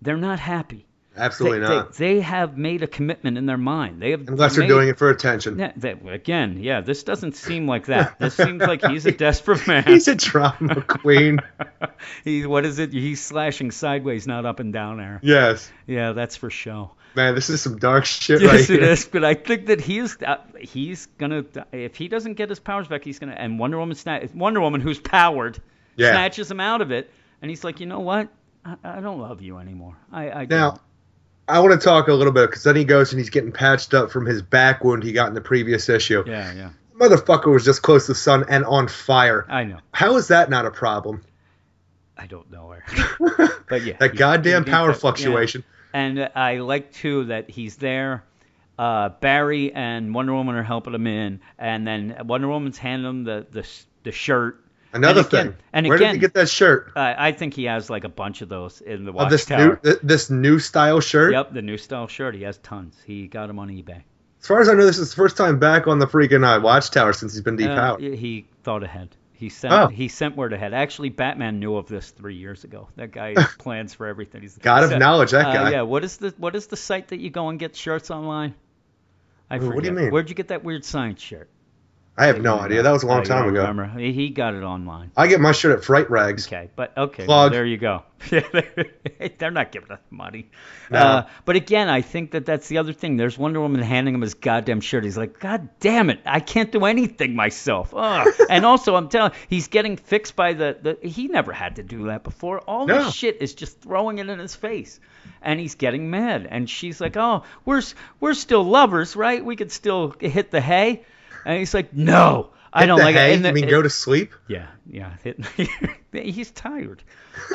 they're 0.00 0.16
not 0.16 0.40
happy. 0.40 0.86
Absolutely 1.14 1.58
they, 1.58 1.68
not. 1.68 1.92
They, 1.92 2.14
they 2.14 2.20
have 2.22 2.56
made 2.56 2.82
a 2.82 2.86
commitment 2.86 3.36
in 3.36 3.44
their 3.44 3.58
mind. 3.58 4.00
They 4.00 4.12
have 4.12 4.26
Unless 4.26 4.54
they're 4.54 4.62
made- 4.62 4.68
doing 4.68 4.88
it 4.88 4.96
for 4.96 5.10
attention. 5.10 5.58
yeah, 5.58 5.72
that, 5.76 5.98
again, 6.08 6.56
yeah, 6.62 6.80
this 6.80 7.02
doesn't 7.02 7.36
seem 7.36 7.66
like 7.66 7.86
that. 7.86 8.18
This 8.18 8.34
seems 8.34 8.62
like 8.62 8.82
he's 8.86 9.04
a 9.04 9.12
desperate 9.26 9.66
man. 9.66 9.84
He's 9.84 10.08
a 10.08 10.14
drama 10.14 10.80
queen. 10.80 11.40
he, 12.24 12.46
what 12.46 12.64
is 12.64 12.78
it? 12.78 12.90
He's 12.94 13.22
slashing 13.22 13.70
sideways, 13.70 14.26
not 14.26 14.46
up 14.46 14.60
and 14.60 14.72
down 14.72 14.96
there. 14.96 15.20
yes. 15.22 15.70
Yeah, 15.86 16.12
that's 16.12 16.36
for 16.36 16.48
show. 16.48 16.92
Man, 17.14 17.34
this 17.34 17.50
is 17.50 17.60
some 17.60 17.78
dark 17.78 18.04
shit 18.06 18.40
Yes, 18.40 18.50
right 18.50 18.60
it 18.60 18.80
here. 18.80 18.82
is. 18.90 19.04
But 19.04 19.24
I 19.24 19.34
think 19.34 19.66
that 19.66 19.80
he's 19.80 20.16
uh, 20.22 20.38
he's 20.58 21.06
gonna 21.18 21.44
if 21.72 21.94
he 21.96 22.08
doesn't 22.08 22.34
get 22.34 22.48
his 22.48 22.58
powers 22.58 22.88
back, 22.88 23.04
he's 23.04 23.18
gonna 23.18 23.32
and 23.36 23.58
Wonder 23.58 23.78
Woman 23.78 23.96
sna- 23.96 24.34
Wonder 24.34 24.60
Woman 24.60 24.80
who's 24.80 24.98
powered 24.98 25.60
Yeah. 25.96 26.10
snatches 26.12 26.50
him 26.50 26.60
out 26.60 26.80
of 26.80 26.90
it, 26.90 27.10
and 27.42 27.50
he's 27.50 27.64
like, 27.64 27.80
you 27.80 27.86
know 27.86 28.00
what? 28.00 28.28
I, 28.64 28.76
I 28.84 29.00
don't 29.00 29.18
love 29.20 29.42
you 29.42 29.58
anymore. 29.58 29.96
I, 30.10 30.30
I 30.30 30.44
Now, 30.46 30.70
don't. 30.70 30.80
I 31.48 31.58
want 31.58 31.78
to 31.78 31.84
talk 31.84 32.08
a 32.08 32.14
little 32.14 32.32
bit 32.32 32.48
because 32.48 32.62
then 32.62 32.76
he 32.76 32.84
goes 32.84 33.12
and 33.12 33.18
he's 33.18 33.28
getting 33.30 33.52
patched 33.52 33.92
up 33.92 34.10
from 34.10 34.24
his 34.24 34.40
back 34.40 34.84
wound 34.84 35.02
he 35.02 35.12
got 35.12 35.28
in 35.28 35.34
the 35.34 35.40
previous 35.40 35.88
issue. 35.88 36.22
yeah, 36.26 36.52
yeah, 36.54 36.70
Motherfucker 36.98 37.52
was 37.52 37.64
just 37.64 37.82
close 37.82 38.06
to 38.06 38.12
the 38.12 38.16
sun 38.18 38.44
and 38.48 38.64
on 38.64 38.86
fire. 38.88 39.44
I 39.50 39.64
know. 39.64 39.78
How 39.92 40.16
is 40.16 40.28
that 40.28 40.48
not 40.48 40.64
a 40.66 40.70
problem? 40.70 41.24
I 42.16 42.26
don't 42.26 42.50
know, 42.50 42.72
Eric. 42.72 43.50
But 43.68 43.82
yeah, 43.84 43.96
that 43.98 44.16
goddamn 44.16 44.64
power 44.64 44.88
yeah. 44.90 44.94
And 45.92 46.30
I 46.34 46.58
like 46.58 46.92
too 46.92 47.24
that 47.24 47.50
he's 47.50 47.76
there. 47.76 48.24
Uh, 48.78 49.10
Barry 49.10 49.72
and 49.72 50.14
Wonder 50.14 50.32
Woman 50.32 50.54
are 50.54 50.62
helping 50.62 50.94
him 50.94 51.06
in, 51.06 51.40
and 51.58 51.86
then 51.86 52.16
Wonder 52.24 52.48
Woman's 52.48 52.78
handing 52.78 53.08
him 53.08 53.24
the 53.24 53.46
the, 53.50 53.68
the 54.02 54.12
shirt. 54.12 54.58
Another 54.94 55.20
and 55.20 55.28
again, 55.28 55.46
thing. 55.46 55.56
And 55.72 55.86
Where 55.86 55.96
again, 55.96 56.08
did 56.08 56.14
he 56.16 56.20
get 56.20 56.34
that 56.34 56.48
shirt? 56.50 56.92
Uh, 56.94 57.14
I 57.16 57.32
think 57.32 57.54
he 57.54 57.64
has 57.64 57.88
like 57.88 58.04
a 58.04 58.08
bunch 58.10 58.42
of 58.42 58.48
those 58.48 58.80
in 58.80 59.04
the 59.04 59.12
watchtower. 59.12 59.72
Of 59.74 59.82
this 59.82 59.94
new 59.94 59.98
this 60.02 60.30
new 60.30 60.58
style 60.58 61.00
shirt? 61.00 61.32
Yep, 61.32 61.52
the 61.54 61.62
new 61.62 61.78
style 61.78 62.08
shirt. 62.08 62.34
He 62.34 62.42
has 62.42 62.58
tons. 62.58 62.96
He 63.06 63.26
got 63.26 63.46
them 63.46 63.58
on 63.58 63.68
eBay. 63.68 64.02
As 64.40 64.46
far 64.46 64.60
as 64.60 64.68
I 64.68 64.74
know, 64.74 64.84
this 64.84 64.98
is 64.98 65.10
the 65.10 65.16
first 65.16 65.36
time 65.36 65.58
back 65.58 65.86
on 65.86 65.98
the 65.98 66.06
freaking 66.06 66.44
uh, 66.44 66.60
watchtower 66.60 67.12
since 67.12 67.32
he's 67.32 67.42
been 67.42 67.62
Uh, 67.62 67.96
depowered. 67.96 68.16
he 68.16 68.46
thought 68.64 68.82
ahead. 68.82 69.14
He 69.42 69.48
sent 69.48 69.74
Oh. 69.74 69.86
he 69.88 70.06
sent 70.06 70.36
word 70.36 70.52
ahead. 70.52 70.72
Actually, 70.72 71.08
Batman 71.08 71.58
knew 71.58 71.74
of 71.74 71.88
this 71.88 72.10
three 72.10 72.36
years 72.36 72.62
ago. 72.62 72.86
That 72.94 73.10
guy 73.10 73.34
plans 73.58 73.92
for 73.92 74.06
everything. 74.06 74.40
He's 74.40 74.56
God 74.56 74.84
of 74.84 74.96
knowledge, 74.96 75.32
that 75.32 75.46
uh, 75.46 75.52
guy. 75.52 75.70
Yeah. 75.72 75.82
What 75.82 76.04
is 76.04 76.16
the 76.18 76.32
what 76.38 76.54
is 76.54 76.68
the 76.68 76.76
site 76.76 77.08
that 77.08 77.18
you 77.18 77.28
go 77.28 77.48
and 77.48 77.58
get 77.58 77.74
shirts 77.74 78.12
online? 78.12 78.54
I 79.50 79.58
What 79.58 79.82
do 79.82 79.88
you 79.88 79.96
mean? 79.96 80.12
Where'd 80.12 80.28
you 80.28 80.36
get 80.36 80.48
that 80.48 80.62
weird 80.62 80.84
science 80.84 81.20
shirt? 81.20 81.50
I 82.14 82.26
have 82.26 82.42
no 82.42 82.58
idea. 82.58 82.82
That 82.82 82.90
was 82.92 83.04
a 83.04 83.06
long 83.06 83.20
Oh, 83.20 83.24
time 83.24 83.48
ago. 83.48 83.60
Remember? 83.66 83.86
He 83.98 84.28
got 84.28 84.52
it 84.52 84.62
online. 84.62 85.12
I 85.16 85.28
get 85.28 85.40
my 85.40 85.52
shirt 85.52 85.78
at 85.78 85.82
Fright 85.84 86.10
Rags. 86.10 86.46
Okay, 86.46 86.68
but 86.76 86.96
okay, 86.96 87.26
well, 87.26 87.48
there 87.48 87.64
you 87.64 87.78
go. 87.78 88.02
they're, 88.30 88.44
they're 89.38 89.50
not 89.50 89.72
giving 89.72 89.90
us 89.90 89.98
money. 90.10 90.50
No. 90.90 90.98
Uh, 90.98 91.26
but 91.46 91.56
again, 91.56 91.88
I 91.88 92.02
think 92.02 92.32
that 92.32 92.44
that's 92.44 92.68
the 92.68 92.78
other 92.78 92.92
thing. 92.92 93.16
There's 93.16 93.38
Wonder 93.38 93.60
Woman 93.62 93.80
handing 93.80 94.14
him 94.14 94.20
his 94.20 94.34
goddamn 94.34 94.82
shirt. 94.82 95.04
He's 95.04 95.16
like, 95.16 95.40
God 95.40 95.70
damn 95.80 96.10
it, 96.10 96.20
I 96.26 96.40
can't 96.40 96.70
do 96.70 96.84
anything 96.84 97.34
myself. 97.34 97.94
Ugh. 97.96 98.28
and 98.50 98.66
also, 98.66 98.94
I'm 98.94 99.08
telling, 99.08 99.32
he's 99.48 99.68
getting 99.68 99.96
fixed 99.96 100.36
by 100.36 100.52
the, 100.52 100.76
the. 101.00 101.08
He 101.08 101.28
never 101.28 101.52
had 101.52 101.76
to 101.76 101.82
do 101.82 102.04
that 102.08 102.24
before. 102.24 102.60
All 102.60 102.86
No. 102.86 103.04
this 103.04 103.14
shit 103.14 103.38
is 103.40 103.54
just 103.54 103.80
throwing 103.80 104.18
it 104.18 104.28
in 104.28 104.38
his 104.38 104.54
face, 104.54 105.00
and 105.40 105.58
he's 105.58 105.76
getting 105.76 106.10
mad. 106.10 106.46
And 106.50 106.68
she's 106.68 107.00
like, 107.00 107.16
Oh, 107.16 107.44
we're 107.64 107.82
we're 108.20 108.34
still 108.34 108.64
lovers, 108.64 109.16
right? 109.16 109.42
We 109.42 109.56
could 109.56 109.72
still 109.72 110.14
hit 110.20 110.50
the 110.50 110.60
hay. 110.60 111.04
And 111.44 111.58
he's 111.58 111.74
like, 111.74 111.92
No. 111.92 112.50
I 112.74 112.86
don't 112.86 112.98
the 112.98 113.04
like 113.04 113.16
hay? 113.16 113.32
it. 113.32 113.34
And 113.36 113.44
you 113.44 113.48
the- 113.52 113.60
mean 113.60 113.68
go 113.68 113.82
to 113.82 113.90
sleep? 113.90 114.32
yeah, 114.48 114.66
yeah. 114.86 115.16
Hit- 115.22 115.44
He's 116.12 116.50
tired. 116.50 117.02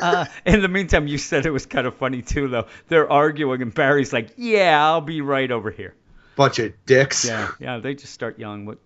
Uh, 0.00 0.26
in 0.46 0.62
the 0.62 0.68
meantime, 0.68 1.08
you 1.08 1.18
said 1.18 1.44
it 1.44 1.50
was 1.50 1.66
kind 1.66 1.86
of 1.88 1.96
funny 1.96 2.22
too, 2.22 2.46
though. 2.48 2.66
They're 2.86 3.10
arguing, 3.10 3.62
and 3.62 3.74
Barry's 3.74 4.12
like, 4.12 4.30
"Yeah, 4.36 4.80
I'll 4.84 5.00
be 5.00 5.20
right 5.20 5.50
over 5.50 5.70
here." 5.72 5.94
Bunch 6.36 6.60
of 6.60 6.72
dicks. 6.86 7.24
Yeah, 7.24 7.50
yeah. 7.58 7.78
They 7.78 7.94
just 7.94 8.12
start 8.12 8.38
yelling. 8.38 8.64
What? 8.64 8.78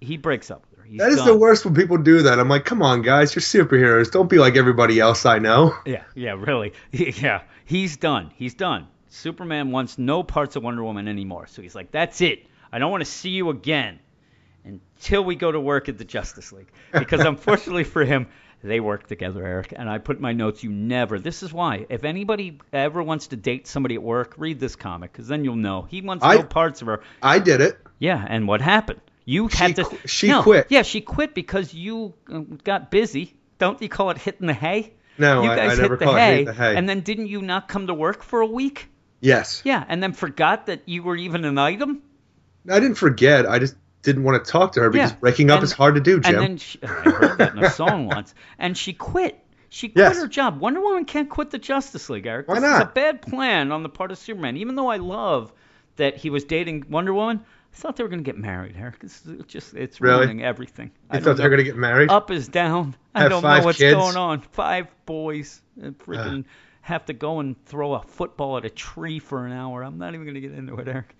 He 0.00 0.16
breaks 0.16 0.48
up 0.50 0.64
with. 0.70 0.84
He's 0.86 0.98
That 0.98 1.10
is 1.10 1.16
done. 1.16 1.26
the 1.26 1.36
worst 1.36 1.64
when 1.64 1.74
people 1.74 1.98
do 1.98 2.22
that. 2.22 2.38
I'm 2.38 2.48
like, 2.48 2.64
come 2.64 2.82
on, 2.82 3.02
guys, 3.02 3.34
you're 3.34 3.42
superheroes. 3.42 4.10
Don't 4.12 4.30
be 4.30 4.38
like 4.38 4.56
everybody 4.56 4.98
else 5.00 5.26
I 5.26 5.38
know. 5.40 5.74
Yeah, 5.86 6.04
yeah, 6.14 6.32
really. 6.38 6.72
Yeah, 6.92 7.42
he's 7.64 7.96
done. 7.96 8.30
He's 8.36 8.54
done. 8.54 8.86
Superman 9.08 9.70
wants 9.72 9.98
no 9.98 10.22
parts 10.22 10.54
of 10.56 10.62
Wonder 10.62 10.84
Woman 10.84 11.08
anymore. 11.08 11.48
So 11.48 11.62
he's 11.62 11.74
like, 11.74 11.90
"That's 11.90 12.20
it. 12.20 12.46
I 12.72 12.78
don't 12.78 12.92
want 12.92 13.00
to 13.04 13.10
see 13.10 13.30
you 13.30 13.50
again 13.50 13.98
until 14.64 15.24
we 15.24 15.34
go 15.36 15.50
to 15.50 15.60
work 15.60 15.88
at 15.88 15.98
the 15.98 16.04
Justice 16.04 16.52
League." 16.52 16.70
Because 16.92 17.20
unfortunately 17.24 17.84
for 17.84 18.04
him, 18.04 18.26
they 18.62 18.80
work 18.80 19.06
together, 19.06 19.44
Eric. 19.46 19.72
And 19.76 19.88
I 19.88 19.98
put 19.98 20.16
in 20.16 20.22
my 20.22 20.32
notes, 20.32 20.62
you 20.62 20.70
never. 20.70 21.18
This 21.18 21.42
is 21.42 21.52
why. 21.52 21.86
If 21.88 22.04
anybody 22.04 22.58
ever 22.72 23.02
wants 23.02 23.28
to 23.28 23.36
date 23.36 23.66
somebody 23.66 23.94
at 23.94 24.02
work, 24.02 24.34
read 24.36 24.60
this 24.60 24.76
comic, 24.76 25.12
because 25.12 25.28
then 25.28 25.44
you'll 25.44 25.56
know. 25.56 25.82
He 25.82 26.02
wants 26.02 26.24
I- 26.24 26.36
no 26.36 26.42
parts 26.42 26.82
of 26.82 26.86
her. 26.88 27.02
I 27.22 27.38
did 27.38 27.60
it. 27.60 27.78
Yeah, 27.98 28.24
and 28.28 28.46
what 28.48 28.60
happened? 28.60 29.00
You 29.26 29.48
She 29.48 29.56
had 29.58 29.76
to. 29.76 29.84
qu- 29.84 30.08
she 30.08 30.28
no, 30.28 30.42
quit. 30.42 30.66
Yeah, 30.70 30.82
she 30.82 31.00
quit 31.02 31.34
because 31.34 31.72
you 31.74 32.14
uh, 32.32 32.40
got 32.64 32.90
busy. 32.90 33.34
Don't 33.58 33.80
you 33.80 33.88
call 33.88 34.10
it 34.10 34.18
hitting 34.18 34.46
the 34.46 34.54
hay? 34.54 34.94
No, 35.18 35.42
you 35.42 35.50
I- 35.50 35.52
I 35.52 35.56
guys 35.56 35.78
never 35.78 35.94
hit, 35.94 35.98
the 36.00 36.04
call 36.06 36.16
it 36.16 36.18
hay, 36.18 36.30
hitting 36.30 36.44
the 36.46 36.52
hay. 36.54 36.76
and 36.76 36.88
then 36.88 37.00
didn't 37.00 37.26
you 37.28 37.42
not 37.42 37.68
come 37.68 37.86
to 37.88 37.94
work 37.94 38.22
for 38.22 38.40
a 38.40 38.46
week? 38.46 38.88
Yes. 39.20 39.60
Yeah, 39.64 39.84
and 39.86 40.02
then 40.02 40.12
forgot 40.14 40.66
that 40.66 40.82
you 40.88 41.02
were 41.02 41.16
even 41.16 41.44
an 41.44 41.58
item. 41.58 42.02
I 42.68 42.80
didn't 42.80 42.96
forget. 42.96 43.48
I 43.48 43.58
just 43.58 43.76
didn't 44.02 44.22
want 44.24 44.42
to 44.44 44.50
talk 44.50 44.72
to 44.72 44.80
her 44.80 44.90
because 44.90 45.10
Yeah. 45.12 45.16
breaking 45.18 45.50
up 45.50 45.56
And- 45.58 45.64
is 45.64 45.72
hard 45.72 45.94
to 45.96 46.00
do, 46.00 46.20
Jim. 46.20 46.34
And 46.34 46.42
then 46.42 46.56
she, 46.58 46.78
I 46.82 46.86
heard 46.86 47.38
that 47.38 47.52
in 47.54 47.62
a 47.64 47.70
song 47.70 48.06
once, 48.06 48.34
and 48.58 48.76
she 48.76 48.92
quit. 48.92 49.38
She 49.68 49.88
quit 49.88 50.04
Yes. 50.04 50.16
her 50.18 50.26
job. 50.26 50.58
Wonder 50.58 50.80
Woman 50.80 51.04
can't 51.04 51.28
quit 51.30 51.50
the 51.50 51.58
Justice 51.58 52.10
League, 52.10 52.26
Eric. 52.26 52.48
Why 52.48 52.54
this 52.56 52.62
not? 52.62 52.76
is 52.76 52.82
a 52.88 52.92
bad 52.92 53.22
plan 53.22 53.70
on 53.72 53.82
the 53.82 53.88
part 53.88 54.10
of 54.10 54.18
Superman. 54.18 54.56
Even 54.56 54.74
though 54.74 54.88
I 54.88 54.96
love 54.96 55.52
that 55.96 56.16
he 56.16 56.28
was 56.30 56.44
dating 56.44 56.86
Wonder 56.90 57.14
Woman, 57.14 57.40
I 57.72 57.76
thought 57.76 57.94
they 57.96 58.02
were 58.02 58.08
going 58.08 58.24
to 58.24 58.28
get 58.28 58.36
married, 58.38 58.74
Eric. 58.76 58.96
It's 59.02 59.22
just 59.46 59.74
it's 59.74 60.00
Really? 60.00 60.18
ruining 60.26 60.42
everything. 60.42 60.90
I 61.08 61.18
you 61.18 61.20
don't 61.20 61.24
thought 61.24 61.36
they 61.36 61.44
were 61.44 61.50
going 61.50 61.58
to 61.58 61.64
get 61.70 61.76
married? 61.76 62.10
Up 62.10 62.32
is 62.32 62.48
down. 62.48 62.96
I 63.14 63.20
Have 63.20 63.30
don't 63.30 63.42
know 63.44 63.60
what's 63.64 63.78
kids? 63.78 63.94
going 63.94 64.16
on. 64.16 64.40
Five 64.40 64.88
boys. 65.06 65.62
And 65.80 65.96
freaking 65.98 66.46
have 66.82 67.04
to 67.06 67.12
go 67.12 67.38
and 67.38 67.54
throw 67.66 67.92
a 67.94 68.02
football 68.02 68.56
at 68.56 68.64
a 68.64 68.70
tree 68.70 69.20
for 69.20 69.46
an 69.46 69.52
hour. 69.52 69.82
I'm 69.84 69.98
not 69.98 70.14
even 70.14 70.24
going 70.26 70.34
to 70.34 70.40
get 70.40 70.52
into 70.52 70.74
it, 70.78 70.88
Eric. 70.88 71.14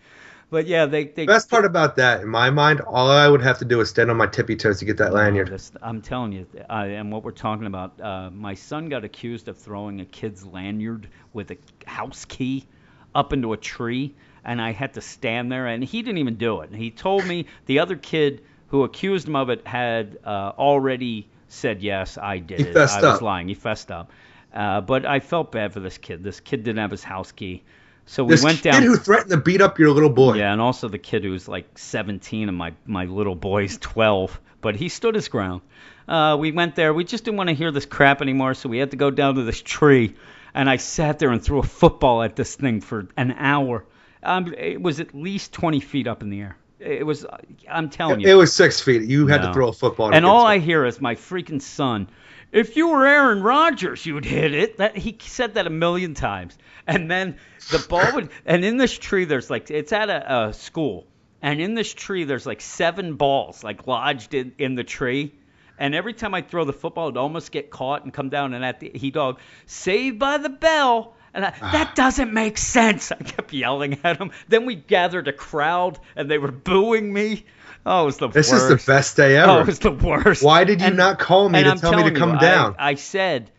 But 0.51 0.67
yeah, 0.67 0.87
they 0.87 1.05
they 1.05 1.27
Best 1.27 1.49
part 1.49 1.65
about 1.65 1.97
that, 1.97 2.23
in 2.23 2.29
my 2.29 2.51
mind, 2.51 2.81
all 2.81 3.09
I 3.09 3.29
would 3.29 3.43
have 3.43 3.59
to 3.59 3.65
do 3.65 3.81
is 3.81 3.91
stand 3.91 4.11
on 4.11 4.17
my 4.17 4.27
tippy 4.27 4.57
toes 4.57 4.81
to 4.81 4.85
get 4.85 4.97
that 4.99 5.13
lanyard. 5.13 5.49
This, 5.49 5.71
I'm 5.81 6.03
telling 6.03 6.33
you, 6.33 6.47
uh, 6.69 6.73
and 6.73 7.13
what 7.13 7.23
we're 7.23 7.31
talking 7.31 7.67
about, 7.67 8.01
uh, 8.01 8.31
my 8.31 8.55
son 8.55 8.89
got 8.89 9.05
accused 9.05 9.47
of 9.49 9.57
throwing 9.57 10.01
a 10.01 10.05
kid's 10.05 10.45
lanyard 10.45 11.09
with 11.33 11.53
a 11.53 11.57
house 11.87 12.25
key 12.25 12.67
up 13.15 13.33
into 13.33 13.53
a 13.53 13.57
tree, 13.57 14.15
and 14.45 14.61
I 14.61 14.73
had 14.73 14.95
to 14.95 15.01
stand 15.01 15.53
there, 15.53 15.69
and 15.69 15.85
he 15.85 16.03
didn't 16.03 16.19
even 16.19 16.35
do 16.37 16.61
it. 16.63 16.75
He 16.75 16.91
told 16.91 17.25
me 17.27 17.47
the 17.67 17.79
other 17.79 17.97
kid 17.97 18.43
who 18.69 18.83
accused 18.85 19.29
him 19.29 19.37
of 19.37 19.51
it 19.51 19.67
had 19.67 20.19
uh, 20.25 20.53
already 20.59 21.29
said 21.49 21.83
yes, 21.83 22.19
I 22.19 22.39
did 22.39 22.59
He 22.59 22.65
it. 22.65 22.77
I 22.77 23.03
was 23.03 23.05
up. 23.17 23.23
lying. 23.23 23.49
He 23.49 23.55
fessed 23.55 23.91
up. 23.91 24.11
Uh, 24.53 24.81
but 24.81 25.07
I 25.07 25.21
felt 25.21 25.53
bad 25.53 25.73
for 25.73 25.81
this 25.81 25.99
kid. 25.99 26.25
This 26.25 26.41
kid 26.41 26.65
didn't 26.65 26.79
have 26.79 26.91
his 26.91 27.05
house 27.05 27.31
key, 27.33 27.63
so 28.11 28.25
we 28.25 28.31
This 28.35 28.43
went 28.43 28.63
down. 28.63 28.75
The 28.75 28.81
kid 28.81 28.87
who 28.89 28.97
threatened 28.97 29.31
to 29.31 29.37
beat 29.37 29.61
up 29.63 29.79
your 29.79 29.91
little 29.91 30.11
boy. 30.11 30.35
Yeah, 30.35 30.53
and 30.53 30.61
also 30.61 30.89
the 30.89 30.99
kid 30.99 31.23
who's 31.23 31.47
like 31.47 31.79
17 31.79 32.49
and 32.49 32.59
my 32.59 32.73
my 32.85 33.05
little 33.05 33.37
boy's 33.37 33.79
12, 33.79 34.41
but 34.61 34.75
he 34.75 34.89
stood 34.89 35.15
his 35.15 35.29
ground. 35.29 35.63
Uh, 36.09 36.37
we 36.39 36.51
went 36.51 36.75
there. 36.75 36.93
We 36.93 37.05
just 37.05 37.25
didn't 37.25 37.37
want 37.37 37.49
to 37.51 37.55
hear 37.55 37.71
this 37.71 37.87
crap 37.87 38.21
anymore, 38.21 38.55
so 38.55 38.69
we 38.69 38.79
had 38.79 38.91
to 38.91 38.97
go 38.97 39.11
down 39.13 39.37
to 39.37 39.45
this 39.45 39.63
tree, 39.63 40.17
and 40.55 40.69
I 40.69 40.77
sat 40.77 41.21
there 41.21 41.31
and 41.31 41.41
threw 41.43 41.61
a 41.61 41.63
football 41.63 42.23
at 42.23 42.35
this 42.35 42.57
thing 42.57 42.81
for 42.81 43.07
an 43.17 43.31
hour. 43.39 43.85
Um, 44.25 44.53
it 44.59 44.83
was 44.83 44.99
at 44.99 45.15
least 45.15 45.53
20 45.53 45.79
feet 45.81 46.09
up 46.09 46.21
in 46.23 46.31
the 46.31 46.41
air. 46.41 46.57
It 46.81 47.07
was. 47.07 47.25
I'm 47.71 47.91
telling 47.91 48.21
you. 48.21 48.29
It 48.29 48.35
was 48.35 48.53
six 48.53 48.81
feet. 48.81 49.03
You 49.03 49.29
had 49.29 49.43
No. 49.43 49.49
to 49.49 49.53
throw 49.55 49.69
a 49.69 49.73
football. 49.73 50.13
And 50.15 50.25
all 50.27 50.45
I 50.45 50.59
hear 50.59 50.85
is 50.85 51.01
my 51.01 51.15
freaking 51.15 51.61
son. 51.63 52.09
If 52.53 52.77
you 52.77 52.89
were 52.89 53.07
Aaron 53.07 53.43
Rodgers, 53.43 54.05
you'd 54.05 54.25
hit 54.25 54.55
it. 54.55 54.79
That 54.79 54.97
he 54.97 55.17
said 55.21 55.55
that 55.55 55.67
a 55.67 55.71
million 55.71 56.15
times. 56.15 56.59
And 56.87 57.11
then 57.11 57.37
the 57.71 57.85
ball 57.89 58.15
would. 58.15 58.31
And 58.47 58.65
in 58.65 58.77
this 58.77 58.97
tree, 58.97 59.25
there's 59.25 59.51
like 59.51 59.71
it's 59.71 59.93
at 59.93 60.11
a, 60.11 60.49
a 60.49 60.53
school, 60.53 61.07
and 61.43 61.61
in 61.61 61.75
this 61.75 61.93
tree, 61.95 62.25
there's 62.25 62.47
like 62.47 62.61
seven 62.61 63.15
balls 63.15 63.63
like 63.63 63.87
lodged 63.87 64.35
in 64.35 64.53
in 64.59 64.75
the 64.75 64.85
tree. 64.85 65.33
And 65.79 65.95
every 65.95 66.13
time 66.13 66.35
I 66.35 66.43
throw 66.43 66.65
the 66.65 66.75
football, 66.75 67.07
it'd 67.07 67.17
almost 67.17 67.53
get 67.53 67.71
caught 67.71 68.05
and 68.05 68.13
come 68.13 68.29
down. 68.29 68.53
And 68.53 68.65
at 68.65 68.81
the 68.81 68.91
he 68.95 69.11
dog, 69.11 69.41
saved 69.67 70.19
by 70.19 70.39
the 70.39 70.51
bell. 70.51 71.15
And 71.33 71.45
I, 71.45 71.51
that 71.51 71.89
ah. 71.89 71.93
doesn't 71.95 72.33
make 72.33 72.59
sense. 72.59 73.13
I 73.13 73.17
kept 73.17 73.53
yelling 73.53 73.99
at 74.05 74.19
him. 74.19 74.33
Then 74.49 74.67
we 74.67 74.75
gathered 74.75 75.29
a 75.29 75.33
crowd, 75.33 75.99
and 76.17 76.31
they 76.31 76.39
were 76.39 76.51
booing 76.51 77.13
me. 77.13 77.47
Oh, 77.87 78.03
it 78.03 78.07
was 78.07 78.19
the 78.19 78.29
This 78.29 78.51
worst. 78.51 78.65
is 78.65 78.69
the 78.87 78.93
best 78.93 79.17
day 79.17 79.37
ever. 79.37 79.53
Oh, 79.53 79.61
it 79.61 79.67
was 79.67 79.79
the 79.79 79.91
worst. 79.93 80.43
Why 80.43 80.65
did 80.65 80.81
you 80.81 80.89
And- 80.89 80.97
not 80.97 81.19
call 81.19 81.49
me 81.49 81.63
to 81.63 81.71
I'm 81.71 81.79
tell 81.79 81.95
me 81.97 82.05
to 82.05 82.11
come 82.13 82.35
you, 82.35 82.41
down? 82.41 82.77
I, 82.79 82.95
said, 82.95 83.51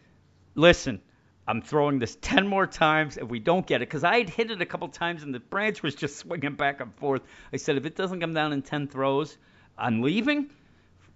listen, 0.55 1.01
I'm 1.47 1.61
throwing 1.61 1.97
this 1.99 2.17
10 2.21 2.47
more 2.47 2.67
times 2.67 3.17
if 3.17 3.27
we 3.27 3.39
don't 3.39 3.65
get 3.65 3.77
it. 3.81 3.89
Because 3.89 4.03
I 4.03 4.19
had 4.19 4.29
hit 4.29 4.51
it 4.51 4.61
a 4.61 4.65
couple 4.65 4.87
times 4.89 5.23
and 5.23 5.33
the 5.33 5.39
branch 5.39 5.81
was 5.81 5.95
just 5.95 6.17
swinging 6.19 6.53
back 6.55 6.81
and 6.81 6.93
forth. 6.95 7.21
I 7.51 7.57
said, 7.57 7.77
if 7.77 7.85
it 7.85 7.95
doesn't 7.95 8.19
come 8.19 8.33
down 8.33 8.53
in 8.53 8.61
10 8.61 8.87
throws, 8.87 9.37
I'm 9.77 10.01
leaving. 10.01 10.51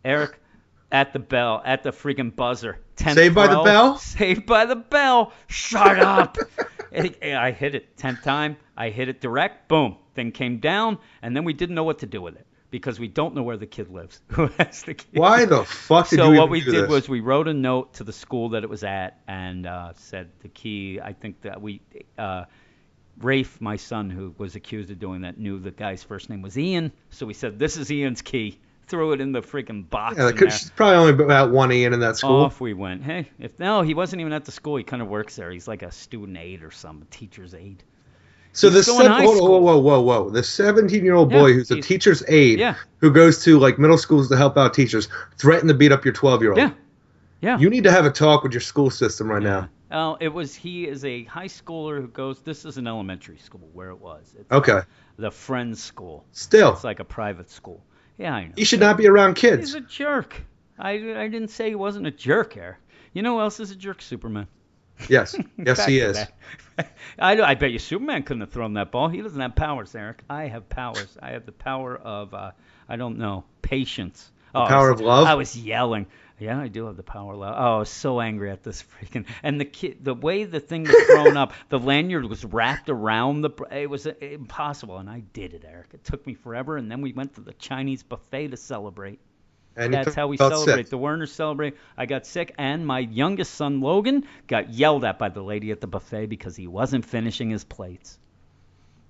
Eric, 0.04 0.40
at 0.92 1.14
the 1.14 1.20
bell, 1.20 1.62
at 1.66 1.84
the 1.84 1.92
freaking 1.92 2.36
buzzer. 2.36 2.80
10th 2.98 3.14
Saved 3.16 3.36
by 3.36 3.48
the 3.48 3.62
bell? 3.62 3.98
Saved 3.98 4.46
by 4.46 4.66
the 4.66 4.76
bell. 4.76 5.32
Shut 5.48 6.00
up. 6.00 6.38
I 6.92 7.52
hit 7.52 7.76
it 7.76 7.98
10th 7.98 8.24
time. 8.24 8.58
I 8.78 8.90
hit 8.90 9.10
it 9.10 9.22
direct. 9.22 9.68
Boom. 9.68 9.98
Thing 10.16 10.32
came 10.32 10.58
down. 10.60 10.98
And 11.22 11.36
then 11.36 11.44
we 11.44 11.54
didn't 11.54 11.76
know 11.76 11.84
what 11.84 12.00
to 12.00 12.06
do 12.06 12.22
with 12.22 12.36
it. 12.36 12.48
Because 12.76 13.00
we 13.00 13.08
don't 13.08 13.34
know 13.34 13.42
where 13.42 13.56
the 13.56 13.66
kid 13.66 13.90
lives. 13.90 14.20
Who 14.32 14.48
has 14.58 14.84
the 14.84 14.96
kid? 14.96 15.08
Why 15.18 15.46
the 15.46 15.64
fuck 15.64 16.10
did 16.10 16.18
so 16.18 16.34
you 16.34 16.38
what 16.38 16.50
we 16.50 16.60
did 16.60 16.74
this? 16.74 16.90
was 16.90 17.08
we 17.08 17.22
wrote 17.22 17.48
a 17.48 17.54
note 17.54 17.94
to 17.94 18.04
the 18.04 18.12
school 18.12 18.50
that 18.50 18.66
it 18.66 18.70
was 18.70 18.84
at 18.84 19.18
and 19.30 19.66
uh, 19.66 19.94
said 19.96 20.30
the 20.42 20.50
key. 20.50 21.00
I 21.02 21.14
think 21.14 21.40
that 21.44 21.62
we, 21.62 21.80
uh, 22.18 22.44
Rafe, 23.22 23.62
my 23.62 23.78
son, 23.78 24.10
who 24.10 24.36
was 24.38 24.58
accused 24.58 24.92
of 24.92 25.00
doing 25.00 25.22
that, 25.22 25.38
knew 25.38 25.58
the 25.58 25.72
guy's 25.72 26.04
first 26.04 26.30
name 26.30 26.42
was 26.42 26.58
Ian. 26.58 26.92
So 27.12 27.26
we 27.26 27.34
said, 27.34 27.58
"This 27.58 27.78
is 27.78 27.90
Ian's 27.90 28.22
key." 28.22 28.60
Threw 28.88 29.14
it 29.14 29.22
in 29.22 29.32
the 29.32 29.42
freaking 29.42 29.90
box. 29.90 30.18
Yeah, 30.18 30.28
in 30.28 30.36
there 30.36 30.50
there. 30.50 30.60
probably 30.76 30.96
only 30.98 31.24
about 31.24 31.52
one 31.52 31.72
Ian 31.72 31.94
in 31.94 32.02
that 32.02 32.18
school. 32.18 32.42
Off 32.42 32.60
we 32.60 32.74
went. 32.74 33.04
Hey, 33.04 33.30
if 33.40 33.58
no, 33.58 33.84
he 33.84 33.94
wasn't 33.94 34.20
even 34.20 34.34
at 34.34 34.44
the 34.44 34.52
school. 34.52 34.76
He 34.76 34.84
kind 34.84 35.02
of 35.02 35.08
works 35.08 35.38
there. 35.38 35.50
He's 35.50 35.68
like 35.68 35.82
a 35.82 35.92
student 35.94 36.38
aide 36.38 36.62
or 36.62 36.72
some 36.72 37.08
teacher's 37.10 37.56
aide. 37.56 37.84
So 38.56 38.70
he's 38.70 38.86
the 38.86 38.94
high 39.10 39.24
whoa, 39.26 39.34
whoa, 39.42 39.60
whoa, 39.60 39.78
whoa, 39.80 40.02
whoa, 40.02 40.30
the 40.30 40.42
17 40.44 41.04
year 41.04 41.14
old 41.16 41.32
Yeah, 41.32 41.40
boy 41.40 41.54
who's 41.54 41.70
a 41.72 41.80
teacher's 41.82 42.24
aide 42.28 42.60
Yeah. 42.60 42.76
who 42.98 43.12
goes 43.12 43.44
to 43.44 43.60
like 43.60 43.78
middle 43.78 43.98
schools 43.98 44.30
to 44.30 44.38
help 44.38 44.58
out 44.58 44.74
teachers 44.74 45.08
threatened 45.38 45.70
to 45.70 45.76
beat 45.76 45.92
up 45.92 46.04
your 46.06 46.14
12 46.14 46.42
year 46.42 46.52
old. 46.52 46.58
Yeah, 46.60 46.72
yeah. 47.42 47.60
You 47.60 47.70
need 47.70 47.84
to 47.84 47.92
have 47.92 48.06
a 48.06 48.12
talk 48.12 48.44
with 48.44 48.54
your 48.54 48.62
school 48.62 48.90
system 48.90 49.30
right 49.30 49.44
now. 49.44 49.70
Oh, 49.92 50.18
it 50.20 50.30
was. 50.30 50.56
He 50.56 50.88
is 50.88 51.06
a 51.06 51.24
high 51.26 51.48
schooler 51.48 52.02
who 52.02 52.08
goes. 52.08 52.42
This 52.42 52.66
is 52.66 52.78
an 52.78 52.88
elementary 52.88 53.38
school 53.38 53.70
where 53.72 53.90
it 53.92 54.00
was. 54.02 54.34
It's 54.38 54.52
Okay. 54.52 54.80
the 55.18 55.30
Friends 55.30 55.82
School. 55.82 56.26
Still, 56.32 56.74
It's 56.74 56.84
like 56.84 57.00
a 57.00 57.06
private 57.06 57.52
school. 57.52 57.84
Yeah, 58.18 58.34
I 58.34 58.46
know. 58.46 58.54
he 58.58 58.64
should 58.66 58.80
not 58.80 58.98
be 58.98 59.08
around 59.08 59.36
kids. 59.36 59.74
He's 59.74 59.76
a 59.76 59.82
jerk. 59.82 60.42
I, 60.80 60.92
I 60.92 61.28
didn't 61.28 61.50
say 61.50 61.70
he 61.70 61.76
wasn't 61.76 62.08
a 62.08 62.12
jerk 62.12 62.54
here. 62.54 62.80
You 63.14 63.22
know 63.22 63.36
who 63.36 63.42
else 63.42 63.60
is 63.60 63.72
a 63.72 63.76
jerk? 63.76 64.02
Superman. 64.02 64.48
Yes, 65.10 65.36
yes, 65.58 65.86
he 65.86 66.00
is. 66.00 66.18
I, 67.20 67.42
I 67.42 67.54
bet 67.56 67.72
you 67.72 67.80
Superman 67.80 68.24
couldn't 68.24 68.42
have 68.42 68.52
thrown 68.52 68.74
that 68.74 68.92
ball. 68.92 69.08
He 69.08 69.22
doesn't 69.22 69.40
have 69.40 69.56
powers, 69.56 69.96
Eric. 69.96 70.24
I 70.30 70.48
have 70.48 70.68
powers. 70.68 71.18
I 71.22 71.32
have 71.32 71.46
the 71.46 71.52
power 71.52 71.96
of, 71.96 72.34
uh, 72.34 72.52
I 72.90 72.96
don't 72.98 73.18
know, 73.18 73.46
patience. 73.62 74.32
Oh, 74.54 74.64
I 74.64 74.68
power 74.68 74.92
was- 74.92 75.00
of 75.02 75.06
love? 75.06 75.28
I 75.28 75.36
was 75.36 75.58
yelling. 75.58 76.08
Yeah, 76.38 76.60
I 76.60 76.68
do 76.68 76.86
have 76.88 76.98
the 76.98 77.04
power 77.04 77.32
of 77.32 77.40
love. 77.40 77.56
Oh, 77.58 77.76
I 77.76 77.80
was 77.80 77.90
so 77.90 78.20
angry 78.20 78.52
at 78.52 78.62
this 78.62 78.84
freaking. 79.02 79.26
And 79.42 79.60
the 79.60 79.64
kid, 79.66 80.04
the 80.04 80.14
way 80.14 80.44
the 80.44 80.60
thing 80.60 80.84
was 80.84 80.96
thrown 81.06 81.38
up, 81.38 81.54
the 81.70 81.80
lanyard 81.80 82.26
was 82.26 82.44
wrapped 82.44 82.90
around 82.90 83.42
the. 83.42 83.52
It 83.72 83.90
was 83.90 84.06
impossible, 84.06 84.98
and 84.98 85.10
I 85.10 85.22
did 85.32 85.54
it, 85.54 85.64
Eric. 85.66 85.88
It 85.94 86.04
took 86.04 86.28
me 86.28 86.34
forever, 86.34 86.76
and 86.76 86.92
then 86.92 87.00
we 87.02 87.14
went 87.14 87.36
to 87.36 87.42
the 87.42 87.54
Chinese 87.54 88.04
buffet 88.04 88.50
to 88.50 88.58
celebrate. 88.58 89.20
And 89.78 89.94
That's 89.94 90.16
how 90.16 90.28
we 90.28 90.38
celebrate. 90.38 90.76
sick. 90.76 90.90
The 90.90 90.98
Werners 90.98 91.32
celebrate. 91.34 91.76
I 91.98 92.06
got 92.06 92.26
sick, 92.26 92.54
and 92.58 92.86
my 92.88 93.00
youngest 93.00 93.56
son 93.56 93.82
Logan 93.82 94.26
got 94.48 94.70
yelled 94.74 95.04
at 95.04 95.20
by 95.20 95.30
the 95.30 95.42
lady 95.42 95.72
at 95.72 95.82
the 95.82 95.88
buffet 95.88 96.28
because 96.28 96.56
he 96.56 96.66
wasn't 96.68 97.04
finishing 97.06 97.50
his 97.50 97.64
plates. 97.66 98.18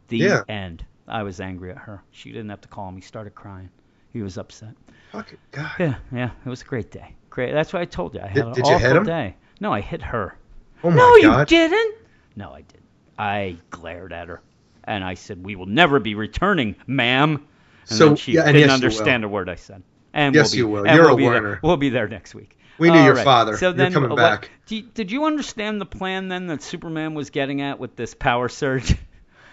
The 0.08 0.18
Yeah. 0.18 0.42
end. 0.50 0.84
I 1.08 1.22
was 1.24 1.40
angry 1.40 1.70
at 1.70 1.78
her. 1.78 2.02
She 2.12 2.32
didn't 2.32 2.50
have 2.50 2.62
to 2.62 2.68
call 2.68 2.90
him. 2.90 2.96
He 2.96 3.02
started 3.02 3.36
crying. 3.36 3.70
He 4.12 4.22
was 4.24 4.38
upset. 4.40 4.74
Fucking 5.12 5.38
God. 5.52 5.72
Yeah, 5.80 5.96
yeah. 6.12 6.32
It 6.46 6.50
was 6.50 6.62
a 6.64 6.66
great 6.66 6.90
day. 6.90 7.14
Great. 7.30 7.52
That's 7.52 7.72
what 7.74 7.82
I 7.82 7.86
told 7.86 8.16
you. 8.16 8.22
I 8.22 8.28
had 8.28 8.34
Did- 8.34 8.46
an 8.46 8.54
did 8.54 8.66
you 8.66 8.74
awful 8.74 8.88
hit 8.88 8.96
him? 8.98 9.04
day. 9.04 9.36
No, 9.62 9.72
I 9.72 9.82
hit 9.82 10.02
her. 10.02 10.36
Oh 10.84 10.90
my 10.90 10.96
no, 10.98 11.22
God. 11.22 11.52
you 11.52 11.58
didn't. 11.58 11.96
No, 12.36 12.52
I 12.54 12.62
didn't. 12.62 12.84
I 13.20 13.58
glared 13.70 14.14
at 14.14 14.28
her, 14.30 14.42
and 14.86 15.04
I 15.04 15.14
said, 15.14 15.44
"We 15.46 15.56
will 15.56 15.66
never 15.68 16.00
be 16.00 16.16
returning, 16.16 16.76
ma'am." 16.88 17.46
And 17.88 17.98
So- 17.98 18.08
then 18.08 18.16
she 18.16 18.34
yeah, 18.34 18.46
didn't 18.46 18.62
yes, 18.62 18.72
understand 18.72 19.24
a 19.24 19.30
word 19.30 19.48
I 19.48 19.56
said. 19.56 19.84
And 20.16 20.34
Yes, 20.34 20.48
we'll 20.48 20.52
be, 20.54 20.58
you 20.58 20.68
will. 20.68 20.88
You're 20.88 21.04
we'll 21.06 21.14
a 21.14 21.18
be 21.18 21.30
there- 21.30 21.60
We'll 21.62 21.78
be 21.78 21.90
there 21.90 22.08
next 22.08 22.34
week. 22.34 22.58
We 22.78 22.90
knew 22.90 22.98
All 23.00 23.06
your 23.06 23.16
right. 23.16 23.24
father. 23.24 23.58
So 23.58 23.68
You're 23.68 23.74
then, 23.74 23.94
coming 23.94 24.16
back. 24.16 24.50
What, 24.64 24.72
you- 24.72 24.82
did 24.84 25.12
you 25.12 25.26
understand 25.26 25.80
the 25.80 25.86
plan 25.86 26.30
then 26.30 26.48
that 26.48 26.64
Superman 26.64 27.14
was 27.14 27.30
getting 27.30 27.62
at 27.62 27.80
with 27.80 27.96
this 27.96 28.16
power 28.16 28.50
surge? 28.50 28.96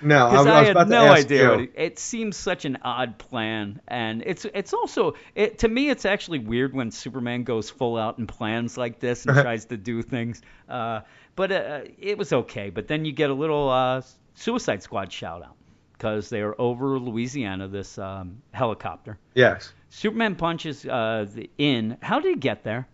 No, 0.04 0.26
I, 0.26 0.32
was- 0.38 0.46
I 0.48 0.50
I, 0.50 0.64
had 0.64 0.70
about 0.72 0.84
to 0.84 0.90
no 0.90 1.12
idea. 1.12 1.52
It, 1.58 1.72
it 1.76 1.98
seems 2.00 2.36
such 2.36 2.64
an 2.64 2.78
odd 2.82 3.18
plan, 3.18 3.80
and 3.86 4.24
it's 4.26 4.44
it's 4.52 4.74
also 4.74 5.14
it, 5.36 5.60
to 5.60 5.68
me 5.68 5.90
it's 5.90 6.04
actually 6.04 6.40
weird 6.40 6.74
when 6.74 6.90
Superman 6.90 7.44
goes 7.44 7.70
full 7.70 7.96
out 7.96 8.18
and 8.18 8.26
plans 8.28 8.76
like 8.76 8.98
this 8.98 9.24
and 9.26 9.36
tries 9.40 9.66
to 9.66 9.76
do 9.76 10.02
things. 10.02 10.42
Uh, 10.68 11.02
but 11.36 11.52
uh, 11.52 11.80
it 12.00 12.18
was 12.18 12.32
okay. 12.32 12.70
But 12.70 12.88
then 12.88 13.04
you 13.04 13.12
get 13.12 13.30
a 13.30 13.34
little 13.34 13.68
uh, 13.70 14.02
Suicide 14.34 14.82
Squad 14.82 15.12
shout 15.12 15.44
out 15.44 15.54
because 16.02 16.28
they 16.30 16.40
are 16.40 16.60
over 16.60 16.98
Louisiana. 16.98 17.68
This 17.68 17.96
um, 17.96 18.42
helicopter. 18.50 19.18
Yes. 19.34 19.72
Superman 19.90 20.34
punches 20.34 20.84
uh, 20.84 21.26
in. 21.58 21.96
How 22.02 22.18
did 22.18 22.30
he 22.30 22.40
get 22.40 22.64
there? 22.64 22.88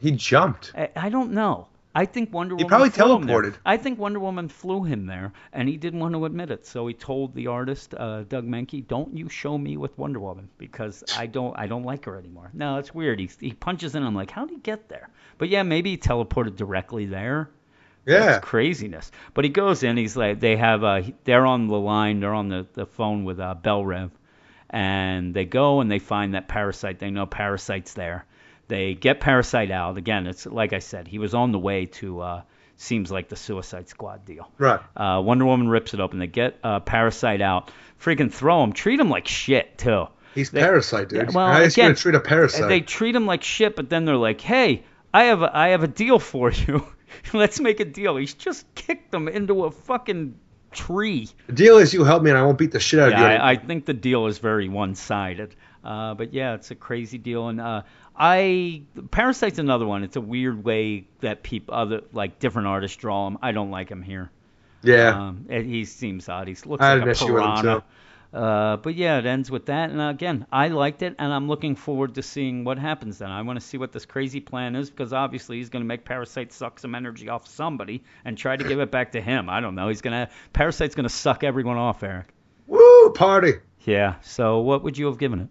He 0.00 0.12
jumped. 0.12 0.72
I, 0.74 0.88
I 0.96 1.08
don't 1.10 1.32
know. 1.32 1.68
I 1.94 2.06
think 2.06 2.32
Wonder 2.32 2.54
He 2.56 2.64
Woman 2.64 2.68
probably 2.68 2.88
him 2.88 3.26
there. 3.26 3.42
teleported. 3.42 3.56
I 3.66 3.76
think 3.76 3.98
Wonder 3.98 4.20
Woman 4.20 4.48
flew 4.48 4.84
him 4.84 5.04
there, 5.04 5.32
and 5.52 5.68
he 5.68 5.76
didn't 5.76 6.00
want 6.00 6.14
to 6.14 6.24
admit 6.24 6.50
it. 6.50 6.64
So 6.64 6.86
he 6.86 6.94
told 6.94 7.34
the 7.34 7.48
artist, 7.48 7.94
uh, 7.94 8.22
Doug 8.22 8.46
Mahnke, 8.46 8.86
"Don't 8.86 9.14
you 9.14 9.28
show 9.28 9.58
me 9.58 9.76
with 9.76 9.98
Wonder 9.98 10.20
Woman 10.20 10.48
because 10.56 11.04
I 11.18 11.26
don't, 11.26 11.58
I 11.58 11.66
don't 11.66 11.82
like 11.82 12.04
her 12.06 12.16
anymore." 12.16 12.50
No, 12.54 12.78
it's 12.78 12.94
weird. 12.94 13.20
He 13.20 13.28
he 13.40 13.52
punches 13.52 13.94
in. 13.94 14.02
I'm 14.04 14.14
like, 14.14 14.30
how 14.30 14.46
did 14.46 14.54
he 14.54 14.60
get 14.60 14.88
there? 14.88 15.10
But 15.36 15.48
yeah, 15.50 15.64
maybe 15.64 15.90
he 15.90 15.98
teleported 15.98 16.56
directly 16.56 17.04
there. 17.04 17.50
Yeah. 18.08 18.18
That's 18.26 18.44
craziness. 18.44 19.10
But 19.34 19.44
he 19.44 19.50
goes 19.50 19.82
in. 19.82 19.96
He's 19.96 20.16
like, 20.16 20.40
they 20.40 20.56
have, 20.56 20.82
uh, 20.82 21.02
they're 21.24 21.46
on 21.46 21.68
the 21.68 21.76
line. 21.78 22.20
They're 22.20 22.34
on 22.34 22.48
the, 22.48 22.66
the 22.72 22.86
phone 22.86 23.24
with 23.24 23.38
uh, 23.38 23.54
Bell 23.54 23.84
Rev, 23.84 24.10
and 24.70 25.34
they 25.34 25.44
go 25.44 25.80
and 25.80 25.90
they 25.90 25.98
find 25.98 26.34
that 26.34 26.48
Parasite. 26.48 26.98
They 26.98 27.10
know 27.10 27.26
Parasite's 27.26 27.94
there. 27.94 28.24
They 28.68 28.94
get 28.94 29.20
Parasite 29.20 29.70
out. 29.70 29.96
Again, 29.96 30.26
it's 30.26 30.44
like 30.46 30.72
I 30.72 30.78
said, 30.80 31.06
he 31.08 31.18
was 31.18 31.34
on 31.34 31.52
the 31.52 31.58
way 31.58 31.86
to. 31.86 32.20
Uh, 32.20 32.42
seems 32.80 33.10
like 33.10 33.28
the 33.28 33.34
Suicide 33.34 33.88
Squad 33.88 34.24
deal. 34.24 34.48
Right. 34.56 34.78
Uh, 34.96 35.20
Wonder 35.20 35.44
Woman 35.46 35.68
rips 35.68 35.94
it 35.94 36.00
open. 36.00 36.20
They 36.20 36.28
get 36.28 36.58
uh, 36.62 36.78
Parasite 36.78 37.40
out. 37.40 37.72
Freaking 38.00 38.32
throw 38.32 38.62
him. 38.62 38.72
Treat 38.72 39.00
him 39.00 39.10
like 39.10 39.26
shit 39.26 39.76
too. 39.78 40.06
He's 40.34 40.50
They- 40.50 40.60
parasite, 40.60 41.08
dude. 41.08 41.18
Yeah, 41.18 41.30
well, 41.34 41.52
How 41.52 41.62
again, 41.62 41.96
treat 41.96 42.14
a 42.14 42.20
parasite? 42.20 42.68
They 42.68 42.80
treat 42.80 43.16
him 43.16 43.26
like 43.26 43.42
shit, 43.42 43.74
but 43.74 43.90
then 43.90 44.04
they're 44.04 44.14
like, 44.16 44.40
"Hey, 44.40 44.84
I 45.12 45.24
have 45.24 45.42
a, 45.42 45.50
I 45.56 45.68
have 45.70 45.82
a 45.82 45.88
deal 45.88 46.18
for 46.20 46.52
you. 46.52 46.86
Let's 47.32 47.60
make 47.60 47.80
a 47.80 47.84
deal." 47.84 48.16
He's 48.16 48.34
just 48.34 48.72
kicked 48.74 49.10
them 49.10 49.28
into 49.28 49.64
a 49.64 49.70
fucking 49.70 50.34
tree. 50.72 51.28
the 51.46 51.52
deal 51.54 51.78
is 51.78 51.94
you 51.94 52.04
help 52.04 52.22
me 52.22 52.30
and 52.30 52.38
I 52.38 52.42
won't 52.42 52.58
beat 52.58 52.72
the 52.72 52.80
shit 52.80 53.00
out 53.00 53.10
Yeah, 53.10 53.24
of 53.24 53.32
you. 53.32 53.38
I, 53.38 53.50
I 53.52 53.56
think 53.56 53.86
the 53.86 53.94
deal 53.94 54.26
is 54.26 54.38
very 54.38 54.68
one-sided. 54.68 55.54
Uh, 55.82 56.12
but 56.14 56.34
yeah, 56.34 56.54
it's 56.54 56.70
a 56.70 56.74
crazy 56.74 57.16
deal, 57.18 57.48
and 57.48 57.60
uh, 57.60 57.82
I 58.16 58.82
Parasite's 59.10 59.58
another 59.58 59.86
one. 59.86 60.02
It's 60.02 60.16
a 60.16 60.20
weird 60.20 60.62
way 60.64 61.06
that 61.20 61.42
people, 61.42 61.74
other 61.74 62.02
like 62.12 62.38
different 62.38 62.68
artists 62.68 62.96
draw 62.96 63.26
him. 63.28 63.38
I 63.40 63.52
don't 63.52 63.70
like 63.70 63.88
him 63.88 64.02
here. 64.02 64.30
yeah. 64.82 65.28
Um, 65.28 65.46
he 65.48 65.84
seems 65.84 66.28
odd. 66.28 66.48
He 66.48 66.56
looks 66.66 66.82
I 66.84 66.94
like 66.94 67.06
a 67.06 67.10
issue 67.10 67.32
with 67.32 67.42
him, 67.44 67.50
piranha. 67.62 67.84
Uh, 68.32 68.76
but 68.76 68.94
yeah, 68.94 69.18
it 69.18 69.26
ends 69.26 69.50
with 69.50 69.66
that. 69.66 69.90
And 69.90 70.00
again, 70.00 70.46
I 70.52 70.68
liked 70.68 71.02
it, 71.02 71.14
and 71.18 71.32
I'm 71.32 71.48
looking 71.48 71.76
forward 71.76 72.14
to 72.16 72.22
seeing 72.22 72.64
what 72.64 72.78
happens 72.78 73.18
then. 73.18 73.30
I 73.30 73.42
want 73.42 73.58
to 73.58 73.64
see 73.64 73.78
what 73.78 73.92
this 73.92 74.04
crazy 74.04 74.40
plan 74.40 74.76
is 74.76 74.90
because 74.90 75.12
obviously 75.12 75.56
he's 75.56 75.70
going 75.70 75.82
to 75.82 75.86
make 75.86 76.04
Parasite 76.04 76.52
suck 76.52 76.78
some 76.78 76.94
energy 76.94 77.28
off 77.28 77.48
somebody 77.48 78.04
and 78.24 78.36
try 78.36 78.56
to 78.56 78.64
give 78.64 78.80
it 78.80 78.90
back 78.90 79.12
to 79.12 79.20
him. 79.20 79.48
I 79.48 79.60
don't 79.60 79.74
know. 79.74 79.88
He's 79.88 80.02
gonna 80.02 80.28
Parasite's 80.52 80.94
going 80.94 81.08
to 81.08 81.14
suck 81.14 81.42
everyone 81.42 81.78
off, 81.78 82.02
Eric. 82.02 82.26
Woo, 82.66 83.12
party. 83.14 83.54
Yeah. 83.84 84.16
So 84.20 84.60
what 84.60 84.82
would 84.82 84.98
you 84.98 85.06
have 85.06 85.18
given 85.18 85.40
it? 85.40 85.48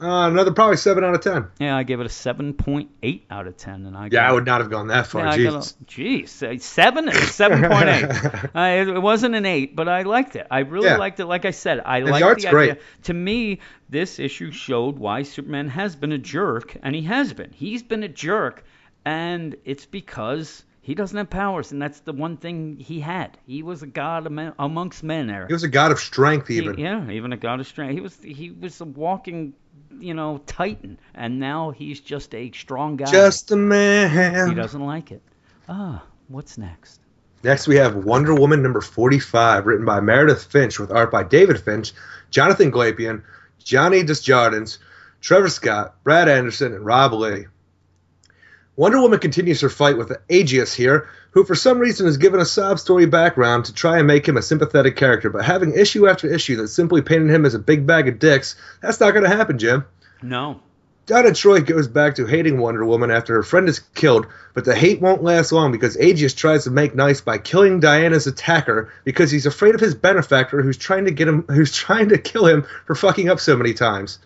Uh, 0.00 0.28
another 0.30 0.52
probably 0.52 0.76
seven 0.76 1.02
out 1.02 1.14
of 1.14 1.20
ten. 1.20 1.48
Yeah, 1.58 1.76
I 1.76 1.82
gave 1.82 1.98
it 1.98 2.06
a 2.06 2.08
7.8 2.08 3.22
out 3.30 3.46
of 3.48 3.56
10, 3.56 3.84
and 3.86 3.96
I 3.96 4.08
Yeah, 4.12 4.28
I 4.28 4.32
would 4.32 4.46
not 4.46 4.60
have 4.60 4.70
gone 4.70 4.86
that 4.88 5.08
far. 5.08 5.22
Yeah, 5.24 5.30
I 5.32 5.36
Jesus. 5.36 5.72
got 5.72 5.80
a, 5.80 5.84
geez, 5.86 6.42
uh, 6.42 6.54
seven, 6.58 7.12
seven 7.12 7.68
point 7.68 7.88
eight. 7.88 8.04
uh, 8.54 8.92
it, 8.94 9.02
wasn't 9.02 9.34
an 9.34 9.44
eight, 9.44 9.74
but 9.74 9.88
I 9.88 10.02
liked 10.02 10.36
it. 10.36 10.46
I 10.50 10.60
really 10.60 10.86
Yeah. 10.86 10.98
liked 10.98 11.18
it. 11.18 11.26
Like 11.26 11.44
I 11.44 11.50
said, 11.50 11.80
I 11.80 12.00
the 12.00 12.10
liked 12.12 12.24
art's 12.24 12.44
the 12.44 12.50
great. 12.50 12.70
idea. 12.70 12.82
To 13.04 13.14
me, 13.14 13.58
this 13.88 14.20
issue 14.20 14.52
showed 14.52 14.98
why 14.98 15.22
Superman 15.24 15.68
has 15.70 15.96
been 15.96 16.12
a 16.12 16.18
jerk, 16.18 16.76
and 16.82 16.94
he 16.94 17.02
has 17.02 17.32
been. 17.32 17.50
He's 17.50 17.82
been 17.82 18.04
a 18.04 18.08
jerk, 18.08 18.64
and 19.04 19.56
it's 19.64 19.86
because 19.86 20.64
he 20.80 20.94
doesn't 20.94 21.18
have 21.18 21.28
powers, 21.28 21.72
and 21.72 21.82
that's 21.82 22.00
the 22.00 22.12
one 22.12 22.36
thing 22.36 22.78
he 22.78 23.00
had. 23.00 23.36
He 23.46 23.62
was 23.62 23.82
a 23.82 23.86
god 23.86 24.26
amongst 24.58 25.02
men, 25.02 25.28
Eric. 25.28 25.48
He 25.48 25.52
was 25.54 25.64
a 25.64 25.68
god 25.68 25.90
of 25.90 25.98
strength, 25.98 26.48
He- 26.48 26.58
even. 26.58 26.78
yeah, 26.78 27.10
even 27.10 27.32
a 27.32 27.36
god 27.36 27.60
of 27.60 27.66
strength. 27.66 27.94
He 27.94 28.00
was 28.00 28.16
he 28.22 28.50
was 28.52 28.80
a 28.80 28.84
walking, 28.86 29.54
you 30.00 30.14
know, 30.14 30.38
titan, 30.46 30.98
and 31.14 31.38
now 31.38 31.70
he's 31.70 32.00
just 32.00 32.34
a 32.34 32.50
strong 32.52 32.96
guy. 32.96 33.10
Just 33.10 33.50
a 33.50 33.56
man. 33.56 34.48
he 34.48 34.54
doesn't 34.54 34.84
like 34.84 35.12
it. 35.12 35.22
Ah, 35.68 36.02
what's 36.28 36.58
next? 36.58 37.00
Next, 37.44 37.68
we 37.68 37.76
have 37.76 37.94
Wonder 37.94 38.34
Woman 38.34 38.62
number 38.62 38.80
45, 38.80 39.66
written 39.66 39.86
by 39.86 40.00
Meredith 40.00 40.44
Finch, 40.44 40.78
with 40.80 40.90
art 40.90 41.12
by 41.12 41.22
David 41.22 41.60
Finch, 41.60 41.92
Jonathan 42.30 42.72
Glapion, 42.72 43.22
Johnny 43.62 44.02
Desjardins, 44.02 44.78
Trevor 45.20 45.48
Scott, 45.48 45.94
Brad 46.02 46.28
Anderson, 46.28 46.74
and 46.74 46.84
Rob 46.84 47.12
Leigh. 47.12 47.46
Wonder 48.78 49.00
Woman 49.00 49.18
continues 49.18 49.60
her 49.62 49.68
fight 49.70 49.98
with 49.98 50.16
Aegeus 50.28 50.72
here, 50.72 51.08
who 51.32 51.42
for 51.42 51.56
some 51.56 51.80
reason 51.80 52.06
is 52.06 52.16
given 52.16 52.38
a 52.38 52.44
sob 52.44 52.78
story 52.78 53.06
background 53.06 53.64
to 53.64 53.74
try 53.74 53.98
and 53.98 54.06
make 54.06 54.28
him 54.28 54.36
a 54.36 54.42
sympathetic 54.42 54.94
character, 54.94 55.30
but 55.30 55.44
having 55.44 55.74
issue 55.76 56.06
after 56.06 56.32
issue 56.32 56.54
that 56.58 56.68
simply 56.68 57.02
painted 57.02 57.34
him 57.34 57.44
as 57.44 57.54
a 57.54 57.58
big 57.58 57.88
bag 57.88 58.06
of 58.06 58.20
dicks, 58.20 58.54
that's 58.80 59.00
not 59.00 59.10
going 59.10 59.28
to 59.28 59.36
happen, 59.36 59.58
Jim. 59.58 59.84
No. 60.22 60.60
Donna 61.06 61.34
Troy 61.34 61.60
goes 61.60 61.88
back 61.88 62.14
to 62.14 62.26
hating 62.26 62.60
Wonder 62.60 62.84
Woman 62.84 63.10
after 63.10 63.34
her 63.34 63.42
friend 63.42 63.68
is 63.68 63.80
killed, 63.96 64.28
but 64.54 64.64
the 64.64 64.76
hate 64.76 65.00
won't 65.00 65.24
last 65.24 65.50
long 65.50 65.72
because 65.72 65.96
Aegeus 65.96 66.34
tries 66.34 66.62
to 66.62 66.70
make 66.70 66.94
nice 66.94 67.20
by 67.20 67.38
killing 67.38 67.80
Diana's 67.80 68.28
attacker 68.28 68.92
because 69.02 69.32
he's 69.32 69.46
afraid 69.46 69.74
of 69.74 69.80
his 69.80 69.96
benefactor 69.96 70.62
who's 70.62 70.78
trying 70.78 71.06
to 71.06 71.10
get 71.10 71.26
him 71.26 71.46
who's 71.48 71.72
trying 71.76 72.10
to 72.10 72.18
kill 72.18 72.46
him 72.46 72.64
for 72.86 72.94
fucking 72.94 73.28
up 73.28 73.40
so 73.40 73.56
many 73.56 73.74
times. 73.74 74.20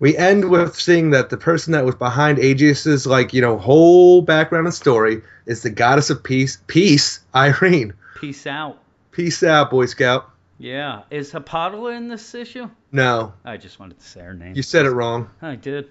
We 0.00 0.16
end 0.16 0.48
with 0.48 0.76
seeing 0.78 1.10
that 1.10 1.28
the 1.30 1.36
person 1.36 1.72
that 1.72 1.84
was 1.84 1.96
behind 1.96 2.38
Aegeus's 2.38 3.06
like, 3.06 3.32
you 3.34 3.40
know, 3.40 3.58
whole 3.58 4.22
background 4.22 4.66
and 4.66 4.74
story 4.74 5.22
is 5.44 5.62
the 5.62 5.70
goddess 5.70 6.10
of 6.10 6.22
peace, 6.22 6.58
peace, 6.68 7.20
Irene. 7.34 7.94
Peace 8.16 8.46
out. 8.46 8.78
Peace 9.10 9.42
out, 9.42 9.70
Boy 9.70 9.86
Scout. 9.86 10.30
Yeah. 10.58 11.02
Is 11.10 11.32
Hapatala 11.32 11.96
in 11.96 12.08
this 12.08 12.34
issue? 12.34 12.68
No, 12.92 13.32
I 13.44 13.56
just 13.56 13.80
wanted 13.80 13.98
to 13.98 14.06
say 14.06 14.20
her 14.20 14.34
name. 14.34 14.54
you 14.54 14.62
said 14.62 14.86
it 14.86 14.90
wrong. 14.90 15.30
I 15.42 15.56
did. 15.56 15.88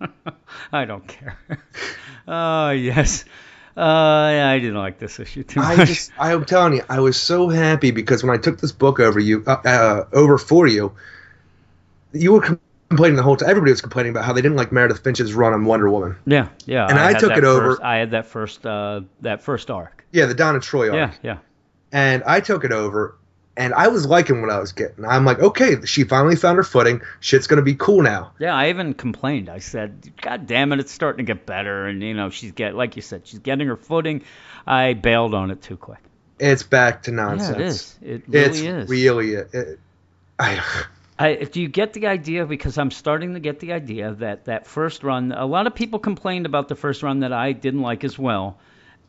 I 0.72 0.84
don't 0.84 1.06
care. 1.06 1.38
Oh, 2.28 2.70
yes. 2.70 3.24
Uh, 3.76 4.30
yeah, 4.32 4.50
I 4.50 4.58
didn't 4.58 4.74
like 4.78 4.98
this 4.98 5.20
issue 5.20 5.44
too 5.44 5.60
much. 5.60 5.78
I 5.78 5.84
just, 5.84 6.10
I'm 6.18 6.44
telling 6.44 6.72
you, 6.74 6.82
I 6.88 6.98
was 6.98 7.16
so 7.16 7.48
happy 7.48 7.92
because 7.92 8.24
when 8.24 8.36
I 8.36 8.40
took 8.40 8.58
this 8.58 8.72
book 8.72 8.98
over 8.98 9.20
you, 9.20 9.44
uh, 9.46 9.52
uh, 9.64 10.04
over 10.12 10.38
for 10.38 10.66
you, 10.66 10.96
you 12.12 12.32
were 12.32 12.58
complaining 12.88 13.16
the 13.16 13.22
whole 13.22 13.36
time. 13.36 13.48
Everybody 13.50 13.72
was 13.72 13.80
complaining 13.80 14.10
about 14.10 14.24
how 14.24 14.32
they 14.32 14.42
didn't 14.42 14.56
like 14.56 14.72
Meredith 14.72 15.02
Finch's 15.02 15.34
run 15.34 15.52
on 15.52 15.64
Wonder 15.64 15.90
Woman. 15.90 16.16
yeah, 16.26 16.48
yeah. 16.66 16.86
And 16.88 16.98
I 16.98 17.12
had 17.12 17.20
took 17.20 17.36
it 17.36 17.44
over- 17.44 17.72
first- 17.76 17.82
I 17.82 17.96
had 17.96 18.10
that 18.12 18.26
first, 18.26 18.64
uh, 18.66 19.00
that 19.22 19.42
first 19.42 19.70
arc. 19.70 20.04
Yeah, 20.12 20.26
the 20.26 20.34
Donna 20.34 20.60
Troy 20.60 20.88
arc. 20.90 21.12
Yeah, 21.22 21.30
yeah. 21.32 21.38
And 21.92 22.22
I 22.26 22.40
took 22.40 22.64
it 22.64 22.72
over, 22.72 23.16
and 23.56 23.72
I 23.74 23.88
was 23.88 24.06
liking 24.06 24.40
what 24.42 24.50
I 24.50 24.58
was 24.58 24.72
getting. 24.72 25.04
I'm 25.04 25.24
like, 25.24 25.38
okay, 25.40 25.76
she 25.84 26.04
finally 26.04 26.36
found 26.36 26.56
her 26.56 26.62
footing. 26.62 27.00
Shit's 27.20 27.46
gonna 27.46 27.62
be 27.62 27.74
cool 27.74 28.02
now. 28.02 28.32
Yeah, 28.38 28.54
I 28.54 28.68
even 28.68 28.92
complained. 28.94 29.48
I 29.48 29.58
said, 29.60 30.12
"God 30.20 30.46
damn 30.46 30.72
it, 30.72 30.80
it's 30.80 30.92
starting 30.92 31.24
to 31.24 31.32
get 31.32 31.46
better." 31.46 31.86
And 31.86 32.02
you 32.02 32.12
know, 32.14 32.30
she's 32.30 32.52
get 32.52 32.74
like 32.74 32.96
you 32.96 33.02
said, 33.02 33.26
she's 33.26 33.38
getting 33.38 33.66
her 33.68 33.76
footing. 33.76 34.22
I 34.66 34.92
bailed 34.94 35.34
on 35.34 35.50
it 35.50 35.62
too 35.62 35.76
quick. 35.76 35.98
It's 36.38 36.62
back 36.62 37.04
to 37.04 37.10
Yeah, 37.12 37.16
nonsense. 37.16 37.56
it 37.56 37.62
is. 37.62 37.98
It 38.02 38.22
really 38.28 38.46
it's 38.46 38.60
is. 38.60 38.88
really 38.90 39.34
it, 39.34 39.48
it- 39.54 39.80
I, 40.38 40.60
I, 41.18 41.34
do 41.36 41.60
you 41.60 41.68
get 41.68 41.92
the 41.92 42.06
idea? 42.06 42.44
Because 42.44 42.76
I'm 42.76 42.90
starting 42.90 43.34
to 43.34 43.40
get 43.40 43.58
the 43.58 43.72
idea 43.72 44.12
that 44.14 44.46
that 44.46 44.66
first 44.66 45.02
run, 45.02 45.32
a 45.32 45.46
lot 45.46 45.66
of 45.66 45.74
people 45.74 45.98
complained 45.98 46.46
about 46.46 46.68
the 46.68 46.74
first 46.74 47.02
run 47.02 47.20
that 47.20 47.32
I 47.32 47.52
didn't 47.52 47.80
like 47.80 48.04
as 48.04 48.18
well, 48.18 48.58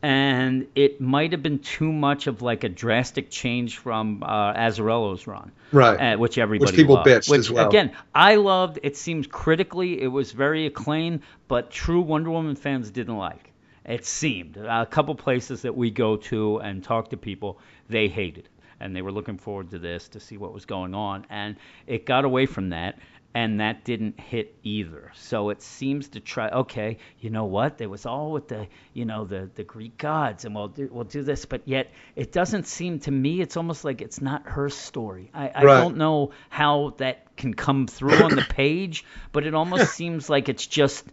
and 0.02 0.66
it 0.74 1.00
might 1.00 1.32
have 1.32 1.42
been 1.42 1.58
too 1.58 1.92
much 1.92 2.26
of 2.26 2.40
like 2.40 2.64
a 2.64 2.68
drastic 2.68 3.30
change 3.30 3.78
from 3.78 4.22
uh, 4.22 4.54
Azzarello's 4.54 5.26
run, 5.26 5.52
right. 5.70 6.14
uh, 6.14 6.16
which 6.16 6.38
everybody 6.38 6.70
which 6.70 6.76
people 6.76 6.94
loved. 6.94 7.08
bitched 7.08 7.30
which, 7.30 7.40
as 7.40 7.50
well. 7.50 7.68
Again, 7.68 7.92
I 8.14 8.36
loved. 8.36 8.78
It 8.82 8.96
seems 8.96 9.26
critically 9.26 10.00
it 10.00 10.08
was 10.08 10.32
very 10.32 10.66
acclaimed, 10.66 11.22
but 11.46 11.70
true 11.70 12.00
Wonder 12.00 12.30
Woman 12.30 12.56
fans 12.56 12.90
didn't 12.90 13.18
like. 13.18 13.52
It 13.84 14.04
seemed 14.04 14.56
a 14.56 14.86
couple 14.86 15.14
places 15.14 15.62
that 15.62 15.74
we 15.74 15.90
go 15.90 16.16
to 16.16 16.58
and 16.58 16.84
talk 16.84 17.10
to 17.10 17.16
people, 17.16 17.58
they 17.88 18.08
hated. 18.08 18.48
And 18.80 18.94
they 18.94 19.02
were 19.02 19.12
looking 19.12 19.38
forward 19.38 19.70
to 19.70 19.78
this 19.78 20.08
to 20.10 20.20
see 20.20 20.36
what 20.36 20.52
was 20.52 20.64
going 20.66 20.94
on, 20.94 21.26
and 21.30 21.56
it 21.86 22.06
got 22.06 22.24
away 22.24 22.46
from 22.46 22.70
that. 22.70 22.98
And 23.34 23.60
that 23.60 23.84
didn't 23.84 24.18
hit 24.18 24.56
either. 24.64 25.12
So 25.14 25.50
it 25.50 25.62
seems 25.62 26.08
to 26.08 26.20
try. 26.20 26.48
Okay, 26.48 26.96
you 27.20 27.28
know 27.28 27.44
what? 27.44 27.76
There 27.76 27.88
was 27.88 28.06
all 28.06 28.32
with 28.32 28.48
the, 28.48 28.66
you 28.94 29.04
know, 29.04 29.26
the 29.26 29.50
the 29.54 29.62
Greek 29.64 29.98
gods, 29.98 30.46
and 30.46 30.54
we'll 30.54 30.68
do 30.68 30.88
we'll 30.90 31.04
do 31.04 31.22
this. 31.22 31.44
But 31.44 31.68
yet, 31.68 31.90
it 32.16 32.32
doesn't 32.32 32.66
seem 32.66 33.00
to 33.00 33.10
me. 33.10 33.42
It's 33.42 33.58
almost 33.58 33.84
like 33.84 34.00
it's 34.00 34.22
not 34.22 34.46
her 34.46 34.70
story. 34.70 35.30
I, 35.34 35.48
I 35.54 35.62
Right. 35.64 35.80
don't 35.82 35.98
know 35.98 36.30
how 36.48 36.94
that 36.96 37.36
can 37.36 37.52
come 37.52 37.86
through 37.86 38.24
on 38.24 38.34
the 38.34 38.42
page, 38.48 39.04
but 39.30 39.46
it 39.46 39.54
almost 39.54 39.92
seems 39.94 40.30
like 40.30 40.48
it's 40.48 40.66
just 40.66 41.04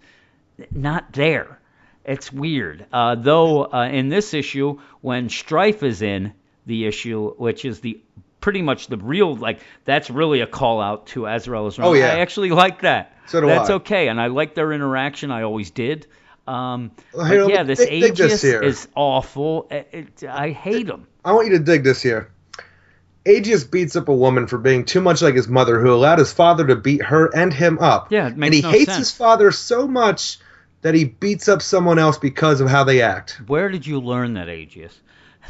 not 0.72 1.12
there. 1.12 1.60
It's 2.06 2.32
weird. 2.32 2.86
Uh, 2.94 3.16
though 3.16 3.66
uh, 3.66 3.90
in 3.92 4.08
this 4.08 4.34
issue, 4.34 4.80
when 5.02 5.28
Strife 5.30 5.84
is 5.84 6.02
in 6.02 6.34
the 6.66 6.86
issue, 6.86 7.34
which 7.38 7.66
is 7.66 7.80
the 7.80 8.00
pretty 8.42 8.62
much 8.62 8.88
the 8.88 8.98
real 8.98 9.36
like 9.36 9.60
that's 9.86 10.10
really 10.10 10.42
a 10.42 10.48
call 10.48 10.82
out 10.82 11.08
to 11.08 11.22
Azzarello's 11.28 11.80
run. 11.80 11.88
Oh, 11.88 11.94
yeah. 11.94 12.14
I 12.14 12.20
actually 12.20 12.52
like 12.52 12.82
that. 12.82 13.14
So 13.28 13.42
do 13.42 13.48
that's 13.48 13.70
I. 13.70 13.74
okay, 13.76 14.08
and 14.08 14.22
I 14.22 14.28
like 14.28 14.56
their 14.56 14.72
interaction. 14.72 15.32
I 15.32 15.44
always 15.44 15.72
did. 15.72 16.08
Um, 16.48 16.92
Well, 17.14 17.48
but 17.48 17.54
yeah, 17.54 17.64
this 17.64 17.80
dig- 17.80 18.02
dig 18.02 18.16
this 18.16 18.44
Aegis 18.44 18.44
is 18.44 18.88
awful. 18.94 19.68
It, 19.72 19.90
it, 20.22 20.24
I 20.30 20.52
hate 20.52 20.88
him. 20.88 21.08
I 21.24 21.32
want 21.32 21.48
you 21.48 21.58
to 21.58 21.64
dig 21.64 21.84
this 21.84 22.04
here. 22.04 22.32
Aegis 23.26 23.64
beats 23.64 23.96
up 23.96 24.08
a 24.08 24.14
woman 24.14 24.46
for 24.46 24.60
being 24.60 24.86
too 24.86 25.02
much 25.02 25.24
like 25.24 25.34
his 25.34 25.48
mother, 25.48 25.80
who 25.82 25.92
allowed 25.92 26.20
his 26.20 26.32
father 26.32 26.68
to 26.68 26.76
beat 26.76 27.02
her 27.02 27.36
and 27.36 27.52
him 27.52 27.80
up. 27.80 28.12
Yeah, 28.12 28.28
it 28.28 28.36
and 28.36 28.54
he 28.54 28.62
no 28.62 28.70
hates 28.70 28.86
sense. 28.86 28.98
his 28.98 29.12
father 29.12 29.52
so 29.52 29.88
much 29.88 30.38
that 30.84 30.94
he 30.94 31.06
beats 31.06 31.48
up 31.48 31.64
someone 31.64 31.98
else 31.98 32.20
because 32.20 32.62
of 32.62 32.70
how 32.70 32.84
they 32.84 33.02
act. 33.02 33.42
Where 33.48 33.70
did 33.70 33.88
you 33.88 34.00
learn 34.00 34.36
that, 34.36 34.48
Aegis? 34.50 34.96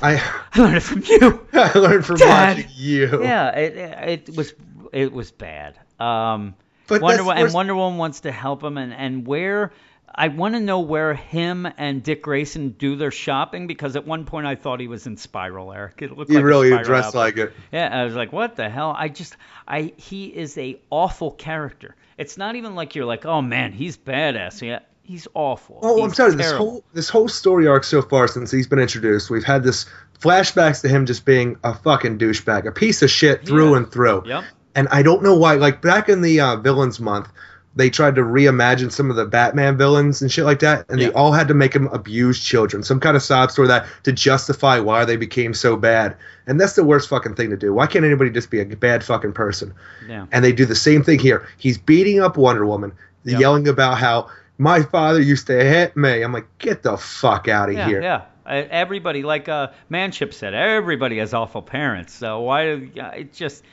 I, 0.02 0.16
I 0.54 0.60
learned 0.60 0.78
it 0.78 0.80
from 0.82 1.04
you. 1.06 1.48
I 1.54 1.78
learned 1.78 2.06
from 2.06 2.18
Dad. 2.18 2.58
watching 2.58 2.72
you. 2.76 3.24
yeah, 3.24 3.50
it, 3.52 4.28
it 4.28 4.36
was 4.36 4.54
it 4.94 5.12
was 5.12 5.32
bad. 5.32 5.78
Um, 6.00 6.56
But 6.88 7.02
Wonder 7.02 7.24
that's 7.24 7.26
Wo- 7.28 7.44
and 7.46 7.54
Wonder 7.54 7.76
Woman 7.76 7.98
wants 7.98 8.22
to 8.22 8.32
help 8.32 8.64
him, 8.64 8.78
and 8.78 8.94
and 8.94 9.26
where 9.26 9.72
I 10.18 10.30
want 10.30 10.54
to 10.56 10.62
know 10.62 10.80
where 10.80 11.14
him 11.14 11.68
and 11.78 12.02
Dick 12.02 12.22
Grayson 12.22 12.70
do 12.70 12.96
their 12.96 13.12
shopping 13.12 13.68
because 13.68 13.96
at 13.98 14.06
one 14.08 14.24
point 14.26 14.48
I 14.48 14.56
thought 14.56 14.80
he 14.80 14.88
was 14.88 15.08
in 15.08 15.18
Spyral, 15.18 15.76
Eric. 15.76 16.02
It 16.02 16.18
looked 16.18 16.30
You 16.30 16.38
like 16.38 16.46
really 16.46 16.70
dressed 16.84 17.08
outfit. 17.16 17.16
like 17.16 17.38
it. 17.38 17.54
Yeah, 17.74 17.90
I 18.02 18.06
was 18.06 18.16
like, 18.16 18.32
what 18.32 18.56
the 18.56 18.70
hell? 18.70 18.96
I 18.98 19.10
just, 19.10 19.36
I 19.68 19.94
he 19.98 20.28
is 20.28 20.58
a 20.58 20.80
awful 20.90 21.32
character. 21.32 21.96
It's 22.18 22.38
not 22.38 22.56
even 22.56 22.76
like 22.76 22.96
you're 22.96 23.04
like, 23.06 23.26
oh 23.26 23.42
man, 23.42 23.74
he's 23.74 23.98
badass. 23.98 24.62
Yeah, 24.62 24.80
he's 25.06 25.28
awful. 25.34 25.80
Oh, 25.82 26.04
I'm 26.04 26.14
sorry. 26.14 26.36
This 26.36 26.52
whole 26.52 26.84
this 26.94 27.10
whole 27.10 27.28
story 27.28 27.68
arc 27.68 27.84
so 27.84 28.02
far 28.02 28.28
since 28.28 28.52
he's 28.52 28.68
been 28.68 28.80
introduced, 28.80 29.30
we've 29.30 29.44
had 29.44 29.64
this 29.64 29.86
flashbacks 30.20 30.82
to 30.82 30.88
him 30.90 31.06
just 31.06 31.26
being 31.26 31.58
a 31.64 31.74
fucking 31.74 32.18
douchebag, 32.18 32.66
a 32.68 32.72
piece 32.72 33.02
of 33.02 33.10
shit 33.12 33.46
through 33.46 33.72
Yeah. 33.72 33.78
and 33.78 33.92
through. 33.92 34.24
Yep. 34.26 34.44
And 34.76 34.88
I 34.90 35.04
don't 35.04 35.24
know 35.24 35.36
why. 35.38 35.54
Like 35.56 35.82
back 35.82 36.10
in 36.10 36.22
the 36.22 36.40
uh, 36.40 36.56
villains 36.58 37.00
month, 37.00 37.30
they 37.78 37.90
tried 37.90 38.16
to 38.16 38.22
reimagine 38.22 38.90
some 38.92 39.10
of 39.10 39.18
the 39.18 39.26
Batman 39.26 39.78
villains 39.78 40.22
and 40.22 40.32
shit 40.32 40.46
like 40.46 40.60
that, 40.60 40.86
and 40.90 41.00
Yeah. 41.00 41.08
they 41.10 41.14
all 41.14 41.34
had 41.34 41.50
to 41.50 41.54
make 41.54 41.74
them 41.74 41.88
abuse 41.88 42.42
children, 42.42 42.84
some 42.84 43.00
kind 43.02 43.18
of 43.18 43.22
sob 43.24 43.52
story 43.52 43.68
that 43.68 43.86
to 44.04 44.12
justify 44.14 44.80
why 44.80 45.04
they 45.06 45.18
became 45.18 45.54
so 45.54 45.76
bad. 45.76 46.16
And 46.48 46.60
that's 46.60 46.74
the 46.74 46.86
worst 46.86 47.10
fucking 47.10 47.36
thing 47.36 47.50
to 47.50 47.58
do. 47.58 47.74
Why 47.74 47.88
can't 47.88 48.06
anybody 48.06 48.30
just 48.32 48.50
be 48.50 48.62
a 48.62 48.66
bad 48.66 49.04
fucking 49.04 49.34
person? 49.34 49.74
Yeah. 50.08 50.26
And 50.32 50.44
they 50.44 50.54
do 50.54 50.66
the 50.66 50.76
same 50.76 51.04
thing 51.04 51.20
here. 51.20 51.46
He's 51.58 51.78
beating 51.78 52.22
up 52.22 52.38
Wonder 52.38 52.66
Woman, 52.66 52.94
Yep. 53.26 53.40
yelling 53.42 53.68
about 53.68 53.98
how 53.98 54.30
my 54.58 54.82
father 54.84 55.22
used 55.22 55.48
to 55.48 55.54
hit 55.54 55.96
me. 55.98 56.22
I'm 56.22 56.32
like, 56.32 56.58
get 56.58 56.84
the 56.84 56.98
fuck 56.98 57.48
out 57.48 57.70
of 57.70 57.76
Yeah, 57.76 57.88
here. 57.88 58.02
yeah. 58.02 58.22
Everybody, 58.48 59.24
like 59.24 59.50
uh, 59.50 59.70
Manship 59.90 60.34
said, 60.34 60.54
everybody 60.54 61.18
has 61.18 61.34
awful 61.34 61.62
parents. 61.64 62.14
So 62.14 62.42
why? 62.42 62.64
It 62.66 63.34
just, 63.34 63.64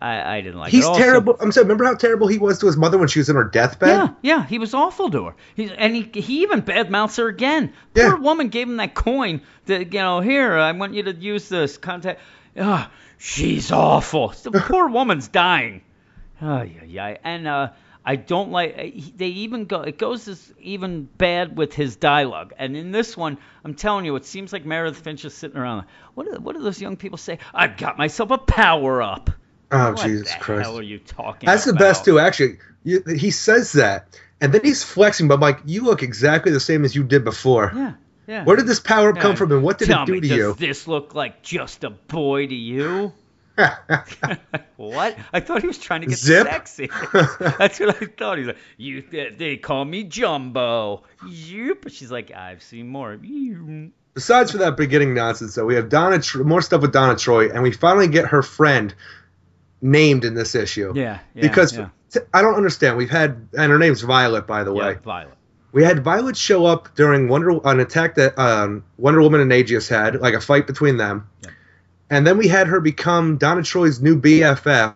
I, 0.00 0.36
I 0.36 0.40
didn't 0.40 0.60
like. 0.60 0.70
He's 0.70 0.84
it. 0.84 0.86
Also- 0.86 1.00
terrible. 1.00 1.36
I'm 1.40 1.50
saying, 1.50 1.66
remember 1.66 1.84
how 1.84 1.94
terrible 1.96 2.28
he 2.28 2.38
was 2.38 2.60
to 2.60 2.66
his 2.66 2.76
mother 2.76 2.96
when 2.96 3.08
she 3.08 3.18
was 3.18 3.28
in 3.28 3.34
her 3.34 3.42
deathbed? 3.44 3.88
Yeah, 3.88 4.08
yeah, 4.22 4.46
he 4.46 4.58
was 4.60 4.72
awful 4.72 5.10
to 5.10 5.24
her. 5.26 5.34
He's, 5.56 5.72
and 5.72 5.96
he 5.96 6.02
he 6.20 6.42
even 6.42 6.62
badmouths 6.62 7.16
her 7.18 7.26
again. 7.26 7.72
Yeah. 7.96 8.10
Poor 8.10 8.20
woman 8.20 8.48
gave 8.50 8.68
him 8.68 8.76
that 8.76 8.94
coin. 8.94 9.40
That 9.66 9.92
you 9.92 9.98
know, 10.00 10.20
here 10.20 10.56
I 10.56 10.70
want 10.72 10.94
you 10.94 11.02
to 11.04 11.12
use 11.14 11.48
this 11.48 11.76
contact. 11.76 12.20
Ah, 12.56 12.92
she's 13.18 13.72
awful. 13.72 14.28
The 14.28 14.60
poor 14.60 14.88
woman's 14.88 15.26
dying. 15.26 15.82
Oh 16.40 16.62
yeah, 16.62 16.84
yeah. 16.86 17.16
And 17.24 17.48
uh, 17.48 17.70
I 18.04 18.16
don't 18.16 18.50
like. 18.50 18.76
They 19.16 19.28
even 19.28 19.64
go. 19.64 19.80
It 19.80 19.98
goes 19.98 20.28
as 20.28 20.52
even 20.60 21.04
bad 21.16 21.56
with 21.56 21.72
his 21.72 21.96
dialogue. 21.96 22.52
And 22.58 22.76
in 22.76 22.92
this 22.92 23.16
one, 23.16 23.38
I'm 23.64 23.74
telling 23.74 24.04
you, 24.04 24.14
it 24.16 24.26
seems 24.26 24.52
like 24.52 24.66
Meredith 24.66 24.98
Finch 24.98 25.24
is 25.24 25.32
sitting 25.34 25.56
around. 25.56 25.86
What 26.14 26.26
do, 26.30 26.38
what 26.40 26.54
do 26.54 26.62
those 26.62 26.80
young 26.80 26.96
people 26.96 27.16
say? 27.16 27.38
I've 27.54 27.78
got 27.78 27.96
myself 27.96 28.30
a 28.30 28.38
power 28.38 29.00
up. 29.00 29.30
Oh, 29.72 29.92
what 29.92 30.02
Jesus 30.02 30.32
the 30.32 30.38
Christ. 30.38 30.62
hell 30.62 30.78
are 30.78 30.82
you 30.82 30.98
talking 30.98 31.46
That's 31.46 31.64
the 31.64 31.72
best 31.72 32.04
too, 32.04 32.18
actually. 32.18 32.58
You, 32.84 33.02
he 33.08 33.30
says 33.30 33.72
that, 33.72 34.20
and 34.40 34.52
then 34.52 34.60
he's 34.62 34.82
flexing, 34.84 35.26
but 35.26 35.34
I'm 35.34 35.40
like, 35.40 35.60
you 35.64 35.82
look 35.82 36.02
exactly 36.02 36.52
the 36.52 36.60
same 36.60 36.84
as 36.84 36.94
you 36.94 37.02
did 37.02 37.24
before. 37.24 37.72
Yeah, 37.74 37.92
yeah. 38.26 38.44
Where 38.44 38.56
did 38.56 38.66
this 38.66 38.80
power 38.80 39.08
up 39.08 39.18
come 39.18 39.34
from, 39.34 39.50
and 39.50 39.62
what 39.62 39.78
did 39.78 39.88
Tell 39.88 40.02
it 40.02 40.06
do 40.06 40.12
me, 40.12 40.20
to 40.20 40.28
does 40.28 40.36
you? 40.36 40.54
this 40.54 40.86
look 40.86 41.14
like 41.14 41.42
just 41.42 41.82
a 41.82 41.90
boy 41.90 42.46
to 42.46 42.54
you? 42.54 43.12
what? 44.76 45.16
I 45.32 45.40
thought 45.40 45.60
he 45.60 45.66
was 45.66 45.78
trying 45.78 46.00
to 46.00 46.06
get 46.08 46.18
Zip? 46.18 46.46
sexy. 46.46 46.90
That's 47.12 47.78
what 47.78 48.02
I 48.02 48.06
thought. 48.06 48.38
He's 48.38 48.48
like, 48.48 48.56
you. 48.76 49.02
They, 49.02 49.30
they 49.30 49.56
call 49.56 49.84
me 49.84 50.04
Jumbo. 50.04 51.04
Yep. 51.28 51.86
She's 51.88 52.10
like, 52.10 52.32
I've 52.32 52.62
seen 52.62 52.88
more 52.88 53.12
of 53.12 53.24
you. 53.24 53.92
Besides 54.14 54.52
for 54.52 54.58
that 54.58 54.76
beginning 54.76 55.14
nonsense, 55.14 55.54
though, 55.54 55.64
we 55.64 55.74
have 55.74 55.88
Donna 55.88 56.20
more 56.36 56.62
stuff 56.62 56.82
with 56.82 56.92
Donna 56.92 57.16
Troy, 57.16 57.50
and 57.50 57.62
we 57.62 57.72
finally 57.72 58.08
get 58.08 58.26
her 58.26 58.42
friend 58.42 58.94
named 59.82 60.24
in 60.24 60.34
this 60.34 60.54
issue. 60.54 60.92
Yeah, 60.94 61.18
yeah, 61.34 61.42
because 61.42 61.76
yeah. 61.76 61.88
I 62.32 62.42
don't 62.42 62.54
understand. 62.54 62.96
We've 62.96 63.10
had, 63.10 63.48
and 63.56 63.70
her 63.72 63.78
name's 63.78 64.02
Violet, 64.02 64.46
by 64.46 64.64
the 64.64 64.72
way. 64.72 64.92
Yeah, 64.92 64.98
Violet. 64.98 65.34
We 65.72 65.82
had 65.82 66.04
Violet 66.04 66.36
show 66.36 66.66
up 66.66 66.94
during 66.94 67.28
Wonder 67.28 67.58
an 67.64 67.80
attack 67.80 68.14
that 68.14 68.38
um, 68.38 68.84
Wonder 68.96 69.20
Woman 69.20 69.40
and 69.40 69.52
Aegis 69.52 69.88
had, 69.88 70.20
like 70.20 70.34
a 70.34 70.40
fight 70.40 70.68
between 70.68 70.96
them, 70.96 71.28
and 72.14 72.26
then 72.26 72.38
we 72.38 72.46
had 72.46 72.68
her 72.68 72.80
become 72.80 73.38
Donna 73.38 73.62
Troy's 73.62 74.00
new 74.00 74.20
BFF. 74.20 74.94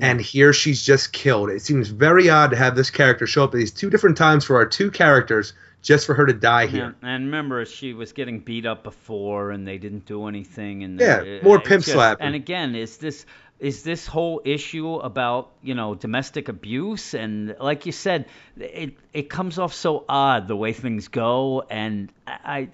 And 0.00 0.20
here 0.20 0.52
she's 0.52 0.84
just 0.84 1.12
killed. 1.12 1.50
It 1.50 1.60
seems 1.60 1.88
very 1.88 2.30
odd 2.30 2.52
to 2.52 2.56
have 2.56 2.76
this 2.76 2.88
character 2.88 3.26
show 3.26 3.44
up 3.44 3.50
at 3.50 3.58
these 3.58 3.72
two 3.72 3.90
different 3.90 4.16
times 4.16 4.44
for 4.44 4.56
our 4.56 4.64
two 4.64 4.90
characters, 4.92 5.54
just 5.82 6.06
for 6.06 6.14
her 6.14 6.24
to 6.24 6.32
die 6.32 6.66
here. 6.66 6.84
And, 6.84 6.94
and 7.02 7.24
remember, 7.26 7.64
she 7.64 7.94
was 7.94 8.12
getting 8.12 8.38
beat 8.38 8.64
up 8.64 8.84
before, 8.84 9.50
and 9.50 9.66
they 9.66 9.76
didn't 9.76 10.06
do 10.06 10.26
anything. 10.26 10.84
And 10.84 11.00
Yeah, 11.00 11.40
uh, 11.40 11.44
more 11.44 11.58
pimp 11.58 11.82
just- 11.82 11.94
slapping. 11.94 12.24
And 12.26 12.34
again, 12.36 12.76
is 12.76 12.98
this 12.98 13.26
is 13.58 13.82
this 13.82 14.06
whole 14.06 14.40
issue 14.44 14.94
about 14.94 15.50
you 15.62 15.74
know 15.74 15.96
domestic 15.96 16.48
abuse? 16.48 17.12
And 17.14 17.56
like 17.60 17.84
you 17.84 17.92
said, 17.92 18.26
it 18.56 18.96
it 19.12 19.28
comes 19.28 19.58
off 19.58 19.74
so 19.74 20.04
odd 20.08 20.46
the 20.46 20.56
way 20.56 20.72
things 20.72 21.08
go. 21.08 21.64
And 21.68 22.12
I, 22.24 22.38
I 22.44 22.68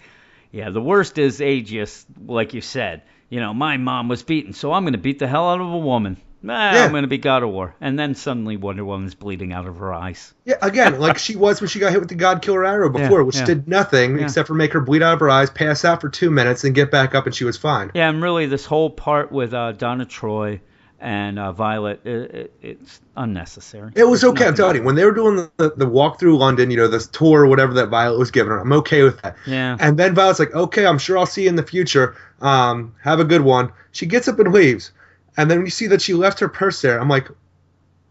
yeah, 0.52 0.70
the 0.70 0.82
worst 0.82 1.16
is 1.18 1.40
Aegis, 1.40 2.04
like 2.26 2.52
you 2.52 2.60
said. 2.60 3.02
You 3.34 3.40
know, 3.40 3.52
my 3.52 3.78
mom 3.78 4.06
was 4.06 4.22
beaten, 4.22 4.52
so 4.52 4.72
I'm 4.72 4.84
going 4.84 4.92
to 4.92 4.98
beat 4.98 5.18
the 5.18 5.26
hell 5.26 5.50
out 5.50 5.60
of 5.60 5.66
a 5.66 5.76
woman. 5.78 6.18
Ah, 6.48 6.72
Yeah. 6.72 6.84
I'm 6.84 6.92
going 6.92 7.02
to 7.02 7.08
be 7.08 7.18
God 7.18 7.42
of 7.42 7.48
War. 7.48 7.74
And 7.80 7.98
then 7.98 8.14
suddenly 8.14 8.56
Wonder 8.56 8.84
Woman's 8.84 9.16
bleeding 9.16 9.52
out 9.52 9.66
of 9.66 9.78
her 9.78 9.92
eyes. 9.92 10.32
Yeah, 10.44 10.54
again, 10.62 11.00
like 11.00 11.18
she 11.18 11.34
was 11.34 11.60
when 11.60 11.66
she 11.68 11.80
got 11.80 11.90
hit 11.90 11.98
with 11.98 12.10
the 12.10 12.14
God 12.14 12.42
Killer 12.42 12.64
arrow 12.64 12.96
Yeah, 12.96 13.02
before, 13.08 13.24
which 13.24 13.34
yeah. 13.34 13.44
did 13.46 13.66
nothing 13.66 14.18
Yeah. 14.18 14.22
except 14.26 14.46
for 14.46 14.54
make 14.54 14.72
her 14.74 14.80
bleed 14.80 15.02
out 15.02 15.14
of 15.14 15.18
her 15.18 15.30
eyes, 15.30 15.50
pass 15.50 15.84
out 15.84 16.00
for 16.00 16.08
two 16.08 16.30
minutes, 16.30 16.62
and 16.62 16.76
get 16.76 16.92
back 16.92 17.16
up, 17.16 17.26
and 17.26 17.34
she 17.34 17.42
was 17.44 17.56
fine. 17.56 17.90
Yeah, 17.92 18.08
and 18.08 18.22
really, 18.22 18.46
this 18.46 18.66
whole 18.66 18.88
part 18.88 19.32
with 19.32 19.52
uh, 19.52 19.72
Donna 19.72 20.04
Troy 20.04 20.60
and 21.04 21.38
uh, 21.38 21.52
Violet, 21.52 22.00
i 22.06 22.08
it, 22.08 22.52
it's 22.62 23.00
unnecessary. 23.14 23.92
It 23.94 24.04
was 24.04 24.22
There's 24.22 24.32
okay. 24.32 24.46
I'm 24.46 24.54
telling 24.54 24.76
you, 24.76 24.82
when 24.82 24.94
they 24.94 25.04
were 25.04 25.12
doing 25.12 25.36
the, 25.36 25.50
the, 25.58 25.70
the 25.76 25.86
walk 25.86 26.18
through 26.18 26.38
London, 26.38 26.70
you 26.70 26.78
know, 26.78 26.88
this 26.88 27.06
tour 27.06 27.42
or 27.42 27.46
whatever 27.46 27.74
that 27.74 27.90
Violet 27.90 28.18
was 28.18 28.30
giving 28.30 28.50
her, 28.50 28.58
I'm 28.58 28.72
okay 28.72 29.02
with 29.02 29.20
that. 29.20 29.36
Yeah. 29.46 29.76
And 29.80 29.98
then 29.98 30.14
Violet's 30.14 30.38
like, 30.38 30.54
okay, 30.54 30.86
I'm 30.86 30.98
sure 30.98 31.18
I'll 31.18 31.26
see 31.26 31.42
you 31.42 31.50
in 31.50 31.56
the 31.56 31.62
future. 31.62 32.16
Um, 32.40 32.94
have 33.02 33.20
a 33.20 33.24
good 33.24 33.42
one. 33.42 33.70
She 33.92 34.06
gets 34.06 34.28
up 34.28 34.38
and 34.38 34.50
leaves. 34.52 34.92
And 35.36 35.50
then 35.50 35.58
when 35.58 35.66
you 35.66 35.70
see 35.70 35.88
that 35.88 36.00
she 36.00 36.14
left 36.14 36.40
her 36.40 36.48
purse 36.48 36.80
there, 36.80 36.98
I'm 36.98 37.08
like, 37.10 37.28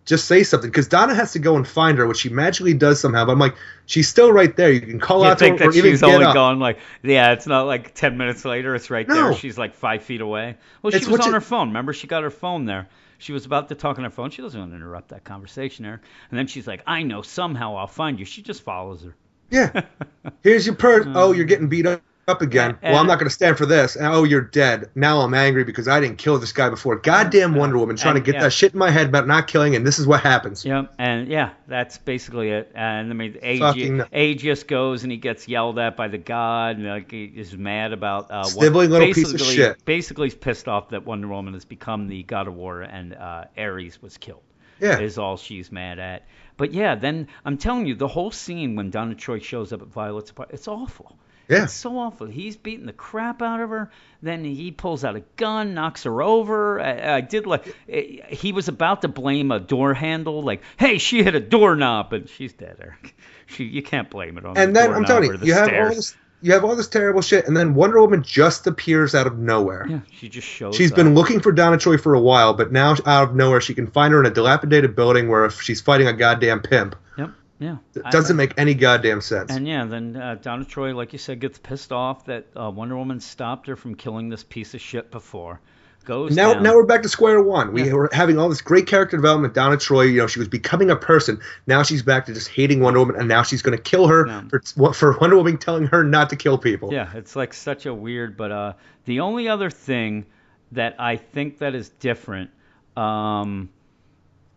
just 0.06 0.26
say 0.26 0.44
something. 0.44 0.70
Because 0.70 0.88
Donna 0.88 1.16
has 1.16 1.34
to 1.34 1.40
go 1.40 1.56
and 1.56 1.68
find 1.68 1.98
her, 1.98 2.08
which 2.08 2.18
she 2.18 2.30
magically 2.30 2.74
does 2.74 3.00
somehow. 3.00 3.26
But 3.26 3.34
I'm 3.34 3.40
like, 3.40 3.56
she's 3.86 4.08
still 4.10 4.32
right 4.32 4.56
there. 4.56 4.72
You 4.72 4.82
can 4.82 5.00
call 5.00 5.22
You 5.22 5.28
out 5.28 5.40
to 5.40 5.46
think 5.46 5.60
her 5.60 5.66
or 5.68 5.72
that 5.72 5.78
even 5.78 5.92
she's 5.92 6.02
get 6.02 6.10
only 6.14 6.34
gone 6.34 6.60
like, 6.60 6.80
yeah, 7.04 7.32
it's 7.32 7.48
not 7.48 7.64
like 7.68 7.94
10 7.94 8.18
minutes 8.18 8.44
later, 8.46 8.76
it's 8.76 8.90
right 8.90 9.08
there. 9.08 9.34
She's 9.34 9.58
like 9.58 9.76
five 9.76 10.04
feet 10.04 10.22
away. 10.22 10.58
Well, 10.82 10.92
she 10.92 10.98
It's 10.98 11.08
was 11.08 11.22
on 11.22 11.28
you- 11.28 11.34
her 11.34 11.42
phone. 11.42 11.70
Remember, 11.70 11.94
she 11.94 12.08
got 12.08 12.24
her 12.24 12.32
phone 12.32 12.66
there. 12.66 12.88
She 13.20 13.32
was 13.32 13.46
about 13.46 13.70
to 13.70 13.76
talk 13.76 13.98
on 13.98 14.04
her 14.04 14.10
phone. 14.10 14.32
She 14.32 14.42
doesn't 14.42 14.60
want 14.60 14.72
to 14.72 14.76
interrupt 14.76 15.10
that 15.10 15.24
conversation 15.24 15.84
there. 15.84 16.02
And 16.30 16.38
then 16.38 16.48
she's 16.48 16.68
like, 16.68 16.84
I 16.86 17.04
know 17.04 17.22
somehow 17.22 17.78
I'll 17.78 17.88
find 17.88 18.20
you. 18.20 18.26
She 18.26 18.42
just 18.42 18.64
follows 18.64 19.04
her. 19.04 19.16
Yeah. 19.50 19.84
Here's 20.44 20.66
your 20.66 20.76
purse. 20.76 21.06
Uh, 21.06 21.14
oh, 21.16 21.32
you're 21.32 21.46
getting 21.46 21.70
beat 21.70 21.86
up. 21.86 22.02
Up 22.26 22.42
again. 22.42 22.78
Yeah, 22.82 22.92
well, 22.92 23.02
I'm 23.02 23.08
not 23.08 23.20
going 23.20 23.28
to 23.28 23.34
stand 23.34 23.58
for 23.58 23.66
this. 23.66 23.98
And, 23.98 24.08
oh, 24.08 24.24
you're 24.24 24.40
dead. 24.42 24.90
Now 24.96 25.20
I'm 25.20 25.34
angry 25.34 25.66
because 25.66 25.90
I 25.90 26.00
didn't 26.00 26.18
kill 26.18 26.40
this 26.40 26.54
guy 26.54 26.70
before. 26.70 26.96
Goddamn 26.96 27.54
Wonder 27.54 27.78
Woman 27.78 27.98
trying 27.98 28.16
And- 28.16 28.26
to 28.26 28.32
get 28.32 28.38
yeah. 28.38 28.44
that 28.46 28.54
shit 28.54 28.72
in 28.72 28.80
my 28.80 28.92
head 28.92 29.08
about 29.08 29.28
not 29.28 29.48
killing, 29.48 29.76
and 29.76 29.86
this 29.86 30.00
is 30.00 30.08
what 30.08 30.22
happens. 30.22 30.64
Yep, 30.64 30.94
and 30.98 31.28
yeah, 31.28 31.50
that's 31.68 31.98
basically 31.98 32.50
it. 32.52 32.72
And 32.76 33.10
I 33.10 33.14
mean, 33.14 33.38
Aegis, 33.44 34.08
Aegis 34.14 34.64
goes 34.64 35.04
and 35.04 35.12
he 35.12 35.18
gets 35.18 35.50
yelled 35.50 35.78
at 35.80 35.98
by 35.98 36.08
the 36.08 36.18
god, 36.18 36.78
and 36.78 36.88
like 36.88 37.12
he 37.12 37.26
is 37.26 37.58
mad 37.58 37.92
about 37.92 38.32
uh, 38.32 38.44
Sniveling 38.46 38.90
little 38.90 39.14
piece 39.14 39.34
of 39.34 39.42
shit. 39.42 39.84
Basically, 39.84 40.28
he's 40.28 40.36
pissed 40.36 40.70
off 40.70 40.90
that 40.90 41.06
Wonder 41.06 41.28
Woman 41.28 41.54
has 41.56 41.66
become 41.66 42.08
the 42.08 42.24
god 42.24 42.48
of 42.48 42.54
war, 42.54 42.82
and 42.84 43.14
uh, 43.16 43.46
Ares 43.58 44.02
was 44.02 44.18
killed. 44.18 44.44
Yeah. 44.80 45.00
is 45.00 45.18
all 45.18 45.38
she's 45.38 45.72
mad 45.72 46.00
at. 46.00 46.26
But 46.58 46.74
yeah, 46.74 46.96
then 46.96 47.28
I'm 47.46 47.58
telling 47.58 47.86
you, 47.86 47.96
the 47.96 48.08
whole 48.08 48.32
scene 48.32 48.76
when 48.76 48.90
Donna 48.92 49.16
Troy 49.16 49.40
shows 49.40 49.72
up 49.74 49.82
at 49.82 49.88
Violet's 49.90 50.32
apartment, 50.32 50.60
it's 50.60 50.68
awful. 50.68 51.18
Yeah. 51.50 51.64
It's 51.64 51.74
so 51.74 51.98
awful. 51.98 52.28
He's 52.28 52.56
beating 52.56 52.86
the 52.86 52.94
crap 52.94 53.42
out 53.42 53.60
of 53.60 53.70
her. 53.70 53.92
Then 54.22 54.46
he 54.46 54.72
pulls 54.72 55.04
out 55.04 55.16
a 55.18 55.24
gun, 55.36 55.74
knocks 55.74 56.04
her 56.04 56.22
over. 56.22 56.80
I, 56.80 57.18
I 57.18 57.22
did 57.22 57.46
like 57.46 57.76
eh, 57.90 58.34
he 58.34 58.54
was 58.54 58.70
about 58.70 59.02
to 59.02 59.08
blame 59.10 59.52
a 59.52 59.60
door 59.60 59.94
handle, 59.94 60.42
like, 60.42 60.62
"Hey, 60.78 60.98
she 60.98 61.22
hit 61.24 61.36
a 61.36 61.40
doorknob," 61.42 62.14
and 62.14 62.30
she's 62.30 62.54
dead, 62.54 62.78
Eric. 62.80 63.16
She, 63.46 63.66
you 63.66 63.84
can't 63.84 64.10
blame 64.10 64.38
it 64.38 64.46
on 64.46 64.58
And 64.58 64.74
the 64.74 64.80
then 64.80 64.94
I'm 64.94 65.04
doorknob 65.04 65.08
telling 65.08 65.30
or 65.30 65.34
you, 65.34 65.38
the 65.40 65.46
you 65.48 65.54
have 65.54 65.66
stairs. 65.68 65.90
all 65.90 65.96
this, 65.96 66.16
you 66.42 66.54
have 66.54 66.64
all 66.64 66.76
this 66.78 66.88
terrible 66.88 67.22
shit, 67.22 67.46
and 67.46 67.56
then 67.56 67.74
Wonder 67.76 68.00
Woman 68.00 68.24
just 68.24 68.66
appears 68.68 69.14
out 69.14 69.28
of 69.28 69.38
nowhere. 69.38 69.86
Yeah, 69.88 70.00
she 70.12 70.30
just 70.30 70.48
shows. 70.48 70.76
She's 70.76 70.92
up. 70.92 70.96
been 70.96 71.14
looking 71.14 71.42
for 71.42 71.52
Donna 71.52 71.78
Troy 71.78 71.98
for 71.98 72.14
a 72.14 72.20
while, 72.22 72.54
but 72.54 72.72
now 72.72 72.96
out 73.06 73.30
of 73.30 73.36
nowhere 73.36 73.60
she 73.62 73.74
can 73.74 73.88
find 73.88 74.14
her 74.14 74.20
in 74.22 74.26
a 74.26 74.34
dilapidated 74.34 74.96
building 74.96 75.28
where 75.28 75.50
she's 75.50 75.82
fighting 75.82 76.08
a 76.08 76.14
goddamn 76.14 76.62
pimp. 76.62 76.96
Yep. 77.18 77.32
Yeah. 77.60 77.78
It 77.96 78.04
doesn't 78.12 78.36
make 78.36 78.54
any 78.58 78.74
goddamn 78.74 79.22
sense. 79.22 79.52
And 79.52 79.68
yeah, 79.68 79.86
then 79.86 80.16
uh, 80.16 80.36
Donna 80.36 80.66
Troy, 80.66 80.94
like 80.96 81.14
you 81.14 81.20
said, 81.20 81.40
gets 81.40 81.58
pissed 81.60 81.92
off 81.92 82.26
that 82.26 82.48
uh, 82.60 82.70
Wonder 82.70 82.98
Woman 82.98 83.20
stopped 83.20 83.68
her 83.68 83.76
from 83.76 83.96
killing 83.96 84.30
this 84.30 84.44
piece 84.44 84.74
of 84.74 84.82
shit 84.82 85.12
before. 85.12 85.62
Goes 86.06 86.36
now, 86.36 86.56
down. 86.56 86.64
now 86.64 86.74
we're 86.76 86.86
back 86.86 87.02
to 87.04 87.08
square 87.10 87.42
one. 87.42 87.72
We 87.72 87.86
Yeah. 87.86 87.94
were 87.94 88.10
having 88.12 88.38
all 88.38 88.50
this 88.50 88.62
great 88.62 88.88
character 88.88 89.16
development. 89.16 89.54
Donna 89.54 89.78
Troy, 89.78 90.02
you 90.02 90.18
know, 90.18 90.28
she 90.28 90.40
was 90.40 90.50
becoming 90.50 90.90
a 90.90 90.98
person. 90.98 91.40
Now 91.66 91.82
she's 91.84 92.04
back 92.04 92.26
to 92.26 92.34
just 92.34 92.50
hating 92.50 92.82
Wonder 92.82 93.00
Woman, 93.00 93.16
and 93.16 93.30
now 93.30 93.42
she's 93.44 93.62
going 93.62 93.78
to 93.78 93.82
kill 93.82 94.08
her 94.08 94.26
No. 94.26 94.44
for 94.76 94.92
for 94.92 95.18
Wonder 95.20 95.38
Woman 95.38 95.58
telling 95.58 95.86
her 95.88 96.04
not 96.04 96.30
to 96.32 96.36
kill 96.36 96.58
people. 96.58 96.92
Yeah, 96.92 97.10
it's 97.16 97.38
like 97.38 97.54
such 97.54 97.86
a 97.86 97.94
weird. 97.94 98.36
But 98.36 98.52
uh, 98.52 98.74
the 99.06 99.22
only 99.22 99.48
other 99.48 99.70
thing 99.70 100.26
that 100.74 100.96
I 101.00 101.16
think 101.16 101.60
that 101.60 101.74
is 101.74 101.88
different, 101.88 102.50
um, 102.98 103.70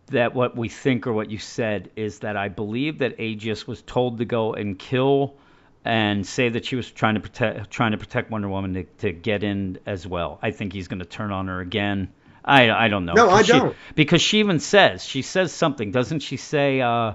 that 0.07 0.33
what 0.35 0.55
we 0.57 0.69
think 0.69 1.07
or 1.07 1.13
what 1.13 1.29
you 1.29 1.37
said 1.37 1.89
is 1.95 2.19
that 2.19 2.37
I 2.37 2.47
believe 2.49 2.99
that 2.99 3.19
Aegis 3.19 3.67
was 3.67 3.81
told 3.81 4.19
to 4.19 4.25
go 4.25 4.53
and 4.53 4.77
kill 4.79 5.35
and 5.85 6.25
say 6.25 6.49
that 6.49 6.65
she 6.65 6.75
was 6.75 6.89
trying 6.89 7.15
to 7.15 7.21
protect 7.21 7.69
trying 7.71 7.91
to 7.91 7.97
protect 7.97 8.29
Wonder 8.31 8.49
Woman 8.49 8.73
to, 8.73 8.83
to 8.99 9.11
get 9.11 9.43
in 9.43 9.79
as 9.85 10.05
well. 10.07 10.39
I 10.41 10.51
think 10.51 10.73
he's 10.73 10.87
going 10.87 10.99
to 10.99 11.05
turn 11.05 11.31
on 11.31 11.47
her 11.47 11.59
again. 11.61 12.09
I 12.43 12.69
I 12.71 12.87
don't 12.87 13.05
know. 13.05 13.13
No, 13.13 13.29
I 13.29 13.41
She- 13.43 13.51
don't. 13.53 13.75
because 13.95 14.21
she 14.21 14.39
even 14.39 14.59
says 14.59 15.03
she 15.03 15.21
says 15.21 15.51
something, 15.53 15.91
doesn't 15.91 16.19
she? 16.19 16.37
Say. 16.37 16.81
Uh, 16.81 17.13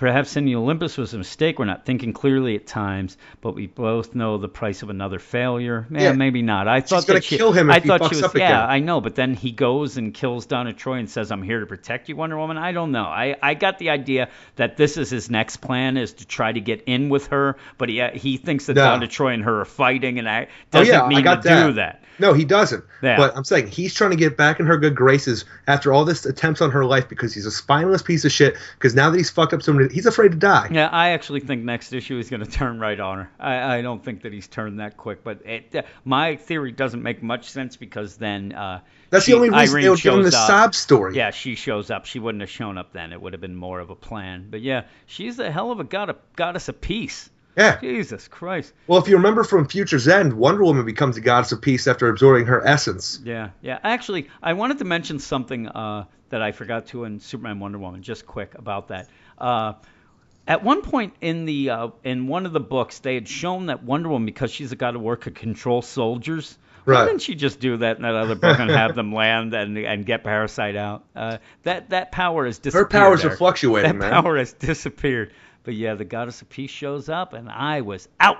Perhaps 0.00 0.30
sending 0.30 0.54
Olympus 0.56 0.96
was 0.96 1.12
a 1.12 1.18
mistake. 1.18 1.58
We're 1.58 1.66
not 1.66 1.84
thinking 1.84 2.14
clearly 2.14 2.56
at 2.56 2.66
times, 2.66 3.18
but 3.42 3.54
we 3.54 3.66
both 3.66 4.14
know 4.14 4.38
the 4.38 4.48
price 4.48 4.82
of 4.82 4.88
another 4.88 5.18
failure. 5.18 5.86
Yeah, 5.90 6.00
Yeah. 6.00 6.12
maybe 6.12 6.40
not. 6.40 6.66
I 6.68 6.80
thought 6.80 7.06
gonna 7.06 7.20
she, 7.20 7.36
kill 7.36 7.52
him 7.52 7.68
if 7.68 7.76
I 7.76 7.80
he 7.80 7.86
thought 7.88 8.00
fucks 8.00 8.14
she 8.14 8.22
was. 8.22 8.34
yeah, 8.34 8.46
again. 8.46 8.70
I 8.70 8.78
know. 8.78 9.02
But 9.02 9.14
then 9.14 9.34
he 9.34 9.52
goes 9.52 9.98
and 9.98 10.14
kills 10.14 10.46
Donna 10.46 10.72
Troy 10.72 10.94
and 10.94 11.10
says, 11.10 11.30
"I'm 11.30 11.42
here 11.42 11.60
to 11.60 11.66
protect 11.66 12.08
you, 12.08 12.16
Wonder 12.16 12.38
Woman." 12.38 12.56
I 12.56 12.72
don't 12.72 12.92
know. 12.92 13.04
I, 13.04 13.36
I 13.42 13.52
got 13.52 13.78
the 13.78 13.90
idea 13.90 14.30
that 14.56 14.78
this 14.78 14.96
is 14.96 15.10
his 15.10 15.28
next 15.30 15.58
plan 15.58 15.98
is 15.98 16.14
to 16.14 16.26
try 16.26 16.50
to 16.50 16.60
get 16.62 16.84
in 16.86 17.10
with 17.10 17.26
her, 17.26 17.58
but 17.76 17.90
he 17.90 18.02
he 18.14 18.38
thinks 18.38 18.64
that 18.66 18.76
No. 18.76 18.84
Donna 18.84 19.06
Troy 19.06 19.34
and 19.34 19.44
her 19.44 19.60
are 19.60 19.64
fighting, 19.66 20.18
and 20.18 20.26
I 20.26 20.44
Oh, 20.44 20.78
doesn't 20.78 20.94
yeah, 20.94 21.02
I 21.02 21.08
mean 21.08 21.22
got 21.22 21.42
to 21.42 21.48
that. 21.50 21.66
do 21.66 21.72
that. 21.74 22.04
No, 22.20 22.32
he 22.34 22.44
doesn't. 22.44 22.84
Yeah. 23.02 23.16
But 23.16 23.36
I'm 23.36 23.44
saying 23.44 23.68
he's 23.68 23.94
trying 23.94 24.10
to 24.10 24.16
get 24.16 24.36
back 24.36 24.60
in 24.60 24.66
her 24.66 24.76
good 24.76 24.94
graces 24.94 25.44
after 25.66 25.92
all 25.92 26.04
this 26.04 26.24
attempts 26.26 26.60
on 26.60 26.70
her 26.70 26.84
life 26.84 27.08
because 27.08 27.32
he's 27.34 27.46
a 27.46 27.50
spineless 27.50 28.02
piece 28.02 28.24
of 28.24 28.32
shit. 28.32 28.56
Because 28.74 28.94
now 28.94 29.10
that 29.10 29.16
he's 29.16 29.30
fucked 29.30 29.52
up 29.54 29.62
somebody, 29.62 29.92
he's 29.92 30.06
afraid 30.06 30.32
to 30.32 30.36
die. 30.38 30.68
Yeah, 30.70 30.88
I 30.88 31.10
actually 31.10 31.40
think 31.40 31.64
next 31.64 31.92
issue 31.92 32.18
is 32.18 32.30
going 32.30 32.44
to 32.44 32.50
turn 32.50 32.78
right 32.78 33.00
on 33.00 33.18
her. 33.18 33.30
I, 33.40 33.78
I 33.78 33.82
don't 33.82 34.04
think 34.04 34.22
that 34.22 34.32
he's 34.32 34.46
turned 34.48 34.80
that 34.80 34.96
quick, 34.96 35.24
but 35.24 35.44
it, 35.46 35.74
uh, 35.74 35.82
my 36.04 36.36
theory 36.36 36.72
doesn't 36.72 37.02
make 37.02 37.22
much 37.22 37.50
sense 37.50 37.76
because 37.76 38.16
then 38.16 38.52
uh, 38.52 38.80
That's 39.10 39.24
she- 39.24 39.32
the 39.32 39.36
only 39.36 39.50
reason 39.50 39.74
Irene 39.76 39.84
they 39.84 39.90
were 39.90 39.96
doing 39.96 40.22
the 40.22 40.28
up. 40.28 40.46
sob 40.46 40.74
story. 40.74 41.16
Yeah, 41.16 41.30
she 41.30 41.54
shows 41.54 41.90
up. 41.90 42.04
She 42.06 42.18
wouldn't 42.18 42.42
have 42.42 42.50
shown 42.50 42.78
up 42.78 42.92
then. 42.92 43.12
It 43.12 43.20
would 43.20 43.32
have 43.32 43.40
been 43.40 43.56
more 43.56 43.80
of 43.80 43.90
a 43.90 43.96
plan. 43.96 44.48
But 44.50 44.60
yeah, 44.60 44.84
she's 45.06 45.38
a 45.38 45.50
hell 45.50 45.70
of 45.70 45.80
a 45.80 45.84
god 45.84 46.14
goddess 46.36 46.68
of 46.68 46.80
peace. 46.80 47.30
Yeah. 47.56 47.80
Jesus 47.80 48.28
Christ. 48.28 48.72
Well, 48.86 49.00
if 49.00 49.08
you 49.08 49.16
remember 49.16 49.44
from 49.44 49.66
Future's 49.66 50.06
End, 50.08 50.32
Wonder 50.32 50.62
Woman 50.64 50.84
becomes 50.86 51.16
a 51.16 51.20
goddess 51.20 51.52
of 51.52 51.60
peace 51.60 51.86
after 51.86 52.08
absorbing 52.08 52.46
her 52.46 52.64
essence. 52.66 53.20
Yeah, 53.24 53.50
yeah. 53.60 53.78
Actually, 53.82 54.28
I 54.42 54.52
wanted 54.54 54.78
to 54.78 54.84
mention 54.84 55.18
something 55.18 55.68
uh, 55.68 56.04
that 56.30 56.42
I 56.42 56.52
forgot 56.52 56.86
to 56.88 57.04
in 57.04 57.20
Superman 57.20 57.58
Wonder 57.60 57.78
Woman, 57.78 58.02
just 58.02 58.24
quick 58.26 58.54
about 58.54 58.88
that. 58.88 59.08
Uh, 59.36 59.74
at 60.46 60.62
one 60.64 60.82
point 60.82 61.14
in 61.20 61.44
the 61.44 61.70
uh, 61.70 61.88
in 62.04 62.26
one 62.28 62.46
of 62.46 62.52
the 62.52 62.60
books, 62.60 63.00
they 63.00 63.14
had 63.14 63.28
shown 63.28 63.66
that 63.66 63.82
Wonder 63.82 64.08
Woman, 64.08 64.26
because 64.26 64.50
she's 64.50 64.72
a 64.72 64.76
god 64.76 64.94
of 64.96 65.00
war, 65.02 65.16
could 65.16 65.34
control 65.34 65.82
soldiers. 65.82 66.56
Right. 66.86 67.00
Why 67.00 67.06
didn't 67.06 67.20
she 67.22 67.34
just 67.34 67.60
do 67.60 67.76
that 67.76 67.96
in 67.98 68.02
that 68.02 68.14
other 68.14 68.34
book 68.36 68.58
and 68.58 68.70
have 68.70 68.94
them 68.96 69.12
land 69.12 69.52
and 69.54 69.76
and 69.76 70.06
get 70.06 70.24
Parasite 70.24 70.76
out? 70.76 71.04
Uh, 71.14 71.38
that 71.64 71.90
that 71.90 72.10
power 72.10 72.46
has 72.46 72.58
disappeared. 72.58 72.90
Her 72.92 72.98
powers 72.98 73.24
are 73.24 73.28
Eric. 73.28 73.38
fluctuating, 73.38 73.90
That 73.92 73.96
man. 73.98 74.10
power 74.22 74.38
has 74.38 74.52
disappeared. 74.54 75.32
But 75.62 75.74
yeah, 75.74 75.94
the 75.94 76.04
goddess 76.04 76.42
of 76.42 76.48
peace 76.48 76.70
shows 76.70 77.08
up, 77.08 77.32
and 77.32 77.48
I 77.50 77.82
was 77.82 78.08
out. 78.18 78.38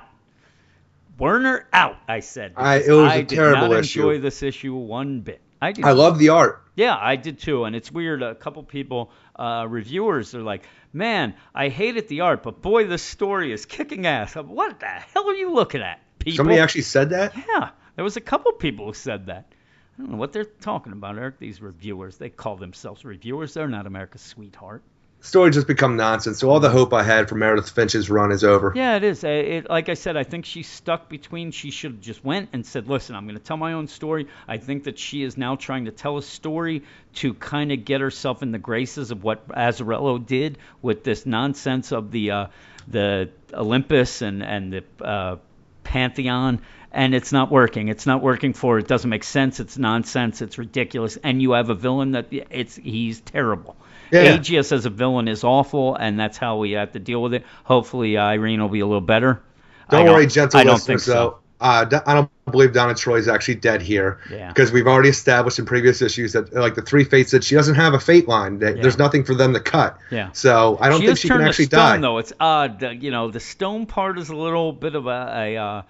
Werner 1.18 1.66
out. 1.72 1.96
I 2.08 2.20
said. 2.20 2.54
I- 2.56 2.76
it 2.76 2.90
was 2.90 3.10
a 3.12 3.14
I 3.14 3.20
did 3.22 3.36
terrible 3.36 3.68
not 3.68 3.80
issue. 3.80 4.00
enjoy 4.00 4.18
this 4.20 4.42
issue 4.42 4.74
one 4.74 5.20
bit. 5.20 5.40
I 5.62 5.72
did. 5.72 5.84
I 5.84 5.92
love 5.92 6.18
the 6.18 6.30
art. 6.30 6.62
Yeah, 6.74 6.96
I 6.98 7.16
did 7.16 7.38
too, 7.40 7.64
and 7.64 7.76
it's 7.76 7.92
weird. 7.92 8.22
A 8.22 8.34
couple 8.34 8.62
people, 8.62 9.10
uh, 9.36 9.66
reviewers, 9.68 10.34
are 10.34 10.40
like, 10.42 10.64
"Man, 10.94 11.34
I 11.54 11.68
hated 11.68 12.08
the 12.08 12.22
art, 12.22 12.42
but 12.42 12.62
boy, 12.62 12.86
this 12.86 13.02
story 13.02 13.52
is 13.52 13.66
kicking 13.66 14.06
ass." 14.06 14.34
What 14.34 14.80
the 14.80 14.86
hell 14.86 15.28
are 15.28 15.34
you 15.34 15.52
looking 15.52 15.82
at, 15.82 16.00
people? 16.18 16.38
Somebody 16.38 16.58
actually 16.58 16.82
said 16.82 17.10
that? 17.10 17.34
Yeah, 17.36 17.70
there 17.96 18.04
was 18.04 18.16
a 18.16 18.22
couple 18.22 18.52
people 18.52 18.86
who 18.86 18.94
said 18.94 19.26
that. 19.26 19.52
I 19.98 20.02
don't 20.02 20.12
know 20.12 20.16
what 20.16 20.32
they're 20.32 20.44
talking 20.46 20.94
about, 20.94 21.18
Eric. 21.18 21.38
These 21.38 21.60
reviewers, 21.60 22.16
they 22.16 22.30
call 22.30 22.56
themselves 22.56 23.04
reviewers. 23.04 23.52
They're 23.52 23.68
not 23.68 23.86
America's 23.86 24.22
sweetheart. 24.22 24.82
Story 25.22 25.50
just 25.50 25.66
become 25.66 25.96
nonsense. 25.96 26.38
So 26.38 26.48
all 26.48 26.60
the 26.60 26.70
hope 26.70 26.94
I 26.94 27.02
had 27.02 27.28
for 27.28 27.34
Meredith 27.34 27.68
Finch's 27.68 28.08
run 28.08 28.32
is 28.32 28.42
over. 28.42 28.72
Yeah, 28.74 28.96
it 28.96 29.04
is. 29.04 29.22
It, 29.22 29.68
like 29.68 29.90
I 29.90 29.94
said, 29.94 30.16
I 30.16 30.24
think 30.24 30.46
she's 30.46 30.66
stuck 30.66 31.10
between. 31.10 31.50
She 31.50 31.70
should 31.70 31.92
have 31.92 32.00
just 32.00 32.24
went 32.24 32.48
and 32.54 32.64
said, 32.64 32.88
"Listen, 32.88 33.14
I'm 33.14 33.26
going 33.26 33.36
to 33.36 33.42
tell 33.42 33.58
my 33.58 33.74
own 33.74 33.86
story." 33.86 34.28
I 34.48 34.56
think 34.56 34.84
that 34.84 34.98
she 34.98 35.22
is 35.22 35.36
now 35.36 35.56
trying 35.56 35.84
to 35.84 35.90
tell 35.90 36.16
a 36.16 36.22
story 36.22 36.84
to 37.16 37.34
kind 37.34 37.70
of 37.70 37.84
get 37.84 38.00
herself 38.00 38.42
in 38.42 38.50
the 38.50 38.58
graces 38.58 39.10
of 39.10 39.22
what 39.22 39.46
Azzarello 39.48 40.24
did 40.24 40.56
with 40.80 41.04
this 41.04 41.26
nonsense 41.26 41.92
of 41.92 42.10
the 42.10 42.30
uh, 42.30 42.46
the 42.88 43.28
Olympus 43.52 44.22
and 44.22 44.42
and 44.42 44.72
the 44.72 45.04
uh, 45.04 45.36
Pantheon. 45.84 46.62
And 46.92 47.14
it's 47.14 47.30
not 47.30 47.52
working. 47.52 47.86
It's 47.88 48.06
not 48.06 48.20
working 48.20 48.52
for. 48.52 48.78
It 48.78 48.88
doesn't 48.88 49.10
make 49.10 49.22
sense. 49.22 49.60
It's 49.60 49.78
nonsense. 49.78 50.42
It's 50.42 50.58
ridiculous. 50.58 51.18
And 51.22 51.40
you 51.40 51.52
have 51.52 51.70
a 51.70 51.74
villain 51.74 52.12
that 52.12 52.26
it's 52.30 52.74
he's 52.74 53.20
terrible. 53.20 53.76
Yeah. 54.12 54.34
Aegeus 54.34 54.72
as 54.72 54.86
a 54.86 54.90
villain 54.90 55.28
is 55.28 55.44
awful, 55.44 55.94
and 55.94 56.18
that's 56.18 56.36
how 56.36 56.58
we 56.58 56.72
have 56.72 56.92
to 56.92 56.98
deal 56.98 57.22
with 57.22 57.34
it. 57.34 57.44
Hopefully, 57.64 58.18
Irene 58.18 58.60
will 58.60 58.68
be 58.68 58.80
a 58.80 58.86
little 58.86 59.00
better. 59.00 59.42
Don't 59.88 60.06
don't- 60.06 60.14
worry, 60.14 60.26
gentle 60.26 60.60
I 60.60 60.64
don't 60.64 60.80
think 60.80 61.00
so. 61.00 61.12
Though 61.12 61.38
uh, 61.60 62.00
I 62.06 62.14
don't 62.14 62.30
believe 62.50 62.72
Donna 62.72 62.94
Troy 62.94 63.16
is 63.16 63.28
actually 63.28 63.56
dead 63.56 63.82
here. 63.82 64.18
Yeah. 64.30 64.48
Because 64.48 64.72
we've 64.72 64.86
already 64.86 65.10
established 65.10 65.58
in 65.58 65.66
previous 65.66 66.00
issues 66.00 66.32
that 66.32 66.52
like 66.54 66.74
the 66.74 66.82
three 66.82 67.04
fates 67.04 67.32
that 67.32 67.44
she 67.44 67.54
doesn't 67.54 67.74
have 67.74 67.92
a 67.92 68.00
fate 68.00 68.26
line. 68.26 68.60
That 68.60 68.76
Yeah. 68.76 68.82
There's 68.82 68.98
nothing 68.98 69.24
for 69.24 69.34
them 69.34 69.52
to 69.52 69.60
cut. 69.60 69.98
Yeah. 70.10 70.32
So 70.32 70.78
I 70.80 70.88
don't 70.88 71.00
she 71.00 71.06
think 71.06 71.18
she 71.18 71.28
can 71.28 71.42
actually 71.42 71.66
stone, 71.66 71.78
die. 71.80 71.98
though. 71.98 72.18
It's 72.18 72.32
odd. 72.40 72.80
that, 72.80 73.02
you 73.02 73.10
know, 73.10 73.30
the 73.30 73.40
stone 73.40 73.84
part 73.86 74.18
is 74.18 74.30
a 74.30 74.36
little 74.36 74.72
bit 74.72 74.94
of 74.94 75.06
a, 75.06 75.10
a 75.10 75.56
uh, 75.56 75.82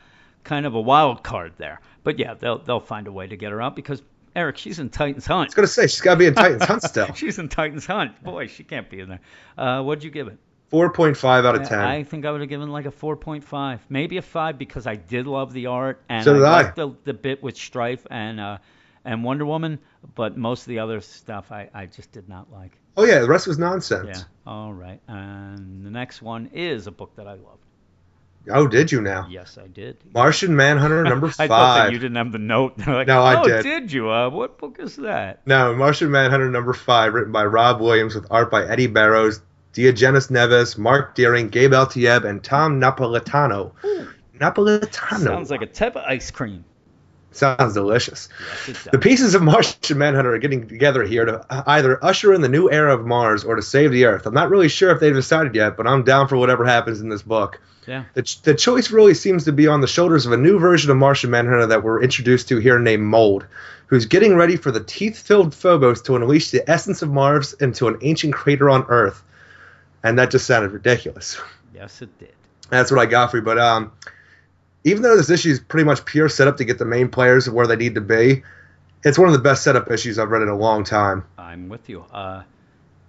kind 0.43 0.67
of 0.67 0.75
a 0.75 0.81
wild 0.81 1.23
card 1.23 1.53
there. 1.57 1.81
But 2.03 2.19
yeah, 2.19 2.35
they'll 2.35 2.59
they'll 2.59 2.81
find 2.81 3.07
a 3.07 3.13
way 3.13 3.29
to 3.29 3.37
get 3.37 3.53
her 3.53 3.63
out 3.63 3.77
because 3.77 4.03
Eric, 4.37 4.57
she's 4.59 4.79
in 4.79 4.91
Titans 4.91 5.27
Hunt. 5.27 5.41
I 5.41 5.45
was 5.49 5.55
gonna 5.55 5.67
say 5.67 5.87
she's 5.87 6.01
got 6.01 6.15
to 6.15 6.19
be 6.19 6.27
in 6.27 6.35
Titans 6.35 6.65
Hunt 6.65 6.83
still. 6.85 7.13
she's 7.15 7.39
in 7.39 7.49
Titans 7.49 7.87
Hunt. 7.87 8.23
Boy, 8.23 8.47
she 8.47 8.63
can't 8.65 8.89
be 8.89 9.01
in 9.01 9.09
there. 9.09 9.21
Uh, 9.59 9.83
what'd 9.83 10.05
you 10.05 10.11
give 10.11 10.29
it? 10.29 10.39
Four 10.69 10.93
point 10.93 11.17
five 11.17 11.45
out 11.45 11.57
of 11.57 11.69
ten. 11.69 11.81
I 11.81 12.05
think 12.05 12.25
I 12.25 12.31
would 12.31 12.41
have 12.41 12.49
given 12.49 12.69
like 12.71 12.87
a 12.87 12.93
4.5, 12.93 13.81
maybe 13.89 14.19
a 14.19 14.23
five 14.23 14.57
because 14.57 14.87
I 14.87 14.95
did 14.95 15.27
love 15.27 15.53
the 15.53 15.67
art 15.67 16.01
and 16.09 16.23
So 16.23 16.35
did 16.35 16.45
I. 16.45 16.63
liked 16.63 16.77
the 16.77 16.91
the 17.03 17.13
bit 17.13 17.43
with 17.43 17.57
Strife 17.57 18.07
and 18.09 18.39
uh, 18.39 18.59
and 19.05 19.25
Wonder 19.25 19.45
Woman, 19.47 19.81
but 20.15 20.37
most 20.37 20.61
of 20.63 20.67
the 20.69 20.79
other 20.79 21.01
stuff 21.01 21.51
I, 21.51 21.69
I 21.75 21.87
just 21.87 22.13
did 22.13 22.29
not 22.29 22.53
like. 22.53 22.79
oh 22.97 23.05
yeah, 23.05 23.19
the 23.19 23.27
rest 23.27 23.49
was 23.49 23.59
nonsense. 23.59 24.19
Yeah. 24.19 24.23
All 24.47 24.73
right. 24.73 25.01
And 25.09 25.85
the 25.85 25.91
next 25.91 26.23
one 26.23 26.49
is 26.53 26.87
a 26.87 26.93
book 26.93 27.17
that 27.17 27.27
I 27.27 27.33
love. 27.33 27.59
Oh, 28.49 28.67
did 28.67 28.91
you 28.91 29.01
now? 29.01 29.27
Yes, 29.29 29.59
I 29.63 29.67
did. 29.67 29.99
Martian 30.15 30.57
Manhunter 30.57 31.05
number 31.05 31.27
I 31.39 31.47
thought 31.47 31.49
that 31.49 31.49
five. 31.85 31.93
you 31.93 31.99
didn't 31.99 32.17
have 32.17 32.33
the 32.33 32.39
note. 32.39 32.75
Like, 32.87 33.07
No, 33.07 33.23
I 33.23 33.41
oh, 33.41 33.63
did. 33.63 33.93
you? 33.93 34.11
Uh, 34.11 34.31
what 34.31 34.59
book 34.59 34.79
is 34.81 34.97
that? 34.97 35.47
No, 35.47 35.75
Martian 35.75 36.11
Manhunter 36.11 36.51
number 36.51 36.73
five, 36.73 37.13
written 37.15 37.33
by 37.33 37.45
Rob 37.45 37.81
Williams 37.81 38.15
with 38.15 38.27
art 38.31 38.51
by 38.51 38.67
Eddie 38.67 38.87
Barrows, 38.87 39.43
Diogenes 39.73 40.29
Neves, 40.29 40.79
Marc 40.79 41.15
Deering, 41.15 41.49
Gabe 41.51 41.73
Eltaeb, 41.73 42.25
and 42.25 42.43
Tom 42.43 42.81
Napolitano. 42.81 43.73
Napolitano. 44.39 45.19
Sounds 45.25 45.51
like 45.51 45.63
a 45.63 45.67
type 45.67 45.97
of 45.97 46.03
ice 46.05 46.31
cream. 46.31 46.65
Sounds 47.33 47.75
delicious. 47.75 48.29
Yes, 48.67 48.89
The 48.91 48.99
pieces 48.99 49.35
of 49.35 49.43
Martian 49.43 49.99
Manhunter 49.99 50.35
are 50.35 50.39
getting 50.39 50.67
together 50.67 51.05
here 51.05 51.25
to 51.25 51.47
either 51.67 52.05
usher 52.05 52.35
in 52.35 52.41
the 52.41 52.49
new 52.49 52.71
era 52.71 52.95
of 52.95 53.07
Mars 53.07 53.45
or 53.45 53.57
to 53.57 53.63
save 53.63 53.93
the 53.93 54.07
Earth. 54.07 54.27
I'm 54.27 54.35
not 54.35 54.51
really 54.51 54.69
sure 54.69 54.91
if 54.91 55.01
they've 55.01 55.15
decided 55.15 55.55
yet, 55.55 55.77
but 55.77 55.87
I'm 55.87 56.03
down 56.03 56.27
for 56.29 56.37
whatever 56.37 56.65
happens 56.65 57.01
in 57.01 57.09
this 57.09 57.23
book. 57.23 57.61
Yeah. 57.87 58.05
The, 58.15 58.23
ch- 58.23 58.43
the 58.43 58.55
choice 58.55 58.91
really 58.91 59.15
seems 59.15 59.45
to 59.45 59.53
be 59.53 59.67
on 59.67 59.81
the 59.81 59.87
shoulders 59.87 60.27
of 60.27 60.33
a 60.33 60.37
new 60.37 60.59
version 60.59 60.91
of 60.91 60.97
Martian 60.97 61.31
Manhunter 61.31 61.67
that 61.67 61.83
we're 61.83 62.03
introduced 62.03 62.49
to 62.49 62.59
here 62.59 62.79
named 62.79 63.05
Mold, 63.05 63.47
who's 63.87 64.07
getting 64.07 64.35
ready 64.37 64.57
for 64.57 64.71
the 64.71 64.83
teeth 64.83 65.19
filled 65.19 65.55
Phobos 65.55 66.03
to 66.03 66.17
unleash 66.17 66.51
the 66.51 66.69
essence 66.69 67.03
of 67.03 67.11
Mars 67.11 67.53
into 67.55 67.89
an 67.89 67.99
ancient 68.03 68.35
crater 68.35 68.69
on 68.69 68.85
Earth. 68.89 69.23
And 70.03 70.19
that 70.19 70.31
just 70.31 70.47
sounded 70.47 70.73
ridiculous. 70.73 71.41
Yes, 71.75 72.03
it 72.03 72.17
did. 72.19 72.33
That's 72.69 72.91
what 72.91 73.01
I 73.01 73.07
got 73.07 73.31
for 73.31 73.39
you. 73.39 73.43
But 73.43 73.59
um, 73.59 73.93
even 74.85 75.03
though 75.03 75.17
this 75.17 75.31
issue 75.31 75.51
is 75.51 75.61
pretty 75.61 75.85
much 75.85 76.05
pure 76.05 76.29
setup 76.29 76.57
to 76.59 76.65
get 76.65 76.79
the 76.79 76.85
main 76.85 77.09
players 77.09 77.49
where 77.49 77.67
they 77.67 77.77
need 77.77 77.95
to 77.97 78.01
be, 78.01 78.43
it's 79.05 79.19
one 79.19 79.29
of 79.29 79.33
the 79.35 79.41
best 79.41 79.63
setup 79.63 79.91
issues 79.91 80.19
I've 80.19 80.31
read 80.31 80.43
in 80.43 80.49
a 80.49 80.57
long 80.57 80.85
time. 80.85 81.25
I'm 81.39 81.69
with 81.69 81.89
you. 81.89 82.05
Uh, 82.13 82.43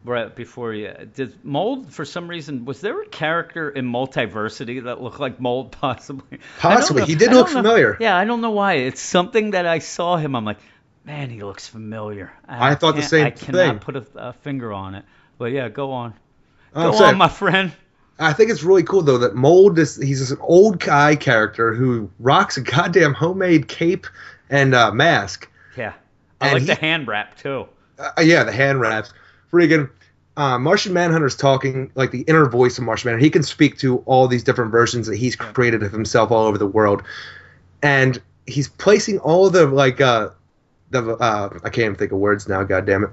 Brett, 0.03 0.35
before 0.35 0.73
you 0.73 0.91
did 1.13 1.45
Mold 1.45 1.93
for 1.93 2.05
some 2.05 2.27
reason 2.27 2.65
was 2.65 2.81
there 2.81 3.01
a 3.03 3.05
character 3.07 3.69
in 3.69 3.85
Multiversity 3.85 4.83
that 4.85 4.99
looked 5.01 5.19
like 5.19 5.39
Mold 5.39 5.71
possibly? 5.79 6.39
Possibly. 6.59 7.05
He 7.05 7.15
did 7.15 7.29
I 7.29 7.33
look 7.33 7.47
know- 7.47 7.53
familiar. 7.53 7.97
Yeah, 7.99 8.17
I 8.17 8.25
don't 8.25 8.41
know 8.41 8.51
why. 8.51 8.73
It's 8.73 9.01
something 9.01 9.51
that 9.51 9.65
I 9.67 9.79
saw 9.79 10.17
him. 10.17 10.35
I'm 10.35 10.43
like, 10.45 10.57
man, 11.05 11.29
he 11.29 11.43
looks 11.43 11.67
familiar. 11.67 12.31
I 12.47 12.73
thought 12.75 12.95
the 12.95 13.03
same 13.03 13.27
I 13.27 13.31
cannot 13.31 13.57
thing. 13.69 13.79
put 13.79 13.95
a, 13.95 14.05
a 14.15 14.33
finger 14.33 14.73
on 14.73 14.95
it. 14.95 15.05
But 15.37 15.51
yeah, 15.51 15.69
go 15.69 15.91
on. 15.91 16.13
I'm 16.73 16.91
Go 16.91 17.03
on, 17.03 17.17
my 17.17 17.27
friend. 17.29 17.71
I 18.21 18.33
think 18.33 18.51
it's 18.51 18.63
really 18.63 18.83
cool 18.83 19.01
though 19.01 19.17
that 19.19 19.35
Mold 19.35 19.79
is 19.79 19.95
he's 19.95 20.31
an 20.31 20.37
old 20.41 20.79
guy 20.79 21.15
character 21.15 21.73
who 21.73 22.09
rocks 22.19 22.55
a 22.57 22.61
goddamn 22.61 23.13
homemade 23.13 23.67
cape 23.67 24.07
and 24.49 24.73
uh, 24.75 24.91
mask. 24.91 25.49
Yeah. 25.75 25.93
I 26.39 26.45
And 26.47 26.53
like 26.53 26.61
he- 26.61 26.67
the 26.67 26.75
hand 26.75 27.07
wrap 27.07 27.37
too. 27.37 27.67
Uh, 27.99 28.21
yeah, 28.21 28.43
the 28.43 28.51
hand 28.51 28.79
wraps. 28.79 29.13
Friggin' 29.51 29.89
uh, 30.37 30.57
Martian 30.57 30.93
Manhunter's 30.93 31.35
talking 31.35 31.91
like 31.95 32.11
the 32.11 32.21
inner 32.21 32.45
voice 32.45 32.77
of 32.77 32.83
Martian 32.83 33.09
Manhunter. 33.09 33.23
He 33.23 33.29
can 33.29 33.43
speak 33.43 33.77
to 33.79 33.97
all 34.05 34.27
these 34.27 34.43
different 34.43 34.71
versions 34.71 35.07
that 35.07 35.17
he's 35.17 35.35
created 35.35 35.83
of 35.83 35.91
himself 35.91 36.31
all 36.31 36.45
over 36.47 36.57
the 36.57 36.65
world, 36.67 37.03
and 37.83 38.19
he's 38.47 38.67
placing 38.69 39.19
all 39.19 39.49
the 39.49 39.65
like 39.67 39.99
uh, 40.01 40.29
the 40.89 41.15
uh, 41.15 41.49
I 41.63 41.69
can't 41.69 41.79
even 41.85 41.95
think 41.95 42.11
of 42.11 42.17
words 42.19 42.47
now. 42.47 42.63
God 42.63 42.85
damn 42.85 43.03
it. 43.03 43.09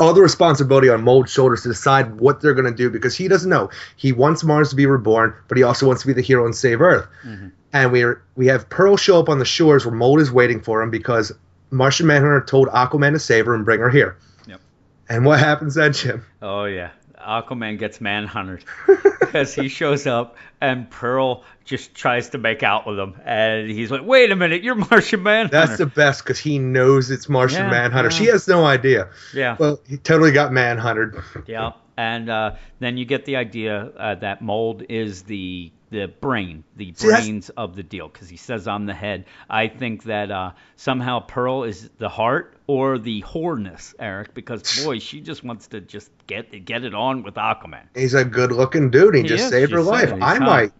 All 0.00 0.12
the 0.12 0.22
responsibility 0.22 0.88
on 0.88 1.02
Mold's 1.02 1.32
shoulders 1.32 1.62
to 1.62 1.68
decide 1.68 2.18
what 2.20 2.40
they're 2.40 2.54
going 2.54 2.70
to 2.70 2.76
do 2.76 2.90
because 2.90 3.16
he 3.16 3.28
doesn't 3.28 3.48
know. 3.48 3.70
He 3.96 4.12
wants 4.12 4.42
Mars 4.44 4.70
to 4.70 4.76
be 4.76 4.86
reborn, 4.86 5.34
but 5.48 5.56
he 5.56 5.62
also 5.62 5.86
wants 5.86 6.02
to 6.02 6.06
be 6.08 6.12
the 6.12 6.22
hero 6.22 6.44
and 6.44 6.54
save 6.54 6.80
Earth. 6.80 7.06
Mm-hmm. 7.24 7.48
And 7.72 7.92
we're 7.92 8.22
we 8.36 8.46
have 8.46 8.68
Pearl 8.68 8.96
show 8.96 9.20
up 9.20 9.28
on 9.28 9.38
the 9.38 9.44
shores 9.44 9.84
where 9.84 9.94
Mold 9.94 10.20
is 10.20 10.30
waiting 10.32 10.60
for 10.60 10.82
him 10.82 10.90
because 10.90 11.32
Martian 11.70 12.06
Manhunter 12.06 12.40
told 12.40 12.68
Aquaman 12.68 13.12
to 13.12 13.18
save 13.18 13.46
her 13.46 13.54
and 13.54 13.64
bring 13.64 13.80
her 13.80 13.90
here. 13.90 14.16
Yep. 14.46 14.60
And 15.08 15.24
what 15.24 15.38
happens 15.38 15.74
then, 15.74 15.92
Jim? 15.92 16.24
Oh 16.42 16.64
yeah, 16.64 16.90
Aquaman 17.26 17.78
gets 17.78 18.00
manhunted 18.00 18.64
because 19.20 19.54
he 19.54 19.68
shows 19.68 20.06
up 20.06 20.36
and 20.60 20.88
Pearl 20.90 21.44
just 21.64 21.94
tries 21.94 22.30
to 22.30 22.38
make 22.38 22.62
out 22.62 22.86
with 22.86 22.98
him, 22.98 23.14
and 23.24 23.68
he's 23.68 23.90
like, 23.90 24.02
"Wait 24.04 24.30
a 24.30 24.36
minute, 24.36 24.62
you're 24.62 24.76
Martian 24.76 25.22
Manhunter." 25.22 25.66
That's 25.66 25.78
the 25.78 25.86
best 25.86 26.22
because 26.22 26.38
he 26.38 26.58
knows 26.58 27.10
it's 27.10 27.28
Martian 27.28 27.64
Yeah, 27.64 27.70
Manhunter. 27.70 28.10
yeah. 28.10 28.16
She 28.16 28.24
has 28.26 28.46
no 28.46 28.64
idea. 28.64 29.08
yeah, 29.34 29.56
Well, 29.58 29.80
he 29.88 29.96
totally 29.96 30.30
got 30.32 30.52
manhunted. 30.52 31.14
yeah. 31.46 31.72
And 31.98 32.28
uh, 32.30 32.56
then 32.78 32.98
you 32.98 33.04
get 33.06 33.24
the 33.24 33.36
idea 33.36 33.86
uh, 33.98 34.14
that 34.16 34.42
Mold 34.42 34.82
is 34.88 35.22
the 35.22 35.72
the 35.90 36.06
brain, 36.06 36.64
the 36.76 36.92
See, 36.96 37.06
brains 37.08 37.48
of 37.50 37.76
the 37.76 37.82
deal, 37.82 38.08
because 38.08 38.28
he 38.28 38.36
says 38.36 38.66
I'm 38.66 38.86
the 38.86 38.94
head. 38.94 39.24
I 39.48 39.68
think 39.68 40.04
that 40.04 40.30
uh, 40.30 40.52
somehow 40.76 41.20
Pearl 41.20 41.64
is 41.64 41.88
the 41.98 42.08
heart 42.08 42.56
or 42.66 42.98
the 42.98 43.22
whoreness, 43.22 43.94
Eric, 43.98 44.34
because 44.34 44.62
boy, 44.84 44.98
she 44.98 45.20
just 45.20 45.44
wants 45.44 45.68
to 45.68 45.80
just 45.80 46.10
get 46.26 46.64
get 46.64 46.84
it 46.84 46.94
on 46.94 47.22
with 47.22 47.34
Aquaman. 47.34 47.84
He's 47.94 48.14
a 48.14 48.24
good-looking 48.24 48.90
dude. 48.90 49.14
He, 49.14 49.22
He 49.22 49.28
just 49.28 49.44
is, 49.44 49.50
saved 49.50 49.70
she 49.70 49.76
her 49.76 49.82
life. 49.82 50.12
I 50.20 50.38
might, 50.38 50.72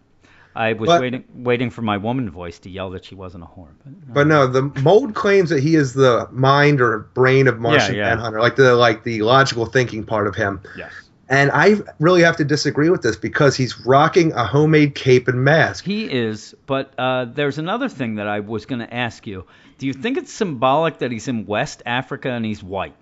I 0.55 0.73
was 0.73 0.87
But- 0.87 1.01
waiting 1.01 1.23
waiting 1.35 1.69
for 1.69 1.83
my 1.83 1.97
woman 1.97 2.29
voice 2.29 2.59
to 2.59 2.69
yell 2.69 2.89
that 2.89 3.05
she 3.05 3.15
wasn't 3.15 3.43
a 3.43 3.47
whore. 3.47 3.69
But, 3.85 4.13
but 4.13 4.27
no. 4.27 4.47
The 4.47 4.63
mold 4.81 5.13
claims 5.13 5.49
that 5.51 5.61
he 5.61 5.75
is 5.75 5.93
the 5.93 6.27
mind 6.31 6.81
or 6.81 6.99
brain 7.13 7.47
of 7.47 7.59
Martian 7.59 7.95
yeah. 7.95 8.09
Manhunter, 8.09 8.39
like 8.41 8.55
the 8.55 8.75
like 8.75 9.03
the 9.03 9.21
logical 9.21 9.65
thinking 9.67 10.03
part 10.03 10.27
of 10.27 10.35
him. 10.35 10.61
yes. 10.77 10.91
And 11.29 11.51
I 11.51 11.75
really 11.99 12.21
have 12.23 12.37
to 12.37 12.45
disagree 12.45 12.89
with 12.89 13.01
this 13.01 13.17
because 13.17 13.55
he's 13.57 13.85
rocking 13.85 14.31
a 14.31 14.45
homemade 14.45 14.95
cape 14.95 15.27
and 15.27 15.43
mask. 15.43 15.83
He 15.83 16.05
is, 16.05 16.55
but 16.65 16.93
uh, 16.97 17.25
there's 17.25 17.57
another 17.57 17.89
thing 17.89 18.15
that 18.15 18.27
I 18.27 18.39
was 18.39 18.65
going 18.65 18.79
to 18.79 18.93
ask 18.93 19.27
you. 19.27 19.45
Do 19.77 19.87
you 19.87 19.93
think 19.93 20.17
it's 20.17 20.31
symbolic 20.31 20.99
that 20.99 21.11
he's 21.11 21.27
in 21.27 21.45
West 21.45 21.83
Africa 21.85 22.29
and 22.29 22.45
he's 22.45 22.63
white? 22.63 22.95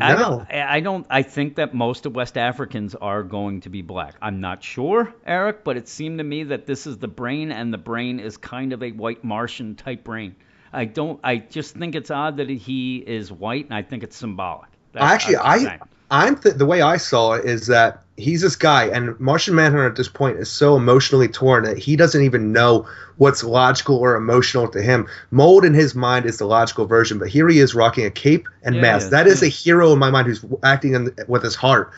I 0.00 0.12
No. 0.12 0.18
don't, 0.18 0.50
I 0.50 0.76
I 0.76 0.80
don't. 0.80 1.06
I 1.08 1.22
think 1.22 1.56
that 1.56 1.72
most 1.74 2.04
of 2.06 2.14
West 2.14 2.36
Africans 2.36 2.94
are 2.94 3.22
going 3.22 3.62
to 3.62 3.70
be 3.70 3.80
black. 3.82 4.16
I'm 4.20 4.40
not 4.40 4.62
sure, 4.62 5.14
Eric, 5.26 5.64
but 5.64 5.76
it 5.78 5.88
seemed 5.88 6.18
to 6.18 6.24
me 6.24 6.44
that 6.44 6.66
this 6.66 6.86
is 6.86 6.98
the 6.98 7.08
brain, 7.08 7.52
and 7.52 7.72
the 7.72 7.78
brain 7.78 8.20
is 8.20 8.36
kind 8.36 8.72
of 8.74 8.82
a 8.82 8.90
white 8.92 9.24
Martian 9.24 9.76
type 9.76 10.04
brain. 10.04 10.36
I 10.74 10.84
don't. 10.84 11.18
I 11.24 11.36
just 11.38 11.74
think 11.74 11.94
it's 11.94 12.10
odd 12.10 12.36
that 12.36 12.50
he 12.50 12.98
is 12.98 13.32
white, 13.32 13.64
and 13.64 13.74
I 13.74 13.80
think 13.82 14.02
it's 14.02 14.16
symbolic. 14.16 14.68
That's- 14.92 15.10
Actually, 15.10 15.36
I 15.36 15.58
saying. 15.58 15.80
I'm 16.10 16.36
th- 16.36 16.54
the 16.56 16.66
way 16.66 16.80
I 16.82 16.96
saw 16.96 17.32
it 17.34 17.44
is 17.44 17.66
that 17.66 18.02
he's 18.16 18.40
this 18.42 18.56
guy, 18.56 18.86
and 18.86 19.18
Martian 19.20 19.54
Manhunter 19.54 19.86
at 19.86 19.96
this 19.96 20.08
point 20.08 20.38
is 20.38 20.48
so 20.50 20.74
emotionally 20.76 21.28
torn 21.28 21.64
that 21.64 21.76
he 21.78 21.96
doesn't 21.96 22.22
even 22.22 22.52
know 22.52 22.86
what's 23.18 23.44
logical 23.44 23.96
or 23.96 24.16
emotional 24.16 24.68
to 24.68 24.80
him. 24.82 25.06
Mold 25.30 25.64
in 25.64 25.74
his 25.74 25.94
mind 25.94 26.24
is 26.26 26.38
the 26.38 26.46
logical 26.46 26.86
version, 26.86 27.18
but 27.18 27.28
here 27.28 27.48
he 27.48 27.58
is 27.58 27.74
rocking 27.74 28.06
a 28.06 28.10
cape 28.10 28.48
and 28.62 28.74
Yeah, 28.76 28.80
mask. 28.82 29.06
yeah, 29.06 29.10
That 29.10 29.26
is 29.26 29.42
yeah. 29.42 29.48
a 29.48 29.50
hero 29.50 29.92
in 29.92 29.98
my 29.98 30.10
mind 30.10 30.26
who's 30.28 30.44
acting 30.62 30.94
in, 30.94 31.14
with 31.26 31.42
his 31.42 31.54
heart. 31.54 31.90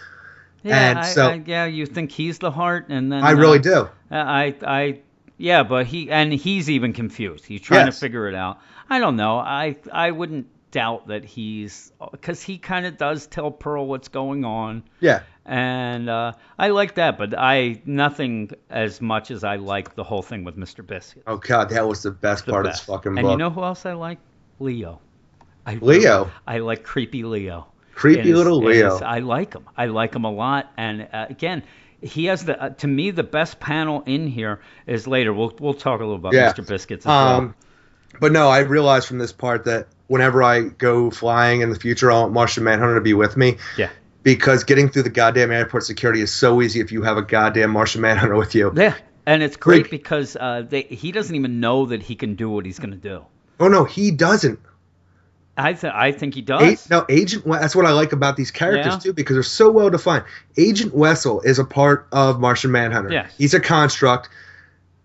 Yeah, 0.62 0.90
and 0.90 0.98
I, 0.98 1.02
so- 1.04 1.28
I, 1.28 1.42
yeah, 1.46 1.64
you 1.66 1.86
think 1.86 2.10
he's 2.10 2.38
the 2.38 2.50
heart, 2.50 2.86
and 2.88 3.10
then 3.12 3.22
I 3.22 3.30
really 3.30 3.58
uh, 3.60 3.62
do. 3.62 3.88
I 4.10 4.54
I 4.66 4.98
Yeah, 5.38 5.62
but 5.62 5.86
he 5.86 6.10
and 6.10 6.32
he's 6.32 6.68
even 6.68 6.92
confused. 6.92 7.46
He's 7.46 7.60
trying 7.62 7.86
Yes. 7.86 7.94
to 7.94 8.00
figure 8.00 8.28
it 8.28 8.34
out. 8.34 8.60
I 8.90 8.98
don't 8.98 9.16
know. 9.16 9.38
I 9.38 9.76
I 9.92 10.10
wouldn't 10.10 10.48
doubt 10.70 11.08
that 11.08 11.24
he's 11.24 11.92
because 12.12 12.42
he 12.42 12.58
kind 12.58 12.86
of 12.86 12.96
does 12.96 13.26
tell 13.26 13.50
Pearl 13.50 13.86
what's 13.86 14.08
going 14.08 14.44
on, 14.44 14.82
Yeah. 15.00 15.22
and 15.44 16.08
uh, 16.08 16.32
I 16.58 16.68
like 16.68 16.94
that. 16.96 17.18
But 17.18 17.34
I 17.36 17.82
nothing 17.84 18.50
as 18.68 19.00
much 19.00 19.30
as 19.30 19.44
I 19.44 19.56
like 19.56 19.94
the 19.94 20.04
whole 20.04 20.22
thing 20.22 20.44
with 20.44 20.56
Mr. 20.56 20.86
Biscuit. 20.86 21.22
Oh 21.26 21.36
god, 21.36 21.70
that 21.70 21.86
was 21.88 22.02
the 22.02 22.10
best 22.10 22.46
The 22.46 22.52
part 22.52 22.64
best. 22.66 22.82
of 22.82 22.86
this 22.86 22.94
fucking 22.94 23.14
book. 23.14 23.20
and 23.24 23.30
you 23.30 23.36
know 23.36 23.50
who 23.50 23.62
else 23.62 23.84
I 23.86 23.92
like? 23.94 24.18
Leo. 24.58 25.00
I 25.66 25.74
Leo? 25.76 26.30
I 26.46 26.58
like 26.58 26.82
creepy 26.84 27.22
Leo. 27.24 27.66
Creepy 27.94 28.28
his- 28.28 28.36
little 28.36 28.62
Leo. 28.62 28.92
his- 28.94 29.02
I 29.02 29.18
like 29.18 29.54
him. 29.54 29.64
I 29.76 29.86
like 29.86 30.14
him 30.14 30.24
a 30.24 30.30
lot. 30.30 30.72
And 30.76 31.08
uh, 31.12 31.26
again, 31.28 31.62
he 32.00 32.26
has 32.26 32.44
the 32.46 32.60
uh, 32.62 32.68
to 32.70 32.86
me 32.86 33.10
the 33.10 33.22
best 33.22 33.60
panel 33.60 34.02
in 34.06 34.26
here 34.26 34.60
is 34.86 35.06
later. 35.06 35.32
We'll 35.34 35.52
we'll 35.60 35.74
talk 35.74 36.00
a 36.00 36.04
little 36.04 36.16
about 36.16 36.32
Yeah. 36.32 36.52
Mr. 36.52 36.66
Biscuits 36.66 37.04
as 37.04 37.08
well. 37.10 37.28
Um, 37.36 37.54
but 38.20 38.32
no, 38.32 38.48
I 38.48 38.60
realized 38.60 39.06
from 39.06 39.18
this 39.18 39.32
part 39.32 39.64
that 39.66 39.88
whenever 40.10 40.42
I 40.42 40.62
go 40.62 41.08
flying 41.08 41.60
in 41.60 41.70
the 41.70 41.78
future, 41.78 42.10
I 42.10 42.18
want 42.20 42.32
Martian 42.32 42.64
Manhunter 42.64 42.96
to 42.96 43.00
be 43.00 43.14
with 43.14 43.36
me. 43.36 43.58
Yeah. 43.78 43.90
Because 44.24 44.64
getting 44.64 44.88
through 44.88 45.04
the 45.04 45.10
goddamn 45.10 45.52
airport 45.52 45.84
security 45.84 46.20
is 46.20 46.32
so 46.32 46.60
easy 46.60 46.80
if 46.80 46.90
you 46.90 47.02
have 47.02 47.16
a 47.16 47.22
goddamn 47.22 47.70
Martian 47.70 48.00
Manhunter 48.00 48.34
with 48.36 48.56
you. 48.56 48.72
Yeah, 48.74 48.94
and 49.24 49.40
it's 49.40 49.56
great 49.56 49.82
Like- 49.84 49.90
because 49.92 50.34
uh, 50.36 50.64
they, 50.68 50.82
he 50.82 51.12
doesn't 51.12 51.34
even 51.36 51.60
know 51.60 51.86
that 51.86 52.02
he 52.02 52.16
can 52.16 52.34
do 52.34 52.50
what 52.50 52.66
he's 52.66 52.80
going 52.80 52.90
to 52.90 52.96
do. 52.96 53.24
Oh 53.60 53.68
no, 53.68 53.84
he 53.84 54.10
doesn't. 54.10 54.58
I 55.56 55.74
th- 55.74 55.92
I 55.94 56.10
think 56.12 56.34
he 56.34 56.42
does. 56.42 56.86
A- 56.86 56.90
no, 56.90 57.06
Agent. 57.08 57.46
We- 57.46 57.56
That's 57.58 57.76
what 57.76 57.86
I 57.86 57.92
like 57.92 58.12
about 58.12 58.36
these 58.36 58.50
characters 58.50 58.94
Yeah. 58.94 58.98
too, 58.98 59.12
because 59.12 59.36
they're 59.36 59.42
so 59.44 59.70
well 59.70 59.90
defined. 59.90 60.24
Agent 60.56 60.92
Wessel 60.92 61.40
is 61.42 61.58
a 61.60 61.64
part 61.64 62.08
of 62.10 62.40
Martian 62.40 62.72
Manhunter. 62.72 63.12
Yes. 63.12 63.32
He's 63.38 63.54
a 63.54 63.60
construct. 63.60 64.28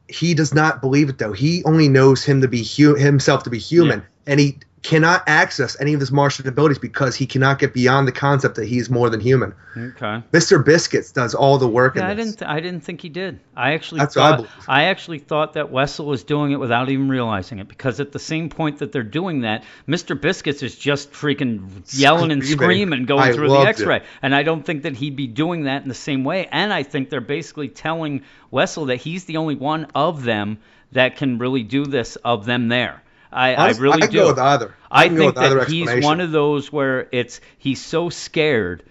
He 0.07 0.33
does 0.33 0.53
not 0.53 0.81
believe 0.81 1.09
it 1.09 1.19
though. 1.19 1.31
He 1.33 1.63
only 1.63 1.89
knows 1.89 2.23
him 2.23 2.41
to 2.41 2.47
be 2.47 2.63
hu- 2.63 2.95
himself 2.95 3.43
to 3.43 3.49
be 3.49 3.59
human, 3.59 4.03
and 4.27 4.39
he 4.39 4.57
cannot 4.85 5.23
access 5.27 5.75
any 5.81 5.93
of 5.93 5.99
his 5.99 6.11
Martian 6.11 6.47
abilities 6.47 6.77
because 6.77 7.15
he 7.15 7.25
cannot 7.25 7.57
get 7.59 7.73
beyond 7.73 8.07
the 8.07 8.11
concept 8.11 8.55
that 8.55 8.67
he's 8.67 8.89
more 8.89 9.09
than 9.09 9.19
human. 9.19 9.53
Okay. 9.75 10.21
Mr. 10.31 10.63
Biscuits 10.63 11.11
does 11.11 11.33
all 11.33 11.57
the 11.57 11.67
work 11.67 11.95
Yeah, 11.95 12.07
I 12.07 12.11
in 12.11 12.17
this. 12.17 12.25
didn't. 12.27 12.39
Th- 12.39 12.49
I 12.49 12.59
didn't 12.59 12.81
think 12.81 13.01
he 13.01 13.09
did. 13.09 13.39
I 13.57 13.73
actually 13.73 13.99
That's 13.99 14.15
what 14.15 14.23
I 14.23 14.29
thought. 14.29 14.35
believe. 14.37 14.51
I, 14.67 14.83
actually 14.83 15.19
thought 15.19 15.53
that 15.53 15.71
Wessel 15.71 16.05
was 16.05 16.23
doing 16.23 16.51
it 16.51 16.59
without 16.59 16.89
even 16.89 17.09
realizing 17.09 17.59
it, 17.59 17.67
because 17.67 17.99
at 17.99 18.11
the 18.11 18.19
same 18.19 18.47
point 18.49 18.77
that 18.79 18.91
they're 18.91 19.03
doing 19.03 19.41
that, 19.41 19.63
Mr. 19.87 20.19
Biscuits 20.19 20.61
is 20.63 20.75
just 20.77 21.11
freaking 21.11 21.81
yelling 21.97 22.31
and 22.31 22.43
Screaming. 22.43 22.63
screaming, 22.65 23.05
going 23.05 23.21
I 23.23 23.33
through 23.33 23.49
the. 23.49 23.55
X-ray. 23.59 24.03
And 24.21 24.33
I 24.35 24.43
don't 24.43 24.63
think 24.65 24.83
that 24.83 24.95
he'd 24.95 25.15
be 25.15 25.27
doing 25.27 25.63
that 25.63 25.81
in 25.81 25.89
the 25.89 25.93
same 25.95 26.23
way. 26.23 26.47
And 26.51 26.71
I 26.71 26.83
think 26.83 27.09
they're 27.09 27.19
basically 27.21 27.69
telling 27.69 28.21
Wessel 28.51 28.85
that 28.85 28.97
he's 28.97 29.25
the 29.25 29.37
only 29.37 29.55
one 29.55 29.87
of 29.95 30.23
them 30.23 30.59
that 30.91 31.17
can 31.17 31.39
really 31.39 31.63
do 31.63 31.85
this 31.85 32.15
of 32.17 32.45
them 32.45 32.67
there. 32.69 33.01
I, 33.35 33.55
Honestly, 33.55 33.81
I 33.81 33.83
really 33.83 34.03
I 34.03 34.07
do. 34.07 34.17
go 34.19 34.27
with 34.29 34.39
either. 34.39 34.75
I 34.89 35.09
go 35.09 35.15
think 35.17 35.35
that 35.35 35.67
he's 35.67 36.03
one 36.03 36.21
of 36.21 36.31
those 36.31 36.71
where 36.71 37.09
it's 37.11 37.41
he's 37.57 37.83
so 37.83 38.09
scared 38.09 38.83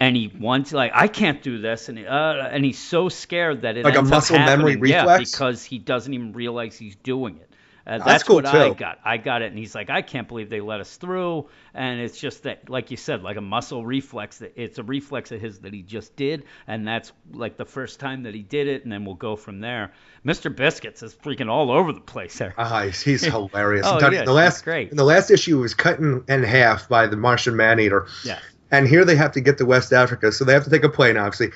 and 0.00 0.16
he 0.16 0.28
wants 0.28 0.72
like 0.72 0.92
I 0.94 1.08
can't 1.08 1.42
do 1.42 1.58
this 1.58 1.88
and 1.90 1.98
uh, 2.06 2.48
and 2.50 2.64
he's 2.64 2.78
so 2.78 3.08
scared 3.10 3.62
that 3.62 3.76
it 3.76 3.84
Like 3.84 3.96
a 3.96 4.02
muscle 4.02 4.38
memory 4.38 4.72
happening. 4.72 4.90
Yeah, 4.90 5.00
reflex? 5.02 5.30
because 5.32 5.64
he 5.64 5.78
doesn't 5.78 6.12
even 6.12 6.32
realize 6.32 6.76
he's 6.78 6.96
doing 6.96 7.36
it. 7.36 7.51
Uh, 7.84 7.98
that's, 7.98 8.04
That's 8.04 8.22
cool, 8.22 8.36
what 8.36 8.46
I 8.46 8.70
got. 8.70 9.00
I 9.04 9.16
got 9.16 9.42
it, 9.42 9.50
and 9.50 9.58
he's 9.58 9.74
like, 9.74 9.90
I 9.90 10.02
can't 10.02 10.28
believe 10.28 10.48
they 10.48 10.60
let 10.60 10.80
us 10.80 10.96
through. 10.96 11.48
And 11.74 12.00
it's 12.00 12.18
just 12.18 12.44
that, 12.44 12.68
like 12.68 12.92
you 12.92 12.96
said, 12.96 13.22
like 13.22 13.36
a 13.36 13.40
muscle 13.40 13.84
reflex. 13.84 14.38
That 14.38 14.52
it's 14.56 14.78
a 14.78 14.84
reflex 14.84 15.32
of 15.32 15.40
his 15.40 15.60
that 15.60 15.74
he 15.74 15.82
just 15.82 16.14
did, 16.14 16.44
and 16.68 16.86
that's 16.86 17.12
like 17.32 17.56
the 17.56 17.64
first 17.64 17.98
time 17.98 18.22
that 18.22 18.34
he 18.34 18.42
did 18.42 18.68
it, 18.68 18.84
and 18.84 18.92
then 18.92 19.04
we'll 19.04 19.16
go 19.16 19.34
from 19.34 19.60
there. 19.60 19.92
Mr. 20.24 20.54
Biscuits 20.54 21.02
is 21.02 21.12
freaking 21.12 21.50
all 21.50 21.72
over 21.72 21.92
the 21.92 22.00
place 22.00 22.38
there. 22.38 22.54
Ah, 22.56 22.84
he's, 22.84 23.02
he's 23.02 23.24
hilarious. 23.24 23.84
Oh, 23.84 23.94
I'm 23.94 23.98
telling 23.98 24.14
you, 24.14 24.18
yeah, 24.20 24.24
the 24.26 24.32
last 24.32 24.62
great. 24.62 24.90
in 24.90 24.96
the 24.96 25.04
last 25.04 25.30
issue 25.30 25.58
was 25.58 25.74
cut 25.74 25.98
in, 25.98 26.22
in 26.28 26.44
half 26.44 26.88
by 26.88 27.08
the 27.08 27.16
Martian 27.16 27.56
Maneater. 27.56 28.06
Yeah. 28.24 28.38
And 28.70 28.88
here 28.88 29.04
they 29.04 29.16
have 29.16 29.32
to 29.32 29.40
get 29.40 29.58
to 29.58 29.66
West 29.66 29.92
Africa, 29.92 30.32
so 30.32 30.44
they 30.44 30.54
have 30.54 30.64
to 30.64 30.70
take 30.70 30.84
a 30.84 30.88
plane. 30.88 31.16
Obviously, 31.16 31.50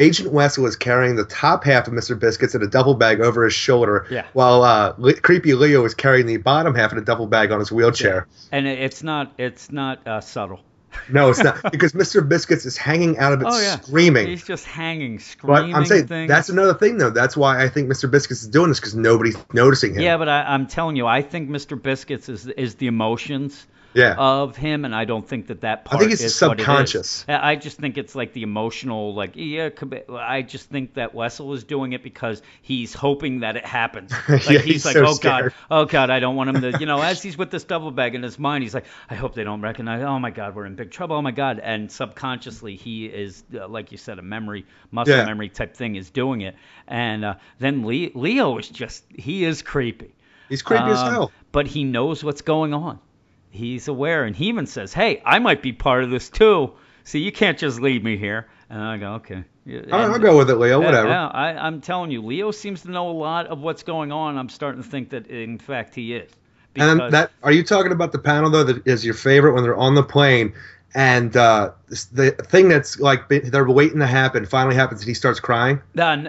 Agent 0.00 0.32
Wessel 0.32 0.66
is 0.66 0.74
carrying 0.76 1.14
the 1.14 1.24
top 1.26 1.62
half 1.62 1.86
of 1.86 1.92
Mr. 1.92 2.18
Biscuits 2.18 2.54
in 2.54 2.62
a 2.62 2.66
duffel 2.66 2.94
bag 2.94 3.20
over 3.20 3.44
his 3.44 3.52
shoulder, 3.52 4.06
Yeah. 4.10 4.24
while 4.32 4.64
uh, 4.64 4.94
Le- 4.98 5.14
creepy 5.20 5.52
Leo 5.54 5.84
is 5.84 5.94
carrying 5.94 6.26
the 6.26 6.38
bottom 6.38 6.74
half 6.74 6.90
in 6.90 6.98
a 6.98 7.02
duffel 7.02 7.26
bag 7.26 7.52
on 7.52 7.58
his 7.60 7.70
wheelchair. 7.70 8.26
And 8.50 8.66
it's 8.66 9.02
not 9.02 9.32
it's 9.38 9.70
not 9.70 10.04
uh, 10.06 10.20
subtle. 10.22 10.60
No, 11.08 11.30
it's 11.30 11.42
not 11.42 11.70
because 11.72 11.92
Mr. 11.92 12.26
Biscuits 12.26 12.66
is 12.66 12.76
hanging 12.76 13.18
out 13.18 13.32
of 13.32 13.40
it, 13.40 13.46
Oh 13.48 13.60
yeah, 13.60 13.80
screaming. 13.80 14.26
He's 14.26 14.44
just 14.44 14.64
hanging, 14.66 15.18
screaming. 15.18 15.72
But. 15.72 15.76
I'm 15.78 15.84
saying 15.86 16.06
things. 16.06 16.28
that's 16.28 16.48
another 16.48 16.74
thing, 16.74 16.98
though. 16.98 17.10
That's 17.10 17.36
why 17.36 17.62
I 17.62 17.68
think 17.68 17.88
Mr. 17.90 18.10
Biscuits 18.10 18.42
is 18.42 18.48
doing 18.48 18.68
this 18.68 18.80
because 18.80 18.94
nobody's 18.94 19.36
noticing 19.52 19.94
him. 19.94 20.02
Yeah, 20.02 20.16
but 20.16 20.28
I, 20.28 20.42
I'm 20.42 20.66
telling 20.66 20.96
you, 20.96 21.06
I 21.06 21.22
think 21.22 21.48
Mr. 21.50 21.80
Biscuits 21.80 22.28
is 22.28 22.46
is 22.46 22.74
the 22.76 22.86
emotions 22.86 23.66
Yeah. 23.92 24.14
of 24.16 24.56
him, 24.56 24.84
and 24.84 24.94
I 24.94 25.04
don't 25.04 25.26
think 25.26 25.48
that 25.48 25.62
that 25.62 25.84
part 25.84 25.96
I 25.96 25.98
think 26.00 26.12
it's 26.12 26.22
is 26.22 26.40
what 26.40 26.58
it 26.58 26.62
subconscious. 26.62 27.24
I 27.28 27.56
just 27.56 27.78
think 27.78 27.98
it's 27.98 28.14
like 28.14 28.32
the 28.32 28.42
emotional, 28.44 29.14
like 29.14 29.32
yeah. 29.34 29.66
it 29.66 29.76
could 29.76 29.90
be- 29.90 30.02
I 30.12 30.42
just 30.42 30.70
think 30.70 30.94
that 30.94 31.12
Wessel 31.14 31.52
is 31.54 31.64
doing 31.64 31.92
it 31.92 32.02
because 32.04 32.40
he's 32.62 32.92
hoping 32.94 33.40
that 33.40 33.56
it 33.56 33.66
happens. 33.66 34.12
Like 34.28 34.48
Yeah, 34.48 34.58
he's, 34.60 34.64
he's 34.64 34.84
like, 34.84 34.94
so 34.94 35.06
oh 35.06 35.12
scared. 35.14 35.44
god, 35.44 35.54
oh 35.70 35.84
god, 35.86 36.10
I 36.10 36.20
don't 36.20 36.36
want 36.36 36.50
him 36.50 36.60
to, 36.72 36.78
you 36.78 36.86
know, 36.86 37.00
as 37.02 37.20
he's 37.22 37.36
with 37.36 37.50
this 37.50 37.64
double 37.64 37.90
bag 37.90 38.14
in 38.14 38.22
his 38.22 38.38
mind, 38.38 38.62
he's 38.62 38.74
like, 38.74 38.84
I 39.08 39.16
hope 39.16 39.34
they 39.34 39.42
don't 39.44 39.60
recognize. 39.60 40.02
Oh 40.02 40.18
my 40.20 40.30
god, 40.30 40.54
we're 40.54 40.66
in 40.66 40.76
big 40.84 40.90
trouble. 40.90 41.16
Oh 41.16 41.22
my 41.22 41.30
god, 41.30 41.58
and 41.62 41.90
subconsciously 41.90 42.76
he 42.76 43.06
is, 43.06 43.44
uh, 43.54 43.68
like 43.68 43.92
you 43.92 43.98
said, 43.98 44.18
a 44.18 44.22
memory, 44.22 44.64
muscle 44.90 45.14
Yeah. 45.16 45.24
memory 45.26 45.48
type 45.48 45.74
thing 45.76 45.96
is 45.96 46.10
doing 46.10 46.40
it, 46.40 46.54
and 46.88 47.24
uh, 47.24 47.34
then 47.58 47.84
Le- 47.86 48.10
Leo 48.14 48.56
is 48.58 48.68
just, 48.68 49.04
he 49.14 49.44
is 49.44 49.62
creepy. 49.62 50.14
He's 50.48 50.62
creepy 50.62 50.84
as 50.90 50.98
Um, 51.00 51.12
hell. 51.12 51.32
But 51.52 51.66
he 51.66 51.84
knows 51.84 52.24
what's 52.24 52.42
going 52.42 52.72
on. 52.74 52.98
He's 53.50 53.88
aware, 53.88 54.24
and 54.24 54.34
he 54.34 54.46
even 54.46 54.66
says, 54.66 54.92
"Hey, 54.94 55.20
I 55.26 55.38
might 55.38 55.60
be 55.62 55.72
part 55.72 56.04
of 56.04 56.10
this 56.10 56.30
too. 56.30 56.72
See, 57.04 57.18
you 57.20 57.32
can't 57.32 57.58
just 57.58 57.80
leave 57.80 58.02
me 58.04 58.16
here." 58.16 58.46
And 58.70 58.80
I 58.82 58.96
go, 58.96 59.12
"Okay." 59.14 59.44
I'll, 59.66 59.74
and- 59.74 59.94
I'll 59.94 60.18
go 60.18 60.38
with 60.38 60.48
it, 60.50 60.56
Leo. 60.56 60.80
Whatever. 60.80 61.08
Yeah, 61.08 61.26
I, 61.28 61.48
I'm 61.66 61.80
telling 61.80 62.10
you, 62.10 62.22
Leo 62.22 62.50
seems 62.52 62.82
to 62.82 62.90
know 62.90 63.10
a 63.10 63.12
lot 63.12 63.46
of 63.48 63.60
what's 63.60 63.82
going 63.82 64.10
on. 64.12 64.38
I'm 64.38 64.48
starting 64.48 64.82
to 64.82 64.88
think 64.88 65.10
that, 65.10 65.26
in 65.26 65.58
fact, 65.58 65.94
he 65.94 66.14
is. 66.14 66.30
And 66.76 67.12
that 67.12 67.32
are 67.42 67.52
you 67.52 67.62
talking 67.62 67.92
about 67.92 68.12
the 68.12 68.18
panel 68.18 68.50
though 68.50 68.64
that 68.64 68.86
is 68.86 69.04
your 69.04 69.14
favorite 69.14 69.52
when 69.52 69.62
they're 69.62 69.76
on 69.76 69.94
the 69.94 70.02
plane 70.02 70.54
and 70.94 71.36
uh, 71.36 71.70
the 72.12 72.32
thing 72.32 72.68
that's 72.68 72.98
like 72.98 73.28
they're 73.28 73.68
waiting 73.68 74.00
to 74.00 74.06
happen 74.06 74.44
finally 74.44 74.74
happens 74.74 75.02
and 75.02 75.08
he 75.08 75.14
starts 75.14 75.38
crying. 75.38 75.80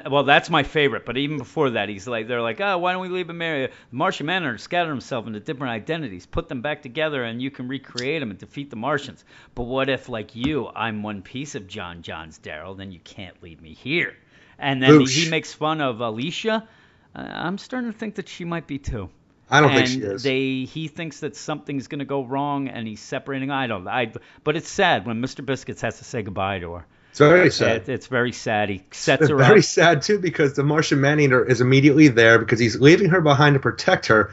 Well, 0.09 0.23
that's 0.23 0.51
my 0.51 0.61
favorite. 0.61 1.03
But 1.03 1.17
even 1.17 1.39
before 1.39 1.71
that, 1.71 1.89
he's 1.89 2.07
like, 2.07 2.27
they're 2.27 2.43
like, 2.43 2.61
oh, 2.61 2.77
why 2.77 2.93
don't 2.93 3.01
we 3.01 3.09
leave 3.09 3.29
him 3.29 3.41
here? 3.41 3.67
The 3.67 3.73
Martian 3.95 4.27
Manhunter 4.27 4.59
scattered 4.59 4.91
himself 4.91 5.25
into 5.25 5.39
different 5.39 5.71
identities, 5.71 6.27
put 6.27 6.47
them 6.47 6.61
back 6.61 6.83
together, 6.83 7.23
and 7.23 7.41
you 7.41 7.49
can 7.49 7.67
recreate 7.67 8.21
them 8.21 8.29
and 8.29 8.37
defeat 8.37 8.69
the 8.69 8.75
Martians. 8.75 9.25
But 9.55 9.63
what 9.63 9.89
if, 9.89 10.09
like 10.09 10.35
you, 10.35 10.69
I'm 10.75 11.01
one 11.01 11.23
piece 11.23 11.55
of 11.55 11.63
J'onn 11.63 12.03
J'onzz 12.03 12.39
Daryl? 12.39 12.77
Then 12.77 12.91
you 12.91 12.99
can't 12.99 13.41
leave 13.41 13.61
me 13.61 13.73
here. 13.73 14.15
And 14.59 14.81
then 14.83 14.99
he, 14.99 15.23
he 15.23 15.29
makes 15.29 15.53
fun 15.53 15.81
of 15.81 16.01
Alicia. 16.01 16.67
Uh, 17.15 17.19
I'm 17.19 17.57
starting 17.57 17.91
to 17.91 17.97
think 17.97 18.15
that 18.15 18.29
she 18.29 18.45
might 18.45 18.67
be 18.67 18.77
too. 18.77 19.09
I 19.51 19.61
don't 19.61 19.73
think 19.73 19.88
she 19.88 19.99
is. 20.01 20.23
They 20.23 20.63
he 20.63 20.88
thinks 20.88 21.19
that 21.19 21.35
something's 21.35 21.88
going 21.88 21.99
to 21.99 22.05
go 22.05 22.23
wrong, 22.23 22.67
and 22.69 22.88
he's 22.88 23.01
separating. 23.01 23.51
I 23.51 23.67
don't. 23.67 23.88
I. 23.88 24.11
But 24.43 24.55
it's 24.55 24.69
sad 24.69 25.05
when 25.05 25.21
Mr. 25.21 25.45
Biscuits 25.45 25.81
has 25.81 25.97
to 25.97 26.03
say 26.05 26.21
goodbye 26.23 26.59
to 26.59 26.73
her. 26.73 26.85
it's 27.09 27.19
very 27.19 27.51
sad. 27.51 27.75
It, 27.81 27.89
it's 27.89 28.07
very 28.07 28.31
sad. 28.31 28.69
He 28.69 28.83
sets 28.91 29.23
It's 29.23 29.30
her 29.30 29.35
very 29.35 29.59
up. 29.59 29.65
sad 29.65 30.01
too 30.03 30.19
because 30.19 30.53
the 30.53 30.63
Martian 30.63 31.01
Maneater 31.01 31.43
is 31.45 31.59
immediately 31.61 32.07
there 32.07 32.39
because 32.39 32.59
he's 32.59 32.80
leaving 32.80 33.09
her 33.09 33.19
behind 33.21 33.55
to 33.55 33.59
protect 33.59 34.07
her, 34.07 34.31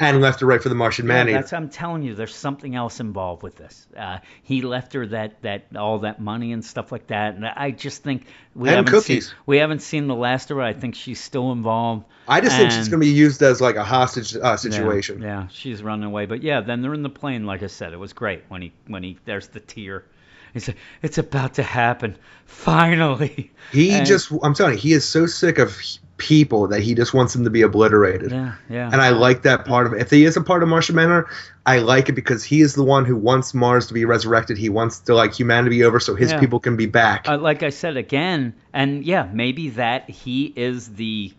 and 0.00 0.20
left 0.20 0.40
her 0.40 0.46
right 0.46 0.62
for 0.62 0.68
the 0.70 0.74
Martian 0.74 1.06
Yeah, 1.06 1.24
that's 1.24 1.52
I'm 1.52 1.68
telling 1.68 2.02
you, 2.02 2.14
there's 2.14 2.34
something 2.34 2.74
else 2.74 2.98
involved 2.98 3.42
with 3.42 3.54
this. 3.56 3.86
Uh, 3.96 4.18
he 4.42 4.62
left 4.62 4.94
her 4.94 5.06
that 5.08 5.42
that 5.42 5.66
all 5.76 6.00
that 6.00 6.20
money 6.20 6.52
and 6.52 6.64
stuff 6.64 6.90
like 6.90 7.06
that, 7.08 7.34
and 7.34 7.46
I 7.46 7.70
just 7.70 8.02
think 8.02 8.24
we 8.54 8.68
And 8.68 8.76
haven't 8.78 8.90
cookies. 8.90 9.28
seen 9.28 9.36
we 9.46 9.58
haven't 9.58 9.82
seen 9.82 10.06
the 10.08 10.14
last 10.16 10.50
of 10.50 10.56
her. 10.56 10.62
I 10.62 10.72
think 10.72 10.94
she's 10.94 11.20
still 11.20 11.52
involved. 11.52 12.06
I 12.26 12.40
just 12.40 12.56
think 12.56 12.70
she's 12.72 12.88
going 12.88 13.00
to 13.00 13.06
be 13.06 13.12
used 13.12 13.42
as 13.42 13.60
like 13.60 13.76
a 13.76 13.84
hostage 13.84 14.34
uh, 14.36 14.56
situation. 14.56 15.20
Yeah, 15.22 15.48
she's 15.48 15.82
running 15.82 16.04
away. 16.06 16.26
But 16.26 16.42
yeah, 16.42 16.60
then 16.62 16.80
they're 16.82 16.94
in 16.94 17.02
the 17.02 17.10
plane. 17.10 17.44
Like 17.44 17.62
I 17.62 17.66
said, 17.68 17.92
it 17.92 17.98
was 17.98 18.12
great 18.12 18.42
when 18.48 18.62
he 18.62 18.72
when 18.86 19.02
he 19.02 19.18
there's 19.26 19.48
the 19.48 19.60
tear. 19.60 20.04
He's 20.52 20.66
like, 20.66 20.78
it's 21.00 21.18
about 21.18 21.54
to 21.54 21.62
happen, 21.62 22.16
finally. 22.44 23.52
He 23.72 23.92
And- 23.92 24.04
just, 24.06 24.32
I'm 24.42 24.52
telling 24.54 24.72
you, 24.74 24.78
he 24.80 24.92
is 24.92 25.08
so 25.08 25.26
sick 25.26 25.58
of 25.58 25.80
people 26.20 26.68
that 26.68 26.80
he 26.82 26.94
just 26.94 27.12
wants 27.12 27.32
them 27.32 27.42
to 27.44 27.50
be 27.50 27.62
obliterated. 27.62 28.30
Yeah, 28.30 28.54
yeah. 28.68 28.90
And 28.92 29.00
I 29.00 29.08
like 29.10 29.42
that 29.42 29.64
part 29.64 29.86
of 29.88 29.94
it. 29.94 30.00
If 30.02 30.10
he 30.10 30.24
is 30.24 30.36
a 30.36 30.40
part 30.42 30.62
of 30.62 30.68
Martian 30.68 30.94
Manhunter, 30.94 31.28
I 31.66 31.78
like 31.78 32.08
it 32.08 32.12
because 32.12 32.44
he 32.44 32.60
is 32.60 32.74
the 32.74 32.84
one 32.84 33.04
who 33.04 33.16
wants 33.16 33.52
Mars 33.54 33.86
to 33.88 33.94
be 33.94 34.04
resurrected. 34.04 34.56
He 34.58 34.68
wants 34.68 35.00
to 35.00 35.14
like 35.14 35.34
humanity 35.34 35.78
be 35.78 35.84
over 35.84 35.98
so 35.98 36.14
his 36.14 36.30
Yeah. 36.30 36.38
people 36.38 36.60
can 36.60 36.76
be 36.76 36.86
back. 36.86 37.28
uh, 37.28 37.38
like 37.38 37.62
I 37.64 37.70
said 37.70 37.96
again, 37.96 38.54
and 38.72 39.04
yeah, 39.04 39.28
maybe 39.32 39.70
that 39.70 40.08
he 40.10 40.52
is 40.54 40.88
the 40.90 41.32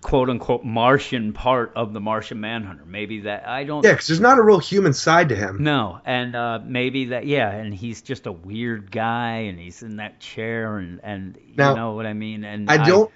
quote 0.00 0.30
unquote 0.30 0.64
Martian 0.64 1.34
part 1.34 1.72
of 1.76 1.92
the 1.92 2.00
Martian 2.00 2.40
Manhunter. 2.40 2.84
Maybe 2.86 3.20
that 3.20 3.46
I 3.46 3.64
don't. 3.64 3.84
yeah, 3.84 3.92
because 3.92 4.06
there's 4.06 4.18
not 4.20 4.38
a 4.38 4.42
real 4.42 4.58
human 4.58 4.94
side 4.94 5.28
to 5.28 5.36
him. 5.36 5.58
No, 5.60 6.00
and 6.06 6.34
uh, 6.34 6.60
maybe 6.64 7.06
that 7.06 7.26
yeah, 7.26 7.50
and 7.50 7.74
he's 7.74 8.00
just 8.00 8.26
a 8.26 8.32
weird 8.32 8.90
guy, 8.90 9.40
and 9.50 9.58
he's 9.58 9.82
in 9.82 9.96
that 9.96 10.18
chair, 10.20 10.78
and 10.78 11.00
and 11.02 11.36
you 11.46 11.54
Now, 11.56 11.74
know 11.74 11.92
what 11.92 12.06
I 12.06 12.14
mean. 12.14 12.44
And 12.44 12.70
I 12.70 12.78
don't. 12.78 13.10
I 13.10 13.12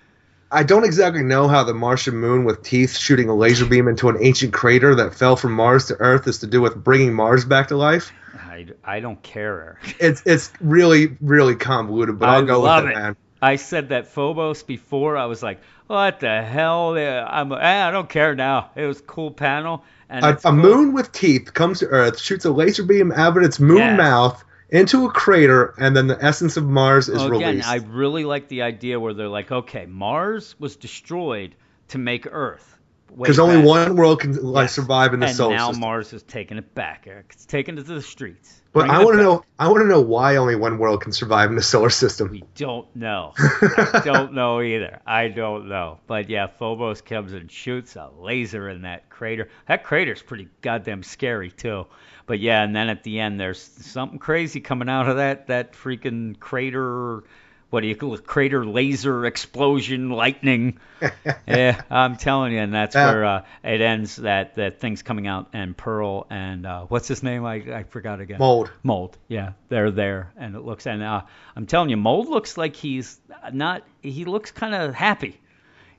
don't 0.63 0.85
exactly 0.85 1.23
know 1.23 1.49
how 1.49 1.65
the 1.65 1.75
Martian 1.75 2.17
moon 2.17 2.45
with 2.45 2.63
teeth 2.63 2.97
shooting 2.97 3.29
a 3.29 3.35
laser 3.35 3.67
beam 3.67 3.89
into 3.89 4.09
an 4.09 4.17
ancient 4.21 4.53
crater 4.53 4.95
that 4.95 5.15
fell 5.15 5.37
from 5.37 5.53
Mars 5.53 5.87
to 5.87 5.97
Earth 6.01 6.27
is 6.29 6.39
to 6.39 6.47
do 6.47 6.61
with 6.61 6.83
bringing 6.83 7.13
Mars 7.15 7.45
back 7.45 7.69
to 7.69 7.77
life. 7.77 8.13
I, 8.35 8.67
I 8.85 9.01
don't 9.01 9.23
care, 9.23 9.79
It's 9.99 10.23
it's 10.27 10.53
really 10.61 11.17
really 11.21 11.57
convoluted, 11.57 12.19
but 12.19 12.29
I 12.29 12.31
I'll 12.31 12.43
go 12.43 12.61
love 12.61 12.85
with 12.85 12.87
it, 12.87 12.93
it. 12.93 12.95
man. 12.95 13.17
I 13.43 13.57
said 13.57 13.91
that 13.91 14.09
Phobos 14.09 14.63
before. 14.63 15.17
I 15.17 15.27
was 15.27 15.43
like, 15.43 15.61
what 15.87 16.21
the 16.21 16.43
hell? 16.43 16.97
I'm, 16.97 17.53
eh, 17.53 17.87
I 17.89 17.91
don't 17.91 18.09
care 18.09 18.35
now. 18.35 18.71
It 18.75 18.87
was 18.87 19.01
a 19.01 19.05
cool 19.05 19.31
panel. 19.31 19.85
And 20.09 20.25
A, 20.25 20.39
a 20.45 20.53
cool. 20.53 20.53
moon 20.53 20.93
with 20.93 21.13
teeth 21.13 21.53
comes 21.55 21.81
to 21.81 21.87
Earth, 21.87 22.19
shoots 22.19 22.45
a 22.45 22.51
laser 22.51 22.83
beam 22.85 23.13
out 23.13 23.37
of 23.37 23.43
its 23.43 23.61
moon 23.61 23.77
Yes. 23.77 23.97
mouth 23.97 24.43
into 24.75 25.07
a 25.07 25.11
crater, 25.11 25.73
and 25.79 25.97
then 25.97 26.09
the 26.09 26.19
essence 26.23 26.57
of 26.57 26.65
Mars 26.67 27.09
is 27.09 27.23
again, 27.23 27.31
released. 27.31 27.69
I 27.69 27.77
really 27.77 28.25
like 28.25 28.49
the 28.49 28.63
idea 28.63 28.99
where 28.99 29.15
they're 29.15 29.29
like, 29.29 29.53
okay, 29.53 29.87
Mars 29.87 30.57
was 30.59 30.75
destroyed 30.75 31.55
to 31.89 31.99
make 31.99 32.27
Earth. 32.29 32.74
Because 33.17 33.39
only 33.39 33.63
one 33.63 33.97
world 33.97 34.21
can 34.21 34.35
like 34.43 34.69
survive 34.69 35.15
in 35.15 35.21
the 35.21 35.29
solar. 35.29 35.53
and 35.53 35.59
solar 35.61 35.67
now 35.67 35.67
system. 35.69 35.81
Mars 35.81 36.13
is 36.13 36.23
taking 36.25 36.59
it 36.59 36.75
back, 36.75 37.05
Eric. 37.07 37.31
It's 37.31 37.47
taking 37.47 37.79
it 37.79 37.87
to 37.87 37.95
the 37.95 38.03
streets. 38.03 38.61
but 38.73 38.91
I 38.91 39.05
want 39.05 39.17
to 39.17 39.23
know. 39.23 39.45
I 39.59 39.69
want 39.69 39.83
to 39.83 39.87
know 39.87 40.01
why 40.01 40.37
only 40.37 40.57
one 40.57 40.79
world 40.79 41.01
can 41.01 41.13
survive 41.13 41.49
in 41.51 41.57
the 41.57 41.63
solar 41.63 41.91
system. 41.91 42.31
We 42.31 42.45
don't 42.57 42.95
know. 42.97 43.33
I 43.39 44.03
don't 44.05 44.33
know 44.33 44.61
either. 44.61 45.01
I 45.07 45.29
don't 45.29 45.69
know. 45.69 46.01
But 46.07 46.29
yeah, 46.29 46.49
Phobos 46.49 47.01
comes 47.01 47.33
and 47.33 47.51
shoots 47.51 47.95
a 47.97 48.11
laser 48.19 48.69
in 48.69 48.83
that 48.83 49.09
crater. 49.11 49.49
That 49.69 49.85
crater's 49.85 50.23
pretty 50.23 50.49
goddamn 50.61 51.03
scary 51.03 51.51
too. 51.51 51.87
But 52.27 52.41
yeah, 52.41 52.63
and 52.63 52.75
then 52.75 52.89
at 52.89 53.03
the 53.05 53.21
end 53.21 53.39
there's 53.39 53.61
something 53.61 54.19
crazy 54.19 54.61
coming 54.61 54.89
out 54.89 55.09
of 55.09 55.17
that 55.17 55.47
that 55.49 55.73
freaking 55.75 56.39
crater. 56.41 57.23
What 57.71 57.81
do 57.81 57.89
you 57.89 57.97
call 57.97 58.15
it? 58.15 58.25
Crater 58.27 58.65
laser 58.65 59.27
explosion 59.27 60.11
lightning. 60.11 60.79
yeah, 61.47 61.81
I'm 61.91 62.17
telling 62.17 62.53
you, 62.53 62.61
and 62.61 62.73
that's 62.73 62.95
Yeah. 62.95 63.07
where 63.13 63.25
uh, 63.25 63.45
it 63.65 63.81
ends. 63.81 64.17
That 64.17 64.55
that 64.57 64.79
thing's 64.81 65.03
coming 65.03 65.27
out, 65.27 65.49
and 65.53 65.77
Pearl 65.77 66.27
and 66.31 66.65
uh, 66.67 66.85
what's 66.87 67.09
his 67.09 67.23
name? 67.23 67.45
I 67.45 67.55
I 67.79 67.83
forgot 67.83 68.21
again. 68.21 68.39
Mold. 68.39 68.71
Mold, 68.85 69.19
yeah, 69.29 69.53
they're 69.71 69.91
there, 69.91 70.33
and 70.37 70.55
it 70.55 70.61
looks 70.61 70.87
and 70.87 71.03
uh, 71.03 71.23
I'm 71.57 71.67
telling 71.67 71.91
you, 71.91 71.97
Mold 71.97 72.29
looks 72.29 72.57
like 72.57 72.77
he's 72.77 73.19
not. 73.53 73.83
He 74.03 74.25
looks 74.25 74.53
kind 74.53 74.75
of 74.75 74.95
happy. 74.95 75.41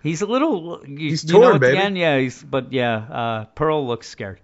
He's 0.01 0.21
a 0.21 0.27
little. 0.27 0.81
You, 0.87 1.09
He's 1.09 1.23
you 1.25 1.33
know, 1.33 1.41
torn, 1.41 1.55
at 1.55 1.61
the 1.61 1.67
baby. 1.67 1.77
end, 1.79 1.97
yeah, 1.97 2.19
he's. 2.19 2.41
But 2.41 2.71
yeah, 2.71 2.95
uh, 2.95 3.45
Pearl 3.55 3.85
looks 3.85 4.07
scared. 4.07 4.39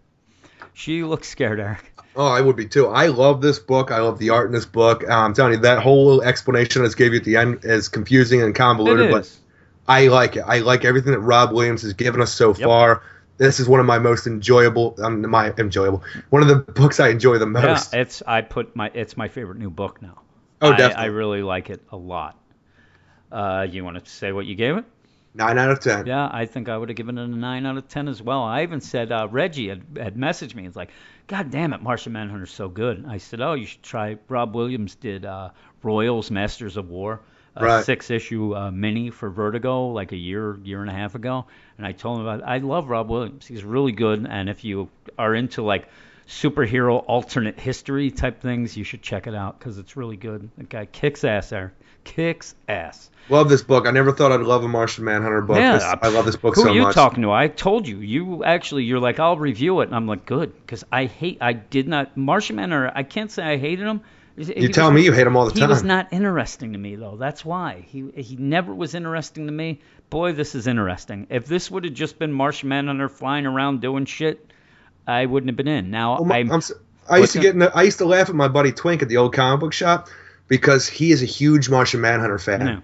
She 0.74 1.04
looks 1.04 1.28
scared, 1.28 1.60
Eric. 1.60 1.92
Oh, 2.16 2.28
I 2.28 2.42
would 2.42 2.56
be 2.56 2.66
too. 2.68 2.88
I 2.88 3.08
love 3.08 3.42
this 3.42 3.60
book. 3.60 3.90
I 3.92 4.00
love 4.00 4.20
the 4.20 4.32
art 4.32 4.48
in 4.48 4.52
this 4.52 4.66
book. 4.66 5.04
Uh, 5.08 5.14
I'm 5.14 5.34
telling 5.34 5.54
you, 5.54 5.60
that 5.60 5.80
whole 5.80 6.06
little 6.08 6.24
explanation 6.24 6.82
that's 6.82 6.96
gave 6.96 7.14
you 7.14 7.20
at 7.20 7.26
the 7.26 7.38
end 7.38 7.60
is 7.64 7.88
confusing 7.88 8.42
and 8.42 8.54
convoluted, 8.54 9.12
but. 9.12 9.32
I 9.88 10.08
like 10.08 10.36
it. 10.36 10.42
I 10.42 10.60
like 10.60 10.86
everything 10.86 11.12
that 11.12 11.20
Rob 11.20 11.52
Williams 11.52 11.82
has 11.82 11.94
given 11.94 12.22
us 12.22 12.32
so 12.34 12.50
Yep. 12.54 12.58
far. 12.60 13.04
This 13.38 13.60
is 13.60 13.68
one 13.68 13.80
of 13.80 13.86
my 13.86 13.98
most 13.98 14.28
enjoyable. 14.28 14.96
Um, 15.02 15.28
my 15.30 15.52
enjoyable. 15.58 16.04
One 16.30 16.42
of 16.44 16.48
the 16.48 16.56
books 16.56 17.00
I 17.00 17.10
enjoy 17.10 17.40
the 17.40 17.48
Yeah, 17.48 17.62
most. 17.74 17.94
it's. 17.94 18.22
I 18.26 18.42
put 18.42 18.76
my. 18.76 18.92
It's 18.94 19.18
my 19.18 19.28
favorite 19.28 19.58
new 19.58 19.70
book 19.70 20.02
now. 20.02 20.22
Oh, 20.62 20.72
I, 20.72 20.78
definitely. 20.78 21.04
I 21.04 21.08
really 21.08 21.42
like 21.44 21.70
it 21.70 21.82
a 21.92 21.98
lot. 21.98 22.38
Uh, 23.32 23.66
you 23.70 23.84
want 23.84 24.04
to 24.04 24.10
say 24.10 24.32
what 24.32 24.46
you 24.46 24.56
gave 24.56 24.78
it? 24.78 24.86
Nine 25.34 25.58
out 25.58 25.72
of 25.72 25.80
ten. 25.80 26.06
Yeah, 26.06 26.28
I 26.32 26.46
think 26.46 26.68
I 26.68 26.78
would 26.78 26.90
have 26.90 26.96
given 26.98 27.18
it 27.18 27.24
a 27.24 27.28
nine 27.28 27.66
out 27.66 27.78
of 27.78 27.88
ten 27.88 28.08
as 28.10 28.22
well. 28.22 28.44
I 28.44 28.64
even 28.64 28.82
said 28.82 29.12
uh, 29.14 29.28
Reggie 29.32 29.70
had, 29.70 29.84
had 29.98 30.16
messaged 30.16 30.56
me. 30.56 30.64
And 30.64 30.68
it's 30.68 30.76
like, 30.76 30.92
God 31.28 31.50
damn 31.52 31.72
it, 31.74 31.82
Martian 31.82 32.12
Manhunter's 32.12 32.52
so 32.52 32.68
good. 32.68 33.06
I 33.08 33.18
said, 33.18 33.40
Oh, 33.40 33.54
you 33.54 33.66
should 33.66 33.82
try. 33.82 34.18
Rob 34.28 34.54
Williams 34.56 34.96
did 34.96 35.24
uh, 35.26 35.52
Royals 35.84 36.30
Masters 36.32 36.76
of 36.76 36.90
War, 36.90 37.22
a 37.56 37.64
Right. 37.64 37.86
six 37.86 38.10
issue 38.10 38.54
uh, 38.56 38.72
mini 38.72 39.10
for 39.10 39.30
Vertigo, 39.30 39.88
like 39.88 40.12
a 40.12 40.18
year, 40.18 40.58
year 40.64 40.82
and 40.82 40.90
a 40.90 40.94
half 40.94 41.16
ago. 41.16 41.46
And 41.78 41.88
I 41.88 41.94
told 41.94 42.20
him 42.20 42.26
about. 42.28 42.46
I 42.46 42.58
love 42.58 42.90
Rob 42.90 43.10
Williams. 43.10 43.46
He's 43.48 43.64
really 43.64 43.94
good. 43.94 44.28
And 44.30 44.50
if 44.50 44.66
you 44.66 44.90
are 45.18 45.34
into 45.34 45.62
like 45.62 45.88
superhero 46.28 47.04
alternate 47.08 47.60
history 47.60 48.12
type 48.12 48.42
things, 48.42 48.76
you 48.76 48.84
should 48.84 49.02
check 49.02 49.28
it 49.28 49.36
out 49.36 49.60
because 49.60 49.78
it's 49.78 49.96
really 49.96 50.18
good. 50.18 50.50
The 50.58 50.64
guy 50.66 50.86
kicks 50.86 51.24
ass 51.24 51.50
there, 51.50 51.74
kicks 52.04 52.56
ass. 52.68 53.10
Love 53.30 53.50
this 53.50 53.62
book. 53.62 53.86
I 53.88 53.92
never 53.92 54.12
thought 54.12 54.32
I'd 54.32 54.42
love 54.42 54.64
a 54.64 54.68
Martian 54.68 55.06
Manhunter 55.06 55.42
book. 55.42 55.56
Yeah, 55.58 55.74
This- 55.74 55.84
I 56.02 56.08
love 56.10 56.26
this 56.26 56.36
book 56.36 56.56
Who 56.56 56.64
so 56.64 56.70
are 56.70 56.74
you 56.74 56.82
much. 56.84 56.96
talking 56.96 57.22
to? 57.24 57.32
I 57.32 57.48
told 57.48 57.88
you. 57.88 58.00
You 58.00 58.44
actually, 58.44 58.84
you're 58.84 59.00
like, 59.00 59.20
I'll 59.20 59.38
review 59.38 59.80
it, 59.82 59.86
and 59.88 59.96
I'm 59.96 60.08
like, 60.08 60.26
good, 60.26 60.54
because 60.62 60.84
I 60.92 61.06
hate. 61.06 61.38
I 61.40 61.54
did 61.54 61.88
not. 61.88 62.18
Martian 62.18 62.56
Manhunter. 62.58 62.92
I 62.94 63.04
can't 63.04 63.32
say 63.32 63.44
I 63.44 63.58
hated 63.58 63.86
him. 63.88 64.02
You 64.38 64.70
tell 64.70 64.90
me 64.92 65.04
you 65.04 65.12
hate 65.12 65.28
him 65.28 65.36
all 65.36 65.46
the 65.46 65.54
He 65.54 65.60
time. 65.60 65.70
He 65.70 65.74
was 65.74 65.84
not 65.84 66.08
interesting 66.12 66.72
to 66.74 66.80
me 66.80 66.96
though. 66.96 67.16
That's 67.18 67.44
why 67.46 67.86
he 67.88 68.10
he 68.16 68.38
never 68.38 68.74
was 68.74 68.96
interesting 68.96 69.46
to 69.46 69.52
me. 69.52 69.82
Boy, 70.10 70.32
this 70.32 70.56
is 70.56 70.68
interesting. 70.68 71.28
If 71.30 71.46
this 71.46 71.70
would 71.70 71.84
have 71.84 71.94
just 71.94 72.18
been 72.18 72.32
Martian 72.32 72.70
Manhunter 72.70 73.08
flying 73.10 73.46
around 73.46 73.82
doing 73.82 74.06
shit, 74.06 74.52
I 75.06 75.26
wouldn't 75.26 75.50
have 75.50 75.58
been 75.58 75.68
in. 75.68 75.92
Now 75.92 76.18
my- 76.20 76.38
I'm. 76.40 76.50
I'm 76.52 76.58
s- 76.58 76.72
I 77.10 77.18
used 77.18 77.34
to 77.34 77.40
get. 77.40 77.54
In 77.54 77.60
the, 77.60 77.76
I 77.76 77.84
used 77.84 77.98
to 78.00 78.06
laugh 78.06 78.30
at 78.30 78.36
my 78.36 78.48
buddy 78.48 78.72
Twink 78.72 79.02
at 79.04 79.10
the 79.10 79.18
old 79.18 79.34
comic 79.34 79.60
book 79.60 79.74
shop 79.74 80.08
because 80.52 80.86
he 80.88 81.12
is 81.14 81.24
a 81.24 81.26
huge 81.26 81.70
Martian 81.70 82.02
Manhunter 82.02 82.38
fan. 82.38 82.68
Yeah. 82.68 82.80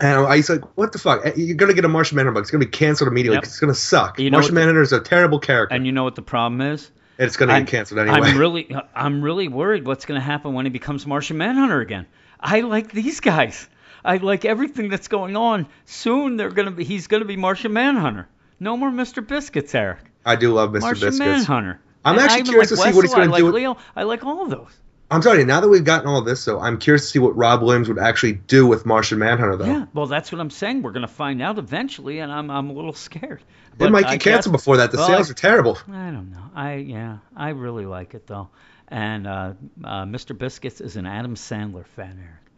And 0.00 0.26
I 0.26 0.40
to 0.40 0.52
like, 0.54 0.78
what 0.78 0.92
the 0.92 0.98
fuck? 0.98 1.26
Eh, 1.26 1.32
You're 1.36 1.56
gonna 1.56 1.74
get 1.74 1.84
a 1.84 1.88
Martian 1.88 2.16
Manhunter 2.16 2.32
book. 2.34 2.42
It's 2.42 2.50
gonna 2.50 2.64
be 2.64 2.70
canceled 2.70 3.08
immediately. 3.08 3.36
Yep. 3.36 3.44
It's 3.44 3.60
gonna 3.60 3.74
suck. 3.74 4.18
You 4.18 4.30
know 4.30 4.36
Martian 4.38 4.54
the- 4.54 4.60
Manhunter 4.62 4.80
is 4.80 4.92
a 4.94 5.00
terrible 5.00 5.38
character, 5.38 5.74
and 5.76 5.84
you 5.84 5.92
know 5.92 6.04
what 6.04 6.14
the 6.14 6.22
problem 6.22 6.62
is? 6.62 6.90
it's 7.18 7.36
gonna 7.36 7.52
I'm- 7.52 7.64
get 7.64 7.70
canceled 7.72 8.00
anyway. 8.00 8.16
I'm 8.30 8.38
really, 8.38 8.74
I'm 8.94 9.20
really 9.22 9.48
worried 9.48 9.86
what's 9.86 10.06
going 10.06 10.18
to 10.18 10.24
happen 10.24 10.54
when 10.54 10.64
he 10.64 10.70
becomes 10.70 11.06
Martian 11.06 11.36
Manhunter 11.36 11.80
again. 11.82 12.06
I 12.40 12.62
like 12.62 12.90
these 12.92 13.20
guys. 13.20 13.68
I 14.02 14.16
like 14.16 14.46
everything 14.46 14.88
that's 14.88 15.08
going 15.08 15.36
on. 15.36 15.66
Soon 15.84 16.38
they're 16.38 16.48
going 16.50 16.64
to 16.64 16.72
be, 16.72 16.84
he's 16.84 17.06
going 17.08 17.20
to 17.20 17.26
be 17.28 17.36
Martian 17.36 17.74
Manhunter. 17.74 18.26
No 18.58 18.78
more 18.78 18.90
Mr. 18.90 19.26
Biscuits, 19.26 19.74
Eric. 19.74 19.98
I 20.24 20.36
do 20.36 20.54
love 20.54 20.70
Mr. 20.70 20.80
Martian 20.80 21.08
Biscuits. 21.10 21.18
Manhunter. 21.18 21.78
I'm 22.02 22.14
And 22.16 22.22
actually 22.24 22.44
curious 22.44 22.70
like 22.70 22.78
to 22.78 22.90
see 22.90 22.96
what 22.96 23.04
he's 23.04 23.12
gonna 23.14 23.24
I 23.24 23.26
do 23.26 23.32
like 23.32 23.42
with- 23.44 23.54
Leo. 23.54 23.76
I 23.94 24.04
like 24.04 24.24
all 24.24 24.42
of 24.44 24.48
those. 24.48 24.72
I'm 25.10 25.20
telling 25.20 25.40
you, 25.40 25.46
now 25.46 25.60
that 25.60 25.68
we've 25.68 25.84
gotten 25.84 26.06
all 26.06 26.22
this, 26.22 26.44
though, 26.44 26.60
I'm 26.60 26.78
curious 26.78 27.02
to 27.02 27.08
see 27.08 27.18
what 27.18 27.36
Rob 27.36 27.62
Williams 27.62 27.88
would 27.88 27.98
actually 27.98 28.34
do 28.34 28.66
with 28.66 28.86
Martian 28.86 29.18
Manhunter, 29.18 29.56
though. 29.56 29.64
Yeah, 29.64 29.86
well, 29.92 30.06
that's 30.06 30.30
what 30.30 30.40
I'm 30.40 30.50
saying. 30.50 30.82
We're 30.82 30.92
going 30.92 31.06
to 31.06 31.12
find 31.12 31.42
out 31.42 31.58
eventually, 31.58 32.20
and 32.20 32.30
I'm, 32.30 32.48
I'm 32.50 32.70
a 32.70 32.72
little 32.72 32.92
scared. 32.92 33.40
It 33.72 33.78
But 33.78 33.90
might 33.90 34.06
I 34.06 34.12
get 34.12 34.20
canceled 34.20 34.52
before 34.52 34.76
that. 34.76 34.92
The 34.92 34.98
well, 34.98 35.08
sales 35.08 35.30
are 35.30 35.34
terrible. 35.34 35.78
I 35.90 36.10
don't 36.10 36.30
know. 36.30 36.44
I 36.54 36.74
yeah, 36.76 37.18
I 37.36 37.50
really 37.50 37.86
like 37.86 38.14
it 38.14 38.26
though. 38.26 38.50
And 38.88 39.26
uh, 39.26 39.52
uh, 39.84 40.04
Mr. 40.04 40.36
Biscuits 40.36 40.80
is 40.80 40.96
an 40.96 41.06
Adam 41.06 41.34
Sandler 41.34 41.86
fan, 41.86 42.18
Eric. 42.20 42.49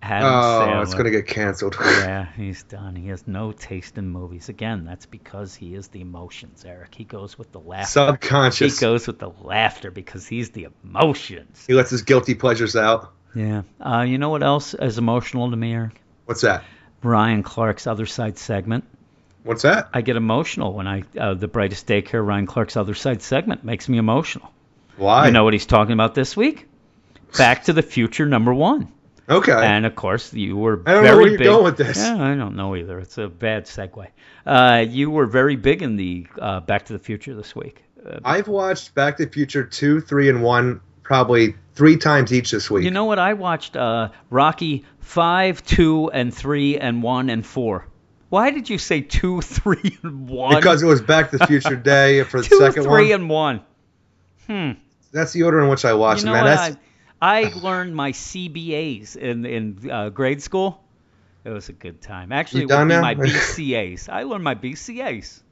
Adam 0.00 0.28
Oh, 0.32 0.64
Sandler. 0.66 0.82
it's 0.84 0.94
gonna 0.94 1.10
get 1.10 1.26
canceled. 1.26 1.76
yeah, 1.80 2.26
he's 2.36 2.62
done. 2.62 2.94
He 2.94 3.08
has 3.08 3.26
no 3.26 3.52
taste 3.52 3.98
in 3.98 4.08
movies. 4.08 4.48
Again, 4.48 4.84
that's 4.84 5.06
because 5.06 5.54
he 5.54 5.74
is 5.74 5.88
the 5.88 6.00
emotions, 6.00 6.64
Eric. 6.64 6.94
He 6.94 7.04
goes 7.04 7.36
with 7.36 7.50
the 7.52 7.60
laughter. 7.60 7.90
Subconscious. 8.06 8.78
He 8.78 8.80
goes 8.84 9.06
with 9.06 9.18
the 9.18 9.30
laughter 9.42 9.90
because 9.90 10.26
he's 10.26 10.50
the 10.50 10.68
emotions. 10.84 11.64
He 11.66 11.74
lets 11.74 11.90
his 11.90 12.02
guilty 12.02 12.34
pleasures 12.34 12.76
out. 12.76 13.12
Yeah. 13.34 13.62
Uh, 13.80 14.02
you 14.02 14.18
know 14.18 14.28
what 14.30 14.42
else 14.42 14.74
is 14.74 14.98
emotional 14.98 15.50
to 15.50 15.56
me, 15.56 15.72
Eric? 15.74 16.00
What's 16.26 16.42
that? 16.42 16.64
Ryan 17.02 17.42
Clark's 17.42 17.86
Other 17.86 18.06
Side 18.06 18.38
segment. 18.38 18.84
What's 19.44 19.62
that? 19.62 19.88
I 19.94 20.00
get 20.02 20.16
emotional 20.16 20.74
when 20.74 20.86
I 20.86 21.02
uh, 21.18 21.34
the 21.34 21.48
brightest 21.48 21.86
daycare 21.86 22.24
Ryan 22.26 22.46
Clark's 22.46 22.76
Other 22.76 22.94
Side 22.94 23.22
segment 23.22 23.64
makes 23.64 23.88
me 23.88 23.98
emotional. 23.98 24.50
Why? 24.96 25.26
You 25.26 25.32
know 25.32 25.44
what 25.44 25.52
he's 25.52 25.66
talking 25.66 25.92
about 25.92 26.14
this 26.14 26.36
week? 26.36 26.66
Back 27.36 27.64
to 27.64 27.72
the 27.72 27.82
Future 27.82 28.26
number 28.26 28.52
one. 28.54 28.92
Okay. 29.30 29.52
And 29.52 29.84
of 29.84 29.94
course, 29.94 30.32
you 30.32 30.56
were 30.56 30.82
I 30.86 30.92
don't 30.92 31.02
know 31.04 31.10
very 31.10 31.16
where 31.22 31.28
you're 31.28 31.38
big. 31.38 31.44
going 31.46 31.64
with 31.64 31.76
this. 31.76 31.98
Yeah, 31.98 32.14
I 32.22 32.34
don't 32.34 32.56
know 32.56 32.74
either. 32.76 32.98
It's 32.98 33.18
a 33.18 33.28
bad 33.28 33.66
segue. 33.66 34.06
Uh, 34.46 34.84
you 34.88 35.10
were 35.10 35.26
very 35.26 35.56
big 35.56 35.82
in 35.82 35.96
the 35.96 36.26
uh, 36.40 36.60
Back 36.60 36.86
to 36.86 36.94
the 36.94 36.98
Future 36.98 37.34
this 37.34 37.54
week. 37.54 37.82
Uh, 38.04 38.20
I've 38.24 38.48
watched 38.48 38.94
Back 38.94 39.18
to 39.18 39.26
the 39.26 39.30
Future 39.30 39.64
two, 39.64 40.00
three, 40.00 40.28
and 40.30 40.42
one 40.42 40.80
probably 41.02 41.54
three 41.74 41.96
times 41.96 42.32
each 42.32 42.50
this 42.50 42.70
week. 42.70 42.84
you 42.84 42.90
know 42.90 43.04
what? 43.04 43.18
I 43.18 43.34
watched 43.34 43.76
uh, 43.76 44.10
Rocky 44.30 44.84
five, 45.00 45.64
two, 45.64 46.10
and 46.10 46.32
three, 46.32 46.78
and 46.78 47.02
one, 47.02 47.28
and 47.28 47.44
four. 47.44 47.86
Why 48.30 48.50
did 48.50 48.68
you 48.70 48.78
say 48.78 49.00
two, 49.02 49.40
three, 49.42 49.98
and 50.02 50.28
one? 50.28 50.56
because 50.56 50.82
it 50.82 50.86
was 50.86 51.02
Back 51.02 51.30
to 51.32 51.38
the 51.38 51.46
Future 51.46 51.76
Day 51.94 52.22
for 52.24 52.40
the 52.40 52.48
two, 52.48 52.58
second 52.58 52.84
three, 52.84 53.10
one. 53.10 53.20
and 53.20 53.30
one. 53.30 53.60
Hmm. 54.46 54.70
That's 55.12 55.32
the 55.32 55.42
order 55.42 55.60
in 55.60 55.68
which 55.68 55.84
I 55.84 55.92
watched 55.94 56.20
You 56.20 56.26
know 56.26 56.32
man. 56.32 56.44
That's 56.44 56.76
I, 56.76 56.80
I 57.20 57.44
learned 57.62 57.94
my 57.94 58.12
CBAs 58.12 59.16
in 59.16 59.44
in 59.44 59.90
uh, 59.90 60.08
grade 60.10 60.42
school. 60.42 60.82
It 61.44 61.50
was 61.50 61.68
a 61.68 61.72
good 61.72 62.00
time. 62.02 62.32
Actually, 62.32 62.62
it 62.62 62.70
would 62.70 62.88
be 62.88 62.96
my 63.00 63.14
BCAs. 63.26 64.08
I 64.08 64.24
learned 64.24 64.44
my 64.44 64.54
BCAs. 64.54 65.42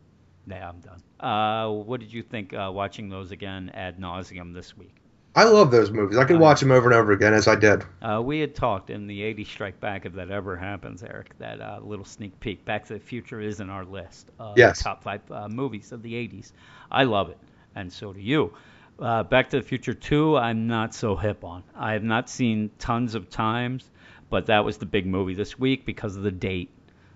Yeah, 0.48 0.68
I'm 0.68 0.80
done. 0.80 1.02
Uh, 1.18 1.70
what 1.70 2.00
did 2.00 2.12
you 2.12 2.22
think 2.22 2.52
uh, 2.52 2.70
watching 2.72 3.08
those 3.08 3.30
again 3.30 3.70
ad 3.74 3.98
nauseum 3.98 4.52
this 4.54 4.76
week? 4.76 4.94
I 5.34 5.44
love 5.44 5.70
those 5.70 5.90
movies. 5.90 6.16
I 6.16 6.24
can 6.24 6.36
Uh, 6.36 6.40
watch 6.40 6.60
them 6.60 6.70
over 6.70 6.86
and 6.88 6.94
over 6.94 7.12
again 7.12 7.34
as 7.34 7.46
I 7.48 7.56
did. 7.56 7.84
Uh, 8.00 8.22
we 8.24 8.40
had 8.40 8.54
talked 8.54 8.90
in 8.90 9.06
the 9.06 9.20
'80s 9.22 9.46
Strike 9.48 9.80
Back 9.80 10.06
if 10.06 10.12
that 10.14 10.30
ever 10.30 10.56
happens, 10.56 11.02
Eric. 11.02 11.36
That 11.38 11.60
uh, 11.60 11.80
little 11.82 12.04
sneak 12.04 12.38
peek. 12.40 12.64
Back 12.64 12.86
to 12.86 12.94
the 12.94 13.00
Future 13.00 13.40
is 13.40 13.60
in 13.60 13.68
our 13.70 13.84
list. 13.84 14.30
Uh, 14.38 14.54
Yes. 14.56 14.82
Top 14.82 15.02
five 15.02 15.20
uh, 15.30 15.48
movies 15.48 15.92
of 15.92 16.02
the 16.02 16.14
80s. 16.14 16.52
I 16.90 17.04
love 17.04 17.28
it, 17.30 17.38
and 17.74 17.92
so 17.92 18.12
do 18.12 18.20
you. 18.20 18.52
Uh, 18.98 19.22
Back 19.22 19.50
to 19.50 19.56
the 19.58 19.62
Future 19.62 19.92
2, 19.94 20.36
I'm 20.38 20.66
not 20.68 20.94
so 20.94 21.16
hip 21.16 21.44
on. 21.44 21.62
I 21.74 21.92
have 21.92 22.02
not 22.02 22.30
seen 22.30 22.70
tons 22.78 23.14
of 23.14 23.28
times, 23.28 23.84
but 24.30 24.46
that 24.46 24.64
was 24.64 24.78
the 24.78 24.86
big 24.86 25.06
movie 25.06 25.34
this 25.34 25.58
week 25.58 25.84
because 25.84 26.16
of 26.16 26.22
the 26.22 26.30
date. 26.30 26.70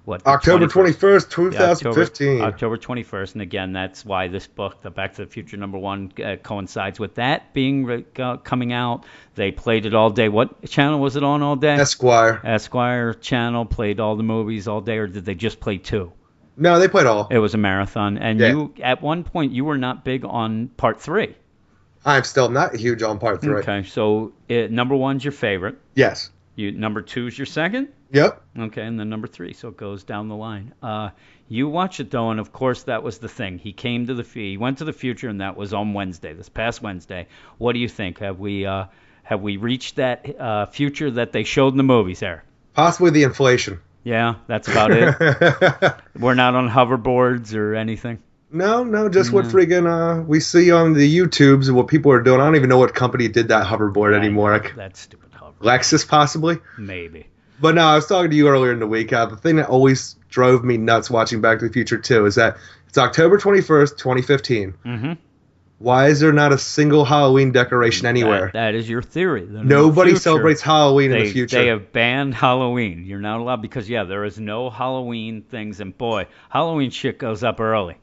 what 0.04 0.26
October 0.26 0.66
21st? 0.66 1.28
21st, 1.30 1.52
Yeah, 1.52 1.58
2015. 1.74 2.40
October, 2.42 2.44
October 2.44 2.76
21st, 2.78 3.32
and 3.34 3.42
again, 3.42 3.72
that's 3.72 4.04
why 4.04 4.28
this 4.28 4.46
book, 4.46 4.82
The 4.82 4.90
Back 4.90 5.14
to 5.14 5.24
the 5.24 5.30
Future 5.30 5.56
Number 5.56 5.78
One, 5.78 6.12
uh, 6.22 6.36
coincides 6.42 6.98
with 7.00 7.14
that 7.14 7.52
being 7.54 7.84
re- 7.86 8.04
uh, 8.18 8.36
coming 8.38 8.72
out. 8.74 9.04
They 9.34 9.50
played 9.50 9.86
it 9.86 9.94
all 9.94 10.10
day. 10.10 10.28
What 10.28 10.62
channel 10.66 11.00
was 11.00 11.16
it 11.16 11.22
on 11.24 11.40
all 11.42 11.56
day? 11.56 11.74
Esquire. 11.76 12.40
Esquire 12.44 13.14
channel 13.14 13.64
played 13.64 14.00
all 14.00 14.16
the 14.16 14.22
movies 14.22 14.68
all 14.68 14.80
day, 14.82 14.98
or 14.98 15.06
did 15.06 15.24
they 15.24 15.34
just 15.34 15.60
play 15.60 15.78
two? 15.78 16.12
No, 16.56 16.78
they 16.78 16.88
played 16.88 17.06
all. 17.06 17.28
It 17.30 17.38
was 17.38 17.54
a 17.54 17.58
marathon, 17.58 18.18
and 18.18 18.38
Yeah. 18.40 18.48
you 18.48 18.74
at 18.82 19.00
one 19.00 19.24
point 19.24 19.52
you 19.52 19.64
were 19.64 19.78
not 19.78 20.04
big 20.04 20.24
on 20.26 20.68
part 20.76 21.00
three. 21.00 21.36
I'm 22.04 22.24
still 22.24 22.48
not 22.48 22.74
huge 22.74 23.02
on 23.02 23.18
part 23.18 23.40
three. 23.42 23.60
Okay, 23.60 23.82
so 23.82 24.32
it, 24.48 24.70
number 24.70 24.96
one's 24.96 25.24
your 25.24 25.32
favorite. 25.32 25.78
Yes. 25.94 26.30
You 26.56 26.72
number 26.72 27.02
two's 27.02 27.38
your 27.38 27.46
second. 27.46 27.88
Yep. 28.12 28.42
Okay, 28.58 28.82
and 28.82 28.98
then 28.98 29.08
number 29.08 29.28
three, 29.28 29.52
so 29.52 29.68
it 29.68 29.76
goes 29.76 30.02
down 30.02 30.28
the 30.28 30.34
line. 30.34 30.74
Uh, 30.82 31.10
you 31.48 31.68
watch 31.68 32.00
it 32.00 32.10
though, 32.10 32.30
and 32.30 32.40
of 32.40 32.52
course 32.52 32.84
that 32.84 33.02
was 33.02 33.18
the 33.18 33.28
thing. 33.28 33.58
He 33.58 33.72
came 33.72 34.06
to 34.06 34.14
the 34.14 34.24
he 34.24 34.56
went 34.56 34.78
to 34.78 34.84
the 34.84 34.92
future, 34.92 35.28
and 35.28 35.40
that 35.40 35.56
was 35.56 35.72
on 35.72 35.94
Wednesday, 35.94 36.32
this 36.32 36.48
past 36.48 36.82
Wednesday. 36.82 37.28
What 37.58 37.72
do 37.72 37.78
you 37.78 37.88
think? 37.88 38.18
Have 38.18 38.38
we 38.38 38.66
uh, 38.66 38.86
have 39.22 39.42
we 39.42 39.58
reached 39.58 39.96
that 39.96 40.40
uh, 40.40 40.66
future 40.66 41.10
that 41.12 41.32
they 41.32 41.44
showed 41.44 41.72
in 41.72 41.76
the 41.76 41.82
movies, 41.82 42.22
Eric? 42.22 42.42
Possibly 42.74 43.10
the 43.10 43.22
inflation. 43.22 43.80
Yeah, 44.02 44.36
that's 44.46 44.68
about 44.68 44.90
it. 44.92 45.94
We're 46.18 46.34
not 46.34 46.54
on 46.54 46.68
hoverboards 46.68 47.54
or 47.54 47.74
anything. 47.74 48.18
No, 48.52 48.84
no, 48.84 49.08
just 49.08 49.32
what 49.32 49.44
friggin' 49.46 49.86
uh, 49.86 50.22
we 50.22 50.40
see 50.40 50.70
on 50.72 50.92
the 50.94 51.18
YouTubes 51.18 51.68
and 51.68 51.76
what 51.76 51.88
people 51.88 52.12
are 52.12 52.22
doing. 52.22 52.40
I 52.40 52.44
don't 52.44 52.56
even 52.56 52.68
know 52.68 52.78
what 52.78 52.94
company 52.94 53.28
did 53.28 53.48
that 53.48 53.66
hoverboard 53.66 54.14
anymore. 54.16 54.52
Like 54.52 54.74
That 54.76 54.96
stupid 54.96 55.32
hover. 55.32 55.54
Lexus, 55.60 56.06
possibly. 56.06 56.58
Maybe. 56.78 57.26
But 57.60 57.74
no, 57.74 57.82
I 57.84 57.94
was 57.94 58.06
talking 58.06 58.30
to 58.30 58.36
you 58.36 58.48
earlier 58.48 58.72
in 58.72 58.80
the 58.80 58.86
week. 58.86 59.12
Uh, 59.12 59.26
the 59.26 59.36
thing 59.36 59.56
that 59.56 59.68
always 59.68 60.16
drove 60.30 60.64
me 60.64 60.78
nuts 60.78 61.10
watching 61.10 61.40
Back 61.40 61.58
to 61.58 61.66
the 61.68 61.72
Future 61.72 61.98
2 61.98 62.26
is 62.26 62.36
that 62.36 62.56
it's 62.88 62.96
October 62.98 63.38
21st, 63.38 63.96
2015. 63.98 64.74
Mm-hmm. 64.84 65.12
Why 65.78 66.08
is 66.08 66.20
there 66.20 66.32
not 66.32 66.52
a 66.52 66.58
single 66.58 67.06
Halloween 67.06 67.52
decoration 67.52 68.06
anywhere? 68.06 68.46
That, 68.46 68.52
that 68.52 68.74
is 68.74 68.86
your 68.88 69.00
theory. 69.02 69.46
that 69.46 69.60
in 69.60 69.68
the 69.68 69.74
Nobody 69.74 70.10
future- 70.10 70.22
celebrates 70.22 70.60
Halloween 70.60 71.10
in 71.12 71.18
they, 71.18 71.24
the 71.26 71.32
future. 71.32 71.56
They 71.56 71.68
have 71.68 71.90
banned 71.92 72.34
Halloween. 72.34 73.04
You're 73.06 73.18
not 73.20 73.40
allowed 73.40 73.62
because 73.62 73.88
yeah, 73.88 74.04
there 74.04 74.24
is 74.24 74.38
no 74.38 74.68
Halloween 74.68 75.40
things, 75.42 75.80
and 75.80 75.96
boy, 75.96 76.26
Halloween 76.50 76.90
shit 76.90 77.18
goes 77.18 77.42
up 77.42 77.60
early, 77.60 77.96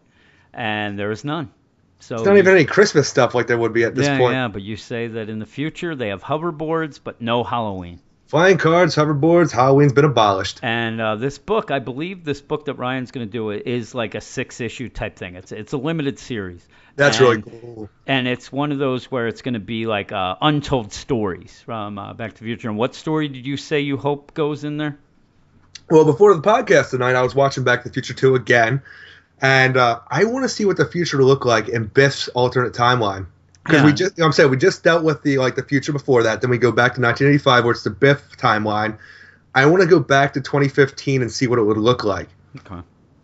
and 0.58 1.00
there 1.00 1.12
is 1.12 1.24
none. 1.24 1.52
So 2.00 2.16
It's 2.16 2.26
not 2.26 2.38
even 2.38 2.54
any 2.54 2.66
Christmas 2.66 3.08
stuff 3.08 3.34
like 3.34 3.48
there 3.48 3.58
would 3.58 3.74
be 3.74 3.84
at 3.84 3.96
this 3.96 4.06
yeah, 4.08 4.18
point. 4.18 4.34
yeah, 4.34 4.48
but 4.50 4.62
you 4.62 4.76
say 4.76 5.08
that 5.08 5.30
in 5.30 5.40
the 5.40 5.46
future 5.46 5.96
they 5.96 6.10
have 6.10 6.22
hoverboards, 6.22 7.00
but 7.04 7.22
no 7.22 7.44
Halloween. 7.44 8.00
Flying 8.28 8.58
cards, 8.58 8.94
hoverboards, 8.96 9.52
Halloween's 9.54 9.94
been 9.94 10.04
abolished. 10.04 10.60
And 10.62 11.00
uh, 11.00 11.16
this 11.16 11.38
book, 11.38 11.72
I 11.72 11.80
believe, 11.80 12.26
this 12.26 12.42
book 12.42 12.66
that 12.66 12.74
Ryan's 12.74 13.12
going 13.12 13.26
to 13.26 13.32
do 13.32 13.52
is 13.52 13.96
like 13.96 14.16
a 14.16 14.22
six-issue 14.22 14.90
type 14.90 15.16
thing. 15.16 15.36
It's 15.36 15.54
it's 15.54 15.72
a 15.72 15.78
limited 15.78 16.20
series. 16.20 16.68
That's 16.98 17.20
And- 17.20 17.26
really 17.26 17.42
cool. 17.62 17.90
and 18.06 18.28
it's 18.28 18.52
one 18.52 18.72
of 18.74 18.80
those 18.80 19.10
where 19.10 19.28
it's 19.28 19.42
going 19.42 19.54
to 19.54 19.60
be 19.62 19.86
like 19.86 20.12
uh, 20.12 20.36
untold 20.42 20.92
stories 20.92 21.62
from 21.66 21.98
uh, 21.98 22.14
Back 22.16 22.34
to 22.34 22.40
the 22.40 22.46
Future. 22.46 22.68
And 22.70 22.78
what 22.78 22.96
story 22.96 23.30
did 23.30 23.46
you 23.48 23.56
say 23.56 23.80
you 23.80 23.96
hope 23.98 24.34
goes 24.34 24.64
in 24.66 24.76
there? 24.78 24.98
Well, 25.90 26.04
before 26.04 26.36
the 26.36 26.42
podcast 26.42 26.90
tonight, 26.90 27.16
I 27.16 27.22
was 27.22 27.34
watching 27.34 27.64
Back 27.64 27.84
to 27.84 27.90
the 27.90 27.94
Future 27.94 28.14
2 28.14 28.36
again, 28.36 28.82
and 29.42 29.78
uh, 29.78 30.00
I 30.08 30.24
want 30.26 30.44
to 30.44 30.50
see 30.50 30.66
what 30.66 30.78
the 30.78 30.86
future 30.86 31.18
will 31.18 31.26
look 31.26 31.46
like 31.46 31.70
in 31.70 31.86
Biff's 31.86 32.28
alternate 32.30 32.74
timeline. 32.74 33.28
Because 33.64 33.84
we 33.84 33.90
Yeah. 33.90 33.96
just, 33.96 34.20
I'm 34.20 34.32
saying, 34.32 34.50
we 34.50 34.58
just 34.58 34.84
dealt 34.84 35.04
with 35.04 35.24
the 35.24 35.38
like 35.38 35.56
the 35.56 35.64
future 35.64 35.92
before 35.92 36.24
that. 36.24 36.42
Then 36.42 36.50
we 36.50 36.58
go 36.58 36.72
back 36.72 36.96
to 36.96 37.02
1985, 37.02 37.64
where 37.66 37.72
it's 37.72 37.84
the 37.84 37.90
Biff 37.90 38.38
timeline. 38.38 38.98
I 39.54 39.66
want 39.66 39.82
to 39.82 39.88
go 39.88 40.00
back 40.00 40.34
to 40.34 40.42
2015 40.42 41.22
and 41.22 41.32
see 41.32 41.48
what 41.48 41.60
it 41.60 41.64
would 41.64 41.78
look 41.78 42.04
like. 42.04 42.30
Okay. 42.58 42.82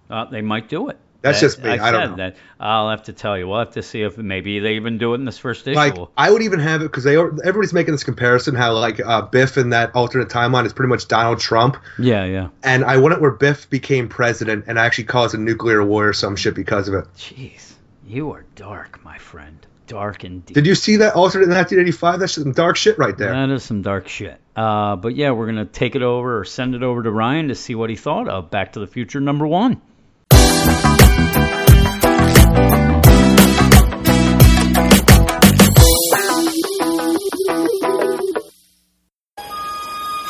Uh, 0.10 0.26
they 0.26 0.42
might 0.42 0.68
do 0.68 0.90
it. 0.90 0.98
That's 1.24 1.40
That- 1.40 1.46
just 1.46 1.64
me. 1.64 1.70
I, 1.70 1.88
I 1.88 1.92
don't 1.92 2.12
know. 2.12 2.16
That. 2.18 2.36
I'll 2.60 2.90
have 2.90 3.04
to 3.04 3.14
tell 3.14 3.38
you. 3.38 3.48
We'll 3.48 3.60
have 3.60 3.72
to 3.72 3.82
see 3.82 4.02
if 4.02 4.18
maybe 4.18 4.60
they 4.60 4.74
even 4.76 4.98
do 4.98 5.14
it 5.14 5.16
in 5.16 5.26
this 5.26 5.38
first 5.38 5.66
issue. 5.66 5.78
Like 5.78 5.96
I 6.18 6.30
would 6.30 6.42
even 6.42 6.60
have 6.60 6.82
it 6.82 6.86
because 6.86 7.06
they 7.06 7.16
are, 7.16 7.30
everybody's 7.46 7.72
making 7.72 7.94
this 7.94 8.04
comparison 8.04 8.56
how 8.56 8.74
like 8.74 9.00
uh, 9.00 9.22
Biff 9.22 9.58
in 9.58 9.70
that 9.70 9.96
alternate 9.96 10.28
timeline 10.28 10.66
is 10.66 10.74
pretty 10.74 10.90
much 10.90 11.08
Donald 11.08 11.40
Trump, 11.40 11.78
yeah, 11.98 12.26
yeah. 12.26 12.50
and 12.62 12.84
I 12.84 12.98
want 12.98 13.14
it 13.14 13.22
where 13.22 13.32
Biff 13.32 13.70
became 13.70 14.10
president 14.10 14.66
and 14.68 14.78
actually 14.78 15.06
caused 15.06 15.34
a 15.34 15.38
nuclear 15.38 15.82
war 15.82 16.10
or 16.10 16.14
some 16.14 16.36
shit 16.36 16.56
because 16.56 16.90
of 16.90 16.94
it. 16.94 17.06
Jeez, 17.16 17.72
you 18.06 18.32
are 18.34 18.44
dark, 18.56 19.02
my 19.06 19.18
friend. 19.18 19.66
Dark 19.88 20.26
indeed. 20.26 20.54
Did 20.54 20.66
you 20.66 20.76
see 20.76 20.98
that 20.98 21.16
alternate 21.16 21.46
in 21.46 21.52
1985? 21.52 22.20
That's 22.20 22.34
some 22.34 22.52
dark 22.52 22.76
shit 22.76 22.98
right 22.98 23.18
there. 23.18 23.32
That 23.32 23.50
is 23.50 23.64
some 23.64 23.82
dark 23.82 24.10
shit. 24.10 24.40
Uh, 24.58 24.98
but 24.98 25.16
yeah, 25.16 25.32
we're 25.32 25.46
gonna 25.46 25.66
take 25.66 25.96
it 25.96 26.02
over 26.02 26.40
or 26.40 26.44
send 26.44 26.76
it 26.76 26.84
over 26.84 27.02
to 27.02 27.12
Ryan 27.12 27.48
to 27.48 27.56
see 27.56 27.76
what 27.76 27.90
he 27.90 27.96
thought 27.96 28.28
of 28.28 28.52
Back 28.52 28.74
to 28.74 28.82
the 28.82 28.88
Future 28.88 29.22
number 29.22 29.48
one. 29.48 29.82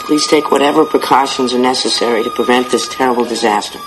Please 0.06 0.28
take 0.28 0.52
whatever 0.52 0.84
precautions 0.84 1.54
are 1.54 1.60
necessary 1.60 2.24
to 2.24 2.30
prevent 2.32 2.70
this 2.70 2.90
terrible 2.90 3.24
disaster. 3.24 3.80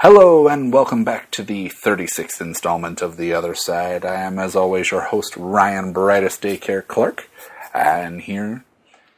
Hello, 0.00 0.48
and 0.48 0.72
welcome 0.72 1.04
back 1.04 1.30
to 1.30 1.44
the 1.44 1.68
36th 1.68 2.40
installment 2.40 3.00
of 3.00 3.16
The 3.16 3.32
Other 3.32 3.54
Side. 3.54 4.04
I 4.04 4.22
am, 4.22 4.40
as 4.40 4.56
always, 4.56 4.90
your 4.90 5.02
host, 5.02 5.36
Ryan 5.36 5.92
Brightest 5.92 6.42
Daycare 6.42 6.84
Clerk, 6.84 7.30
and 7.72 8.22
here 8.22 8.64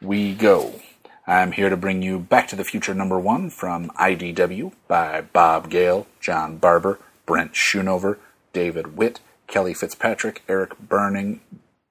we 0.03 0.35
go. 0.35 0.83
I'm 1.27 1.53
here 1.53 1.71
to 1.71 1.79
bring 1.79 2.03
you 2.03 2.19
Back 2.19 2.49
to 2.49 2.57
the 2.57 2.65
Future 2.65 2.95
number 2.95 3.19
one 3.19 3.49
from 3.49 3.89
IDW 3.93 4.73
by 4.87 5.23
Bob 5.23 5.71
Gale, 5.71 6.07
John 6.21 6.59
Barber, 6.59 6.99
Brent 7.25 7.55
Schoonover, 7.55 8.19
David 8.53 8.99
Witt, 8.99 9.21
Kelly 9.47 9.73
Fitzpatrick, 9.73 10.43
Eric 10.47 10.79
Burning, 10.79 11.41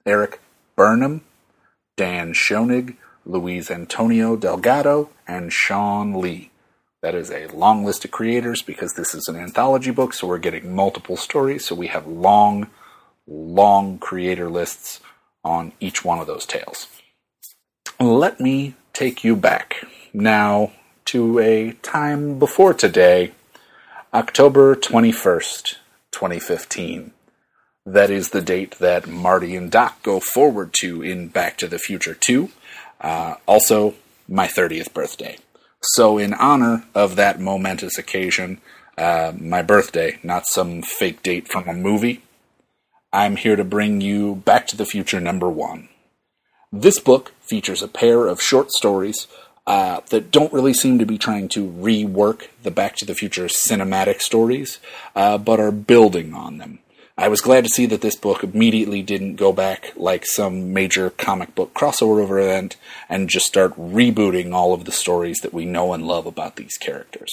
Erik 0.06 0.40
Burnham, 0.76 1.22
Dan 1.96 2.34
Schoening, 2.34 2.96
Luis 3.26 3.70
Antonio 3.70 4.36
Delgado, 4.36 5.10
and 5.28 5.52
Shawn 5.52 6.20
Lee. 6.20 6.52
That 7.02 7.16
is 7.16 7.32
a 7.32 7.48
long 7.48 7.86
list 7.86 8.04
of 8.04 8.12
creators 8.12 8.62
because 8.62 8.94
this 8.94 9.16
is 9.16 9.28
an 9.28 9.36
anthology 9.36 9.92
book, 9.92 10.14
so 10.14 10.28
we're 10.28 10.38
getting 10.38 10.76
multiple 10.76 11.16
stories. 11.16 11.66
So 11.66 11.76
we 11.76 11.88
have 11.88 12.06
long, 12.06 12.70
long 13.26 14.00
creator 14.00 14.50
lists 14.50 15.00
on 15.44 15.72
each 15.80 16.04
one 16.04 16.20
of 16.20 16.28
those 16.28 16.46
tales. 16.46 16.88
Let 18.00 18.40
me 18.40 18.76
take 18.94 19.24
you 19.24 19.36
back 19.36 19.86
now 20.14 20.72
to 21.06 21.40
a 21.40 21.72
time 21.82 22.38
before 22.38 22.74
today, 22.74 23.32
October 24.14 24.76
21st, 24.76 25.76
2015. 26.12 27.12
That 27.86 28.10
is 28.10 28.30
the 28.30 28.42
date 28.42 28.78
that 28.80 29.08
Marty 29.08 29.56
and 29.56 29.72
Doc 29.72 30.04
go 30.04 30.20
forward 30.20 30.74
to 30.80 31.02
in 31.02 31.30
Back 31.30 31.58
to 31.58 31.68
the 31.68 31.80
Future 31.80 32.14
2. 32.14 32.50
Uh, 33.00 33.36
also, 33.46 33.96
my 34.28 34.48
30th 34.48 34.94
birthday. 34.94 35.38
So, 35.82 36.18
in 36.18 36.34
honor 36.34 36.86
of 36.94 37.16
that 37.16 37.40
momentous 37.40 37.98
occasion, 37.98 38.60
uh, 38.98 39.32
my 39.40 39.62
birthday, 39.62 40.20
not 40.24 40.46
some 40.46 40.82
fake 40.82 41.24
date 41.24 41.48
from 41.48 41.68
a 41.68 41.74
movie, 41.74 42.22
I'm 43.14 43.38
here 43.38 43.56
to 43.56 43.64
bring 43.64 44.02
you 44.02 44.36
Back 44.36 44.68
to 44.68 44.78
the 44.78 44.86
Future 44.86 45.20
number 45.20 45.50
one. 45.50 45.90
This 46.72 47.00
book 47.00 47.32
features 47.42 47.82
a 47.82 47.88
pair 47.88 48.28
of 48.28 48.42
short 48.42 48.72
stories 48.72 49.28
uh, 49.66 50.02
that 50.10 50.32
don't 50.32 50.54
really 50.54 50.74
seem 50.74 51.00
to 51.00 51.06
be 51.06 51.18
trying 51.18 51.48
to 51.50 51.66
rework 51.72 52.48
the 52.62 52.72
Back 52.72 52.98
to 52.98 53.06
the 53.06 53.16
Future 53.16 53.46
cinematic 53.46 54.20
stories, 54.20 54.80
uh, 55.16 55.38
but 55.38 55.60
are 55.60 55.72
building 55.72 56.34
on 56.34 56.58
them. 56.58 56.80
I 57.20 57.28
was 57.28 57.42
glad 57.42 57.66
to 57.66 57.70
see 57.70 57.86
that 57.88 58.00
this 58.00 58.16
book 58.16 58.46
immediately 58.46 59.02
didn't 59.02 59.36
go 59.36 59.52
back 59.52 59.92
like 59.98 60.26
some 60.26 60.72
major 60.72 61.10
comic 61.10 61.54
book 61.54 61.74
crossover 61.74 62.24
event 62.24 62.78
and 63.10 63.28
just 63.28 63.46
start 63.46 63.76
rebooting 63.76 64.54
all 64.54 64.74
of 64.74 64.86
the 64.86 64.94
stories 64.94 65.40
that 65.40 65.54
we 65.54 65.66
know 65.66 65.92
and 65.92 66.08
love 66.08 66.26
about 66.26 66.56
these 66.56 66.78
characters. 66.78 67.30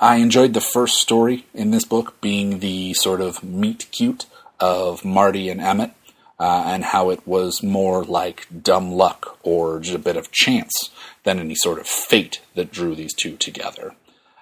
I 0.00 0.18
enjoyed 0.18 0.54
the 0.54 0.60
first 0.60 0.98
story 0.98 1.44
in 1.54 1.72
this 1.72 1.84
book 1.84 2.20
being 2.20 2.60
the 2.60 2.94
sort 2.94 3.20
of 3.20 3.42
meet 3.42 3.88
cute 3.90 4.26
of 4.60 5.04
Marty 5.04 5.48
and 5.48 5.60
Emmett, 5.60 5.90
uh, 6.38 6.62
and 6.66 6.84
how 6.84 7.10
it 7.10 7.26
was 7.26 7.64
more 7.64 8.04
like 8.04 8.46
dumb 8.62 8.92
luck 8.92 9.40
or 9.42 9.80
just 9.80 9.96
a 9.96 9.98
bit 9.98 10.16
of 10.16 10.30
chance 10.30 10.90
than 11.24 11.40
any 11.40 11.56
sort 11.56 11.80
of 11.80 11.88
fate 11.88 12.42
that 12.54 12.70
drew 12.70 12.94
these 12.94 13.12
two 13.12 13.36
together. 13.36 13.96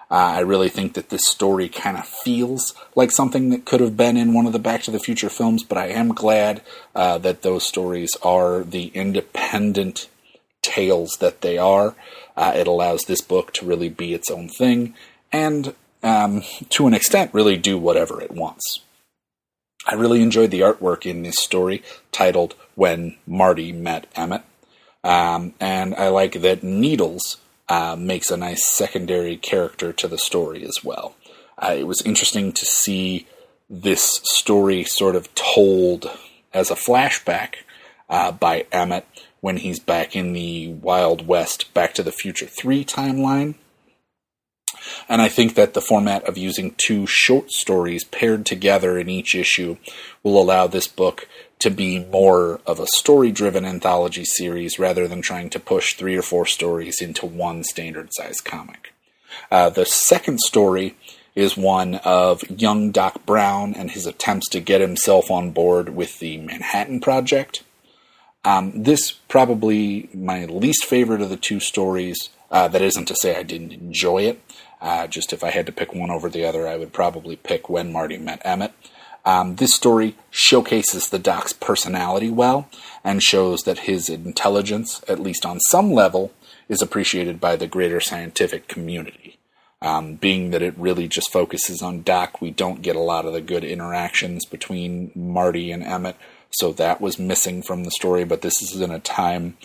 Uh, 0.09 0.37
I 0.37 0.39
really 0.41 0.69
think 0.69 0.93
that 0.93 1.09
this 1.09 1.27
story 1.27 1.67
kind 1.67 1.97
of 1.97 2.05
feels 2.05 2.75
like 2.95 3.11
something 3.11 3.49
that 3.49 3.65
could 3.65 3.79
have 3.79 3.97
been 3.97 4.17
in 4.17 4.33
one 4.33 4.45
of 4.45 4.53
the 4.53 4.59
Back 4.59 4.83
to 4.83 4.91
the 4.91 4.99
Future 4.99 5.29
films, 5.29 5.63
but 5.63 5.77
I 5.77 5.87
am 5.87 6.09
glad 6.09 6.61
uh, 6.93 7.17
that 7.19 7.41
those 7.41 7.65
stories 7.65 8.15
are 8.21 8.63
the 8.63 8.87
independent 8.93 10.07
tales 10.61 11.17
that 11.19 11.41
they 11.41 11.57
are. 11.57 11.95
Uh, 12.37 12.53
it 12.55 12.67
allows 12.67 13.03
this 13.03 13.21
book 13.21 13.53
to 13.53 13.65
really 13.65 13.89
be 13.89 14.13
its 14.13 14.29
own 14.29 14.47
thing 14.47 14.93
and, 15.31 15.73
um, 16.03 16.43
to 16.69 16.87
an 16.87 16.93
extent, 16.93 17.33
really 17.33 17.57
do 17.57 17.77
whatever 17.77 18.21
it 18.21 18.31
wants. 18.31 18.81
I 19.87 19.95
really 19.95 20.21
enjoyed 20.21 20.51
the 20.51 20.61
artwork 20.61 21.05
in 21.05 21.23
this 21.23 21.35
story 21.39 21.83
titled 22.11 22.55
When 22.73 23.17
Marty 23.27 23.71
Met 23.71 24.07
Emmett. 24.15 24.43
Um, 25.03 25.53
and 25.59 25.93
I 25.95 26.07
like 26.07 26.41
that 26.41 26.63
Needles 26.63 27.37
uh, 27.67 27.95
makes 27.97 28.31
a 28.31 28.37
nice 28.37 28.65
secondary 28.65 29.37
character 29.37 29.91
to 29.93 30.07
the 30.07 30.17
story 30.17 30.63
as 30.63 30.83
well. 30.83 31.15
Uh, 31.57 31.75
it 31.77 31.87
was 31.87 32.01
interesting 32.01 32.51
to 32.51 32.65
see 32.65 33.27
this 33.69 34.21
story 34.23 34.83
sort 34.83 35.15
of 35.15 35.33
told 35.35 36.09
as 36.53 36.69
a 36.69 36.75
flashback 36.75 37.55
uh, 38.09 38.31
by 38.31 38.65
Emmett 38.71 39.07
when 39.41 39.57
he's 39.57 39.79
back 39.79 40.15
in 40.15 40.33
the 40.33 40.69
Wild 40.69 41.27
West 41.27 41.73
Back 41.73 41.93
to 41.95 42.03
the 42.03 42.11
Future 42.11 42.45
3 42.45 42.85
timeline. 42.85 43.55
And 45.09 45.21
I 45.21 45.29
think 45.29 45.55
that 45.55 45.73
the 45.73 45.81
format 45.81 46.23
of 46.25 46.37
using 46.37 46.71
two 46.71 47.07
short 47.07 47.51
stories 47.51 48.03
paired 48.03 48.45
together 48.45 48.97
in 48.97 49.09
each 49.09 49.33
issue 49.33 49.77
will 50.23 50.39
allow 50.39 50.67
this 50.67 50.87
book 50.87 51.27
to 51.59 51.69
be 51.69 51.99
more 52.05 52.59
of 52.65 52.79
a 52.79 52.87
story 52.87 53.31
driven 53.31 53.65
anthology 53.65 54.25
series 54.25 54.77
rather 54.77 55.07
than 55.07 55.21
trying 55.21 55.49
to 55.49 55.59
push 55.59 55.93
three 55.93 56.15
or 56.15 56.21
four 56.21 56.45
stories 56.45 57.01
into 57.01 57.25
one 57.25 57.63
standard 57.63 58.09
size 58.13 58.41
comic. 58.41 58.93
Uh, 59.51 59.69
the 59.69 59.85
second 59.85 60.39
story 60.39 60.95
is 61.35 61.57
one 61.57 61.95
of 61.95 62.49
young 62.49 62.91
Doc 62.91 63.25
Brown 63.25 63.73
and 63.73 63.91
his 63.91 64.05
attempts 64.05 64.49
to 64.49 64.59
get 64.59 64.81
himself 64.81 65.29
on 65.29 65.51
board 65.51 65.89
with 65.89 66.19
the 66.19 66.37
Manhattan 66.37 67.01
Project. 67.01 67.63
Um, 68.45 68.83
this 68.83 69.11
probably 69.11 70.09
my 70.13 70.45
least 70.45 70.85
favorite 70.85 71.21
of 71.21 71.29
the 71.29 71.37
two 71.37 71.59
stories. 71.59 72.29
Uh, 72.51 72.67
that 72.67 72.81
isn't 72.81 73.07
to 73.07 73.15
say 73.15 73.35
I 73.35 73.43
didn't 73.43 73.73
enjoy 73.73 74.19
it. 74.23 74.39
Uh, 74.79 75.07
just 75.07 75.33
if 75.33 75.43
I 75.43 75.49
had 75.49 75.65
to 75.65 75.71
pick 75.71 75.93
one 75.93 76.11
over 76.11 76.29
the 76.29 76.45
other, 76.45 76.67
I 76.67 76.77
would 76.77 76.93
probably 76.93 77.35
pick 77.35 77.69
When 77.69 77.91
Marty 77.91 78.17
Met 78.17 78.41
Emmett. 78.45 78.71
Um, 79.25 79.55
this 79.55 79.73
story 79.73 80.15
showcases 80.29 81.09
the 81.09 81.19
Doc's 81.19 81.53
personality 81.53 82.29
well 82.29 82.69
and 83.03 83.23
shows 83.23 83.63
that 83.63 83.79
his 83.79 84.07
intelligence, 84.07 85.03
at 85.07 85.19
least 85.19 85.45
on 85.45 85.59
some 85.61 85.91
level, 85.91 86.31
is 86.69 86.81
appreciated 86.81 87.39
by 87.39 87.55
the 87.55 87.67
greater 87.67 87.99
scientific 87.99 88.67
community. 88.67 89.37
Um, 89.81 90.15
being 90.15 90.51
that 90.51 90.61
it 90.61 90.77
really 90.77 91.07
just 91.07 91.31
focuses 91.31 91.81
on 91.81 92.03
Doc, 92.03 92.41
we 92.41 92.49
don't 92.49 92.81
get 92.81 92.95
a 92.95 93.01
lot 93.01 93.25
of 93.25 93.33
the 93.33 93.41
good 93.41 93.63
interactions 93.63 94.45
between 94.45 95.11
Marty 95.13 95.71
and 95.71 95.83
Emmett, 95.83 96.15
so 96.49 96.71
that 96.73 97.01
was 97.01 97.19
missing 97.19 97.61
from 97.61 97.83
the 97.83 97.91
story. 97.91 98.23
But 98.23 98.41
this 98.41 98.61
is 98.61 98.79
in 98.79 98.89
a 98.89 98.99
time 98.99 99.57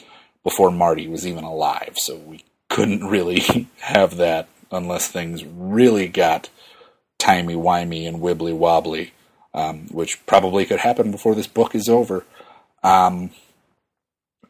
before 0.43 0.71
Marty 0.71 1.07
was 1.07 1.27
even 1.27 1.45
alive, 1.45 1.95
so 1.97 2.17
we 2.17 2.45
couldn't 2.69 3.05
really 3.05 3.69
have 3.81 4.17
that 4.17 4.49
unless 4.71 5.09
things 5.09 5.45
really 5.45 6.09
got 6.09 6.49
timey 7.19 7.55
wimey 7.55 8.07
and 8.07 8.19
wibbly 8.19 8.55
wobbly, 8.55 9.13
um, 9.55 9.89
which 9.89 10.25
probably 10.27 10.65
could 10.65 10.81
happen 10.81 11.11
before 11.11 11.35
this 11.35 11.47
book 11.47 11.75
is 11.75 11.89
over. 11.89 12.25
Um, 12.83 13.31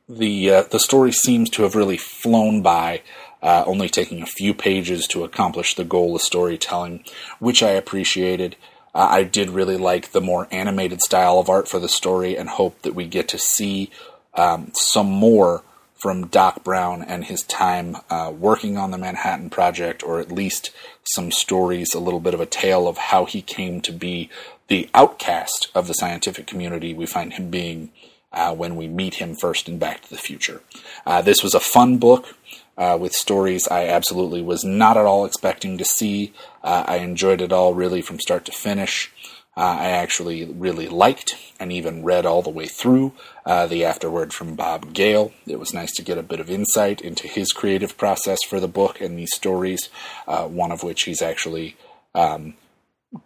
the 0.09 0.51
uh, 0.51 0.63
the 0.63 0.81
story 0.81 1.13
seems 1.13 1.49
to 1.51 1.63
have 1.63 1.75
really 1.75 1.97
flown 1.97 2.63
by, 2.63 3.03
uh, 3.43 3.65
only 3.67 3.89
taking 3.89 4.23
a 4.23 4.27
few 4.27 4.53
pages 4.53 5.07
to 5.09 5.25
accomplish 5.25 5.75
the 5.75 5.85
goal 5.85 6.17
of 6.17 6.23
storytelling, 6.23 7.05
which 7.39 7.63
I 7.63 7.71
appreciated. 7.71 8.57
Uh, 8.93 9.07
I 9.11 9.23
did 9.23 9.51
really 9.51 9.77
like 9.77 10.11
the 10.11 10.21
more 10.21 10.49
animated 10.51 11.01
style 11.01 11.39
of 11.39 11.49
art 11.49 11.69
for 11.69 11.79
the 11.79 11.89
story, 11.89 12.37
and 12.37 12.49
hope 12.49 12.83
that 12.83 12.95
we 12.95 13.07
get 13.07 13.29
to 13.29 13.39
see 13.39 13.91
um, 14.35 14.73
some 14.75 15.11
more 15.11 15.63
from 16.01 16.27
Doc 16.29 16.65
Brown 16.65 17.03
and 17.03 17.27
his 17.27 17.43
time 17.43 17.97
uh, 18.09 18.33
working 18.35 18.79
on 18.79 18.91
the 18.91 18.99
Manhattan 18.99 19.51
Project, 19.51 20.03
or 20.03 20.19
at 20.19 20.33
least 20.33 20.71
some 21.05 21.31
stories, 21.31 21.95
a 21.95 22.01
little 22.01 22.21
bit 22.21 22.35
of 22.35 22.41
a 22.41 22.47
tale 22.47 22.89
of 22.89 22.97
how 22.97 23.27
he 23.27 23.43
came 23.43 23.81
to 23.83 23.93
be 23.93 24.31
the 24.71 24.89
outcast 24.95 25.69
of 25.75 25.89
the 25.89 25.95
scientific 25.95 26.47
community 26.47 26.95
we 26.95 27.05
find 27.05 27.35
him 27.35 27.51
being 27.51 27.91
uh, 28.33 28.55
when 28.55 28.77
we 28.77 28.87
meet 28.87 29.15
him 29.15 29.35
first 29.35 29.69
in 29.69 29.79
Back 29.79 30.03
to 30.03 30.11
the 30.11 30.17
Future. 30.17 30.63
Uh, 31.05 31.21
this 31.21 31.43
was 31.43 31.55
a 31.55 31.61
fun 31.61 31.99
book. 31.99 32.35
Uh, 32.79 32.97
with 32.99 33.13
stories 33.13 33.69
I 33.69 33.89
absolutely 33.89 34.41
was 34.41 34.65
not 34.65 34.97
at 34.97 35.05
all 35.05 35.27
expecting 35.27 35.77
to 35.77 35.85
see. 35.85 36.33
Uh, 36.65 36.85
I 36.87 36.97
enjoyed 36.99 37.43
it 37.43 37.53
all 37.53 37.75
really 37.75 38.01
from 38.01 38.21
start 38.21 38.47
to 38.47 38.53
finish. 38.53 39.13
Uh, 39.55 39.77
I 39.81 39.89
actually 39.91 40.47
really 40.47 40.89
liked 40.89 41.37
and 41.59 41.71
even 41.71 42.05
read 42.05 42.25
all 42.25 42.41
the 42.41 42.49
way 42.49 42.67
through 42.67 43.13
uh, 43.45 43.67
the 43.67 43.85
afterword 43.85 44.33
from 44.33 44.55
Bob 44.55 44.95
Gale. 44.95 45.33
It 45.47 45.59
was 45.59 45.75
nice 45.75 45.93
to 45.97 46.03
get 46.03 46.17
a 46.17 46.23
bit 46.23 46.41
of 46.41 46.49
insight 46.49 47.03
into 47.03 47.29
his 47.29 47.53
creative 47.53 47.99
process 47.99 48.39
for 48.49 48.61
the 48.61 48.69
book 48.69 48.99
and 48.99 49.19
these 49.19 49.35
stories, 49.35 49.91
one 50.27 50.73
of 50.73 50.83
which 50.83 51.03
he's 51.03 51.21
actually 51.21 51.77
um, 52.15 52.55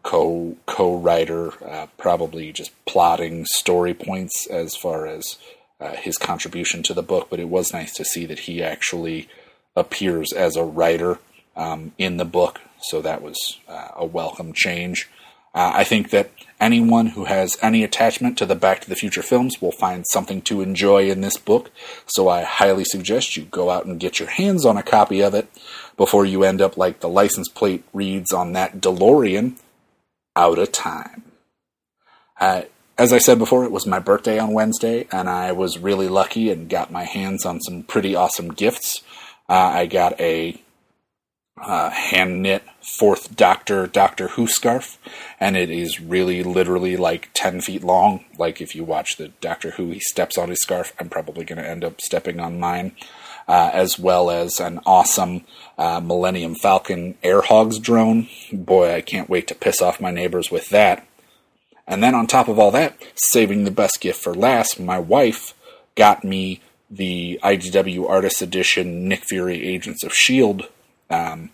co 0.03 0.57
co 0.67 0.97
writer, 0.97 1.53
uh, 1.65 1.87
probably 1.99 2.53
just 2.53 2.73
plotting 2.87 3.45
story 3.47 3.95
points 3.95 4.47
as 4.47 4.77
far 4.77 5.07
as 5.07 5.39
uh, 5.81 5.95
his 5.97 6.17
contribution 6.17 6.83
to 6.85 6.95
the 6.95 7.03
book. 7.03 7.29
But 7.31 7.41
it 7.41 7.49
was 7.49 7.73
nice 7.73 7.93
to 7.95 8.05
see 8.05 8.27
that 8.27 8.41
he 8.41 8.63
actually 8.63 9.29
appears 9.77 10.33
as 10.33 10.57
a 10.57 10.65
writer 10.65 11.19
um, 11.57 11.93
in 11.99 12.17
the 12.17 12.25
book, 12.25 12.61
so 12.81 13.01
that 13.03 13.23
was 13.23 13.59
uh, 13.69 13.89
a 13.97 14.07
welcome 14.07 14.53
change. 14.53 15.09
Uh, 15.55 15.71
I 15.73 15.85
think 15.85 16.11
that 16.11 16.33
anyone 16.61 17.09
who 17.09 17.27
has 17.27 17.57
any 17.63 17.85
attachment 17.85 18.37
to 18.39 18.47
the 18.47 18.57
Back 18.57 18.81
to 18.81 18.89
the 18.89 18.97
Future 18.97 19.23
films 19.23 19.63
will 19.63 19.71
find 19.71 20.05
something 20.11 20.43
to 20.43 20.63
enjoy 20.63 21.09
in 21.09 21.21
this 21.21 21.37
book, 21.37 21.71
so 22.07 22.29
I 22.29 22.43
highly 22.43 22.85
suggest 22.85 23.37
you 23.37 23.45
go 23.45 23.71
out 23.71 23.87
and 23.87 24.01
get 24.01 24.19
your 24.19 24.31
hands 24.31 24.65
on 24.65 24.77
a 24.77 24.83
copy 24.83 25.21
of 25.23 25.33
it 25.33 25.49
before 25.97 26.25
you 26.25 26.43
end 26.43 26.61
up 26.61 26.77
like 26.77 26.99
the 26.99 27.09
license 27.09 27.49
plate 27.49 27.85
reads 27.93 28.33
on 28.33 28.53
that 28.53 28.81
DeLorean 28.81 29.57
out 30.37 30.59
of 30.59 30.73
time. 30.73 31.23
Uh, 32.41 32.63
as 32.97 33.13
I 33.13 33.19
said 33.19 33.39
before, 33.39 33.65
it 33.65 33.73
was 33.73 33.87
my 33.87 33.99
birthday 33.99 34.39
on 34.39 34.53
Wednesday, 34.53 35.07
and 35.11 35.29
I 35.29 35.53
was 35.53 35.79
really 35.79 36.09
lucky 36.09 36.51
and 36.51 36.69
got 36.69 36.93
my 36.93 37.05
hands 37.05 37.45
on 37.45 37.61
some 37.61 37.83
pretty 37.83 38.15
awesome 38.15 38.53
gifts. 38.53 39.03
Uh, 39.49 39.53
I 39.53 39.87
got 39.87 40.19
a 40.21 40.61
uh, 41.61 41.91
hand 41.91 42.43
knit 42.43 42.63
fourth 42.83 43.37
Doctor 43.37 43.87
Doctor 43.87 44.29
Who 44.29 44.47
scarf, 44.47 44.99
and 45.41 45.57
it 45.57 45.71
is 45.71 46.01
really 46.01 46.43
literally 46.43 46.97
like 46.97 47.31
10 47.35 47.61
feet 47.61 47.83
long. 47.83 48.25
Like 48.39 48.61
if 48.61 48.75
you 48.75 48.85
watch 48.85 49.17
the 49.17 49.29
Doctor 49.41 49.73
Who, 49.73 49.91
he 49.91 50.01
steps 50.01 50.39
on 50.39 50.51
his 50.51 50.61
scarf. 50.61 50.93
I'm 50.99 51.09
probably 51.09 51.45
going 51.45 51.63
to 51.63 51.69
end 51.69 51.85
up 51.85 52.01
stepping 52.01 52.41
on 52.41 52.61
mine. 52.61 52.93
Uh, 53.47 53.71
as 53.75 53.99
well 53.99 54.31
as 54.31 54.59
an 54.59 54.81
awesome 54.87 55.45
uh, 55.77 56.01
Millennium 56.01 56.55
Falcon 56.55 57.15
Air 57.23 57.43
Hogs 57.43 57.79
drone. 57.79 58.27
Boy, 58.51 58.95
I 58.95 59.03
can't 59.03 59.29
wait 59.29 59.47
to 59.49 59.55
piss 59.55 59.83
off 59.83 60.01
my 60.01 60.11
neighbors 60.11 60.51
with 60.51 60.71
that. 60.71 61.07
And 61.87 62.03
then 62.03 62.15
on 62.15 62.27
top 62.27 62.49
of 62.49 62.59
all 62.59 62.71
that, 62.71 62.97
saving 63.15 63.65
the 63.65 63.71
best 63.71 64.01
gift 64.01 64.23
for 64.23 64.35
last, 64.35 64.81
my 64.81 64.99
wife 64.99 65.53
got 65.95 66.25
me 66.25 66.61
the 66.91 67.39
IDW 67.43 68.09
Artist 68.09 68.41
Edition 68.41 69.09
Nick 69.09 69.25
Fury 69.25 69.67
Agents 69.67 70.03
of 70.03 70.13
S.H.I.E.L.D. 70.13 70.67
Um, 71.11 71.51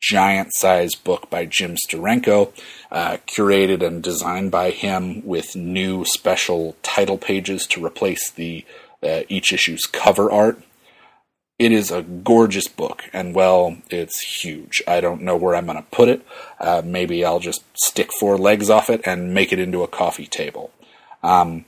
giant 0.00 0.54
size 0.54 0.94
book 0.94 1.28
by 1.30 1.46
Jim 1.46 1.76
Steranko, 1.76 2.52
uh, 2.92 3.16
curated 3.26 3.84
and 3.84 4.02
designed 4.02 4.50
by 4.50 4.70
him 4.70 5.24
with 5.26 5.56
new 5.56 6.04
special 6.04 6.76
title 6.82 7.18
pages 7.18 7.66
to 7.66 7.84
replace 7.84 8.30
the 8.30 8.64
uh, 9.02 9.22
each 9.28 9.52
issue's 9.52 9.86
cover 9.86 10.30
art. 10.30 10.62
It 11.58 11.72
is 11.72 11.90
a 11.90 12.02
gorgeous 12.02 12.68
book, 12.68 13.04
and 13.14 13.34
well, 13.34 13.78
it's 13.88 14.20
huge. 14.20 14.82
I 14.86 15.00
don't 15.00 15.22
know 15.22 15.36
where 15.36 15.54
I'm 15.54 15.64
going 15.64 15.78
to 15.78 15.90
put 15.90 16.10
it. 16.10 16.26
Uh, 16.60 16.82
maybe 16.84 17.24
I'll 17.24 17.40
just 17.40 17.64
stick 17.74 18.12
four 18.12 18.36
legs 18.36 18.68
off 18.68 18.90
it 18.90 19.00
and 19.06 19.32
make 19.32 19.54
it 19.54 19.58
into 19.58 19.82
a 19.82 19.88
coffee 19.88 20.26
table. 20.26 20.70
Um, 21.22 21.64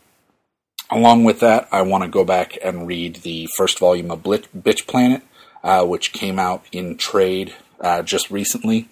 along 0.90 1.24
with 1.24 1.40
that, 1.40 1.68
I 1.72 1.80
want 1.82 2.04
to 2.04 2.10
go 2.10 2.22
back 2.22 2.58
and 2.62 2.86
read 2.86 3.16
the 3.16 3.48
first 3.56 3.78
volume 3.78 4.10
of 4.10 4.22
Bitch 4.22 4.86
Planet, 4.86 5.22
uh, 5.64 5.86
which 5.86 6.12
came 6.12 6.38
out 6.38 6.66
in 6.70 6.98
trade 6.98 7.54
uh, 7.80 8.02
just 8.02 8.30
recently. 8.30 8.88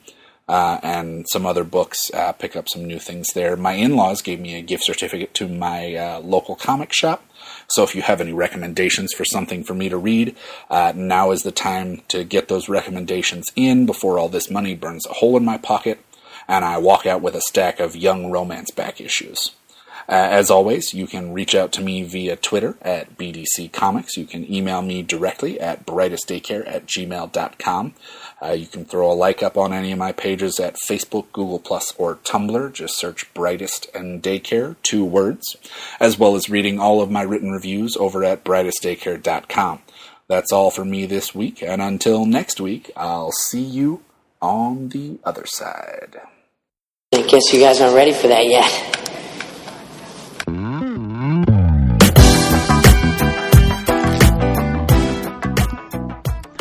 Uh, 0.48 0.78
and 0.82 1.26
some 1.28 1.44
other 1.44 1.64
books, 1.64 2.08
uh, 2.14 2.30
pick 2.30 2.54
up 2.54 2.68
some 2.68 2.84
new 2.84 3.00
things 3.00 3.32
there. 3.34 3.56
My 3.56 3.72
in 3.72 3.96
laws 3.96 4.22
gave 4.22 4.38
me 4.38 4.54
a 4.54 4.62
gift 4.62 4.84
certificate 4.84 5.34
to 5.34 5.48
my 5.48 5.94
uh, 5.94 6.20
local 6.20 6.54
comic 6.54 6.92
shop. 6.92 7.25
So 7.68 7.82
if 7.82 7.94
you 7.94 8.02
have 8.02 8.20
any 8.20 8.32
recommendations 8.32 9.12
for 9.12 9.24
something 9.24 9.64
for 9.64 9.74
me 9.74 9.88
to 9.88 9.96
read, 9.96 10.36
uh, 10.70 10.92
now 10.94 11.30
is 11.30 11.42
the 11.42 11.52
time 11.52 12.02
to 12.08 12.24
get 12.24 12.48
those 12.48 12.68
recommendations 12.68 13.46
in 13.56 13.86
before 13.86 14.18
all 14.18 14.28
this 14.28 14.50
money 14.50 14.74
burns 14.74 15.06
a 15.06 15.14
hole 15.14 15.36
in 15.36 15.44
my 15.44 15.58
pocket 15.58 16.00
and 16.48 16.64
I 16.64 16.78
walk 16.78 17.06
out 17.06 17.22
with 17.22 17.34
a 17.34 17.40
stack 17.40 17.80
of 17.80 17.96
young 17.96 18.30
romance 18.30 18.70
back 18.70 19.00
issues. 19.00 19.52
Uh, 20.08 20.12
as 20.12 20.50
always, 20.50 20.94
you 20.94 21.06
can 21.06 21.32
reach 21.32 21.54
out 21.54 21.72
to 21.72 21.82
me 21.82 22.04
via 22.04 22.36
Twitter 22.36 22.76
at 22.80 23.16
BDC 23.18 23.72
Comics. 23.72 24.16
You 24.16 24.24
can 24.24 24.50
email 24.52 24.80
me 24.80 25.02
directly 25.02 25.58
at 25.58 25.84
brightestdaycare 25.84 26.64
at 26.66 26.86
gmail.com. 26.86 27.94
Uh, 28.42 28.52
you 28.52 28.66
can 28.66 28.84
throw 28.84 29.10
a 29.10 29.14
like 29.14 29.42
up 29.42 29.56
on 29.56 29.72
any 29.72 29.92
of 29.92 29.98
my 29.98 30.12
pages 30.12 30.60
at 30.60 30.76
Facebook, 30.76 31.32
Google 31.32 31.58
Plus, 31.58 31.94
or 31.96 32.16
Tumblr. 32.16 32.72
Just 32.72 32.98
search 32.98 33.32
Brightest 33.32 33.88
and 33.94 34.22
Daycare, 34.22 34.76
two 34.82 35.04
words, 35.04 35.56
as 35.98 36.18
well 36.18 36.36
as 36.36 36.50
reading 36.50 36.78
all 36.78 37.00
of 37.00 37.10
my 37.10 37.22
written 37.22 37.50
reviews 37.50 37.96
over 37.96 38.24
at 38.24 38.44
brightestdaycare.com. 38.44 39.80
That's 40.28 40.52
all 40.52 40.70
for 40.70 40.84
me 40.84 41.06
this 41.06 41.34
week, 41.34 41.62
and 41.62 41.80
until 41.80 42.26
next 42.26 42.60
week, 42.60 42.90
I'll 42.96 43.32
see 43.32 43.62
you 43.62 44.02
on 44.42 44.90
the 44.90 45.18
other 45.24 45.46
side. 45.46 46.20
I 47.14 47.22
guess 47.22 47.52
you 47.52 47.60
guys 47.60 47.80
aren't 47.80 47.94
ready 47.94 48.12
for 48.12 48.28
that 48.28 48.46
yet. 48.46 49.15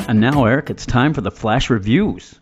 And 0.08 0.22
now, 0.22 0.46
Eric, 0.46 0.70
it's 0.70 0.86
time 0.86 1.14
for 1.16 1.22
the 1.22 1.32
Flash 1.32 1.70
reviews. 1.72 2.40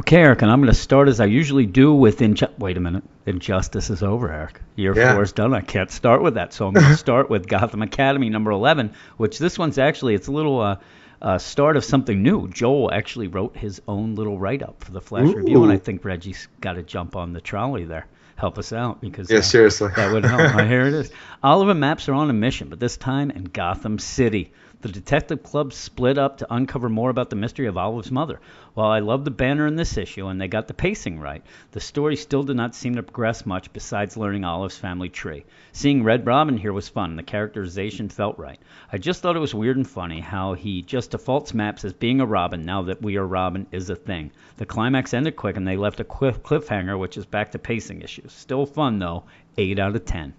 Okay, 0.00 0.16
Eric, 0.16 0.42
and 0.42 0.50
I'm 0.50 0.60
going 0.60 0.72
to 0.72 0.74
start 0.74 1.06
as 1.08 1.20
I 1.20 1.26
usually 1.26 1.66
do 1.66 1.94
with 1.94 2.18
Inju- 2.18 2.58
Wait 2.58 2.76
a 2.76 2.80
minute. 2.80 3.04
Injustice 3.26 3.88
is 3.90 4.02
over, 4.02 4.32
Eric. 4.32 4.60
Year 4.74 4.92
Yeah. 4.96 5.14
four 5.14 5.22
is 5.22 5.30
done. 5.32 5.54
I 5.54 5.60
can't 5.60 5.90
start 5.92 6.22
with 6.22 6.34
that, 6.34 6.52
so 6.52 6.66
I'm 6.66 6.74
going 6.74 6.86
to 6.90 6.96
start 6.96 7.30
with 7.30 7.46
Gotham 7.46 7.82
Academy 7.82 8.30
number 8.30 8.50
11, 8.50 8.92
which 9.16 9.38
this 9.38 9.56
one's 9.58 9.78
actually 9.78 10.14
it's 10.14 10.26
a 10.26 10.32
little 10.32 10.58
uh, 10.60 10.76
uh, 11.22 11.38
start 11.38 11.76
of 11.76 11.84
something 11.84 12.20
new. 12.20 12.48
Joel 12.48 12.90
actually 12.92 13.28
wrote 13.28 13.56
his 13.56 13.80
own 13.86 14.16
little 14.16 14.38
write-up 14.40 14.82
for 14.82 14.90
the 14.90 15.00
Flash 15.00 15.32
review, 15.32 15.62
and 15.62 15.70
I 15.72 15.76
think 15.76 16.04
Reggie's 16.04 16.48
got 16.60 16.72
to 16.72 16.82
jump 16.82 17.14
on 17.14 17.32
the 17.32 17.40
trolley 17.40 17.84
there, 17.84 18.06
help 18.40 18.58
us 18.58 18.72
out 18.72 19.00
because 19.00 19.30
Yeah, 19.30 19.38
uh, 19.38 19.42
seriously. 19.42 19.90
that 19.94 20.12
would 20.12 20.24
help. 20.24 20.54
Oh, 20.54 20.64
here 20.66 20.86
it 20.86 20.94
is. 20.94 21.10
Oliver 21.42 21.74
Maps 21.74 22.08
are 22.08 22.14
on 22.14 22.28
a 22.30 22.32
mission, 22.32 22.68
but 22.68 22.80
this 22.80 22.96
time 22.96 23.30
in 23.30 23.44
Gotham 23.44 23.98
City. 23.98 24.52
The 24.82 24.88
detective 24.88 25.42
club 25.42 25.74
split 25.74 26.16
up 26.16 26.38
to 26.38 26.54
uncover 26.54 26.88
more 26.88 27.10
about 27.10 27.28
the 27.28 27.36
mystery 27.36 27.66
of 27.66 27.76
Olive's 27.76 28.10
mother. 28.10 28.40
While 28.72 28.90
I 28.90 29.00
love 29.00 29.26
the 29.26 29.30
banner 29.30 29.66
in 29.66 29.76
this 29.76 29.98
issue 29.98 30.26
and 30.26 30.40
they 30.40 30.48
got 30.48 30.68
the 30.68 30.74
pacing 30.74 31.20
right, 31.20 31.42
the 31.72 31.80
story 31.80 32.16
still 32.16 32.44
did 32.44 32.56
not 32.56 32.74
seem 32.74 32.94
to 32.94 33.02
progress 33.02 33.44
much 33.44 33.70
besides 33.74 34.16
learning 34.16 34.44
Olive's 34.44 34.78
family 34.78 35.10
tree. 35.10 35.44
Seeing 35.72 36.02
Red 36.02 36.24
Robin 36.24 36.56
here 36.56 36.72
was 36.72 36.88
fun, 36.88 37.10
and 37.10 37.18
the 37.18 37.22
characterization 37.22 38.08
felt 38.08 38.38
right. 38.38 38.58
I 38.90 38.96
just 38.96 39.20
thought 39.20 39.36
it 39.36 39.40
was 39.40 39.54
weird 39.54 39.76
and 39.76 39.86
funny 39.86 40.20
how 40.20 40.54
he 40.54 40.80
just 40.80 41.10
defaults 41.10 41.52
Maps 41.52 41.84
as 41.84 41.92
being 41.92 42.22
a 42.22 42.26
Robin 42.26 42.64
now 42.64 42.80
that 42.84 43.02
We 43.02 43.18
Are 43.18 43.26
Robin 43.26 43.66
is 43.72 43.90
a 43.90 43.96
thing. 43.96 44.30
The 44.56 44.64
climax 44.64 45.12
ended 45.12 45.36
quick 45.36 45.58
and 45.58 45.68
they 45.68 45.76
left 45.76 46.00
a 46.00 46.04
cliff- 46.04 46.42
cliffhanger, 46.42 46.98
which 46.98 47.18
is 47.18 47.26
back 47.26 47.50
to 47.50 47.58
pacing 47.58 48.00
issues. 48.00 48.32
Still 48.32 48.64
fun 48.64 48.98
though. 48.98 49.24
8 49.58 49.78
out 49.78 49.94
of 49.94 50.06
10. 50.06 50.32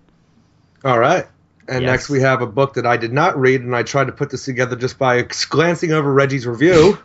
All 0.84 0.98
right. 0.98 1.28
And 1.72 1.84
Yes. 1.84 1.90
next 1.90 2.10
we 2.10 2.20
have 2.20 2.42
a 2.42 2.46
book 2.46 2.74
that 2.74 2.86
I 2.86 2.98
did 2.98 3.14
not 3.14 3.40
read, 3.40 3.62
and 3.62 3.74
I 3.74 3.84
tried 3.84 4.08
to 4.08 4.12
put 4.12 4.30
this 4.30 4.44
together 4.44 4.76
just 4.76 5.00
by 5.00 5.26
glancing 5.50 5.94
over 5.94 6.12
Reggie's 6.14 6.46
review. 6.46 6.98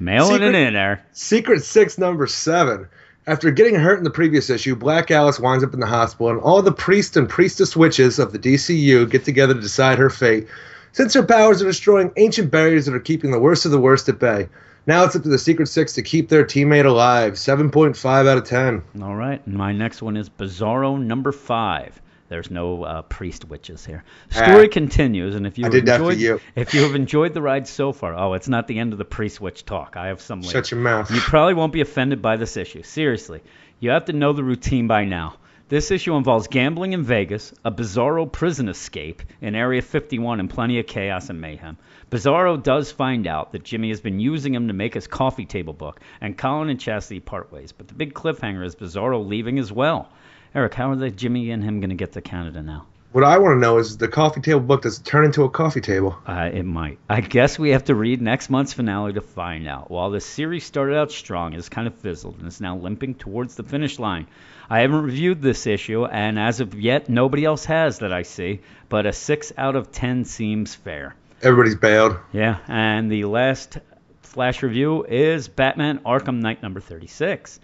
Mailing 0.00 0.32
Secret- 0.36 0.54
it 0.54 0.66
in 0.68 0.72
there. 0.74 1.02
Secret 1.12 1.62
Six 1.62 1.98
number 1.98 2.26
seven. 2.26 2.86
After 3.26 3.50
getting 3.52 3.76
hurt 3.76 3.98
in 3.98 4.04
the 4.04 4.10
previous 4.10 4.50
issue, 4.50 4.74
Black 4.74 5.10
Alice 5.12 5.38
winds 5.38 5.62
up 5.62 5.74
in 5.74 5.80
the 5.80 5.86
hospital, 5.86 6.30
and 6.30 6.40
all 6.40 6.60
the 6.62 6.72
priest 6.72 7.16
and 7.16 7.28
priestess 7.28 7.76
witches 7.76 8.18
of 8.18 8.32
the 8.32 8.38
DCU 8.38 9.06
get 9.08 9.24
together 9.24 9.54
to 9.54 9.60
decide 9.60 9.98
her 9.98 10.10
fate. 10.10 10.48
Since 10.90 11.14
her 11.14 11.22
powers 11.22 11.62
are 11.62 11.66
destroying 11.66 12.10
ancient 12.16 12.50
barriers 12.50 12.86
that 12.86 12.94
are 12.94 13.00
keeping 13.00 13.30
the 13.30 13.38
worst 13.38 13.64
of 13.64 13.70
the 13.70 13.78
worst 13.78 14.08
at 14.08 14.18
bay. 14.18 14.48
Now 14.86 15.04
it's 15.04 15.14
up 15.14 15.22
to 15.22 15.28
the 15.28 15.38
Secret 15.38 15.68
Six 15.68 15.92
to 15.92 16.02
keep 16.02 16.28
their 16.28 16.44
teammate 16.44 16.84
alive. 16.84 17.34
7.5 17.34 18.26
out 18.26 18.38
of 18.38 18.44
10. 18.44 18.82
All 19.00 19.14
right. 19.14 19.46
My 19.46 19.70
next 19.72 20.02
one 20.02 20.16
is 20.16 20.28
Bizarro 20.28 21.00
number 21.00 21.30
five. 21.30 22.01
There's 22.32 22.50
no 22.50 22.82
uh, 22.84 23.02
priest 23.02 23.44
witches 23.44 23.84
here. 23.84 24.04
Story 24.30 24.66
Ah. 24.66 24.72
continues, 24.72 25.34
and 25.34 25.46
if 25.46 25.58
you 25.58 25.64
I 25.64 25.66
have 25.66 25.72
did 25.72 25.86
that 25.86 25.98
for 26.00 26.12
enjoyed, 26.12 26.18
you. 26.18 26.40
if 26.56 26.72
you 26.72 26.82
have 26.82 26.94
enjoyed 26.94 27.34
the 27.34 27.42
ride 27.42 27.68
so 27.68 27.92
far, 27.92 28.14
oh, 28.14 28.32
it's 28.32 28.48
not 28.48 28.66
the 28.66 28.78
end 28.78 28.92
of 28.92 28.98
the 28.98 29.04
priest 29.04 29.38
witch 29.40 29.66
talk. 29.66 29.96
I 29.98 30.06
have 30.06 30.22
some. 30.22 30.40
later. 30.40 30.52
Shut 30.52 30.70
your 30.70 30.80
mouth. 30.80 31.10
You 31.10 31.20
probably 31.20 31.52
won't 31.52 31.74
be 31.74 31.82
offended 31.82 32.22
by 32.22 32.36
this 32.38 32.56
issue. 32.56 32.82
Seriously, 32.82 33.42
you 33.80 33.90
have 33.90 34.06
to 34.06 34.14
know 34.14 34.32
the 34.32 34.42
routine 34.42 34.86
by 34.86 35.04
now. 35.04 35.34
This 35.68 35.90
issue 35.90 36.16
involves 36.16 36.48
gambling 36.48 36.92
in 36.92 37.02
Vegas, 37.02 37.54
a 37.64 37.70
bizarro 37.70 38.30
prison 38.30 38.68
escape 38.68 39.22
in 39.40 39.54
Area 39.54 39.80
51, 39.80 40.40
and 40.40 40.50
plenty 40.50 40.78
of 40.78 40.86
chaos 40.86 41.30
and 41.30 41.40
mayhem. 41.40 41.78
Bizarro 42.10 42.62
does 42.62 42.92
find 42.92 43.26
out 43.26 43.52
that 43.52 43.62
Jimmy 43.64 43.88
has 43.88 44.00
been 44.02 44.20
using 44.20 44.54
him 44.54 44.68
to 44.68 44.74
make 44.74 44.92
his 44.92 45.06
coffee 45.06 45.46
table 45.46 45.72
book, 45.72 46.00
and 46.20 46.36
Colin 46.36 46.68
and 46.68 46.78
Chastity 46.80 47.20
part 47.20 47.50
ways. 47.52 47.72
But 47.72 47.88
the 47.88 47.94
big 47.94 48.12
cliffhanger 48.12 48.64
is 48.66 48.74
Bizarro 48.76 49.26
leaving 49.26 49.58
as 49.58 49.72
well. 49.72 50.10
Eric, 50.54 50.74
how 50.74 50.90
are 50.90 50.96
they, 50.96 51.10
Jimmy 51.10 51.50
and 51.50 51.64
him 51.64 51.80
going 51.80 51.90
to 51.90 51.96
get 51.96 52.12
to 52.12 52.20
Canada 52.20 52.60
now? 52.60 52.86
What 53.12 53.24
I 53.24 53.38
want 53.38 53.56
to 53.56 53.58
know 53.58 53.78
is 53.78 53.96
the 53.96 54.08
coffee 54.08 54.40
table 54.40 54.60
book 54.60 54.82
does 54.82 54.98
it 54.98 55.04
turn 55.04 55.24
into 55.24 55.44
a 55.44 55.50
coffee 55.50 55.80
table? 55.80 56.16
Uh, 56.26 56.50
it 56.52 56.64
might. 56.64 56.98
I 57.08 57.20
guess 57.20 57.58
we 57.58 57.70
have 57.70 57.84
to 57.84 57.94
read 57.94 58.20
next 58.20 58.50
month's 58.50 58.72
finale 58.72 59.14
to 59.14 59.20
find 59.20 59.66
out. 59.66 59.90
While 59.90 60.10
the 60.10 60.20
series 60.20 60.64
started 60.64 60.96
out 60.96 61.10
strong, 61.10 61.52
it's 61.54 61.68
kind 61.68 61.86
of 61.86 61.94
fizzled 61.94 62.38
and 62.38 62.48
is 62.48 62.60
now 62.60 62.76
limping 62.76 63.14
towards 63.14 63.54
the 63.54 63.62
finish 63.62 63.98
line. 63.98 64.26
I 64.68 64.80
haven't 64.80 65.02
reviewed 65.02 65.42
this 65.42 65.66
issue, 65.66 66.04
and 66.06 66.38
as 66.38 66.60
of 66.60 66.74
yet, 66.74 67.08
nobody 67.08 67.44
else 67.44 67.66
has 67.66 67.98
that 67.98 68.12
I 68.12 68.22
see, 68.22 68.60
but 68.88 69.06
a 69.06 69.12
6 69.12 69.52
out 69.58 69.76
of 69.76 69.92
10 69.92 70.24
seems 70.24 70.74
fair. 70.74 71.14
Everybody's 71.42 71.76
bailed. 71.76 72.16
Yeah, 72.32 72.58
and 72.66 73.10
the 73.10 73.24
last 73.24 73.78
flash 74.22 74.62
review 74.62 75.04
is 75.04 75.48
Batman 75.48 75.98
Arkham 75.98 76.40
Knight 76.40 76.62
number 76.62 76.80
36. 76.80 77.60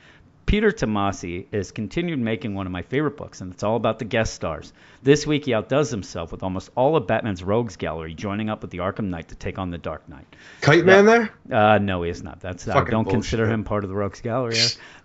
Peter 0.48 0.70
Tomasi 0.70 1.44
is 1.52 1.72
continued 1.72 2.18
making 2.18 2.54
one 2.54 2.64
of 2.64 2.72
my 2.72 2.80
favorite 2.80 3.18
books, 3.18 3.42
and 3.42 3.52
it's 3.52 3.62
all 3.62 3.76
about 3.76 3.98
the 3.98 4.06
guest 4.06 4.32
stars. 4.32 4.72
This 5.02 5.26
week 5.26 5.44
he 5.44 5.52
outdoes 5.52 5.90
himself 5.90 6.32
with 6.32 6.42
almost 6.42 6.70
all 6.74 6.96
of 6.96 7.06
Batman's 7.06 7.44
rogues 7.44 7.76
gallery, 7.76 8.14
joining 8.14 8.48
up 8.48 8.62
with 8.62 8.70
the 8.70 8.78
Arkham 8.78 9.10
Knight 9.10 9.28
to 9.28 9.34
take 9.34 9.58
on 9.58 9.70
the 9.70 9.76
Dark 9.76 10.08
Knight. 10.08 10.24
Kite 10.62 10.86
Man 10.86 11.04
there? 11.04 11.30
Uh, 11.52 11.76
no, 11.76 12.02
he 12.02 12.08
is 12.08 12.22
not. 12.22 12.40
That's 12.40 12.66
I 12.66 12.82
don't 12.84 13.04
consider 13.04 13.46
him 13.46 13.62
part 13.62 13.84
of 13.84 13.90
the 13.90 13.96
rogues 13.96 14.22
gallery. 14.22 14.56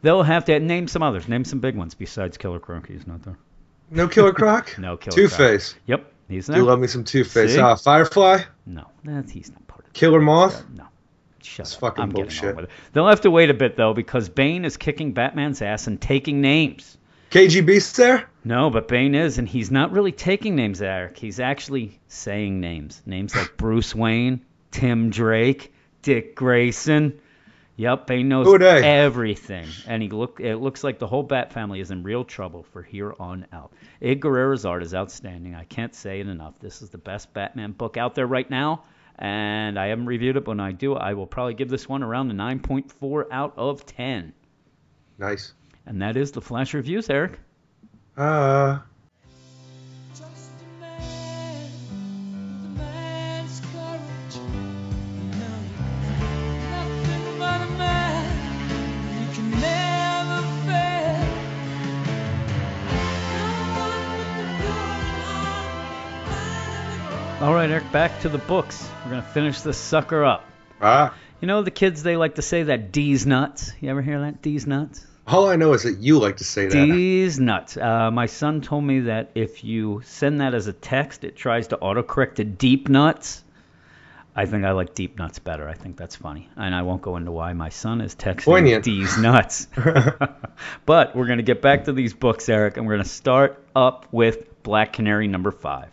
They'll 0.01 0.23
have 0.23 0.45
to 0.45 0.57
name 0.61 0.87
some 0.87 1.03
others. 1.03 1.27
Name 1.27 1.43
some 1.43 1.59
big 1.59 1.75
ones 1.75 1.93
besides 1.93 2.37
Killer 2.37 2.59
Croc. 2.59 2.87
He's 2.87 3.05
not 3.05 3.21
there. 3.23 3.37
No 3.91 4.07
Killer 4.07 4.31
Croc? 4.41 4.77
No 4.77 4.95
Killer 4.95 5.15
Two 5.15 5.27
Face. 5.27 5.75
Yep, 5.87 6.09
he's 6.29 6.47
not. 6.47 6.55
Do 6.55 6.61
there. 6.61 6.69
love 6.69 6.79
me 6.79 6.87
some 6.87 7.03
Two 7.03 7.25
Face. 7.25 7.57
Uh, 7.57 7.75
Firefly? 7.75 8.43
No, 8.65 8.87
that's 9.03 9.29
he's 9.29 9.51
not 9.51 9.67
part 9.67 9.85
of. 9.85 9.91
Killer 9.91 10.21
Moth? 10.21 10.63
No. 10.73 10.87
Shut 11.45 11.65
It's 11.67 11.75
up. 11.75 11.81
fucking 11.81 12.03
I'm 12.03 12.09
getting 12.09 12.25
bullshit. 12.25 12.49
on 12.49 12.55
with 12.55 12.65
it. 12.65 12.71
They'll 12.93 13.07
have 13.07 13.21
to 13.21 13.31
wait 13.31 13.49
a 13.49 13.53
bit 13.53 13.75
though 13.75 13.93
because 13.93 14.29
Bane 14.29 14.65
is 14.65 14.77
kicking 14.77 15.13
Batman's 15.13 15.61
ass 15.61 15.87
and 15.87 15.99
taking 16.01 16.41
names. 16.41 16.97
KG 17.31 17.65
Beast 17.65 17.97
there? 17.97 18.29
No, 18.43 18.69
but 18.69 18.87
Bane 18.87 19.15
is, 19.15 19.39
and 19.39 19.47
he's 19.49 19.71
not 19.71 19.91
really 19.91 20.11
taking 20.11 20.55
names, 20.55 20.81
Eric. 20.81 21.17
He's 21.17 21.39
actually 21.39 21.99
saying 22.07 22.59
names. 22.59 23.01
Names 23.07 23.35
like 23.35 23.57
Bruce 23.57 23.95
Wayne, 23.95 24.45
Tim 24.69 25.09
Drake, 25.09 25.73
Dick 26.03 26.35
Grayson. 26.35 27.19
Yep, 27.75 28.05
Bane 28.05 28.29
knows 28.29 28.45
Who 28.45 28.53
are 28.53 28.59
they? 28.59 28.83
everything, 28.83 29.67
and 29.87 30.03
he 30.03 30.09
look. 30.09 30.39
It 30.39 30.57
looks 30.57 30.83
like 30.83 30.99
the 30.99 31.07
whole 31.07 31.23
Bat 31.23 31.53
family 31.53 31.79
is 31.79 31.89
in 31.89 32.03
real 32.03 32.23
trouble 32.23 32.61
for 32.71 32.83
here 32.83 33.15
on 33.19 33.47
out. 33.51 33.71
Ed 33.99 34.19
Guerrero's 34.19 34.63
art 34.63 34.83
is 34.83 34.93
outstanding. 34.93 35.55
I 35.55 35.63
can't 35.63 35.95
say 35.95 36.19
it 36.19 36.27
enough. 36.27 36.53
This 36.59 36.83
is 36.83 36.91
the 36.91 36.99
best 36.99 37.33
Batman 37.33 37.71
book 37.71 37.97
out 37.97 38.13
there 38.13 38.27
right 38.27 38.47
now, 38.47 38.83
and 39.19 39.79
I 39.79 39.87
haven't 39.87 40.05
reviewed 40.05 40.37
it. 40.37 40.45
But 40.45 40.51
when 40.51 40.59
I 40.59 40.71
do, 40.71 40.95
I 40.95 41.13
will 41.13 41.27
probably 41.27 41.53
give 41.53 41.69
this 41.69 41.87
one 41.87 42.03
around 42.03 42.31
a 42.31 42.33
9.4 42.33 43.25
out 43.31 43.53
of 43.57 43.85
10. 43.85 44.33
Nice. 45.17 45.53
And 45.85 46.01
that 46.01 46.17
is 46.17 46.31
the 46.31 46.41
Flash 46.41 46.73
reviews, 46.73 47.09
Eric. 47.09 47.39
Uh, 48.17 48.79
All 67.43 67.53
right, 67.53 67.69
Eric, 67.69 67.91
back 67.91 68.21
to 68.21 68.29
the 68.29 68.37
books. 68.37 68.89
We're 69.03 69.11
going 69.11 69.21
to 69.21 69.27
finish 69.27 69.59
this 69.59 69.77
sucker 69.77 70.23
up. 70.23 70.45
ah. 70.79 71.13
You 71.41 71.47
know 71.49 71.61
the 71.61 71.71
kids, 71.71 72.01
they 72.01 72.15
like 72.15 72.35
to 72.35 72.41
say 72.41 72.63
that 72.63 72.93
D's 72.93 73.25
nuts. 73.25 73.73
You 73.81 73.89
ever 73.89 74.01
hear 74.01 74.21
that? 74.21 74.41
D's 74.41 74.65
nuts? 74.65 75.05
All 75.27 75.49
I 75.49 75.57
know 75.57 75.73
is 75.73 75.83
that 75.83 75.97
you 75.97 76.19
like 76.19 76.37
to 76.37 76.45
say 76.45 76.67
that. 76.67 76.73
D's 76.73 77.41
nuts. 77.41 77.75
Uh, 77.75 78.11
my 78.11 78.27
son 78.27 78.61
told 78.61 78.85
me 78.85 79.01
that 79.01 79.31
if 79.35 79.65
you 79.65 80.03
send 80.05 80.39
that 80.39 80.53
as 80.53 80.67
a 80.67 80.71
text, 80.71 81.25
it 81.25 81.35
tries 81.35 81.67
to 81.67 81.77
autocorrect 81.77 82.35
to 82.35 82.45
deep 82.45 82.87
nuts. 82.87 83.43
I 84.33 84.45
think 84.45 84.63
I 84.63 84.71
like 84.71 84.95
deep 84.95 85.17
nuts 85.17 85.39
better. 85.39 85.67
I 85.67 85.73
think 85.73 85.97
that's 85.97 86.15
funny. 86.15 86.47
And 86.55 86.73
I 86.73 86.83
won't 86.83 87.01
go 87.01 87.17
into 87.17 87.33
why 87.33 87.51
my 87.51 87.67
son 87.67 87.99
is 87.99 88.15
texting 88.15 88.45
Poignant. 88.45 88.85
D's 88.85 89.17
nuts. 89.17 89.67
but 90.85 91.13
we're 91.13 91.27
going 91.27 91.39
to 91.39 91.43
get 91.43 91.61
back 91.61 91.83
to 91.83 91.91
these 91.91 92.13
books, 92.13 92.47
Eric, 92.47 92.77
and 92.77 92.87
we're 92.87 92.93
going 92.93 93.03
to 93.03 93.09
start 93.09 93.61
up 93.75 94.07
with 94.13 94.63
Black 94.63 94.93
Canary 94.93 95.27
number 95.27 95.51
five. 95.51 95.89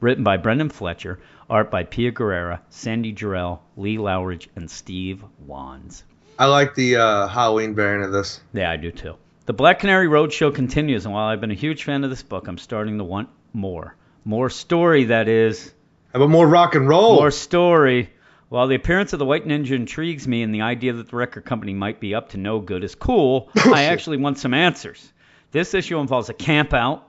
Written 0.00 0.24
by 0.24 0.38
Brenden 0.38 0.72
Fletcher, 0.72 1.20
art 1.50 1.70
by 1.70 1.84
Pia 1.84 2.10
Guerrera, 2.10 2.60
Sandy 2.70 3.12
Jarrell, 3.12 3.58
Lee 3.76 3.98
Loughridge, 3.98 4.48
and 4.56 4.70
Steve 4.70 5.22
Wands. 5.46 6.04
I 6.38 6.46
like 6.46 6.74
the 6.74 6.96
uh, 6.96 7.28
Halloween 7.28 7.74
variant 7.74 8.06
of 8.06 8.12
this. 8.12 8.40
Yeah, 8.54 8.70
I 8.70 8.76
do 8.78 8.90
too. 8.90 9.16
The 9.44 9.52
Black 9.52 9.80
Canary 9.80 10.06
Roadshow 10.06 10.54
continues, 10.54 11.04
and 11.04 11.12
while 11.12 11.26
I've 11.26 11.40
been 11.40 11.50
a 11.50 11.54
huge 11.54 11.84
fan 11.84 12.02
of 12.02 12.08
this 12.08 12.22
book, 12.22 12.48
I'm 12.48 12.56
starting 12.56 12.96
to 12.96 13.04
want 13.04 13.28
more. 13.52 13.94
More 14.24 14.48
story, 14.48 15.04
that 15.04 15.28
is. 15.28 15.74
How 16.14 16.20
about 16.20 16.30
more 16.30 16.46
rock 16.46 16.74
and 16.74 16.88
roll? 16.88 17.16
More 17.16 17.30
story. 17.30 18.10
While 18.48 18.68
the 18.68 18.76
appearance 18.76 19.12
of 19.12 19.18
the 19.18 19.26
White 19.26 19.46
Ninja 19.46 19.72
intrigues 19.72 20.26
me 20.26 20.42
and 20.42 20.54
the 20.54 20.62
idea 20.62 20.94
that 20.94 21.10
the 21.10 21.16
record 21.16 21.44
company 21.44 21.74
might 21.74 22.00
be 22.00 22.14
up 22.14 22.30
to 22.30 22.38
no 22.38 22.58
good 22.58 22.84
is 22.84 22.94
cool, 22.94 23.50
I 23.66 23.84
actually 23.84 24.16
want 24.16 24.38
some 24.38 24.54
answers. 24.54 25.12
This 25.50 25.74
issue 25.74 25.98
involves 25.98 26.30
a 26.30 26.34
camp 26.34 26.72
out, 26.72 27.06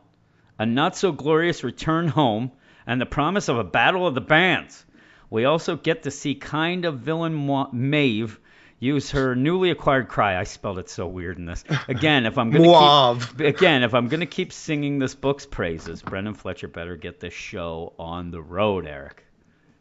a 0.60 0.66
not 0.66 0.98
so 0.98 1.12
glorious 1.12 1.64
return 1.64 2.10
home, 2.10 2.52
and 2.86 3.00
the 3.00 3.06
promise 3.06 3.48
of 3.48 3.58
a 3.58 3.64
battle 3.64 4.08
of 4.08 4.16
the 4.16 4.22
bands. 4.22 4.86
We 5.30 5.46
also 5.46 5.76
get 5.76 6.04
to 6.04 6.12
see 6.12 6.36
kind 6.36 6.86
of 6.86 7.00
villain 7.00 7.34
Maeve 7.72 8.40
use 8.80 9.12
her 9.12 9.36
newly 9.36 9.70
acquired 9.70 10.10
cry. 10.10 10.38
I 10.38 10.44
spelled 10.44 10.80
it 10.80 10.90
so 10.90 11.08
weird 11.08 11.38
in 11.38 11.46
this. 11.46 11.64
Again, 11.88 12.26
if 12.26 12.38
I'm 12.38 12.50
gonna 12.50 13.20
keep, 13.20 13.40
again, 13.40 13.84
if 13.84 13.94
I'm 13.94 14.08
gonna 14.08 14.26
keep 14.26 14.52
singing 14.52 15.00
this 15.00 15.16
book's 15.16 15.46
praises, 15.46 16.02
Brenden 16.02 16.36
Fletcher 16.36 16.68
better 16.68 16.98
get 16.98 17.20
this 17.20 17.34
show 17.34 17.94
on 17.98 18.32
the 18.32 18.42
road, 18.42 18.86
Eric. 18.86 19.24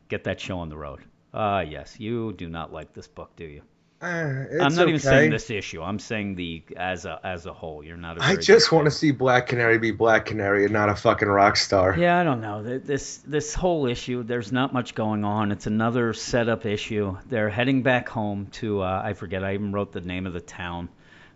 Get 0.08 0.24
that 0.24 0.40
show 0.40 0.58
on 0.58 0.68
the 0.68 0.76
road. 0.76 1.00
Ah, 1.32 1.60
yes. 1.60 1.98
You 1.98 2.32
do 2.32 2.48
not 2.48 2.72
like 2.72 2.92
this 2.92 3.08
book, 3.08 3.34
do 3.36 3.44
you? 3.44 3.62
Uh, 4.02 4.46
I'm 4.62 4.74
not 4.74 4.88
even 4.88 4.98
saying 4.98 5.30
this 5.30 5.50
issue. 5.50 5.82
I'm 5.82 5.98
saying 5.98 6.34
the 6.34 6.62
as 6.74 7.04
a 7.04 7.20
as 7.22 7.44
a 7.44 7.52
whole. 7.52 7.84
You're 7.84 7.98
not. 7.98 8.16
A 8.16 8.22
I 8.22 8.36
just 8.36 8.72
want 8.72 8.86
to 8.86 8.90
see 8.90 9.10
Black 9.10 9.48
Canary 9.48 9.76
be 9.78 9.90
Black 9.90 10.24
Canary 10.24 10.64
and 10.64 10.72
not 10.72 10.88
a 10.88 10.96
fucking 10.96 11.28
rock 11.28 11.58
star. 11.58 11.94
Yeah, 11.98 12.18
I 12.18 12.24
don't 12.24 12.40
know. 12.40 12.62
This 12.78 13.18
this 13.18 13.52
whole 13.52 13.86
issue, 13.86 14.22
there's 14.22 14.52
not 14.52 14.72
much 14.72 14.94
going 14.94 15.22
on. 15.24 15.52
It's 15.52 15.66
another 15.66 16.14
setup 16.14 16.64
issue. 16.64 17.18
They're 17.28 17.50
heading 17.50 17.82
back 17.82 18.08
home 18.08 18.46
to 18.52 18.80
uh, 18.80 19.02
I 19.04 19.12
forget. 19.12 19.44
I 19.44 19.52
even 19.52 19.72
wrote 19.72 19.92
the 19.92 20.00
name 20.00 20.26
of 20.26 20.32
the 20.32 20.40
town. 20.40 20.88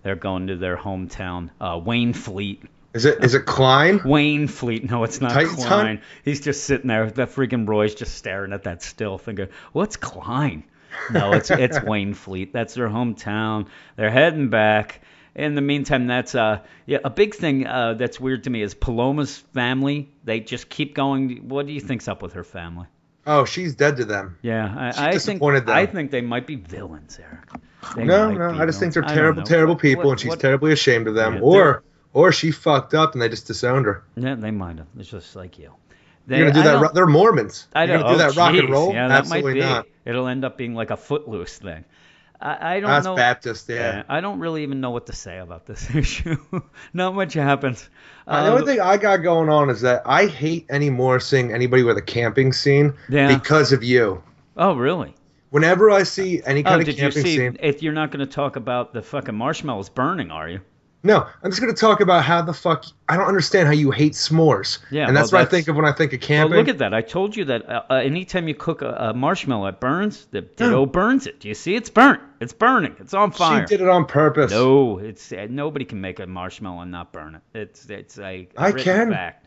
They're 0.03 0.17
going 0.17 0.47
to 0.47 0.57
their 0.57 0.77
hometown, 0.77 1.51
uh, 1.61 1.81
Wayne 1.85 2.15
Fleet. 2.15 2.63
Is 2.95 3.05
it 3.05 3.23
is 3.23 3.35
it 3.35 3.45
Klein? 3.45 4.01
Wayne 4.07 4.49
Fleet. 4.49 4.89
No, 4.89 5.05
it's 5.05 5.21
not 5.21 5.33
Titan's 5.33 5.67
Klein. 5.67 6.01
He's 6.25 6.41
just 6.41 6.65
sitting 6.65 6.89
there. 6.89 7.11
That 7.11 7.29
freaking 7.29 7.69
Roy's 7.69 7.95
just 7.95 8.15
staring 8.15 8.55
at 8.55 8.63
that 8.63 8.83
still, 8.83 9.19
thinking, 9.19 9.49
"What's 9.73 9.97
Klein?" 9.97 10.65
No, 11.13 11.33
it's 11.33 11.51
it's 11.51 11.83
Wayne 11.85 12.15
Fleet. 12.15 12.53
That's 12.53 12.75
their 12.75 12.89
hometown. 12.89 13.67
They're 13.97 14.11
heading 14.11 14.51
back. 14.51 15.01
In 15.35 15.57
the 15.57 15.61
meantime, 15.63 16.07
that's 16.07 16.35
uh 16.35 16.61
yeah 16.87 16.99
a 17.05 17.11
big 17.11 17.35
thing 17.35 17.67
uh, 17.67 17.95
that's 17.95 18.21
weird 18.21 18.45
to 18.45 18.51
me 18.51 18.63
is 18.63 18.73
Paloma's 18.75 19.37
family. 19.39 20.09
They 20.25 20.41
just 20.41 20.69
keep 20.69 20.95
going. 20.95 21.49
What 21.49 21.67
do 21.67 21.73
you 21.73 21.81
think's 21.81 22.07
up 22.09 22.23
with 22.23 22.35
her 22.35 22.45
family? 22.45 22.87
Oh, 23.27 23.45
she's 23.45 23.75
dead 23.75 23.97
to 23.97 24.05
them. 24.05 24.39
Yeah, 24.43 24.73
I, 24.77 25.09
I 25.09 25.19
think 25.19 25.41
them. 25.41 25.69
I 25.69 25.87
think 25.87 26.11
they 26.11 26.21
might 26.21 26.47
be 26.47 26.57
villains, 26.57 27.19
Eric. 27.21 27.49
They 27.97 28.05
no, 28.05 28.31
no, 28.31 28.51
I 28.51 28.67
just 28.67 28.79
think 28.81 28.93
they're 28.93 29.03
villains. 29.03 29.13
I 29.13 29.15
don't 29.23 29.35
terrible, 29.35 29.43
terrible 29.45 29.77
people, 29.77 30.05
what- 30.05 30.11
and 30.13 30.21
she's 30.21 30.29
what- 30.31 30.41
terribly 30.41 30.73
ashamed 30.73 31.09
of 31.09 31.15
them. 31.15 31.35
Yeah, 31.35 31.41
or 31.41 31.83
or 32.13 32.31
she 32.31 32.53
fucked 32.53 32.95
up 32.95 33.15
and 33.15 33.21
they 33.23 33.29
just 33.29 33.47
disowned 33.49 33.87
her. 33.87 34.05
Yeah, 34.17 34.37
they 34.37 34.53
might 34.53 34.77
have. 34.79 34.87
It's 34.99 35.09
just 35.11 35.35
like 35.35 35.59
you. 35.59 35.73
They, 36.27 36.39
You're 36.39 36.51
gonna 36.51 36.63
do 36.65 36.69
I 36.71 36.73
that? 36.75 36.83
ro- 36.83 36.91
They're 36.95 37.07
Mormons. 37.07 37.69
I 37.75 37.85
You're 37.85 37.99
don't. 37.99 38.07
gonna 38.07 38.17
do 38.19 38.23
oh, 38.25 38.29
that 38.29 38.37
rock 38.37 38.55
and 38.55 38.71
roll? 38.71 38.93
Yeah, 38.93 39.09
that 39.09 39.19
Absolutely 39.21 39.53
might 39.55 39.61
be. 39.61 39.61
not. 39.61 39.87
It'll 40.05 40.27
end 40.27 40.45
up 40.45 40.57
being 40.57 40.75
like 40.75 40.91
a 40.91 40.97
footloose 40.97 41.59
thing. 41.59 41.85
I, 42.41 42.77
I 42.77 42.81
don't 42.81 42.91
That's 42.91 43.05
know. 43.07 43.15
Baptist, 43.17 43.69
yeah. 43.69 44.03
I 44.09 44.21
don't 44.21 44.39
really 44.41 44.63
even 44.65 44.81
know 44.81 44.91
what 44.91 45.07
to 45.07 45.13
say 45.15 45.39
about 45.39 45.67
this 45.67 45.89
issue. 45.95 46.37
Not 46.93 47.15
much 47.15 47.35
happens. 47.35 47.89
Uh, 48.27 48.43
the 48.45 48.49
Um, 48.49 48.55
only 48.61 48.67
thing 48.73 48.81
I 48.83 48.97
got 48.97 49.19
going 49.19 49.49
on 49.49 49.71
is 49.71 49.81
that 49.83 50.03
I 50.05 50.27
hate 50.27 50.67
anymore 50.69 51.21
seeing 51.21 51.53
anybody 51.53 51.83
with 51.85 51.97
a 51.97 52.03
camping 52.03 52.53
scene 52.53 52.95
Yeah. 53.09 53.35
because 53.37 53.73
of 53.73 53.83
you. 53.85 54.23
oh, 54.57 54.75
really? 54.75 55.15
Whenever 55.51 55.91
I 55.91 56.03
see 56.03 56.43
any 56.45 56.61
Oh, 56.61 56.65
kind 56.65 56.81
of 56.81 56.87
did 56.87 56.97
you 56.97 57.03
camping 57.03 57.23
see? 57.23 57.37
scene, 57.37 57.57
If 57.61 57.83
you're 57.83 57.93
not 57.93 58.11
going 58.11 58.27
to 58.27 58.31
talk 58.33 58.57
about 58.57 58.93
the 58.93 59.03
fucking 59.03 59.35
marshmallows 59.37 59.89
burning, 59.89 60.31
are 60.33 60.49
you? 60.49 60.61
No, 61.05 61.27
I'm 61.43 61.51
just 61.51 61.61
gonna 61.61 61.75
talk 61.75 62.01
about 62.01 62.25
how 62.25 62.43
the 62.43 62.53
fuck 62.55 62.87
I 63.09 63.17
don't 63.17 63.27
understand 63.29 63.67
how 63.69 63.75
you 63.75 63.91
hate 63.91 64.15
s'mores. 64.15 64.79
Yeah, 64.91 65.07
and 65.07 65.17
that's 65.17 65.31
well, 65.31 65.43
what 65.43 65.49
I 65.49 65.51
think 65.51 65.69
of 65.69 65.77
when 65.77 65.85
I 65.85 65.93
think 65.93 66.13
of 66.15 66.21
Well, 66.21 66.27
camping. 66.27 66.57
look 66.59 66.69
at 66.69 66.79
that. 66.79 66.95
I 66.95 67.03
told 67.03 67.37
you 67.37 67.45
that 67.45 67.69
uh, 67.69 67.83
uh, 67.91 67.95
anytime 67.97 68.49
you 68.49 68.55
cook 68.55 68.81
a, 68.83 68.89
a 69.11 69.15
marshmallow, 69.15 69.67
it 69.67 69.79
burns. 69.81 70.27
The 70.31 70.41
ditto 70.57 70.87
burns 70.87 71.27
it. 71.27 71.39
Do 71.41 71.49
you 71.49 71.55
see? 71.55 71.75
It's 71.77 71.91
burnt. 71.91 72.21
It's 72.41 72.55
burning. 72.55 72.97
It's 72.99 73.15
on 73.15 73.31
fire. 73.31 73.67
She 73.67 73.77
did 73.77 73.83
it 73.83 73.89
on 73.89 74.07
purpose. 74.07 74.51
No, 74.51 74.99
it's 74.99 75.31
uh, 75.31 75.47
nobody 75.51 75.85
can 75.85 76.01
make 76.01 76.19
a 76.19 76.27
marshmallow 76.27 76.81
and 76.81 76.91
not 76.91 77.13
burn 77.13 77.35
it. 77.35 77.43
It's 77.59 77.85
it's 77.91 78.19
a 78.19 78.49
I 78.57 78.73
can. 78.73 79.11
fact. 79.13 79.44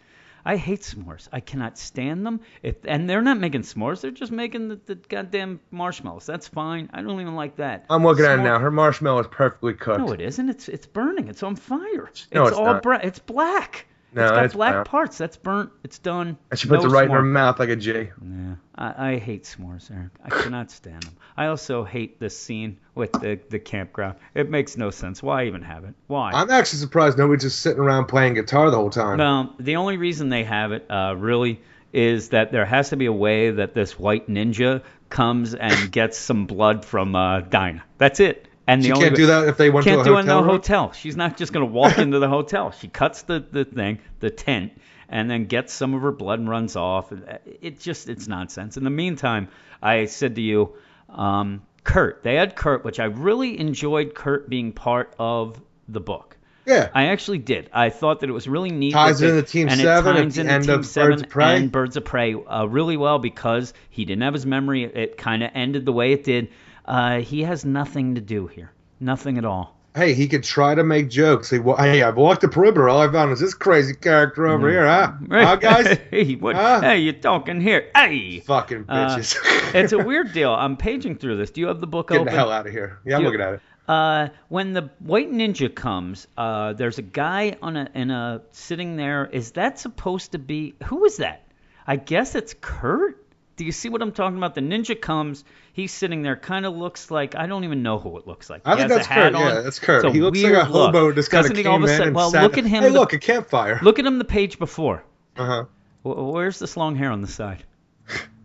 I 0.47 0.55
hate 0.55 0.81
s'mores. 0.81 1.27
I 1.33 1.41
cannot 1.41 1.77
stand 1.77 2.25
them. 2.25 2.39
If 2.63 2.77
and 2.85 3.09
they're 3.09 3.21
not 3.21 3.37
making 3.37 3.63
s'mores. 3.63 3.99
They're 4.01 4.11
just 4.11 4.31
making 4.31 4.69
the, 4.69 4.79
the 4.85 4.95
goddamn 4.95 5.59
marshmallows. 5.71 6.25
That's 6.25 6.47
fine. 6.47 6.89
I 6.93 7.01
don't 7.01 7.19
even 7.19 7.35
like 7.35 7.57
that. 7.57 7.85
I'm 7.89 8.03
looking 8.03 8.23
at 8.23 8.39
it 8.39 8.43
now. 8.43 8.57
Her 8.57 8.71
marshmallow 8.71 9.19
is 9.19 9.27
perfectly 9.27 9.73
cooked. 9.73 9.99
No, 9.99 10.13
it 10.13 10.21
isn't. 10.21 10.47
It's 10.49 10.69
it's 10.69 10.87
burning. 10.87 11.27
It's 11.27 11.43
on 11.43 11.57
fire. 11.57 12.09
No, 12.33 12.43
it's, 12.43 12.51
it's 12.51 12.57
all 12.57 12.65
not. 12.65 12.83
bra- 12.83 12.99
It's 13.03 13.19
black. 13.19 13.87
No, 14.13 14.23
it's 14.23 14.31
got 14.31 14.45
it's 14.45 14.53
black 14.53 14.73
brown. 14.73 14.85
parts. 14.85 15.17
That's 15.17 15.37
burnt. 15.37 15.69
It's 15.83 15.99
done. 15.99 16.37
and 16.49 16.59
she 16.59 16.67
puts 16.67 16.83
No 16.83 16.89
it 16.89 16.93
right 16.93 17.05
in 17.05 17.11
her 17.11 17.21
mouth 17.21 17.59
like 17.59 17.69
a 17.69 17.75
G. 17.75 17.91
Yeah, 17.91 18.55
I, 18.75 19.11
I 19.11 19.17
hate 19.17 19.43
s'mores, 19.43 19.91
Eric. 19.91 20.11
I 20.23 20.29
cannot 20.29 20.71
stand 20.71 21.03
them. 21.03 21.15
I 21.35 21.47
also 21.47 21.83
hate 21.83 22.19
this 22.19 22.37
scene 22.37 22.77
with 22.95 23.11
the, 23.11 23.39
the 23.49 23.59
campground. 23.59 24.15
It 24.33 24.49
makes 24.49 24.77
no 24.77 24.89
sense. 24.89 25.21
Why 25.21 25.45
even 25.45 25.61
have 25.61 25.83
it? 25.83 25.93
Why? 26.07 26.31
I'm 26.31 26.49
actually 26.49 26.79
surprised 26.79 27.17
nobody's 27.17 27.43
just 27.43 27.59
sitting 27.59 27.79
around 27.79 28.05
playing 28.05 28.35
guitar 28.35 28.71
the 28.71 28.77
whole 28.77 28.89
time. 28.89 29.17
No, 29.17 29.53
the 29.59 29.75
only 29.75 29.97
reason 29.97 30.29
they 30.29 30.45
have 30.45 30.71
it, 30.71 30.89
uh, 30.89 31.15
really, 31.17 31.61
is 31.93 32.29
that 32.29 32.51
there 32.51 32.65
has 32.65 32.89
to 32.89 32.95
be 32.95 33.05
a 33.05 33.13
way 33.13 33.51
that 33.51 33.73
this 33.73 33.99
white 33.99 34.27
ninja 34.27 34.83
comes 35.09 35.53
and 35.53 35.91
gets 35.91 36.17
some 36.17 36.45
blood 36.47 36.85
from 36.85 37.15
uh, 37.15 37.41
Dinah. 37.41 37.83
That's 37.97 38.19
it. 38.19 38.46
And 38.67 38.83
the 38.83 38.87
She 38.87 38.93
can't 38.93 39.15
do 39.15 39.27
that 39.27 39.47
if 39.47 39.57
they 39.57 39.69
went 39.69 39.85
can't 39.85 39.97
to 39.97 40.01
a 40.01 40.03
do 40.03 40.17
it 40.17 40.19
in 40.21 40.25
the 40.27 40.43
hotel. 40.43 40.91
She's 40.91 41.15
not 41.15 41.37
just 41.37 41.53
going 41.53 41.65
to 41.65 41.71
walk 41.71 41.97
into 41.97 42.19
the 42.19 42.27
hotel. 42.27 42.71
She 42.71 42.89
cuts 42.89 43.21
the, 43.23 43.39
the 43.39 43.63
thing, 43.63 43.99
the 44.19 44.29
tent, 44.29 44.73
and 45.07 45.31
then 45.31 45.45
gets 45.45 45.73
some 45.73 45.93
of 45.93 46.01
her 46.01 46.11
blood 46.11 46.39
and 46.39 46.49
runs 46.49 46.75
off. 46.75 47.13
It 47.61 47.79
just 47.79 48.09
it's 48.09 48.27
nonsense. 48.27 48.75
In 48.75 48.83
the 48.83 48.89
meantime, 48.89 49.47
I 49.81 50.05
said 50.05 50.35
to 50.35 50.41
you, 50.41 50.75
um, 51.09 51.61
Kurt. 51.85 52.21
They 52.23 52.35
had 52.35 52.57
Kurt, 52.57 52.83
which 52.83 52.99
I 52.99 53.05
really 53.05 53.57
enjoyed. 53.57 54.13
Kurt 54.13 54.49
being 54.49 54.73
part 54.73 55.15
of 55.17 55.61
the 55.87 56.01
book. 56.01 56.35
Yeah. 56.65 56.89
I 56.93 57.05
actually 57.05 57.37
did. 57.37 57.69
I 57.71 57.89
thought 57.89 58.19
that 58.19 58.29
it 58.29 58.33
was 58.33 58.45
really 58.49 58.71
neat. 58.71 58.91
Ties 58.91 59.21
into 59.21 59.41
Team 59.41 59.69
and 59.69 59.79
Seven 59.79 60.17
it 60.17 60.23
ties 60.23 60.35
the 60.35 60.41
into 60.41 60.53
end 60.53 60.63
Team 60.65 60.73
of 60.73 60.85
Seven 60.85 61.21
Birds 61.21 61.35
and 61.37 61.71
Birds 61.71 61.95
of 61.95 62.03
Prey 62.03 62.33
uh, 62.33 62.65
really 62.65 62.97
well 62.97 63.19
because 63.19 63.73
he 63.89 64.03
didn't 64.03 64.23
have 64.23 64.33
his 64.33 64.45
memory. 64.45 64.83
It 64.83 65.17
kind 65.17 65.43
of 65.43 65.51
ended 65.53 65.85
the 65.85 65.93
way 65.93 66.11
it 66.11 66.25
did. 66.25 66.49
Uh, 66.87 67.19
he 67.19 67.43
has 67.43 67.65
nothing 67.65 68.15
to 68.15 68.21
do 68.21 68.47
here. 68.47 68.71
Nothing 68.99 69.37
at 69.37 69.45
all. 69.45 69.75
Hey, 69.95 70.13
he 70.13 70.27
could 70.27 70.43
try 70.43 70.75
to 70.75 70.83
make 70.83 71.09
jokes. 71.09 71.49
He, 71.49 71.57
hey, 71.57 72.03
I've 72.03 72.17
walked 72.17 72.41
the 72.41 72.47
perimeter. 72.49 72.87
All 72.87 73.01
I 73.01 73.11
found 73.11 73.31
is 73.31 73.39
this 73.39 73.55
crazy 73.55 73.95
character 73.95 74.45
over 74.45 74.69
here, 74.69 74.85
huh? 74.85 75.13
Huh, 75.29 75.55
guys? 75.55 75.97
hey, 76.11 76.35
what? 76.35 76.55
Huh? 76.55 76.81
Hey, 76.81 76.99
you 76.99 77.13
talking 77.13 77.59
here? 77.59 77.89
Hey. 77.95 78.41
Fucking 78.41 78.85
Uh, 78.87 79.15
bitches. 79.17 79.73
it's 79.73 79.93
a 79.93 79.97
weird 79.97 80.33
deal. 80.33 80.53
I'm 80.53 80.77
paging 80.77 81.17
through 81.17 81.37
this. 81.37 81.49
Do 81.49 81.61
you 81.61 81.67
have 81.67 81.81
the 81.81 81.87
book 81.87 82.09
Get 82.09 82.15
open? 82.17 82.25
Get 82.25 82.31
the 82.31 82.37
hell 82.37 82.51
out 82.51 82.67
of 82.67 82.71
here. 82.73 82.99
Yeah, 83.05 83.15
I'm 83.15 83.21
Do- 83.21 83.25
looking 83.27 83.41
at 83.41 83.53
it. 83.55 83.61
Uh, 83.87 84.27
when 84.49 84.73
the 84.73 84.89
white 84.99 85.31
ninja 85.31 85.73
comes, 85.73 86.27
uh, 86.37 86.73
there's 86.73 86.97
a 86.99 87.01
guy 87.03 87.55
on 87.61 87.77
a 87.77 87.89
in 87.95 88.11
a 88.11 88.41
sitting 88.51 88.97
there. 88.97 89.25
Is 89.25 89.51
that 89.53 89.79
supposed 89.79 90.33
to 90.33 90.39
be 90.39 90.75
who 90.83 91.05
is 91.05 91.17
that? 91.17 91.43
I 91.87 91.95
guess 91.95 92.35
it's 92.35 92.53
Kurt. 92.59 93.23
Do 93.57 93.65
you 93.65 93.71
see 93.71 93.89
what 93.89 94.01
I'm 94.01 94.11
talking 94.11 94.37
about? 94.37 94.55
The 94.55 94.61
ninja 94.61 94.99
comes. 94.99 95.43
He's 95.73 95.91
sitting 95.91 96.21
there. 96.21 96.35
Kind 96.35 96.65
of 96.65 96.75
looks 96.75 97.11
like 97.11 97.35
I 97.35 97.47
don't 97.47 97.63
even 97.63 97.83
know 97.83 97.97
who 97.99 98.17
it 98.17 98.25
looks 98.27 98.49
like. 98.49 98.61
I 98.65 98.71
He 98.71 98.77
think 98.77 98.89
that's 98.89 99.07
Kurt. 99.07 99.35
on. 99.35 99.41
Yeah, 99.41 99.61
that's 99.61 99.79
Kurt. 99.79 100.05
He 100.13 100.21
looks 100.21 100.41
like 100.41 100.53
a 100.53 100.63
hobo 100.63 101.07
look. 101.07 101.15
just 101.15 101.29
kind 101.31 101.45
of 101.49 101.57
he 101.57 101.65
all 101.65 101.77
of 101.77 101.83
a 101.83 101.87
sudden? 101.87 102.13
Well, 102.13 102.29
sat- 102.31 102.43
look 102.43 102.57
at 102.57 102.65
him. 102.65 102.83
Hey, 102.83 102.89
the- 102.89 102.99
look, 102.99 103.13
a 103.13 103.19
campfire. 103.19 103.79
Look 103.81 103.99
at 103.99 104.05
him 104.05 104.19
the 104.19 104.25
page 104.25 104.59
before. 104.59 105.03
Uh 105.35 105.45
huh. 105.45 105.65
Wh- 106.03 106.33
Where's 106.33 106.59
this 106.59 106.77
long 106.77 106.95
hair 106.95 107.11
on 107.11 107.21
the 107.21 107.27
side? 107.27 107.63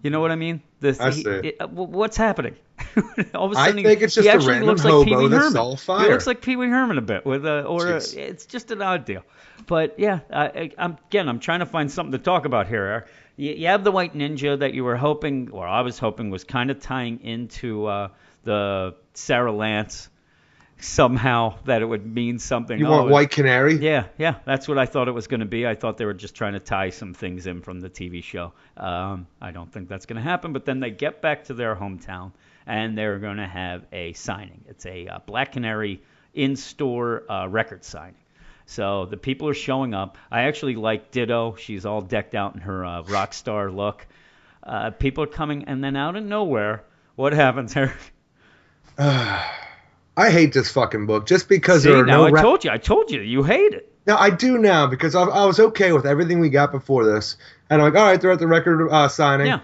You 0.02 0.10
know 0.10 0.20
what 0.20 0.32
I 0.32 0.36
mean? 0.36 0.62
This, 0.80 0.98
I 0.98 1.10
he- 1.12 1.22
see. 1.22 1.28
it- 1.30 1.56
uh, 1.60 1.68
wh- 1.68 1.90
what's 1.90 2.16
happening? 2.16 2.56
all 3.34 3.44
of 3.46 3.52
a 3.52 3.56
I 3.58 3.66
sudden, 3.66 3.78
he- 3.78 3.84
think 3.84 4.00
it's 4.02 4.14
just 4.14 4.24
he 4.24 4.30
a 4.30 4.34
actually 4.34 4.52
random 4.52 4.68
looks 4.70 4.82
like 4.84 4.92
hobo 4.92 5.04
Pee 5.04 5.16
Wee 5.16 5.28
that 5.28 5.36
Herman. 5.36 5.76
saw 5.76 5.98
He 6.00 6.08
looks 6.08 6.26
like 6.26 6.40
Pee 6.40 6.56
Wee 6.56 6.68
Herman 6.68 6.98
a 6.98 7.02
bit 7.02 7.24
with 7.26 7.46
a, 7.46 7.62
or 7.64 7.86
a, 7.88 7.96
it's 7.96 8.46
just 8.46 8.70
an 8.72 8.82
odd 8.82 9.04
deal. 9.04 9.22
But 9.66 9.98
yeah, 10.00 10.20
I, 10.32 10.44
I, 10.46 10.70
I'm 10.78 10.96
again, 11.08 11.28
I'm 11.28 11.38
trying 11.38 11.60
to 11.60 11.66
find 11.66 11.90
something 11.90 12.12
to 12.12 12.18
talk 12.18 12.46
about 12.46 12.66
here. 12.66 13.06
You, 13.36 13.52
you 13.52 13.66
have 13.68 13.84
the 13.84 13.92
White 13.92 14.14
Ninja 14.14 14.58
that 14.58 14.74
you 14.74 14.84
were 14.84 14.96
hoping, 14.96 15.50
or 15.52 15.66
I 15.66 15.80
was 15.82 15.98
hoping, 15.98 16.30
was 16.30 16.44
kind 16.44 16.70
of 16.70 16.80
tying 16.80 17.20
into 17.22 17.86
uh, 17.86 18.08
the 18.44 18.94
Sarah 19.14 19.52
Lance 19.52 20.08
somehow 20.78 21.54
that 21.64 21.80
it 21.80 21.84
would 21.84 22.04
mean 22.04 22.38
something. 22.40 22.78
You 22.78 22.86
Oh, 22.86 22.90
want 22.90 23.08
it- 23.08 23.12
White 23.12 23.30
Canary? 23.30 23.74
yeah, 23.76 24.06
yeah, 24.18 24.36
that's 24.44 24.66
what 24.66 24.78
I 24.78 24.86
thought 24.86 25.06
it 25.08 25.12
was 25.12 25.28
going 25.28 25.40
to 25.40 25.46
be. 25.46 25.66
I 25.66 25.74
thought 25.76 25.96
they 25.96 26.04
were 26.04 26.12
just 26.14 26.34
trying 26.34 26.54
to 26.54 26.60
tie 26.60 26.90
some 26.90 27.14
things 27.14 27.46
in 27.46 27.60
from 27.62 27.80
the 27.80 27.88
TV 27.88 28.22
show. 28.22 28.52
Um, 28.76 29.26
I 29.40 29.52
don't 29.52 29.72
think 29.72 29.88
that's 29.88 30.06
going 30.06 30.16
to 30.16 30.22
happen. 30.22 30.52
But 30.52 30.64
then 30.64 30.80
they 30.80 30.90
get 30.90 31.22
back 31.22 31.44
to 31.44 31.54
their 31.54 31.76
hometown 31.76 32.32
and 32.66 32.98
they're 32.98 33.18
going 33.18 33.36
to 33.36 33.46
have 33.46 33.84
a 33.92 34.12
signing. 34.14 34.64
It's 34.68 34.84
a 34.86 35.06
uh, 35.06 35.18
Black 35.26 35.52
Canary 35.52 36.02
in-store 36.34 37.30
uh, 37.30 37.46
record 37.46 37.84
signing. 37.84 38.16
So 38.72 39.04
the 39.06 39.18
people 39.18 39.48
are 39.48 39.54
showing 39.54 39.92
up. 39.92 40.16
I 40.30 40.42
actually 40.44 40.76
like 40.76 41.10
Ditto. 41.10 41.56
She's 41.56 41.84
all 41.84 42.00
decked 42.00 42.34
out 42.34 42.54
in 42.54 42.62
her 42.62 42.84
uh, 42.84 43.02
rock 43.02 43.34
star 43.34 43.70
look. 43.70 44.06
Uh, 44.62 44.90
people 44.90 45.24
are 45.24 45.28
coming, 45.28 45.64
and 45.64 45.84
then 45.84 45.94
out 45.94 46.16
of 46.16 46.24
nowhere, 46.24 46.84
what 47.14 47.32
happens, 47.34 47.76
Eric? 47.76 47.92
I 48.98 50.30
hate 50.30 50.52
this 50.52 50.70
fucking 50.70 51.06
book 51.06 51.26
just 51.26 51.48
because 51.48 51.82
See, 51.82 51.90
there 51.90 52.00
are 52.00 52.06
now 52.06 52.18
no. 52.22 52.26
I 52.26 52.30
ra- 52.30 52.42
told 52.42 52.64
you. 52.64 52.70
I 52.70 52.78
told 52.78 53.10
you. 53.10 53.20
You 53.20 53.42
hate 53.42 53.72
it. 53.74 53.92
No, 54.06 54.16
I 54.16 54.30
do 54.30 54.58
now 54.58 54.86
because 54.86 55.14
I, 55.14 55.22
I 55.22 55.44
was 55.44 55.60
okay 55.60 55.92
with 55.92 56.06
everything 56.06 56.40
we 56.40 56.48
got 56.50 56.72
before 56.72 57.04
this, 57.04 57.36
and 57.70 57.80
I'm 57.80 57.92
like, 57.92 58.00
all 58.00 58.06
right, 58.08 58.20
they're 58.20 58.32
at 58.32 58.38
the 58.38 58.46
record 58.46 58.88
uh, 58.90 59.08
signing, 59.08 59.46
Yeah. 59.48 59.60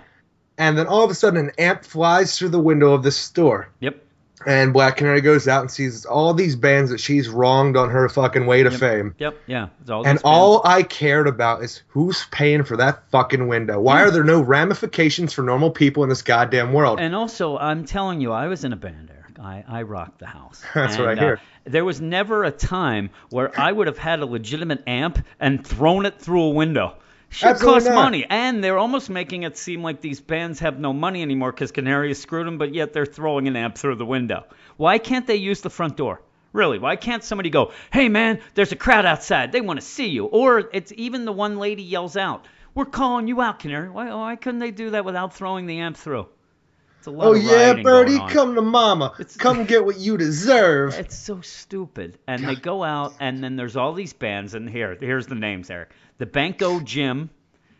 and 0.56 0.76
then 0.78 0.86
all 0.86 1.02
of 1.04 1.10
a 1.10 1.14
sudden, 1.14 1.38
an 1.46 1.52
amp 1.58 1.84
flies 1.84 2.38
through 2.38 2.50
the 2.50 2.60
window 2.60 2.92
of 2.92 3.02
this 3.02 3.16
store, 3.16 3.68
Yep. 3.80 4.02
And 4.46 4.72
Black 4.72 4.96
Canary 4.96 5.20
goes 5.20 5.48
out 5.48 5.62
and 5.62 5.70
sees 5.70 6.04
all 6.04 6.32
these 6.34 6.56
bands 6.56 6.90
that 6.90 7.00
she's 7.00 7.28
wronged 7.28 7.76
on 7.76 7.90
her 7.90 8.08
fucking 8.08 8.46
way 8.46 8.62
to 8.62 8.70
Yep. 8.70 8.80
fame. 8.80 9.14
Yep. 9.18 9.36
Yeah. 9.46 9.68
It's 9.80 9.90
all 9.90 10.06
And 10.06 10.18
all 10.24 10.62
I 10.64 10.82
cared 10.82 11.26
about 11.26 11.62
is 11.62 11.82
who's 11.88 12.26
paying 12.30 12.64
for 12.64 12.76
that 12.76 13.02
fucking 13.10 13.48
window. 13.48 13.80
Why 13.80 14.02
are 14.02 14.10
there 14.10 14.24
no 14.24 14.40
ramifications 14.40 15.32
for 15.32 15.42
normal 15.42 15.70
people 15.70 16.02
in 16.02 16.08
this 16.08 16.22
goddamn 16.22 16.72
world? 16.72 17.00
And 17.00 17.14
also, 17.14 17.56
I'm 17.58 17.84
telling 17.84 18.20
you, 18.20 18.32
I 18.32 18.46
was 18.48 18.64
in 18.64 18.72
a 18.72 18.76
band, 18.76 19.10
Eric. 19.10 19.38
I, 19.40 19.64
I 19.68 19.82
rocked 19.82 20.18
the 20.18 20.26
house. 20.26 20.62
That's 20.74 20.96
and, 20.96 21.04
what 21.04 21.18
I 21.18 21.20
hear. 21.20 21.34
Uh, 21.34 21.70
there 21.70 21.84
was 21.84 22.00
never 22.00 22.44
a 22.44 22.50
time 22.50 23.10
where 23.30 23.58
I 23.58 23.70
would 23.70 23.86
have 23.86 23.98
had 23.98 24.20
a 24.20 24.26
legitimate 24.26 24.82
amp 24.86 25.24
and 25.38 25.64
thrown 25.66 26.06
it 26.06 26.20
through 26.20 26.42
a 26.42 26.50
window. 26.50 26.94
Shit 27.30 27.50
Absolutely 27.50 27.74
costs 27.74 27.88
not. 27.88 27.94
money, 27.94 28.26
and 28.28 28.64
they're 28.64 28.78
almost 28.78 29.10
making 29.10 29.42
it 29.42 29.56
seem 29.58 29.82
like 29.82 30.00
these 30.00 30.20
bands 30.20 30.60
have 30.60 30.78
no 30.78 30.92
money 30.92 31.22
anymore 31.22 31.52
because 31.52 31.72
Canary 31.72 32.14
screwed 32.14 32.46
them, 32.46 32.58
but 32.58 32.74
yet 32.74 32.92
they're 32.92 33.06
throwing 33.06 33.46
an 33.48 33.56
amp 33.56 33.76
through 33.76 33.96
the 33.96 34.06
window. 34.06 34.44
Why 34.76 34.98
can't 34.98 35.26
they 35.26 35.36
use 35.36 35.60
the 35.60 35.70
front 35.70 35.96
door? 35.96 36.22
Really, 36.52 36.78
why 36.78 36.96
can't 36.96 37.22
somebody 37.22 37.50
go, 37.50 37.72
hey 37.92 38.08
man, 38.08 38.40
there's 38.54 38.72
a 38.72 38.76
crowd 38.76 39.04
outside, 39.04 39.52
they 39.52 39.60
want 39.60 39.78
to 39.78 39.84
see 39.86 40.08
you? 40.08 40.24
Or 40.24 40.70
it's 40.72 40.92
even 40.96 41.26
the 41.26 41.32
one 41.32 41.58
lady 41.58 41.82
yells 41.82 42.16
out, 42.16 42.46
we're 42.74 42.86
calling 42.86 43.28
you 43.28 43.42
out, 43.42 43.58
Canary. 43.58 43.90
Why, 43.90 44.14
why 44.14 44.36
couldn't 44.36 44.60
they 44.60 44.70
do 44.70 44.90
that 44.90 45.04
without 45.04 45.34
throwing 45.34 45.66
the 45.66 45.80
amp 45.80 45.96
through? 45.96 46.28
It's 47.08 47.14
a 47.14 47.18
lot 47.18 47.28
Oh 47.28 47.34
yeah, 47.34 47.74
Birdie, 47.74 48.18
come 48.28 48.54
to 48.54 48.62
mama. 48.62 49.14
Come 49.38 49.64
get 49.66 49.84
what 49.84 49.98
you 49.98 50.16
deserve. 50.18 50.94
It's 50.94 51.16
so 51.16 51.40
stupid. 51.40 52.18
And 52.26 52.46
they 52.46 52.54
go 52.54 52.84
out, 52.84 53.14
and 53.20 53.42
then 53.42 53.56
there's 53.56 53.76
all 53.76 53.94
these 53.94 54.12
bands, 54.12 54.54
and 54.54 54.68
here, 54.68 54.96
here's 55.00 55.26
the 55.26 55.34
names, 55.34 55.70
Eric. 55.70 55.90
The 56.18 56.26
Banco 56.26 56.80
Gym, 56.80 57.30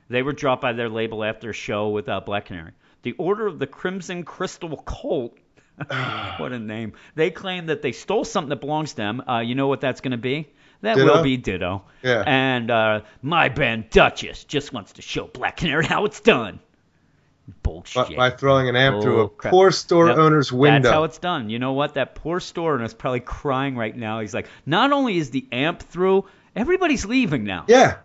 they 0.08 0.22
were 0.22 0.32
dropped 0.32 0.62
by 0.62 0.72
their 0.72 0.88
label 0.88 1.24
after 1.24 1.50
a 1.50 1.52
show 1.52 1.90
with 1.90 2.08
uh, 2.08 2.20
Black 2.20 2.46
Canary. 2.46 2.72
The 3.02 3.12
Order 3.12 3.46
of 3.46 3.58
the 3.58 3.66
Crimson 3.66 4.24
Crystal 4.24 4.76
Cult. 4.78 5.36
what 6.38 6.52
a 6.52 6.58
name. 6.58 6.94
They 7.14 7.30
claim 7.30 7.66
that 7.66 7.82
they 7.82 7.92
stole 7.92 8.24
something 8.24 8.50
that 8.50 8.60
belongs 8.60 8.90
to 8.90 8.96
them. 8.96 9.22
Uh, 9.28 9.40
you 9.40 9.54
know 9.54 9.66
what 9.66 9.80
that's 9.80 10.00
going 10.00 10.12
to 10.12 10.16
be? 10.16 10.48
That 10.80 10.96
Ditto? 10.96 11.16
will 11.16 11.22
be 11.22 11.36
Ditto. 11.36 11.82
Yeah. 12.02 12.22
And 12.26 12.70
uh, 12.70 13.00
my 13.20 13.48
band 13.48 13.90
Duchess 13.90 14.44
just 14.44 14.72
wants 14.72 14.94
to 14.94 15.02
show 15.02 15.26
Black 15.26 15.58
Canary 15.58 15.84
how 15.86 16.04
it's 16.04 16.20
done. 16.20 16.60
Bullshit. 17.62 18.08
By, 18.10 18.30
by 18.30 18.30
throwing 18.30 18.68
an 18.68 18.76
amp 18.76 19.02
through 19.02 19.20
a 19.22 19.28
crap. 19.28 19.50
poor 19.52 19.70
store 19.70 20.08
Yep, 20.08 20.16
owner's 20.18 20.52
window. 20.52 20.82
That's 20.88 20.92
how 20.94 21.04
it's 21.04 21.18
done. 21.18 21.48
You 21.50 21.58
know 21.58 21.72
what? 21.72 21.94
That 21.94 22.14
poor 22.14 22.40
store 22.40 22.74
owner 22.74 22.84
is 22.84 22.94
probably 22.94 23.20
crying 23.20 23.76
right 23.76 23.96
now. 23.96 24.20
He's 24.20 24.34
like, 24.34 24.46
not 24.66 24.92
only 24.92 25.16
is 25.18 25.30
the 25.30 25.46
amp 25.52 25.80
through, 25.82 26.26
everybody's 26.54 27.04
leaving 27.06 27.44
now. 27.44 27.64
Yeah. 27.68 27.96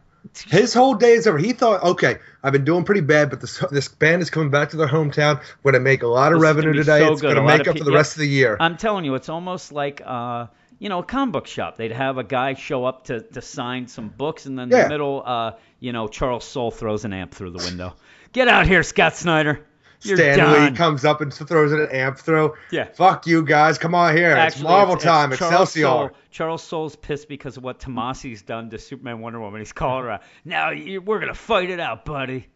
His 0.47 0.73
whole 0.73 0.95
day 0.95 1.13
is 1.13 1.27
over. 1.27 1.37
He 1.37 1.51
thought, 1.51 1.83
okay, 1.83 2.17
I've 2.41 2.53
been 2.53 2.63
doing 2.63 2.85
pretty 2.85 3.01
bad, 3.01 3.29
but 3.29 3.41
this 3.41 3.59
this 3.71 3.89
band 3.89 4.21
is 4.21 4.29
coming 4.29 4.49
back 4.49 4.69
to 4.69 4.77
their 4.77 4.87
hometown. 4.87 5.41
We're 5.61 5.73
gonna 5.73 5.83
make 5.83 6.01
a 6.01 6.07
lot 6.07 6.31
of 6.31 6.39
This 6.39 6.43
revenue 6.43 6.71
today. 6.73 6.99
so 6.99 7.11
it's 7.11 7.21
gonna 7.21 7.43
make 7.43 7.67
up 7.67 7.73
pe- 7.73 7.79
for 7.79 7.83
the 7.83 7.91
yep. 7.91 7.97
rest 7.97 8.13
of 8.15 8.19
the 8.21 8.29
year. 8.29 8.55
I'm 8.59 8.77
telling 8.77 9.03
you, 9.03 9.15
it's 9.15 9.27
almost 9.27 9.73
like, 9.73 10.01
uh, 10.05 10.47
you 10.79 10.87
know, 10.87 10.99
a 10.99 11.03
comic 11.03 11.33
book 11.33 11.47
shop. 11.47 11.75
They'd 11.75 11.91
have 11.91 12.17
a 12.17 12.23
guy 12.23 12.53
show 12.53 12.85
up 12.85 13.03
to, 13.05 13.19
to 13.19 13.41
sign 13.41 13.87
some 13.87 14.07
books, 14.07 14.45
and 14.45 14.57
then 14.57 14.69
in 14.71 14.77
Yeah. 14.77 14.83
the 14.83 14.89
middle, 14.89 15.23
uh, 15.25 15.51
you 15.81 15.91
know, 15.91 16.07
Charles 16.07 16.45
Soule 16.45 16.71
throws 16.71 17.03
an 17.03 17.11
amp 17.11 17.33
through 17.33 17.51
the 17.51 17.63
window. 17.65 17.93
Get 18.33 18.47
out 18.47 18.67
here, 18.67 18.83
Scott 18.83 19.15
Snyder. 19.15 19.65
You're 20.01 20.17
Stan 20.17 20.37
done. 20.37 20.65
Lee 20.71 20.75
comes 20.75 21.05
up 21.05 21.21
and 21.21 21.33
throws 21.33 21.71
an 21.71 21.87
amp 21.91 22.17
throw. 22.17 22.55
Yeah. 22.71 22.85
Fuck 22.93 23.25
you 23.25 23.41
guys. 23.43 23.77
Come 23.77 23.95
on 23.95 24.15
here. 24.17 24.31
Actually, 24.31 24.61
it's 24.61 24.63
Marvel 24.63 24.95
it's- 24.95 25.03
time. 25.05 25.31
it's 25.31 25.41
Excelsior. 25.41 25.83
Charles 25.83 26.09
Soule, 26.11 26.17
Charles 26.29 26.63
Soule's 26.63 26.95
pissed 26.97 27.29
because 27.29 27.55
of 27.55 27.63
what 27.63 27.79
Tomasi's 27.79 28.41
done 28.41 28.69
to 28.71 28.77
Superman 28.79 29.21
Wonder 29.21 29.39
Woman. 29.39 29.61
He's 29.61 29.71
calling 29.71 30.03
her 30.03 30.11
out. 30.11 30.23
Now 30.43 30.71
you, 30.71 30.99
we're 30.99 31.19
gonna 31.21 31.33
fight 31.33 31.69
it 31.69 31.79
out, 31.79 32.03
buddy. 32.03 32.47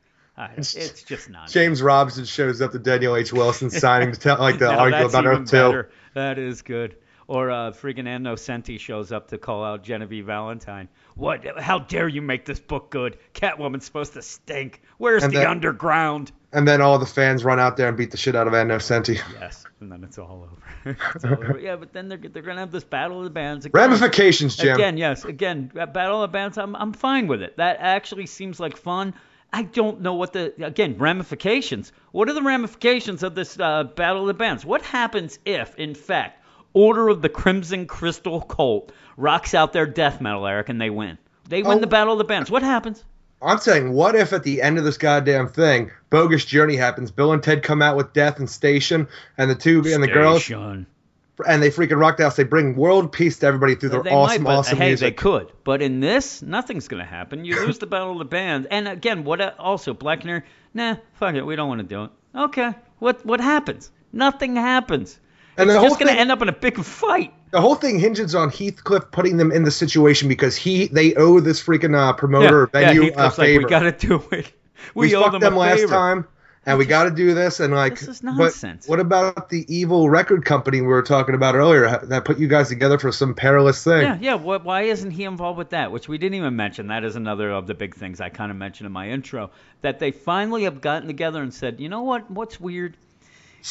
It's, 0.55 1.03
just 1.03 1.29
nonsense. 1.29 1.53
James 1.53 1.81
Robinson 1.81 2.25
shows 2.25 2.61
up 2.61 2.71
to 2.73 2.79
Daniel 2.79 3.15
H. 3.15 3.33
Wilson 3.33 3.71
signing 3.71 4.11
to 4.11 4.19
tell, 4.19 4.37
like 4.37 4.59
the 4.59 4.65
No, 4.71 4.87
about 4.87 5.25
Earth 5.25 5.49
better. 5.51 5.89
That 6.13 6.37
is 6.37 6.61
good. 6.61 6.97
Or 7.27 7.49
uh, 7.49 7.71
freaking 7.71 8.07
Ann 8.07 8.23
Nocenti 8.23 8.79
shows 8.79 9.11
up 9.11 9.29
to 9.29 9.37
call 9.37 9.63
out 9.63 9.83
Genevieve 9.83 10.25
Valentine. 10.27 10.89
What? 11.17 11.59
How 11.59 11.79
dare 11.79 12.07
you 12.07 12.21
make 12.21 12.45
this 12.45 12.59
book 12.59 12.89
good? 12.89 13.17
Catwoman's 13.33 13.85
supposed 13.85 14.13
to 14.13 14.21
stink. 14.21 14.81
Where's 14.97 15.23
And 15.23 15.33
the 15.33 15.39
then- 15.39 15.47
underground? 15.47 16.31
And 16.53 16.65
then 16.67 16.81
all 16.81 16.97
the 16.97 17.05
fans 17.05 17.43
run 17.43 17.59
out 17.59 17.75
there 17.75 17.89
and 17.89 17.97
beat 17.97 18.11
the 18.11 18.17
shit 18.17 18.33
out 18.35 18.47
of 18.47 18.53
Ann 18.53 18.69
Nocenti. 18.69 19.19
Yes, 19.39 19.65
and 19.81 19.91
then 19.91 20.03
it's 20.03 20.17
all 20.17 20.47
over. 20.49 20.95
It's 21.15 21.25
all 21.25 21.33
over. 21.33 21.59
Yeah, 21.59 21.75
but 21.75 21.91
then 21.91 22.07
they're 22.07 22.17
they're 22.17 22.41
gonna 22.41 22.61
have 22.61 22.71
this 22.71 22.85
battle 22.85 23.17
of 23.17 23.25
the 23.25 23.29
bands 23.29 23.65
again. 23.65 23.81
Ramifications, 23.81 24.55
Jim. 24.55 24.75
Again, 24.75 24.95
yes, 24.97 25.25
again, 25.25 25.69
battle 25.73 26.23
of 26.23 26.29
the 26.29 26.33
bands. 26.33 26.57
I'm 26.57 26.75
I'm 26.77 26.93
fine 26.93 27.27
with 27.27 27.41
it. 27.41 27.57
That 27.57 27.77
actually 27.81 28.25
seems 28.27 28.59
like 28.61 28.77
fun. 28.77 29.13
I 29.51 29.63
don't 29.63 29.99
know 30.01 30.13
what 30.13 30.31
the 30.31 30.53
again 30.65 30.97
ramifications. 30.97 31.91
What 32.11 32.29
are 32.29 32.33
the 32.33 32.41
ramifications 32.41 33.23
of 33.23 33.35
this 33.35 33.59
uh, 33.59 33.83
battle 33.83 34.21
of 34.21 34.27
the 34.27 34.33
bands? 34.33 34.65
What 34.65 34.81
happens 34.83 35.39
if, 35.45 35.75
in 35.75 35.93
fact, 35.95 36.41
Order 36.73 37.09
of 37.09 37.21
the 37.21 37.29
Crimson 37.29 37.85
Crystal 37.87 38.39
Cult 38.41 38.91
rocks 39.17 39.53
out 39.53 39.73
their 39.73 39.85
death 39.85 40.21
metal, 40.21 40.47
Eric, 40.47 40.69
and 40.69 40.79
they 40.79 40.89
win? 40.89 41.17
They 41.49 41.63
win 41.63 41.77
Oh. 41.79 41.81
the 41.81 41.87
battle 41.87 42.13
of 42.13 42.17
the 42.19 42.23
bands. 42.23 42.49
What 42.49 42.63
happens? 42.63 43.03
I'm 43.41 43.59
saying, 43.59 43.91
what 43.93 44.15
if 44.15 44.33
at 44.33 44.43
the 44.43 44.61
end 44.61 44.77
of 44.79 44.83
this 44.83 44.97
goddamn 44.97 45.47
thing, 45.49 45.91
bogus 46.09 46.43
journey 46.45 46.75
happens? 46.75 47.11
Bill 47.11 47.33
and 47.33 47.43
Ted 47.43 47.61
come 47.61 47.81
out 47.81 47.95
with 47.95 48.11
Death 48.13 48.39
and 48.39 48.49
Station, 48.49 49.07
and 49.37 49.49
the 49.49 49.55
two 49.55 49.83
and 49.85 50.01
the 50.01 50.07
girls, 50.07 50.49
and 50.49 51.61
they 51.61 51.69
freaking 51.69 51.99
rock 51.99 52.17
the 52.17 52.23
house. 52.23 52.35
They 52.35 52.43
bring 52.43 52.75
world 52.75 53.11
peace 53.11 53.37
to 53.39 53.45
everybody 53.45 53.75
through 53.75 53.89
their 53.89 54.01
They 54.01 54.09
awesome, 54.09 54.41
might, 54.41 54.49
but 54.49 54.57
awesome 54.57 54.77
hey, 54.79 54.87
music. 54.87 55.17
they 55.17 55.21
could. 55.21 55.51
But 55.63 55.83
in 55.83 55.99
this, 55.99 56.41
nothing's 56.41 56.87
gonna 56.87 57.05
happen. 57.05 57.45
You 57.45 57.63
lose 57.63 57.77
the 57.77 57.85
battle 57.85 58.13
of 58.13 58.17
the 58.17 58.25
bands. 58.25 58.67
And 58.71 58.87
again, 58.87 59.23
what 59.23 59.39
uh, 59.39 59.51
also 59.59 59.93
Black 59.93 60.21
Canary? 60.21 60.41
Nah, 60.73 60.95
fuck 61.13 61.35
it, 61.35 61.43
we 61.45 61.55
don't 61.55 61.69
want 61.69 61.79
to 61.81 61.85
do 61.87 62.05
it. 62.05 62.09
Okay, 62.35 62.73
what 62.97 63.23
what 63.23 63.39
happens? 63.39 63.91
Nothing 64.11 64.55
happens. 64.55 65.19
And 65.57 65.69
it's 65.69 65.79
just 65.83 65.99
gonna 65.99 66.11
thing- 66.11 66.21
end 66.21 66.31
up 66.31 66.41
in 66.41 66.49
a 66.49 66.53
big 66.53 66.77
fight. 66.83 67.33
The 67.51 67.61
whole 67.61 67.75
thing 67.75 67.99
hinges 67.99 68.35
on 68.35 68.49
Heathcliff 68.49 69.09
putting 69.11 69.37
them 69.37 69.51
in 69.51 69.63
the 69.63 69.71
situation 69.71 70.27
because 70.27 70.55
he 70.55 70.87
they 70.87 71.15
owe 71.15 71.39
this 71.39 71.63
freaking 71.63 71.95
uh, 71.95 72.13
promoter 72.13 72.69
yeah, 72.73 72.79
venue 72.79 73.03
yeah, 73.03 73.07
a 73.15 73.29
Heathcliff's 73.29 73.37
like, 73.37 73.57
we 73.57 73.65
gotta 73.65 73.91
do 73.91 74.23
it. 74.31 74.51
We, 74.93 75.07
we 75.07 75.15
owe 75.15 75.23
fucked 75.23 75.33
them, 75.33 75.41
them, 75.41 75.55
last 75.55 75.79
favor. 75.79 75.91
time, 75.91 76.27
and 76.67 76.77
we 76.77 76.85
got 76.85 77.05
to 77.05 77.11
do 77.11 77.33
this. 77.33 77.59
And 77.59 77.73
like, 77.73 77.99
This 77.99 78.07
is 78.07 78.21
but 78.21 78.35
nonsense. 78.35 78.87
what 78.87 78.99
about 78.99 79.49
the 79.49 79.65
evil 79.73 80.09
record 80.09 80.45
company 80.45 80.81
we 80.81 80.87
were 80.87 81.01
talking 81.01 81.33
about 81.33 81.55
earlier 81.55 81.99
that 82.03 82.25
put 82.25 82.37
you 82.37 82.47
guys 82.47 82.69
together 82.69 82.99
for 82.99 83.11
some 83.11 83.33
perilous 83.33 83.83
thing? 83.83 84.03
Yeah, 84.03 84.17
yeah. 84.19 84.33
What, 84.35 84.63
why 84.63 84.83
isn't 84.83 85.11
he 85.11 85.23
involved 85.23 85.57
with 85.57 85.69
that? 85.71 85.91
Which 85.91 86.07
we 86.07 86.17
didn't 86.17 86.35
even 86.35 86.55
mention. 86.55 86.87
That 86.87 87.03
is 87.03 87.15
another 87.15 87.49
of 87.51 87.67
the 87.67 87.73
big 87.73 87.95
things 87.95 88.21
I 88.21 88.29
kind 88.29 88.51
of 88.51 88.57
mentioned 88.57 88.85
in 88.85 88.91
my 88.91 89.09
intro. 89.09 89.49
That 89.81 89.99
they 89.99 90.11
finally 90.11 90.63
have 90.63 90.79
gotten 90.79 91.07
together 91.07 91.41
and 91.41 91.53
said, 91.53 91.79
you 91.79 91.89
know 91.89 92.03
what? 92.03 92.29
What's 92.29 92.59
weird? 92.59 92.97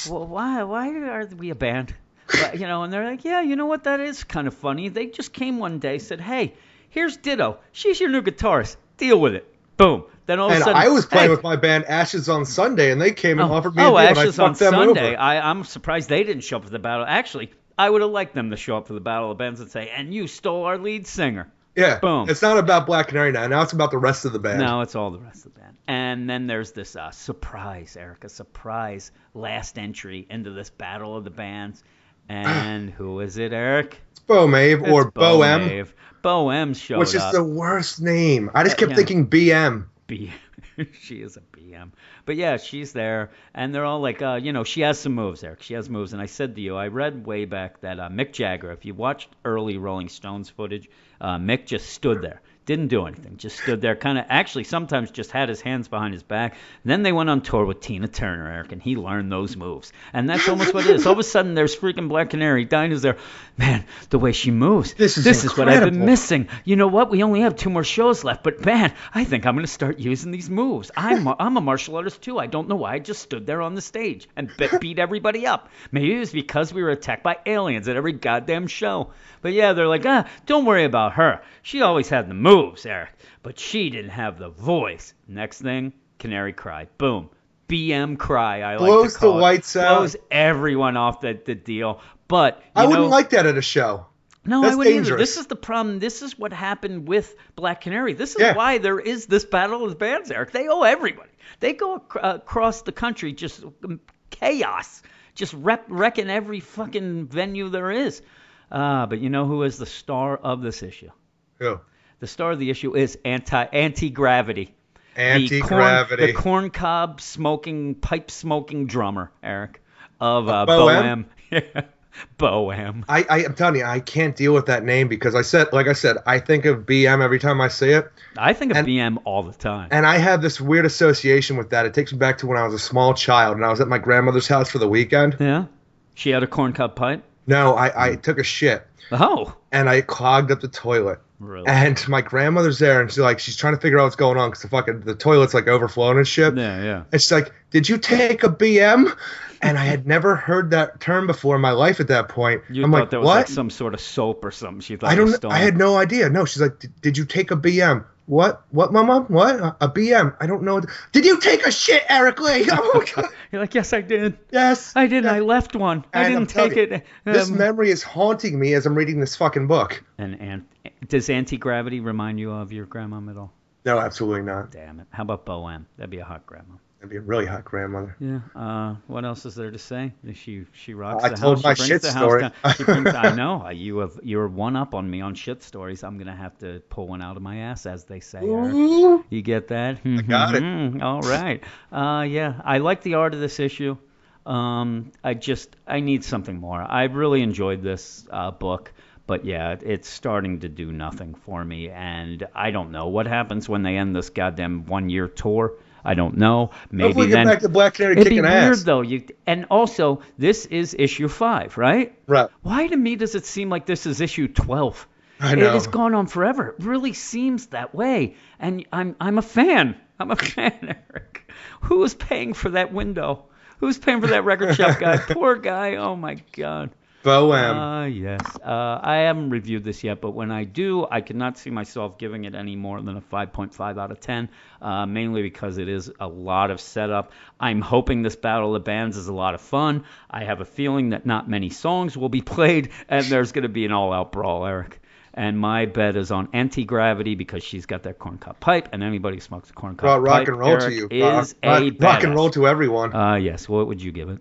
Well, 0.08 0.26
why 0.26 0.62
why 0.64 0.90
are 0.90 1.26
we 1.26 1.50
a 1.50 1.54
band? 1.54 1.94
But, 2.28 2.58
you 2.58 2.66
know, 2.66 2.82
and 2.82 2.92
they're 2.92 3.04
like, 3.04 3.24
yeah, 3.24 3.40
you 3.42 3.56
know 3.56 3.66
what? 3.66 3.84
That 3.84 4.00
is 4.00 4.24
kind 4.24 4.46
of 4.46 4.54
funny. 4.54 4.88
They 4.88 5.06
just 5.06 5.32
came 5.32 5.58
one 5.58 5.78
day, 5.78 5.98
said, 5.98 6.20
hey, 6.20 6.54
here's 6.90 7.16
Ditto. 7.16 7.58
She's 7.72 8.00
your 8.00 8.10
new 8.10 8.22
guitarist. 8.22 8.76
Deal 8.96 9.20
with 9.20 9.34
it. 9.34 9.52
Boom. 9.76 10.04
Then 10.26 10.40
all 10.40 10.46
of 10.48 10.52
And 10.54 10.62
a 10.62 10.64
sudden, 10.64 10.82
I 10.82 10.88
was 10.88 11.06
playing 11.06 11.26
hey, 11.26 11.30
with 11.30 11.42
my 11.44 11.54
band 11.56 11.84
Ashes 11.84 12.28
on 12.28 12.44
Sunday, 12.44 12.90
and 12.90 13.00
they 13.00 13.12
came 13.12 13.38
and 13.38 13.50
Oh, 13.50 13.54
offered 13.54 13.76
me 13.76 13.82
oh, 13.84 13.96
a 13.96 14.00
deal, 14.02 14.08
and 14.08 14.18
I 14.18 14.22
Ashes 14.22 14.38
on 14.40 14.54
Sunday. 14.56 15.08
over. 15.10 15.20
I, 15.20 15.38
I'm 15.38 15.62
surprised 15.64 16.08
they 16.08 16.24
didn't 16.24 16.42
show 16.42 16.56
up 16.56 16.64
for 16.64 16.70
the 16.70 16.78
battle. 16.80 17.06
Actually, 17.06 17.52
I 17.78 17.88
would 17.88 18.02
have 18.02 18.10
liked 18.10 18.34
them 18.34 18.50
to 18.50 18.56
show 18.56 18.76
up 18.78 18.88
for 18.88 18.94
the 18.94 19.00
Battle 19.00 19.30
of 19.30 19.38
Bands 19.38 19.60
and 19.60 19.70
say, 19.70 19.90
and 19.90 20.12
you 20.12 20.26
stole 20.26 20.64
our 20.64 20.78
lead 20.78 21.06
singer. 21.06 21.52
Yeah, 21.76 21.98
Boom. 21.98 22.28
It's 22.30 22.40
not 22.40 22.56
about 22.56 22.86
Black 22.86 23.08
Canary 23.08 23.32
now. 23.32 23.46
Now 23.48 23.60
it's 23.60 23.74
about 23.74 23.90
the 23.90 23.98
rest 23.98 24.24
of 24.24 24.32
the 24.32 24.38
band. 24.38 24.60
No, 24.60 24.80
it's 24.80 24.94
all 24.94 25.10
the 25.10 25.18
rest 25.18 25.44
of 25.44 25.52
the 25.52 25.60
band. 25.60 25.76
And 25.86 26.28
then 26.28 26.46
there's 26.46 26.72
this 26.72 26.96
uh, 26.96 27.10
surprise, 27.10 27.96
Erica, 27.98 28.30
surprise 28.30 29.12
last 29.34 29.78
entry 29.78 30.26
into 30.30 30.50
this 30.50 30.70
Battle 30.70 31.14
of 31.16 31.24
the 31.24 31.30
Bands. 31.30 31.84
And 32.28 32.90
who 32.90 33.20
is 33.20 33.38
it, 33.38 33.52
Eric? 33.52 34.00
It's 34.10 34.20
Bo 34.20 34.46
Maeve 34.46 34.82
or 34.82 35.10
Bo 35.10 35.42
M, 35.42 35.86
Bo 36.22 36.50
M 36.50 36.74
showed 36.74 36.98
which 36.98 37.14
is 37.14 37.22
up. 37.22 37.32
the 37.32 37.44
worst 37.44 38.00
name. 38.00 38.50
I 38.54 38.64
just 38.64 38.76
kept 38.76 38.90
Yeah. 38.90 38.96
thinking 38.96 39.28
BM. 39.28 39.86
B. 40.06 40.32
she 41.00 41.16
is 41.22 41.36
a 41.36 41.40
BM. 41.56 41.90
But 42.24 42.36
yeah, 42.36 42.56
she's 42.56 42.92
there, 42.92 43.30
and 43.54 43.74
they're 43.74 43.84
all 43.84 44.00
like, 44.00 44.22
uh, 44.22 44.38
you 44.42 44.52
know, 44.52 44.64
she 44.64 44.80
has 44.82 44.98
some 44.98 45.14
moves, 45.14 45.42
Eric. 45.44 45.62
She 45.62 45.74
has 45.74 45.88
moves, 45.88 46.12
and 46.12 46.20
I 46.20 46.26
said 46.26 46.54
to 46.56 46.60
you, 46.60 46.76
I 46.76 46.88
read 46.88 47.26
way 47.26 47.44
back 47.44 47.80
that 47.80 47.98
uh, 48.00 48.08
Mick 48.08 48.32
Jagger, 48.32 48.72
if 48.72 48.84
you 48.84 48.94
watched 48.94 49.28
early 49.44 49.78
Rolling 49.78 50.08
Stones 50.08 50.50
footage, 50.50 50.88
uh, 51.20 51.36
Mick 51.38 51.66
just 51.66 51.90
stood 51.90 52.20
there, 52.22 52.40
didn't 52.66 52.88
do 52.88 53.06
anything, 53.06 53.36
just 53.36 53.58
stood 53.60 53.80
there, 53.80 53.94
kind 53.94 54.18
of, 54.18 54.26
actually, 54.28 54.64
sometimes 54.64 55.12
just 55.12 55.30
had 55.30 55.48
his 55.48 55.60
hands 55.60 55.86
behind 55.86 56.12
his 56.12 56.24
back. 56.24 56.56
then 56.84 57.02
they 57.02 57.12
went 57.12 57.30
on 57.30 57.40
tour 57.40 57.64
with 57.64 57.80
Tina 57.80 58.08
Turner, 58.08 58.52
Eric, 58.52 58.72
and 58.72 58.82
he 58.82 58.96
learned 58.96 59.30
those 59.30 59.56
moves, 59.56 59.92
and 60.12 60.28
that's 60.28 60.48
almost 60.48 60.74
what 60.74 60.84
it 60.84 60.96
is. 60.96 61.06
All 61.06 61.12
of 61.12 61.18
a 61.18 61.22
sudden, 61.22 61.54
there's 61.54 61.76
freaking 61.76 62.08
Black 62.08 62.30
Canary. 62.30 62.64
Dinah's 62.64 63.02
there, 63.02 63.16
man, 63.56 63.84
the 64.10 64.18
way 64.18 64.32
she 64.32 64.50
moves. 64.50 64.94
This 64.94 65.18
is 65.18 65.24
this 65.24 65.44
is 65.44 65.56
what 65.56 65.68
I've 65.68 65.84
been 65.84 66.04
missing. 66.04 66.48
You 66.64 66.76
know 66.76 66.88
what? 66.88 67.10
We 67.10 67.22
only 67.22 67.40
have 67.40 67.56
two 67.56 67.70
more 67.70 67.84
shows 67.84 68.24
left, 68.24 68.42
but 68.42 68.64
man, 68.64 68.92
I 69.14 69.24
think 69.24 69.46
I'm 69.46 69.54
going 69.54 69.64
to 69.66 69.72
start 69.72 69.98
using 69.98 70.30
these 70.30 70.50
moves. 70.50 70.90
I'm 70.96 71.26
a, 71.26 71.36
I'm 71.38 71.56
a 71.56 71.60
martial 71.60 71.96
artist 71.96 72.22
too. 72.22 72.38
I 72.38 72.46
don't 72.46 72.68
know 72.68 72.76
why 72.76 72.94
I 72.94 72.98
just 72.98 73.22
stood 73.22 73.46
there 73.46 73.62
on 73.62 73.74
the 73.74 73.80
stage 73.80 74.28
and 74.36 74.50
be- 74.56 74.68
beat 74.80 74.98
everybody 74.98 75.46
up. 75.46 75.70
Maybe 75.90 76.14
it 76.14 76.18
was 76.18 76.32
because 76.32 76.72
we 76.72 76.82
were 76.82 76.90
attacked 76.90 77.22
by 77.22 77.38
aliens 77.46 77.88
at 77.88 77.96
every 77.96 78.12
goddamn 78.12 78.66
show. 78.66 79.10
But 79.42 79.52
yeah, 79.52 79.72
they're 79.72 79.88
like, 79.88 80.06
ah, 80.06 80.28
don't 80.46 80.64
worry 80.64 80.84
about 80.84 81.14
her. 81.14 81.42
She 81.62 81.82
always 81.82 82.08
had 82.08 82.28
the 82.28 82.34
moves, 82.34 82.84
Eric, 82.86 83.10
but 83.42 83.58
she 83.58 83.90
didn't 83.90 84.10
have 84.10 84.38
the 84.38 84.48
voice. 84.50 85.14
Next 85.28 85.60
thing, 85.62 85.92
Canary 86.18 86.52
cry. 86.52 86.88
Boom. 86.98 87.30
BM 87.68 88.18
cry. 88.18 88.60
I 88.62 88.72
like 88.76 88.78
Blows 88.78 89.14
to 89.14 89.18
call 89.18 89.32
the 89.32 89.38
it. 89.38 89.42
lights 89.42 89.76
out. 89.76 89.98
Blows 89.98 90.16
everyone 90.30 90.96
off 90.96 91.20
the, 91.20 91.38
the 91.44 91.54
deal. 91.54 92.00
But 92.28 92.58
you 92.64 92.82
I 92.82 92.86
wouldn't 92.86 93.08
like 93.08 93.30
that 93.30 93.46
at 93.46 93.56
a 93.58 93.62
show. 93.62 94.06
no, 94.44 94.62
That's 94.62 94.72
I 94.72 94.76
wouldn't 94.76 94.96
either. 94.96 95.16
This 95.16 95.36
is 95.36 95.46
the 95.46 95.56
problem. 95.56 95.98
This 95.98 96.22
is 96.22 96.38
what 96.38 96.52
happened 96.52 97.06
with 97.08 97.34
Black 97.54 97.80
Canary. 97.82 98.14
This 98.14 98.34
is 98.36 98.40
Yeah. 98.40 98.54
why 98.56 98.78
there 98.78 98.98
is 99.00 99.26
this 99.26 99.44
battle 99.44 99.84
of 99.84 99.90
the 99.90 99.96
bands, 99.96 100.30
Eric. 100.30 100.52
They 100.52 100.68
owe 100.68 100.82
everybody. 100.82 101.30
They 101.60 101.72
go 101.72 101.96
ac- 101.96 102.20
uh, 102.20 102.34
across 102.36 102.82
the 102.82 102.92
country 102.92 103.32
just 103.32 103.64
um, 103.84 104.00
chaos, 104.30 105.02
just 105.34 105.52
rep- 105.54 105.86
wrecking 105.88 106.30
every 106.30 106.60
fucking 106.60 107.26
venue 107.26 107.68
there 107.68 107.90
is. 107.90 108.22
Uh, 108.70 109.06
but 109.06 109.20
you 109.20 109.30
know 109.30 109.46
who 109.46 109.62
is 109.62 109.78
the 109.78 109.86
star 109.86 110.36
of 110.36 110.60
this 110.62 110.82
issue? 110.82 111.10
Who? 111.58 111.80
The 112.18 112.26
star 112.26 112.52
of 112.52 112.58
the 112.58 112.70
issue 112.70 112.96
is 112.96 113.18
anti 113.24 113.62
anti 113.62 114.10
gravity. 114.10 114.74
Anti-gravity. 115.16 116.26
The 116.26 116.32
corn, 116.32 116.70
cob 116.70 117.20
smoking, 117.20 117.94
pipe 117.94 118.30
smoking 118.30 118.86
drummer, 118.86 119.30
Eric, 119.42 119.82
of 120.20 120.48
uh, 120.48 120.66
Bohem? 120.66 121.26
Bohem. 121.50 121.84
Bohem. 122.38 123.04
I, 123.08 123.26
I 123.28 123.44
am 123.44 123.54
telling 123.54 123.76
you, 123.80 123.84
I 123.84 124.00
can't 124.00 124.34
deal 124.34 124.54
with 124.54 124.66
that 124.66 124.84
name 124.84 125.08
because 125.08 125.34
I 125.34 125.42
said, 125.42 125.68
like 125.72 125.86
I 125.86 125.92
said, 125.92 126.16
I 126.26 126.38
think 126.38 126.64
of 126.64 126.86
BM 126.86 127.22
every 127.22 127.38
time 127.38 127.60
I 127.60 127.68
see 127.68 127.90
it, 127.90 128.10
I 128.38 128.52
think 128.54 128.70
of 128.72 128.78
And- 128.78 128.86
BM 128.88 129.18
all 129.24 129.42
the 129.42 129.52
time. 129.52 129.88
and 129.90 130.06
I 130.06 130.16
have 130.18 130.40
this 130.42 130.60
weird 130.60 130.86
association 130.86 131.56
with 131.58 131.70
that. 131.70 131.84
It 131.86 131.92
takes 131.94 132.12
me 132.12 132.18
back 132.18 132.38
to 132.38 132.46
when 132.46 132.56
I 132.58 132.64
was 132.64 132.72
a 132.74 132.78
small 132.78 133.12
child 133.14 133.56
and 133.56 133.64
I 133.66 133.70
was 133.70 133.80
at 133.80 133.88
my 133.88 133.98
grandmother's 133.98 134.48
house 134.48 134.70
for 134.70 134.78
the 134.78 134.88
weekend. 134.88 135.36
yeah. 135.40 135.66
She 136.14 136.30
had 136.30 136.42
a 136.42 136.46
corn 136.46 136.72
cob 136.72 136.96
pipe. 136.96 137.22
No, 137.46 137.74
I, 137.74 138.06
I 138.12 138.16
took 138.16 138.38
a 138.38 138.42
shit 138.42 138.86
Oh. 139.12 139.54
and 139.70 139.86
I 139.88 140.00
clogged 140.00 140.50
up 140.50 140.60
the 140.62 140.68
toilet. 140.68 141.20
Really? 141.38 141.66
And 141.68 142.08
my 142.08 142.22
grandmother's 142.22 142.78
there, 142.78 143.00
and 143.00 143.10
she's 143.10 143.18
like, 143.18 143.38
she's 143.38 143.56
trying 143.56 143.74
to 143.74 143.80
figure 143.80 143.98
out 143.98 144.04
what's 144.04 144.16
going 144.16 144.38
on 144.38 144.48
because 144.50 144.62
the 144.62 144.68
fucking 144.68 145.00
the 145.00 145.14
toilet's 145.14 145.52
like 145.54 145.68
overflowing 145.68 146.16
and 146.16 146.26
shit. 146.26 146.56
Yeah, 146.56 146.82
yeah. 146.82 147.02
And 147.12 147.20
she's 147.20 147.32
like, 147.32 147.52
"Did 147.70 147.88
you 147.88 147.98
take 147.98 148.42
a 148.42 148.48
BM?" 148.48 149.14
And 149.62 149.78
I 149.78 149.84
had 149.84 150.06
never 150.06 150.36
heard 150.36 150.70
that 150.70 151.00
term 151.00 151.26
before 151.26 151.56
in 151.56 151.62
my 151.62 151.72
life 151.72 152.00
at 152.00 152.08
that 152.08 152.28
point. 152.28 152.62
You 152.70 152.84
I'm 152.84 152.90
thought 152.90 153.00
like, 153.00 153.10
that 153.10 153.20
was 153.20 153.26
"What?" 153.26 153.34
like 153.36 153.48
some 153.48 153.68
sort 153.70 153.92
of 153.94 154.00
soap 154.00 154.44
or 154.44 154.50
something. 154.50 154.80
She 154.80 154.96
thought 154.96 155.10
I 155.10 155.14
don't. 155.14 155.44
I 155.44 155.58
had 155.58 155.76
no 155.76 155.96
idea. 155.96 156.28
No, 156.30 156.46
she's 156.46 156.62
like, 156.62 156.78
"Did- 156.78 157.00
"Did 157.02 157.18
you 157.18 157.24
take 157.26 157.50
a 157.50 157.56
BM?" 157.56 158.04
What? 158.26 158.62
What, 158.70 158.92
mama? 158.92 159.24
What? 159.28 159.54
A, 159.60 159.76
a 159.82 159.88
BM? 159.88 160.36
I 160.40 160.46
don't 160.46 160.62
know. 160.64 160.80
Did 161.12 161.24
you 161.24 161.38
take 161.40 161.64
a 161.66 161.70
shit, 161.70 162.02
Eric 162.08 162.40
Lee? 162.40 162.66
Oh 162.72 162.90
my 162.94 163.04
god. 163.14 163.30
You're 163.52 163.60
like, 163.62 163.74
yes, 163.74 163.92
I 163.92 164.00
did. 164.00 164.36
Yes. 164.50 164.92
I 164.96 165.06
did. 165.06 165.24
I 165.26 165.38
left 165.40 165.76
one. 165.76 166.04
I 166.12 166.24
And 166.24 166.34
I'm 166.34 166.44
didn't 166.44 166.50
take 166.50 166.76
it. 166.76 167.06
This 167.24 167.48
Um, 167.50 167.56
memory 167.56 167.90
is 167.90 168.02
haunting 168.02 168.58
me 168.58 168.74
as 168.74 168.84
I'm 168.86 168.94
reading 168.96 169.20
this 169.20 169.36
fucking 169.36 169.66
book. 169.68 170.02
and 170.18 170.40
and 170.40 170.64
does 171.08 171.30
anti 171.30 171.56
gravity 171.56 172.00
remind 172.00 172.40
you 172.40 172.50
of 172.50 172.72
your 172.72 172.86
grandma 172.86 173.18
at 173.30 173.36
all? 173.36 173.52
No, 173.84 173.98
absolutely 174.00 174.42
not. 174.42 174.72
Damn 174.72 174.98
it. 175.00 175.06
How 175.10 175.22
about 175.22 175.46
Bohem? 175.46 175.84
That'd 175.96 176.10
be 176.10 176.18
a 176.18 176.24
hot 176.24 176.44
grandma. 176.46 176.74
That'd 176.98 177.10
be 177.10 177.16
a 177.18 177.20
really 177.20 177.44
hot 177.44 177.64
grandmother. 177.64 178.16
Yeah. 178.18 178.40
Uh, 178.54 178.96
what 179.06 179.26
else 179.26 179.44
is 179.44 179.54
there 179.54 179.70
to 179.70 179.78
say? 179.78 180.12
She 180.32 180.64
she 180.72 180.94
rocks 180.94 181.22
I 181.24 181.28
the 181.28 181.36
told 181.36 181.58
house. 181.58 181.64
my 181.64 181.74
she 181.74 181.84
shit 181.84 182.02
the 182.02 182.10
story. 182.10 182.42
House 182.44 182.52
down. 182.62 182.74
She 182.74 182.84
brings, 182.84 183.06
I 183.14 183.34
know 183.34 183.66
uh, 183.66 183.70
you 183.70 183.98
have 183.98 184.18
you're 184.22 184.48
one 184.48 184.76
up 184.76 184.94
on 184.94 185.08
me 185.10 185.20
on 185.20 185.34
shit 185.34 185.62
stories. 185.62 186.02
I'm 186.02 186.16
gonna 186.16 186.34
have 186.34 186.56
to 186.58 186.80
pull 186.88 187.06
one 187.06 187.20
out 187.20 187.36
of 187.36 187.42
my 187.42 187.58
ass, 187.58 187.84
as 187.84 188.04
they 188.04 188.20
say. 188.20 188.40
Eric. 188.42 189.24
You 189.28 189.42
get 189.42 189.68
that? 189.68 189.98
I 190.06 190.22
got 190.22 190.54
it. 190.54 191.02
All 191.02 191.20
right. 191.20 191.62
Uh, 191.92 192.22
yeah, 192.22 192.60
I 192.64 192.78
like 192.78 193.02
the 193.02 193.14
art 193.14 193.34
of 193.34 193.40
this 193.40 193.60
issue. 193.60 193.98
Um, 194.46 195.12
I 195.22 195.34
just 195.34 195.76
I 195.86 196.00
need 196.00 196.24
something 196.24 196.56
more. 196.58 196.80
I 196.80 197.04
really 197.04 197.42
enjoyed 197.42 197.82
this 197.82 198.26
uh, 198.30 198.52
book, 198.52 198.92
but 199.26 199.44
yeah, 199.44 199.76
it's 199.82 200.08
starting 200.08 200.60
to 200.60 200.70
do 200.70 200.92
nothing 200.92 201.34
for 201.34 201.62
me, 201.62 201.90
and 201.90 202.46
I 202.54 202.70
don't 202.70 202.90
know 202.90 203.08
what 203.08 203.26
happens 203.26 203.68
when 203.68 203.82
they 203.82 203.96
end 203.96 204.16
this 204.16 204.30
goddamn 204.30 204.86
one 204.86 205.10
year 205.10 205.28
tour. 205.28 205.74
I 206.06 206.14
don't 206.14 206.36
know. 206.36 206.70
Maybe 206.90 207.08
Hopefully, 207.08 207.26
then 207.30 207.46
get 207.46 207.52
back 207.52 207.60
to 207.62 207.68
Black 207.68 207.94
Canary 207.94 208.12
it'd 208.12 208.24
kicking 208.24 208.42
be 208.42 208.48
ass. 208.48 208.64
weird 208.64 208.78
though. 208.86 209.00
You 209.02 209.26
and 209.46 209.66
also 209.70 210.22
this 210.38 210.64
is 210.66 210.94
issue 210.98 211.28
five, 211.28 211.76
right? 211.76 212.16
Right. 212.26 212.48
Why 212.62 212.86
to 212.86 212.96
me 212.96 213.16
does 213.16 213.34
it 213.34 213.44
seem 213.44 213.68
like 213.70 213.86
this 213.86 214.06
is 214.06 214.20
issue 214.20 214.48
12? 214.48 215.08
I 215.40 215.54
know. 215.54 215.66
It 215.66 215.72
has 215.74 215.86
gone 215.88 216.14
on 216.14 216.26
forever. 216.28 216.76
It 216.78 216.84
really 216.84 217.12
seems 217.12 217.66
that 217.68 217.94
way. 217.94 218.36
And 218.58 218.86
I'm 218.92 219.16
I'm 219.20 219.38
a 219.38 219.42
fan. 219.42 219.96
I'm 220.18 220.30
a 220.30 220.36
fan, 220.52 220.96
Eric. 221.12 221.50
Who 221.82 222.02
is 222.04 222.14
paying 222.14 222.54
for 222.54 222.70
that 222.70 222.92
window? 222.92 223.44
Who's 223.78 223.98
paying 223.98 224.20
for 224.20 224.28
that 224.28 224.44
record 224.44 224.74
shop 224.76 224.98
guy? 224.98 225.16
Poor 225.28 225.56
guy. 225.56 225.96
Oh 225.96 226.16
my 226.16 226.36
god. 226.52 226.90
Bohem. 227.26 227.74
Ah, 227.74 228.04
yes. 228.04 228.40
Uh, 228.64 229.00
I 229.02 229.16
haven't 229.26 229.50
reviewed 229.50 229.82
this 229.82 230.04
yet, 230.04 230.20
but 230.20 230.30
when 230.30 230.52
I 230.52 230.62
do, 230.62 231.04
I 231.10 231.20
cannot 231.20 231.58
see 231.58 231.70
myself 231.70 232.18
giving 232.18 232.44
it 232.44 232.54
any 232.54 232.76
more 232.76 233.02
than 233.02 233.16
a 233.16 233.20
5.5 233.20 233.98
out 233.98 234.12
of 234.12 234.20
10, 234.20 234.48
uh, 234.80 235.06
mainly 235.06 235.42
because 235.42 235.78
it 235.78 235.88
is 235.88 236.10
a 236.20 236.28
lot 236.28 236.70
of 236.70 236.80
setup. 236.80 237.32
I'm 237.58 237.80
hoping 237.80 238.22
this 238.22 238.36
Battle 238.36 238.76
of 238.76 238.84
the 238.84 238.84
Bands 238.84 239.16
is 239.16 239.26
a 239.26 239.34
lot 239.34 239.54
of 239.54 239.60
fun. 239.60 240.04
I 240.30 240.44
have 240.44 240.60
a 240.60 240.64
feeling 240.64 241.10
that 241.10 241.26
not 241.26 241.50
many 241.50 241.68
songs 241.70 242.16
will 242.16 242.28
be 242.28 242.42
played, 242.54 242.90
and 243.08 243.26
there's 243.26 243.50
going 243.50 243.64
to 243.64 243.68
be 243.68 243.84
an 243.84 243.92
all-out 243.92 244.30
brawl, 244.30 244.64
Eric. 244.64 245.00
And 245.34 245.58
my 245.58 245.84
bet 245.84 246.16
is 246.16 246.30
on 246.30 246.48
anti-gravity 246.52 247.34
because 247.34 247.62
she's 247.62 247.86
got 247.86 248.04
that 248.04 248.20
corn 248.20 248.38
corncob 248.38 248.60
pipe, 248.60 248.90
and 248.92 249.02
anybody 249.02 249.36
who 249.36 249.40
smokes 249.40 249.68
a 249.68 249.72
corncob 249.72 250.04
Rock, 250.04 250.22
rock 250.22 250.38
pipe, 250.38 250.48
and 250.48 250.58
roll 250.58 250.78
to 250.78 250.92
you. 250.92 251.08
is 251.10 251.22
rock, 251.22 251.48
a 251.62 251.68
rock, 251.68 251.92
rock 252.00 252.22
and 252.22 252.34
roll 252.36 252.50
to 252.50 252.68
everyone. 252.68 253.14
Uh, 253.14 253.34
yes. 253.34 253.68
What 253.68 253.88
would 253.88 254.00
you 254.00 254.12
give 254.12 254.30
it? 254.30 254.38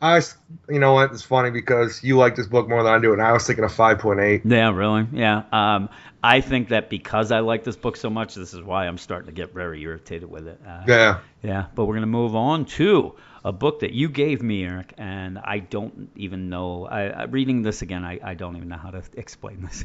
I 0.00 0.16
was, 0.16 0.36
you 0.68 0.78
know 0.78 0.92
what? 0.92 1.12
It's 1.12 1.22
funny 1.22 1.50
because 1.50 2.02
you 2.04 2.18
like 2.18 2.36
this 2.36 2.46
book 2.46 2.68
more 2.68 2.82
than 2.82 2.92
I 2.92 2.98
do, 2.98 3.12
and 3.12 3.22
I 3.22 3.32
was 3.32 3.46
thinking 3.46 3.64
of 3.64 3.72
5.8. 3.72 4.42
Yeah, 4.44 4.70
really. 4.70 5.06
Yeah. 5.12 5.44
Um, 5.52 5.88
I 6.22 6.40
think 6.42 6.68
that 6.68 6.90
because 6.90 7.32
I 7.32 7.40
like 7.40 7.64
this 7.64 7.76
book 7.76 7.96
so 7.96 8.10
much, 8.10 8.34
this 8.34 8.52
is 8.52 8.62
why 8.62 8.86
I'm 8.86 8.98
starting 8.98 9.26
to 9.26 9.32
get 9.32 9.54
very 9.54 9.80
irritated 9.82 10.28
with 10.28 10.48
it. 10.48 10.60
Uh, 10.66 10.82
Yeah. 10.86 11.18
Yeah. 11.42 11.66
But 11.74 11.86
we're 11.86 11.94
gonna 11.94 12.06
move 12.06 12.34
on 12.34 12.64
to 12.66 13.14
a 13.44 13.52
book 13.52 13.80
that 13.80 13.92
you 13.92 14.08
gave 14.08 14.42
me, 14.42 14.64
Eric, 14.64 14.92
and 14.98 15.38
I 15.38 15.60
don't 15.60 16.10
even 16.16 16.50
know. 16.50 16.86
I, 16.86 17.04
I 17.06 17.22
reading 17.24 17.62
this 17.62 17.80
again, 17.80 18.04
I, 18.04 18.18
I 18.22 18.34
don't 18.34 18.56
even 18.56 18.68
know 18.68 18.76
how 18.76 18.90
to 18.90 19.02
explain 19.14 19.62
this. 19.62 19.84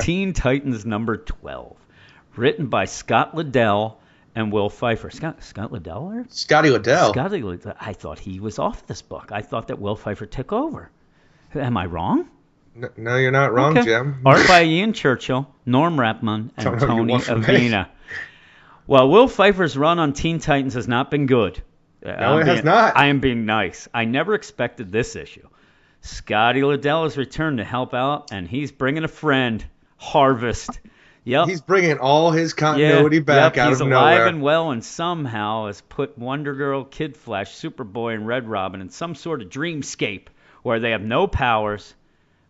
Teen 0.04 0.32
Titans 0.32 0.86
number 0.86 1.16
12, 1.16 1.76
written 2.36 2.68
by 2.68 2.84
Scott 2.84 3.34
Lobdell 3.34 3.96
and 4.38 4.52
Will 4.52 4.70
Pfeiffer. 4.70 5.10
Scott 5.10 5.42
Scott 5.42 5.72
Lobdell, 5.72 6.14
Eric? 6.14 6.26
Scotty 6.30 6.68
Lobdell. 6.70 7.10
Scotty 7.10 7.42
Lobdell. 7.42 7.76
I 7.80 7.92
thought 7.92 8.18
he 8.18 8.38
was 8.40 8.58
off 8.58 8.86
this 8.86 9.02
book. 9.02 9.30
I 9.32 9.42
thought 9.42 9.68
that 9.68 9.80
Will 9.80 9.96
Pfeiffer 9.96 10.26
took 10.26 10.52
over. 10.52 10.90
Am 11.54 11.76
I 11.76 11.86
wrong? 11.86 12.28
N- 12.76 12.90
no, 12.96 13.16
you're 13.16 13.30
not 13.32 13.52
wrong, 13.52 13.76
Okay. 13.76 13.86
Jim. 13.86 14.22
Art 14.26 14.46
by 14.46 14.62
Ian 14.64 14.92
Churchill, 14.92 15.48
Norm 15.66 15.96
Rapmund, 15.96 16.50
and 16.56 16.64
Don't 16.64 16.64
know 16.64 16.72
what 16.72 16.80
you 16.80 16.86
Tony 16.86 17.12
want 17.12 17.24
from 17.24 17.40
me. 17.40 17.46
Avina. 17.46 17.88
Well, 18.86 19.08
Will 19.10 19.28
Pfeiffer's 19.28 19.76
run 19.76 19.98
on 19.98 20.12
Teen 20.12 20.38
Titans 20.38 20.74
has 20.74 20.86
not 20.88 21.10
been 21.10 21.26
good. 21.26 21.60
No, 22.04 22.12
I'm 22.12 22.40
it 22.42 22.46
has 22.46 22.56
being- 22.58 22.64
not. 22.66 22.96
I 22.96 23.06
am 23.06 23.18
being 23.20 23.44
nice. 23.44 23.88
I 23.92 24.04
never 24.04 24.34
expected 24.34 24.92
this 24.92 25.16
issue. 25.16 25.48
Scotty 26.00 26.60
Lobdell 26.60 27.02
has 27.02 27.16
returned 27.16 27.58
to 27.58 27.64
help 27.64 27.92
out, 27.92 28.30
and 28.30 28.46
he's 28.46 28.70
bringing 28.70 29.02
a 29.02 29.08
friend, 29.08 29.64
Harvest. 29.96 30.78
Yep. 31.28 31.48
He's 31.48 31.60
bringing 31.60 31.98
all 31.98 32.30
his 32.30 32.54
continuity 32.54 33.18
back 33.18 33.56
yep, 33.56 33.66
out 33.66 33.68
he's 33.68 33.82
of 33.82 33.88
alive 33.88 34.28
and 34.28 34.40
well, 34.40 34.70
and 34.70 34.82
somehow 34.82 35.66
has 35.66 35.82
put 35.82 36.16
Wonder 36.16 36.54
Girl, 36.54 36.84
Kid 36.84 37.18
Flash, 37.18 37.54
Superboy, 37.54 38.14
and 38.14 38.26
Red 38.26 38.48
Robin 38.48 38.80
in 38.80 38.88
some 38.88 39.14
sort 39.14 39.42
of 39.42 39.50
dreamscape 39.50 40.28
where 40.62 40.80
they 40.80 40.92
have 40.92 41.02
no 41.02 41.26
powers, 41.26 41.94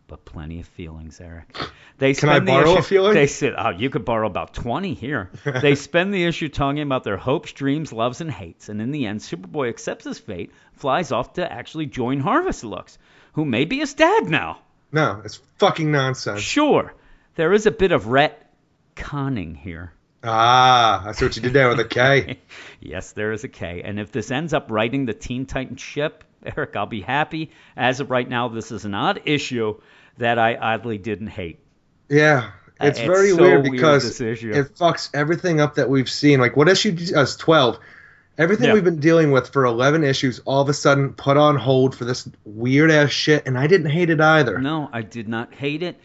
but 0.07 0.24
plenty 0.24 0.60
of 0.60 0.68
feelings, 0.68 1.20
Eric. 1.20 1.58
They 1.98 2.15
Can 2.15 2.28
I 2.28 2.39
borrow 2.39 2.76
a 2.76 2.82
feeling? 2.82 3.15
They 3.15 3.26
said, 3.26 3.55
"Oh, 3.58 3.70
you 3.70 3.90
could 3.90 4.05
borrow 4.05 4.28
about 4.28 4.55
20 4.55 4.94
here." 4.94 5.32
they 5.60 5.74
spend 5.74 6.15
the 6.15 6.23
issue 6.23 6.48
talking 6.48 6.82
about 6.82 7.02
their 7.02 7.16
hopes, 7.16 7.50
dreams, 7.50 7.92
loves, 7.92 8.20
and 8.20 8.31
hates, 8.31 8.68
and 8.68 8.81
in 8.81 8.92
the 8.92 9.07
end, 9.07 9.18
Superboy 9.18 9.70
accepts 9.70 10.05
his 10.05 10.20
fate, 10.20 10.52
flies 10.74 11.10
off 11.10 11.32
to 11.32 11.52
actually 11.52 11.86
join 11.86 12.20
Harvest 12.20 12.62
Looks, 12.62 12.97
who 13.32 13.44
may 13.44 13.65
be 13.65 13.78
his 13.81 13.94
dad 13.94 14.28
now. 14.28 14.60
no, 14.92 15.20
it's 15.24 15.40
fucking 15.57 15.90
nonsense. 15.90 16.42
Sure, 16.42 16.94
there 17.34 17.52
is 17.52 17.66
a 17.66 17.73
bit 17.73 17.90
of 17.90 18.07
retconning 18.99 19.57
here. 19.57 19.93
Ah, 20.25 21.02
that's 21.05 21.20
what 21.23 21.36
you 21.36 21.43
did 21.43 21.52
there 21.52 21.68
with 21.68 21.78
a 21.81 21.85
K. 21.85 22.39
yes, 22.81 23.12
there 23.12 23.33
is 23.33 23.44
a 23.44 23.49
K. 23.49 23.83
And 23.85 24.01
if 24.01 24.10
this 24.10 24.31
ends 24.31 24.52
up 24.52 24.70
writing 24.70 25.07
the 25.07 25.15
Teen 25.15 25.47
Titans 25.47 25.81
ship, 25.81 26.25
Eric, 26.44 26.75
I'll 26.77 26.86
be 26.86 27.01
happy. 27.01 27.51
As 27.77 28.01
of 28.01 28.10
right 28.10 28.28
now, 28.28 28.49
this 28.49 28.73
is 28.73 28.85
an 28.85 28.94
odd 28.94 29.23
issue 29.25 29.81
that 30.18 30.39
I 30.39 30.57
oddly 30.57 30.99
didn't 30.99 31.28
hate. 31.28 31.60
Yeah, 32.09 32.51
it's, 32.81 32.81
Uh, 32.81 32.86
it's 32.86 33.01
very 33.01 33.31
so 33.31 33.36
weird 33.36 33.62
weird, 33.62 33.73
because 33.73 34.02
this 34.05 34.20
issue. 34.20 34.51
it 34.52 34.75
fucks 34.75 35.10
everything 35.15 35.60
up 35.60 35.77
that 35.77 35.89
we've 35.89 36.10
seen. 36.10 36.41
Like 36.41 36.57
what 36.57 36.68
issue 36.68 36.97
is 36.99 37.36
twelve? 37.36 37.78
Everything 38.36 38.68
Yeah. 38.68 38.75
we've 38.75 38.85
been 38.85 39.01
dealing 39.01 39.31
with 39.33 39.49
for 39.52 39.65
eleven 39.65 40.02
issues, 40.05 40.41
all 40.41 40.62
of 40.62 40.68
a 40.68 40.75
sudden 40.75 41.12
put 41.12 41.36
on 41.36 41.57
hold 41.57 41.94
for 41.94 42.05
this 42.05 42.28
weird 42.44 42.91
ass 42.91 43.10
shit, 43.10 43.47
and 43.47 43.59
I 43.59 43.67
didn't 43.67 43.91
hate 43.91 44.10
it 44.10 44.20
either. 44.20 44.59
No, 44.59 44.89
I 44.93 45.02
did 45.02 45.28
not 45.28 45.55
hate 45.55 45.83
it. 45.83 45.97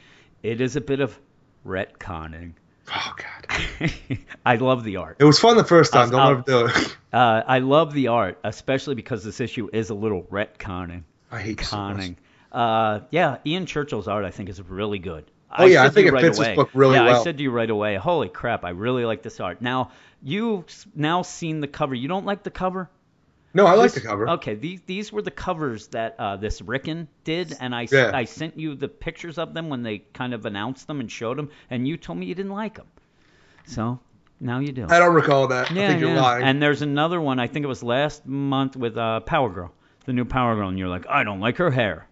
It 0.42 0.62
is 0.62 0.76
a 0.76 0.82
bit 0.82 1.00
of 1.00 1.18
retconning. 1.66 2.54
Oh 2.90 3.14
god, 3.18 3.92
I 4.46 4.56
love 4.58 4.84
the 4.84 4.98
art. 4.98 5.18
it 5.20 5.24
was 5.26 5.40
fun 5.40 5.58
the 5.58 5.64
first 5.64 5.94
time. 5.94 6.04
I'll- 6.04 6.12
Don't 6.12 6.20
I'll- 6.20 6.36
let 6.36 6.74
do 6.76 6.82
it. 6.82 6.98
Uh, 7.14 7.44
I 7.46 7.60
love 7.60 7.94
the 7.94 8.08
art, 8.08 8.40
especially 8.44 8.96
because 8.96 9.24
this 9.24 9.40
issue 9.40 9.70
is 9.72 9.92
a 9.92 9.94
little 9.94 10.24
retconning. 10.32 11.04
I 11.32 11.38
hate 11.42 11.62
it 11.62 11.66
so 11.66 11.76
conning. 11.78 12.18
Uh, 12.52 13.02
yeah, 13.12 13.38
Ian 13.46 13.68
Churchill's 13.68 14.08
art 14.08 14.26
I 14.26 14.32
think 14.32 14.50
is 14.50 14.60
really 14.64 14.98
good. 14.98 15.26
Oh, 15.56 15.66
yeah, 15.66 15.82
I 15.82 15.86
said 15.86 15.90
to 15.90 15.94
think 15.94 16.08
it 16.08 16.14
right 16.14 16.22
fits 16.24 16.40
this 16.40 16.48
away. 16.48 16.56
book 16.56 16.72
really 16.74 16.96
yeah, 16.96 17.04
I 17.04 17.22
said 17.22 17.38
to 17.38 17.44
you 17.44 17.52
right 17.52 17.70
away, 17.70 17.98
holy 17.98 18.30
crap, 18.30 18.66
I 18.66 18.72
really 18.72 19.06
like 19.06 19.22
this 19.22 19.40
art. 19.40 19.62
Now 19.62 19.92
you've 20.24 20.66
now 20.96 21.22
seen 21.22 21.60
the 21.62 21.68
cover. 21.68 21.94
You 21.94 22.08
don't 22.08 22.26
like 22.26 22.42
the 22.42 22.50
cover? 22.50 22.90
No, 23.56 23.68
I 23.68 23.74
like 23.74 23.92
This- 23.94 24.02
the 24.02 24.08
cover. 24.08 24.30
Okay, 24.30 24.56
these 24.56 24.82
these 24.88 25.12
were 25.12 25.22
the 25.22 25.32
covers 25.32 25.88
that 25.88 26.16
uh, 26.18 26.38
this 26.38 26.62
Rickon 26.62 27.08
did, 27.24 27.56
and 27.60 27.76
I, 27.76 27.88
Yeah. 27.92 28.12
I 28.14 28.24
sent 28.26 28.58
you 28.58 28.76
the 28.76 28.88
pictures 28.88 29.38
of 29.38 29.54
them 29.54 29.70
when 29.70 29.84
they 29.84 30.00
kind 30.14 30.34
of 30.34 30.46
announced 30.46 30.88
them 30.88 31.00
and 31.00 31.12
showed 31.12 31.38
them, 31.38 31.50
and 31.70 31.88
you 31.88 31.98
told 31.98 32.18
me 32.18 32.26
you 32.26 32.36
didn't 32.36 32.52
like 32.52 32.76
them. 32.76 32.88
So 33.66 34.00
now 34.40 34.60
you 34.60 34.72
do. 34.72 34.88
I 34.90 34.98
don't 35.00 35.14
recall 35.14 35.48
that. 35.48 35.70
Yeah, 35.72 35.86
I 35.86 35.88
think 35.90 36.02
you're 36.02 36.10
yeah. 36.16 36.22
lying. 36.22 36.44
And 36.44 36.62
there's 36.62 36.82
another 36.82 37.22
one. 37.22 37.40
I 37.40 37.48
think 37.48 37.64
it 37.64 37.68
was 37.68 37.84
last 37.84 38.26
month 38.26 38.76
with 38.76 38.98
uh, 38.98 39.20
Power 39.22 39.50
Girl, 39.50 39.72
the 40.06 40.14
new 40.14 40.26
Power 40.26 40.56
Girl, 40.56 40.68
and 40.70 40.78
you're 40.80 40.90
like, 40.90 41.06
I 41.08 41.24
don't 41.24 41.40
like 41.40 41.58
her 41.58 41.70
hair. 41.72 42.08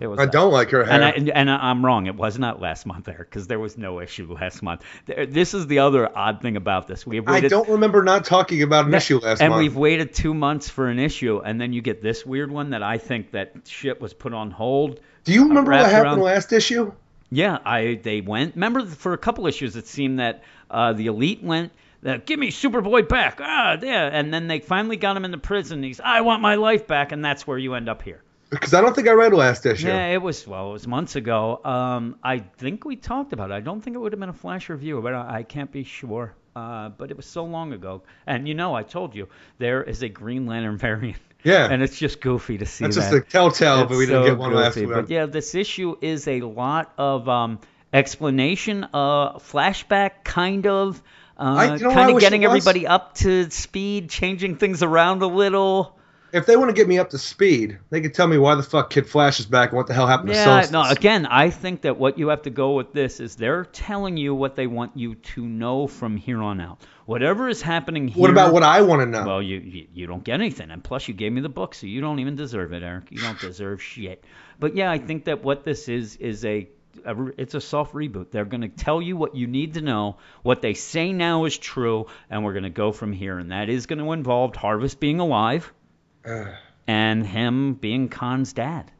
It 0.00 0.06
was 0.06 0.18
I 0.18 0.24
that. 0.24 0.32
don't 0.32 0.50
like 0.50 0.70
her 0.70 0.82
hair. 0.82 0.94
And, 0.94 1.04
I, 1.04 1.32
and, 1.34 1.50
I'm 1.50 1.84
wrong. 1.84 2.06
It 2.06 2.16
was 2.16 2.38
not 2.38 2.58
last 2.58 2.86
month, 2.86 3.06
Eric, 3.06 3.28
because 3.28 3.46
there 3.46 3.60
was 3.60 3.76
no 3.76 4.00
issue 4.00 4.32
last 4.32 4.62
month. 4.62 4.82
There, 5.04 5.26
this 5.26 5.52
is 5.52 5.66
the 5.66 5.80
other 5.80 6.10
odd 6.16 6.40
thing 6.40 6.56
about 6.56 6.88
this. 6.88 7.06
We 7.06 7.16
have 7.16 7.28
I 7.28 7.40
don't 7.40 7.68
remember 7.68 8.02
not 8.02 8.24
talking 8.24 8.62
about 8.62 8.86
an 8.86 8.94
issue 8.94 9.18
last 9.18 9.42
and 9.42 9.50
month. 9.50 9.60
And 9.60 9.68
we've 9.68 9.76
waited 9.76 10.14
two 10.14 10.32
months 10.32 10.70
for 10.70 10.88
an 10.88 10.98
issue, 10.98 11.42
and 11.44 11.60
then 11.60 11.74
you 11.74 11.82
get 11.82 12.02
this 12.02 12.24
weird 12.24 12.50
one 12.50 12.70
that 12.70 12.82
I 12.82 12.96
think 12.96 13.32
that 13.32 13.52
shit 13.66 14.00
was 14.00 14.14
put 14.14 14.32
on 14.32 14.50
hold. 14.50 15.00
Do 15.24 15.34
you 15.34 15.48
remember 15.48 15.72
what 15.72 15.84
happened 15.84 16.04
around- 16.04 16.20
last 16.20 16.52
issue? 16.52 16.92
Yeah, 17.30 17.58
I 17.64 18.00
they 18.02 18.22
went. 18.22 18.54
Remember 18.54 18.84
for 18.86 19.12
a 19.12 19.18
couple 19.18 19.46
issues, 19.46 19.76
it 19.76 19.86
seemed 19.86 20.18
that 20.18 20.42
uh, 20.70 20.94
the 20.94 21.06
elite 21.06 21.42
went. 21.44 21.72
Uh, 22.04 22.16
Give 22.24 22.38
me 22.38 22.50
Superboy 22.50 23.06
back, 23.06 23.38
ah, 23.42 23.76
yeah, 23.80 24.08
and 24.10 24.32
then 24.32 24.48
they 24.48 24.58
finally 24.60 24.96
got 24.96 25.16
him 25.16 25.26
into 25.26 25.36
prison. 25.36 25.82
He's, 25.82 26.00
I 26.00 26.22
want 26.22 26.40
my 26.40 26.54
life 26.54 26.86
back, 26.86 27.12
and 27.12 27.22
that's 27.22 27.46
where 27.46 27.58
you 27.58 27.74
end 27.74 27.90
up 27.90 28.02
here. 28.02 28.22
Because 28.50 28.74
I 28.74 28.80
don't 28.80 28.94
think 28.94 29.08
I 29.08 29.12
read 29.12 29.32
last 29.32 29.64
issue. 29.64 29.86
Yeah, 29.86 30.08
it 30.08 30.20
was 30.20 30.46
well, 30.46 30.70
it 30.70 30.72
was 30.72 30.86
months 30.86 31.16
ago. 31.16 31.60
Um, 31.64 32.16
I 32.22 32.38
think 32.38 32.84
we 32.84 32.96
talked 32.96 33.32
about 33.32 33.50
it. 33.50 33.54
I 33.54 33.60
don't 33.60 33.80
think 33.80 33.94
it 33.94 34.00
would 34.00 34.12
have 34.12 34.20
been 34.20 34.28
a 34.28 34.32
flash 34.34 34.68
review, 34.68 35.00
but 35.00 35.14
I, 35.14 35.38
I 35.38 35.42
can't 35.44 35.70
be 35.70 35.84
sure. 35.84 36.34
Uh, 36.54 36.88
but 36.88 37.12
it 37.12 37.16
was 37.16 37.26
so 37.26 37.44
long 37.44 37.72
ago, 37.72 38.02
and 38.26 38.48
you 38.48 38.54
know, 38.54 38.74
I 38.74 38.82
told 38.82 39.14
you 39.14 39.28
there 39.58 39.84
is 39.84 40.02
a 40.02 40.08
Green 40.08 40.46
Lantern 40.46 40.78
variant. 40.88 41.18
Yeah. 41.42 41.68
And 41.70 41.82
it's 41.82 41.98
just 41.98 42.20
goofy 42.20 42.58
to 42.58 42.66
see 42.66 42.84
That's 42.84 42.96
that. 42.96 43.02
just 43.02 43.14
a 43.14 43.20
telltale, 43.20 43.84
but 43.86 43.92
It's 43.92 43.98
we 43.98 44.06
didn't 44.06 44.24
get 44.24 44.36
one 44.36 44.52
last 44.52 44.76
week. 44.76 44.88
But 44.88 45.08
yeah, 45.08 45.26
this 45.26 45.54
issue 45.54 45.96
is 46.00 46.28
a 46.28 46.42
lot 46.42 46.92
of 46.98 47.28
um, 47.28 47.60
explanation, 47.92 48.84
uh, 48.92 49.38
flashback 49.38 50.24
kind 50.24 50.66
of, 50.66 51.02
uh, 51.38 51.42
I- 51.42 51.76
you 51.76 51.84
know 51.84 51.92
kind 51.92 52.14
of 52.14 52.20
getting 52.20 52.44
everybody 52.44 52.86
up 52.86 53.14
to 53.16 53.50
speed, 53.50 54.10
changing 54.10 54.56
things 54.56 54.82
around 54.82 55.22
a 55.22 55.26
little. 55.26 55.96
If 56.32 56.46
they 56.46 56.56
want 56.56 56.70
to 56.70 56.74
get 56.74 56.86
me 56.88 56.98
up 56.98 57.10
to 57.10 57.18
speed, 57.18 57.78
they 57.90 58.00
could 58.00 58.14
tell 58.14 58.26
me 58.26 58.38
why 58.38 58.54
the 58.54 58.62
fuck 58.62 58.90
Kid 58.90 59.08
Flash 59.08 59.40
is 59.40 59.46
back 59.46 59.70
and 59.70 59.76
what 59.76 59.86
the 59.86 59.94
hell 59.94 60.06
happened 60.06 60.30
to 60.30 60.34
Yeah, 60.34 60.44
Solstice. 60.44 60.70
no, 60.72 60.82
again, 60.84 61.26
I 61.26 61.50
think 61.50 61.82
that 61.82 61.98
what 61.98 62.18
you 62.18 62.28
have 62.28 62.42
to 62.42 62.50
go 62.50 62.72
with 62.72 62.92
this 62.92 63.20
is 63.20 63.36
they're 63.36 63.64
telling 63.64 64.16
you 64.16 64.34
what 64.34 64.56
they 64.56 64.66
want 64.66 64.96
you 64.96 65.14
to 65.14 65.44
know 65.44 65.86
from 65.86 66.16
here 66.16 66.42
on 66.42 66.60
out. 66.60 66.80
Whatever 67.06 67.48
is 67.48 67.60
happening 67.60 68.06
here. 68.06 68.20
What 68.20 68.30
about 68.30 68.52
what 68.52 68.62
I 68.62 68.82
want 68.82 69.02
to 69.02 69.06
know? 69.06 69.26
Well, 69.26 69.42
you, 69.42 69.58
you 69.58 69.86
you 69.92 70.06
don't 70.06 70.22
get 70.22 70.34
anything, 70.34 70.70
and 70.70 70.82
plus 70.84 71.08
you 71.08 71.14
gave 71.14 71.32
me 71.32 71.40
the 71.40 71.48
book, 71.48 71.74
so 71.74 71.86
you 71.86 72.00
don't 72.00 72.20
even 72.20 72.36
deserve 72.36 72.72
it, 72.72 72.82
Eric. 72.82 73.06
You 73.10 73.20
don't 73.20 73.40
deserve 73.40 73.82
shit. 73.82 74.22
But 74.60 74.76
yeah, 74.76 74.90
I 74.90 74.98
think 74.98 75.24
that 75.24 75.42
what 75.42 75.64
this 75.64 75.88
is 75.88 76.16
is 76.16 76.44
a 76.44 76.68
it's 77.36 77.54
a 77.54 77.60
soft 77.60 77.94
reboot. 77.94 78.30
They're 78.30 78.44
going 78.44 78.62
to 78.62 78.68
tell 78.68 79.00
you 79.00 79.16
what 79.16 79.34
you 79.34 79.46
need 79.46 79.74
to 79.74 79.80
know. 79.80 80.18
What 80.42 80.62
they 80.62 80.74
say 80.74 81.12
now 81.12 81.44
is 81.44 81.56
true, 81.56 82.06
and 82.28 82.44
we're 82.44 82.52
going 82.52 82.64
to 82.64 82.70
go 82.70 82.92
from 82.92 83.12
here. 83.12 83.38
And 83.38 83.52
that 83.52 83.68
is 83.68 83.86
going 83.86 83.98
to 84.00 84.12
involve 84.12 84.54
Harvest 84.54 85.00
being 85.00 85.20
alive 85.20 85.72
and 86.86 87.26
him 87.26 87.74
being 87.74 88.08
Kon's 88.08 88.52
dad. 88.52 88.90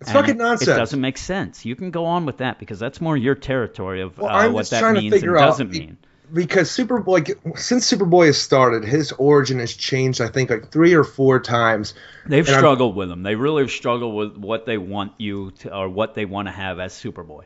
It's 0.00 0.10
And 0.10 0.18
fucking 0.18 0.36
nonsense. 0.36 0.68
It 0.68 0.76
doesn't 0.76 1.00
make 1.00 1.18
sense. 1.18 1.64
You 1.64 1.76
can 1.76 1.90
go 1.90 2.04
on 2.04 2.26
with 2.26 2.38
that 2.38 2.58
because 2.58 2.78
that's 2.78 3.00
more 3.00 3.16
your 3.16 3.34
territory 3.34 4.00
of 4.02 4.18
Well, 4.18 4.30
uh, 4.30 4.34
I'm 4.38 4.52
what 4.52 4.68
that 4.70 4.80
trying 4.80 4.94
to 4.96 5.00
means 5.00 5.14
and 5.22 5.30
out 5.36 5.38
doesn't 5.38 5.70
mean. 5.70 5.96
because 6.32 6.68
Superboy, 6.68 7.58
since 7.58 7.90
Superboy 7.90 8.26
has 8.26 8.36
started, 8.40 8.84
his 8.84 9.12
origin 9.12 9.60
has 9.60 9.72
changed. 9.72 10.20
I 10.20 10.28
think 10.28 10.50
like 10.50 10.70
three 10.70 10.94
or 10.94 11.04
four 11.04 11.40
times. 11.40 11.94
They've 12.26 12.46
And 12.46 12.54
I'm- 12.54 12.60
struggled 12.60 12.96
with 12.96 13.10
him. 13.10 13.22
They 13.22 13.34
really 13.36 13.62
have 13.62 13.70
struggled 13.70 14.14
with 14.14 14.36
what 14.36 14.66
they 14.66 14.78
want 14.78 15.12
you 15.18 15.52
to, 15.60 15.74
or 15.74 15.88
what 15.88 16.14
they 16.14 16.24
want 16.24 16.48
to 16.48 16.52
have 16.52 16.78
as 16.80 16.92
Superboy. 16.92 17.44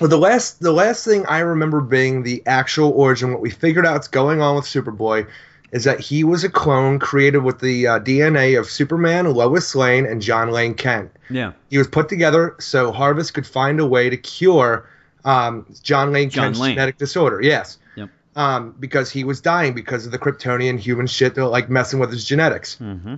Well, 0.00 0.08
the 0.08 0.16
last 0.18 0.60
the 0.60 0.72
last 0.72 1.04
thing 1.04 1.26
I 1.26 1.40
remember 1.40 1.82
being 1.82 2.22
the 2.22 2.42
actual 2.46 2.92
origin, 2.92 3.30
what 3.32 3.42
we 3.42 3.50
figured 3.50 3.84
out's 3.84 4.08
going 4.08 4.40
on 4.40 4.56
with 4.56 4.64
Superboy, 4.64 5.26
is 5.72 5.84
that 5.84 5.98
he 6.00 6.22
was 6.22 6.44
a 6.44 6.50
clone 6.50 6.98
created 6.98 7.38
with 7.38 7.58
the 7.60 7.86
uh, 7.86 7.98
DNA 7.98 8.58
of 8.58 8.66
Superman, 8.66 9.32
Lois 9.32 9.74
Lane, 9.74 10.04
and 10.04 10.20
John 10.20 10.50
Lane 10.50 10.74
Kent. 10.74 11.10
Yeah. 11.30 11.52
He 11.70 11.78
was 11.78 11.88
put 11.88 12.10
together 12.10 12.54
so 12.60 12.92
Harvest 12.92 13.32
could 13.32 13.46
find 13.46 13.80
a 13.80 13.86
way 13.86 14.10
to 14.10 14.16
cure 14.18 14.86
um, 15.24 15.66
John 15.82 16.12
Lane 16.12 16.28
John 16.28 16.44
Kent's 16.44 16.60
Lane. 16.60 16.74
genetic 16.74 16.98
disorder. 16.98 17.40
Yes. 17.40 17.78
Yep. 17.96 18.10
Um, 18.36 18.76
because 18.78 19.10
he 19.10 19.24
was 19.24 19.40
dying 19.40 19.72
because 19.72 20.04
of 20.04 20.12
the 20.12 20.18
Kryptonian 20.18 20.78
human 20.78 21.06
shit 21.06 21.34
that 21.36 21.46
like 21.46 21.70
messing 21.70 21.98
with 21.98 22.10
his 22.10 22.24
genetics. 22.24 22.76
Mm-hmm. 22.76 23.14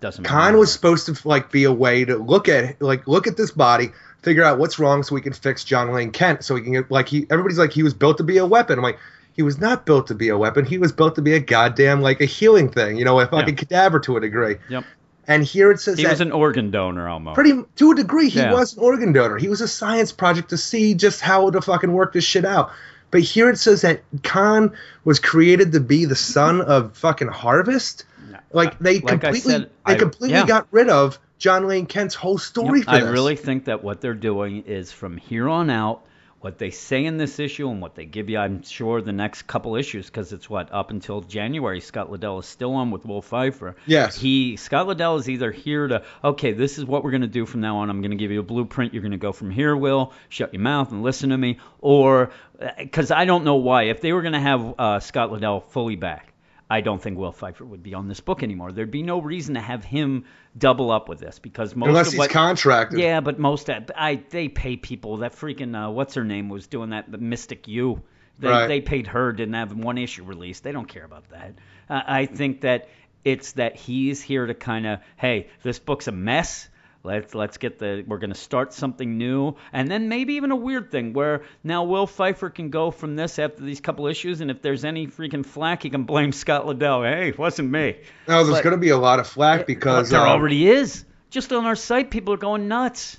Doesn't 0.00 0.24
Kon 0.24 0.56
was 0.56 0.72
supposed 0.72 1.06
to 1.06 1.28
like 1.28 1.52
be 1.52 1.64
a 1.64 1.72
way 1.72 2.04
to 2.04 2.16
look 2.16 2.48
at 2.48 2.80
like 2.82 3.06
look 3.06 3.26
at 3.26 3.36
this 3.36 3.50
body, 3.50 3.90
figure 4.22 4.42
out 4.42 4.58
what's 4.58 4.78
wrong, 4.78 5.02
so 5.02 5.14
we 5.14 5.20
can 5.20 5.34
fix 5.34 5.62
John 5.62 5.92
Lane 5.92 6.10
Kent, 6.10 6.42
so 6.42 6.56
he 6.56 6.62
can 6.62 6.72
get 6.72 6.90
like 6.90 7.06
he 7.06 7.26
everybody's 7.30 7.58
like 7.58 7.72
he 7.72 7.82
was 7.82 7.92
built 7.92 8.16
to 8.16 8.24
be 8.24 8.38
a 8.38 8.46
weapon. 8.46 8.78
I'm 8.78 8.82
like 8.82 8.98
he 9.40 9.42
was 9.42 9.58
not 9.58 9.86
built 9.86 10.08
to 10.08 10.14
be 10.14 10.28
a 10.28 10.36
weapon. 10.36 10.66
He 10.66 10.76
was 10.76 10.92
built 10.92 11.14
to 11.14 11.22
be 11.22 11.32
a 11.32 11.40
goddamn 11.40 12.02
like 12.02 12.20
a 12.20 12.26
healing 12.26 12.68
thing, 12.68 12.98
you 12.98 13.06
know, 13.06 13.18
a 13.20 13.26
fucking 13.26 13.56
cadaver 13.56 13.98
to 14.00 14.18
a 14.18 14.20
degree. 14.20 14.56
Yep. 14.68 14.84
And 15.26 15.42
here 15.42 15.70
it 15.70 15.80
says 15.80 15.98
He 15.98 16.06
was 16.06 16.20
an 16.20 16.30
organ 16.30 16.70
donor 16.70 17.08
almost. 17.08 17.36
pretty 17.36 17.58
to 17.76 17.92
a 17.92 17.94
degree 17.94 18.28
he 18.28 18.40
Yeah. 18.40 18.52
was 18.52 18.76
an 18.76 18.82
organ 18.82 19.14
donor. 19.14 19.38
He 19.38 19.48
was 19.48 19.62
a 19.62 19.68
science 19.68 20.12
project 20.12 20.50
to 20.50 20.58
see 20.58 20.92
just 20.92 21.22
how 21.22 21.48
to 21.48 21.62
fucking 21.62 21.90
work 21.90 22.12
this 22.12 22.24
shit 22.24 22.44
out. 22.44 22.70
But 23.10 23.22
here 23.22 23.48
it 23.48 23.58
says 23.58 23.80
that 23.80 24.02
Kon 24.22 24.72
was 25.06 25.18
created 25.20 25.72
to 25.72 25.80
be 25.80 26.04
the 26.04 26.14
son 26.16 26.60
of 26.60 26.98
fucking 26.98 27.28
Harvest. 27.28 28.04
Like 28.52 28.78
they 28.78 28.98
Like 29.00 29.22
completely 29.22 29.40
said, 29.52 29.70
they 29.86 29.94
I- 29.94 29.96
completely 29.96 30.36
yeah. 30.36 30.46
got 30.46 30.66
rid 30.70 30.90
of 30.90 31.18
Jon 31.38 31.66
Lane 31.66 31.86
Kent's 31.86 32.14
whole 32.14 32.36
story 32.36 32.80
Yep, 32.80 32.88
I 32.88 33.00
this. 33.00 33.08
really 33.10 33.36
think 33.36 33.64
that 33.64 33.82
what 33.82 34.02
they're 34.02 34.12
doing 34.12 34.64
is 34.66 34.92
from 34.92 35.16
here 35.16 35.48
on 35.48 35.70
out, 35.70 36.02
what 36.40 36.58
they 36.58 36.70
say 36.70 37.04
in 37.04 37.18
this 37.18 37.38
issue 37.38 37.68
and 37.70 37.82
what 37.82 37.94
they 37.94 38.06
give 38.06 38.30
you, 38.30 38.38
I'm 38.38 38.62
sure, 38.62 39.02
the 39.02 39.12
next 39.12 39.42
couple 39.42 39.76
issues, 39.76 40.06
because 40.06 40.32
it's 40.32 40.48
what 40.48 40.72
up 40.72 40.90
until 40.90 41.20
January, 41.20 41.80
Scott 41.80 42.10
Lobdell 42.10 42.40
is 42.40 42.46
still 42.46 42.74
on 42.74 42.90
with 42.90 43.04
Will 43.04 43.22
Pfeifer. 43.22 43.74
Yes. 43.86 44.16
He 44.16 44.56
Scott 44.56 44.86
Lobdell 44.86 45.18
is 45.18 45.28
either 45.28 45.52
here 45.52 45.86
to 45.88 46.02
okay, 46.24 46.52
this 46.52 46.78
is 46.78 46.84
what 46.84 47.04
we're 47.04 47.10
gonna 47.10 47.26
do 47.26 47.44
from 47.44 47.60
now 47.60 47.78
on. 47.78 47.90
I'm 47.90 48.00
gonna 48.00 48.16
give 48.16 48.30
you 48.30 48.40
a 48.40 48.44
blueprint. 48.44 48.94
You're 48.94 49.02
gonna 49.02 49.18
go 49.18 49.32
from 49.32 49.50
here, 49.50 49.76
Will. 49.76 50.12
Shut 50.28 50.54
your 50.54 50.62
mouth 50.62 50.92
and 50.92 51.02
listen 51.02 51.30
to 51.30 51.38
me. 51.38 51.58
Or 51.80 52.30
because 52.78 53.10
I 53.10 53.24
don't 53.26 53.44
know 53.44 53.56
why. 53.56 53.84
If 53.84 54.00
they 54.00 54.12
were 54.12 54.22
gonna 54.22 54.40
have 54.40 54.74
uh, 54.78 55.00
Scott 55.00 55.30
Lobdell 55.30 55.64
fully 55.68 55.96
back. 55.96 56.29
I 56.70 56.80
don't 56.82 57.02
think 57.02 57.18
Will 57.18 57.32
Pfeifer 57.32 57.66
would 57.66 57.82
be 57.82 57.94
on 57.94 58.06
this 58.06 58.20
book 58.20 58.44
anymore. 58.44 58.70
There'd 58.70 58.92
be 58.92 59.02
no 59.02 59.20
reason 59.20 59.54
to 59.56 59.60
have 59.60 59.84
him 59.84 60.24
double 60.56 60.92
up 60.92 61.08
with 61.08 61.18
this 61.18 61.40
because 61.40 61.74
most 61.74 61.88
Unless 61.88 62.06
of 62.06 62.12
he's 62.12 62.18
what, 62.20 62.30
contracted. 62.30 63.00
yeah, 63.00 63.20
but 63.20 63.40
most 63.40 63.68
I 63.68 64.22
they 64.30 64.48
pay 64.48 64.76
people. 64.76 65.18
That 65.18 65.32
freaking 65.32 65.74
uh, 65.76 65.90
what's 65.90 66.14
her 66.14 66.24
name 66.24 66.48
was 66.48 66.68
doing 66.68 66.90
that. 66.90 67.10
The 67.10 67.18
Mystik 67.18 67.66
U. 67.66 68.02
They 68.38 68.48
Right. 68.48 68.68
they 68.68 68.80
paid 68.80 69.08
her. 69.08 69.32
Didn't 69.32 69.54
have 69.54 69.74
one 69.74 69.98
issue 69.98 70.24
released. 70.24 70.62
They 70.62 70.72
don't 70.72 70.88
care 70.88 71.04
about 71.04 71.28
that. 71.30 71.54
Uh, 71.90 72.00
I 72.06 72.26
think 72.26 72.60
that 72.62 72.88
it's 73.24 73.52
that 73.52 73.76
he's 73.76 74.22
here 74.22 74.46
to 74.46 74.54
kind 74.54 74.86
of 74.86 75.00
hey, 75.16 75.48
this 75.64 75.78
book's 75.80 76.06
a 76.06 76.12
mess. 76.12 76.69
Let's 77.02 77.34
let's 77.34 77.56
get 77.56 77.78
the 77.78 78.04
we're 78.06 78.18
gonna 78.18 78.34
start 78.34 78.74
something 78.74 79.16
new, 79.16 79.54
and 79.72 79.90
then 79.90 80.10
maybe 80.10 80.34
even 80.34 80.50
a 80.50 80.56
weird 80.56 80.90
thing 80.90 81.14
where 81.14 81.44
now 81.64 81.84
Will 81.84 82.06
Pfeifer 82.06 82.54
can 82.54 82.68
go 82.68 82.90
from 82.90 83.16
this 83.16 83.38
after 83.38 83.62
these 83.62 83.80
couple 83.80 84.06
issues, 84.06 84.42
and 84.42 84.50
if 84.50 84.60
there's 84.60 84.84
any 84.84 85.06
freaking 85.06 85.44
flack, 85.44 85.82
he 85.82 85.88
can 85.88 86.04
blame 86.04 86.30
Scott 86.30 86.66
Lobdell. 86.66 87.10
Hey, 87.10 87.30
it 87.30 87.38
wasn't 87.38 87.70
me. 87.70 87.96
No, 88.28 88.44
there's 88.44 88.60
going 88.60 88.74
to 88.74 88.80
be 88.80 88.90
a 88.90 88.98
lot 88.98 89.18
of 89.18 89.26
flack 89.26 89.66
because 89.66 90.10
there 90.10 90.20
uh, 90.20 90.28
already 90.28 90.68
is. 90.68 91.06
Just 91.30 91.52
on 91.54 91.64
our 91.64 91.76
site, 91.76 92.10
people 92.10 92.34
are 92.34 92.38
going 92.38 92.68
nuts. 92.68 93.16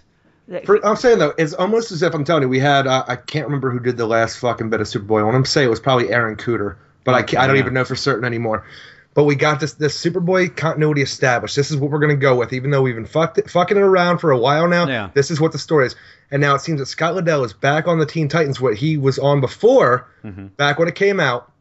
For, 0.66 0.85
I'm 0.85 0.98
saying 0.98 1.18
though, 1.19 1.34
it's 1.38 1.53
almost 1.53 1.92
as 1.92 2.03
if 2.03 2.14
I'm 2.14 2.24
telling 2.24 2.43
you, 2.43 2.50
we 2.50 2.60
had 2.60 2.85
uh, 2.85 3.06
I 3.08 3.16
can't 3.16 3.45
remember 3.45 3.72
who 3.72 3.80
did 3.80 3.98
the 3.98 4.06
last 4.06 4.38
fucking 4.38 4.69
bit 4.69 4.82
of 4.82 4.88
Superboy. 4.88 5.22
I 5.22 5.24
want 5.24 5.43
to 5.43 5.50
say 5.50 5.64
it 5.64 5.69
was 5.69 5.80
probably 5.80 6.11
Aaron 6.11 6.35
Kuder, 6.35 6.76
but 7.03 7.16
I, 7.16 7.24
can't, 7.24 7.42
I 7.42 7.48
don't 7.48 7.56
yeah. 7.56 7.61
even 7.61 7.74
know 7.74 7.85
for 7.85 7.95
certain 7.95 8.26
anymore. 8.26 8.66
But 9.14 9.25
we 9.25 9.35
got 9.35 9.59
this 9.59 9.73
this 9.73 10.01
Superboy 10.01 10.56
continuity 10.56 11.01
established. 11.01 11.56
This 11.57 11.69
is 11.69 11.77
what 11.77 11.91
we're 11.91 11.99
gonna 11.99 12.15
go 12.15 12.35
with, 12.35 12.53
even 12.53 12.72
though 12.72 12.81
we've 12.81 12.95
been 12.95 13.06
fucked 13.06 13.38
it, 13.38 13.49
fucking 13.49 13.75
it 13.75 13.81
around 13.81 14.19
for 14.19 14.31
a 14.31 14.38
while 14.38 14.67
now. 14.69 14.88
Yeah. 14.88 15.09
This 15.14 15.31
is 15.31 15.41
what 15.41 15.51
the 15.51 15.57
story 15.59 15.88
is, 15.88 15.95
and 16.31 16.41
now 16.41 16.56
it 16.56 16.59
seems 16.61 16.80
that 16.80 16.85
Scott 16.85 17.15
Lobdell 17.15 17.45
is 17.45 17.51
back 17.53 17.88
on 17.88 17.99
the 17.99 18.06
Teen 18.06 18.30
Titans, 18.30 18.61
what 18.61 18.75
he 18.75 18.98
was 18.98 19.19
on 19.19 19.41
before, 19.41 20.07
Mm-hmm. 20.23 20.48
back 20.57 20.80
when 20.80 20.88
it 20.88 20.95
came 20.95 21.19
out, 21.19 21.51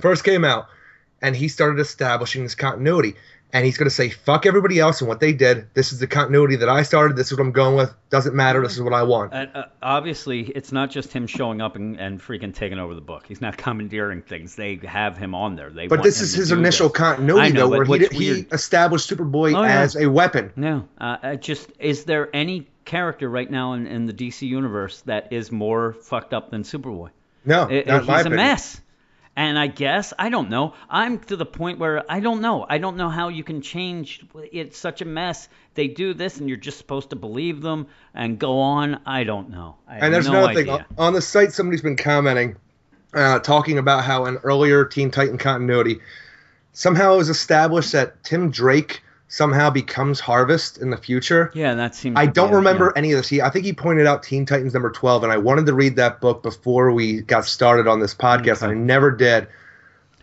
first 0.00 0.22
came 0.24 0.44
out, 0.44 0.66
and 1.22 1.34
he 1.34 1.48
started 1.48 1.80
establishing 1.80 2.42
this 2.42 2.54
continuity. 2.54 3.14
And 3.50 3.64
he's 3.64 3.78
going 3.78 3.88
to 3.88 3.94
say, 3.94 4.10
fuck 4.10 4.44
everybody 4.44 4.78
else 4.78 5.00
and 5.00 5.08
what 5.08 5.20
they 5.20 5.32
did. 5.32 5.72
This 5.72 5.92
is 5.92 6.00
the 6.00 6.06
continuity 6.06 6.56
that 6.56 6.68
I 6.68 6.82
started. 6.82 7.16
This 7.16 7.28
is 7.32 7.38
what 7.38 7.40
I'm 7.46 7.52
going 7.52 7.76
with. 7.76 7.94
Doesn't 8.10 8.34
matter. 8.34 8.60
This 8.62 8.74
is 8.74 8.82
what 8.82 8.92
I 8.92 9.04
want. 9.04 9.32
And, 9.32 9.50
uh, 9.54 9.64
obviously, 9.82 10.42
it's 10.42 10.70
not 10.70 10.90
just 10.90 11.12
him 11.14 11.26
showing 11.26 11.62
up 11.62 11.74
and, 11.74 11.98
and 11.98 12.20
freaking 12.20 12.54
taking 12.54 12.78
over 12.78 12.94
the 12.94 13.00
book. 13.00 13.24
He's 13.26 13.40
not 13.40 13.56
commandeering 13.56 14.20
things. 14.20 14.54
They 14.54 14.76
have 14.76 15.16
him 15.16 15.34
on 15.34 15.56
there. 15.56 15.70
They 15.70 15.86
But 15.86 16.02
this 16.02 16.20
is 16.20 16.34
his 16.34 16.52
initial 16.52 16.88
this. 16.88 16.98
continuity, 16.98 17.52
know, 17.54 17.70
though, 17.70 17.78
where 17.84 17.98
he, 17.98 18.06
he 18.08 18.30
established 18.52 19.08
Superboy 19.08 19.54
Oh, 19.56 19.62
yeah. 19.62 19.80
as 19.80 19.96
a 19.96 20.10
weapon. 20.10 20.52
No, 20.54 20.86
uh, 20.98 21.36
just 21.36 21.70
is 21.78 22.04
there 22.04 22.28
any 22.34 22.68
character 22.84 23.30
right 23.30 23.50
now 23.50 23.72
in, 23.72 23.86
in 23.86 24.04
the 24.04 24.12
DC 24.12 24.42
universe 24.46 25.00
that 25.06 25.32
is 25.32 25.50
more 25.50 25.94
fucked 25.94 26.34
up 26.34 26.50
than 26.50 26.64
Superboy? 26.64 27.10
No, 27.46 27.62
It- 27.70 27.86
he's 27.86 27.94
a 28.08 28.12
opinion. 28.12 28.36
mess. 28.36 28.80
And 29.38 29.56
I 29.56 29.68
guess 29.68 30.12
I 30.18 30.30
don't 30.30 30.50
know. 30.50 30.74
I'm 30.90 31.20
to 31.20 31.36
the 31.36 31.46
point 31.46 31.78
where 31.78 32.02
I 32.10 32.18
don't 32.18 32.40
know. 32.40 32.66
I 32.68 32.78
don't 32.78 32.96
know 32.96 33.08
how 33.08 33.28
you 33.28 33.44
can 33.44 33.62
change. 33.62 34.26
It's 34.50 34.76
such 34.76 35.00
a 35.00 35.04
mess. 35.04 35.48
They 35.74 35.86
do 35.86 36.12
this, 36.12 36.38
and 36.38 36.48
you're 36.48 36.58
just 36.58 36.76
supposed 36.76 37.10
to 37.10 37.16
believe 37.16 37.62
them 37.62 37.86
and 38.12 38.36
go 38.36 38.58
on. 38.58 39.00
I 39.06 39.22
don't 39.22 39.50
know. 39.50 39.76
I 39.86 39.98
And 39.98 40.12
there's 40.12 40.26
no 40.26 40.44
another 40.44 40.60
idea. 40.60 40.78
thing 40.78 40.86
on 40.98 41.12
the 41.12 41.22
site. 41.22 41.52
Somebody's 41.52 41.82
been 41.82 41.96
commenting, 41.96 42.56
uh, 43.14 43.38
talking 43.38 43.78
about 43.78 44.02
how 44.02 44.24
an 44.24 44.38
earlier 44.42 44.84
Teen 44.84 45.12
Titan 45.12 45.38
continuity, 45.38 46.00
somehow 46.72 47.14
it 47.14 47.18
was 47.18 47.28
established 47.28 47.92
that 47.92 48.24
Tim 48.24 48.50
Drake 48.50 49.04
somehow 49.28 49.70
becomes 49.70 50.20
Harvest 50.20 50.78
in 50.78 50.90
the 50.90 50.96
future. 50.96 51.50
Yeah, 51.54 51.74
that 51.74 51.94
seems. 51.94 52.16
I 52.18 52.26
don't 52.26 52.52
remember 52.52 52.86
yeah. 52.86 52.98
any 52.98 53.12
of 53.12 53.18
this. 53.18 53.28
He, 53.28 53.40
I 53.42 53.50
think 53.50 53.64
he 53.64 53.72
pointed 53.72 54.06
out 54.06 54.22
Teen 54.22 54.46
Titans 54.46 54.72
number 54.74 54.90
12, 54.90 55.22
and 55.24 55.32
I 55.32 55.36
wanted 55.38 55.66
to 55.66 55.74
read 55.74 55.96
that 55.96 56.20
book 56.20 56.42
before 56.42 56.90
we 56.92 57.20
got 57.20 57.44
started 57.44 57.86
on 57.86 58.00
this 58.00 58.14
podcast, 58.14 58.62
and 58.62 58.70
I 58.72 58.74
never 58.74 59.10
did. 59.10 59.46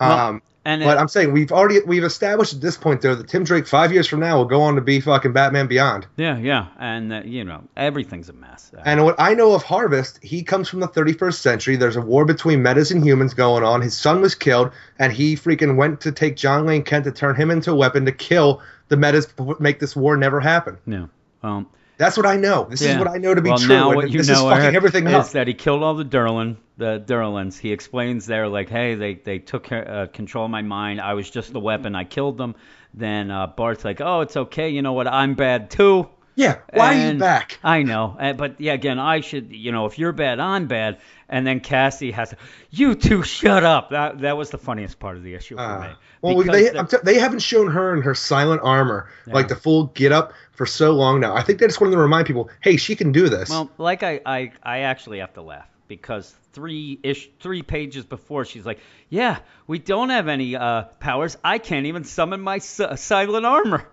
Well, 0.02 0.12
Um, 0.20 0.42
and 0.66 0.84
but 0.84 0.98
it- 0.98 1.00
I'm 1.00 1.08
saying 1.08 1.32
we've 1.32 1.52
already 1.52 1.80
we've 1.86 2.04
established 2.04 2.54
at 2.54 2.60
this 2.62 2.76
point 2.76 3.02
though 3.02 3.14
that 3.14 3.28
Tim 3.28 3.44
Drake 3.44 3.68
five 3.68 3.94
years 3.94 4.08
from 4.08 4.20
now 4.22 4.38
will 4.38 4.46
go 4.46 4.64
on 4.64 4.74
to 4.76 4.82
be 4.82 5.00
fucking 5.00 5.32
Batman 5.32 5.68
Beyond. 5.68 6.08
Yeah, 6.18 6.38
yeah, 6.40 6.66
and 6.80 7.14
uh, 7.14 7.22
you 7.24 7.44
know 7.44 7.64
everything's 7.78 8.28
a 8.30 8.34
mess. 8.34 8.72
Uh, 8.76 8.82
And 8.84 9.04
what 9.06 9.16
I 9.20 9.36
know 9.36 9.54
of 9.54 9.62
Harvest, 9.62 10.20
he 10.24 10.42
comes 10.42 10.68
from 10.68 10.80
the 10.80 10.88
31st 10.88 11.36
century. 11.36 11.76
There's 11.76 11.96
a 11.96 12.02
war 12.02 12.26
between 12.26 12.64
metas 12.64 12.90
and 12.90 13.06
humans 13.06 13.36
going 13.36 13.64
on. 13.64 13.82
His 13.82 13.96
son 13.96 14.22
was 14.22 14.34
killed, 14.34 14.72
and 14.98 15.14
he 15.14 15.36
freaking 15.36 15.76
went 15.76 16.02
to 16.02 16.12
take 16.12 16.36
John 16.36 16.66
Wayne 16.66 16.84
Kent 16.84 17.06
to 17.06 17.12
turn 17.12 17.36
him 17.36 17.52
into 17.52 17.72
a 17.72 17.76
weapon 17.76 18.06
to 18.06 18.12
kill 18.12 18.62
the 18.88 18.98
metas, 18.98 19.28
make 19.60 19.80
this 19.80 19.96
war 19.96 20.18
never 20.18 20.40
happen. 20.40 20.78
yeah. 20.86 21.08
Um, 21.44 21.68
That's 21.98 22.18
what 22.18 22.26
I 22.26 22.38
know. 22.38 22.66
This 22.70 22.82
is 22.82 22.98
what 22.98 23.08
I 23.08 23.18
know 23.18 23.34
to 23.34 23.42
be 23.42 23.50
well, 23.50 23.58
true. 23.58 23.76
Now 23.76 23.96
what 23.96 24.10
you 24.10 24.20
this 24.20 24.28
know 24.28 24.50
is 24.52 24.60
Eric, 24.64 24.76
everything 24.76 25.08
is 25.08 25.14
up. 25.14 25.30
that 25.32 25.48
he 25.48 25.54
killed 25.54 25.84
all 25.84 25.94
the 25.94 26.04
Durlan, 26.04 26.58
the 26.78 27.04
Durlans. 27.06 27.58
He 27.58 27.72
explains 27.72 28.26
there, 28.26 28.48
like, 28.48 28.70
hey, 28.70 28.96
they 28.96 29.14
they 29.16 29.40
took 29.40 29.72
uh, 29.72 30.08
control 30.08 30.46
of 30.46 30.52
my 30.52 30.62
mind. 30.62 31.00
I 31.00 31.14
was 31.14 31.30
just 31.30 31.54
the 31.54 31.60
weapon. 31.60 31.96
I 31.96 32.04
killed 32.04 32.38
them. 32.38 32.56
Then 32.94 33.30
uh, 33.30 33.48
Bart's 33.48 33.86
like, 33.86 34.02
oh, 34.02 34.22
it's 34.22 34.36
okay. 34.36 34.70
You 34.70 34.82
know 34.82 34.94
what? 34.94 35.08
I'm 35.08 35.36
bad 35.36 35.70
too. 35.70 36.10
Yeah, 36.36 36.58
why 36.74 36.96
are 36.96 37.14
you 37.14 37.20
back? 37.20 37.58
I 37.64 37.84
know, 37.84 38.16
uh, 38.20 38.34
but 38.34 38.60
yeah, 38.60 38.74
again, 38.74 39.00
I 39.00 39.22
should, 39.22 39.52
you 39.54 39.72
know, 39.72 39.86
if 39.86 39.98
you're 39.98 40.12
bad, 40.12 40.40
I'm 40.40 40.68
bad. 40.68 40.98
And 41.30 41.48
then 41.48 41.60
Cassie 41.62 42.12
has 42.12 42.30
to, 42.32 42.38
you 42.70 42.94
two 42.94 43.24
shut 43.24 43.64
up. 43.64 43.90
That 43.92 44.20
that 44.20 44.38
was 44.38 44.50
the 44.50 44.58
funniest 44.58 45.00
part 45.00 45.16
of 45.18 45.24
the 45.24 45.34
issue 45.34 45.56
for 45.56 45.80
me. 45.80 45.88
Uh, 45.88 45.94
well, 46.22 46.44
they 46.44 46.70
the- 46.70 46.84
t- 46.84 46.98
they 47.04 47.20
haven't 47.20 47.40
shown 47.40 47.72
her 47.72 47.96
in 47.96 48.02
her 48.04 48.14
silent 48.14 48.62
armor, 48.64 49.10
like 49.26 49.48
the 49.48 49.56
full 49.56 49.86
get 49.88 50.12
up, 50.12 50.34
for 50.52 50.66
so 50.66 50.92
long 50.92 51.20
now. 51.20 51.36
I 51.36 51.42
think 51.42 51.60
they 51.60 51.68
just 51.68 51.80
wanted 51.82 51.94
to 51.94 52.00
remind 52.00 52.28
people, 52.28 52.50
hey, 52.62 52.78
she 52.78 52.96
can 52.96 53.12
do 53.12 53.30
this. 53.30 53.50
Well, 53.50 53.72
like 53.78 54.04
I, 54.04 54.20
I, 54.26 54.52
I 54.62 54.80
actually 54.80 55.20
have 55.20 55.34
to 55.34 55.42
laugh 55.42 55.68
because 55.88 56.34
three 56.54 57.00
ish 57.04 57.30
three 57.40 57.62
pages 57.64 58.06
before 58.06 58.46
she's 58.46 58.66
like, 58.66 58.80
yeah, 59.10 59.40
we 59.68 59.80
don't 59.80 60.10
have 60.10 60.28
any 60.28 60.56
uh, 60.56 60.84
powers. 61.00 61.38
I 61.44 61.58
can't 61.60 61.86
even 61.88 62.04
summon 62.04 62.42
my 62.42 62.58
si- 62.60 62.96
silent 62.98 63.46
armor. 63.46 63.88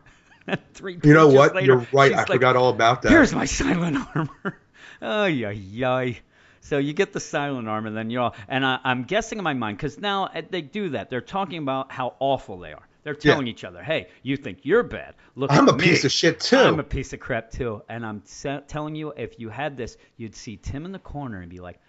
Three 0.74 0.98
you 1.02 1.14
know 1.14 1.28
what? 1.28 1.54
later, 1.54 1.66
You're 1.66 1.86
right. 1.92 2.12
I 2.12 2.16
like, 2.18 2.26
forgot 2.28 2.56
all 2.56 2.70
about 2.70 3.02
that. 3.02 3.10
Here's 3.10 3.34
my 3.34 3.44
silent 3.44 3.98
armor. 4.14 4.58
oh 5.00 5.24
yeah, 5.26 5.50
yeah. 5.50 6.12
So 6.60 6.78
you 6.78 6.92
get 6.92 7.12
the 7.12 7.20
silent 7.20 7.68
armor, 7.68 7.90
then 7.90 8.08
you're 8.10 8.22
all, 8.22 8.34
and 8.48 8.64
I, 8.64 8.78
I'm 8.84 9.02
guessing 9.02 9.38
in 9.38 9.44
my 9.44 9.54
mind 9.54 9.76
because 9.76 9.98
now 9.98 10.26
uh, 10.26 10.42
they 10.48 10.60
do 10.62 10.90
that. 10.90 11.10
They're 11.10 11.20
talking 11.20 11.58
about 11.58 11.90
how 11.90 12.14
awful 12.20 12.58
they 12.58 12.72
are. 12.72 12.86
They're 13.04 13.14
Yeah. 13.20 13.32
telling 13.32 13.48
each 13.48 13.64
other, 13.64 13.82
"Hey, 13.82 14.06
you 14.22 14.36
think 14.36 14.60
you're 14.62 14.84
bad? 14.84 15.14
Look, 15.34 15.50
I'm 15.50 15.68
a 15.68 15.72
me. 15.72 15.82
piece 15.82 16.04
of 16.04 16.12
shit, 16.12 16.38
too." 16.38 16.56
I'm 16.56 16.78
a 16.78 16.84
piece 16.84 17.12
of 17.12 17.18
crap 17.18 17.50
too." 17.50 17.82
And 17.88 18.06
I'm 18.06 18.22
se- 18.24 18.62
telling 18.68 18.94
you, 18.94 19.12
if 19.16 19.40
you 19.40 19.48
had 19.48 19.76
this, 19.76 19.96
you'd 20.16 20.36
see 20.36 20.56
Tim 20.56 20.84
in 20.84 20.92
the 20.92 21.00
corner 21.00 21.40
and 21.40 21.50
be 21.50 21.58
like, 21.58 21.80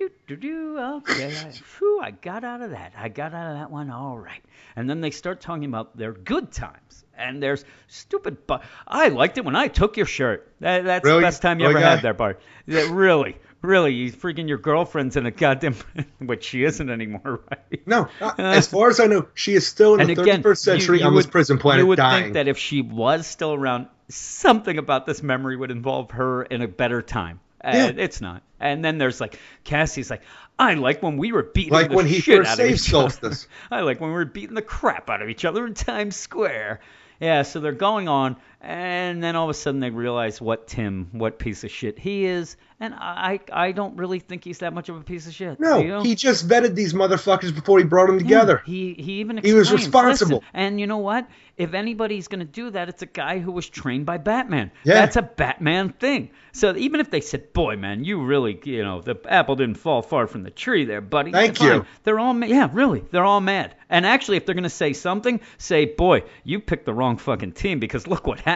"Do 0.00 0.10
do 0.26 0.36
do, 0.36 0.78
okay, 0.78 1.36
I, 1.36 1.52
whew, 1.78 2.00
I 2.02 2.10
got 2.10 2.42
out 2.42 2.62
of 2.62 2.70
that. 2.70 2.92
I 2.96 3.08
got 3.08 3.34
out 3.34 3.52
of 3.52 3.58
that 3.58 3.70
one, 3.70 3.90
all 3.90 4.18
right." 4.18 4.42
And 4.76 4.88
then 4.88 5.00
they 5.00 5.10
start 5.10 5.40
talking 5.40 5.64
about 5.66 5.96
their 5.96 6.12
good 6.12 6.50
times. 6.52 7.04
And 7.16 7.42
there's 7.42 7.64
stupid. 7.86 8.46
Bu- 8.46 8.60
I 8.88 9.08
liked 9.08 9.36
it 9.36 9.44
when 9.44 9.54
I 9.54 9.68
took 9.68 9.98
your 9.98 10.06
shirt. 10.06 10.50
That, 10.60 10.84
that's 10.84 11.04
Really? 11.04 11.20
the 11.20 11.26
best 11.26 11.42
time 11.42 11.60
you 11.60 11.66
Really, 11.66 11.76
ever 11.80 11.84
guy? 11.84 11.94
had 11.96 12.02
there, 12.02 12.14
Bart. 12.14 12.40
Yeah, 12.66 12.88
really, 12.90 13.36
really. 13.60 13.92
You 13.92 14.10
freaking 14.10 14.48
your 14.48 14.56
girlfriend's 14.56 15.16
in 15.16 15.26
a 15.26 15.30
goddamn, 15.30 15.74
which 16.18 16.44
she 16.44 16.64
isn't 16.64 16.88
anymore, 16.88 17.40
right? 17.50 17.86
no, 17.86 18.08
uh, 18.22 18.32
as 18.38 18.68
far 18.68 18.88
as 18.88 19.00
I 19.00 19.06
know, 19.06 19.26
she 19.34 19.52
is 19.54 19.66
still 19.66 19.94
in 19.96 20.00
and 20.00 20.08
the 20.16 20.22
again, 20.22 20.42
31st 20.42 20.56
century 20.58 20.96
you, 20.98 21.02
you 21.02 21.06
on 21.08 21.14
would, 21.14 21.24
this 21.24 21.30
prison 21.30 21.58
planet 21.58 21.82
you 21.82 21.88
would 21.88 21.96
dying. 21.96 22.22
think 22.24 22.34
that 22.34 22.48
if 22.48 22.56
she 22.56 22.80
was 22.80 23.26
still 23.26 23.52
around, 23.52 23.88
something 24.08 24.78
about 24.78 25.04
this 25.04 25.22
memory 25.22 25.56
would 25.58 25.70
involve 25.70 26.12
her 26.12 26.42
in 26.44 26.62
a 26.62 26.68
better 26.68 27.02
time. 27.02 27.40
Uh, 27.62 27.68
and 27.68 28.00
it's 28.00 28.20
not. 28.20 28.42
And 28.58 28.84
then 28.84 28.98
there's 28.98 29.20
like 29.20 29.38
Cassie's 29.64 30.10
like, 30.10 30.22
I 30.58 30.74
like 30.74 31.02
when 31.02 31.16
we 31.16 31.32
were 31.32 31.42
beating 31.42 31.72
Like 31.72 31.90
the 31.90 31.96
when 31.96 32.06
he 32.06 32.20
shit 32.20 32.46
out 32.46 32.58
of 32.58 32.66
each 32.66 32.92
other. 32.92 33.32
I 33.70 33.80
like 33.80 34.00
when 34.00 34.10
we 34.10 34.14
were 34.14 34.24
beating 34.24 34.54
the 34.54 34.62
crap 34.62 35.08
out 35.10 35.22
of 35.22 35.28
each 35.28 35.44
other 35.44 35.66
in 35.66 35.74
Times 35.74 36.16
Square. 36.16 36.80
Yeah, 37.18 37.42
so 37.42 37.60
they're 37.60 37.72
going 37.72 38.08
on, 38.08 38.36
and 38.60 39.22
then 39.22 39.36
all 39.36 39.44
of 39.44 39.50
a 39.50 39.54
sudden 39.54 39.80
they 39.80 39.90
realize 39.90 40.40
what 40.40 40.66
Tim, 40.66 41.08
what 41.12 41.38
piece 41.38 41.64
of 41.64 41.70
shit 41.70 41.98
he 41.98 42.26
is, 42.26 42.56
and 42.78 42.94
I, 42.94 43.40
I 43.52 43.72
don't 43.72 43.96
really 43.96 44.20
think 44.20 44.44
he's 44.44 44.58
that 44.58 44.72
much 44.72 44.88
of 44.88 44.96
a 44.96 45.00
piece 45.02 45.26
of 45.26 45.34
shit. 45.34 45.60
no, 45.60 45.78
you 45.78 45.88
know? 45.88 46.02
he 46.02 46.14
just 46.14 46.48
vetted 46.48 46.74
these 46.74 46.92
motherfuckers 46.94 47.54
before 47.54 47.78
he 47.78 47.84
brought 47.84 48.06
them 48.08 48.18
together. 48.18 48.62
Yeah, 48.66 48.72
he 48.72 48.94
he 48.94 49.12
even 49.20 49.38
He 49.38 49.54
was 49.54 49.72
responsible. 49.72 50.38
"Listen," 50.38 50.50
and 50.54 50.80
you 50.80 50.86
know 50.86 50.98
what? 50.98 51.28
If 51.56 51.74
anybody's 51.74 52.28
going 52.28 52.40
to 52.40 52.46
do 52.46 52.70
that, 52.70 52.88
it's 52.88 53.02
a 53.02 53.06
guy 53.06 53.38
who 53.38 53.52
was 53.52 53.68
trained 53.68 54.06
by 54.06 54.16
Batman. 54.16 54.70
Yeah. 54.84 54.94
That's 54.94 55.16
a 55.16 55.22
Batman 55.22 55.90
thing. 55.90 56.30
So 56.52 56.74
even 56.74 57.00
if 57.00 57.10
they 57.10 57.20
said, 57.20 57.52
"Boy, 57.52 57.76
man, 57.76 58.04
you 58.04 58.22
really, 58.24 58.58
you 58.64 58.82
know, 58.82 59.00
the 59.00 59.18
apple 59.26 59.56
didn't 59.56 59.76
fall 59.76 60.02
far 60.02 60.26
from 60.26 60.42
the 60.42 60.50
tree 60.50 60.84
there, 60.84 61.00
buddy." 61.00 61.32
Thank 61.32 61.58
Fine. 61.58 61.68
you. 61.68 61.86
They're 62.04 62.18
all 62.18 62.34
ma- 62.34 62.46
yeah, 62.46 62.68
really. 62.72 63.04
They're 63.10 63.24
all 63.24 63.40
mad. 63.40 63.74
And 63.88 64.06
actually, 64.06 64.36
if 64.38 64.46
they're 64.46 64.54
going 64.54 64.62
to 64.62 64.70
say 64.70 64.92
something, 64.92 65.40
say, 65.58 65.84
"Boy, 65.84 66.24
you 66.44 66.60
picked 66.60 66.86
the 66.86 66.94
wrong 66.94 67.16
fucking 67.18 67.52
team 67.52 67.78
because 67.78 68.06
look 68.06 68.26
what 68.26 68.38
happened. 68.38 68.49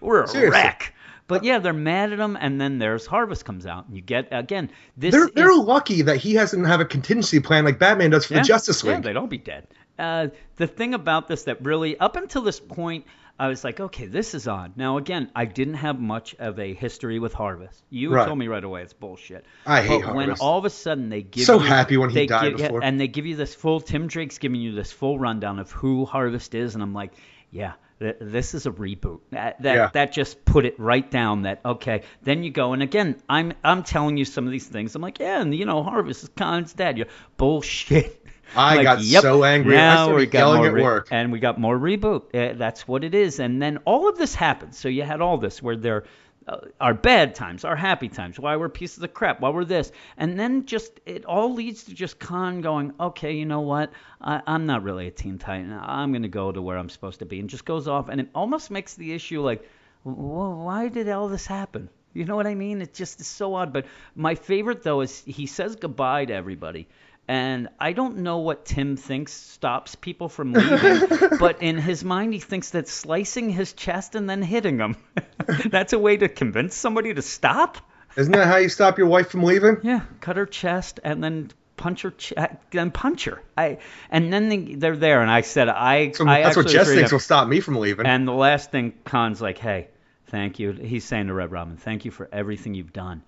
We're 0.00 0.22
a 0.24 0.28
Seriously. 0.28 0.50
wreck." 0.50 0.94
But 1.26 1.42
yeah, 1.42 1.58
they're 1.58 1.72
mad 1.72 2.12
at 2.12 2.18
him, 2.18 2.36
and 2.38 2.60
then 2.60 2.78
there's 2.78 3.06
Harvest 3.06 3.46
comes 3.46 3.64
out, 3.66 3.86
and 3.86 3.96
you 3.96 4.02
get 4.02 4.28
again 4.30 4.70
this. 4.96 5.12
They're 5.12 5.24
is- 5.24 5.30
they're 5.34 5.54
lucky 5.56 6.02
that 6.02 6.18
he 6.18 6.34
hasn't 6.34 6.66
have 6.66 6.80
a 6.80 6.84
contingency 6.84 7.40
plan 7.40 7.64
like 7.64 7.78
Batman 7.78 8.10
does 8.10 8.26
for 8.26 8.34
yeah. 8.34 8.40
the 8.42 8.46
Justice 8.46 8.84
League. 8.84 8.96
Yeah, 8.96 9.00
they'd 9.00 9.16
all 9.16 9.26
be 9.26 9.38
dead. 9.38 9.66
Uh, 9.98 10.28
the 10.56 10.66
thing 10.66 10.92
about 10.92 11.28
this 11.28 11.44
that 11.44 11.64
really, 11.64 11.98
up 11.98 12.16
until 12.16 12.42
this 12.42 12.58
point, 12.60 13.06
I 13.38 13.48
was 13.48 13.64
like, 13.64 13.80
okay, 13.80 14.06
this 14.06 14.34
is 14.34 14.46
odd. 14.48 14.76
Now, 14.76 14.98
again, 14.98 15.30
I 15.34 15.44
didn't 15.46 15.74
have 15.74 15.98
much 15.98 16.34
of 16.38 16.58
a 16.58 16.74
history 16.74 17.18
with 17.20 17.32
Harvest. 17.32 17.82
You 17.90 18.12
Right. 18.12 18.26
told 18.26 18.38
me 18.38 18.46
right 18.48 18.62
away 18.62 18.82
it's 18.82 18.92
bullshit. 18.92 19.46
I 19.64 19.80
hate 19.82 20.04
but 20.04 20.14
when 20.14 20.30
all 20.32 20.58
of 20.58 20.64
a 20.66 20.70
sudden 20.70 21.08
they 21.08 21.22
give 21.22 21.44
So 21.44 21.54
you, 21.54 21.64
happy 21.66 21.96
when 21.96 22.10
he 22.10 22.26
died 22.26 22.50
give- 22.56 22.66
before. 22.66 22.82
and 22.84 23.00
they 23.00 23.08
give 23.08 23.24
you 23.24 23.36
this 23.36 23.54
full. 23.54 23.80
Tim 23.80 24.08
Drake's 24.08 24.38
giving 24.38 24.60
you 24.60 24.72
this 24.72 24.92
full 24.92 25.18
rundown 25.18 25.58
of 25.58 25.70
who 25.72 26.04
Harvest 26.04 26.54
is, 26.54 26.74
and 26.74 26.82
I'm 26.82 26.92
like, 26.92 27.12
yeah. 27.50 27.72
Th- 28.00 28.16
This 28.20 28.54
is 28.54 28.66
a 28.66 28.70
reboot. 28.70 29.20
That 29.30 29.62
that, 29.62 29.74
Yeah. 29.76 29.90
that 29.92 30.12
just 30.12 30.44
put 30.44 30.64
it 30.66 30.78
right 30.78 31.08
down. 31.10 31.42
That 31.42 31.60
okay. 31.64 32.02
Then 32.22 32.42
you 32.42 32.50
go 32.50 32.72
and 32.72 32.82
again, 32.82 33.16
I'm 33.28 33.52
I'm 33.62 33.82
telling 33.82 34.16
you 34.16 34.24
some 34.24 34.46
of 34.46 34.52
these 34.52 34.66
things. 34.66 34.94
I'm 34.94 35.02
like, 35.02 35.18
yeah, 35.20 35.40
and 35.40 35.54
you 35.54 35.64
know, 35.64 35.82
Harvest 35.82 36.22
is 36.24 36.30
Kon's 36.36 36.72
dad. 36.72 36.98
You 36.98 37.06
bullshit. 37.36 38.20
I 38.56 38.76
Like, 38.76 38.84
got 38.84 39.00
yep, 39.02 39.22
so 39.22 39.42
angry. 39.42 39.74
Now 39.74 40.14
we 40.14 40.26
got 40.26 40.38
yelling 40.38 40.58
more 40.58 40.66
at 40.68 40.74
re- 40.74 40.82
work. 40.82 41.08
and 41.10 41.32
we 41.32 41.38
got 41.38 41.58
more 41.58 41.78
reboot. 41.78 42.22
Uh, 42.34 42.54
that's 42.56 42.86
what 42.86 43.02
it 43.02 43.14
is. 43.14 43.40
And 43.40 43.60
then 43.60 43.78
all 43.86 44.08
of 44.08 44.18
this 44.18 44.34
happens. 44.34 44.78
So 44.78 44.88
you 44.88 45.02
had 45.02 45.20
all 45.22 45.38
this 45.38 45.62
where 45.62 45.76
there 45.76 46.02
uh, 46.02 46.04
Uh, 46.46 46.58
our 46.78 46.92
bad 46.92 47.34
times, 47.34 47.64
our 47.64 47.74
happy 47.74 48.08
times, 48.08 48.38
why 48.38 48.54
we're 48.54 48.68
pieces 48.68 49.02
of 49.02 49.14
crap, 49.14 49.40
why 49.40 49.48
we're 49.48 49.64
this, 49.64 49.92
and 50.18 50.38
then 50.38 50.66
just 50.66 51.00
it 51.06 51.24
all 51.24 51.54
leads 51.54 51.84
to 51.84 51.94
just 51.94 52.18
Kon 52.18 52.60
going, 52.60 52.92
okay, 53.00 53.32
you 53.32 53.46
know 53.46 53.62
what, 53.62 53.90
I, 54.20 54.42
I'm 54.46 54.66
not 54.66 54.82
really 54.82 55.06
a 55.06 55.10
Teen 55.10 55.38
Titan. 55.38 55.72
I'm 55.72 56.12
gonna 56.12 56.28
go 56.28 56.52
to 56.52 56.60
where 56.60 56.76
I'm 56.76 56.90
supposed 56.90 57.20
to 57.20 57.24
be, 57.24 57.40
and 57.40 57.48
just 57.48 57.64
goes 57.64 57.88
off, 57.88 58.10
and 58.10 58.20
it 58.20 58.28
almost 58.34 58.70
makes 58.70 58.92
the 58.92 59.14
issue 59.14 59.40
like, 59.40 59.66
why 60.02 60.88
did 60.88 61.08
all 61.08 61.28
this 61.28 61.46
happen? 61.46 61.88
You 62.12 62.24
know 62.24 62.36
what 62.36 62.46
I 62.46 62.54
mean? 62.54 62.80
It 62.80 62.94
just 62.94 63.20
is 63.20 63.26
so 63.26 63.54
odd. 63.54 63.72
But 63.72 63.86
my 64.14 64.34
favorite 64.34 64.82
though 64.82 65.00
is 65.00 65.22
he 65.24 65.46
says 65.46 65.76
goodbye 65.76 66.26
to 66.26 66.34
everybody. 66.34 66.88
And 67.26 67.68
I 67.80 67.92
don't 67.92 68.18
know 68.18 68.38
what 68.38 68.66
Tim 68.66 68.96
thinks 68.98 69.32
stops 69.32 69.94
people 69.94 70.28
from 70.28 70.52
leaving, 70.52 71.08
but 71.38 71.62
in 71.62 71.78
his 71.78 72.04
mind 72.04 72.34
he 72.34 72.40
thinks 72.40 72.70
that 72.70 72.86
slicing 72.86 73.48
his 73.50 73.72
chest 73.72 74.14
and 74.14 74.28
then 74.28 74.42
hitting 74.42 74.78
him. 74.78 74.96
That's 75.70 75.94
a 75.94 75.98
way 75.98 76.18
to 76.18 76.28
convince 76.28 76.74
somebody 76.74 77.14
to 77.14 77.22
stop? 77.22 77.78
Isn't 78.16 78.32
that 78.32 78.46
how 78.46 78.56
you 78.58 78.68
stop 78.68 78.98
your 78.98 79.06
wife 79.06 79.30
from 79.30 79.42
leaving? 79.42 79.78
Yeah, 79.82 80.02
cut 80.20 80.36
her 80.36 80.44
chest 80.46 81.00
and 81.02 81.24
then 81.24 81.50
punch 81.78 82.02
her 82.02 82.10
ch- 82.12 82.34
then 82.70 82.90
punch 82.90 83.24
her. 83.24 83.42
I 83.56 83.78
and 84.10 84.30
then 84.32 84.48
they, 84.50 84.74
they're 84.74 84.96
there 84.96 85.22
and 85.22 85.30
I 85.30 85.40
said 85.40 85.68
I 85.70 86.12
So 86.12 86.28
I 86.28 86.42
that's 86.42 86.56
what 86.56 86.68
Jess 86.68 86.88
thinks 86.88 87.08
to- 87.08 87.14
will 87.14 87.20
stop 87.20 87.48
me 87.48 87.60
from 87.60 87.76
leaving. 87.76 88.04
and 88.06 88.28
the 88.28 88.32
last 88.32 88.70
thing, 88.70 88.92
Kon's 89.04 89.40
like, 89.40 89.56
hey, 89.58 89.88
thank 90.26 90.58
you. 90.58 90.72
He's 90.72 91.04
saying 91.04 91.28
to 91.28 91.34
Red 91.34 91.50
Robin, 91.52 91.76
thank 91.78 92.04
you 92.04 92.10
for 92.10 92.28
everything 92.30 92.74
you've 92.74 92.92
done 92.92 93.22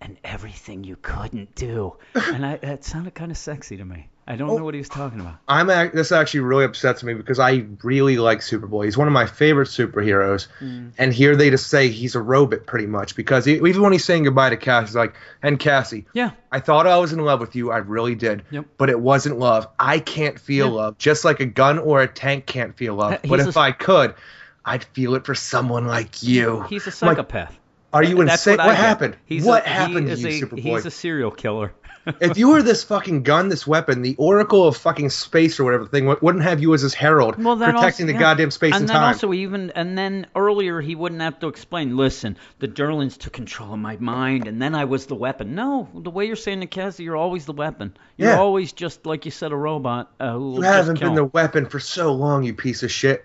and 0.00 0.16
everything 0.24 0.84
you 0.84 0.96
couldn't 1.02 1.54
do. 1.54 1.96
and 2.14 2.44
I, 2.46 2.56
that 2.58 2.84
sounded 2.84 3.14
kind 3.14 3.30
of 3.30 3.36
sexy 3.36 3.76
to 3.78 3.84
me. 3.84 4.08
I 4.30 4.36
don't 4.36 4.48
know 4.58 4.62
what 4.62 4.74
he 4.74 4.78
was 4.78 4.90
talking 4.90 5.20
about. 5.20 5.36
I'm 5.48 5.70
ac- 5.70 5.92
this 5.94 6.12
actually 6.12 6.40
really 6.40 6.66
upsets 6.66 7.02
me 7.02 7.14
because 7.14 7.38
I 7.38 7.64
really 7.82 8.18
like 8.18 8.40
Superboy. 8.40 8.84
He's 8.84 8.96
one 8.98 9.06
of 9.08 9.12
my 9.14 9.24
favorite 9.24 9.68
superheroes, 9.68 10.48
Mm. 10.60 10.92
and 10.98 11.14
here 11.14 11.34
they 11.34 11.48
just 11.48 11.68
say 11.68 11.88
he's 11.88 12.14
a 12.14 12.20
robot 12.20 12.66
pretty 12.66 12.84
much 12.86 13.16
because 13.16 13.46
he, 13.46 13.54
even 13.54 13.80
when 13.80 13.92
he's 13.92 14.04
saying 14.04 14.24
goodbye 14.24 14.50
to 14.50 14.58
Cassie, 14.58 14.88
he's 14.88 14.96
like, 14.96 15.14
"And 15.42 15.58
Cassie, 15.58 16.04
Yeah. 16.12 16.32
I 16.52 16.60
thought 16.60 16.86
I 16.86 16.98
was 16.98 17.14
in 17.14 17.20
love 17.20 17.40
with 17.40 17.56
you, 17.56 17.70
I 17.70 17.78
really 17.78 18.14
did, 18.14 18.42
Yep. 18.50 18.66
but 18.76 18.90
it 18.90 19.00
wasn't 19.00 19.38
love. 19.38 19.66
I 19.78 19.98
can't 19.98 20.38
feel 20.38 20.66
Yeah. 20.66 20.72
love, 20.74 20.98
just 20.98 21.24
like 21.24 21.40
a 21.40 21.46
gun 21.46 21.78
or 21.78 22.02
a 22.02 22.06
tank 22.06 22.44
can't 22.44 22.76
feel 22.76 22.96
love. 22.96 23.14
Uh, 23.14 23.18
but 23.26 23.38
he's 23.38 23.48
if 23.48 23.56
a- 23.56 23.60
I 23.60 23.72
could, 23.72 24.14
I'd 24.62 24.84
feel 24.84 25.14
it 25.14 25.24
for 25.24 25.34
someone 25.34 25.86
like 25.86 26.22
you." 26.22 26.64
He's 26.68 26.86
a 26.86 26.90
I'm 27.02 27.08
like, 27.08 27.16
psychopath. 27.16 27.58
Are 27.92 28.02
you 28.02 28.20
insane? 28.20 28.58
what, 28.58 28.66
What, 28.66 28.76
happened? 28.76 29.16
He's 29.24 29.44
what 29.44 29.64
a, 29.66 29.68
happened 29.68 30.08
he 30.08 30.14
to 30.16 30.28
is 30.28 30.40
you, 30.40 30.46
a, 30.46 30.48
Superboy? 30.48 30.58
He's 30.76 30.86
a 30.86 30.90
serial 30.90 31.30
killer. 31.30 31.72
if 32.20 32.38
you 32.38 32.48
were 32.50 32.62
this 32.62 32.84
fucking 32.84 33.22
gun, 33.22 33.48
this 33.48 33.66
weapon, 33.66 34.00
the 34.02 34.14
Oracle 34.16 34.66
of 34.66 34.76
fucking 34.78 35.10
space 35.10 35.58
or 35.60 35.64
whatever 35.64 35.84
the 35.84 35.90
thing 35.90 36.06
wouldn't 36.06 36.42
have 36.44 36.60
you 36.60 36.72
as 36.72 36.80
his 36.82 36.94
herald 36.94 37.42
Well, 37.42 37.56
protecting 37.56 37.76
also, 37.84 38.06
the 38.06 38.12
yeah. 38.12 38.18
goddamn 38.18 38.50
space 38.50 38.72
and, 38.74 38.82
and 38.82 38.88
then 38.88 38.96
time. 38.96 39.12
also 39.14 39.32
even 39.34 39.70
and 39.72 39.96
then 39.98 40.26
earlier 40.34 40.80
he 40.80 40.94
wouldn't 40.94 41.20
have 41.20 41.38
to 41.40 41.48
explain. 41.48 41.96
Listen, 41.96 42.36
the 42.60 42.68
Durlans 42.68 43.18
took 43.18 43.32
control 43.34 43.74
of 43.74 43.78
my 43.80 43.96
mind, 43.98 44.46
and 44.48 44.60
then 44.60 44.74
I 44.74 44.84
was 44.84 45.06
the 45.06 45.14
weapon. 45.16 45.54
No, 45.54 45.88
the 45.94 46.10
way 46.10 46.26
you're 46.26 46.36
saying 46.36 46.62
it, 46.62 46.70
Cassie, 46.70 47.04
you're 47.04 47.16
always 47.16 47.44
the 47.46 47.52
weapon. 47.52 47.94
You're 48.16 48.30
Yeah. 48.30 48.38
always 48.38 48.72
just 48.72 49.04
like 49.06 49.24
you 49.24 49.30
said, 49.30 49.52
a 49.52 49.56
robot 49.56 50.10
Uh, 50.20 50.32
who 50.32 50.56
you 50.56 50.62
haven't 50.62 51.00
been 51.00 51.14
the 51.14 51.24
weapon 51.24 51.66
for 51.66 51.80
so 51.80 52.12
long, 52.14 52.42
you 52.44 52.54
piece 52.54 52.82
of 52.82 52.90
shit. 52.90 53.24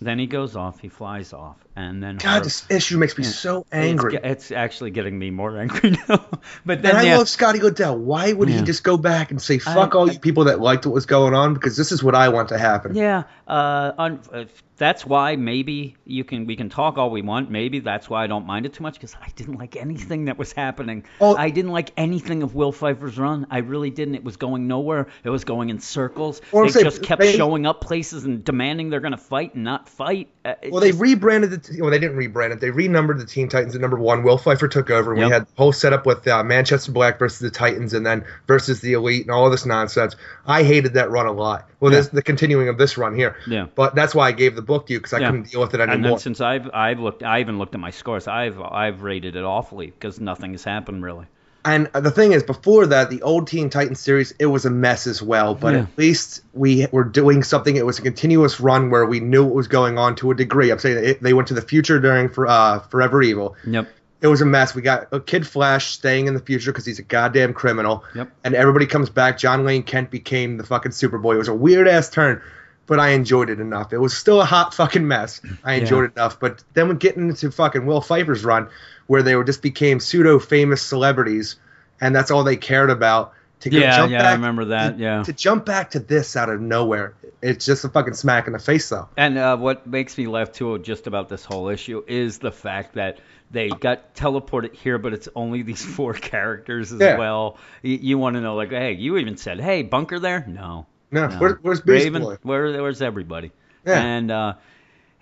Then 0.00 0.18
he 0.18 0.26
goes 0.26 0.56
off. 0.56 0.80
He 0.80 0.88
flies 0.88 1.32
off, 1.32 1.56
and 1.76 2.02
then 2.02 2.16
God, 2.18 2.44
this 2.44 2.64
issue 2.70 2.98
makes 2.98 3.16
me 3.18 3.24
Yeah. 3.24 3.30
so 3.30 3.66
angry. 3.72 4.14
It's, 4.16 4.24
it's 4.24 4.52
actually 4.52 4.90
getting 4.92 5.18
me 5.18 5.30
more 5.30 5.56
angry 5.60 5.90
now. 6.08 6.24
but 6.64 6.82
then 6.82 6.92
and 6.92 6.98
I 6.98 7.02
yeah, 7.04 7.18
love 7.18 7.28
Scotty 7.28 7.58
Lobdell. 7.58 7.96
Why 7.98 8.32
would 8.32 8.48
Yeah. 8.48 8.58
he 8.58 8.62
just 8.62 8.84
go 8.84 8.96
back 8.96 9.30
and 9.30 9.40
say, 9.42 9.58
fuck 9.58 9.94
I- 9.94 9.98
all 9.98 10.10
you 10.12 10.18
people 10.18 10.44
that 10.44 10.60
liked 10.60 10.86
what 10.86 10.94
was 10.94 11.06
going 11.06 11.34
on? 11.34 11.54
Because 11.54 11.76
this 11.76 11.92
is 11.92 12.02
what 12.02 12.14
I 12.14 12.28
want 12.28 12.50
to 12.50 12.58
happen. 12.58 12.94
Yeah, 12.94 13.24
uh, 13.48 13.92
un- 13.98 14.20
uh, 14.32 14.44
that's 14.76 15.06
why 15.06 15.36
maybe 15.36 15.94
you 16.04 16.24
can 16.24 16.46
we 16.46 16.56
can 16.56 16.68
talk 16.68 16.98
all 16.98 17.08
we 17.10 17.22
want. 17.22 17.48
Maybe 17.48 17.78
that's 17.78 18.10
why 18.10 18.24
I 18.24 18.26
don't 18.26 18.44
mind 18.44 18.66
it 18.66 18.72
too 18.72 18.82
much 18.82 18.94
because 18.94 19.14
I 19.22 19.28
didn't 19.36 19.54
like 19.54 19.76
anything 19.76 20.24
that 20.24 20.36
was 20.36 20.52
happening. 20.52 21.04
Oh. 21.20 21.36
I 21.36 21.50
didn't 21.50 21.70
like 21.70 21.92
anything 21.96 22.42
of 22.42 22.56
Will 22.56 22.72
Pfeifer's 22.72 23.16
run. 23.16 23.46
I 23.52 23.58
really 23.58 23.90
didn't. 23.90 24.16
It 24.16 24.24
was 24.24 24.36
going 24.36 24.66
nowhere. 24.66 25.06
It 25.22 25.30
was 25.30 25.44
going 25.44 25.70
in 25.70 25.78
circles. 25.78 26.40
Well, 26.50 26.64
they 26.64 26.70
saying, 26.72 26.84
just 26.86 27.04
kept 27.04 27.20
they- 27.22 27.36
showing 27.36 27.66
up 27.66 27.82
places 27.82 28.24
and 28.24 28.42
demanding 28.44 28.90
they're 28.90 28.98
going 28.98 29.12
to 29.12 29.16
fight 29.16 29.54
and 29.54 29.62
not 29.62 29.88
fight. 29.88 30.28
Uh, 30.44 30.54
Well, 30.70 30.80
they 30.80 30.90
rebranded 30.92 31.52
the. 31.52 31.63
Well, 31.78 31.90
they 31.90 31.98
didn't 31.98 32.16
rebrand 32.16 32.52
it. 32.52 32.60
They 32.60 32.70
renumbered 32.70 33.18
the 33.18 33.26
Teen 33.26 33.48
Titans 33.48 33.74
at 33.74 33.80
number 33.80 33.96
one. 33.98 34.22
Will 34.22 34.38
Pfeifer 34.38 34.70
took 34.70 34.90
over, 34.90 35.12
and 35.12 35.20
Yep. 35.20 35.28
we 35.28 35.32
had 35.32 35.42
the 35.46 35.52
whole 35.56 35.72
setup 35.72 36.06
with 36.06 36.26
uh, 36.28 36.42
Manchester 36.44 36.92
Black 36.92 37.18
versus 37.18 37.38
the 37.40 37.50
Titans, 37.50 37.94
and 37.94 38.04
then 38.04 38.24
versus 38.46 38.80
the 38.80 38.92
Elite, 38.94 39.22
and 39.22 39.30
all 39.30 39.48
this 39.50 39.64
nonsense. 39.66 40.16
I 40.46 40.62
hated 40.62 40.94
that 40.94 41.10
run 41.10 41.26
a 41.26 41.32
lot. 41.32 41.68
Well, 41.80 41.92
Yeah. 41.92 42.00
the 42.12 42.22
continuing 42.22 42.68
of 42.68 42.78
this 42.78 42.96
run 42.98 43.14
here. 43.14 43.36
Yeah. 43.46 43.66
But 43.74 43.94
that's 43.94 44.14
why 44.14 44.28
I 44.28 44.32
gave 44.32 44.56
the 44.56 44.62
book 44.62 44.86
to 44.86 44.92
you 44.92 44.98
because 45.00 45.12
I 45.14 45.18
Yeah. 45.20 45.30
couldn't 45.30 45.50
deal 45.50 45.60
with 45.60 45.74
it 45.74 45.80
anymore. 45.80 45.94
and 45.94 46.04
then 46.04 46.18
since 46.18 46.40
I've 46.40 46.70
I've 46.72 47.00
looked 47.00 47.22
I 47.22 47.40
even 47.40 47.58
looked 47.58 47.74
at 47.74 47.80
my 47.80 47.90
scores. 47.90 48.26
I've 48.28 48.60
I've 48.60 49.02
rated 49.02 49.36
it 49.36 49.44
awfully 49.44 49.86
because 49.86 50.20
nothing 50.20 50.52
has 50.52 50.64
happened 50.64 51.02
really. 51.02 51.26
And 51.66 51.86
the 51.94 52.10
thing 52.10 52.32
is, 52.32 52.42
before 52.42 52.86
that, 52.88 53.08
the 53.08 53.22
old 53.22 53.46
Teen 53.46 53.70
Titans 53.70 53.98
series, 53.98 54.34
it 54.38 54.46
was 54.46 54.66
a 54.66 54.70
mess 54.70 55.06
as 55.06 55.22
well. 55.22 55.54
But 55.54 55.72
Yeah. 55.74 55.80
at 55.80 55.96
least 55.98 56.42
we 56.52 56.86
were 56.92 57.04
doing 57.04 57.42
something. 57.42 57.74
It 57.76 57.86
was 57.86 57.98
a 57.98 58.02
continuous 58.02 58.60
run 58.60 58.90
where 58.90 59.06
we 59.06 59.20
knew 59.20 59.44
what 59.44 59.54
was 59.54 59.66
going 59.68 59.96
on 59.96 60.14
to 60.16 60.30
a 60.30 60.34
degree. 60.34 60.70
I'm 60.70 60.78
saying 60.78 61.02
it, 61.02 61.22
they 61.22 61.32
went 61.32 61.48
to 61.48 61.54
the 61.54 61.62
future 61.62 61.98
during 61.98 62.28
for 62.28 62.46
uh, 62.46 62.80
Forever 62.80 63.22
Evil. 63.22 63.56
Yep. 63.66 63.88
It 64.20 64.26
was 64.28 64.40
a 64.40 64.46
mess. 64.46 64.74
We 64.74 64.82
got 64.82 65.08
a 65.12 65.20
Kid 65.20 65.46
Flash 65.46 65.86
staying 65.92 66.26
in 66.28 66.34
the 66.34 66.40
future 66.40 66.70
because 66.72 66.86
he's 66.86 66.98
a 66.98 67.02
goddamn 67.02 67.52
criminal. 67.54 68.04
Yep. 68.14 68.30
And 68.44 68.54
everybody 68.54 68.86
comes 68.86 69.08
back. 69.10 69.38
John 69.38 69.64
Wayne 69.64 69.82
Kent 69.82 70.10
became 70.10 70.56
the 70.58 70.64
fucking 70.64 70.92
Superboy. 70.92 71.34
It 71.34 71.38
was 71.38 71.48
a 71.48 71.54
weird 71.54 71.88
ass 71.88 72.08
turn, 72.10 72.40
but 72.86 72.98
I 73.00 73.10
enjoyed 73.10 73.50
it 73.50 73.60
enough. 73.60 73.92
It 73.92 73.98
was 73.98 74.16
still 74.16 74.40
a 74.40 74.44
hot 74.46 74.72
fucking 74.74 75.06
mess. 75.06 75.40
I 75.62 75.74
enjoyed 75.74 76.04
it 76.04 76.12
enough. 76.16 76.40
But 76.40 76.62
then 76.74 76.88
we're 76.88 76.94
getting 76.94 77.28
into 77.28 77.50
fucking 77.50 77.84
Will 77.84 78.00
Pfeifer's 78.00 78.44
run, 78.44 78.68
where 79.06 79.22
they 79.22 79.34
were 79.36 79.44
just 79.44 79.62
became 79.62 80.00
pseudo 80.00 80.38
famous 80.38 80.82
celebrities, 80.82 81.56
and 82.00 82.14
that's 82.14 82.30
all 82.30 82.44
they 82.44 82.56
cared 82.56 82.90
about. 82.90 83.32
To 83.60 83.70
go 83.70 83.78
Yeah, 83.78 83.96
jump 83.96 84.12
yeah, 84.12 84.18
I 84.18 84.22
back, 84.22 84.32
remember 84.36 84.64
that, 84.66 84.96
to- 84.98 85.02
yeah. 85.02 85.22
To 85.22 85.32
jump 85.32 85.64
back 85.64 85.92
to 85.92 85.98
this 86.00 86.36
out 86.36 86.50
of 86.50 86.60
nowhere, 86.60 87.14
it's 87.40 87.64
just 87.64 87.82
a 87.84 87.88
fucking 87.88 88.12
smack 88.12 88.46
in 88.46 88.52
the 88.52 88.58
face, 88.58 88.90
though. 88.90 89.08
And 89.16 89.38
uh, 89.38 89.56
what 89.56 89.86
makes 89.86 90.18
me 90.18 90.26
laugh 90.26 90.52
too, 90.52 90.78
just 90.80 91.06
about 91.06 91.30
this 91.30 91.44
whole 91.46 91.68
issue, 91.70 92.04
is 92.06 92.38
the 92.40 92.52
fact 92.52 92.94
that 92.96 93.20
they 93.50 93.70
got 93.70 94.14
teleported 94.14 94.74
here, 94.74 94.98
but 94.98 95.14
it's 95.14 95.28
only 95.34 95.62
these 95.62 95.82
four 95.96 96.12
characters 96.12 96.92
as 96.92 97.00
Yeah. 97.00 97.16
well. 97.16 97.56
You, 97.80 97.96
you 98.02 98.18
want 98.18 98.34
to 98.34 98.42
know, 98.42 98.54
like, 98.54 98.68
hey, 98.70 98.92
you 98.92 99.16
even 99.16 99.38
said, 99.38 99.60
hey, 99.60 99.80
Bunker 99.82 100.18
there? 100.18 100.44
No. 100.46 100.86
No, 101.10 101.28
where- 101.28 101.58
where's 101.62 101.80
Beast 101.80 102.04
Raven? 102.04 102.22
Boy? 102.22 102.36
Where, 102.42 102.82
where's 102.82 103.00
everybody? 103.00 103.50
Yeah. 103.86 104.02
And 104.02 104.30
uh, 104.30 104.54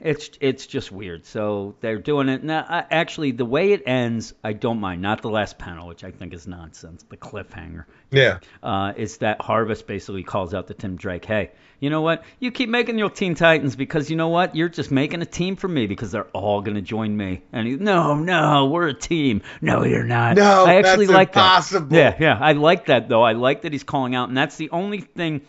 it's 0.05 0.31
it's 0.41 0.67
just 0.67 0.91
weird. 0.93 1.25
So 1.27 1.77
they're 1.81 1.99
doing 1.99 2.29
it 2.29 2.43
now. 2.43 2.65
I, 2.69 2.85
actually, 2.91 3.31
the 3.31 3.45
way 3.45 3.73
it 3.73 3.83
ends, 3.87 4.35
I 4.43 4.53
don't 4.53 4.81
mind. 4.81 5.01
Not 5.03 5.23
the 5.23 5.31
last 5.31 5.59
panel, 5.59 5.87
which 5.89 6.05
I 6.05 6.11
think 6.11 6.35
is 6.35 6.47
nonsense. 6.47 7.05
The 7.09 7.17
cliffhanger 7.17 7.85
Yeah. 8.11 8.39
uh, 8.63 8.93
is 8.97 9.19
that 9.19 9.41
Harvest 9.41 9.87
basically 9.87 10.23
calls 10.25 10.55
out 10.55 10.67
to 10.69 10.75
Tim 10.75 10.97
Drake, 10.97 11.25
hey, 11.25 11.53
you 11.79 11.91
know 11.91 12.01
what? 12.03 12.25
You 12.39 12.51
keep 12.53 12.69
making 12.69 12.99
your 12.99 13.11
Teen 13.11 13.35
Titans 13.35 13.75
because 13.77 14.11
you 14.11 14.17
know 14.17 14.29
what? 14.29 14.55
You're 14.55 14.69
just 14.69 14.91
making 14.91 15.23
a 15.23 15.27
team 15.27 15.57
for 15.57 15.67
me 15.69 15.87
because 15.87 16.13
they're 16.13 16.29
all 16.33 16.61
going 16.61 16.77
to 16.77 16.83
join 16.83 17.17
me. 17.17 17.43
And 17.53 17.67
he, 17.67 17.77
no, 17.77 18.15
no, 18.17 18.67
we're 18.67 18.89
a 18.89 18.95
team. 18.95 19.43
No, 19.61 19.85
you're 19.85 20.05
not. 20.05 20.37
No, 20.37 20.65
I 20.65 20.77
actually 20.77 21.07
that's 21.07 21.15
like 21.17 21.29
impossible. 21.31 21.89
that. 21.89 22.21
Yeah, 22.21 22.29
yeah, 22.35 22.39
I 22.41 22.53
like 22.53 22.87
that 22.87 23.09
though. 23.09 23.23
I 23.23 23.33
like 23.33 23.63
that 23.63 23.73
he's 23.73 23.83
calling 23.85 24.15
out, 24.15 24.29
and 24.29 24.37
that's 24.37 24.57
the 24.57 24.71
only 24.71 25.01
thing 25.01 25.41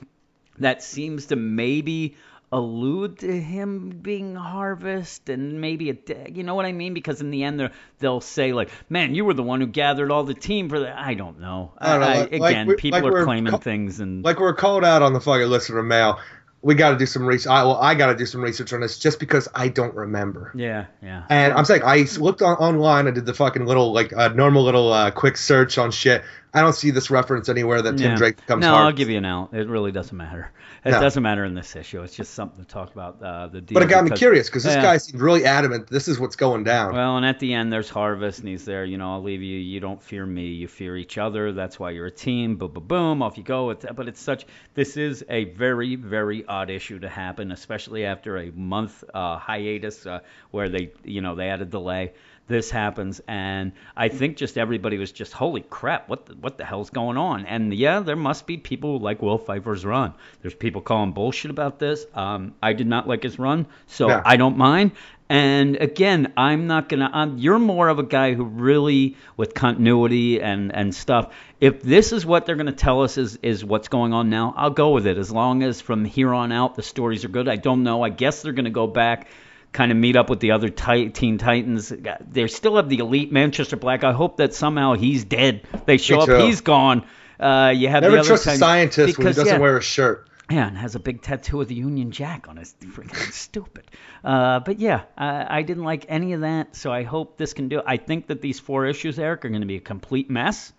that 0.60 0.84
seems 0.84 1.28
to 1.28 1.36
maybe 1.36 2.16
allude 2.54 3.18
to 3.20 3.42
him 3.42 3.90
being 4.02 4.36
Harvest 4.36 5.28
and 5.30 5.60
maybe 5.60 5.90
a 5.90 5.94
de- 5.94 6.32
you 6.34 6.44
know 6.44 6.56
what 6.56 6.66
I 6.66 6.72
mean 6.72 6.94
because 6.94 7.20
in 7.22 7.32
the 7.32 7.44
end 7.44 7.60
they're, 7.60 7.72
they'll 8.00 8.22
say 8.22 8.54
like 8.54 8.70
man 8.90 9.16
you 9.16 9.26
were 9.26 9.34
the 9.34 9.44
one 9.44 9.60
who 9.60 9.68
gathered 9.68 10.12
all 10.12 10.24
the 10.24 10.34
team 10.34 10.70
for 10.70 10.80
that 10.82 10.98
I 10.98 11.14
don't 11.16 11.40
know, 11.40 11.74
I 11.78 11.92
don't 11.92 12.02
know, 12.02 12.08
I- 12.08 12.18
like- 12.22 12.32
like 12.40 12.52
again 12.52 12.68
we- 12.68 12.76
people 12.76 13.02
like 13.02 13.12
are 13.14 13.26
claiming 13.26 13.52
co- 13.52 13.58
things 13.58 14.00
and 14.00 14.24
like 14.24 14.40
we're 14.40 14.54
called 14.54 14.86
out 14.86 15.02
on 15.02 15.14
the 15.14 15.20
fucking 15.22 15.48
listener 15.50 15.84
mail. 15.84 16.20
We 16.62 16.76
got 16.76 16.92
to 16.92 16.98
do 16.98 17.06
some 17.06 17.26
research. 17.26 17.52
I, 17.52 17.64
well, 17.66 17.76
I 17.76 17.94
got 17.94 18.06
to 18.08 18.16
do 18.16 18.26
some 18.26 18.40
research 18.42 18.72
on 18.72 18.80
this 18.80 18.98
just 18.98 19.20
because 19.20 19.50
I 19.54 19.68
don't 19.68 19.94
remember. 19.96 20.54
yeah 20.56 20.86
yeah 21.02 21.24
And 21.30 21.52
I'm 21.52 21.66
saying 21.66 21.82
I 21.84 22.06
looked 22.18 22.42
on, 22.42 22.56
online. 22.56 23.06
I 23.08 23.12
did 23.12 23.26
the 23.26 23.34
fucking 23.34 23.66
little 23.66 23.92
like 23.92 24.14
a 24.16 24.30
normal 24.30 24.64
little 24.64 24.94
uh, 24.94 25.12
quick 25.12 25.36
search 25.36 25.78
on 25.78 25.92
shit. 25.92 26.24
I 26.56 26.62
don't 26.62 26.76
see 26.76 26.92
this 26.92 27.10
reference 27.10 27.50
anywhere 27.50 27.82
that 27.82 27.98
Tim 27.98 28.12
Yeah. 28.12 28.16
Drake 28.16 28.36
becomes 28.36 28.62
No, 28.62 28.70
Harvest. 28.74 28.86
I'll 28.86 28.92
give 28.98 29.10
you 29.10 29.18
an 29.18 29.26
out. 29.26 29.54
It 29.54 29.68
really 29.68 29.92
doesn't 29.92 30.16
matter. 30.16 30.52
It 30.86 30.92
No. 30.92 31.00
doesn't 31.00 31.24
matter 31.24 31.44
in 31.46 31.56
this 31.56 31.76
issue. 31.76 32.04
It's 32.04 32.16
just 32.16 32.34
something 32.36 32.64
to 32.64 32.70
talk 32.70 32.94
about 32.94 33.24
uh, 33.24 33.48
the 33.48 33.60
deal. 33.60 33.74
But 33.74 33.84
it 33.84 33.90
got 33.90 34.04
me 34.04 34.12
curious 34.12 34.50
because 34.50 34.64
this 34.64 34.76
Yeah. 34.76 34.84
guy 34.84 34.98
seemed 34.98 35.20
really 35.20 35.46
adamant. 35.46 35.88
This 35.88 36.08
is 36.08 36.20
what's 36.20 36.36
going 36.36 36.64
down. 36.64 36.94
Well, 36.94 37.18
and 37.18 37.26
at 37.26 37.40
the 37.40 37.54
end, 37.56 37.74
there's 37.74 37.90
Harvest, 37.90 38.40
and 38.40 38.48
he's 38.50 38.66
there. 38.66 38.86
You 38.86 38.98
know, 39.00 39.14
I'll 39.14 39.24
leave 39.24 39.42
you. 39.42 39.58
You 39.58 39.80
don't 39.80 40.02
fear 40.04 40.26
me. 40.26 40.48
You 40.50 40.68
fear 40.68 40.96
each 40.96 41.18
other. 41.18 41.54
That's 41.54 41.80
why 41.80 41.90
you're 41.92 42.06
a 42.06 42.12
team. 42.12 42.58
Boom, 42.58 42.72
boom, 42.72 42.86
boom. 42.88 43.22
Off 43.24 43.38
you 43.38 43.44
go. 43.44 43.72
It's, 43.72 43.86
but 43.96 44.08
it's 44.08 44.22
such. 44.22 44.46
This 44.76 44.96
is 44.96 45.26
a 45.30 45.46
very, 45.46 45.96
very 45.96 46.46
odd 46.46 46.70
issue 46.70 47.00
to 47.00 47.10
happen, 47.10 47.52
especially 47.52 48.06
after 48.06 48.38
a 48.38 48.52
month 48.52 49.04
uh, 49.14 49.38
hiatus 49.38 50.06
uh, 50.06 50.20
where 50.52 50.70
they, 50.70 50.92
you 51.04 51.22
know, 51.22 51.34
they 51.34 51.48
had 51.48 51.62
a 51.62 51.66
delay. 51.66 52.14
This 52.46 52.70
happens, 52.70 53.22
and 53.26 53.72
I 53.96 54.10
think 54.10 54.36
just 54.36 54.58
everybody 54.58 54.98
was 54.98 55.14
just, 55.14 55.32
holy 55.32 55.62
crap, 55.62 56.10
what 56.10 56.26
the, 56.26 56.34
what 56.36 56.58
the 56.58 56.66
hell's 56.66 56.90
going 56.90 57.16
on? 57.16 57.46
And 57.46 57.74
yeah, 57.74 58.02
there 58.02 58.18
must 58.18 58.46
be 58.46 58.58
people 58.58 58.98
who 58.98 59.04
like 59.04 59.22
Will 59.22 59.40
Pfeifer's 59.40 59.86
run. 59.86 60.14
There's 60.42 60.54
people 60.54 60.82
calling 60.82 61.14
bullshit 61.14 61.52
about 61.52 61.80
this. 61.80 62.06
Um, 62.14 62.54
I 62.62 62.74
did 62.74 62.88
not 62.88 63.08
like 63.08 63.24
his 63.24 63.40
run, 63.40 63.68
so 63.88 64.10
Yeah. 64.10 64.22
I 64.26 64.36
don't 64.36 64.58
mind. 64.58 64.92
And 65.30 65.78
again, 65.78 66.34
I'm 66.36 66.68
not 66.68 66.90
gonna. 66.90 67.10
I'm, 67.12 67.38
you're 67.38 67.58
more 67.58 67.88
of 67.88 67.98
a 67.98 68.04
guy 68.04 68.34
who 68.34 68.44
really, 68.44 69.16
with 69.38 69.54
continuity 69.54 70.42
and 70.42 70.76
and 70.76 70.94
stuff. 70.94 71.34
If 71.62 71.82
this 71.82 72.12
is 72.12 72.26
what 72.26 72.46
they're 72.46 72.58
gonna 72.58 72.74
tell 72.74 73.04
us 73.04 73.18
is 73.18 73.40
is 73.42 73.64
what's 73.64 73.88
going 73.88 74.14
on 74.14 74.30
now, 74.30 74.54
I'll 74.58 74.70
go 74.70 74.92
with 74.92 75.08
it. 75.08 75.18
As 75.18 75.32
long 75.32 75.64
as 75.64 75.80
from 75.80 76.04
here 76.04 76.34
on 76.34 76.52
out 76.52 76.76
the 76.76 76.84
stories 76.84 77.24
are 77.24 77.30
good. 77.30 77.48
I 77.48 77.56
don't 77.56 77.84
know. 77.84 78.04
I 78.04 78.10
guess 78.10 78.42
they're 78.42 78.52
gonna 78.52 78.70
go 78.70 78.86
back, 78.86 79.30
kind 79.74 79.92
of 79.92 79.98
meet 79.98 80.16
up 80.16 80.30
with 80.30 80.40
the 80.40 80.52
other 80.52 80.70
Teen 80.70 81.38
Titans. 81.38 81.92
They 82.30 82.48
still 82.48 82.78
have 82.78 82.88
the 82.90 83.00
elite 83.00 83.32
Manchester 83.32 83.76
Black. 83.76 84.04
I 84.04 84.14
hope 84.14 84.38
that 84.38 84.54
somehow 84.54 84.94
he's 84.94 85.26
dead. 85.26 85.64
They 85.86 85.98
show 85.98 86.20
up, 86.20 86.30
he's 86.46 86.62
gone. 86.62 87.06
Uh, 87.40 87.74
you 87.76 87.90
have 87.90 88.04
Never 88.04 88.16
the 88.16 88.20
other 88.20 88.28
trust 88.28 88.44
a 88.44 88.46
Titans- 88.46 88.60
scientist 88.60 89.18
when 89.18 89.28
he 89.28 89.34
doesn't 89.34 89.48
yeah, 89.48 89.58
wear 89.58 89.78
a 89.78 89.82
shirt. 89.82 90.30
yeah, 90.50 90.68
and 90.68 90.78
has 90.78 90.96
a 90.96 91.00
big 91.00 91.22
tattoo 91.22 91.60
of 91.60 91.68
the 91.68 91.76
Union 91.76 92.12
Jack 92.12 92.48
on 92.48 92.58
his 92.58 92.74
freaking 92.80 93.32
stupid. 93.34 93.90
Uh, 94.24 94.60
but 94.62 94.80
yeah, 94.80 95.02
I, 95.18 95.58
I 95.60 95.62
didn't 95.64 95.84
like 95.84 96.06
any 96.08 96.34
of 96.34 96.42
that, 96.42 96.76
so 96.76 96.92
I 96.92 97.04
hope 97.04 97.38
this 97.38 97.54
can 97.54 97.68
do. 97.68 97.82
I 97.86 97.98
think 97.98 98.28
that 98.28 98.42
these 98.42 98.60
four 98.60 98.86
issues, 98.86 99.18
Eric, 99.20 99.44
are 99.44 99.50
going 99.50 99.62
to 99.62 99.68
be 99.68 99.78
a 99.78 99.82
complete 99.82 100.30
mess, 100.30 100.72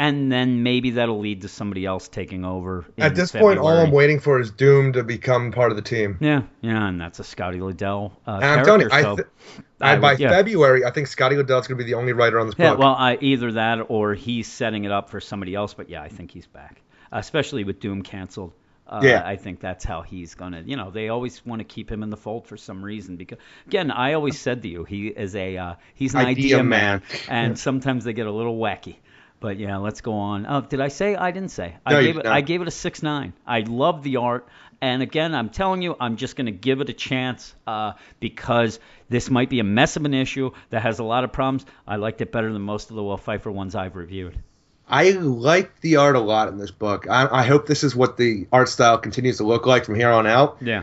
and 0.00 0.32
then 0.32 0.62
maybe 0.62 0.92
that'll 0.92 1.18
lead 1.18 1.42
to 1.42 1.48
somebody 1.48 1.84
else 1.84 2.08
taking 2.08 2.42
over. 2.42 2.86
At 2.96 3.14
this 3.14 3.32
point, 3.32 3.58
all 3.58 3.68
I'm 3.68 3.90
waiting 3.92 4.18
for 4.18 4.40
is 4.40 4.50
Doom 4.50 4.94
to 4.94 5.04
become 5.04 5.52
part 5.52 5.70
of 5.70 5.76
the 5.76 5.82
team. 5.82 6.16
Yeah, 6.20 6.42
yeah, 6.62 6.88
and 6.88 6.98
that's 6.98 7.18
a 7.18 7.24
Scotty 7.24 7.58
Lobdell 7.58 8.12
uh, 8.26 8.40
And 8.42 8.44
I'm 8.44 8.64
telling 8.64 8.80
you, 8.80 8.88
character, 8.88 9.30
I, 9.30 9.52
so 9.52 9.64
I 9.80 9.92
I, 9.92 9.98
by 9.98 10.12
yeah. 10.14 10.30
February, 10.30 10.86
I 10.86 10.90
think 10.90 11.06
Scotty 11.06 11.36
Lobdell's 11.36 11.66
going 11.68 11.76
to 11.78 11.84
be 11.84 11.90
the 11.90 11.98
only 11.98 12.14
writer 12.14 12.40
on 12.40 12.46
this 12.46 12.56
Yeah, 12.58 12.70
book. 12.70 12.78
well, 12.78 12.94
I, 12.98 13.18
either 13.20 13.52
that 13.52 13.80
or 13.90 14.14
he's 14.14 14.48
setting 14.48 14.84
it 14.84 14.90
up 14.90 15.10
for 15.10 15.20
somebody 15.20 15.54
else. 15.54 15.74
But 15.74 15.90
yeah, 15.90 16.02
I 16.02 16.08
think 16.08 16.30
he's 16.30 16.46
back, 16.46 16.80
especially 17.12 17.64
with 17.64 17.78
Doom 17.78 18.02
canceled. 18.02 18.52
Uh, 18.86 19.02
Yeah. 19.04 19.22
I 19.24 19.36
think 19.36 19.60
that's 19.60 19.84
how 19.84 20.00
he's 20.00 20.34
gonna. 20.34 20.62
You 20.64 20.76
know, 20.76 20.90
they 20.90 21.10
always 21.10 21.44
want 21.44 21.60
to 21.60 21.64
keep 21.64 21.92
him 21.92 22.02
in 22.02 22.08
the 22.08 22.16
fold 22.16 22.46
for 22.46 22.56
some 22.56 22.82
reason. 22.82 23.16
Because 23.16 23.38
again, 23.66 23.90
I 23.90 24.14
always 24.14 24.38
said 24.40 24.62
to 24.62 24.68
you, 24.68 24.84
he 24.84 25.08
is 25.08 25.36
a 25.36 25.58
uh, 25.58 25.74
he's 25.94 26.14
an 26.14 26.20
Idea 26.20 26.56
idea, 26.56 26.64
man, 26.64 27.02
man. 27.02 27.02
and 27.28 27.58
sometimes 27.58 28.04
they 28.04 28.14
get 28.14 28.26
a 28.26 28.32
little 28.32 28.58
wacky. 28.58 28.96
But 29.40 29.58
yeah, 29.58 29.78
let's 29.78 30.02
go 30.02 30.12
on. 30.12 30.46
Oh, 30.46 30.60
did 30.60 30.80
I 30.80 30.88
say 30.88 31.16
I 31.16 31.30
didn't 31.30 31.50
say? 31.50 31.76
I 31.84 31.92
No, 31.92 31.98
you 31.98 32.06
gave 32.08 32.16
it. 32.18 32.24
not. 32.24 32.32
I 32.34 32.40
gave 32.42 32.60
it 32.60 32.68
a 32.68 32.70
six 32.70 33.02
nine. 33.02 33.32
I 33.46 33.60
love 33.60 34.02
the 34.02 34.16
art, 34.16 34.46
and 34.82 35.02
again, 35.02 35.34
I'm 35.34 35.48
telling 35.48 35.80
you, 35.80 35.96
I'm 35.98 36.16
just 36.16 36.36
gonna 36.36 36.50
give 36.50 36.80
it 36.80 36.90
a 36.90 36.92
chance 36.92 37.54
uh, 37.66 37.92
because 38.20 38.78
this 39.08 39.30
might 39.30 39.48
be 39.48 39.60
a 39.60 39.64
mess 39.64 39.96
of 39.96 40.04
an 40.04 40.14
issue 40.14 40.50
that 40.68 40.82
has 40.82 40.98
a 40.98 41.04
lot 41.04 41.24
of 41.24 41.32
problems. 41.32 41.64
I 41.86 41.96
liked 41.96 42.20
it 42.20 42.30
better 42.30 42.52
than 42.52 42.62
most 42.62 42.90
of 42.90 42.96
the 42.96 43.02
Will 43.02 43.18
Pfeifer 43.18 43.52
ones 43.52 43.74
I've 43.74 43.96
reviewed. 43.96 44.38
I 44.86 45.12
like 45.12 45.80
the 45.80 45.96
art 45.96 46.16
a 46.16 46.20
lot 46.20 46.48
in 46.48 46.58
this 46.58 46.72
book. 46.72 47.06
I, 47.08 47.28
I 47.30 47.42
hope 47.44 47.66
this 47.66 47.84
is 47.84 47.94
what 47.94 48.16
the 48.16 48.48
art 48.52 48.68
style 48.68 48.98
continues 48.98 49.36
to 49.36 49.44
look 49.44 49.64
like 49.64 49.84
from 49.84 49.94
here 49.94 50.10
on 50.10 50.26
out. 50.26 50.58
Yeah. 50.60 50.82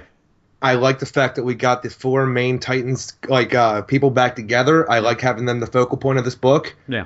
I 0.61 0.75
like 0.75 0.99
the 0.99 1.05
fact 1.05 1.35
that 1.35 1.43
we 1.43 1.55
got 1.55 1.83
the 1.83 1.89
four 1.89 2.25
main 2.25 2.59
Titans, 2.59 3.13
like 3.27 3.53
uh, 3.53 3.81
people 3.81 4.09
back 4.09 4.35
together. 4.35 4.89
I 4.89 4.99
like 4.99 5.21
having 5.21 5.45
them 5.45 5.59
the 5.59 5.67
focal 5.67 5.97
point 5.97 6.17
of 6.19 6.25
this 6.25 6.35
book. 6.35 6.75
Yeah. 6.87 7.05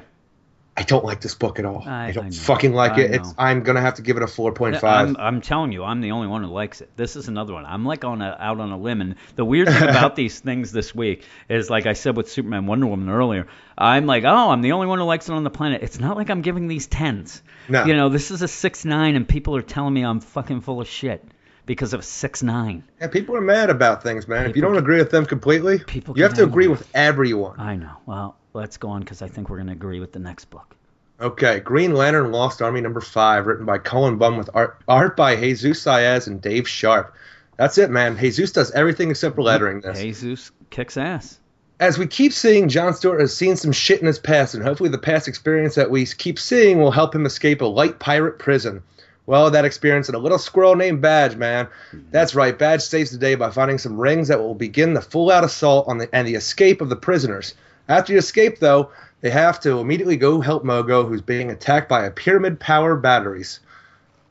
I 0.78 0.84
don't 0.84 1.04
like 1.04 1.20
this 1.20 1.36
book 1.36 1.60
at 1.60 1.66
all. 1.66 1.84
I- 1.86 2.08
I, 2.08 2.12
don't 2.12 2.28
I 2.28 2.30
fucking 2.32 2.74
like 2.74 2.94
I 2.94 3.02
it. 3.02 3.12
It's. 3.16 3.34
I'm 3.38 3.62
gonna 3.62 3.82
have 3.82 3.96
to 3.96 4.02
give 4.02 4.16
it 4.16 4.24
a 4.24 4.28
four 4.28 4.54
point 4.54 4.78
five. 4.78 5.10
I'm. 5.10 5.18
I'm 5.18 5.42
telling 5.42 5.72
you, 5.74 5.84
I'm 5.84 6.00
the 6.00 6.12
only 6.12 6.28
one 6.28 6.44
who 6.44 6.50
likes 6.50 6.80
it. 6.80 6.90
This 6.96 7.16
is 7.18 7.28
another 7.28 7.54
one. 7.54 7.66
I'm 7.66 7.84
like 7.86 8.06
on 8.06 8.22
a, 8.22 8.38
out 8.40 8.60
on 8.62 8.72
a 8.72 8.78
limb. 8.78 9.02
And 9.02 9.16
the 9.36 9.44
weird 9.44 9.68
thing 9.68 9.84
about 9.90 10.16
these 10.16 10.40
things 10.40 10.72
this 10.72 10.96
week 10.96 11.26
is, 11.50 11.70
like 11.70 11.86
I 11.88 11.94
said 11.94 12.16
with 12.16 12.32
Superman, 12.32 12.68
Wonder 12.68 12.88
Woman 12.88 13.10
earlier, 13.10 13.48
I'm 13.78 14.06
like, 14.06 14.24
oh, 14.24 14.50
I'm 14.50 14.62
the 14.62 14.72
only 14.72 14.88
one 14.88 15.00
who 15.00 15.06
likes 15.06 15.28
it 15.28 15.34
on 15.34 15.44
the 15.44 15.50
planet. 15.50 15.84
It's 15.84 16.00
not 16.00 16.16
like 16.16 16.30
I'm 16.30 16.42
giving 16.42 16.68
these 16.68 16.88
tens. 16.88 17.44
No. 17.68 17.84
You 17.86 17.94
know, 17.94 18.08
this 18.08 18.32
is 18.32 18.42
a 18.42 18.48
six 18.48 18.86
nine, 18.86 19.16
and 19.18 19.28
people 19.28 19.56
are 19.58 19.62
telling 19.62 19.94
me 19.94 20.04
I'm 20.04 20.22
fucking 20.22 20.62
full 20.62 20.80
of 20.80 20.88
shit 20.88 21.22
because 21.66 21.94
of 21.94 22.00
a 22.00 22.04
six 22.04 22.44
nine. 22.44 22.86
Yeah, 23.02 23.08
people 23.08 23.36
are 23.36 23.42
mad 23.42 23.70
about 23.70 24.04
things, 24.04 24.26
man. 24.26 24.50
if 24.50 24.56
you 24.56 24.62
don't 24.62 24.78
agree 24.78 25.00
with 25.00 25.12
them 25.12 25.26
completely, 25.26 25.80
People 25.80 26.18
you 26.18 26.24
have 26.24 26.34
to 26.36 26.44
agree 26.44 26.68
with 26.68 26.90
everyone. 26.94 27.60
I 27.60 27.76
know. 27.76 27.98
Well, 28.06 28.38
let's 28.54 28.78
go 28.78 28.90
on 28.90 29.02
because 29.02 29.22
I 29.22 29.28
think 29.28 29.50
we're 29.50 29.58
gonna 29.58 29.72
agree 29.72 30.00
with 30.00 30.12
the 30.12 30.20
next 30.20 30.46
book. 30.46 30.76
Okay, 31.20 31.60
Green 31.60 31.94
Lantern 31.94 32.32
Lost 32.32 32.62
Army 32.62 32.82
number 32.82 33.02
five, 33.02 33.46
written 33.46 33.66
by 33.66 33.78
Cullen 33.78 34.18
Bunn 34.18 34.38
with 34.38 34.50
art, 34.56 34.82
art 34.88 35.16
by 35.16 35.36
Jesus 35.36 35.84
Saez 35.84 36.26
and 36.26 36.42
Dave 36.42 36.68
Sharpe. 36.68 37.14
That's 37.58 37.78
it, 37.78 37.92
man. 37.92 38.18
Jesus 38.18 38.52
does 38.52 38.72
everything 38.72 39.12
except 39.12 39.36
for 39.36 39.44
lettering 39.44 39.82
this. 39.82 40.02
Jesus 40.02 40.52
kicks 40.72 40.98
ass. 40.98 41.40
As 41.80 41.98
we 41.98 42.08
keep 42.08 42.34
seeing, 42.34 42.70
John 42.70 42.94
Stewart 42.94 43.22
has 43.22 43.36
seen 43.36 43.56
some 43.56 43.72
shit 43.72 44.02
in 44.02 44.08
his 44.08 44.20
past, 44.20 44.56
and 44.56 44.64
hopefully 44.64 44.90
the 44.90 44.98
past 44.98 45.28
experience 45.28 45.76
that 45.76 45.92
we 45.92 46.06
keep 46.06 46.40
seeing 46.40 46.80
will 46.80 46.92
help 46.92 47.14
him 47.14 47.26
escape 47.26 47.62
a 47.62 47.66
light 47.66 48.00
pirate 48.00 48.40
prison. 48.40 48.82
Well, 49.28 49.52
that 49.52 49.66
experience 49.66 50.08
and 50.08 50.16
a 50.16 50.20
little 50.20 50.40
squirrel 50.40 50.76
named 50.76 51.02
Badge, 51.02 51.36
man. 51.36 51.68
Mm-hmm. 51.92 52.10
That's 52.10 52.34
right, 52.34 52.58
Badge 52.58 52.82
saves 52.82 53.12
the 53.12 53.18
day 53.18 53.36
by 53.36 53.52
finding 53.52 53.78
some 53.78 54.00
rings 54.00 54.28
that 54.30 54.40
will 54.40 54.56
begin 54.56 54.94
the 54.94 55.02
full-out 55.02 55.44
assault 55.44 55.88
on 55.88 56.00
the 56.00 56.10
and 56.14 56.28
the 56.28 56.36
escape 56.36 56.82
of 56.82 56.90
the 56.90 56.96
prisoners. 56.96 57.54
After 57.92 58.14
you 58.14 58.20
escape, 58.20 58.60
though, 58.60 58.92
they 59.20 59.30
have 59.30 59.60
to 59.62 59.80
immediately 59.80 60.16
go 60.16 60.40
help 60.40 60.64
Mogo, 60.64 61.06
who's 61.06 61.22
being 61.22 61.52
attacked 61.52 61.90
by 61.90 62.06
a 62.06 62.12
pyramid 62.12 62.58
power 62.58 62.96
batteries. 62.96 63.60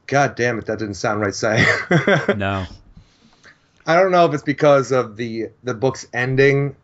God 0.06 0.34
damn 0.34 0.58
it, 0.58 0.64
that 0.64 0.78
didn't 0.78 0.94
sound 0.94 1.20
right 1.20 1.34
saying. 1.34 1.66
No. 2.36 2.64
I 3.86 3.96
don't 3.96 4.12
know 4.12 4.24
if 4.24 4.32
it's 4.32 4.42
because 4.42 4.92
of 4.92 5.16
the 5.16 5.50
the 5.62 5.74
book's 5.74 6.06
ending, 6.14 6.74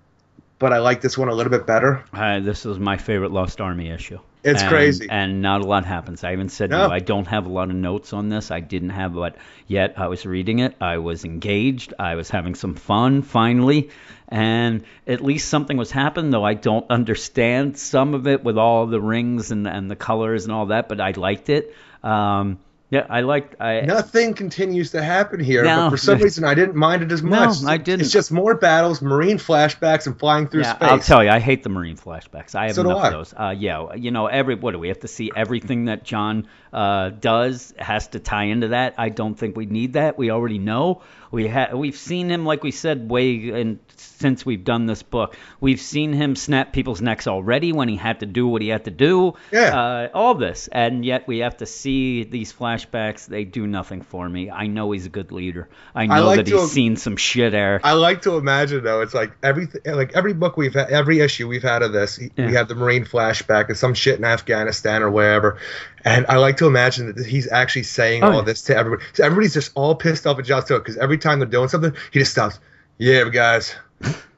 but 0.58 0.72
I 0.72 0.78
like 0.78 1.00
this 1.00 1.16
one 1.16 1.28
a 1.28 1.34
little 1.34 1.50
bit 1.50 1.66
better. 1.66 2.04
Uh, 2.12 2.40
this 2.40 2.64
was 2.64 2.78
my 2.78 2.96
favorite 2.98 3.32
Lost 3.32 3.60
Army 3.60 3.88
issue. 3.90 4.18
It's 4.46 4.62
And- 4.62 4.70
crazy. 4.70 5.06
And 5.10 5.42
not 5.42 5.60
a 5.60 5.64
lot 5.66 5.84
happens. 5.84 6.22
I 6.24 6.32
even 6.32 6.48
said 6.48 6.70
to 6.70 6.76
No. 6.76 6.88
I 6.88 7.00
don't 7.00 7.26
have 7.26 7.46
a 7.46 7.48
lot 7.48 7.68
of 7.68 7.74
notes 7.76 8.12
on 8.12 8.28
this. 8.28 8.50
I 8.50 8.60
didn't 8.60 8.90
have, 8.90 9.14
but 9.14 9.36
yet 9.66 9.94
I 9.96 10.06
was 10.06 10.24
reading 10.24 10.60
it. 10.60 10.76
I 10.80 10.98
was 10.98 11.24
engaged. 11.24 11.92
I 11.98 12.14
was 12.14 12.30
having 12.30 12.54
some 12.54 12.74
fun 12.76 13.22
finally. 13.22 13.90
And 14.28 14.84
at 15.06 15.20
least 15.20 15.48
something 15.48 15.76
was 15.76 15.90
happening, 15.90 16.30
though 16.30 16.44
I 16.44 16.54
don't 16.54 16.86
understand 16.90 17.76
some 17.76 18.14
of 18.14 18.26
it 18.26 18.44
with 18.44 18.56
all 18.58 18.86
the 18.86 19.00
rings 19.00 19.50
and, 19.50 19.66
and 19.66 19.90
the 19.90 19.96
colors 19.96 20.44
and 20.44 20.52
all 20.52 20.66
that, 20.66 20.88
but 20.88 21.00
I 21.00 21.10
liked 21.12 21.48
it. 21.48 21.74
Um, 22.02 22.58
yeah, 22.90 23.06
I 23.08 23.20
liked. 23.22 23.60
I, 23.60 23.80
Nothing 23.80 24.34
continues 24.34 24.92
to 24.92 25.02
happen 25.02 25.40
here, 25.40 25.64
No. 25.64 25.76
but 25.86 25.90
for 25.90 25.96
some 25.96 26.18
reason 26.18 26.44
I 26.44 26.54
didn't 26.54 26.76
mind 26.76 27.02
it 27.02 27.10
as 27.10 27.22
much. 27.22 27.62
No. 27.62 27.68
I 27.68 27.78
didn't. 27.78 28.02
It's 28.02 28.12
just 28.12 28.30
more 28.30 28.54
battles, 28.54 29.02
marine 29.02 29.38
flashbacks, 29.38 30.06
and 30.06 30.16
flying 30.18 30.46
through 30.46 30.62
yeah, 30.62 30.74
space. 30.76 30.88
I'll 30.88 30.98
tell 31.00 31.24
you, 31.24 31.30
I 31.30 31.40
hate 31.40 31.62
the 31.64 31.68
marine 31.68 31.96
flashbacks. 31.96 32.54
I 32.54 32.66
have 32.66 32.74
So 32.76 32.84
do 32.84 32.90
enough 32.90 33.02
I. 33.02 33.06
of 33.08 33.12
those. 33.12 33.34
Uh, 33.36 33.54
yeah, 33.58 33.94
you 33.94 34.12
know, 34.12 34.26
every 34.26 34.54
what 34.54 34.70
do 34.72 34.78
we 34.78 34.88
have 34.88 35.00
to 35.00 35.08
see? 35.08 35.30
Everything 35.34 35.86
that 35.86 36.04
John 36.04 36.46
uh, 36.72 37.10
does 37.10 37.74
has 37.78 38.08
to 38.08 38.18
tie 38.20 38.44
into 38.44 38.68
that. 38.68 38.94
I 38.98 39.08
don't 39.08 39.34
think 39.34 39.56
we 39.56 39.66
need 39.66 39.94
that. 39.94 40.18
We 40.18 40.30
already 40.30 40.58
know. 40.58 41.02
We 41.32 41.48
ha- 41.48 41.70
we've 41.74 41.96
seen 41.96 42.30
him, 42.30 42.46
like 42.46 42.62
we 42.62 42.70
said, 42.70 43.10
way 43.10 43.50
and 43.50 43.78
since 43.96 44.46
we've 44.46 44.62
done 44.64 44.86
this 44.86 45.02
book, 45.02 45.36
we've 45.60 45.80
seen 45.80 46.12
him 46.12 46.36
snap 46.36 46.72
people's 46.72 47.02
necks 47.02 47.26
already 47.26 47.72
when 47.72 47.88
he 47.88 47.96
had 47.96 48.20
to 48.20 48.26
do 48.26 48.46
what 48.46 48.62
he 48.62 48.68
had 48.68 48.84
to 48.84 48.90
do. 48.90 49.34
Yeah. 49.52 49.78
Uh, 49.78 50.08
all 50.14 50.34
this, 50.34 50.68
and 50.70 51.04
yet 51.04 51.26
we 51.26 51.38
have 51.38 51.56
to 51.58 51.66
see 51.66 52.24
these 52.24 52.52
flashbacks. 52.52 53.26
They 53.26 53.44
do 53.44 53.66
nothing 53.66 54.02
for 54.02 54.26
me. 54.28 54.50
I 54.50 54.66
know 54.68 54.92
he's 54.92 55.06
a 55.06 55.10
good 55.10 55.32
leader. 55.32 55.68
I 55.94 56.06
know 56.06 56.24
like 56.26 56.36
that 56.44 56.48
he's 56.48 56.70
seen 56.70 56.96
some 56.96 57.16
shit, 57.16 57.54
Eric. 57.54 57.82
I 57.84 57.92
like 57.92 58.22
to 58.22 58.36
imagine 58.36 58.84
though, 58.84 59.00
it's 59.02 59.14
like 59.14 59.32
everything, 59.42 59.80
like 59.86 60.14
every 60.14 60.32
book 60.32 60.56
we've 60.56 60.74
had, 60.74 60.90
every 60.90 61.20
issue 61.20 61.48
we've 61.48 61.62
had 61.62 61.82
of 61.82 61.92
this, 61.92 62.18
Yeah. 62.36 62.46
we 62.46 62.54
have 62.54 62.68
the 62.68 62.74
marine 62.76 63.04
flashback 63.04 63.68
of 63.68 63.76
some 63.76 63.94
shit 63.94 64.18
in 64.18 64.24
Afghanistan 64.24 65.02
or 65.02 65.10
wherever, 65.10 65.58
and 66.06 66.24
I 66.28 66.36
like 66.36 66.56
to 66.58 66.66
imagine 66.66 67.12
that 67.14 67.26
he's 67.26 67.50
actually 67.52 67.82
saying 67.82 68.22
Oh, 68.24 68.28
all 68.28 68.34
yeah. 68.38 68.42
this 68.42 68.62
to 68.62 68.76
everybody. 68.76 69.02
So 69.12 69.24
everybody's 69.24 69.52
just 69.52 69.72
all 69.74 69.94
pissed 69.94 70.26
off 70.26 70.38
at 70.38 70.46
John 70.46 70.64
Stewart 70.64 70.82
because 70.82 70.96
every 70.96 71.18
time 71.18 71.38
they're 71.40 71.48
doing 71.48 71.68
something, 71.68 71.92
he 72.12 72.20
just 72.20 72.32
stops. 72.32 72.58
Yeah, 72.96 73.28
guys, 73.28 73.74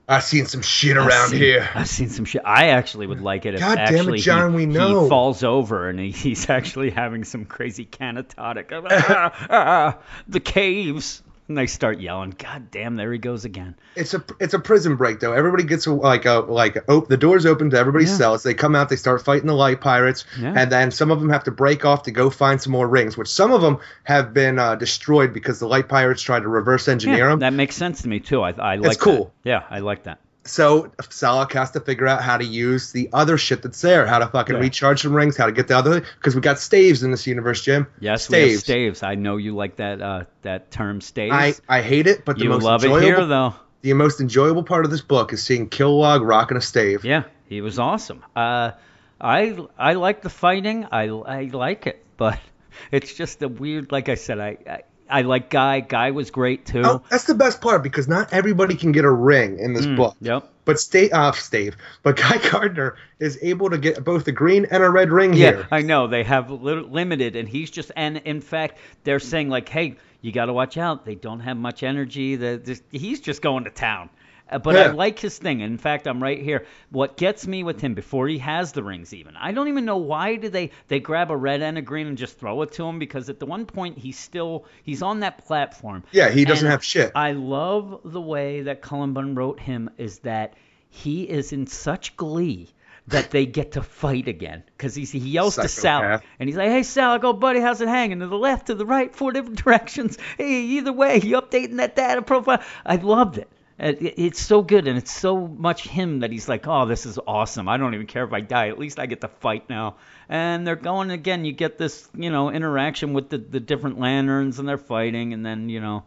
I've 0.08 0.24
seen 0.24 0.46
some 0.46 0.62
shit 0.62 0.96
around 0.96 1.28
seen- 1.28 1.38
here. 1.40 1.68
I've 1.74 1.88
seen 1.88 2.08
some 2.08 2.24
shit. 2.24 2.40
I 2.44 2.68
actually 2.70 3.06
would 3.06 3.20
like 3.20 3.44
it 3.46 3.54
if 3.54 3.60
God 3.60 3.76
damn 3.76 3.94
it, 3.94 3.98
actually 3.98 4.18
John, 4.20 4.50
he, 4.52 4.56
we 4.56 4.66
know. 4.66 5.04
he 5.04 5.08
falls 5.10 5.44
over 5.44 5.88
and 5.88 6.00
he, 6.00 6.10
he's 6.10 6.48
actually 6.48 6.90
having 6.90 7.22
some 7.24 7.44
crazy 7.44 7.84
canatotic. 7.84 8.72
Ah, 8.90 9.46
ah, 9.50 9.98
the 10.28 10.40
caves. 10.40 11.22
And 11.48 11.56
they 11.56 11.66
start 11.66 11.98
yelling. 11.98 12.34
God 12.38 12.70
damn, 12.70 12.96
there 12.96 13.10
he 13.10 13.18
goes 13.18 13.46
again. 13.46 13.74
It's 13.96 14.12
a 14.12 14.22
it's 14.38 14.52
a 14.52 14.58
prison 14.58 14.96
break 14.96 15.18
though. 15.18 15.32
Everybody 15.32 15.64
gets 15.64 15.86
a, 15.86 15.92
like 15.94 16.26
a 16.26 16.40
like 16.40 16.76
op- 16.90 17.08
the 17.08 17.16
doors 17.16 17.46
open 17.46 17.70
to 17.70 17.78
everybody's 17.78 18.10
Yeah. 18.10 18.16
cells. 18.18 18.42
They 18.42 18.52
come 18.52 18.76
out, 18.76 18.90
they 18.90 18.96
start 18.96 19.24
fighting 19.24 19.46
the 19.46 19.54
light 19.54 19.80
pirates, 19.80 20.26
Yeah. 20.38 20.52
and 20.54 20.70
then 20.70 20.90
some 20.90 21.10
of 21.10 21.20
them 21.20 21.30
have 21.30 21.44
to 21.44 21.50
break 21.50 21.86
off 21.86 22.02
to 22.02 22.10
go 22.10 22.28
find 22.28 22.60
some 22.60 22.72
more 22.72 22.86
rings. 22.86 23.16
Which 23.16 23.28
some 23.28 23.50
of 23.52 23.62
them 23.62 23.78
have 24.04 24.34
been 24.34 24.58
uh, 24.58 24.74
destroyed 24.74 25.32
because 25.32 25.58
the 25.58 25.66
light 25.68 25.88
pirates 25.88 26.20
tried 26.20 26.40
to 26.40 26.48
reverse 26.48 26.86
engineer 26.86 27.16
Yeah, 27.24 27.28
them. 27.30 27.38
that 27.38 27.54
makes 27.54 27.76
sense 27.76 28.02
to 28.02 28.08
me 28.08 28.20
too. 28.20 28.42
I, 28.42 28.50
I 28.50 28.76
like 28.76 28.98
cool. 28.98 29.32
That. 29.44 29.48
Yeah, 29.48 29.62
I 29.70 29.78
like 29.78 30.02
that. 30.02 30.18
So 30.48 30.90
Salaak 31.10 31.52
has 31.52 31.70
to 31.72 31.80
figure 31.80 32.06
out 32.06 32.22
how 32.22 32.36
to 32.38 32.44
use 32.44 32.92
the 32.92 33.08
other 33.12 33.36
shit 33.38 33.62
that's 33.62 33.80
there, 33.80 34.06
how 34.06 34.18
to 34.18 34.26
fucking 34.26 34.56
Yeah. 34.56 34.62
recharge 34.62 35.02
some 35.02 35.14
rings, 35.14 35.36
how 35.36 35.46
to 35.46 35.52
get 35.52 35.68
the 35.68 35.76
other 35.76 36.00
because 36.00 36.34
we 36.34 36.40
got 36.40 36.58
staves 36.58 37.02
in 37.02 37.10
this 37.10 37.26
universe, 37.26 37.62
Jim. 37.62 37.86
Yes, 38.00 38.24
staves. 38.24 38.60
staves. 38.60 39.02
I 39.02 39.14
know 39.14 39.36
you 39.36 39.54
like 39.54 39.76
that 39.76 40.00
uh, 40.00 40.24
that 40.42 40.70
term 40.70 41.00
staves. 41.00 41.32
I 41.34 41.54
I 41.68 41.82
hate 41.82 42.06
it, 42.06 42.24
but 42.24 42.36
the 42.36 42.44
you 42.44 42.50
most 42.50 42.62
love 42.62 42.82
it 42.84 42.86
enjoyable 42.88 43.06
here 43.06 43.26
though. 43.26 43.54
the 43.82 43.92
most 43.92 44.20
enjoyable 44.20 44.62
part 44.62 44.84
of 44.84 44.90
this 44.90 45.02
book 45.02 45.32
is 45.32 45.42
seeing 45.42 45.68
Kilowog 45.68 46.26
rocking 46.26 46.56
a 46.56 46.60
stave. 46.60 47.04
Yeah, 47.04 47.24
he 47.46 47.60
was 47.60 47.78
awesome. 47.78 48.24
Uh, 48.34 48.72
I 49.20 49.56
I 49.78 49.94
like 49.94 50.22
the 50.22 50.30
fighting. 50.30 50.86
I 50.90 51.08
I 51.08 51.50
like 51.52 51.86
it, 51.86 52.04
but 52.16 52.38
it's 52.92 53.12
just 53.14 53.42
a 53.42 53.48
weird. 53.48 53.92
Like 53.92 54.08
I 54.08 54.14
said, 54.14 54.38
I 54.38 54.56
I, 54.66 54.82
I 55.10 55.22
like 55.22 55.50
Guy. 55.50 55.80
Guy 55.80 56.10
was 56.10 56.30
great 56.30 56.66
too. 56.66 56.82
Oh, 56.84 57.02
that's 57.10 57.24
the 57.24 57.34
best 57.34 57.60
part 57.60 57.82
because 57.82 58.08
not 58.08 58.32
everybody 58.32 58.74
can 58.74 58.92
get 58.92 59.04
a 59.04 59.10
ring 59.10 59.58
in 59.58 59.72
this 59.74 59.86
Mm, 59.86 59.96
book. 59.96 60.16
Yep. 60.20 60.48
But 60.64 60.78
stay 60.78 61.10
off 61.10 61.40
Stave. 61.40 61.76
But 62.02 62.16
Guy 62.24 62.38
Gardner 62.50 62.96
is 63.18 63.38
able 63.42 63.70
to 63.70 63.78
get 63.78 64.04
both 64.04 64.28
a 64.28 64.32
green 64.32 64.66
and 64.70 64.82
a 64.82 64.90
red 64.90 65.10
ring 65.10 65.32
Yeah, 65.32 65.50
here. 65.52 65.68
I 65.70 65.80
know 65.82 66.06
they 66.08 66.24
have 66.24 66.50
li- 66.50 66.86
limited, 66.88 67.36
and 67.36 67.48
he's 67.48 67.70
just 67.70 67.90
and 67.96 68.18
in 68.18 68.40
fact 68.40 68.78
they're 69.04 69.18
saying 69.20 69.48
like, 69.48 69.68
hey, 69.68 69.96
you 70.20 70.32
got 70.32 70.46
to 70.46 70.52
watch 70.52 70.76
out. 70.76 71.04
They 71.04 71.14
don't 71.14 71.40
have 71.40 71.56
much 71.56 71.82
energy. 71.82 72.36
The, 72.36 72.60
this, 72.62 72.82
he's 72.90 73.20
just 73.20 73.40
going 73.40 73.64
to 73.64 73.70
town. 73.70 74.10
Uh, 74.50 74.58
But 74.58 74.76
I 74.76 74.90
like 74.92 75.18
his 75.18 75.36
thing. 75.38 75.60
In 75.60 75.78
fact, 75.78 76.06
I'm 76.06 76.22
right 76.22 76.40
here. 76.40 76.66
What 76.90 77.16
gets 77.16 77.46
me 77.46 77.62
with 77.62 77.80
him 77.80 77.94
before 77.94 78.28
he 78.28 78.38
has 78.38 78.72
the 78.72 78.82
rings, 78.82 79.12
even 79.14 79.36
I 79.36 79.52
don't 79.52 79.68
even 79.68 79.84
know 79.84 79.98
why 79.98 80.36
do 80.36 80.48
they 80.48 80.70
they 80.88 81.00
grab 81.00 81.30
a 81.30 81.36
red 81.36 81.62
and 81.62 81.76
a 81.78 81.82
green 81.82 82.06
and 82.06 82.16
just 82.18 82.38
throw 82.38 82.62
it 82.62 82.72
to 82.72 82.86
him 82.86 82.98
because 82.98 83.28
at 83.28 83.38
the 83.40 83.46
one 83.46 83.66
point 83.66 83.98
he's 83.98 84.18
still 84.18 84.64
he's 84.82 85.02
on 85.02 85.20
that 85.20 85.46
platform. 85.46 86.04
Yeah, 86.12 86.30
he 86.30 86.44
doesn't 86.44 86.66
And 86.66 86.72
have 86.72 86.84
shit. 86.84 87.12
I 87.14 87.32
love 87.32 88.00
the 88.04 88.20
way 88.20 88.62
that 88.62 88.82
Cullen 88.82 89.12
Bunn 89.12 89.34
wrote 89.34 89.60
him 89.60 89.90
is 89.98 90.20
that 90.20 90.54
he 90.90 91.22
is 91.24 91.52
in 91.52 91.66
such 91.66 92.16
glee 92.16 92.68
that 93.08 93.30
they 93.30 93.46
get 93.46 93.72
to 93.72 93.82
fight 93.82 94.28
again 94.28 94.62
because 94.76 94.94
he 94.94 95.04
he 95.04 95.18
yells 95.18 95.56
to 95.56 95.68
Sal 95.68 96.02
and 96.38 96.48
he's 96.48 96.56
like, 96.56 96.68
"Hey 96.68 96.82
Sal, 96.82 97.18
go, 97.18 97.32
buddy, 97.32 97.60
how's 97.60 97.80
it 97.80 97.88
hanging? 97.88 98.20
To 98.20 98.26
the 98.26 98.36
left, 98.38 98.66
to 98.66 98.74
the 98.74 98.84
right, 98.86 99.14
four 99.14 99.32
different 99.32 99.58
directions. 99.64 100.18
Hey, 100.36 100.62
either 100.62 100.92
way, 100.92 101.16
you 101.22 101.40
updating 101.40 101.76
that 101.78 101.96
data 101.96 102.22
profile." 102.22 102.62
I 102.84 102.96
loved 102.96 103.38
it. 103.38 103.48
It- 103.78 104.02
it- 104.02 104.14
It's 104.16 104.40
so 104.40 104.62
good, 104.62 104.88
and 104.88 104.98
it's 104.98 105.12
so 105.12 105.46
much 105.46 105.86
him 105.86 106.20
that 106.20 106.32
he's 106.32 106.48
like, 106.48 106.66
"Oh, 106.66 106.84
this 106.86 107.06
is 107.06 107.18
awesome. 107.26 107.68
I 107.68 107.76
don't 107.76 107.94
even 107.94 108.06
care 108.06 108.24
if 108.24 108.32
I 108.32 108.40
die. 108.40 108.68
At 108.68 108.78
least 108.78 108.98
I 108.98 109.06
get 109.06 109.20
to 109.20 109.28
fight 109.28 109.70
now." 109.70 109.94
And 110.28 110.66
they're 110.66 110.74
going 110.76 111.10
again. 111.10 111.44
You 111.44 111.52
get 111.52 111.78
this, 111.78 112.08
you 112.16 112.30
know, 112.30 112.50
interaction 112.50 113.12
with 113.12 113.28
the 113.28 113.38
the 113.38 113.60
different 113.60 114.00
lanterns, 114.00 114.58
and 114.58 114.68
they're 114.68 114.78
fighting, 114.78 115.32
and 115.32 115.46
then 115.46 115.68
you 115.68 115.80
know, 115.80 116.02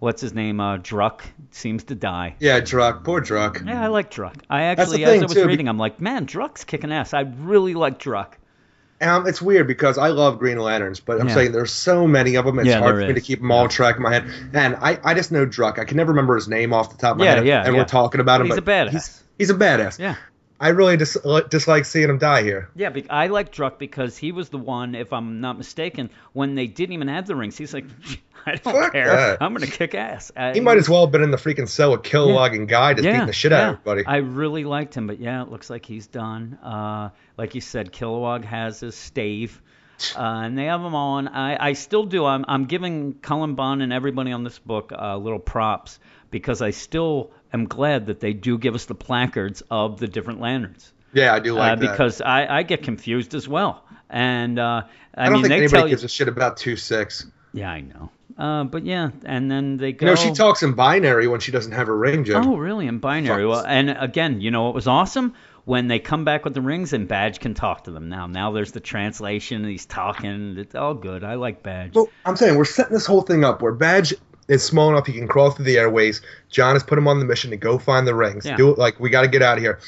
what's 0.00 0.20
his 0.20 0.34
name? 0.34 0.58
Uh, 0.58 0.78
Druck 0.78 1.20
seems 1.52 1.84
to 1.84 1.94
die. 1.94 2.34
Yeah, 2.40 2.60
Druck. 2.60 3.04
Poor 3.04 3.20
Druck. 3.20 3.64
Yeah, 3.64 3.84
I 3.84 3.86
like 3.86 4.10
Druck. 4.10 4.34
I 4.50 4.62
actually, 4.64 5.04
as 5.04 5.22
I 5.22 5.26
was 5.26 5.34
too, 5.34 5.46
reading, 5.46 5.68
I'm 5.68 5.78
like, 5.78 6.00
man, 6.00 6.26
Druck's 6.26 6.64
kicking 6.64 6.90
ass. 6.92 7.14
I 7.14 7.20
really 7.20 7.74
like 7.74 8.00
Druck. 8.00 8.32
Um, 9.02 9.26
it's 9.26 9.42
weird 9.42 9.66
because 9.66 9.98
I 9.98 10.08
love 10.08 10.38
Green 10.38 10.58
Lanterns, 10.58 11.00
but 11.00 11.20
I'm 11.20 11.28
Yeah. 11.28 11.34
saying 11.34 11.52
there's 11.52 11.72
so 11.72 12.06
many 12.06 12.36
of 12.36 12.44
them. 12.44 12.58
It's 12.58 12.68
Yeah, 12.68 12.78
hard 12.78 13.00
for 13.00 13.06
me 13.08 13.14
to 13.14 13.20
keep 13.20 13.40
them 13.40 13.50
all 13.50 13.68
track 13.68 13.96
in 13.96 14.02
my 14.02 14.12
head. 14.12 14.24
And 14.52 14.76
I, 14.76 14.98
I 15.04 15.14
just 15.14 15.32
know 15.32 15.44
Druck. 15.46 15.78
I 15.78 15.84
can 15.84 15.96
never 15.96 16.12
remember 16.12 16.34
his 16.34 16.48
name 16.48 16.72
off 16.72 16.90
the 16.90 16.96
top 16.98 17.12
of 17.12 17.18
my 17.18 17.24
Yeah, 17.26 17.34
head. 17.36 17.46
yeah, 17.46 17.64
And 17.66 17.76
we're 17.76 17.84
talking 17.84 18.20
about 18.20 18.40
him. 18.40 18.46
He's 18.46 18.56
a 18.58 18.62
badass. 18.62 18.90
He's, 18.90 19.24
he's 19.38 19.50
a 19.50 19.54
badass. 19.54 19.98
Yeah. 19.98 20.16
I 20.62 20.68
really 20.68 20.96
dis- 20.96 21.18
dislike 21.50 21.84
seeing 21.84 22.08
him 22.08 22.18
die 22.18 22.44
here. 22.44 22.70
Yeah, 22.76 22.92
I 23.10 23.26
like 23.26 23.52
Druck 23.52 23.80
because 23.80 24.16
he 24.16 24.30
was 24.30 24.48
the 24.48 24.58
one, 24.58 24.94
if 24.94 25.12
I'm 25.12 25.40
not 25.40 25.58
mistaken, 25.58 26.08
when 26.34 26.54
they 26.54 26.68
didn't 26.68 26.92
even 26.92 27.08
have 27.08 27.26
the 27.26 27.34
rings. 27.34 27.58
He's 27.58 27.74
like, 27.74 27.84
I 28.46 28.54
don't 28.54 28.72
Fuck 28.72 28.92
care. 28.92 29.08
that. 29.08 29.38
I'm 29.42 29.54
gonna 29.54 29.66
kick 29.66 29.96
ass. 29.96 30.30
I, 30.36 30.52
He 30.52 30.60
might 30.60 30.78
as 30.78 30.88
well 30.88 31.04
have 31.04 31.10
been 31.10 31.24
in 31.24 31.32
the 31.32 31.36
freaking 31.36 31.68
cell 31.68 31.90
with 31.90 32.02
Kilowog 32.02 32.54
and 32.54 32.68
Guy 32.68 32.94
just 32.94 33.04
yeah, 33.04 33.12
beating 33.12 33.26
the 33.26 33.32
shit 33.32 33.50
yeah. 33.50 33.58
out 33.58 33.62
of 33.62 33.80
everybody. 33.80 34.06
I 34.06 34.18
really 34.18 34.62
liked 34.62 34.94
him, 34.94 35.08
but 35.08 35.18
yeah, 35.18 35.42
it 35.42 35.48
looks 35.48 35.68
like 35.68 35.84
he's 35.84 36.06
done. 36.06 36.56
Uh, 36.62 37.10
like 37.36 37.56
you 37.56 37.60
said, 37.60 37.92
Kilowog 37.92 38.44
has 38.44 38.80
his 38.80 38.94
stave. 38.94 39.60
Uh, 40.16 40.42
and 40.46 40.58
they 40.58 40.64
have 40.64 40.82
them 40.82 40.96
all, 40.96 41.18
and 41.18 41.28
I, 41.28 41.56
I 41.60 41.72
still 41.74 42.06
do. 42.06 42.24
I'm, 42.24 42.44
I'm 42.48 42.64
giving 42.64 43.14
Cullen 43.22 43.54
Bunn 43.54 43.82
and 43.82 43.92
everybody 43.92 44.32
on 44.32 44.42
this 44.42 44.58
book 44.58 44.90
uh, 44.90 45.16
little 45.16 45.38
props 45.38 46.00
because 46.32 46.60
I 46.60 46.70
still 46.70 47.30
am 47.52 47.66
glad 47.66 48.06
that 48.06 48.20
they 48.20 48.32
do 48.32 48.58
give 48.58 48.74
us 48.74 48.86
the 48.86 48.94
placards 48.94 49.62
of 49.70 49.98
the 49.98 50.08
different 50.08 50.40
lanterns. 50.40 50.92
yeah, 51.12 51.34
I 51.34 51.38
do 51.40 51.54
like 51.54 51.72
uh, 51.72 51.74
that. 51.76 51.90
because 51.90 52.20
I, 52.20 52.58
I 52.58 52.62
get 52.62 52.82
confused 52.82 53.34
as 53.34 53.48
well. 53.48 53.84
And 54.08 54.58
uh, 54.58 54.82
I, 55.14 55.26
I, 55.26 55.28
don't 55.28 55.34
mean, 55.34 55.42
think 55.42 55.48
they 55.48 55.56
anybody 55.56 55.70
tell 55.70 55.86
you, 55.86 55.92
gives 55.92 56.04
a 56.04 56.08
shit 56.08 56.28
about 56.28 56.56
two 56.58 56.76
six. 56.76 57.26
yeah, 57.52 57.70
I 57.70 57.80
know. 57.80 58.10
Uh, 58.36 58.64
but 58.64 58.84
yeah, 58.84 59.10
and 59.24 59.50
then 59.50 59.76
they 59.76 59.92
go. 59.92 60.06
You 60.06 60.12
know, 60.12 60.16
she 60.16 60.32
talks 60.32 60.62
in 60.62 60.72
binary 60.72 61.26
when 61.28 61.40
she 61.40 61.52
doesn't 61.52 61.72
have 61.72 61.86
her 61.86 61.96
ring, 61.96 62.24
Jim. 62.24 62.46
Oh, 62.46 62.56
really? 62.56 62.86
In 62.86 62.98
binary? 62.98 63.46
Well, 63.46 63.64
and 63.64 63.90
again, 63.90 64.40
you 64.40 64.50
know 64.50 64.64
what 64.64 64.74
was 64.74 64.86
awesome? 64.86 65.34
When 65.64 65.86
they 65.86 66.00
come 66.00 66.24
back 66.24 66.44
with 66.44 66.54
the 66.54 66.60
rings 66.60 66.92
and 66.92 67.06
Badge 67.06 67.38
can 67.38 67.54
talk 67.54 67.84
to 67.84 67.92
them 67.92 68.08
now. 68.08 68.26
Now 68.26 68.50
there's 68.50 68.72
the 68.72 68.80
translation. 68.80 69.64
He's 69.64 69.86
talking. 69.86 70.56
It's 70.58 70.74
all 70.74 70.94
good. 70.94 71.22
I 71.22 71.34
like 71.34 71.62
Badge. 71.62 71.94
Well, 71.94 72.08
I'm 72.24 72.36
saying 72.36 72.56
we're 72.56 72.64
setting 72.64 72.92
this 72.92 73.06
whole 73.06 73.22
thing 73.22 73.44
up 73.44 73.62
where 73.62 73.72
Badge 73.72 74.14
is 74.52 74.62
small 74.62 74.90
enough 74.90 75.06
he 75.06 75.12
can 75.12 75.28
crawl 75.28 75.50
through 75.50 75.64
the 75.64 75.78
airways. 75.78 76.20
John 76.50 76.74
has 76.74 76.82
put 76.82 76.98
him 76.98 77.08
on 77.08 77.18
the 77.18 77.24
mission 77.24 77.50
to 77.50 77.56
go 77.56 77.78
find 77.78 78.06
the 78.06 78.14
rings. 78.14 78.44
Yeah. 78.44 78.56
Do 78.56 78.70
it 78.70 78.78
like 78.78 79.00
we 79.00 79.10
got 79.10 79.22
to 79.22 79.28
get 79.28 79.42
out 79.42 79.58
of 79.58 79.62
here. 79.62 79.80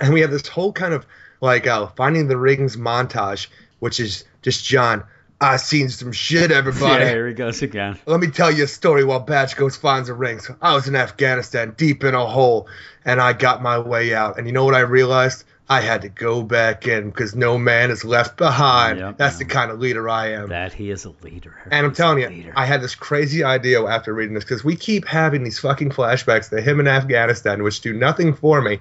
And 0.00 0.12
we 0.12 0.20
have 0.22 0.30
this 0.30 0.48
whole 0.48 0.72
kind 0.72 0.94
of 0.94 1.06
like 1.40 1.66
uh, 1.66 1.86
finding 1.88 2.28
the 2.28 2.36
rings 2.36 2.76
montage, 2.76 3.48
which 3.78 4.00
is 4.00 4.24
just 4.42 4.64
John. 4.64 5.04
I 5.38 5.58
seen 5.58 5.90
some 5.90 6.12
shit, 6.12 6.50
everybody. 6.50 7.04
Yeah, 7.04 7.10
here 7.10 7.28
he 7.28 7.34
goes 7.34 7.60
again. 7.60 7.98
Let 8.06 8.20
me 8.20 8.28
tell 8.28 8.50
you 8.50 8.64
a 8.64 8.66
story 8.66 9.04
while 9.04 9.20
Badge 9.20 9.54
goes 9.54 9.76
finds 9.76 10.08
the 10.08 10.14
rings. 10.14 10.50
I 10.62 10.74
was 10.74 10.88
in 10.88 10.96
Afghanistan, 10.96 11.74
deep 11.76 12.04
in 12.04 12.14
a 12.14 12.26
hole, 12.26 12.68
and 13.04 13.20
I 13.20 13.34
got 13.34 13.62
my 13.62 13.78
way 13.78 14.14
out. 14.14 14.38
And 14.38 14.46
you 14.46 14.54
know 14.54 14.64
what 14.64 14.74
I 14.74 14.80
realized? 14.80 15.44
I 15.68 15.80
had 15.80 16.02
to 16.02 16.08
go 16.08 16.42
back 16.42 16.86
in 16.86 17.10
because 17.10 17.34
no 17.34 17.58
man 17.58 17.90
is 17.90 18.04
left 18.04 18.36
behind. 18.36 18.98
Yep, 19.00 19.18
That's 19.18 19.38
the 19.38 19.44
kind 19.44 19.70
of 19.72 19.80
leader 19.80 20.08
I 20.08 20.28
am. 20.32 20.48
That 20.48 20.72
he 20.72 20.90
is 20.90 21.04
a 21.04 21.10
leader. 21.22 21.56
And 21.72 21.84
I'm 21.84 21.92
telling 21.92 22.20
you, 22.20 22.28
leader. 22.28 22.52
I 22.54 22.66
had 22.66 22.80
this 22.82 22.94
crazy 22.94 23.42
idea 23.42 23.84
after 23.84 24.14
reading 24.14 24.34
this 24.34 24.44
because 24.44 24.62
we 24.64 24.76
keep 24.76 25.06
having 25.06 25.42
these 25.42 25.58
fucking 25.58 25.90
flashbacks 25.90 26.50
to 26.50 26.60
him 26.60 26.78
in 26.78 26.86
Afghanistan, 26.86 27.64
which 27.64 27.80
do 27.80 27.92
nothing 27.92 28.32
for 28.34 28.60
me. 28.62 28.78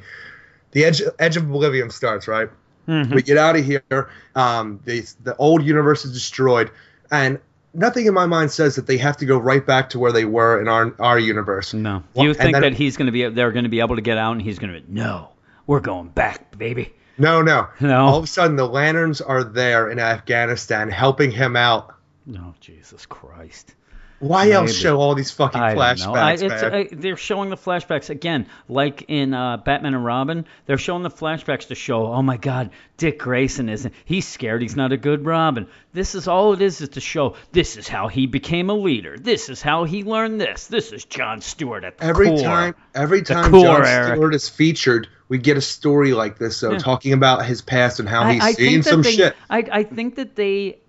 The 0.72 0.86
edge, 0.86 1.02
edge 1.18 1.38
of 1.38 1.44
oblivion 1.50 1.90
starts 1.90 2.28
right. 2.28 2.50
Mhm. 2.88 3.16
We 3.16 3.24
get 3.24 3.38
out 3.38 3.56
of 3.56 3.66
here. 3.66 4.10
Um, 4.36 4.80
the 4.86 5.04
the 5.24 5.36
old 5.38 5.64
universe 5.64 6.06
is 6.06 6.14
destroyed, 6.14 6.70
and 7.10 7.40
nothing 7.74 8.06
in 8.06 8.14
my 8.14 8.28
mind 8.28 8.52
says 8.52 8.76
that 8.76 8.86
they 8.86 8.98
have 8.98 9.18
to 9.18 9.26
go 9.26 9.40
right 9.40 9.66
back 9.66 9.90
to 9.92 10.00
where 10.00 10.12
they 10.12 10.26
were 10.26 10.62
in 10.62 10.68
our 10.68 10.94
our 11.00 11.18
universe. 11.18 11.74
No. 11.74 12.04
You 12.16 12.36
think 12.36 12.54
then- 12.54 12.62
that 12.62 12.74
he's 12.74 12.96
going 12.96 13.08
to 13.08 13.12
be? 13.12 13.28
They're 13.28 13.52
going 13.52 13.64
to 13.64 13.70
be 13.70 13.80
able 13.80 13.96
to 13.96 14.04
get 14.04 14.20
out, 14.20 14.34
and 14.34 14.42
he's 14.42 14.60
going 14.60 14.72
to 14.72 14.80
be 14.82 14.86
no. 14.88 15.30
We're 15.68 15.80
going 15.80 16.10
back, 16.10 16.58
baby. 16.58 16.94
No, 17.18 17.42
no, 17.42 17.70
No. 17.80 18.06
All 18.06 18.18
of 18.18 18.26
a 18.26 18.28
sudden, 18.28 18.56
the 18.58 18.68
lanterns 18.68 19.22
are 19.22 19.44
there 19.44 19.90
in 19.90 20.00
Afghanistan, 20.00 20.90
helping 20.90 21.32
him 21.32 21.56
out. 21.56 21.96
No, 22.26 22.56
Jesus 22.60 23.06
Christ. 23.06 23.74
Why 24.20 24.52
else 24.52 24.74
show 24.74 24.98
all 25.00 25.14
these 25.14 25.32
fucking 25.32 25.60
I 25.60 25.76
flashbacks. 25.76 26.64
I? 26.64 26.78
I, 26.78 26.88
they're 26.92 27.18
showing 27.18 27.50
the 27.50 27.58
flashbacks 27.58 28.10
again, 28.10 28.48
like 28.70 29.06
in 29.08 29.34
uh, 29.34 29.58
Batman 29.58 29.94
and 29.94 30.06
Robin. 30.06 30.46
They're 30.66 30.78
showing 30.78 31.04
the 31.04 31.10
flashbacks 31.10 31.68
to 31.68 31.76
show, 31.76 32.08
oh 32.08 32.22
my 32.22 32.38
God, 32.38 32.72
Dick 32.98 33.20
Grayson 33.20 33.68
isn't. 33.68 33.94
He's 34.06 34.26
scared. 34.26 34.62
He's 34.62 34.78
not 34.78 34.94
a 34.94 34.98
good 34.98 35.26
Robin. 35.26 35.68
This 35.92 36.16
is 36.16 36.28
all 36.28 36.54
it 36.54 36.62
is, 36.62 36.80
is 36.80 36.90
to 36.90 37.02
show 37.02 37.36
this 37.52 37.76
is 37.76 37.88
how 37.90 38.08
he 38.08 38.26
became 38.26 38.70
a 38.70 38.74
leader. 38.74 39.18
This 39.18 39.50
is 39.50 39.62
how 39.62 39.84
he 39.84 40.04
learned 40.04 40.40
this. 40.40 40.68
This 40.68 40.94
is 40.94 41.04
John 41.06 41.42
Stewart 41.42 41.84
at 41.84 41.98
the 41.98 42.06
every 42.06 42.28
core. 42.28 42.40
time 42.40 42.76
every 42.96 43.22
time 43.22 43.52
core, 43.52 43.64
John 43.64 43.86
Eric. 43.86 44.16
Stewart 44.16 44.34
is 44.36 44.48
featured, 44.48 45.10
we 45.28 45.38
get 45.38 45.58
a 45.58 45.62
story 45.62 46.14
like 46.14 46.38
this. 46.38 46.58
So 46.58 46.74
Yeah. 46.74 46.78
talking 46.78 47.14
about 47.14 47.46
his 47.46 47.62
past 47.62 48.00
and 48.00 48.08
how 48.08 48.24
I, 48.24 48.34
he's 48.34 48.44
I 48.44 48.52
seen 48.54 48.84
some 48.84 49.02
they, 49.02 49.14
shit. 49.14 49.36
I, 49.50 49.66
I 49.72 49.84
think 49.84 50.16
that 50.16 50.36
they, 50.36 50.80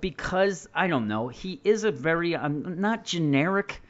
because 0.00 0.68
I 0.74 0.86
don't 0.86 1.08
know, 1.08 1.28
he 1.28 1.60
is 1.64 1.84
a 1.84 1.90
very 1.90 2.34
um, 2.36 2.80
not 2.80 3.04
generic 3.04 3.82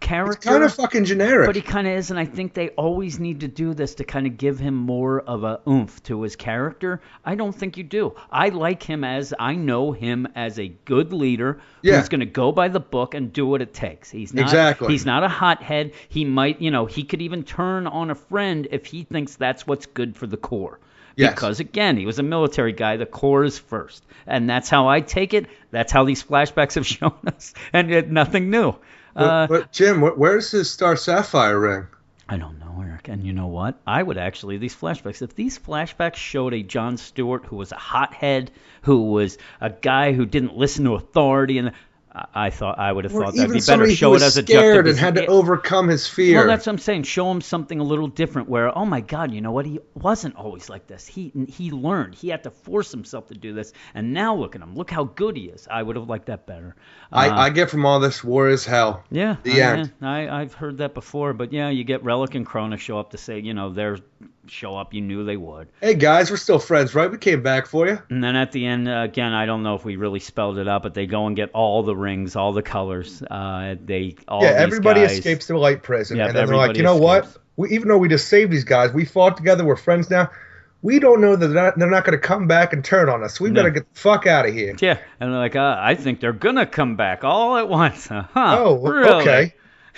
character. 0.00 0.36
It's 0.38 0.46
kind 0.46 0.62
of 0.64 0.74
fucking 0.74 1.04
generic. 1.04 1.46
But 1.46 1.56
he 1.56 1.62
kind 1.62 1.86
of 1.86 1.94
is, 1.96 2.10
and 2.10 2.18
I 2.18 2.24
think 2.24 2.54
they 2.54 2.68
always 2.70 3.18
need 3.18 3.40
to 3.40 3.48
do 3.48 3.74
this 3.74 3.96
to 3.96 4.04
kind 4.04 4.26
of 4.26 4.36
give 4.36 4.58
him 4.58 4.74
more 4.74 5.20
of 5.20 5.44
a 5.44 5.60
oomph 5.68 6.02
to 6.04 6.22
his 6.22 6.36
character. 6.36 7.00
I 7.24 7.34
don't 7.34 7.52
think 7.54 7.76
you 7.76 7.84
do. 7.84 8.14
I 8.30 8.48
like 8.50 8.82
him 8.82 9.04
as 9.04 9.34
I 9.38 9.54
know 9.54 9.92
him 9.92 10.28
as 10.34 10.58
a 10.58 10.68
good 10.68 11.12
leader 11.12 11.60
Yeah. 11.82 11.98
who's 11.98 12.08
going 12.08 12.20
to 12.20 12.26
go 12.26 12.52
by 12.52 12.68
the 12.68 12.80
book 12.80 13.14
and 13.14 13.32
do 13.32 13.46
what 13.46 13.62
it 13.62 13.74
takes. 13.74 14.10
He's 14.10 14.32
not 14.34 14.42
Exactly. 14.44 14.88
he's 14.92 15.06
not 15.06 15.24
a 15.24 15.28
hothead. 15.28 15.92
He 16.08 16.24
might, 16.24 16.60
you 16.60 16.70
know, 16.70 16.86
he 16.86 17.04
could 17.04 17.22
even 17.22 17.42
turn 17.42 17.86
on 17.86 18.10
a 18.10 18.14
friend 18.14 18.68
if 18.70 18.86
he 18.86 19.02
thinks 19.04 19.36
that's 19.36 19.66
what's 19.66 19.86
good 19.86 20.16
for 20.16 20.26
the 20.26 20.36
core. 20.36 20.78
Yes. 21.16 21.34
Because 21.34 21.58
again, 21.58 21.96
he 21.96 22.06
was 22.06 22.20
a 22.20 22.22
military 22.22 22.72
guy. 22.72 22.96
The 22.96 23.04
core 23.04 23.42
is 23.42 23.58
first, 23.58 24.04
and 24.24 24.48
that's 24.48 24.68
how 24.68 24.86
I 24.88 25.00
take 25.00 25.34
it. 25.34 25.46
That's 25.72 25.90
how 25.90 26.04
these 26.04 26.22
flashbacks 26.22 26.76
have 26.76 26.86
shown 26.96 27.12
us, 27.26 27.54
and 27.72 28.12
nothing 28.12 28.50
new. 28.50 28.76
But, 29.18 29.24
Uh, 29.24 29.46
but 29.48 29.72
Jim, 29.72 30.00
wh- 30.00 30.16
where's 30.16 30.50
his 30.50 30.70
Star 30.70 30.96
Sapphire 30.96 31.58
ring? 31.58 31.86
I 32.28 32.36
don't 32.36 32.58
know, 32.58 32.82
Eric. 32.82 33.08
And 33.08 33.24
you 33.26 33.32
know 33.32 33.46
what? 33.46 33.80
I 33.86 34.02
would 34.02 34.18
actually 34.18 34.58
these 34.58 34.76
flashbacks. 34.76 35.22
If 35.22 35.34
these 35.34 35.58
flashbacks 35.58 36.16
showed 36.16 36.54
a 36.54 36.62
John 36.62 36.96
Stewart 36.98 37.44
who 37.46 37.56
was 37.56 37.72
a 37.72 37.76
hothead, 37.76 38.50
who 38.82 39.10
was 39.10 39.38
a 39.60 39.70
guy 39.70 40.12
who 40.12 40.24
didn't 40.26 40.56
listen 40.56 40.84
to 40.84 40.94
authority, 40.94 41.58
and 41.58 41.72
I, 42.34 42.50
thought 42.50 42.78
I 42.78 42.90
would 42.90 43.04
have 43.04 43.14
Or 43.14 43.24
thought 43.24 43.36
that'd 43.36 43.52
be 43.52 43.60
better. 43.60 43.90
Show 43.90 44.14
it 44.14 44.22
as 44.22 44.36
a 44.36 44.42
scared 44.42 44.88
and 44.88 44.98
had 44.98 45.14
to 45.16 45.26
overcome 45.26 45.88
his 45.88 46.06
fear. 46.06 46.38
Well, 46.38 46.46
that's 46.46 46.66
what 46.66 46.72
I'm 46.72 46.78
saying. 46.78 47.02
Show 47.04 47.30
him 47.30 47.40
something 47.40 47.78
a 47.80 47.84
little 47.84 48.08
different. 48.08 48.48
Where, 48.48 48.76
oh 48.76 48.84
my 48.84 49.00
God, 49.00 49.32
you 49.32 49.40
know 49.40 49.52
what? 49.52 49.66
He 49.66 49.78
wasn't 49.94 50.36
always 50.36 50.68
like 50.68 50.86
this. 50.86 51.06
He 51.06 51.32
he 51.48 51.70
learned. 51.70 52.14
He 52.14 52.28
had 52.28 52.44
to 52.44 52.50
force 52.50 52.90
himself 52.90 53.28
to 53.28 53.34
do 53.34 53.52
this, 53.52 53.72
and 53.94 54.12
now 54.12 54.34
look 54.34 54.56
at 54.56 54.62
him. 54.62 54.74
Look 54.74 54.90
how 54.90 55.04
good 55.04 55.36
he 55.36 55.44
is. 55.44 55.68
I 55.70 55.82
would 55.82 55.96
have 55.96 56.08
liked 56.08 56.26
that 56.26 56.46
better. 56.46 56.74
I, 57.12 57.28
Uh, 57.28 57.38
I 57.38 57.50
get 57.50 57.70
from 57.70 57.84
all 57.86 58.00
this 58.00 58.24
war 58.24 58.48
is 58.48 58.64
hell. 58.64 59.04
yeah, 59.10 59.36
The 59.42 59.62
I, 59.62 59.76
end. 59.78 59.92
I, 60.00 60.28
I've 60.28 60.54
heard 60.54 60.78
that 60.78 60.94
before, 60.94 61.32
but 61.32 61.52
yeah, 61.52 61.68
you 61.68 61.84
get 61.84 62.02
Relic 62.04 62.34
and 62.34 62.46
Krona 62.46 62.78
show 62.78 62.98
up 62.98 63.10
to 63.10 63.18
say, 63.18 63.38
you 63.38 63.54
know, 63.54 63.70
they're 63.70 63.98
show 64.46 64.76
up. 64.76 64.94
You 64.94 65.00
knew 65.00 65.24
they 65.24 65.36
would, 65.36 65.68
Hey 65.80 65.94
guys, 65.94 66.30
we're 66.30 66.36
still 66.38 66.58
friends, 66.58 66.94
right? 66.94 67.10
We 67.10 67.18
came 67.18 67.42
back 67.42 67.66
for 67.66 67.86
you. 67.86 67.98
and 68.10 68.22
then 68.24 68.34
at 68.36 68.52
the 68.52 68.64
end, 68.66 68.88
uh, 68.88 69.02
again, 69.02 69.32
I 69.32 69.46
don't 69.46 69.62
know 69.62 69.74
if 69.74 69.84
we 69.84 69.96
really 69.96 70.20
spelled 70.20 70.58
it 70.58 70.66
out, 70.68 70.82
but 70.82 70.94
they 70.94 71.06
go 71.06 71.26
and 71.26 71.36
get 71.36 71.50
all 71.52 71.82
the 71.82 71.94
rings, 71.96 72.34
all 72.36 72.52
the 72.52 72.62
colors. 72.62 73.22
Uh, 73.22 73.76
they 73.84 74.16
all 74.26 74.42
yeah, 74.42 74.50
everybody 74.50 75.00
guys- 75.02 75.18
escapes 75.18 75.46
the 75.46 75.56
light 75.58 75.82
prison, 75.82 76.18
and 76.20 76.34
then 76.34 76.46
they're 76.46 76.56
like, 76.56 76.76
you 76.76 76.82
know 76.82 76.96
what? 76.96 77.36
We, 77.56 77.70
even 77.70 77.88
though 77.88 77.98
we 77.98 78.08
just 78.08 78.28
saved 78.28 78.50
these 78.52 78.64
guys, 78.64 78.92
we 78.92 79.04
fought 79.04 79.36
together. 79.36 79.64
We're 79.64 79.76
friends 79.76 80.08
now. 80.10 80.30
We 80.80 81.00
don't 81.00 81.20
know 81.20 81.34
that 81.34 81.48
they're 81.48 81.62
not, 81.64 81.76
they're 81.76 81.90
not 81.90 82.04
going 82.04 82.16
to 82.16 82.24
come 82.24 82.46
back 82.46 82.72
and 82.72 82.84
turn 82.84 83.08
on 83.08 83.24
us. 83.24 83.40
We 83.40 83.48
No. 83.50 83.56
better 83.56 83.70
get 83.70 83.92
the 83.92 84.00
fuck 84.00 84.28
out 84.28 84.46
of 84.46 84.54
here. 84.54 84.76
Yeah, 84.80 84.98
and 85.18 85.32
they're 85.32 85.40
like, 85.40 85.56
uh, 85.56 85.76
I 85.76 85.96
think 85.96 86.20
they're 86.20 86.32
gonna 86.32 86.66
come 86.66 86.94
back 86.94 87.24
all 87.24 87.56
at 87.56 87.68
once. 87.68 88.06
Huh? 88.08 88.24
Oh, 88.36 88.76
really? 88.78 89.10
okay. 89.22 89.54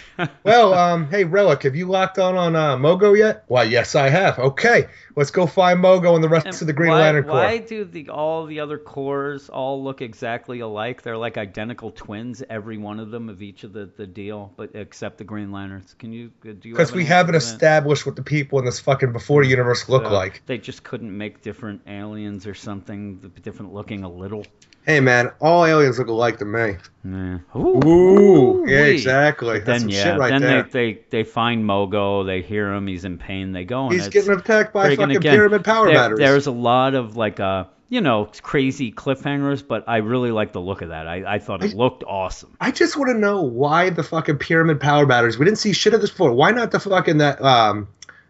well, 0.45 0.75
um, 0.75 1.09
hey 1.09 1.25
Relic, 1.25 1.62
have 1.62 1.77
you 1.77 1.87
locked 1.87 2.19
on 2.19 2.37
on 2.37 2.57
uh, 2.57 2.77
Mogo 2.77 3.17
yet? 3.17 3.45
Why, 3.47 3.65
yes, 3.65 3.95
I 3.95 4.09
have. 4.09 4.39
Okay, 4.39 4.89
let's 5.17 5.31
go 5.31 5.47
find 5.47 5.81
Mogo 5.81 6.15
and 6.15 6.23
the 6.23 6.29
rest 6.29 6.47
And 6.47 6.61
of 6.61 6.67
the 6.67 6.73
Green 6.73 6.91
why, 6.91 7.01
Lantern 7.01 7.25
Corps. 7.25 7.33
Why 7.33 7.59
do 7.59 7.85
the 7.85 8.11
all 8.11 8.47
the 8.47 8.61
other 8.61 8.79
cores 8.79 9.49
all 9.49 9.83
look 9.83 10.03
exactly 10.03 10.61
alike? 10.61 11.03
They're 11.03 11.17
like 11.17 11.39
identical 11.39 11.91
twins, 11.91 12.43
every 12.49 12.79
one 12.79 13.01
of 13.01 13.11
them 13.11 13.29
of 13.29 13.43
each 13.43 13.65
of 13.65 13.73
the, 13.73 13.91
the 13.97 14.07
deal, 14.07 14.53
but 14.57 14.70
except 14.75 15.19
the 15.19 15.25
Green 15.25 15.53
Lanterns. 15.53 15.95
Can 15.99 16.12
you 16.12 16.31
do? 16.43 16.55
Because 16.55 16.91
have 16.91 16.97
we 16.97 17.05
haven't 17.05 17.35
answer 17.35 17.47
to 17.47 17.53
that? 17.53 17.57
established 17.57 18.07
what 18.07 18.17
the 18.17 18.23
people 18.23 18.59
in 18.59 18.65
this 18.65 18.81
fucking 18.81 19.12
before 19.12 19.43
universe 19.43 19.89
look 19.89 20.05
So 20.05 20.12
like. 20.12 20.43
They 20.47 20.59
just 20.59 20.83
couldn't 20.83 21.17
make 21.17 21.43
different 21.43 21.83
aliens 21.87 22.47
or 22.47 22.55
something, 22.55 23.33
different 23.43 23.73
looking 23.73 24.05
a 24.05 24.11
little. 24.11 24.45
Hey 24.91 24.99
man, 24.99 25.31
all 25.41 25.65
aliens 25.65 26.01
look 26.01 26.09
alike 26.09 26.39
to 26.41 26.44
me. 26.44 26.75
Nah. 27.05 27.39
Ooh, 27.55 28.65
yeah, 28.67 28.81
Ooh-wee. 28.81 28.91
exactly. 28.91 29.59
But 29.60 29.65
That's 29.67 29.67
then 29.67 29.81
some 29.83 29.89
yeah, 29.91 30.02
shit 30.02 30.19
right 30.19 30.31
then 30.31 30.41
there. 30.43 30.62
they, 30.65 30.94
they 30.94 31.01
they 31.10 31.23
find 31.23 31.65
Mogo, 31.65 32.27
they 32.27 32.43
hear 32.43 32.73
him, 32.75 32.89
he's 32.89 33.05
in 33.05 33.17
pain, 33.17 33.52
they 33.52 33.62
go. 33.65 33.85
And 33.85 33.93
He's 33.93 34.09
it's- 34.09 34.27
getting 34.27 34.36
attacked 34.41 34.73
by 34.73 34.89
friggin' 34.89 34.97
fucking 34.97 35.17
again, 35.19 35.33
pyramid 35.33 35.65
power 35.65 35.86
there- 35.86 35.94
batteries. 35.94 36.19
There's 36.19 36.47
a 36.49 36.51
lot 36.51 36.94
of 36.94 37.17
like 37.17 37.39
uh 37.39 37.67
you 37.89 38.01
know 38.01 38.28
crazy 38.43 38.91
cliffhangers, 38.91 39.65
but 39.65 39.85
I 39.86 39.99
really 39.99 40.33
like 40.33 40.52
the 40.52 40.60
look 40.60 40.83
of 40.83 40.89
that. 40.89 41.07
I, 41.07 41.35
I 41.35 41.39
thought 41.39 41.62
it 41.62 41.73
looked 41.73 42.02
awesome. 42.02 42.57
I 42.60 42.73
just 42.73 42.97
want 42.97 43.10
to 43.12 43.17
know 43.17 43.43
why 43.43 43.91
the 43.91 44.02
fucking 44.02 44.39
pyramid 44.39 44.81
power 44.81 45.07
batteries. 45.07 45.39
We 45.39 45.44
didn't 45.44 45.59
see 45.59 45.73
shit 45.73 45.94
of 45.94 46.01
this 46.01 46.10
before. 46.10 46.33
Why 46.33 46.51
not 46.51 46.73
the 46.73 46.81
fucking 46.81 47.19
that 47.19 47.41
um 47.41 47.86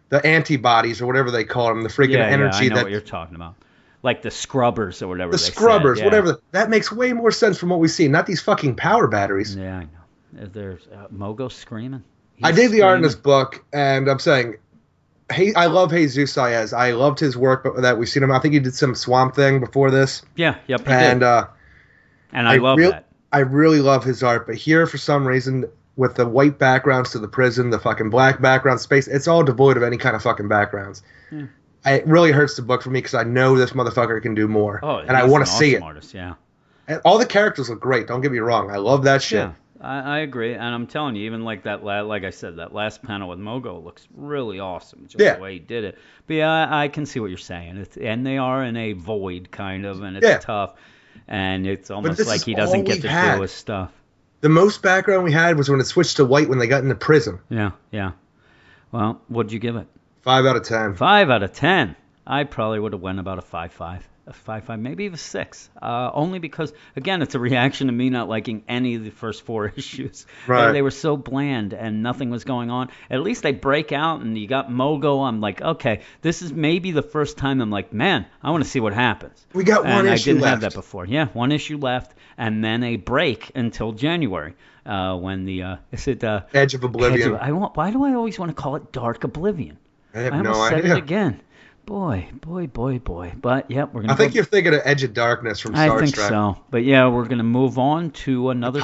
the 0.09 0.23
antibodies 0.23 1.01
or 1.01 1.07
whatever 1.07 1.31
they 1.31 1.43
call 1.43 1.69
them, 1.69 1.81
the 1.81 1.89
freaking 1.89 2.17
yeah, 2.17 2.27
energy 2.27 2.65
yeah, 2.65 2.65
I 2.65 2.67
know 2.69 2.75
that 2.75 2.83
what 2.83 2.91
you're 2.91 3.01
talking 3.01 3.33
about. 3.35 3.55
Like 4.03 4.21
the 4.21 4.31
scrubbers 4.31 5.01
or 5.01 5.07
whatever. 5.07 5.31
The 5.31 5.37
scrubbers, 5.37 5.99
yeah. 5.99 6.05
whatever. 6.05 6.39
that 6.51 6.69
makes 6.69 6.91
way 6.91 7.13
more 7.13 7.31
sense 7.31 7.57
from 7.57 7.69
what 7.69 7.79
we 7.79 7.87
see. 7.87 8.07
Not 8.07 8.25
these 8.25 8.41
fucking 8.41 8.75
power 8.75 9.07
batteries. 9.07 9.55
Yeah, 9.55 9.77
I 9.77 9.83
know. 9.83 10.47
There's 10.47 10.87
uh, 10.87 11.07
Mogo 11.13 11.51
screaming. 11.51 12.03
I 12.41 12.47
He's 12.47 12.55
dig 12.55 12.71
the 12.71 12.81
art 12.81 12.97
in 12.97 13.03
this 13.03 13.15
book, 13.15 13.63
and 13.71 14.09
I'm 14.09 14.19
saying, 14.19 14.55
hey, 15.31 15.53
I 15.53 15.67
love 15.67 15.91
Jesus 15.91 16.33
Saez. 16.35 16.75
I 16.75 16.91
loved 16.91 17.19
his 17.19 17.37
work, 17.37 17.63
but 17.63 17.81
that 17.81 17.97
we've 17.97 18.09
seen 18.09 18.23
him. 18.23 18.31
I 18.31 18.39
think 18.39 18.53
he 18.53 18.59
did 18.59 18.73
some 18.75 18.95
Swamp 18.95 19.35
Thing 19.35 19.59
before 19.59 19.91
this, 19.91 20.23
Yeah, 20.35 20.55
yep, 20.67 20.87
and 20.87 21.19
did. 21.19 21.25
uh, 21.25 21.47
and 22.31 22.47
I, 22.47 22.57
love 22.57 22.77
real- 22.77 22.91
that. 22.91 23.07
I 23.31 23.39
really 23.39 23.81
love 23.81 24.03
his 24.03 24.23
art. 24.23 24.47
But 24.47 24.55
here, 24.55 24.87
for 24.87 24.97
some 24.97 25.27
reason, 25.27 25.65
with 25.95 26.15
the 26.15 26.27
white 26.27 26.57
backgrounds 26.57 27.11
to 27.11 27.19
the 27.19 27.27
prison, 27.27 27.69
the 27.69 27.79
fucking 27.79 28.09
black 28.09 28.41
background 28.41 28.79
space, 28.79 29.07
it's 29.07 29.27
all 29.27 29.43
devoid 29.43 29.77
of 29.77 29.83
any 29.83 29.97
kind 29.97 30.15
of 30.15 30.23
fucking 30.23 30.47
backgrounds. 30.47 31.03
Hmm. 31.29 31.45
I- 31.85 31.93
It 31.95 32.07
really 32.07 32.31
hurts 32.31 32.55
the 32.55 32.61
book 32.61 32.81
for 32.81 32.89
me 32.89 32.99
because 32.99 33.13
I 33.15 33.23
know 33.23 33.55
this 33.57 33.71
motherfucker 33.71 34.21
can 34.21 34.35
do 34.35 34.47
more, 34.47 34.79
Oh, 34.83 34.97
and 34.97 35.11
I 35.17 35.23
want 35.25 35.41
an 35.41 35.47
to 35.47 35.51
see 35.53 35.75
it. 35.75 35.81
Artist, 35.81 36.13
yeah. 36.13 36.35
And 36.87 37.01
all 37.05 37.17
the 37.17 37.25
characters 37.25 37.69
look 37.69 37.79
great. 37.79 38.07
Don't 38.07 38.21
get 38.21 38.31
me 38.31 38.39
wrong. 38.39 38.69
I 38.71 38.77
love 38.77 39.03
that 39.05 39.21
shit. 39.21 39.39
Yeah, 39.39 39.51
I, 39.79 39.99
I 39.99 40.19
agree, 40.19 40.53
and 40.53 40.63
I'm 40.63 40.85
telling 40.87 41.15
you, 41.15 41.25
even 41.25 41.43
like 41.43 41.63
that, 41.63 41.83
la- 41.83 42.01
like 42.01 42.23
I 42.23 42.29
said, 42.31 42.57
that 42.57 42.73
last 42.73 43.01
panel 43.01 43.29
with 43.29 43.39
Mogo 43.39 43.83
looks 43.83 44.07
really 44.15 44.59
awesome, 44.59 45.05
just 45.07 45.19
Yeah. 45.19 45.35
the 45.35 45.41
way 45.41 45.53
he 45.53 45.59
did 45.59 45.83
it. 45.83 45.97
But 46.27 46.33
yeah, 46.35 46.51
I, 46.67 46.83
I 46.83 46.87
can 46.87 47.05
see 47.05 47.19
what 47.19 47.29
you're 47.29 47.37
saying, 47.37 47.77
it's, 47.77 47.97
and 47.97 48.25
they 48.25 48.37
are 48.37 48.63
in 48.63 48.75
a 48.77 48.93
void 48.93 49.49
kind 49.51 49.85
of, 49.85 50.01
and 50.03 50.17
it's 50.17 50.27
Yeah. 50.27 50.37
tough, 50.37 50.73
and 51.27 51.65
it's 51.65 51.89
almost 51.89 52.25
like 52.27 52.43
he 52.43 52.53
doesn't 52.53 52.83
get 52.83 52.95
we've 52.95 53.01
to 53.03 53.09
had. 53.09 53.35
do 53.37 53.41
his 53.43 53.51
stuff. 53.51 53.91
The 54.41 54.49
most 54.49 54.81
background 54.81 55.23
we 55.23 55.31
had 55.31 55.57
was 55.57 55.69
when 55.69 55.79
it 55.79 55.85
switched 55.85 56.17
to 56.17 56.25
white 56.25 56.49
when 56.49 56.57
they 56.59 56.67
got 56.67 56.83
into 56.83 56.95
prison. 56.95 57.39
Yeah, 57.49 57.71
yeah. 57.91 58.11
Well, 58.91 59.21
what'd 59.29 59.51
you 59.51 59.59
give 59.59 59.75
it? 59.77 59.87
Five 60.21 60.45
out 60.45 60.55
of 60.55 60.63
ten. 60.63 60.95
Five 60.95 61.29
out 61.29 61.43
of 61.43 61.53
ten. 61.53 61.95
I 62.25 62.43
probably 62.43 62.79
would 62.79 62.93
have 62.93 63.01
went 63.01 63.19
about 63.19 63.39
a 63.39 63.41
five 63.41 63.71
five, 63.73 64.07
a 64.27 64.33
five 64.33 64.63
five, 64.65 64.79
maybe 64.79 65.05
even 65.05 65.17
six. 65.17 65.67
Uh, 65.81 66.11
only 66.13 66.37
because 66.37 66.71
again, 66.95 67.23
it's 67.23 67.33
a 67.33 67.39
reaction 67.39 67.87
to 67.87 67.93
me 67.93 68.11
not 68.11 68.29
liking 68.29 68.63
any 68.67 68.93
of 68.95 69.03
the 69.03 69.09
first 69.09 69.41
four 69.43 69.65
issues. 69.75 70.27
Right. 70.45 70.67
They, 70.67 70.73
they 70.73 70.81
were 70.83 70.91
so 70.91 71.17
bland 71.17 71.73
and 71.73 72.03
nothing 72.03 72.29
was 72.29 72.43
going 72.43 72.69
on. 72.69 72.89
At 73.09 73.21
least 73.21 73.41
they 73.41 73.51
break 73.51 73.91
out 73.91 74.21
and 74.21 74.37
you 74.37 74.47
got 74.47 74.69
Mogo. 74.69 75.27
I'm 75.27 75.41
like, 75.41 75.59
okay, 75.61 76.01
this 76.21 76.43
is 76.43 76.53
maybe 76.53 76.91
the 76.91 77.01
first 77.01 77.37
time 77.37 77.59
I'm 77.59 77.71
like, 77.71 77.91
man, 77.91 78.27
I 78.43 78.51
want 78.51 78.63
to 78.63 78.69
see 78.69 78.79
what 78.79 78.93
happens. 78.93 79.43
We 79.53 79.63
got 79.63 79.83
one 79.85 80.05
issue 80.07 80.09
left. 80.09 80.21
I 80.21 80.31
didn't 80.33 80.43
have 80.43 80.61
that 80.61 80.73
before. 80.75 81.05
Yeah, 81.05 81.25
one 81.33 81.51
issue 81.51 81.79
left, 81.79 82.13
and 82.37 82.63
then 82.63 82.83
a 82.83 82.97
break 82.97 83.51
until 83.55 83.91
January. 83.93 84.53
Uh, 84.83 85.15
when 85.15 85.45
the 85.45 85.61
uh, 85.61 85.75
is 85.91 86.07
it 86.07 86.23
uh, 86.23 86.41
Edge 86.55 86.73
of 86.73 86.83
Oblivion. 86.83 87.21
Edge 87.21 87.27
of- 87.27 87.35
I 87.35 87.51
want. 87.51 87.77
Why 87.77 87.91
do 87.91 88.03
I 88.03 88.13
always 88.15 88.39
want 88.39 88.49
to 88.49 88.55
call 88.55 88.75
it 88.77 88.91
Dark 88.91 89.23
Oblivion? 89.23 89.77
I 90.13 90.19
have 90.19 90.33
I 90.33 90.41
no 90.41 90.53
said 90.69 90.79
idea. 90.79 90.95
it 90.95 90.97
again. 90.97 91.41
Boy, 91.85 92.29
boy, 92.33 92.67
boy, 92.67 92.99
boy. 92.99 93.33
But 93.41 93.69
yep, 93.71 93.93
we're 93.93 94.01
gonna. 94.01 94.13
I 94.13 94.15
think 94.15 94.33
go- 94.33 94.35
you're 94.37 94.45
thinking 94.45 94.73
of 94.75 94.81
Edge 94.85 95.03
of 95.03 95.13
Darkness 95.13 95.59
from 95.59 95.73
Star 95.73 95.87
Trek. 95.87 95.97
I 95.97 96.01
think 96.01 96.15
Trek. 96.15 96.29
so. 96.29 96.57
But 96.69 96.83
yeah, 96.83 97.07
we're 97.09 97.25
gonna 97.25 97.43
move 97.43 97.79
on 97.79 98.11
to 98.11 98.49
another 98.51 98.79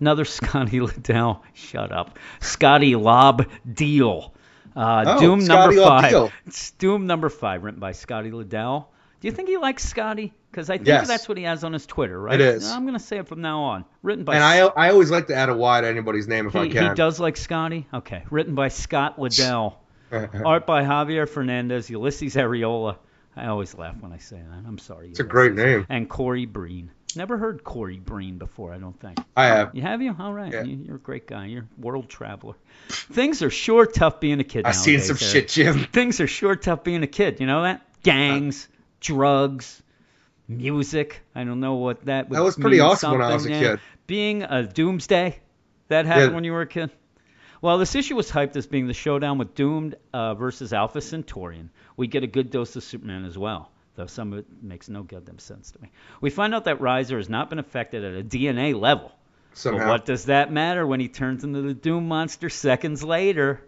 another 0.00 0.24
Scotty 0.24 0.78
Lobdell. 0.78 1.40
Shut 1.54 1.90
up, 1.90 2.18
Scotty 2.40 2.96
Lob 2.96 3.46
Deal. 3.72 4.32
Uh, 4.76 5.04
Oh, 5.06 5.20
Doom 5.20 5.40
Scotty 5.40 5.76
number 5.76 5.80
Lob 5.82 6.00
five. 6.02 6.10
Deal. 6.10 6.32
It's 6.46 6.72
Doom 6.72 7.06
number 7.06 7.28
five, 7.28 7.62
written 7.64 7.80
by 7.80 7.92
Scotty 7.92 8.30
Lobdell. 8.30 8.86
Do 9.20 9.28
you 9.28 9.32
think 9.32 9.48
he 9.48 9.56
likes 9.56 9.84
Scotty? 9.88 10.34
Because 10.50 10.68
I 10.68 10.76
think 10.76 10.88
Yes. 10.88 11.08
that's 11.08 11.28
what 11.28 11.38
he 11.38 11.44
has 11.44 11.64
on 11.64 11.72
his 11.72 11.86
Twitter, 11.86 12.20
right? 12.20 12.34
It 12.34 12.40
is. 12.40 12.70
I'm 12.70 12.84
gonna 12.84 12.98
say 13.00 13.18
it 13.18 13.26
from 13.26 13.40
now 13.40 13.62
on. 13.62 13.84
Written 14.02 14.24
by. 14.24 14.34
And 14.34 14.44
I 14.44 14.58
I 14.66 14.90
always 14.90 15.10
like 15.10 15.28
to 15.28 15.34
add 15.34 15.48
a 15.48 15.56
Y 15.56 15.80
to 15.80 15.86
anybody's 15.88 16.28
name 16.28 16.46
if 16.46 16.54
I 16.54 16.68
can. 16.68 16.90
he 16.90 16.94
does 16.94 17.18
like 17.18 17.36
Scotty. 17.36 17.86
Okay, 17.94 18.22
written 18.30 18.54
by 18.54 18.68
Scott 18.68 19.16
Lobdell. 19.18 19.76
Art 20.44 20.66
by 20.66 20.82
Javier 20.82 21.28
Fernandez, 21.28 21.88
Ulises 21.88 22.34
Arreola. 22.36 22.96
I 23.36 23.46
always 23.46 23.74
laugh 23.74 23.96
when 24.00 24.12
I 24.12 24.18
say 24.18 24.36
that. 24.36 24.64
I'm 24.66 24.78
sorry. 24.78 25.10
It's 25.10 25.20
a 25.20 25.24
great 25.24 25.54
name. 25.54 25.86
And 25.88 26.08
Corey 26.08 26.46
Breen. 26.46 26.90
Never 27.16 27.36
heard 27.38 27.62
Corey 27.64 27.98
Breen 27.98 28.38
before, 28.38 28.72
I 28.72 28.78
don't 28.78 28.98
think. 29.00 29.18
I 29.36 29.46
have. 29.46 29.74
You 29.74 29.82
have 29.82 30.02
you? 30.02 30.14
All 30.18 30.32
right. 30.32 30.52
Yeah. 30.52 30.62
You, 30.64 30.76
you're 30.76 30.96
a 30.96 31.00
great 31.00 31.26
guy. 31.28 31.46
You're 31.46 31.62
a 31.62 31.80
world 31.80 32.08
traveler. 32.08 32.54
Things 32.88 33.42
are 33.42 33.50
sure 33.50 33.86
tough 33.86 34.18
being 34.20 34.40
a 34.40 34.44
kid 34.44 34.64
I've 34.66 34.74
seen 34.76 35.00
some 35.00 35.16
Eric. 35.20 35.32
shit, 35.32 35.48
Jim. 35.48 35.84
Things 35.92 36.20
are 36.20 36.26
sure 36.26 36.56
tough 36.56 36.82
being 36.84 37.02
a 37.02 37.06
kid. 37.08 37.38
You 37.40 37.46
know 37.46 37.62
that? 37.62 37.82
Gangs, 38.02 38.68
drugs, 39.00 39.80
music. 40.48 41.20
I 41.34 41.44
don't 41.44 41.60
know 41.60 41.74
what 41.74 42.04
that 42.06 42.28
would 42.28 42.36
That 42.36 42.42
was 42.42 42.56
pretty 42.56 42.80
awesome 42.80 43.12
when 43.12 43.22
I 43.22 43.32
was 43.34 43.44
a 43.44 43.48
something, 43.48 43.62
yeah. 43.62 43.70
kid. 43.72 43.80
Being 44.06 44.42
a 44.42 44.62
doomsday. 44.64 45.38
That 45.88 46.06
happened 46.06 46.30
Yeah. 46.30 46.34
when 46.34 46.44
you 46.44 46.52
were 46.52 46.62
a 46.62 46.66
kid? 46.66 46.90
Well, 47.64 47.78
this 47.78 47.94
issue 47.94 48.14
was 48.14 48.30
hyped 48.30 48.56
as 48.56 48.66
being 48.66 48.88
the 48.88 48.92
showdown 48.92 49.38
with 49.38 49.54
Doomed 49.54 49.94
uh, 50.12 50.34
versus 50.34 50.74
Alpha 50.74 51.00
Centaurian. 51.00 51.70
We 51.96 52.06
get 52.08 52.22
a 52.22 52.26
good 52.26 52.50
dose 52.50 52.76
of 52.76 52.82
Superman 52.82 53.24
as 53.24 53.38
well, 53.38 53.70
though 53.96 54.04
some 54.04 54.34
of 54.34 54.40
it 54.40 54.46
makes 54.60 54.90
no 54.90 55.02
goddamn 55.02 55.38
sense 55.38 55.70
to 55.70 55.80
me. 55.80 55.90
We 56.20 56.28
find 56.28 56.54
out 56.54 56.64
that 56.66 56.82
Riser 56.82 57.16
has 57.16 57.30
not 57.30 57.48
been 57.48 57.58
affected 57.58 58.04
at 58.04 58.20
a 58.20 58.22
DNA 58.22 58.78
level. 58.78 59.12
But 59.48 59.56
Somehow. 59.56 59.88
what 59.88 60.04
does 60.04 60.26
that 60.26 60.52
matter 60.52 60.86
when 60.86 61.00
he 61.00 61.08
turns 61.08 61.42
into 61.42 61.62
the 61.62 61.72
Doom 61.72 62.06
monster 62.06 62.50
seconds 62.50 63.02
later? 63.02 63.62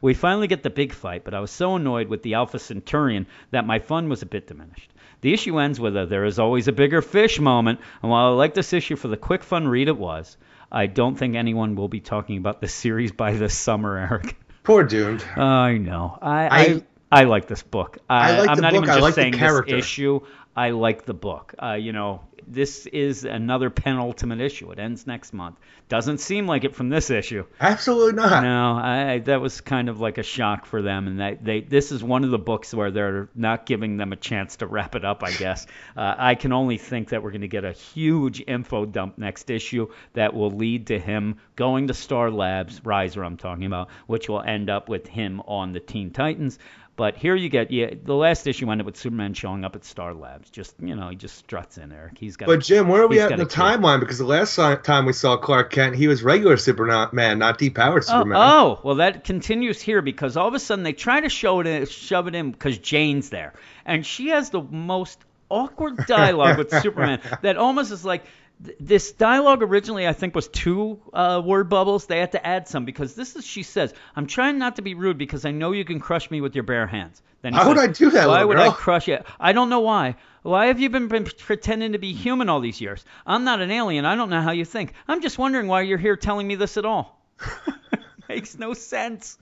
We 0.00 0.14
finally 0.14 0.46
get 0.46 0.62
the 0.62 0.70
big 0.70 0.94
fight, 0.94 1.22
but 1.22 1.34
I 1.34 1.40
was 1.40 1.50
so 1.50 1.76
annoyed 1.76 2.08
with 2.08 2.22
the 2.22 2.32
Alpha 2.32 2.58
Centaurian 2.58 3.26
that 3.50 3.66
my 3.66 3.80
fun 3.80 4.08
was 4.08 4.22
a 4.22 4.26
bit 4.26 4.46
diminished. 4.46 4.90
The 5.20 5.34
issue 5.34 5.58
ends 5.58 5.78
with 5.78 5.94
a 5.94 6.06
there 6.06 6.24
is 6.24 6.38
always 6.38 6.68
a 6.68 6.72
bigger 6.72 7.02
fish 7.02 7.38
moment, 7.38 7.80
and 8.00 8.10
while 8.10 8.32
I 8.32 8.34
like 8.34 8.54
this 8.54 8.72
issue 8.72 8.96
for 8.96 9.08
the 9.08 9.18
quick 9.18 9.42
fun 9.42 9.68
read 9.68 9.88
it 9.88 9.98
was, 9.98 10.38
I 10.72 10.86
don't 10.86 11.16
think 11.16 11.36
anyone 11.36 11.76
will 11.76 11.88
be 11.88 12.00
talking 12.00 12.38
about 12.38 12.60
the 12.60 12.68
series 12.68 13.12
by 13.12 13.32
this 13.34 13.54
summer, 13.54 13.96
Eric. 13.98 14.36
Poor 14.64 14.82
Doomed. 14.84 15.22
I 15.36 15.76
know. 15.78 16.18
I 16.20 16.46
I, 16.46 16.60
I- 16.60 16.82
I 17.14 17.24
like 17.24 17.46
this 17.46 17.62
book. 17.62 17.98
I, 18.08 18.36
I 18.36 18.38
like 18.40 18.48
am 18.48 18.56
the 18.56 18.62
not 18.62 18.72
book. 18.72 18.84
even 18.84 18.88
I 18.88 18.92
just 18.94 19.02
like 19.02 19.14
the 19.16 19.20
saying 19.20 19.32
this 19.32 19.40
character. 19.40 19.76
issue. 19.76 20.20
I 20.54 20.70
like 20.70 21.04
the 21.04 21.14
book. 21.14 21.54
Uh, 21.62 21.72
you 21.74 21.92
know, 21.92 22.20
this 22.46 22.86
is 22.86 23.24
another 23.24 23.70
penultimate 23.70 24.40
issue. 24.40 24.70
It 24.70 24.78
ends 24.78 25.06
next 25.06 25.32
month. 25.32 25.58
Doesn't 25.88 26.18
seem 26.18 26.46
like 26.46 26.64
it 26.64 26.74
from 26.74 26.88
this 26.88 27.10
issue. 27.10 27.44
Absolutely 27.60 28.14
not. 28.14 28.42
No, 28.42 28.72
I, 28.72 29.18
that 29.20 29.40
was 29.40 29.60
kind 29.60 29.88
of 29.88 30.00
like 30.00 30.18
a 30.18 30.22
shock 30.22 30.66
for 30.66 30.82
them, 30.82 31.06
and 31.06 31.20
that 31.20 31.44
they 31.44 31.60
this 31.60 31.92
is 31.92 32.02
one 32.02 32.24
of 32.24 32.30
the 32.30 32.38
books 32.38 32.72
where 32.74 32.90
they're 32.90 33.28
not 33.34 33.66
giving 33.66 33.96
them 33.96 34.12
a 34.12 34.16
chance 34.16 34.56
to 34.56 34.66
wrap 34.66 34.94
it 34.94 35.04
up. 35.04 35.22
I 35.22 35.32
guess 35.32 35.66
uh, 35.96 36.14
I 36.18 36.34
can 36.34 36.52
only 36.52 36.78
think 36.78 37.10
that 37.10 37.22
we're 37.22 37.30
going 37.30 37.42
to 37.42 37.48
get 37.48 37.64
a 37.64 37.72
huge 37.72 38.42
info 38.46 38.84
dump 38.84 39.18
next 39.18 39.50
issue 39.50 39.88
that 40.14 40.34
will 40.34 40.50
lead 40.50 40.88
to 40.88 40.98
him 40.98 41.36
going 41.56 41.88
to 41.88 41.94
Star 41.94 42.30
Labs, 42.30 42.84
Riser, 42.84 43.24
I'm 43.24 43.36
talking 43.36 43.66
about, 43.66 43.88
which 44.06 44.28
will 44.28 44.42
end 44.42 44.70
up 44.70 44.88
with 44.88 45.06
him 45.06 45.40
on 45.46 45.72
the 45.72 45.80
Teen 45.80 46.10
Titans. 46.10 46.58
But 46.94 47.16
here 47.16 47.34
you 47.34 47.48
get 47.48 47.70
yeah, 47.70 47.94
the 48.04 48.14
last 48.14 48.46
issue 48.46 48.70
ended 48.70 48.84
with 48.84 48.98
Superman 48.98 49.32
showing 49.32 49.64
up 49.64 49.74
at 49.74 49.84
Star 49.84 50.12
Labs. 50.12 50.50
Just 50.50 50.74
you 50.78 50.94
know, 50.94 51.08
he 51.08 51.16
just 51.16 51.36
struts 51.36 51.78
in 51.78 51.88
there. 51.88 52.12
He's 52.18 52.36
got. 52.36 52.46
But 52.46 52.60
Jim, 52.60 52.86
where 52.88 53.02
are 53.02 53.06
we 53.08 53.18
at 53.18 53.32
in 53.32 53.38
the 53.38 53.46
timeline? 53.46 53.98
Because 53.98 54.18
the 54.18 54.26
last 54.26 54.56
time 54.56 55.06
we 55.06 55.14
saw 55.14 55.38
Clark 55.38 55.72
Kent, 55.72 55.96
he 55.96 56.06
was 56.06 56.22
regular 56.22 56.58
Superman, 56.58 57.38
not 57.38 57.58
depowered 57.58 58.04
Oh, 58.08 58.18
Superman. 58.18 58.38
oh, 58.38 58.80
well, 58.84 58.96
that 58.96 59.24
continues 59.24 59.80
here 59.80 60.02
because 60.02 60.36
all 60.36 60.48
of 60.48 60.54
a 60.54 60.58
sudden 60.58 60.82
they 60.82 60.92
try 60.92 61.20
to 61.20 61.30
show 61.30 61.60
it, 61.60 61.66
in, 61.66 61.86
shove 61.86 62.28
it 62.28 62.34
in 62.34 62.50
because 62.50 62.76
Jane's 62.76 63.30
there, 63.30 63.54
and 63.86 64.04
she 64.04 64.28
has 64.28 64.50
the 64.50 64.60
most 64.62 65.18
awkward 65.48 65.96
dialogue 66.06 66.58
with 66.58 66.70
Superman 66.82 67.20
that 67.40 67.56
almost 67.56 67.90
is 67.90 68.04
like 68.04 68.24
th- 68.64 68.76
this 68.80 69.12
dialogue 69.12 69.62
originally 69.62 70.06
I 70.06 70.12
think 70.12 70.34
was 70.34 70.48
two 70.48 71.00
uh, 71.12 71.42
word 71.44 71.68
bubbles. 71.68 72.06
They 72.06 72.18
had 72.18 72.32
to 72.32 72.46
add 72.46 72.68
some 72.68 72.84
because 72.84 73.14
this 73.14 73.36
is 73.36 73.46
she 73.46 73.62
says, 73.62 73.94
"I'm 74.16 74.26
trying 74.26 74.58
not 74.58 74.76
to 74.76 74.82
be 74.82 74.94
rude 74.94 75.18
because 75.18 75.44
I 75.44 75.50
know 75.50 75.72
you 75.72 75.84
can 75.84 76.00
crush 76.00 76.30
me 76.30 76.40
with 76.40 76.54
your 76.54 76.64
bare 76.64 76.86
hands." 76.86 77.22
Then 77.42 77.54
he 77.54 77.58
Why 77.58 77.66
would 77.66 77.78
I 77.78 77.88
do 77.88 78.10
that, 78.10 78.28
Why 78.28 78.44
would 78.44 78.58
I 78.58 78.70
crush 78.70 79.08
you? 79.08 79.18
I 79.40 79.52
don't 79.52 79.68
know 79.68 79.80
why. 79.80 80.14
Why 80.42 80.66
have 80.66 80.78
you 80.78 80.90
been, 80.90 81.08
been 81.08 81.24
pretending 81.24 81.92
to 81.92 81.98
be 81.98 82.12
human 82.12 82.48
all 82.48 82.60
these 82.60 82.80
years? 82.80 83.04
I'm 83.26 83.42
not 83.42 83.60
an 83.60 83.70
alien. 83.72 84.04
I 84.04 84.14
don't 84.14 84.30
know 84.30 84.40
how 84.40 84.52
you 84.52 84.64
think. 84.64 84.92
I'm 85.08 85.20
just 85.20 85.38
wondering 85.38 85.66
why 85.66 85.82
you're 85.82 85.98
here 85.98 86.16
telling 86.16 86.46
me 86.46 86.54
this 86.54 86.76
at 86.76 86.84
all. 86.84 87.20
Makes 88.28 88.58
no 88.58 88.74
sense. 88.74 89.38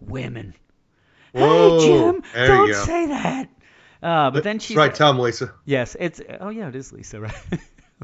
Women. 0.00 0.54
Whoa, 1.32 1.80
hey, 1.80 1.86
Jim, 1.86 2.22
don't 2.34 2.74
say 2.74 3.06
that. 3.06 3.48
Uh, 4.02 4.30
but 4.30 4.44
then 4.44 4.58
she's 4.58 4.76
right, 4.76 4.96
him, 4.96 5.18
Lisa. 5.18 5.54
Yes, 5.64 5.96
it's 5.98 6.20
oh 6.40 6.48
yeah, 6.48 6.68
it 6.68 6.74
is 6.74 6.92
Lisa, 6.92 7.20
right? 7.20 7.34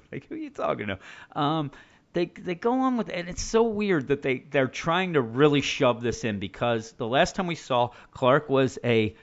like 0.13 0.27
who 0.29 0.35
are 0.35 0.39
you 0.39 0.51
talking 0.51 0.89
to? 0.89 0.99
Um, 1.35 1.71
they 2.15 2.27
they 2.27 2.55
go 2.55 2.73
on 2.81 2.97
with 2.97 3.11
and 3.11 3.29
it's 3.29 3.43
so 3.43 3.63
weird 3.65 4.09
that 4.09 4.23
they 4.23 4.39
they're 4.51 4.67
trying 4.69 5.13
to 5.15 5.21
really 5.21 5.61
shove 5.61 6.01
this 6.01 6.25
in 6.25 6.39
because 6.39 6.93
the 6.93 7.07
last 7.07 7.35
time 7.35 7.47
we 7.47 7.55
saw 7.55 7.91
Clark 8.13 8.49
was 8.49 8.79
a 8.83 9.15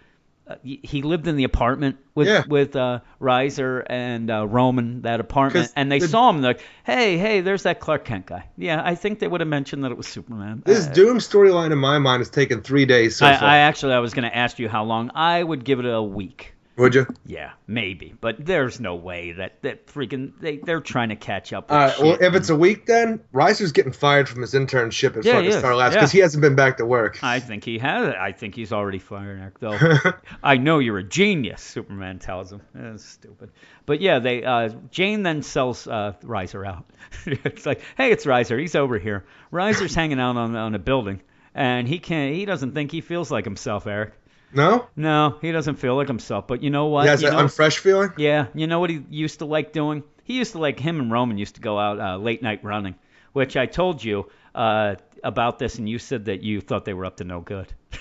uh, 0.47 0.57
he 0.63 1.01
lived 1.01 1.27
in 1.27 1.37
the 1.37 1.43
apartment 1.43 1.97
with 2.13 2.27
Yeah. 2.27 2.43
with 2.47 2.75
uh, 2.75 2.99
Riser 3.19 3.79
and 3.89 4.29
uh, 4.29 4.45
Roman 4.45 5.01
that 5.01 5.19
apartment, 5.19 5.73
and 5.75 5.91
they 5.91 5.97
the- 5.97 6.07
saw 6.07 6.29
him 6.29 6.43
like 6.43 6.61
hey 6.83 7.17
hey 7.17 7.41
there's 7.41 7.63
that 7.63 7.79
Clark 7.79 8.05
Kent 8.05 8.27
guy 8.27 8.45
yeah 8.55 8.79
I 8.85 8.93
think 8.93 9.17
they 9.17 9.27
would 9.27 9.41
have 9.41 9.47
mentioned 9.47 9.83
that 9.83 9.91
it 9.91 9.97
was 9.97 10.05
Superman 10.07 10.61
This 10.63 10.85
Uh, 10.87 10.93
Doom 10.93 11.17
storyline 11.17 11.71
in 11.71 11.79
my 11.79 11.97
mind 11.97 12.19
has 12.19 12.29
taken 12.29 12.61
three 12.61 12.85
days 12.85 13.15
so 13.15 13.25
I. 13.25 13.31
I 13.31 13.57
actually 13.57 13.93
I 13.93 13.99
was 13.99 14.13
going 14.13 14.29
to 14.29 14.37
ask 14.37 14.59
you 14.59 14.69
how 14.69 14.83
long 14.83 15.09
I 15.15 15.41
would 15.41 15.65
give 15.65 15.79
it 15.79 15.85
a 15.87 16.01
week 16.03 16.53
Would 16.77 16.93
you? 16.93 17.07
Yeah, 17.25 17.51
maybe, 17.67 18.13
but 18.19 18.35
there's 18.45 18.81
no 18.81 18.95
way 18.95 19.31
that 19.33 19.61
that 19.61 19.87
freaking 19.87 20.33
they 20.41 20.57
they're 20.57 20.81
trying 20.81 21.09
to 21.09 21.15
catch 21.15 21.53
up. 21.53 21.69
With 21.69 21.71
All 21.71 21.77
right. 21.87 21.99
Well, 21.99 22.17
if 22.19 22.35
it's 22.35 22.49
a 22.49 22.55
week, 22.55 22.85
then 22.85 23.21
Reiser's 23.33 23.71
getting 23.71 23.93
fired 23.93 24.27
from 24.27 24.41
his 24.41 24.53
internship 24.53 25.15
at 25.15 25.23
Yeah, 25.23 25.35
fucking. 25.35 25.53
Star 25.53 25.73
Labs 25.75 25.93
Yeah. 25.95 26.01
because 26.01 26.11
he 26.11 26.19
hasn't 26.19 26.41
been 26.41 26.55
back 26.55 26.77
to 26.77 26.85
work. 26.85 27.23
I 27.23 27.39
think 27.39 27.63
he 27.63 27.77
has. 27.79 28.13
I 28.19 28.33
think 28.33 28.55
he's 28.55 28.73
already 28.73 28.99
fired, 28.99 29.39
Eric. 29.39 29.59
Though 29.59 30.11
I 30.43 30.57
know 30.57 30.79
you're 30.79 30.97
a 30.97 31.03
genius. 31.03 31.61
Superman 31.61 32.19
tells 32.19 32.51
him. 32.51 32.61
That's 32.73 33.05
stupid. 33.05 33.51
But 33.85 34.01
yeah, 34.01 34.19
they 34.19 34.43
uh, 34.43 34.69
Jane 34.91 35.23
then 35.23 35.43
sells 35.43 35.87
uh, 35.87 36.13
Riser 36.23 36.65
out. 36.65 36.85
it's 37.25 37.65
like, 37.65 37.81
hey, 37.95 38.11
it's 38.11 38.25
Reiser. 38.25 38.59
He's 38.59 38.75
over 38.75 38.99
here. 38.99 39.23
Reiser's 39.51 39.95
hanging 39.95 40.19
out 40.19 40.35
on 40.35 40.53
on 40.57 40.75
a 40.75 40.79
building, 40.79 41.21
and 41.53 41.87
he 41.87 41.99
can't. 41.99 42.35
He 42.35 42.43
doesn't 42.43 42.73
think 42.73 42.91
he 42.91 42.99
feels 42.99 43.31
like 43.31 43.45
himself, 43.45 43.87
Eric. 43.87 44.13
No. 44.55 44.87
No, 44.95 45.37
he 45.41 45.51
doesn't 45.51 45.75
feel 45.75 45.95
like 45.95 46.07
himself. 46.07 46.47
But 46.47 46.63
you 46.63 46.69
know 46.69 46.87
what? 46.87 47.03
He 47.03 47.09
has 47.09 47.21
you 47.21 47.27
an 47.27 47.35
know, 47.35 47.43
unfresh 47.43 47.77
feeling. 47.77 48.11
yeah, 48.17 48.47
you 48.53 48.67
know 48.67 48.79
what 48.79 48.89
he 48.89 49.03
used 49.09 49.39
to 49.39 49.45
like 49.45 49.73
doing? 49.73 50.03
He 50.23 50.37
used 50.37 50.53
to 50.53 50.59
like 50.59 50.79
him 50.79 50.99
and 50.99 51.11
Roman 51.11 51.37
used 51.37 51.55
to 51.55 51.61
go 51.61 51.77
out 51.77 51.99
uh, 51.99 52.17
late 52.17 52.41
night 52.41 52.63
running, 52.63 52.95
which 53.33 53.57
I 53.57 53.65
told 53.65 54.03
you 54.03 54.29
uh, 54.55 54.95
about 55.23 55.59
this, 55.59 55.77
and 55.77 55.87
you 55.87 55.99
said 55.99 56.25
that 56.25 56.41
you 56.41 56.61
thought 56.61 56.85
they 56.85 56.93
were 56.93 57.05
up 57.05 57.17
to 57.17 57.23
no 57.23 57.41
good. 57.41 57.71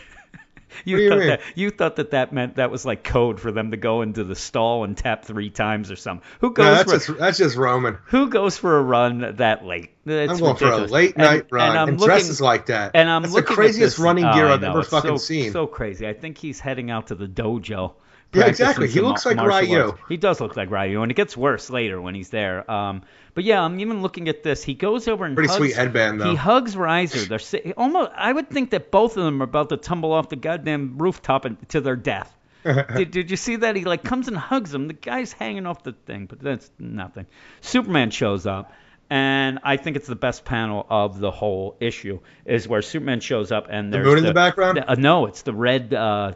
you 0.85 1.09
thought 1.09 1.19
that 1.19 1.41
you 1.55 1.71
thought 1.71 1.97
that 1.97 2.11
that 2.13 2.33
meant 2.33 2.57
that 2.57 2.71
was 2.71 2.85
like 2.85 3.05
code 3.05 3.41
for 3.41 3.53
them 3.53 3.71
to 3.71 3.77
go 3.77 4.03
into 4.03 4.25
the 4.25 4.35
stall 4.35 4.85
and 4.85 4.97
tap 4.97 5.25
three 5.25 5.51
times 5.51 5.91
or 5.91 5.97
something. 5.97 6.27
Who 6.41 6.53
goes 6.53 6.65
No, 6.65 6.75
that's 6.75 6.91
for 6.93 6.99
just 7.13 7.19
that's 7.19 7.39
just 7.39 7.57
Roman. 7.57 7.99
who 8.07 8.29
goes 8.29 8.57
for 8.57 8.79
a 8.79 8.83
run 8.83 9.37
that 9.37 9.65
late? 9.65 9.91
It's 10.07 10.33
I'm 10.33 10.39
going 10.39 10.53
ridiculous. 10.55 10.79
for 10.79 10.85
a 10.85 10.87
late 10.93 11.15
And- 11.17 11.25
night 11.25 11.47
run 11.51 11.63
and, 11.63 11.71
and, 11.71 11.79
I'm 11.79 11.97
looking, 11.97 12.07
dresses 12.07 12.41
like 12.41 12.67
that. 12.67 12.93
and 12.95 13.09
I'm 13.09 13.23
that's 13.23 13.33
the 13.35 13.41
looking 13.41 13.53
at 13.53 13.57
craziest 13.57 13.97
this- 13.97 14.05
running 14.05 14.25
oh, 14.25 14.35
gear 14.35 14.47
I 14.47 14.55
I've 14.55 14.65
ever 14.65 14.81
it's 14.81 14.89
fucking 14.91 15.11
so, 15.11 15.17
seen. 15.17 15.53
So 15.53 15.67
crazy. 15.67 16.07
I 16.07 16.13
think 16.13 16.39
he's 16.39 16.61
heading 16.61 16.91
out 16.91 17.07
to 17.09 17.15
the 17.15 17.27
dojo. 17.27 17.95
Yeah, 18.35 18.47
exactly. 18.47 18.89
He 18.89 19.01
looks 19.01 19.25
like 19.25 19.37
martial 19.37 19.61
Ryu. 19.75 19.83
arts. 19.91 20.01
He 20.09 20.17
does 20.17 20.41
look 20.41 20.57
like 20.57 20.71
Ryu, 20.71 21.03
and 21.03 21.11
it 21.11 21.15
gets 21.15 21.37
worse 21.37 21.71
later 21.71 22.01
when 22.01 22.15
he's 22.15 22.31
there. 22.31 22.69
Um, 22.71 23.03
but 23.35 23.45
yeah, 23.45 23.63
I'm 23.63 23.81
even 23.81 24.03
looking 24.03 24.29
at 24.29 24.43
this. 24.43 24.63
He 24.63 24.75
goes 24.75 25.09
over 25.09 25.25
and 25.25 25.35
Pretty 25.35 25.49
hugs, 25.49 25.59
sweet 25.59 25.75
headband, 25.75 26.21
though. 26.21 26.31
He 26.31 26.37
hugs 26.37 26.77
Riser. 26.77 27.27
They're 27.27 27.39
si- 27.39 27.73
almost. 27.77 28.13
I 28.17 28.33
would 28.33 28.51
think 28.51 28.71
that 28.71 28.91
both 28.91 29.17
of 29.17 29.25
them 29.25 29.41
are 29.41 29.45
about 29.45 29.69
to 29.71 29.77
tumble 29.77 30.13
off 30.13 30.29
the 30.29 30.37
goddamn 30.37 30.99
rooftop 30.99 31.45
and, 31.45 31.69
to 31.71 31.81
their 31.81 31.97
death. 31.97 32.35
did, 32.97 33.11
did 33.11 33.31
you 33.31 33.37
see 33.37 33.57
that? 33.57 33.77
He 33.77 33.85
like 33.85 34.03
comes 34.05 34.27
and 34.29 34.37
hugs 34.37 34.75
him. 34.75 34.89
The 34.89 34.95
guy's 34.95 35.33
hanging 35.33 35.67
off 35.67 35.83
the 35.83 35.93
thing, 35.93 36.27
but 36.27 36.41
that's 36.41 36.71
nothing. 36.79 37.27
Superman 37.61 38.11
shows 38.11 38.47
up, 38.47 38.73
and 39.11 39.59
I 39.63 39.77
think 39.77 39.97
it's 39.97 40.07
the 40.07 40.17
best 40.17 40.47
panel 40.47 40.87
of 40.89 41.21
the 41.21 41.31
whole 41.31 41.77
issue 41.81 42.21
is 42.47 42.67
where 42.67 42.81
Superman 42.81 43.21
shows 43.21 43.53
up 43.53 43.67
and 43.69 43.93
The 43.93 43.99
there's 43.99 44.07
moon 44.07 44.19
in 44.19 44.25
the 44.25 44.33
background? 44.33 44.83
uh, 44.87 44.95
no, 44.95 45.27
it's 45.27 45.43
the 45.43 45.53
red. 45.53 45.93
Uh, 45.93 46.33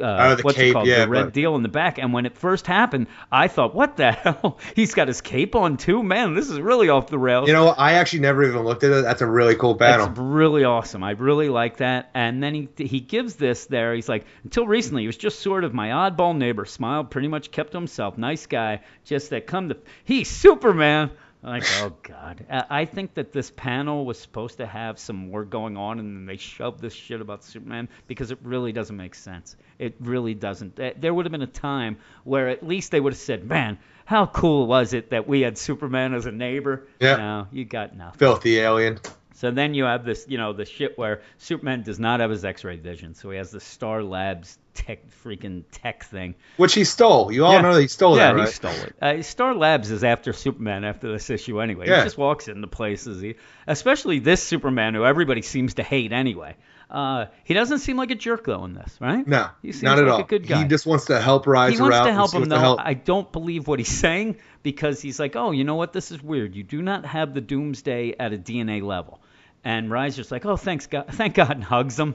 uh, 0.00 0.16
Oh, 0.18 0.34
the 0.36 0.42
what's 0.42 0.56
cape, 0.56 0.70
it 0.70 0.72
called? 0.74 0.86
yeah, 0.86 1.04
the 1.04 1.08
red 1.08 1.24
but- 1.24 1.32
deal 1.32 1.56
in 1.56 1.62
the 1.62 1.68
back. 1.68 1.98
And 1.98 2.12
when 2.12 2.26
it 2.26 2.36
first 2.36 2.66
happened, 2.66 3.06
I 3.30 3.48
thought, 3.48 3.74
what 3.74 3.96
the 3.96 4.12
hell? 4.12 4.58
He's 4.74 4.94
got 4.94 5.08
his 5.08 5.20
cape 5.20 5.54
on 5.54 5.76
too. 5.76 6.02
Man, 6.02 6.34
this 6.34 6.48
is 6.50 6.60
really 6.60 6.88
off 6.88 7.08
the 7.08 7.18
rails. 7.18 7.48
You 7.48 7.54
know? 7.54 7.68
I 7.68 7.94
actually 7.94 8.20
never 8.20 8.42
even 8.44 8.62
looked 8.62 8.84
at 8.84 8.92
it. 8.92 9.02
That's 9.02 9.22
a 9.22 9.26
really 9.26 9.54
cool. 9.56 9.74
That's 9.74 10.18
really 10.18 10.64
awesome. 10.64 11.02
I 11.02 11.12
really 11.12 11.48
like 11.48 11.78
that. 11.78 12.10
And 12.14 12.42
then 12.42 12.54
he 12.54 12.68
he 12.76 13.00
gives 13.00 13.34
this 13.36 13.66
there. 13.66 13.94
He's 13.94 14.08
like, 14.08 14.24
until 14.44 14.66
recently, 14.66 15.02
he 15.02 15.06
was 15.06 15.16
just 15.16 15.40
sort 15.40 15.64
of 15.64 15.74
my 15.74 15.88
oddball 15.88 16.36
neighbor. 16.36 16.64
Smiled, 16.64 17.10
pretty 17.10 17.28
much 17.28 17.50
kept 17.50 17.72
to 17.72 17.78
himself. 17.78 18.16
Nice 18.18 18.46
guy. 18.46 18.80
Just 19.04 19.30
that 19.30 19.46
come 19.46 19.68
to 19.70 19.76
he's 20.04 20.28
Superman. 20.28 21.10
Like, 21.46 21.64
oh 21.76 21.92
god. 22.02 22.44
I 22.50 22.84
think 22.86 23.14
that 23.14 23.32
this 23.32 23.50
panel 23.50 24.04
was 24.04 24.18
supposed 24.18 24.56
to 24.58 24.66
have 24.66 24.98
some 24.98 25.30
more 25.30 25.44
going 25.44 25.76
on, 25.76 26.00
and 26.00 26.16
then 26.16 26.26
they 26.26 26.36
shoved 26.38 26.80
this 26.80 26.92
shit 26.92 27.20
about 27.20 27.44
Superman 27.44 27.88
because 28.08 28.30
it 28.32 28.38
really 28.42 28.72
doesn't 28.72 28.96
make 28.96 29.14
sense. 29.14 29.56
It 29.78 29.94
really 30.00 30.34
doesn't. 30.34 30.74
There- 30.76 30.94
There 30.98 31.14
would 31.14 31.24
have 31.24 31.32
been 31.32 31.42
a 31.42 31.46
time 31.46 31.98
where 32.24 32.48
at 32.48 32.66
least 32.66 32.90
they 32.90 33.00
would 33.00 33.12
have 33.12 33.20
said, 33.20 33.44
man. 33.46 33.78
How 34.04 34.26
cool 34.26 34.66
was 34.66 34.92
it 34.92 35.10
that 35.10 35.26
we 35.26 35.40
had 35.40 35.56
Superman 35.58 36.14
as 36.14 36.26
a 36.26 36.32
neighbor? 36.32 36.86
Yeah. 37.00 37.16
No, 37.16 37.46
you 37.52 37.64
got 37.64 37.96
nothing. 37.96 38.18
Filthy 38.18 38.58
alien. 38.58 38.98
So 39.34 39.50
then 39.50 39.74
you 39.74 39.84
have 39.84 40.04
this, 40.04 40.26
you 40.28 40.38
know, 40.38 40.52
the 40.52 40.64
shit 40.64 40.96
where 40.96 41.22
Superman 41.38 41.82
does 41.82 41.98
not 41.98 42.20
have 42.20 42.30
his 42.30 42.44
X-ray 42.44 42.76
vision, 42.76 43.14
so 43.14 43.30
he 43.30 43.36
has 43.36 43.50
the 43.50 43.60
Star 43.60 44.02
Labs 44.02 44.58
tech, 44.76 45.00
freaking 45.24 45.64
tech 45.72 46.04
thing. 46.04 46.34
Which 46.56 46.74
he 46.74 46.84
stole. 46.84 47.32
You 47.32 47.44
all 47.44 47.52
Yeah. 47.54 47.62
know 47.62 47.74
that 47.74 47.80
he 47.80 47.88
stole 47.88 48.16
yeah, 48.16 48.32
that, 48.32 48.36
right? 48.38 48.46
he 48.48 48.52
stole 48.54 48.70
it. 48.72 48.94
Uh, 49.02 49.22
Star 49.22 49.54
Labs 49.54 49.90
is 49.90 50.04
after 50.04 50.32
Superman 50.32 50.84
after 50.84 51.10
this 51.10 51.28
issue 51.30 51.60
anyway. 51.60 51.88
Yeah. 51.88 51.98
He 51.98 52.04
just 52.04 52.18
walks 52.18 52.46
into 52.48 52.66
places. 52.68 53.20
He, 53.20 53.34
especially 53.66 54.18
this 54.20 54.42
Superman, 54.42 54.94
who 54.94 55.04
everybody 55.04 55.42
seems 55.42 55.74
to 55.74 55.82
hate 55.82 56.12
anyway. 56.12 56.56
Uh, 56.88 57.26
he 57.42 57.52
doesn't 57.54 57.78
seem 57.80 57.96
like 57.96 58.12
a 58.12 58.14
jerk 58.14 58.44
though 58.44 58.64
in 58.64 58.74
this, 58.74 58.96
right? 59.00 59.26
No, 59.26 59.48
he 59.60 59.72
seems 59.72 59.82
not 59.82 59.98
at 59.98 60.04
like 60.04 60.12
all. 60.12 60.20
a 60.20 60.24
good 60.24 60.46
guy. 60.46 60.62
He 60.62 60.68
just 60.68 60.86
wants 60.86 61.06
to 61.06 61.20
help 61.20 61.48
Riser 61.48 61.74
He 61.74 61.80
wants 61.82 61.98
to 61.98 62.12
help 62.12 62.32
him 62.32 62.44
though. 62.44 62.58
help. 62.58 62.80
I 62.80 62.94
don't 62.94 63.32
believe 63.32 63.66
what 63.66 63.80
he's 63.80 63.88
saying 63.88 64.36
because 64.62 65.02
he's 65.02 65.18
like, 65.18 65.34
oh, 65.34 65.50
you 65.50 65.64
know 65.64 65.74
what? 65.74 65.92
This 65.92 66.12
is 66.12 66.22
weird. 66.22 66.54
You 66.54 66.62
do 66.62 66.80
not 66.82 67.04
have 67.04 67.34
the 67.34 67.40
Doomsday 67.40 68.14
at 68.20 68.32
a 68.32 68.38
DNA 68.38 68.82
level. 68.82 69.20
And 69.64 69.90
Riser's 69.90 70.30
like, 70.30 70.46
oh, 70.46 70.56
thanks 70.56 70.86
God, 70.86 71.06
thank 71.10 71.34
God, 71.34 71.50
and 71.50 71.64
hugs 71.64 71.98
him. 71.98 72.14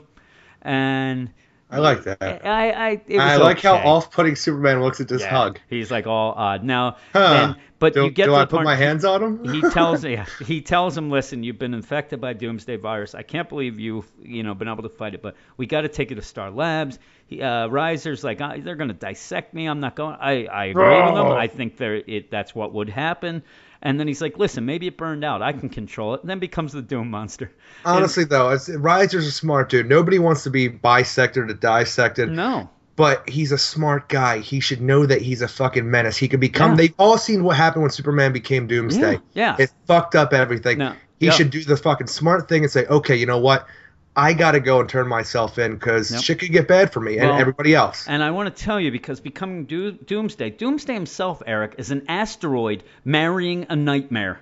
And 0.61 1.31
I 1.71 1.79
like 1.79 2.03
that. 2.03 2.17
I, 2.21 2.71
I, 2.71 2.89
it 3.07 3.17
was 3.17 3.19
I 3.19 3.35
like 3.37 3.61
how 3.61 3.75
off-putting 3.75 4.35
Superman 4.35 4.81
looks 4.81 4.99
at 4.99 5.07
this 5.07 5.21
Yeah, 5.21 5.29
hug. 5.29 5.59
He's 5.69 5.89
like 5.89 6.05
all 6.05 6.33
odd. 6.33 6.63
Now, 6.63 6.97
Huh. 7.13 7.33
then, 7.33 7.55
but 7.79 7.93
do 7.93 8.03
you 8.03 8.11
get 8.11 8.25
do 8.25 8.35
I 8.35 8.43
put 8.45 8.57
part- 8.57 8.65
my 8.65 8.75
hands 8.75 9.05
on 9.05 9.23
him? 9.23 9.43
he 9.53 9.61
tells 9.61 10.03
yeah, 10.05 10.25
he 10.45 10.61
tells 10.61 10.97
him, 10.97 11.09
listen, 11.09 11.43
you've 11.43 11.57
been 11.57 11.73
infected 11.73 12.19
by 12.21 12.33
Doomsday 12.33 12.75
virus. 12.75 13.15
I 13.15 13.23
can't 13.23 13.47
believe 13.49 13.79
you've 13.79 14.05
you 14.21 14.43
know 14.43 14.53
been 14.53 14.67
able 14.67 14.83
to 14.83 14.89
fight 14.89 15.13
it, 15.15 15.21
but 15.21 15.35
we 15.57 15.65
got 15.65 15.81
to 15.81 15.87
take 15.87 16.09
you 16.09 16.15
to 16.17 16.21
Star 16.21 16.51
Labs. 16.51 16.99
He, 17.25 17.41
uh, 17.41 17.67
Riser's 17.67 18.23
like, 18.23 18.41
"Ah, 18.41 18.55
they're 18.59 18.75
gonna 18.75 18.93
dissect 18.93 19.53
me. 19.53 19.65
I'm 19.67 19.79
not 19.79 19.95
going. 19.95 20.17
I 20.19 20.45
I 20.45 20.65
agree 20.65 20.83
with 21.01 21.15
them. 21.15 21.27
I 21.31 21.47
think 21.47 21.77
they're 21.77 21.95
it. 21.95 22.29
That's 22.29 22.53
what 22.53 22.73
would 22.73 22.89
happen. 22.89 23.43
And 23.81 23.99
then 23.99 24.07
he's 24.07 24.21
like, 24.21 24.37
listen, 24.37 24.65
maybe 24.65 24.85
it 24.87 24.95
burned 24.97 25.23
out. 25.23 25.41
I 25.41 25.53
can 25.53 25.67
control 25.69 26.13
it. 26.13 26.21
And 26.21 26.29
then 26.29 26.37
becomes 26.39 26.71
the 26.73 26.81
Doom 26.81 27.09
monster. 27.09 27.45
And- 27.85 27.97
Honestly, 27.97 28.23
though, 28.25 28.49
it's, 28.51 28.69
Riser's 28.69 29.25
a 29.25 29.31
smart 29.31 29.69
dude. 29.69 29.89
Nobody 29.89 30.19
wants 30.19 30.43
to 30.43 30.49
be 30.51 30.67
bisected 30.67 31.49
or 31.49 31.53
dissected. 31.53 32.29
no. 32.29 32.69
But 32.97 33.27
he's 33.27 33.51
a 33.51 33.57
smart 33.57 34.09
guy. 34.09 34.39
He 34.39 34.59
should 34.59 34.79
know 34.81 35.05
that 35.05 35.21
he's 35.21 35.41
a 35.41 35.47
fucking 35.47 35.89
menace. 35.89 36.17
He 36.17 36.27
could 36.27 36.41
become. 36.41 36.71
Yeah. 36.71 36.77
They've 36.77 36.93
all 36.99 37.17
seen 37.17 37.43
what 37.43 37.55
happened 37.55 37.81
when 37.83 37.89
Superman 37.89 38.31
became 38.33 38.67
Doomsday. 38.67 39.13
Yeah, 39.33 39.55
yeah. 39.57 39.63
It 39.63 39.71
fucked 39.87 40.13
up 40.13 40.33
everything. 40.33 40.77
No, 40.77 40.93
He 41.19 41.27
yeah. 41.27 41.31
should 41.31 41.49
do 41.49 41.63
the 41.63 41.77
fucking 41.77 42.07
smart 42.07 42.47
thing 42.49 42.63
and 42.63 42.71
say, 42.71 42.85
okay, 42.85 43.15
you 43.15 43.25
know 43.25 43.39
what? 43.39 43.65
I 44.15 44.33
got 44.33 44.51
to 44.51 44.59
go 44.59 44.79
and 44.81 44.89
turn 44.89 45.07
myself 45.07 45.57
in 45.57 45.73
because 45.75 46.11
Yep. 46.11 46.21
shit 46.23 46.39
could 46.39 46.51
get 46.51 46.67
bad 46.67 46.91
for 46.91 46.99
me 46.99 47.17
and 47.17 47.29
Well, 47.29 47.39
everybody 47.39 47.73
else. 47.73 48.05
And 48.07 48.21
I 48.21 48.31
want 48.31 48.53
to 48.55 48.63
tell 48.63 48.79
you 48.79 48.91
because 48.91 49.21
becoming 49.21 49.65
Do- 49.65 49.93
Doomsday, 49.93 50.49
Doomsday 50.51 50.93
himself, 50.93 51.41
Eric, 51.47 51.75
is 51.77 51.91
an 51.91 52.03
asteroid 52.09 52.83
marrying 53.05 53.67
a 53.69 53.75
nightmare. 53.75 54.39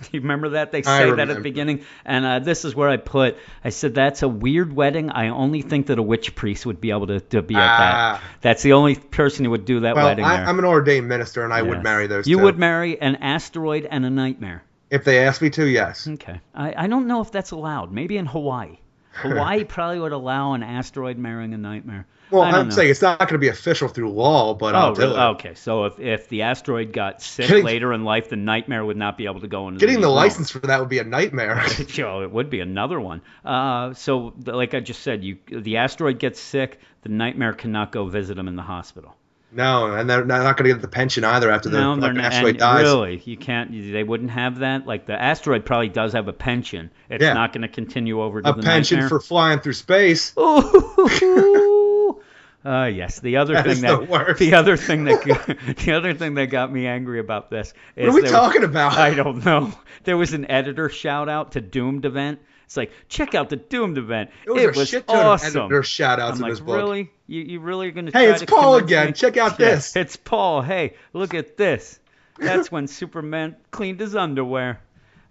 You 0.12 0.20
remember 0.22 0.50
that? 0.50 0.72
They 0.72 0.80
say 0.80 1.10
that 1.10 1.28
at 1.28 1.34
the 1.36 1.42
beginning. 1.42 1.84
And 2.06 2.24
uh, 2.24 2.38
this 2.38 2.64
is 2.64 2.74
where 2.74 2.88
I 2.88 2.96
put, 2.96 3.36
I 3.62 3.68
said, 3.68 3.94
that's 3.94 4.22
a 4.22 4.28
weird 4.28 4.72
wedding. 4.74 5.10
I 5.10 5.28
only 5.28 5.60
think 5.60 5.88
that 5.88 5.98
a 5.98 6.02
witch 6.02 6.34
priest 6.34 6.64
would 6.64 6.80
be 6.80 6.90
able 6.90 7.08
to, 7.08 7.20
to 7.20 7.42
be 7.42 7.54
at 7.54 7.60
Ah. 7.60 7.78
that. 8.22 8.22
That's 8.40 8.62
the 8.62 8.72
only 8.72 8.94
person 8.96 9.44
who 9.44 9.50
would 9.50 9.66
do 9.66 9.80
that 9.80 9.96
well, 9.96 10.06
wedding 10.06 10.24
I. 10.24 10.42
I'm 10.44 10.58
an 10.58 10.64
ordained 10.64 11.06
minister 11.06 11.44
and 11.44 11.52
I 11.52 11.58
Yeah. 11.58 11.68
would 11.68 11.82
marry 11.82 12.06
those 12.06 12.26
You 12.26 12.38
two. 12.38 12.44
would 12.44 12.58
marry 12.58 12.98
an 13.02 13.16
asteroid 13.16 13.86
and 13.90 14.06
a 14.06 14.10
nightmare. 14.10 14.62
If 14.88 15.04
they 15.04 15.18
asked 15.26 15.42
me 15.42 15.50
to, 15.50 15.66
yes. 15.66 16.08
Okay. 16.08 16.40
I, 16.54 16.84
I 16.84 16.86
don't 16.86 17.06
know 17.06 17.20
if 17.20 17.30
that's 17.30 17.50
allowed. 17.50 17.92
Maybe 17.92 18.16
in 18.16 18.24
Hawaii. 18.24 18.78
Hawaii 19.12 19.64
probably 19.68 20.00
would 20.00 20.12
allow 20.12 20.52
an 20.54 20.62
asteroid 20.62 21.18
marrying 21.18 21.52
a 21.54 21.58
nightmare. 21.58 22.06
Well, 22.30 22.42
I'm 22.42 22.68
know. 22.68 22.74
saying 22.74 22.90
it's 22.92 23.02
not 23.02 23.18
going 23.18 23.30
to 23.32 23.38
be 23.38 23.48
official 23.48 23.88
through 23.88 24.10
law, 24.12 24.54
but 24.54 24.76
I'll 24.76 24.92
Oh, 24.92 24.94
do 24.94 25.00
really? 25.00 25.18
okay. 25.18 25.54
So 25.54 25.86
if, 25.86 25.98
if 25.98 26.28
the 26.28 26.42
asteroid 26.42 26.92
got 26.92 27.20
sick 27.22 27.48
Getting- 27.48 27.64
later 27.64 27.92
in 27.92 28.04
life, 28.04 28.28
the 28.28 28.36
nightmare 28.36 28.84
would 28.84 28.96
not 28.96 29.18
be 29.18 29.24
able 29.24 29.40
to 29.40 29.48
go 29.48 29.66
into 29.66 29.80
Getting 29.80 29.96
the 30.00 30.06
realm. 30.06 30.14
license 30.14 30.48
for 30.48 30.60
that 30.60 30.78
would 30.78 30.88
be 30.88 31.00
a 31.00 31.04
nightmare. 31.04 31.60
Sure, 31.88 32.22
it 32.22 32.30
would 32.30 32.48
be 32.48 32.60
another 32.60 33.00
one. 33.00 33.20
Uh, 33.44 33.94
so, 33.94 34.32
like 34.46 34.74
I 34.74 34.80
just 34.80 35.02
said, 35.02 35.24
you 35.24 35.38
the 35.50 35.78
asteroid 35.78 36.20
gets 36.20 36.38
sick, 36.38 36.78
the 37.02 37.08
nightmare 37.08 37.52
cannot 37.52 37.90
go 37.90 38.06
visit 38.06 38.38
him 38.38 38.46
in 38.46 38.54
the 38.54 38.62
hospital. 38.62 39.16
No, 39.52 39.94
and 39.94 40.08
they're 40.08 40.24
not 40.24 40.56
going 40.56 40.68
to 40.68 40.74
get 40.74 40.80
the 40.82 40.88
pension 40.88 41.24
either 41.24 41.50
after 41.50 41.68
the 41.68 41.80
no, 41.80 42.00
fucking 42.00 42.20
asteroid 42.20 42.56
dies. 42.58 42.82
really, 42.82 43.22
you 43.24 43.36
can't. 43.36 43.70
They 43.72 44.04
wouldn't 44.04 44.30
have 44.30 44.58
that. 44.60 44.86
Like 44.86 45.06
the 45.06 45.20
asteroid 45.20 45.64
probably 45.66 45.88
does 45.88 46.12
have 46.12 46.28
a 46.28 46.32
pension. 46.32 46.90
It's 47.08 47.22
Yeah. 47.22 47.32
not 47.32 47.52
going 47.52 47.62
to 47.62 47.68
continue 47.68 48.20
over 48.22 48.42
to 48.42 48.50
A 48.50 48.54
the 48.54 48.62
pension 48.62 48.98
nightmare. 48.98 49.08
for 49.08 49.20
flying 49.20 49.60
through 49.60 49.72
space. 49.74 50.32
Ooh. 50.38 52.20
Uh, 52.62 52.84
yes. 52.92 53.20
The 53.20 53.38
other 53.38 53.54
That 53.54 53.64
thing 53.64 53.80
that 53.80 54.06
the 54.06 54.34
the 54.38 54.54
other 54.54 54.76
thing 54.76 55.04
that 55.04 55.24
got- 55.24 55.46
the 55.78 55.92
other 55.92 56.12
thing 56.12 56.34
that 56.34 56.46
got 56.48 56.70
me 56.70 56.86
angry 56.86 57.18
about 57.18 57.48
this 57.48 57.72
is 57.96 58.12
What 58.12 58.18
are 58.20 58.22
we 58.22 58.28
talking 58.28 58.64
about? 58.64 58.98
I 58.98 59.14
don't 59.14 59.42
know. 59.46 59.72
There 60.04 60.18
was 60.18 60.34
an 60.34 60.50
editor 60.50 60.90
shout 60.90 61.30
out 61.30 61.52
to 61.52 61.62
Doomed 61.62 62.04
event. 62.04 62.38
It's 62.66 62.76
like 62.76 62.92
check 63.08 63.34
out 63.34 63.48
the 63.48 63.56
Doomed 63.56 63.96
event. 63.96 64.28
There 64.44 64.52
was 64.54 64.62
it 64.62 64.76
a 64.76 64.78
was 64.78 64.88
shit 64.90 65.06
ton 65.08 65.20
of 65.20 65.26
awesome. 65.26 65.56
editor 65.62 65.82
shout-outs 65.82 66.32
I'm 66.32 66.36
in 66.36 66.42
like, 66.42 66.52
this 66.52 66.60
book. 66.60 66.76
really? 66.76 67.10
You 67.30 67.42
you 67.42 67.60
really 67.60 67.86
are 67.86 67.92
gonna? 67.92 68.10
Hey, 68.12 68.28
it's 68.30 68.44
Paul 68.44 68.74
again. 68.76 69.06
me? 69.06 69.12
Check 69.12 69.36
out 69.36 69.52
Yeah, 69.60 69.70
this. 69.76 69.94
It's 69.94 70.16
Paul. 70.16 70.62
Hey, 70.62 70.94
look 71.12 71.32
at 71.32 71.56
this. 71.56 72.00
That's 72.38 72.72
when 72.72 72.88
Superman 72.88 73.54
cleaned 73.70 74.00
his 74.00 74.16
underwear. 74.16 74.80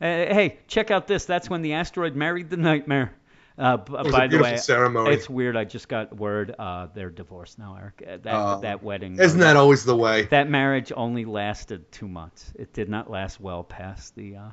Uh, 0.02 0.06
hey, 0.06 0.60
check 0.68 0.92
out 0.92 1.08
this. 1.08 1.26
That's 1.26 1.50
when 1.50 1.61
the 1.61 1.74
asteroid 1.74 2.16
married 2.16 2.50
the 2.50 2.56
nightmare. 2.58 3.11
Uh, 3.58 3.76
b- 3.76 3.92
was 3.92 4.08
a 4.08 4.11
by 4.11 4.28
the 4.28 4.38
way, 4.40 4.56
ceremony. 4.56 5.14
it's 5.14 5.30
weird. 5.30 5.58
I 5.58 5.66
just 5.66 5.90
got 5.90 6.16
word 6.16 6.56
uh, 6.58 6.88
they're 6.94 7.10
divorced 7.10 7.60
now, 7.60 7.76
Eric. 7.78 8.02
Uh, 8.08 8.18
That 8.24 8.34
Uh, 8.34 8.58
that 8.60 8.82
wedding. 8.82 9.19
Isn't 9.19 9.42
that 9.42 9.58
always 9.58 9.84
the 9.84 9.98
way? 9.98 10.22
that 10.28 10.50
marriage 10.50 10.94
only 10.95 11.26
lasted 11.26 11.92
two 11.92 12.08
months. 12.08 12.53
It 12.58 12.72
did 12.72 12.88
not 12.88 13.10
last 13.11 13.42
well 13.42 13.66
past 13.66 14.16
the 14.16 14.38
uh, 14.38 14.50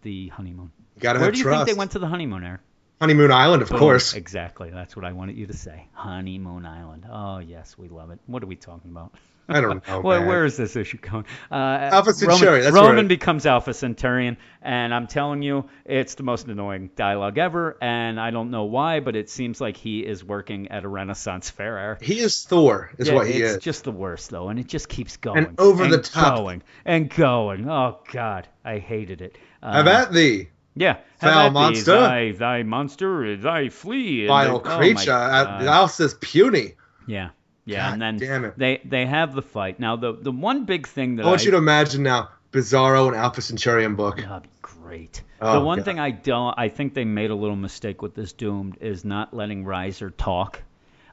the 0.00 0.28
honeymoon. 0.28 0.70
You 0.96 1.02
gotta 1.02 1.18
Where 1.20 1.30
do 1.32 1.36
you 1.36 1.44
trust. 1.44 1.66
think 1.66 1.76
they 1.76 1.78
went 1.78 1.90
to 1.90 1.98
the 1.98 2.06
honeymoon, 2.06 2.42
Eric? 2.44 2.60
Honeymoon 3.00 3.30
Island, 3.32 3.62
of 3.62 3.68
Boom. 3.70 3.78
course. 3.78 4.14
Exactly. 4.14 4.70
That's 4.70 4.96
what 4.96 5.04
I 5.04 5.12
wanted 5.12 5.36
you 5.36 5.46
to 5.46 5.56
say. 5.56 5.86
Honeymoon 5.92 6.66
Island. 6.66 7.06
Oh 7.10 7.38
yes, 7.38 7.76
we 7.78 7.88
love 7.88 8.10
it. 8.10 8.18
What 8.26 8.42
are 8.42 8.46
we 8.46 8.56
talking 8.56 8.90
about? 8.90 9.12
I 9.50 9.62
don't 9.62 9.86
know. 9.88 10.00
Where, 10.02 10.18
man. 10.18 10.28
where 10.28 10.44
is 10.44 10.58
this 10.58 10.76
issue 10.76 10.98
going? 10.98 11.24
Uh, 11.50 11.54
Alpha 11.54 12.10
Roman, 12.20 12.36
Centauri, 12.36 12.60
that's 12.60 12.74
Roman 12.74 12.96
where 12.96 13.04
it- 13.06 13.08
becomes 13.08 13.46
Alpha 13.46 13.72
Centurion, 13.72 14.36
and 14.60 14.92
I'm 14.92 15.06
telling 15.06 15.40
you, 15.40 15.70
it's 15.86 16.16
the 16.16 16.22
most 16.22 16.48
annoying 16.48 16.90
dialogue 16.96 17.38
ever. 17.38 17.78
And 17.80 18.20
I 18.20 18.30
don't 18.30 18.50
know 18.50 18.64
why, 18.64 19.00
but 19.00 19.16
it 19.16 19.30
seems 19.30 19.58
like 19.58 19.78
he 19.78 20.00
is 20.04 20.22
working 20.22 20.68
at 20.68 20.84
a 20.84 20.88
Renaissance 20.88 21.48
fair. 21.48 21.96
He 22.02 22.18
is 22.18 22.44
Thor, 22.44 22.90
is 22.98 23.08
Yeah, 23.08 23.14
what 23.14 23.26
he 23.26 23.40
it's 23.40 23.52
is. 23.54 23.62
just 23.62 23.84
the 23.84 23.92
worst 23.92 24.28
though, 24.28 24.48
and 24.50 24.58
it 24.60 24.66
just 24.66 24.90
keeps 24.90 25.16
going 25.16 25.38
and 25.46 25.58
over 25.60 25.84
and 25.84 25.92
the 25.94 25.98
top. 26.02 26.36
going 26.36 26.62
and 26.84 27.08
going. 27.08 27.70
Oh 27.70 28.00
God, 28.12 28.48
I 28.66 28.80
hated 28.80 29.22
it. 29.22 29.38
Uh, 29.62 29.82
at 29.86 30.12
thee, 30.12 30.50
yeah, 30.78 30.98
foul 31.20 31.30
have 31.30 31.46
at 31.46 31.48
thee, 31.48 31.52
monster. 31.52 32.00
thy, 32.00 32.32
thy 32.32 32.62
monster, 32.62 33.36
thy 33.36 33.68
flea, 33.68 34.26
vile 34.26 34.60
the- 34.60 34.70
oh 34.70 34.78
creature. 34.78 35.12
Uh, 35.12 35.44
God. 35.44 35.64
Thou 35.64 35.86
says 35.86 36.14
puny. 36.20 36.74
Yeah, 37.06 37.30
yeah, 37.64 37.86
God 37.86 37.92
and 37.94 38.02
then 38.02 38.16
damn 38.18 38.44
it. 38.44 38.58
they 38.58 38.80
they 38.84 39.06
have 39.06 39.34
the 39.34 39.42
fight. 39.42 39.80
Now 39.80 39.96
the 39.96 40.12
the 40.12 40.32
one 40.32 40.64
big 40.64 40.86
thing 40.86 41.16
that 41.16 41.26
I 41.26 41.28
want 41.28 41.44
you 41.44 41.50
to 41.52 41.56
imagine 41.56 42.02
now 42.02 42.30
Bizarro 42.52 43.08
and 43.08 43.16
Alpha 43.16 43.42
Centurion 43.42 43.94
book. 43.94 44.16
That'd 44.16 44.42
be 44.44 44.48
great. 44.62 45.22
Oh, 45.40 45.60
the 45.60 45.64
one 45.64 45.78
God. 45.78 45.84
thing 45.84 46.00
I 46.00 46.10
don't, 46.10 46.54
I 46.58 46.68
think 46.68 46.94
they 46.94 47.04
made 47.04 47.30
a 47.30 47.34
little 47.34 47.56
mistake 47.56 48.02
with 48.02 48.14
this 48.14 48.32
Doomed 48.32 48.78
is 48.80 49.04
not 49.04 49.34
letting 49.34 49.64
Riser 49.64 50.10
talk. 50.10 50.62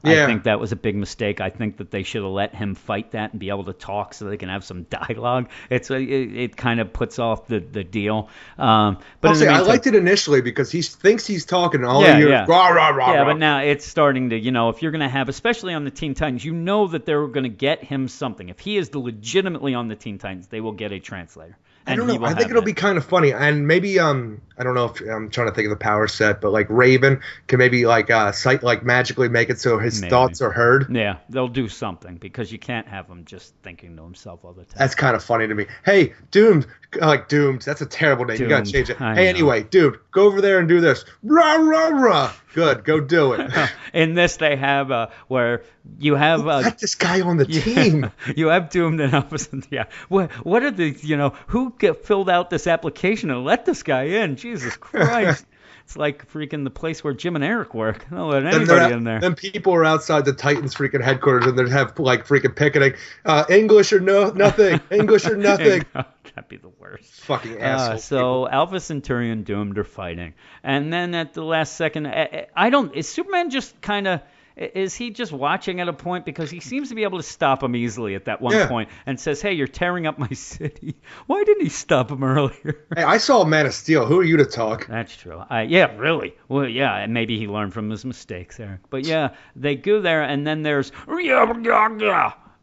I 0.08 0.26
think 0.26 0.44
that 0.44 0.60
was 0.60 0.72
a 0.72 0.76
big 0.76 0.96
mistake. 0.96 1.40
I 1.40 1.50
think 1.50 1.78
that 1.78 1.90
they 1.90 2.02
should 2.02 2.22
have 2.22 2.30
let 2.30 2.54
him 2.54 2.74
fight 2.74 3.12
that 3.12 3.32
and 3.32 3.40
be 3.40 3.48
able 3.50 3.64
to 3.64 3.72
talk 3.72 4.14
so 4.14 4.26
they 4.26 4.36
can 4.36 4.48
have 4.48 4.64
some 4.64 4.82
dialogue. 4.90 5.48
It's 5.70 5.90
a, 5.90 5.96
it, 5.96 6.36
it 6.36 6.56
kind 6.56 6.80
of 6.80 6.92
puts 6.92 7.18
off 7.18 7.46
the 7.46 7.60
the 7.60 7.84
deal. 7.84 8.28
Um, 8.58 8.98
but 9.20 9.28
I'll 9.28 9.34
in 9.34 9.40
the 9.40 9.46
say, 9.46 9.52
I 9.52 9.60
liked 9.60 9.86
it 9.86 9.94
initially 9.94 10.40
because 10.40 10.70
he 10.70 10.82
thinks 10.82 11.26
he's 11.26 11.44
talking 11.44 11.84
all 11.84 12.02
Yeah, 12.02 12.18
he 12.18 12.28
yeah. 12.28 12.46
rah 12.48 12.68
rah 12.68 12.88
rah 12.88 13.12
yeah, 13.12 13.24
but 13.24 13.38
now 13.38 13.60
it's 13.60 13.86
starting 13.86 14.30
to, 14.30 14.38
you 14.38 14.50
know, 14.50 14.68
if 14.68 14.82
you're 14.82 14.92
going 14.92 15.00
to 15.00 15.08
have, 15.08 15.28
especially 15.28 15.74
on 15.74 15.84
the 15.84 15.90
Teen 15.90 16.14
Titans, 16.14 16.44
you 16.44 16.52
know 16.52 16.86
that 16.88 17.06
they're 17.06 17.26
going 17.26 17.44
to 17.44 17.48
get 17.48 17.82
him 17.82 18.08
something. 18.08 18.48
If 18.48 18.60
he 18.60 18.76
is 18.76 18.94
legitimately 18.94 19.74
on 19.74 19.88
the 19.88 19.96
Teen 19.96 20.18
Titans, 20.18 20.48
they 20.48 20.60
will 20.60 20.72
get 20.72 20.92
a 20.92 21.00
translator. 21.00 21.56
I 21.86 21.96
don't 21.96 22.06
know. 22.06 22.24
I 22.24 22.34
think 22.34 22.50
it'll 22.50 22.62
that. 22.62 22.66
be 22.66 22.72
kind 22.72 22.98
of 22.98 23.04
funny, 23.04 23.32
and 23.32 23.66
maybe 23.66 23.98
um, 23.98 24.40
I 24.58 24.64
don't 24.64 24.74
know 24.74 24.86
if 24.86 25.00
I'm 25.00 25.30
trying 25.30 25.48
to 25.48 25.54
think 25.54 25.66
of 25.66 25.70
the 25.70 25.76
power 25.76 26.08
set, 26.08 26.40
but 26.40 26.52
like 26.52 26.66
Raven 26.68 27.20
can 27.46 27.58
maybe 27.58 27.86
like 27.86 28.10
uh, 28.10 28.32
sight 28.32 28.62
like 28.62 28.82
magically 28.82 29.28
make 29.28 29.50
it 29.50 29.60
so 29.60 29.78
his 29.78 30.00
Maybe. 30.00 30.10
thoughts 30.10 30.40
are 30.40 30.50
heard. 30.50 30.94
Yeah, 30.94 31.18
they'll 31.28 31.48
do 31.48 31.68
something 31.68 32.16
because 32.16 32.50
you 32.50 32.58
can't 32.58 32.88
have 32.88 33.06
him 33.06 33.24
just 33.24 33.54
thinking 33.62 33.96
to 33.96 34.02
himself 34.02 34.44
all 34.44 34.52
the 34.52 34.64
time. 34.64 34.76
That's 34.78 34.94
kind 34.94 35.14
of 35.14 35.22
funny 35.22 35.46
to 35.46 35.54
me. 35.54 35.66
Hey, 35.84 36.14
Doomed, 36.30 36.66
like 37.00 37.28
Doomed. 37.28 37.62
That's 37.62 37.82
a 37.82 37.86
terrible 37.86 38.24
name. 38.24 38.40
You 38.40 38.48
gotta 38.48 38.70
change 38.70 38.90
it. 38.90 39.00
I 39.00 39.14
hey, 39.14 39.24
know. 39.24 39.30
anyway, 39.30 39.62
dude, 39.64 39.98
go 40.10 40.24
over 40.24 40.40
there 40.40 40.58
and 40.58 40.68
do 40.68 40.80
this. 40.80 41.04
Rah 41.22 41.54
rah 41.54 41.88
rah. 41.88 42.32
Good, 42.56 42.84
go 42.84 43.00
do 43.00 43.34
it. 43.34 43.50
In 43.92 44.14
this, 44.14 44.38
they 44.38 44.56
have 44.56 44.90
uh, 44.90 45.08
where 45.28 45.62
you 45.98 46.14
have 46.14 46.48
uh, 46.48 46.62
Got 46.62 46.78
this 46.78 46.94
guy 46.94 47.20
on 47.20 47.36
the 47.36 47.44
team. 47.44 48.10
you 48.34 48.46
have 48.46 48.70
Doomed 48.70 48.98
and 48.98 49.12
Alpha 49.12 49.36
Centauri. 49.36 49.68
Yeah. 49.70 49.84
What 50.08 50.32
what 50.42 50.62
are 50.62 50.70
the 50.70 50.88
you 51.02 51.18
know 51.18 51.34
who 51.48 51.74
get, 51.78 52.06
filled 52.06 52.30
out 52.30 52.48
this 52.48 52.66
application 52.66 53.30
and 53.30 53.44
let 53.44 53.66
this 53.66 53.82
guy 53.82 54.04
in? 54.04 54.36
Jesus 54.36 54.74
Christ! 54.74 55.44
It's 55.86 55.96
like 55.96 56.28
freaking 56.32 56.64
the 56.64 56.70
place 56.70 57.04
where 57.04 57.14
Jim 57.14 57.36
and 57.36 57.44
Eric 57.44 57.72
work. 57.72 58.04
Don't 58.10 58.28
let 58.28 58.44
anybody 58.44 58.92
in 58.92 59.04
there. 59.04 59.20
Then 59.20 59.36
people 59.36 59.72
are 59.72 59.84
outside 59.84 60.24
the 60.24 60.32
Titans 60.32 60.74
freaking 60.74 61.00
headquarters 61.00 61.46
and 61.46 61.56
they 61.56 61.70
have 61.70 61.96
like 62.00 62.26
freaking 62.26 62.56
picketing. 62.56 62.94
Uh, 63.24 63.44
English 63.48 63.92
or 63.92 64.00
no 64.00 64.30
nothing. 64.30 64.80
English 64.90 65.26
or 65.26 65.36
nothing. 65.36 65.84
That'd 65.94 66.48
be 66.48 66.56
the 66.56 66.72
worst. 66.80 67.04
Fucking 67.22 67.58
Uh, 67.62 67.64
asshole. 67.64 67.98
so 67.98 68.48
Alpha 68.48 68.80
Centurion 68.80 69.44
Doomed 69.44 69.78
are 69.78 69.84
fighting, 69.84 70.34
and 70.64 70.92
then 70.92 71.14
at 71.14 71.34
the 71.34 71.44
last 71.44 71.76
second, 71.76 72.08
I, 72.08 72.48
I 72.54 72.68
don't. 72.70 72.92
Is 72.94 73.08
Superman 73.08 73.50
just 73.50 73.80
kind 73.80 74.08
of? 74.08 74.20
Is 74.56 74.94
he 74.94 75.10
just 75.10 75.32
watching 75.32 75.80
at 75.80 75.88
a 75.88 75.92
point 75.92 76.24
because 76.24 76.50
he 76.50 76.60
seems 76.60 76.88
to 76.88 76.94
be 76.94 77.02
able 77.02 77.18
to 77.18 77.22
stop 77.22 77.62
him 77.62 77.76
easily 77.76 78.14
at 78.14 78.24
that 78.24 78.40
one 78.40 78.54
Yeah. 78.54 78.66
point 78.68 78.88
and 79.04 79.20
says, 79.20 79.42
"Hey, 79.42 79.52
you're 79.52 79.66
tearing 79.66 80.06
up 80.06 80.18
my 80.18 80.28
city." 80.32 80.96
Why 81.26 81.44
didn't 81.44 81.62
he 81.64 81.68
stop 81.68 82.10
him 82.10 82.24
earlier? 82.24 82.86
Hey, 82.94 83.02
I 83.02 83.18
saw 83.18 83.44
Man 83.44 83.66
of 83.66 83.74
Steel. 83.74 84.06
Who 84.06 84.18
are 84.18 84.24
you 84.24 84.38
to 84.38 84.46
talk? 84.46 84.86
That's 84.86 85.14
true. 85.14 85.42
I, 85.50 85.62
yeah, 85.62 85.94
really. 85.98 86.34
Well, 86.48 86.66
yeah, 86.66 86.96
and 86.96 87.12
maybe 87.12 87.38
he 87.38 87.46
learned 87.46 87.74
from 87.74 87.90
his 87.90 88.04
mistakes, 88.06 88.58
Eric. 88.58 88.80
But 88.88 89.04
yeah, 89.04 89.34
they 89.56 89.74
go 89.76 90.00
there, 90.00 90.22
and 90.22 90.46
then 90.46 90.62
there's 90.62 90.90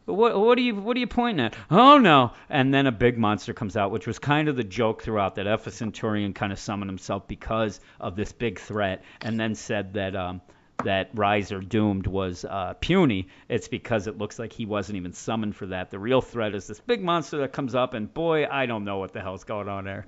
what 0.06 0.38
what 0.40 0.58
are 0.58 0.62
you 0.62 0.76
what 0.76 0.98
are 0.98 1.00
you 1.00 1.08
pointing 1.08 1.46
at? 1.46 1.56
Oh 1.72 1.98
no! 1.98 2.32
And 2.50 2.74
then 2.74 2.88
a 2.88 2.92
big 2.92 3.18
monster 3.18 3.54
comes 3.54 3.78
out, 3.78 3.92
which 3.92 4.06
was 4.08 4.20
kind 4.20 4.50
of 4.50 4.56
the 4.56 4.64
joke 4.64 5.02
throughout 5.04 5.36
that 5.36 5.48
Alpha 5.48 5.72
Centurion 5.72 6.34
kind 6.34 6.52
of 6.52 6.60
summoned 6.60 6.90
himself 6.90 7.28
because 7.28 7.80
of 8.00 8.16
this 8.16 8.32
big 8.32 8.60
threat, 8.60 9.04
and 9.22 9.40
then 9.40 9.56
said 9.56 9.94
that 9.94 10.16
um 10.16 10.42
that 10.84 11.10
Riser 11.14 11.60
Doomed 11.60 12.08
was 12.08 12.46
uh, 12.46 12.74
puny. 12.80 13.28
It's 13.50 13.68
because 13.68 14.08
it 14.08 14.18
looks 14.18 14.40
like 14.40 14.54
he 14.54 14.66
wasn't 14.66 14.98
even 14.98 15.14
summoned 15.14 15.56
for 15.56 15.68
that. 15.68 15.92
The 15.92 16.00
real 16.00 16.22
threat 16.22 16.56
is 16.56 16.68
this 16.68 16.80
big 16.80 17.04
monster 17.04 17.38
that 17.40 17.54
comes 17.54 17.76
up, 17.76 17.94
and 17.94 18.14
boy, 18.14 18.46
I 18.46 18.66
don't 18.66 18.86
know 18.86 18.98
what 18.98 19.14
the 19.14 19.22
hell's 19.22 19.44
going 19.44 19.68
on, 19.68 19.88
Eric. 19.88 20.08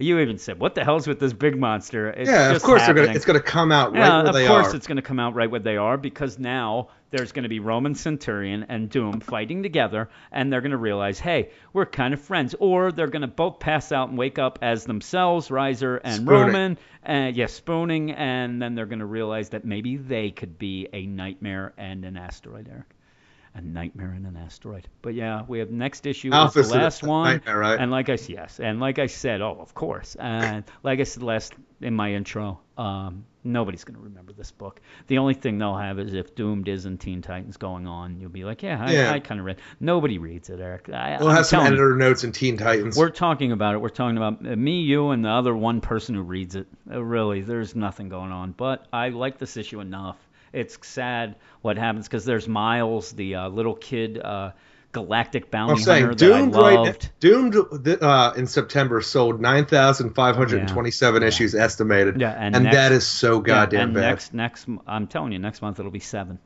You 0.00 0.18
even 0.18 0.38
said, 0.38 0.58
"What 0.58 0.74
the 0.74 0.82
hell's 0.82 1.06
with 1.06 1.20
this 1.20 1.32
big 1.32 1.58
monster?" 1.58 2.08
It's 2.08 2.28
yeah, 2.30 2.52
of 2.52 2.62
course 2.62 2.86
gonna. 2.86 3.02
It's 3.02 3.24
gonna 3.24 3.40
come 3.40 3.70
out 3.70 3.92
right 3.92 4.00
Yeah, 4.00 4.18
where 4.22 4.26
of 4.28 4.34
they 4.34 4.46
course 4.46 4.72
are. 4.72 4.76
it's 4.76 4.86
going 4.86 4.96
to 4.96 5.02
come 5.02 5.20
out 5.20 5.34
right 5.34 5.50
where 5.50 5.60
they 5.60 5.76
are 5.76 5.96
because 5.98 6.38
now 6.38 6.88
there's 7.10 7.32
going 7.32 7.42
to 7.42 7.48
be 7.48 7.60
Roman 7.60 7.94
Centurion 7.94 8.64
and 8.68 8.88
Doom 8.88 9.20
fighting 9.20 9.62
together, 9.62 10.08
and 10.32 10.52
they're 10.52 10.60
going 10.60 10.70
to 10.70 10.76
realize, 10.76 11.18
hey, 11.18 11.50
we're 11.72 11.84
kind 11.86 12.14
of 12.14 12.20
friends. 12.20 12.54
Or 12.58 12.92
they're 12.92 13.08
going 13.08 13.22
to 13.22 13.28
both 13.28 13.58
pass 13.60 13.92
out 13.92 14.08
and 14.08 14.16
wake 14.16 14.38
up 14.38 14.58
as 14.62 14.84
themselves, 14.84 15.50
Riser 15.50 15.96
and 15.96 16.22
Spooning. 16.22 16.46
Roman, 16.46 16.78
and 17.02 17.36
yeah, 17.36 17.46
spooning, 17.46 18.12
and 18.12 18.62
then 18.62 18.74
they're 18.74 18.86
going 18.86 19.00
to 19.00 19.06
realize 19.06 19.50
that 19.50 19.64
maybe 19.64 19.96
they 19.96 20.30
could 20.30 20.58
be 20.58 20.88
a 20.92 21.04
nightmare 21.06 21.72
and 21.76 22.04
an 22.04 22.16
asteroid, 22.16 22.68
Eric. 22.70 22.86
A 23.52 23.60
nightmare 23.60 24.12
and 24.12 24.24
an 24.26 24.36
asteroid. 24.36 24.86
But 25.02 25.14
yeah, 25.14 25.42
we 25.48 25.58
have 25.58 25.70
next 25.72 26.06
issue 26.06 26.30
is 26.32 26.54
the 26.54 26.62
last 26.78 27.02
one. 27.02 27.24
nightmare, 27.24 27.58
right? 27.58 27.80
And 27.80 27.90
like 27.90 28.08
I 28.08 28.16
yes, 28.28 28.60
and 28.60 28.78
like 28.78 29.00
I 29.00 29.06
said, 29.06 29.40
oh, 29.40 29.56
of 29.60 29.74
course, 29.74 30.14
and 30.14 30.62
like 30.84 31.00
I 31.00 31.02
said 31.02 31.24
last 31.24 31.54
in 31.80 31.94
my 31.94 32.12
intro, 32.12 32.60
um, 32.78 33.24
nobody's 33.42 33.82
gonna 33.82 33.98
remember 33.98 34.32
this 34.32 34.52
book. 34.52 34.80
The 35.08 35.18
only 35.18 35.34
thing 35.34 35.58
they'll 35.58 35.76
have 35.76 35.98
is 35.98 36.14
if 36.14 36.36
Doomed 36.36 36.68
is 36.68 36.86
in 36.86 36.96
Teen 36.96 37.22
Titans 37.22 37.56
going 37.56 37.88
on, 37.88 38.20
you'll 38.20 38.30
be 38.30 38.44
like, 38.44 38.62
yeah, 38.62 38.84
I, 38.84 38.92
Yeah. 38.92 39.12
I 39.12 39.18
kind 39.18 39.40
of 39.40 39.46
read. 39.46 39.56
Nobody 39.80 40.18
reads 40.18 40.48
it, 40.48 40.60
Eric. 40.60 40.88
I, 40.88 41.16
We'll 41.18 41.30
I'm 41.30 41.36
have 41.36 41.46
some 41.46 41.58
telling 41.60 41.72
you. 41.72 41.78
editor 41.78 41.96
notes 41.96 42.22
in 42.22 42.30
Teen 42.30 42.56
Titans. 42.56 42.96
We're 42.96 43.10
talking 43.10 43.50
about 43.50 43.74
it. 43.74 43.78
We're 43.80 43.88
talking 43.88 44.16
about 44.16 44.46
uh, 44.46 44.54
me, 44.54 44.82
you, 44.82 45.10
and 45.10 45.24
the 45.24 45.30
other 45.30 45.56
one 45.56 45.80
person 45.80 46.14
who 46.14 46.22
reads 46.22 46.54
it. 46.54 46.68
Uh, 46.88 47.02
really, 47.02 47.40
there's 47.40 47.74
nothing 47.74 48.08
going 48.10 48.30
on. 48.30 48.52
But 48.52 48.86
I 48.92 49.08
like 49.08 49.38
this 49.38 49.56
issue 49.56 49.80
enough. 49.80 50.18
It's 50.52 50.78
sad 50.86 51.36
what 51.62 51.76
happens 51.78 52.06
because 52.08 52.24
there's 52.24 52.48
Miles, 52.48 53.12
the 53.12 53.36
uh, 53.36 53.48
little 53.48 53.74
kid, 53.74 54.18
uh, 54.18 54.52
galactic 54.92 55.50
bounty 55.50 55.72
I'm 55.74 55.78
saying 55.78 56.06
hunter 56.06 56.28
that 56.28 56.34
I 56.36 56.40
loved. 56.40 56.86
right 56.88 57.10
Doomed 57.20 57.56
uh, 58.02 58.32
in 58.36 58.46
September 58.46 59.00
sold 59.00 59.40
9,527 59.40 61.22
issues 61.22 61.54
estimated. 61.54 62.20
Yeah, 62.20 62.30
and 62.32 62.54
and 62.54 62.64
next- 62.64 62.76
that 62.76 62.92
is 62.92 63.06
so 63.06 63.36
Yeah, 63.36 63.40
goddamn 63.46 63.80
and 63.80 63.94
bad. 63.94 64.00
next 64.00 64.34
next 64.34 64.66
I'm 64.86 65.06
telling 65.06 65.32
you, 65.32 65.38
next 65.38 65.62
month 65.62 65.78
it'll 65.78 65.90
be 65.90 66.00
seven. 66.00 66.38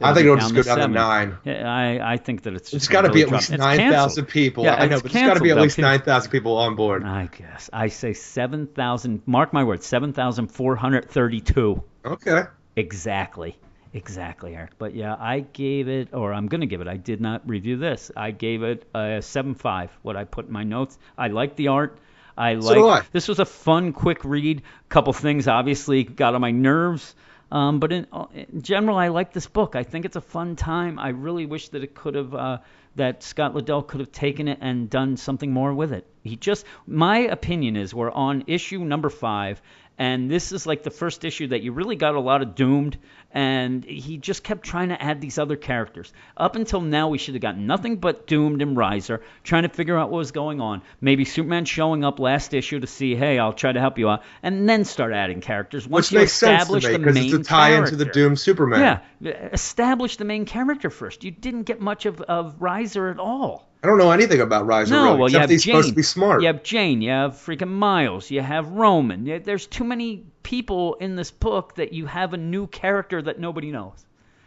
I 0.00 0.14
think 0.14 0.24
it'll 0.24 0.36
just 0.36 0.54
go 0.54 0.62
down 0.64 0.78
to 0.78 0.88
nine. 0.88 1.38
Yeah, 1.44 1.72
I 1.72 2.14
I 2.14 2.16
think 2.16 2.42
that 2.42 2.54
it's 2.54 2.72
It's 2.72 2.86
just 2.86 2.90
got 2.90 3.02
to 3.02 3.12
be 3.12 3.22
at 3.22 3.30
least 3.30 3.52
9,000 3.52 4.26
people. 4.26 4.64
Yeah, 4.64 4.74
I 4.74 4.86
know, 4.86 4.96
but 4.96 5.04
it's 5.06 5.14
got 5.14 5.34
to 5.34 5.40
be 5.40 5.52
at 5.52 5.58
least 5.58 5.78
9,000 5.78 6.28
people 6.30 6.56
on 6.56 6.74
board. 6.74 7.04
I 7.04 7.26
guess 7.26 7.70
I 7.72 7.86
say 7.86 8.12
seven 8.12 8.66
thousand. 8.66 9.22
Mark 9.26 9.52
my 9.52 9.62
words, 9.62 9.86
seven 9.86 10.12
thousand 10.12 10.48
four 10.48 10.74
hundred 10.74 11.08
thirty-two. 11.08 11.84
Okay. 12.04 12.42
Exactly. 12.76 13.56
Exactly, 13.94 14.54
Eric. 14.56 14.72
But 14.78 14.94
yeah, 14.94 15.14
I 15.18 15.40
gave 15.40 15.88
it, 15.88 16.14
or 16.14 16.32
I'm 16.32 16.46
gonna 16.46 16.66
give 16.66 16.80
it. 16.80 16.88
I 16.88 16.96
did 16.96 17.20
not 17.20 17.46
review 17.46 17.76
this. 17.76 18.10
I 18.16 18.30
gave 18.30 18.62
it 18.62 18.88
a 18.94 19.20
seven 19.20 19.54
five. 19.54 19.90
What 20.00 20.16
I 20.16 20.24
put 20.24 20.46
in 20.46 20.52
my 20.52 20.64
notes. 20.64 20.98
I 21.18 21.28
like 21.28 21.56
the 21.56 21.68
art. 21.68 21.98
I 22.36 22.58
So 22.58 22.86
like. 22.86 23.02
I. 23.02 23.06
This 23.12 23.28
was 23.28 23.38
a 23.38 23.44
fun, 23.44 23.92
quick 23.92 24.24
read. 24.24 24.60
A 24.60 24.88
couple 24.88 25.12
things 25.12 25.46
obviously 25.46 26.04
got 26.04 26.34
on 26.34 26.40
my 26.40 26.52
nerves. 26.52 27.14
Um, 27.50 27.80
but 27.80 27.92
in, 27.92 28.06
in 28.32 28.62
general, 28.62 28.96
I 28.96 29.08
like 29.08 29.34
this 29.34 29.46
book. 29.46 29.76
I 29.76 29.82
think 29.82 30.06
it's 30.06 30.16
a 30.16 30.22
fun 30.22 30.56
time. 30.56 30.98
I 30.98 31.10
really 31.10 31.44
wish 31.44 31.68
that 31.68 31.84
it 31.84 31.94
could 31.94 32.14
have, 32.14 32.34
uh, 32.34 32.58
that 32.96 33.22
Scott 33.22 33.52
Lobdell 33.52 33.86
could 33.86 34.00
have 34.00 34.10
taken 34.10 34.48
it 34.48 34.56
and 34.62 34.88
done 34.88 35.18
something 35.18 35.52
more 35.52 35.74
with 35.74 35.92
it. 35.92 36.06
He 36.22 36.36
just, 36.36 36.64
my 36.86 37.18
opinion 37.18 37.76
is, 37.76 37.94
we're 37.94 38.10
on 38.10 38.44
issue 38.46 38.78
number 38.78 39.10
five, 39.10 39.60
And 40.02 40.28
this 40.28 40.50
is 40.50 40.66
like 40.66 40.82
the 40.82 40.90
first 40.90 41.24
issue 41.24 41.46
that 41.46 41.62
you 41.62 41.70
really 41.70 41.94
got 41.94 42.16
a 42.16 42.20
lot 42.20 42.42
of 42.42 42.56
doomed, 42.56 42.98
and 43.30 43.84
he 43.84 44.18
just 44.18 44.42
kept 44.42 44.64
trying 44.64 44.88
to 44.88 45.00
add 45.00 45.20
these 45.20 45.38
other 45.38 45.54
characters. 45.54 46.12
Up 46.36 46.56
until 46.56 46.80
now, 46.80 47.06
we 47.06 47.18
should 47.18 47.34
have 47.34 47.40
gotten 47.40 47.68
nothing 47.68 47.98
but 47.98 48.26
doomed 48.26 48.62
and 48.62 48.76
Riser, 48.76 49.22
trying 49.44 49.62
to 49.62 49.68
figure 49.68 49.96
out 49.96 50.10
what 50.10 50.18
was 50.18 50.32
going 50.32 50.60
on. 50.60 50.82
Maybe 51.00 51.24
Superman 51.24 51.66
showing 51.66 52.02
up 52.02 52.18
last 52.18 52.52
issue 52.52 52.80
to 52.80 52.86
see, 52.88 53.14
hey, 53.14 53.38
I'll 53.38 53.52
try 53.52 53.70
to 53.70 53.78
help 53.78 53.96
you 53.96 54.08
out, 54.08 54.24
and 54.42 54.68
then 54.68 54.84
start 54.84 55.12
adding 55.12 55.40
characters. 55.40 55.86
Once 55.86 56.08
Which 56.08 56.14
you 56.14 56.18
makes 56.18 56.32
sense 56.32 56.66
to 56.66 56.74
establish 56.74 56.84
me 56.84 56.92
the 56.94 56.98
because 56.98 57.14
main 57.14 57.24
it's 57.26 57.34
a 57.34 57.48
tie 57.48 57.68
character. 57.68 57.92
into 57.92 58.04
the 58.04 58.10
Doom 58.10 58.34
Superman. 58.34 58.80
Yeah, 59.20 59.30
establish 59.52 60.16
the 60.16 60.24
main 60.24 60.46
character 60.46 60.90
first. 60.90 61.22
You 61.22 61.30
didn't 61.30 61.62
get 61.62 61.80
much 61.80 62.06
of, 62.06 62.20
of 62.22 62.60
Riser 62.60 63.08
at 63.08 63.20
all. 63.20 63.71
I 63.82 63.88
don't 63.88 63.98
know 63.98 64.12
anything 64.12 64.40
about 64.40 64.66
Riser 64.66 64.94
No, 64.94 65.04
really, 65.04 65.18
well, 65.18 65.28
you 65.28 65.36
except 65.36 65.40
have 65.42 65.50
he's 65.50 65.64
Jane. 65.64 65.72
supposed 65.74 65.88
to 65.88 65.94
be 65.94 66.02
smart. 66.02 66.40
You 66.42 66.46
have 66.46 66.62
Jane. 66.62 67.02
You 67.02 67.10
have 67.10 67.32
freaking 67.32 67.68
Miles. 67.70 68.30
You 68.30 68.40
have 68.40 68.68
Roman. 68.68 69.26
Yeah, 69.26 69.38
There's 69.38 69.66
too 69.66 69.82
many 69.84 70.24
people 70.44 70.94
in 70.94 71.16
this 71.16 71.30
book 71.32 71.74
that 71.76 71.92
you 71.92 72.06
have 72.06 72.32
a 72.32 72.36
new 72.36 72.66
character 72.68 73.20
that 73.22 73.40
nobody 73.40 73.72
knows. 73.72 74.04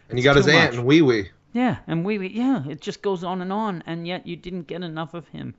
and 0.10 0.18
you 0.18 0.24
got 0.24 0.38
his 0.38 0.48
aunt 0.48 0.72
much. 0.72 0.78
and 0.78 0.86
Wee 0.86 1.02
Wee. 1.02 1.30
Yeah, 1.54 1.78
and 1.88 2.06
Wee 2.06 2.18
Wee. 2.18 2.32
yeah, 2.34 2.64
it 2.68 2.82
just 2.82 3.02
goes 3.02 3.24
on 3.24 3.42
and 3.42 3.52
on, 3.52 3.84
and 3.86 4.08
yet 4.08 4.28
you 4.28 4.36
didn't 4.36 4.68
get 4.68 4.84
enough 4.84 5.14
of 5.14 5.28
him. 5.30 5.54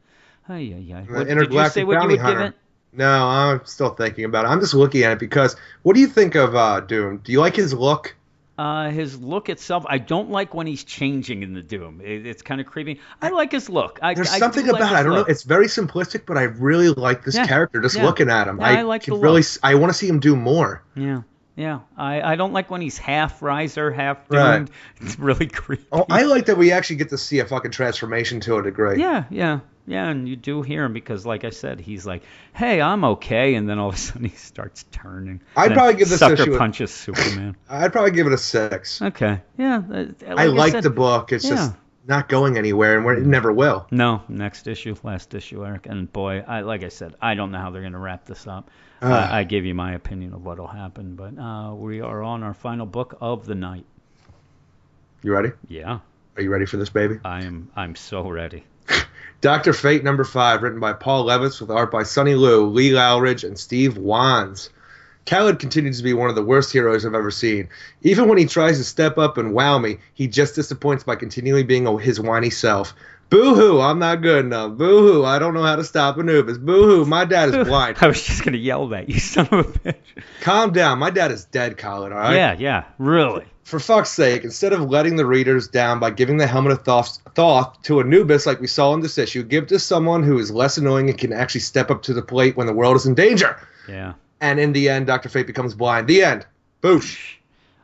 Ay, 0.48 0.74
ay. 0.76 1.05
The 1.06 1.12
What, 1.12 1.26
did 1.28 1.52
you 1.52 1.68
say 1.68 1.84
what 1.84 2.02
you 2.02 2.08
would 2.08 2.20
give 2.24 2.40
it? 2.40 2.55
No, 2.92 3.26
I'm 3.26 3.60
still 3.64 3.90
thinking 3.90 4.24
about 4.24 4.44
it. 4.44 4.48
I'm 4.48 4.60
just 4.60 4.72
looking 4.74 5.02
at 5.02 5.12
it 5.12 5.18
because 5.18 5.56
what 5.82 5.94
do 5.94 6.00
you 6.00 6.06
think 6.06 6.34
of 6.34 6.55
uh, 6.55 6.80
Doom? 6.80 7.18
Do 7.18 7.32
you 7.32 7.40
like 7.40 7.56
his 7.56 7.74
look? 7.74 8.14
Uh, 8.59 8.89
his 8.91 9.20
look 9.20 9.51
itself, 9.51 9.85
I 9.86 9.99
don't 9.99 10.31
like 10.31 10.55
when 10.55 10.67
he's 10.67 10.83
changing 10.83 11.43
in 11.43 11.52
the 11.52 11.60
Doom. 11.60 12.01
It, 12.02 12.26
it's 12.26 12.41
kind 12.41 12.59
of 12.60 12.67
creepy. 12.67 13.01
I 13.20 13.28
like 13.28 13.52
his 13.52 13.68
look. 13.68 13.99
I, 14.01 14.15
There's 14.15 14.31
I 14.31 14.39
something 14.39 14.67
like 14.67 14.76
about 14.76 14.93
it. 14.93 14.97
I 14.97 15.02
don't 15.02 15.12
look. 15.12 15.28
know. 15.28 15.31
It's 15.31 15.43
very 15.43 15.67
simplistic, 15.67 16.25
but 16.25 16.39
I 16.39 16.44
really 16.44 16.89
like 16.89 17.23
this 17.23 17.35
Yeah, 17.36 17.47
character. 17.47 17.83
Just 17.83 17.97
yeah. 17.97 18.05
looking 18.07 18.31
at 18.31 18.49
him, 18.49 18.59
Yeah, 18.60 18.67
I 18.68 18.83
like 18.83 19.02
can 19.02 19.20
really. 19.20 19.43
I 19.62 19.75
want 19.75 19.93
to 19.93 19.99
see 19.99 20.09
him 20.09 20.20
do 20.20 20.35
more. 20.36 20.83
Yeah, 20.94 21.23
yeah. 21.55 21.81
I, 21.99 22.23
I 22.23 22.36
don't 22.36 22.55
like 22.55 22.70
when 22.70 22.81
he's 22.81 22.97
half 22.97 23.43
riser, 23.43 23.91
half 23.91 24.26
doomed. 24.28 24.41
Right. 24.41 24.70
It's 25.02 25.18
really 25.18 25.49
creepy. 25.49 25.85
Oh, 25.93 26.07
I 26.09 26.23
like 26.23 26.47
that 26.47 26.57
we 26.57 26.73
actually 26.73 26.97
get 26.97 27.10
to 27.10 27.18
see 27.18 27.41
a 27.41 27.44
fucking 27.44 27.73
transformation 27.73 28.41
to 28.41 28.57
a 28.57 28.62
degree. 28.62 28.99
Yeah, 29.01 29.25
yeah, 29.28 29.60
yeah. 29.86 30.08
And 30.08 30.28
you 30.28 30.36
do 30.36 30.62
hear 30.62 30.84
him 30.84 30.92
because, 30.92 31.24
like 31.24 31.44
I 31.44 31.50
said, 31.50 31.81
he's 31.81 32.05
like, 32.06 32.23
"Hey, 32.55 32.81
I'm 32.81 33.05
okay," 33.05 33.55
and 33.55 33.68
then 33.68 33.78
all 33.78 33.89
of 33.90 33.94
a 33.94 33.98
sudden 33.98 34.24
he 34.24 34.36
starts 34.36 34.84
turning. 34.92 35.40
I'd 35.56 35.73
probably 35.73 35.94
give 35.94 36.08
this 36.08 36.18
sucker 36.20 36.34
issue 36.34 36.55
a- 36.55 36.58
punches 36.58 36.92
Superman. 36.92 37.56
I'd 37.68 37.92
probably 37.92 38.10
give 38.12 38.26
it 38.26 38.32
a 38.32 38.39
six. 38.39 39.00
okay, 39.02 39.40
yeah. 39.58 39.76
uh, 39.90 40.05
Like 40.26 40.39
I 40.39 40.44
like 40.47 40.73
said, 40.73 40.82
the 40.82 40.90
book. 40.90 41.32
It's 41.32 41.44
yeah. 41.44 41.50
just 41.50 41.73
not 42.08 42.28
going 42.28 42.56
anywhere, 42.56 42.98
and 42.98 43.18
it 43.18 43.26
never 43.26 43.52
will. 43.52 43.86
No, 43.90 44.23
next 44.28 44.66
issue, 44.68 44.94
last 45.02 45.34
issue, 45.34 45.65
Eric. 45.66 45.86
And 45.86 46.12
boy, 46.12 46.44
I 46.47 46.60
like 46.60 46.84
I 46.84 46.89
said, 46.89 47.15
I 47.20 47.34
don't 47.34 47.50
know 47.50 47.58
how 47.58 47.70
they're 47.70 47.82
going 47.82 47.92
to 47.94 47.98
wrap 47.98 48.26
this 48.26 48.47
up. 48.47 48.70
Ah. 49.02 49.31
I, 49.32 49.40
I 49.40 49.44
gave 49.44 49.65
you 49.66 49.74
my 49.74 49.92
opinion 49.94 50.32
of 50.32 50.44
what'll 50.44 50.66
happen, 50.68 51.16
but 51.16 51.36
uh, 51.39 51.74
we 51.74 52.00
are 52.00 52.23
on 52.23 52.42
our 52.42 52.55
final 52.55 52.86
book 52.86 53.18
of 53.20 53.44
the 53.44 53.55
night. 53.55 53.84
You 55.23 55.32
ready? 55.32 55.50
Yeah, 55.68 55.98
Are 56.36 56.42
you 56.42 56.50
ready 56.50 56.66
for 56.66 56.76
this, 56.76 56.89
baby? 56.90 57.18
I 57.24 57.42
am. 57.44 57.70
I'm 57.74 57.97
so 57.97 58.28
ready. 58.28 58.65
Doctor 59.40 59.73
Fate 59.73 60.02
number 60.02 60.24
five, 60.24 60.62
written 60.62 60.81
by 60.81 60.92
Paul 60.92 61.24
Levitz 61.24 61.60
with 61.60 61.70
art 61.70 61.90
by 61.90 62.02
Sonny 62.02 62.34
Liew, 62.34 62.73
Lee 62.73 62.90
Loughridge, 62.92 63.44
and 63.44 63.58
Steve 63.58 63.97
Wands. 63.97 64.70
Khalid 65.26 65.58
continues 65.58 65.98
to 65.98 66.05
be 66.05 66.15
one 66.15 66.31
of 66.31 66.36
the 66.36 66.44
worst 66.44 66.73
heroes 66.73 67.05
I've 67.05 67.15
ever 67.15 67.31
seen. 67.32 67.68
Even 68.02 68.28
when 68.28 68.39
he 68.39 68.47
tries 68.47 68.78
to 68.78 68.84
step 68.84 69.18
up 69.18 69.39
and 69.39 69.52
wow 69.52 69.78
me, 69.78 69.98
he 70.15 70.28
just 70.28 70.55
disappoints 70.55 71.02
by 71.05 71.16
continually 71.16 71.65
being 71.65 71.86
a- 71.86 71.98
his 71.98 72.20
whiny 72.20 72.50
self. 72.50 72.94
Boo 73.28 73.56
hoo, 73.56 73.81
I'm 73.81 73.98
not 73.98 74.23
good 74.23 74.44
enough. 74.44 74.73
Boo 74.78 75.00
hoo, 75.00 75.24
I 75.24 75.40
don't 75.40 75.52
know 75.52 75.65
how 75.65 75.74
to 75.74 75.82
stop 75.82 76.16
Anubis. 76.16 76.58
Boo 76.58 76.84
hoo, 76.84 77.05
my 77.05 77.24
dad 77.24 77.48
is 77.48 77.56
blind. 77.68 77.97
I 78.00 78.06
was 78.06 78.23
just 78.23 78.44
going 78.44 78.52
to 78.52 78.58
yell 78.58 78.86
that 78.89 79.08
you 79.08 79.18
son 79.20 79.48
of 79.50 79.52
a 79.52 79.65
bitch. 79.65 79.97
Calm 80.42 80.73
down, 80.73 81.00
my 81.00 81.10
dad 81.10 81.32
is 81.32 81.44
dead, 81.44 81.76
Khalid, 81.76 82.12
alright? 82.12 82.36
Yeah, 82.36 82.55
yeah, 82.56 82.84
really. 82.98 83.44
For 83.67 83.81
fuck's 83.81 84.11
sake, 84.11 84.45
instead 84.45 84.73
of 84.73 84.91
letting 84.91 85.17
the 85.17 85.27
readers 85.27 85.67
down 85.67 85.99
by 85.99 86.11
giving 86.11 86.36
the 86.36 86.47
helmet 86.47 86.70
of 86.70 86.85
Thoth, 86.85 87.19
Thoth 87.35 87.83
to 87.83 87.99
Anubis 87.99 88.47
like 88.47 88.61
we 88.61 88.69
saw 88.69 88.95
in 88.95 89.01
this 89.01 89.19
issue, 89.19 89.43
give 89.43 89.67
to 89.67 89.81
someone 89.81 90.23
who 90.23 90.39
is 90.39 90.53
less 90.53 90.78
annoying 90.78 91.11
and 91.11 91.19
can 91.19 91.33
actually 91.33 91.62
step 91.62 91.91
up 91.91 92.03
to 92.03 92.15
the 92.15 92.23
plate 92.23 92.57
when 92.57 92.69
the 92.69 92.73
world 92.73 92.95
is 92.95 93.07
in 93.07 93.17
danger. 93.17 93.59
Yeah. 93.89 94.12
And 94.41 94.61
in 94.61 94.73
the 94.73 94.89
end, 94.89 95.09
Dr. 95.09 95.28
Fate 95.28 95.49
becomes 95.49 95.75
blind. 95.75 96.07
The 96.07 96.23
end. 96.23 96.47
Boosh. 96.81 97.39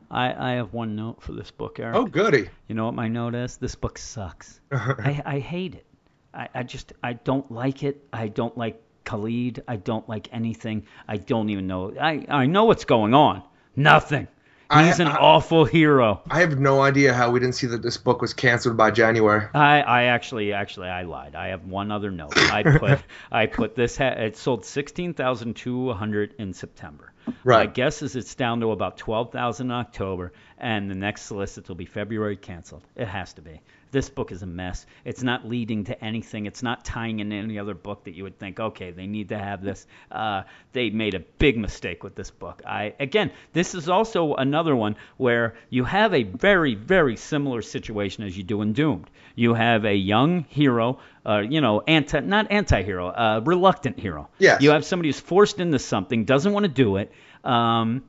I, 0.08 0.52
I 0.52 0.52
have 0.52 0.72
one 0.72 0.94
note 0.94 1.20
for 1.20 1.32
this 1.32 1.50
book, 1.50 1.80
Eric. 1.80 1.96
Oh, 1.96 2.04
goody. 2.04 2.48
You 2.68 2.76
know 2.76 2.84
what 2.84 2.94
my 2.94 3.08
note 3.08 3.34
is? 3.34 3.56
This 3.56 3.74
book 3.74 3.98
sucks. 3.98 4.60
I, 4.70 5.20
I 5.26 5.38
hate 5.40 5.74
it. 5.74 5.86
I, 6.32 6.48
I 6.54 6.62
just 6.62 6.92
I 7.02 7.14
don't 7.14 7.50
like 7.50 7.82
it. 7.82 8.06
I 8.12 8.28
don't 8.28 8.56
like 8.56 8.80
Khalid. 9.04 9.64
I 9.66 9.74
don't 9.74 10.08
like 10.08 10.28
anything. 10.32 10.86
I 11.08 11.16
don't 11.16 11.50
even 11.50 11.66
know. 11.66 11.92
I 12.00 12.24
I 12.28 12.46
know 12.46 12.66
what's 12.66 12.84
going 12.84 13.14
on. 13.14 13.42
Nothing. 13.74 14.28
I- 14.72 14.86
He's 14.86 15.00
an 15.00 15.06
I- 15.08 15.16
awful 15.16 15.64
hero. 15.64 16.22
I 16.30 16.40
have 16.40 16.58
no 16.58 16.80
idea 16.80 17.12
how 17.12 17.30
we 17.30 17.40
didn't 17.40 17.54
see 17.56 17.66
that 17.68 17.82
this 17.82 17.96
book 17.96 18.20
was 18.22 18.32
canceled 18.34 18.76
by 18.76 18.90
January. 18.90 19.46
I, 19.54 19.80
I 19.82 20.02
actually 20.04 20.52
actually 20.52 20.88
I 20.88 21.02
lied. 21.02 21.34
I 21.34 21.48
have 21.48 21.64
one 21.66 21.90
other 21.92 22.10
note. 22.10 22.36
I 22.36 22.62
put 22.62 22.98
I 23.32 23.46
put 23.46 23.74
this 23.74 23.96
ha- 23.96 24.14
it 24.16 24.36
sold 24.36 24.64
sixteen 24.64 25.14
thousand 25.14 25.54
two 25.56 25.92
hundred 25.92 26.34
in 26.38 26.52
September. 26.54 27.12
My 27.26 27.32
Right. 27.44 27.72
guess 27.74 28.02
is 28.02 28.16
it's 28.16 28.34
down 28.34 28.60
to 28.60 28.70
about 28.72 28.96
twelve 28.96 29.30
thousand 29.30 29.68
in 29.70 29.76
October, 29.76 30.32
and 30.58 30.90
the 30.90 30.94
next 30.96 31.22
solicit 31.22 31.68
will 31.68 31.76
be 31.76 31.86
February 31.86 32.36
canceled. 32.36 32.82
It 32.96 33.06
has 33.06 33.32
to 33.34 33.42
be. 33.42 33.60
This 33.92 34.08
book 34.08 34.32
is 34.32 34.42
a 34.42 34.46
mess. 34.46 34.86
It's 35.04 35.22
not 35.22 35.46
leading 35.46 35.84
to 35.84 36.04
anything. 36.04 36.46
It's 36.46 36.62
not 36.62 36.82
tying 36.82 37.20
in 37.20 37.30
any 37.30 37.58
other 37.58 37.74
book 37.74 38.04
that 38.04 38.14
you 38.14 38.24
would 38.24 38.38
think, 38.38 38.58
okay, 38.58 38.90
they 38.90 39.06
need 39.06 39.28
to 39.28 39.38
have 39.38 39.62
this. 39.62 39.86
Uh, 40.10 40.42
they 40.72 40.88
made 40.88 41.14
a 41.14 41.20
big 41.20 41.58
mistake 41.58 42.02
with 42.02 42.14
this 42.14 42.30
book. 42.30 42.62
I 42.66 42.94
again, 42.98 43.30
this 43.52 43.74
is 43.74 43.90
also 43.90 44.34
another 44.34 44.74
one 44.74 44.96
where 45.18 45.54
you 45.68 45.84
have 45.84 46.14
a 46.14 46.22
very, 46.22 46.74
very 46.74 47.16
similar 47.16 47.60
situation 47.60 48.24
as 48.24 48.36
you 48.36 48.42
do 48.42 48.62
in 48.62 48.72
Doomed. 48.72 49.10
You 49.34 49.52
have 49.52 49.84
a 49.84 49.94
young 49.94 50.44
hero, 50.48 50.98
uh, 51.26 51.40
you 51.40 51.60
know, 51.60 51.82
anti 51.86 52.20
not 52.20 52.50
anti-hero, 52.50 53.08
uh, 53.08 53.42
reluctant 53.44 53.98
hero. 53.98 54.30
Yes. 54.38 54.62
You 54.62 54.70
have 54.70 54.86
somebody 54.86 55.10
who's 55.10 55.20
forced 55.20 55.60
into 55.60 55.78
something, 55.78 56.24
doesn't 56.24 56.52
want 56.52 56.64
to 56.64 56.72
do 56.72 56.96
it. 56.96 57.12
Um, 57.44 58.04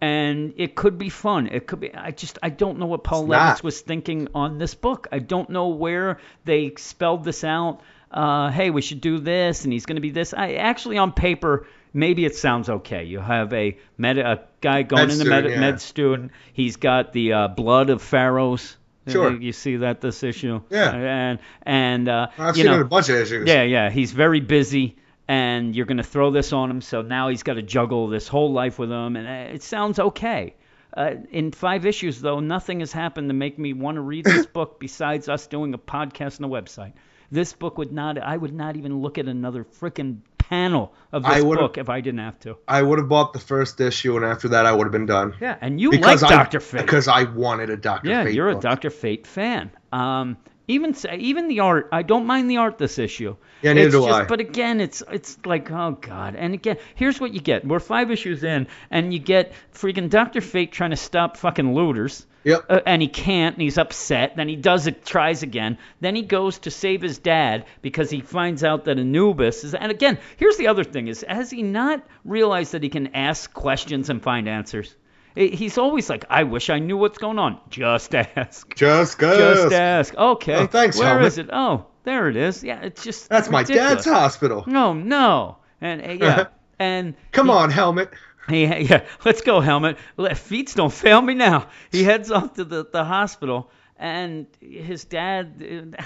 and 0.00 0.54
it 0.56 0.74
could 0.74 0.98
be 0.98 1.08
fun. 1.08 1.48
It 1.48 1.66
could 1.66 1.80
be. 1.80 1.94
I 1.94 2.10
just 2.10 2.38
I 2.42 2.50
don't 2.50 2.78
know 2.78 2.86
what 2.86 3.04
Paul 3.04 3.26
Levitz 3.26 3.62
was 3.62 3.80
thinking 3.80 4.28
on 4.34 4.58
this 4.58 4.74
book. 4.74 5.08
I 5.12 5.18
don't 5.18 5.50
know 5.50 5.68
where 5.68 6.18
they 6.44 6.72
spelled 6.76 7.24
this 7.24 7.44
out. 7.44 7.80
Uh, 8.10 8.50
hey, 8.50 8.70
we 8.70 8.80
should 8.80 9.02
do 9.02 9.18
this, 9.18 9.64
and 9.64 9.72
he's 9.72 9.84
going 9.84 9.96
to 9.96 10.00
be 10.00 10.10
this. 10.10 10.32
I 10.32 10.54
actually 10.54 10.96
on 10.96 11.12
paper 11.12 11.66
maybe 11.92 12.24
it 12.24 12.36
sounds 12.36 12.68
okay. 12.68 13.04
You 13.04 13.20
have 13.20 13.52
a 13.52 13.76
med 13.96 14.18
a 14.18 14.44
guy 14.60 14.82
going 14.82 15.08
Med 15.08 15.10
into 15.10 15.24
student, 15.24 15.44
med, 15.44 15.52
yeah. 15.52 15.60
med 15.60 15.80
student. 15.80 16.32
He's 16.52 16.76
got 16.76 17.12
the 17.12 17.32
uh, 17.32 17.48
blood 17.48 17.90
of 17.90 18.02
pharaohs. 18.02 18.76
Sure. 19.06 19.32
You, 19.32 19.52
see 19.52 19.76
that 19.76 20.02
this 20.02 20.22
issue. 20.22 20.60
Yeah. 20.68 20.94
And 20.94 21.38
and 21.62 22.08
uh, 22.08 22.26
I've 22.36 22.56
you 22.58 22.64
seen 22.64 22.72
know, 22.72 22.80
a 22.80 22.84
bunch 22.84 23.08
of 23.08 23.16
issues. 23.16 23.48
yeah, 23.48 23.62
yeah. 23.62 23.90
He's 23.90 24.12
very 24.12 24.40
busy, 24.40 24.96
and 25.28 25.76
you're 25.76 25.86
going 25.86 25.98
to 25.98 26.02
throw 26.02 26.30
this 26.30 26.52
on 26.52 26.70
him. 26.70 26.80
So 26.80 27.02
now 27.02 27.28
he's 27.28 27.42
got 27.42 27.54
to 27.54 27.62
juggle 27.62 28.08
this 28.08 28.26
whole 28.26 28.52
life 28.52 28.78
with 28.78 28.90
him, 28.90 29.16
and 29.16 29.28
uh, 29.28 29.54
it 29.54 29.62
sounds 29.62 30.00
okay. 30.00 30.56
Uh, 30.96 31.16
in 31.30 31.52
five 31.52 31.84
issues, 31.84 32.20
though, 32.20 32.40
nothing 32.40 32.80
has 32.80 32.92
happened 32.92 33.28
to 33.28 33.34
make 33.34 33.58
me 33.58 33.74
want 33.74 33.96
to 33.96 34.00
read 34.00 34.24
this 34.24 34.46
book 34.58 34.80
besides 34.80 35.28
us 35.28 35.46
doing 35.46 35.74
a 35.74 35.78
podcast 35.78 36.38
and 36.38 36.46
a 36.46 36.48
website. 36.48 36.94
This 37.30 37.52
book 37.52 37.76
would 37.76 37.92
not. 37.92 38.16
I 38.18 38.36
would 38.36 38.54
not 38.54 38.76
even 38.76 39.00
look 39.02 39.18
at 39.18 39.26
another 39.26 39.64
freaking 39.64 40.20
panel 40.38 40.94
of 41.12 41.24
this 41.24 41.44
book 41.44 41.76
if 41.76 41.90
I 41.90 42.00
didn't 42.00 42.20
have 42.20 42.40
to. 42.40 42.56
I 42.66 42.80
would 42.80 42.98
have 42.98 43.08
bought 43.08 43.34
the 43.34 43.38
first 43.38 43.80
issue, 43.82 44.16
and 44.16 44.24
after 44.24 44.48
that, 44.48 44.64
I 44.64 44.72
would 44.72 44.84
have 44.84 44.92
been 44.92 45.04
done. 45.04 45.34
Yeah, 45.38 45.58
and 45.60 45.78
you 45.78 45.90
like 45.90 46.20
Doctor 46.20 46.58
Fate. 46.58 46.80
Because 46.80 47.06
I 47.06 47.24
wanted 47.24 47.68
a 47.68 47.76
Doctor 47.76 48.08
Fate. 48.08 48.12
Yeah, 48.12 48.24
Fate. 48.24 48.34
you're 48.34 48.52
book. 48.54 48.60
a 48.60 48.62
Doctor 48.62 48.88
Fate 48.88 49.26
fan. 49.26 49.70
Um, 49.92 50.38
even 50.68 50.94
even 51.18 51.48
the 51.48 51.60
art, 51.60 51.88
I 51.90 52.02
don't 52.02 52.26
mind 52.26 52.50
the 52.50 52.58
art 52.58 52.76
this 52.78 52.98
issue. 52.98 53.36
Yeah, 53.62 53.72
neither 53.72 53.86
it's 53.86 53.96
do 53.96 54.06
just, 54.06 54.20
I. 54.20 54.24
But 54.26 54.40
again, 54.40 54.80
it's 54.80 55.02
it's 55.10 55.38
like 55.44 55.70
oh 55.70 55.92
god. 56.00 56.36
And 56.36 56.52
again, 56.54 56.76
here's 56.94 57.18
what 57.18 57.32
you 57.32 57.40
get. 57.40 57.66
We're 57.66 57.80
five 57.80 58.10
issues 58.10 58.44
in, 58.44 58.68
and 58.90 59.12
you 59.12 59.18
get 59.18 59.52
freaking 59.74 60.10
Doctor 60.10 60.42
Fate 60.42 60.70
trying 60.70 60.90
to 60.90 60.96
stop 60.96 61.38
fucking 61.38 61.74
looters. 61.74 62.26
Yep. 62.44 62.66
Uh, 62.68 62.80
and 62.86 63.02
he 63.02 63.08
can't, 63.08 63.56
and 63.56 63.62
he's 63.62 63.78
upset. 63.78 64.36
Then 64.36 64.48
he 64.48 64.56
does 64.56 64.86
it, 64.86 65.04
tries 65.04 65.42
again. 65.42 65.76
Then 66.00 66.14
he 66.14 66.22
goes 66.22 66.60
to 66.60 66.70
save 66.70 67.02
his 67.02 67.18
dad 67.18 67.66
because 67.82 68.10
he 68.10 68.20
finds 68.20 68.62
out 68.62 68.84
that 68.84 68.98
Anubis 68.98 69.64
is. 69.64 69.74
And 69.74 69.90
again, 69.90 70.18
here's 70.36 70.56
the 70.56 70.68
other 70.68 70.84
thing: 70.84 71.08
is 71.08 71.24
has 71.26 71.50
he 71.50 71.62
not 71.62 72.06
realized 72.24 72.72
that 72.72 72.82
he 72.82 72.90
can 72.90 73.14
ask 73.14 73.52
questions 73.52 74.10
and 74.10 74.22
find 74.22 74.48
answers? 74.48 74.94
He's 75.38 75.78
always 75.78 76.10
like, 76.10 76.24
I 76.28 76.42
wish 76.42 76.68
I 76.68 76.80
knew 76.80 76.96
what's 76.96 77.18
going 77.18 77.38
on. 77.38 77.60
Just 77.70 78.14
ask. 78.14 78.74
Just 78.74 79.18
go. 79.18 79.54
Just 79.54 79.72
ask. 79.72 80.14
Okay. 80.16 80.54
Oh, 80.56 80.66
thanks, 80.66 80.98
Where 80.98 81.08
Helmet. 81.08 81.26
is 81.26 81.38
it? 81.38 81.50
Oh, 81.52 81.86
there 82.02 82.28
it 82.28 82.36
is. 82.36 82.64
Yeah, 82.64 82.80
it's 82.82 83.04
just. 83.04 83.28
That's 83.28 83.48
my 83.48 83.62
dad's 83.62 84.04
hospital. 84.04 84.64
No, 84.66 84.92
no. 84.94 85.58
And 85.80 86.02
uh, 86.02 86.24
yeah, 86.26 86.46
and 86.80 87.14
Come 87.30 87.46
he- 87.46 87.52
on, 87.52 87.70
helmet. 87.70 88.10
he, 88.48 88.64
yeah, 88.84 89.04
let's 89.24 89.42
go, 89.42 89.60
helmet. 89.60 89.96
Let, 90.16 90.36
feet 90.38 90.72
don't 90.74 90.92
fail 90.92 91.22
me 91.22 91.34
now. 91.34 91.68
He 91.92 92.02
heads 92.02 92.32
off 92.32 92.54
to 92.54 92.64
the, 92.64 92.84
the 92.84 93.04
hospital, 93.04 93.70
and 93.96 94.46
his 94.60 95.04
dad. 95.04 95.96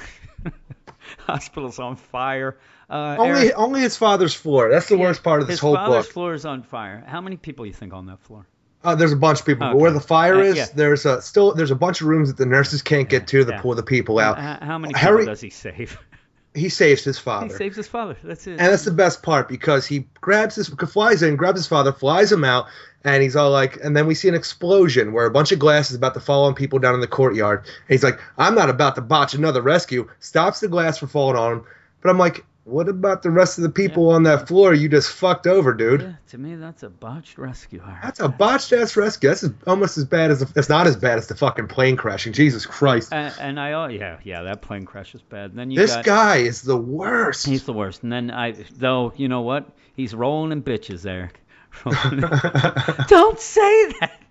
Hospital's 1.19 1.79
on 1.79 1.97
fire. 1.97 2.59
Uh, 2.89 3.17
Only 3.19 3.41
Eric, 3.45 3.53
only 3.57 3.81
his 3.81 3.97
father's 3.97 4.35
floor. 4.35 4.71
That's 4.71 4.89
the 4.89 4.99
worst 4.99 5.23
part 5.23 5.41
of 5.41 5.49
this 5.49 5.59
whole 5.59 5.75
book. 5.75 5.81
his 5.87 5.89
father's 5.95 6.09
floor 6.13 6.35
is 6.35 6.45
on 6.45 6.63
fire. 6.63 7.03
How 7.07 7.21
many 7.21 7.37
people 7.37 7.65
you 7.67 7.73
think 7.73 7.93
on 7.93 8.07
that 8.07 8.21
floor? 8.21 8.47
Uh, 8.85 8.95
there's 8.95 9.13
a 9.13 9.17
bunch 9.17 9.41
of 9.41 9.47
people, 9.47 9.69
but 9.69 9.77
where 9.79 9.91
the 9.93 10.01
fire 10.01 10.37
Uh, 10.37 10.45
is, 10.45 10.57
yeah. 10.57 10.67
there's 10.75 11.07
a, 11.07 11.23
still 11.23 11.55
there's 11.55 11.71
a 11.71 11.77
bunch 11.77 12.01
of 12.01 12.07
rooms 12.09 12.29
that 12.29 12.37
the 12.37 12.47
nurses 12.47 12.83
can't 12.83 13.09
get 13.09 13.27
to 13.29 13.45
to 13.45 13.51
yeah. 13.51 13.61
pull 13.61 13.75
the 13.75 13.83
people 13.83 14.19
out. 14.19 14.39
Uh, 14.39 14.65
how 14.65 14.79
many 14.79 14.93
people 14.93 15.01
Harry- 15.09 15.27
does 15.27 15.41
he 15.41 15.51
save? 15.51 15.99
He 16.55 16.69
saves 16.69 17.03
his 17.03 17.19
father. 17.19 17.47
he 17.47 17.53
saves 17.55 17.77
his 17.79 17.89
father. 17.89 18.15
That's 18.23 18.47
it. 18.47 18.51
And 18.51 18.61
that's 18.71 18.85
the 18.85 18.91
best 18.91 19.23
part 19.23 19.49
because 19.49 19.87
he 19.87 20.07
grabs 20.21 20.55
his 20.55 20.69
flies 20.69 21.23
in, 21.23 21.37
grabs 21.37 21.59
his 21.59 21.67
father, 21.67 21.95
flies 21.95 22.31
him 22.31 22.45
out, 22.45 22.67
and 23.05 23.23
he's 23.23 23.37
all 23.37 23.51
like, 23.51 23.83
and 23.83 23.97
then 23.97 24.07
we 24.07 24.15
see 24.15 24.29
an 24.29 24.35
explosion 24.35 25.15
where 25.15 25.25
a 25.25 25.31
bunch 25.31 25.51
of 25.53 25.59
glass 25.59 25.89
is 25.91 25.97
about 25.97 26.13
to 26.13 26.21
fall 26.21 26.45
on 26.45 26.55
people 26.55 26.79
down 26.79 26.93
in 26.93 27.01
the 27.01 27.07
courtyard. 27.07 27.61
And 27.61 27.69
he's 27.89 28.05
like, 28.05 28.21
I'm 28.37 28.55
not 28.55 28.69
about 28.69 28.97
to 28.97 29.01
botch 29.01 29.33
another 29.33 29.63
rescue. 29.63 30.11
Stops 30.21 30.61
the 30.61 30.69
glass 30.69 30.99
from 30.99 31.09
falling 31.09 31.39
on 31.39 31.53
him. 31.53 31.65
But 32.03 32.11
I'm 32.11 32.19
like, 32.19 32.45
what 32.65 32.89
about 32.89 33.23
the 33.23 33.31
rest 33.31 33.59
of 33.59 33.63
the 33.63 33.71
people 33.71 34.11
on 34.11 34.23
that 34.23 34.47
floor 34.47 34.73
you 34.73 34.89
just 34.89 35.11
fucked 35.11 35.49
over, 35.49 35.75
dude? 35.75 36.03
yeah, 36.03 36.13
to 36.29 36.39
me, 36.39 36.55
that's 36.55 36.85
a 36.85 36.91
botched 36.91 37.37
rescue. 37.37 37.83
That's 38.03 38.21
a 38.21 38.29
botched 38.29 38.73
ass 38.73 38.97
rescue. 38.97 39.31
That's 39.31 39.45
almost 39.67 39.99
as 39.99 40.05
bad 40.05 40.31
as 40.31 40.41
the, 40.41 40.53
it's 40.55 40.69
not 40.69 40.87
as 40.87 40.95
bad 40.95 41.19
as 41.19 41.27
the 41.27 41.35
fucking 41.35 41.67
plane 41.67 41.97
crashing. 41.97 42.33
Jesus 42.33 42.65
Christ. 42.65 43.13
And, 43.13 43.35
and 43.41 43.61
I, 43.61 43.73
oh 43.73 43.89
yeah, 43.89 44.19
yeah, 44.23 44.43
that 44.43 44.63
plane 44.63 44.85
crash 44.85 45.13
is 45.15 45.23
bad. 45.23 45.55
Then 45.57 45.73
you 45.73 45.79
This 45.79 45.95
got, 45.95 46.05
guy 46.05 46.37
is 46.37 46.63
the 46.63 46.77
worst. 46.77 47.47
He's 47.47 47.65
the 47.65 47.73
worst. 47.73 48.05
And 48.05 48.13
then 48.13 48.31
I, 48.31 48.53
though, 48.53 49.13
you 49.17 49.27
know 49.27 49.41
what? 49.41 49.69
He's 49.95 50.15
rolling 50.15 50.53
in 50.53 50.63
bitches, 50.63 51.05
Eric. 51.05 51.41
Don't 53.09 53.41
say 53.41 53.93
that. 54.01 54.22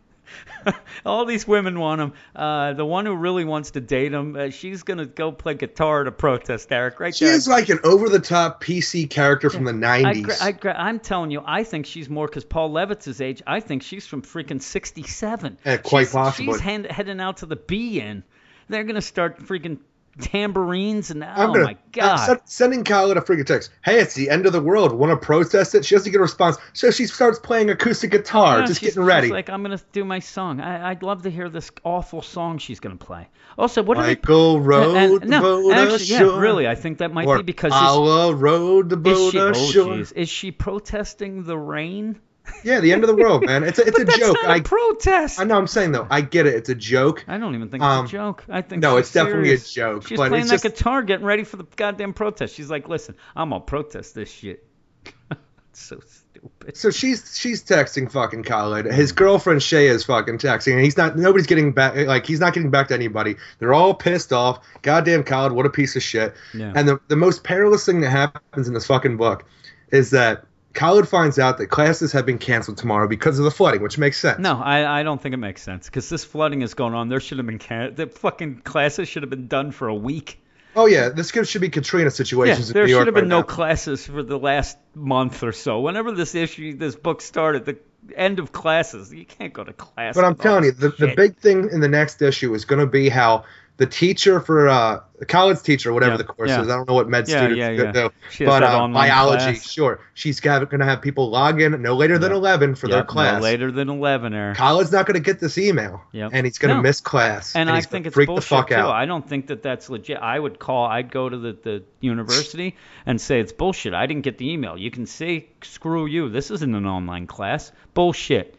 All 1.05 1.25
these 1.25 1.47
women 1.47 1.79
want 1.79 2.01
him. 2.01 2.13
Uh, 2.35 2.73
the 2.73 2.85
one 2.85 3.05
who 3.05 3.15
really 3.15 3.45
wants 3.45 3.71
to 3.71 3.81
date 3.81 4.13
him, 4.13 4.35
uh, 4.35 4.49
she's 4.49 4.83
gonna 4.83 5.05
go 5.05 5.31
play 5.31 5.53
guitar 5.55 6.03
to 6.03 6.11
protest, 6.11 6.71
Eric. 6.71 6.99
Right 6.99 7.15
She 7.15 7.25
there. 7.25 7.33
is 7.33 7.47
like 7.47 7.69
an 7.69 7.79
over 7.83 8.09
the 8.09 8.19
top 8.19 8.63
PC 8.63 9.09
character 9.09 9.49
from 9.49 9.63
the 9.63 9.71
90s. 9.71 10.59
gra- 10.59 10.75
I, 10.75 10.87
I'm 10.87 10.99
telling 10.99 11.31
you, 11.31 11.41
I 11.45 11.63
think 11.63 11.85
she's 11.85 12.09
more 12.09 12.27
because 12.27 12.45
Paul 12.45 12.71
Levitz's 12.71 13.21
age. 13.21 13.41
I 13.47 13.59
think 13.59 13.83
she's 13.83 14.05
from 14.05 14.21
freaking 14.21 14.61
67. 14.61 15.57
Yeah, 15.65 15.77
quite 15.77 16.03
she's, 16.03 16.11
possibly. 16.13 16.53
She's 16.53 16.61
hand, 16.61 16.85
heading 16.85 17.19
out 17.19 17.37
to 17.37 17.45
the 17.45 17.55
B 17.55 17.99
in. 17.99 18.23
They're 18.69 18.83
gonna 18.83 19.01
start 19.01 19.39
freaking 19.39 19.79
tambourines 20.19 21.11
and 21.11 21.23
oh 21.23 21.47
gonna, 21.47 21.63
my 21.63 21.77
god. 21.91 22.29
I'm 22.29 22.39
sending 22.45 22.83
Khalid 22.83 23.17
a 23.17 23.21
freaking 23.21 23.45
text. 23.45 23.71
Hey, 23.83 23.99
it's 23.99 24.13
the 24.13 24.29
end 24.29 24.45
of 24.45 24.53
the 24.53 24.61
world. 24.61 24.91
Want 24.91 25.11
to 25.11 25.25
protest 25.25 25.75
it? 25.75 25.85
She 25.85 25.95
doesn't 25.95 26.11
get 26.11 26.17
a 26.17 26.21
response, 26.21 26.57
so 26.73 26.91
she 26.91 27.07
starts 27.07 27.39
playing 27.39 27.69
acoustic 27.69 28.11
guitar, 28.11 28.59
Yeah, 28.59 28.65
just 28.65 28.81
getting 28.81 29.03
ready. 29.03 29.27
She's 29.27 29.33
like, 29.33 29.49
I'm 29.49 29.63
gonna 29.63 29.79
do 29.91 30.03
my 30.03 30.19
song. 30.19 30.59
I, 30.59 30.89
I'd 30.89 31.03
love 31.03 31.23
to 31.23 31.31
hear 31.31 31.49
this 31.49 31.71
awful 31.83 32.21
song 32.21 32.57
she's 32.57 32.79
gonna 32.79 32.95
play. 32.97 33.29
Also, 33.57 33.83
what 33.83 33.97
are 33.97 34.03
they? 34.03 34.09
Michael 34.09 34.59
Road 34.59 34.95
and- 34.95 35.21
to 35.21 35.27
no, 35.27 35.71
actually, 35.71 36.05
yeah, 36.05 36.39
really, 36.39 36.67
I 36.67 36.75
think 36.75 36.99
that 36.99 37.13
might 37.13 37.37
be 37.37 37.43
because 37.43 37.73
is, 37.73 37.81
Ala 37.81 38.35
Road 38.35 38.89
to 38.89 39.09
is 39.09 39.31
she? 39.31 39.79
Oh, 39.79 40.03
is 40.15 40.29
she 40.29 40.51
protesting 40.51 41.43
the 41.43 41.57
rain? 41.57 42.19
Yeah, 42.63 42.79
the 42.79 42.91
end 42.93 43.03
of 43.03 43.07
the 43.07 43.15
world, 43.15 43.45
man. 43.45 43.63
It's 43.63 43.79
a, 43.79 43.83
it's 43.83 43.91
But 43.97 44.01
a 44.01 44.05
that's 44.05 44.19
joke. 44.19 44.37
not 44.43 44.49
a 44.51 44.53
I 44.53 44.59
protest. 44.61 45.39
I 45.39 45.43
know. 45.45 45.57
I'm 45.57 45.67
saying 45.67 45.91
though, 45.91 46.07
I 46.09 46.21
get 46.21 46.45
it. 46.45 46.55
It's 46.55 46.69
a 46.69 46.75
joke. 46.75 47.25
I 47.27 47.37
don't 47.37 47.55
even 47.55 47.69
think 47.69 47.83
Um, 47.83 48.05
it's 48.05 48.13
a 48.13 48.17
joke. 48.17 48.43
I 48.49 48.61
think 48.61 48.81
no, 48.81 48.97
she's 48.97 49.05
it's 49.07 49.13
definitely 49.13 49.53
a 49.53 49.57
serious. 49.57 49.73
joke, 49.73 50.07
She's 50.07 50.17
but 50.17 50.29
playing 50.29 50.43
it's 50.43 50.51
that 50.51 50.61
just- 50.63 50.77
guitar, 50.77 51.01
getting 51.03 51.25
ready 51.25 51.43
for 51.43 51.57
the 51.57 51.65
goddamn 51.75 52.13
protest. 52.13 52.55
She's 52.55 52.69
like, 52.69 52.87
"Listen, 52.87 53.15
I'm 53.35 53.49
gonna 53.49 53.61
protest 53.61 54.15
this 54.15 54.29
shit." 54.31 54.65
it's 55.05 55.39
so 55.73 55.99
stupid. 55.99 56.75
So 56.77 56.89
she's 56.91 57.37
she's 57.37 57.63
texting 57.63 58.11
fucking 58.11 58.43
Khalid. 58.43 58.85
His 58.85 59.11
girlfriend 59.11 59.61
Shay 59.63 59.87
is 59.87 60.03
fucking 60.05 60.37
texting, 60.39 60.73
and 60.73 60.81
he's 60.81 60.97
not. 60.97 61.17
Nobody's 61.17 61.47
getting 61.47 61.71
back. 61.71 61.95
Like 61.95 62.25
he's 62.25 62.39
not 62.39 62.53
getting 62.53 62.69
back 62.71 62.87
to 62.89 62.93
anybody. 62.93 63.35
They're 63.59 63.73
all 63.73 63.93
pissed 63.93 64.33
off. 64.33 64.65
Goddamn 64.81 65.23
Khalid, 65.23 65.51
what 65.53 65.65
a 65.65 65.69
piece 65.69 65.95
of 65.95 66.03
shit. 66.03 66.33
Yeah. 66.53 66.73
And 66.75 66.87
the 66.87 66.99
the 67.07 67.15
most 67.15 67.43
perilous 67.43 67.85
thing 67.85 68.01
that 68.01 68.09
happens 68.09 68.67
in 68.67 68.73
this 68.73 68.85
fucking 68.87 69.17
book 69.17 69.45
is 69.91 70.09
that 70.11 70.45
Khalid 70.73 71.07
finds 71.07 71.37
out 71.37 71.57
that 71.57 71.67
classes 71.67 72.11
have 72.13 72.25
been 72.25 72.37
canceled 72.37 72.77
tomorrow 72.77 73.07
because 73.07 73.39
of 73.39 73.45
the 73.45 73.51
flooding, 73.51 73.81
which 73.81 73.97
makes 73.97 74.19
sense. 74.19 74.39
No, 74.39 74.59
I, 74.59 75.01
I 75.01 75.03
don't 75.03 75.21
think 75.21 75.33
it 75.33 75.37
makes 75.37 75.61
sense 75.61 75.87
because 75.87 76.09
this 76.09 76.23
flooding 76.23 76.61
is 76.61 76.73
going 76.73 76.93
on. 76.93 77.09
There 77.09 77.19
should 77.19 77.37
have 77.39 77.47
been 77.47 77.59
can- 77.59 77.95
the 77.95 78.07
fucking 78.07 78.61
classes 78.61 79.07
should 79.07 79.23
have 79.23 79.29
been 79.29 79.47
done 79.47 79.71
for 79.71 79.87
a 79.87 79.95
week. 79.95 80.39
Oh 80.75 80.85
yeah, 80.85 81.09
this 81.09 81.31
could, 81.31 81.47
should 81.47 81.61
be 81.61 81.69
Katrina 81.69 82.09
situations 82.09 82.69
in 82.69 82.73
there 82.73 82.87
should 82.87 83.07
have 83.07 83.13
been 83.13 83.25
right 83.25 83.29
no 83.29 83.39
now. 83.39 83.45
classes 83.45 84.05
for 84.05 84.23
the 84.23 84.39
last 84.39 84.77
month 84.95 85.43
or 85.43 85.51
so. 85.51 85.81
Whenever 85.81 86.13
this 86.13 86.33
issue, 86.33 86.77
this 86.77 86.95
book 86.95 87.21
started, 87.21 87.65
the 87.65 87.77
end 88.15 88.39
of 88.39 88.53
classes, 88.53 89.13
you 89.13 89.25
can't 89.25 89.51
go 89.51 89.65
to 89.65 89.73
class. 89.73 90.15
But 90.15 90.23
I'm 90.23 90.35
telling 90.35 90.63
you, 90.63 90.71
the, 90.71 90.89
the 90.89 91.13
big 91.15 91.35
thing 91.37 91.69
in 91.71 91.81
the 91.81 91.89
next 91.89 92.21
issue 92.21 92.53
is 92.53 92.63
going 92.63 92.79
to 92.79 92.87
be 92.87 93.09
how 93.09 93.43
the 93.81 93.87
teacher 93.87 94.39
for 94.39 94.69
uh, 94.69 94.99
the 95.17 95.25
college 95.25 95.59
teacher, 95.63 95.91
whatever 95.91 96.11
Yeah, 96.13 96.17
the 96.17 96.23
course 96.25 96.49
yeah. 96.49 96.61
is, 96.61 96.69
I 96.69 96.75
don't 96.75 96.87
know 96.87 96.93
what 96.93 97.09
med 97.09 97.27
Yeah, 97.27 97.37
students 97.47 97.77
do, 97.77 97.83
yeah. 97.83 97.91
do, 97.91 98.09
She 98.29 98.45
but 98.45 98.61
uh, 98.61 98.87
biology, 98.89 99.43
class. 99.43 99.71
sure, 99.71 99.99
she's 100.13 100.39
going 100.39 100.67
to 100.69 100.85
have 100.85 101.01
people 101.01 101.31
log 101.31 101.59
in 101.59 101.81
no 101.81 101.95
later 101.95 102.19
than 102.19 102.31
11 102.31 102.75
for 102.75 102.87
their 102.87 103.03
class. 103.03 103.37
No 103.41 103.43
later 103.43 103.71
than 103.71 103.89
11 103.89 104.35
or 104.35 104.53
Khalid's 104.53 104.91
not 104.91 105.07
going 105.07 105.15
to 105.15 105.19
get 105.19 105.39
this 105.39 105.57
email, 105.57 105.99
Yep. 106.11 106.29
and 106.31 106.45
he's 106.45 106.59
going 106.59 106.69
to 106.69 106.75
No. 106.75 106.81
miss 106.83 107.01
class, 107.01 107.55
and, 107.55 107.71
I 107.71 107.77
he's 107.77 107.87
think 107.87 108.05
it's 108.05 108.13
freak 108.13 108.27
bullshit 108.27 108.43
the 108.43 108.55
fuck 108.55 108.67
too. 108.69 108.75
out. 108.75 108.91
I 108.91 109.07
don't 109.07 109.27
think 109.27 109.47
that 109.47 109.63
that's 109.63 109.89
legit. 109.89 110.17
I 110.19 110.37
would 110.37 110.59
call. 110.59 110.85
I'd 110.85 111.11
go 111.11 111.27
to 111.27 111.37
the, 111.37 111.57
the 111.63 111.83
university 112.01 112.75
and 113.07 113.19
say 113.19 113.39
it's 113.39 113.51
bullshit. 113.53 113.95
I 113.95 114.05
didn't 114.05 114.21
get 114.23 114.37
the 114.37 114.51
email. 114.51 114.77
You 114.77 114.91
can 114.91 115.07
say 115.07 115.47
screw 115.63 116.05
you. 116.05 116.29
This 116.29 116.51
isn't 116.51 116.75
an 116.75 116.85
online 116.85 117.25
class. 117.25 117.71
Bullshit. 117.95 118.55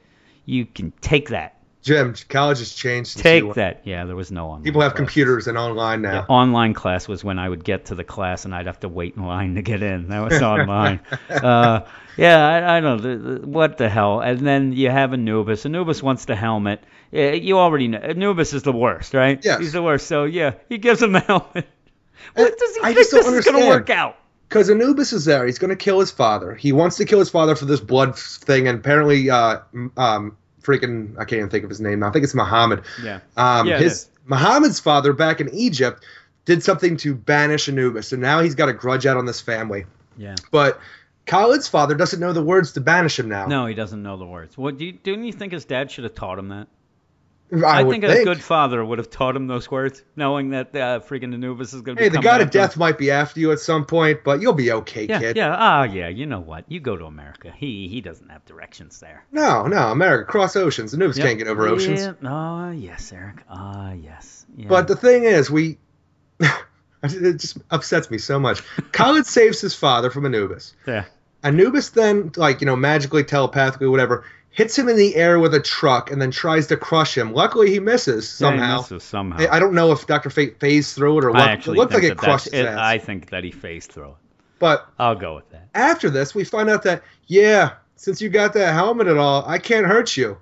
You 0.46 0.66
can 0.66 0.92
take 1.00 1.28
that. 1.28 1.54
Jim, 1.82 2.14
college 2.28 2.60
has 2.60 2.72
changed. 2.72 3.18
Take 3.18 3.54
that. 3.54 3.82
Yeah, 3.84 4.04
there 4.04 4.14
was 4.14 4.30
no 4.30 4.46
online. 4.46 4.62
People 4.62 4.82
have 4.82 4.94
computers 4.94 5.48
and 5.48 5.58
online 5.58 6.02
now. 6.02 6.12
Yeah, 6.12 6.24
online 6.28 6.74
class 6.74 7.08
was 7.08 7.24
when 7.24 7.40
I 7.40 7.48
would 7.48 7.64
get 7.64 7.86
to 7.86 7.96
the 7.96 8.04
class 8.04 8.44
and 8.44 8.54
I'd 8.54 8.66
have 8.66 8.80
to 8.80 8.88
wait 8.88 9.16
in 9.16 9.26
line 9.26 9.56
to 9.56 9.62
get 9.62 9.82
in. 9.82 10.08
That 10.08 10.20
was 10.20 10.40
online. 10.40 11.00
uh, 11.28 11.80
yeah, 12.16 12.46
I, 12.46 12.76
I 12.76 12.80
don't 12.80 13.02
know. 13.02 13.48
What 13.48 13.78
the 13.78 13.88
hell? 13.88 14.20
And 14.20 14.38
then 14.40 14.72
you 14.72 14.90
have 14.90 15.12
Anubis. 15.12 15.66
Anubis 15.66 16.02
wants 16.02 16.24
the 16.24 16.36
helmet. 16.36 16.84
You 17.10 17.58
already 17.58 17.88
know. 17.88 17.98
Anubis 17.98 18.54
is 18.54 18.62
the 18.62 18.72
worst, 18.72 19.12
right? 19.12 19.44
Yes. 19.44 19.58
He's 19.58 19.72
the 19.72 19.82
worst. 19.82 20.06
So, 20.06 20.24
yeah, 20.24 20.52
he 20.68 20.78
gives 20.78 21.02
him 21.02 21.12
the 21.12 21.20
helmet. 21.20 21.66
What 22.34 22.58
does 22.58 22.76
he 22.76 22.82
I 22.82 22.94
think 22.94 22.98
just 22.98 23.10
don't 23.10 23.24
this 23.24 23.44
is 23.44 23.52
going 23.52 23.60
to 23.60 23.68
work 23.68 23.90
out? 23.90 24.18
Because 24.48 24.70
Anubis 24.70 25.12
is 25.12 25.24
there. 25.24 25.46
He's 25.46 25.58
going 25.58 25.70
to 25.70 25.76
kill 25.76 25.98
his 25.98 26.10
father. 26.12 26.54
He 26.54 26.72
wants 26.72 26.96
to 26.98 27.06
kill 27.06 27.18
his 27.18 27.30
father 27.30 27.56
for 27.56 27.64
this 27.64 27.80
blood 27.80 28.16
thing, 28.16 28.68
and 28.68 28.78
apparently, 28.78 29.30
uh, 29.30 29.60
um, 29.96 30.36
freaking, 30.62 31.14
I 31.14 31.24
can't 31.24 31.38
even 31.38 31.50
think 31.50 31.64
of 31.64 31.70
his 31.70 31.80
name 31.80 32.00
now. 32.00 32.08
I 32.08 32.12
think 32.12 32.24
it's 32.24 32.34
Muhammad. 32.34 32.82
Yeah. 33.02 33.20
Um, 33.36 33.66
Yeah, 33.66 33.78
his 33.78 33.92
is. 33.92 34.08
Muhammad's 34.26 34.80
father 34.80 35.12
back 35.12 35.40
in 35.40 35.52
Egypt 35.54 36.04
did 36.44 36.62
something 36.62 36.96
to 36.98 37.14
banish 37.14 37.68
Anubis, 37.68 38.08
so 38.08 38.16
now 38.16 38.40
he's 38.40 38.54
got 38.54 38.68
a 38.68 38.72
grudge 38.72 39.06
out 39.06 39.16
on 39.16 39.26
this 39.26 39.40
family. 39.40 39.84
Yeah. 40.16 40.34
But 40.50 40.80
Khalid's 41.26 41.68
father 41.68 41.94
doesn't 41.94 42.20
know 42.20 42.32
the 42.32 42.42
words 42.42 42.72
to 42.72 42.80
banish 42.80 43.18
him 43.18 43.28
now. 43.28 43.46
No, 43.46 43.66
he 43.66 43.74
doesn't 43.74 44.02
know 44.02 44.16
the 44.16 44.26
words. 44.26 44.58
What 44.58 44.78
do 44.78 44.86
you, 44.86 44.92
don't 44.92 45.24
you 45.24 45.32
think 45.32 45.52
his 45.52 45.64
dad 45.64 45.90
should 45.90 46.04
have 46.04 46.14
taught 46.14 46.38
him 46.38 46.48
that? 46.48 46.68
I, 47.52 47.80
I, 47.80 47.84
think, 47.84 48.02
a 48.04 48.24
good 48.24 48.40
father 48.42 48.82
would 48.84 48.98
have 48.98 49.10
taught 49.10 49.36
him 49.36 49.46
those 49.46 49.70
words, 49.70 50.02
knowing 50.16 50.50
that 50.50 50.74
uh, 50.74 51.00
freaking 51.00 51.34
Anubis 51.34 51.74
is 51.74 51.82
going 51.82 51.96
to 51.96 52.00
be 52.00 52.04
Hey, 52.04 52.08
the 52.08 52.18
god 52.22 52.40
of 52.40 52.46
him. 52.46 52.50
death 52.50 52.76
might 52.76 52.96
be 52.96 53.10
after 53.10 53.40
you 53.40 53.52
at 53.52 53.60
some 53.60 53.84
point, 53.84 54.24
but 54.24 54.40
you'll 54.40 54.54
be 54.54 54.72
okay, 54.72 55.06
Yeah, 55.06 55.18
kid. 55.18 55.36
yeah, 55.36 55.54
ah, 55.58 55.82
yeah. 55.82 56.08
You 56.08 56.24
know 56.26 56.40
what? 56.40 56.64
You 56.68 56.80
go 56.80 56.96
to 56.96 57.04
America. 57.04 57.52
He 57.54 57.88
he 57.88 58.00
doesn't 58.00 58.30
have 58.30 58.44
directions 58.46 59.00
there. 59.00 59.26
No, 59.32 59.66
no, 59.66 59.88
America, 59.92 60.30
cross 60.30 60.56
oceans. 60.56 60.94
Anubis 60.94 61.18
Yep. 61.18 61.26
can't 61.26 61.38
get 61.38 61.48
over 61.48 61.66
oceans. 61.68 62.00
Yeah. 62.00 62.12
Ah, 62.24 62.70
yes, 62.70 63.12
Eric. 63.12 63.42
Ah, 63.50 63.92
yes. 63.92 64.46
Yeah. 64.56 64.68
But 64.68 64.88
the 64.88 64.96
thing 64.96 65.24
is, 65.24 65.50
we. 65.50 65.78
it 67.02 67.38
just 67.38 67.58
upsets 67.70 68.10
me 68.10 68.18
so 68.18 68.38
much. 68.38 68.62
Khalid 68.92 69.26
saves 69.26 69.60
his 69.60 69.74
father 69.74 70.10
from 70.10 70.24
Anubis. 70.24 70.74
yeah, 70.86 71.04
Anubis 71.42 71.90
then, 71.90 72.32
like, 72.36 72.60
you 72.60 72.66
know, 72.66 72.76
magically, 72.76 73.24
telepathically, 73.24 73.88
whatever, 73.88 74.24
hits 74.52 74.78
him 74.78 74.88
in 74.88 74.96
the 74.96 75.16
air 75.16 75.38
with 75.40 75.54
a 75.54 75.60
truck 75.60 76.10
and 76.10 76.20
then 76.22 76.30
tries 76.30 76.68
to 76.68 76.76
crush 76.76 77.16
him. 77.18 77.32
Luckily, 77.32 77.70
he 77.70 77.80
misses 77.80 78.38
Yeah, 78.40 78.52
he 78.52 78.58
somehow. 78.58 78.76
misses 78.78 79.02
somehow. 79.02 79.38
I 79.40 79.56
I 79.56 79.58
don't 79.58 79.74
know 79.74 79.92
if 79.92 80.06
Dr. 80.06 80.30
Fate 80.30 80.60
phased 80.60 80.94
through 80.94 81.18
it 81.18 81.24
or 81.24 81.30
what. 81.32 81.50
It 81.50 81.66
looked 81.66 81.92
like 81.94 82.04
it 82.04 82.16
crushed 82.16 82.44
his 82.46 82.54
it, 82.54 82.66
ass. 82.66 82.78
I 82.78 82.98
think 82.98 83.30
that 83.30 83.42
he 83.44 83.50
phased 83.50 83.90
through 83.92 84.10
it. 84.10 84.14
But 84.58 84.86
I'll 84.98 85.16
go 85.16 85.34
with 85.34 85.50
that. 85.50 85.68
after 85.74 86.08
this, 86.08 86.34
we 86.36 86.44
find 86.44 86.70
out 86.70 86.84
that, 86.84 87.02
yeah, 87.26 87.72
since 87.96 88.22
you 88.22 88.28
got 88.28 88.52
that 88.52 88.72
helmet 88.72 89.08
at 89.08 89.16
all, 89.16 89.44
I 89.46 89.58
can't 89.58 89.86
hurt 89.86 90.16
you. 90.16 90.38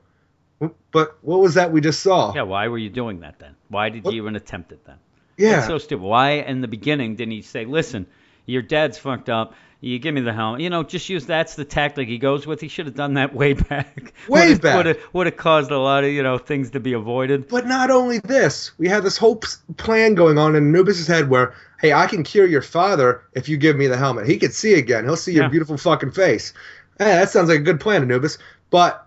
But 0.93 1.17
what 1.23 1.41
was 1.41 1.55
that 1.55 1.73
we 1.73 1.81
just 1.81 2.03
saw? 2.03 2.35
Yeah, 2.35 2.43
why 2.43 2.69
were 2.69 2.77
you 2.79 2.91
doing 2.91 3.21
that 3.21 3.39
then? 3.39 3.55
Why 3.69 3.89
did 3.89 4.05
What- 4.05 4.13
you 4.13 4.23
even 4.23 4.37
attempt 4.37 4.73
it 4.73 4.85
then? 4.85 4.97
Yeah. 5.39 5.53
That's 5.57 5.69
so 5.69 5.79
stupid. 5.79 6.03
Why 6.03 6.31
in 6.33 6.61
the 6.61 6.69
beginning 6.69 7.17
didn't 7.17 7.33
he 7.33 7.41
say, 7.43 7.65
"Listen, 7.65 8.07
your 8.45 8.61
dad's 8.61 8.99
fucked 8.99 9.31
up. 9.31 9.55
You 9.83 9.99
give 9.99 10.15
me 10.15 10.21
the 10.21 10.33
helmet." 10.33 10.61
You 10.61 10.71
know, 10.71 10.83
just 10.83 11.09
use 11.09 11.25
that's 11.27 11.55
the 11.55 11.65
tactic 11.65 12.07
he 12.09 12.19
goes 12.19 12.47
with. 12.47 12.61
He 12.61 12.69
should 12.69 12.87
have 12.87 12.95
done 12.95 13.15
that 13.15 13.35
way 13.41 13.55
back. 13.55 14.13
Way 14.29 14.55
back. 14.57 14.77
Would 14.77 14.87
have 14.87 14.99
would 15.13 15.27
have 15.27 15.37
caused 15.37 15.71
a 15.71 15.79
lot 15.79 16.05
of 16.05 16.11
you 16.11 16.23
know 16.23 16.37
things 16.39 16.71
to 16.73 16.81
be 16.81 16.93
avoided. 16.93 17.49
But 17.49 17.67
not 17.67 17.91
only 17.91 18.19
this, 18.19 18.73
we 18.79 18.89
have 18.89 19.03
this 19.05 19.17
whole 19.17 19.37
plan 19.77 20.15
going 20.15 20.37
on 20.39 20.55
in 20.57 20.69
Anubis' 20.69 21.07
head 21.07 21.31
where, 21.31 21.55
hey, 21.81 21.93
I 21.93 22.07
can 22.07 22.23
cure 22.25 22.47
your 22.47 22.63
father 22.63 23.23
if 23.33 23.49
you 23.49 23.57
give 23.57 23.77
me 23.77 23.87
the 23.87 23.97
helmet. 23.97 24.27
He 24.27 24.39
could 24.39 24.53
see 24.53 24.75
again. 24.75 25.05
He'll 25.05 25.17
see 25.17 25.33
your 25.33 25.45
Yeah. 25.45 25.49
beautiful 25.51 25.77
fucking 25.79 26.11
face. 26.13 26.53
Hey, 26.99 27.07
that 27.07 27.31
sounds 27.31 27.49
like 27.49 27.61
a 27.61 27.63
good 27.63 27.81
plan, 27.81 28.03
Anubis. 28.03 28.37
But 28.69 29.07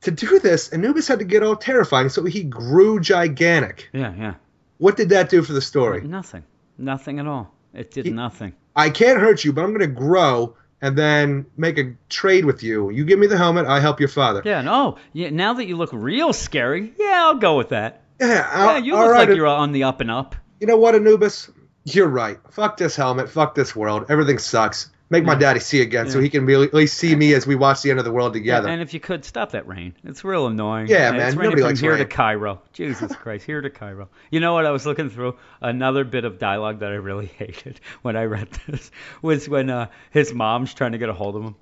to 0.00 0.10
do 0.10 0.38
this, 0.40 0.68
Anubis 0.72 1.06
had 1.08 1.20
to 1.20 1.24
get 1.24 1.42
all 1.44 1.54
terrifying, 1.56 2.08
so 2.08 2.24
he 2.24 2.42
grew 2.42 2.98
gigantic. 3.00 3.88
Yeah, 3.92 4.12
yeah. 4.18 4.34
What 4.78 4.96
did 4.96 5.08
that 5.10 5.28
do 5.30 5.42
for 5.42 5.52
the 5.52 5.60
story? 5.60 6.02
Nothing. 6.02 6.44
Nothing 6.76 7.18
at 7.20 7.26
all. 7.26 7.52
It 7.74 7.90
did 7.92 8.06
He- 8.06 8.10
nothing. 8.12 8.52
I 8.78 8.90
can't 8.90 9.18
hurt 9.18 9.44
you, 9.44 9.52
but 9.52 9.64
I'm 9.64 9.70
going 9.70 9.80
to 9.80 9.86
grow 9.88 10.54
and 10.80 10.96
then 10.96 11.46
make 11.56 11.78
a 11.78 11.94
trade 12.08 12.44
with 12.44 12.62
you. 12.62 12.90
You 12.90 13.04
give 13.04 13.18
me 13.18 13.26
the 13.26 13.36
helmet, 13.36 13.66
I 13.66 13.80
help 13.80 13.98
your 13.98 14.08
father. 14.08 14.40
Yeah, 14.44 14.62
no. 14.62 14.98
Yeah, 15.12 15.30
now 15.30 15.54
that 15.54 15.66
you 15.66 15.76
look 15.76 15.90
real 15.92 16.32
scary, 16.32 16.92
yeah, 16.96 17.24
I'll 17.24 17.34
go 17.34 17.56
with 17.56 17.70
that. 17.70 18.04
Yeah, 18.20 18.26
Yeah, 18.28 18.78
you 18.78 18.94
look 18.94 19.10
right, 19.10 19.28
like 19.28 19.36
you're 19.36 19.48
on 19.48 19.72
the 19.72 19.82
up 19.82 20.00
and 20.00 20.12
up. 20.12 20.36
You 20.60 20.68
know 20.68 20.76
what, 20.76 20.94
Anubis? 20.94 21.50
You're 21.84 22.06
right. 22.06 22.38
Fuck 22.50 22.76
this 22.76 22.94
helmet. 22.94 23.28
Fuck 23.28 23.56
this 23.56 23.74
world. 23.74 24.06
Everything 24.08 24.38
sucks. 24.38 24.90
Make 25.10 25.24
my 25.24 25.34
daddy 25.34 25.60
see 25.60 25.80
again 25.80 26.10
so 26.10 26.20
he 26.20 26.28
can 26.28 26.44
be, 26.44 26.52
at 26.54 26.74
least 26.74 26.98
see 26.98 27.16
me 27.16 27.32
as 27.32 27.46
we 27.46 27.54
watch 27.54 27.80
the 27.80 27.88
end 27.88 27.98
of 27.98 28.04
the 28.04 28.12
world 28.12 28.34
together. 28.34 28.68
And 28.68 28.82
if 28.82 28.92
you 28.92 29.00
could 29.00 29.24
stop 29.24 29.52
that 29.52 29.66
rain, 29.66 29.94
it's 30.04 30.22
real 30.22 30.46
annoying. 30.46 30.86
Yeah, 30.88 31.12
man, 31.12 31.28
It's 31.28 31.36
nobody 31.36 31.48
raining 31.48 31.56
from 31.56 31.66
likes 31.68 31.80
here 31.80 31.96
to. 31.96 32.04
Cairo. 32.04 32.60
Jesus 32.74 33.16
Christ, 33.16 33.46
here 33.46 33.62
to 33.62 33.70
Cairo. 33.70 34.10
You 34.30 34.40
know 34.40 34.52
what? 34.52 34.66
I 34.66 34.70
was 34.70 34.84
looking 34.84 35.08
through 35.08 35.36
another 35.62 36.04
bit 36.04 36.26
of 36.26 36.38
dialogue 36.38 36.80
that 36.80 36.90
I 36.90 36.96
really 36.96 37.26
hated 37.38 37.80
when 38.02 38.16
I 38.16 38.24
read 38.24 38.48
this 38.66 38.90
was 39.22 39.48
when 39.48 39.70
uh, 39.70 39.86
his 40.10 40.34
mom's 40.34 40.74
trying 40.74 40.92
to 40.92 40.98
get 40.98 41.08
a 41.08 41.14
hold 41.14 41.36
of 41.36 41.42
him. 41.42 41.54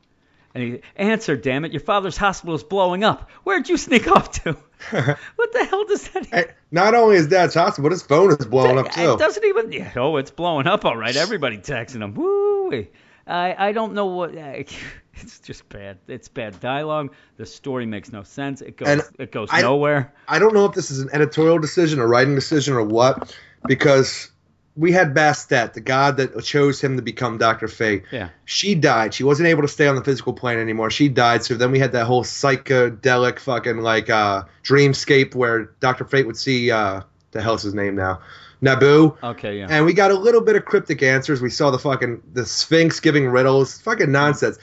And 0.52 0.64
he 0.64 0.80
answer, 0.96 1.36
damn 1.36 1.64
it, 1.66 1.72
your 1.72 1.82
father's 1.82 2.16
hospital 2.16 2.56
is 2.56 2.64
blowing 2.64 3.04
up. 3.04 3.30
Where'd 3.44 3.68
you 3.68 3.76
sneak 3.76 4.08
off 4.08 4.30
to? 4.42 4.56
what 5.36 5.52
the 5.52 5.64
hell 5.66 5.84
does 5.84 6.08
that? 6.08 6.26
Hey, 6.26 6.46
Not 6.72 6.94
only 6.94 7.16
is 7.16 7.28
dad's 7.28 7.54
hospital, 7.54 7.84
but 7.84 7.92
his 7.92 8.02
phone 8.02 8.32
is 8.32 8.44
blowing 8.46 8.78
up 8.78 8.90
too. 8.90 9.12
It 9.12 9.18
doesn't 9.18 9.44
even. 9.44 9.70
Yeah, 9.70 9.92
oh, 9.96 10.16
it's 10.16 10.30
blowing 10.30 10.66
up 10.66 10.84
all 10.84 10.96
right. 10.96 11.14
Everybody 11.14 11.58
texting 11.58 12.02
him. 12.02 12.14
Woo! 12.14 12.86
I 13.26 13.68
I 13.68 13.72
don't 13.72 13.94
know 13.94 14.06
what. 14.06 14.34
It's 15.18 15.38
just 15.38 15.66
bad. 15.70 15.96
It's 16.08 16.28
bad 16.28 16.60
dialogue. 16.60 17.14
The 17.38 17.46
story 17.46 17.86
makes 17.86 18.12
no 18.12 18.22
sense. 18.22 18.60
It 18.60 18.76
goes 18.76 18.86
And 18.88 19.02
it 19.18 19.32
goes 19.32 19.48
I- 19.50 19.62
nowhere. 19.62 20.12
I 20.28 20.38
don't 20.38 20.52
know 20.52 20.66
if 20.66 20.74
this 20.74 20.90
is 20.90 21.00
an 21.00 21.08
editorial 21.10 21.58
decision, 21.58 22.00
a 22.00 22.06
writing 22.06 22.34
decision, 22.34 22.74
or 22.74 22.82
what, 22.82 23.34
because 23.66 24.30
we 24.76 24.92
had 24.92 25.14
Bastet, 25.14 25.72
the 25.72 25.80
god 25.80 26.18
that 26.18 26.44
chose 26.44 26.82
him 26.82 26.96
to 26.96 27.02
become 27.02 27.38
Doctor 27.38 27.66
Fate. 27.66 28.02
Yeah. 28.12 28.28
She 28.44 28.74
died. 28.74 29.14
She 29.14 29.24
wasn't 29.24 29.48
able 29.48 29.62
to 29.62 29.68
stay 29.68 29.86
on 29.88 29.96
the 29.96 30.04
physical 30.04 30.34
plane 30.34 30.58
anymore. 30.58 30.90
She 30.90 31.08
died. 31.08 31.42
So 31.44 31.54
then 31.54 31.70
we 31.72 31.78
had 31.78 31.92
that 31.92 32.04
whole 32.04 32.22
psychedelic 32.22 33.38
fucking 33.38 33.78
like 33.78 34.10
uh, 34.10 34.44
dreamscape 34.62 35.34
where 35.34 35.70
Doctor 35.80 36.04
Fate 36.04 36.26
would 36.26 36.36
see 36.36 36.70
uh, 36.70 37.00
the 37.30 37.40
hell's 37.40 37.62
his 37.62 37.72
name 37.72 37.94
now, 37.96 38.20
Nabu. 38.60 39.16
Okay, 39.22 39.58
yeah. 39.58 39.66
And 39.68 39.84
we 39.84 39.92
got 39.92 40.10
a 40.10 40.14
little 40.14 40.40
bit 40.40 40.56
of 40.56 40.64
cryptic 40.64 41.02
answers. 41.02 41.40
We 41.40 41.50
saw 41.50 41.70
the 41.70 41.78
fucking 41.78 42.22
the 42.32 42.44
Sphinx 42.46 43.00
giving 43.00 43.28
riddles, 43.28 43.80
fucking 43.80 44.10
nonsense. 44.10 44.58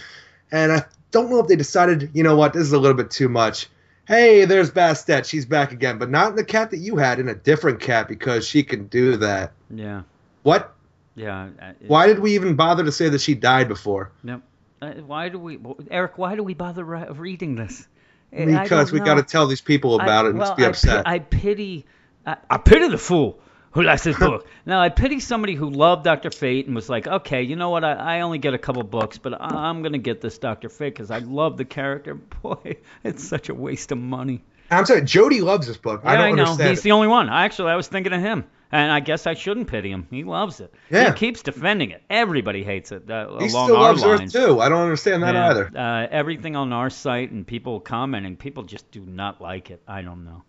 And 0.52 0.72
I 0.72 0.86
don't 1.12 1.30
know 1.30 1.40
if 1.40 1.48
they 1.48 1.56
decided, 1.56 2.12
you 2.14 2.24
know 2.24 2.36
what, 2.36 2.54
this 2.54 2.64
is 2.64 2.74
a 2.74 2.80
little 2.80 2.98
bit 2.98 3.12
too 3.12 3.30
much. 3.30 3.68
Hey, 4.08 4.46
there's 4.46 4.70
Bastet. 4.72 5.26
She's 5.26 5.46
back 5.46 5.72
again, 5.72 5.98
but 5.98 6.10
not 6.10 6.32
in 6.32 6.36
the 6.36 6.44
cat 6.44 6.72
that 6.72 6.78
you 6.78 6.98
had, 6.98 7.20
in 7.20 7.30
a 7.30 7.36
different 7.36 7.80
cat 7.80 8.08
because 8.08 8.46
she 8.46 8.64
can 8.64 8.88
do 8.88 9.18
that. 9.18 9.54
yeah. 9.70 10.02
What? 10.44 10.74
Yeah. 11.16 11.48
it- 11.80 11.88
Why 11.88 12.08
did 12.08 12.20
we 12.20 12.36
even 12.36 12.56
bother 12.56 12.84
to 12.84 12.92
say 12.92 13.08
that 13.10 13.22
she 13.22 13.34
died 13.36 13.68
before? 13.70 14.12
Yep. 14.26 14.42
Uh, 14.82 14.92
why 15.06 15.30
do 15.30 15.40
we, 15.40 15.58
Eric? 15.90 16.18
Why 16.18 16.36
do 16.36 16.44
we 16.44 16.54
bother 16.54 16.84
reading 16.84 17.56
this? 17.56 17.88
I- 18.36 18.42
I 18.42 18.64
Because 18.64 18.92
we 18.92 19.00
got 19.00 19.14
to 19.16 19.24
tell 19.24 19.48
these 19.48 19.62
people 19.62 19.96
about 19.96 20.26
I- 20.26 20.28
it 20.28 20.32
and 20.32 20.40
well, 20.40 20.48
just 20.50 20.58
be 20.58 20.66
I 20.66 20.68
upset. 20.68 21.08
I, 21.08 21.20
pity, 21.20 21.86
I, 22.26 22.36
I 22.50 22.58
pity 22.58 22.90
the 22.90 22.98
fool 22.98 23.40
who 23.74 23.84
likes 23.84 24.04
this 24.04 24.18
book. 24.20 24.48
now 24.66 24.80
I 24.82 24.90
pity 24.90 25.20
somebody 25.20 25.56
who 25.56 25.70
loved 25.70 26.04
Doctor 26.04 26.32
Fate 26.32 26.66
and 26.68 26.76
was 26.76 26.90
like, 26.90 27.08
okay, 27.08 27.44
you 27.44 27.56
know 27.56 27.70
what? 27.70 27.84
I, 27.84 27.94
I 27.94 28.22
only 28.22 28.38
get 28.38 28.54
a 28.54 28.58
couple 28.58 28.84
books, 28.84 29.18
but 29.18 29.34
I, 29.40 29.70
I'm 29.70 29.84
gonna 29.84 29.98
get 29.98 30.22
this 30.22 30.38
Doctor 30.38 30.70
Fate 30.70 30.94
because 30.94 31.12
I 31.12 31.20
love 31.20 31.58
the 31.58 31.66
character. 31.66 32.16
Boy, 32.42 32.78
it's 33.04 33.24
such 33.24 33.50
a 33.50 33.54
waste 33.54 33.92
of 33.92 33.98
money. 33.98 34.42
I'm 34.72 34.86
sorry, 34.86 35.02
Jody 35.04 35.42
loves 35.42 35.68
this 35.68 35.78
book. 35.78 36.02
I 36.04 36.14
Yeah, 36.14 36.18
don't 36.20 36.26
I, 36.26 36.32
know. 36.32 36.44
understand. 36.44 36.70
He's 36.72 36.80
it. 36.80 36.84
the 36.84 36.92
only 36.94 37.08
one. 37.08 37.30
Actually, 37.30 37.72
I 37.72 37.76
was 37.76 37.88
thinking 37.88 38.14
of 38.14 38.22
him. 38.22 38.46
And 38.72 38.92
I 38.92 39.02
guess 39.02 39.28
I 39.28 39.36
shouldn't 39.36 39.68
pity 39.68 39.92
him. 39.92 40.08
He 40.10 40.24
loves 40.24 40.60
it. 40.60 40.74
Yeah. 40.90 41.12
He 41.14 41.20
keeps 41.20 41.44
defending 41.44 41.92
it. 41.92 42.02
Everybody 42.10 42.64
hates 42.64 42.92
it 42.92 43.08
uh, 43.08 43.28
he 43.38 43.46
along 43.46 43.50
still 43.50 43.76
our 43.76 43.84
loves 43.84 44.02
lines. 44.04 44.36
Earth 44.36 44.46
too. 44.48 44.60
I 44.62 44.68
don't 44.70 44.82
understand 44.82 45.22
that 45.22 45.36
Yeah. 45.36 45.50
either. 45.52 45.72
Uh, 45.78 46.08
everything 46.10 46.56
on 46.56 46.74
our 46.74 46.90
site 46.90 47.30
and 47.30 47.46
people 47.46 47.80
commenting, 47.80 48.36
people 48.36 48.64
just 48.64 48.90
do 48.90 49.02
not 49.02 49.40
like 49.40 49.70
it. 49.70 49.84
I 49.88 50.02
don't 50.02 50.26
know. 50.26 50.42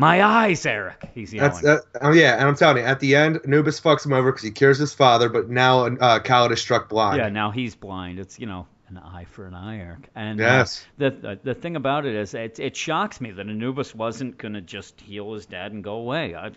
My 0.00 0.22
eyes, 0.22 0.64
Eric. 0.64 1.10
He's 1.12 1.34
yelling. 1.34 1.50
That's 1.62 1.84
that. 1.92 2.00
Oh 2.02 2.12
yeah, 2.12 2.34
and 2.38 2.44
I'm 2.48 2.54
telling 2.54 2.78
you, 2.78 2.84
at 2.84 3.00
the 3.00 3.16
end, 3.16 3.40
Anubis 3.44 3.80
fucks 3.80 4.06
him 4.06 4.12
over 4.12 4.30
because 4.30 4.44
he 4.44 4.52
cures 4.52 4.78
his 4.78 4.94
father, 4.94 5.28
but 5.28 5.50
now 5.50 5.86
uh, 5.86 6.20
Khalid 6.20 6.52
is 6.52 6.60
struck 6.60 6.88
blind. 6.88 7.18
yeah, 7.18 7.28
now 7.28 7.50
he's 7.50 7.74
blind. 7.74 8.20
It's 8.20 8.38
you 8.38 8.46
know 8.46 8.66
an 8.88 8.96
eye 8.98 9.26
for 9.30 9.46
an 9.46 9.54
eye, 9.54 9.80
Eric. 9.80 10.08
And 10.14 10.40
uh, 10.40 10.44
Yes. 10.44 10.86
the, 10.98 11.10
the 11.10 11.38
the 11.42 11.54
thing 11.54 11.74
about 11.74 12.06
it 12.06 12.14
is, 12.14 12.32
it, 12.32 12.60
it 12.60 12.76
shocks 12.76 13.20
me 13.20 13.32
that 13.32 13.48
Anubis 13.48 13.92
wasn't 13.94 14.38
gonna 14.38 14.60
just 14.60 15.00
heal 15.00 15.34
his 15.34 15.46
dad 15.46 15.72
and 15.72 15.82
go 15.82 15.94
away. 15.96 16.34
I, 16.34 16.52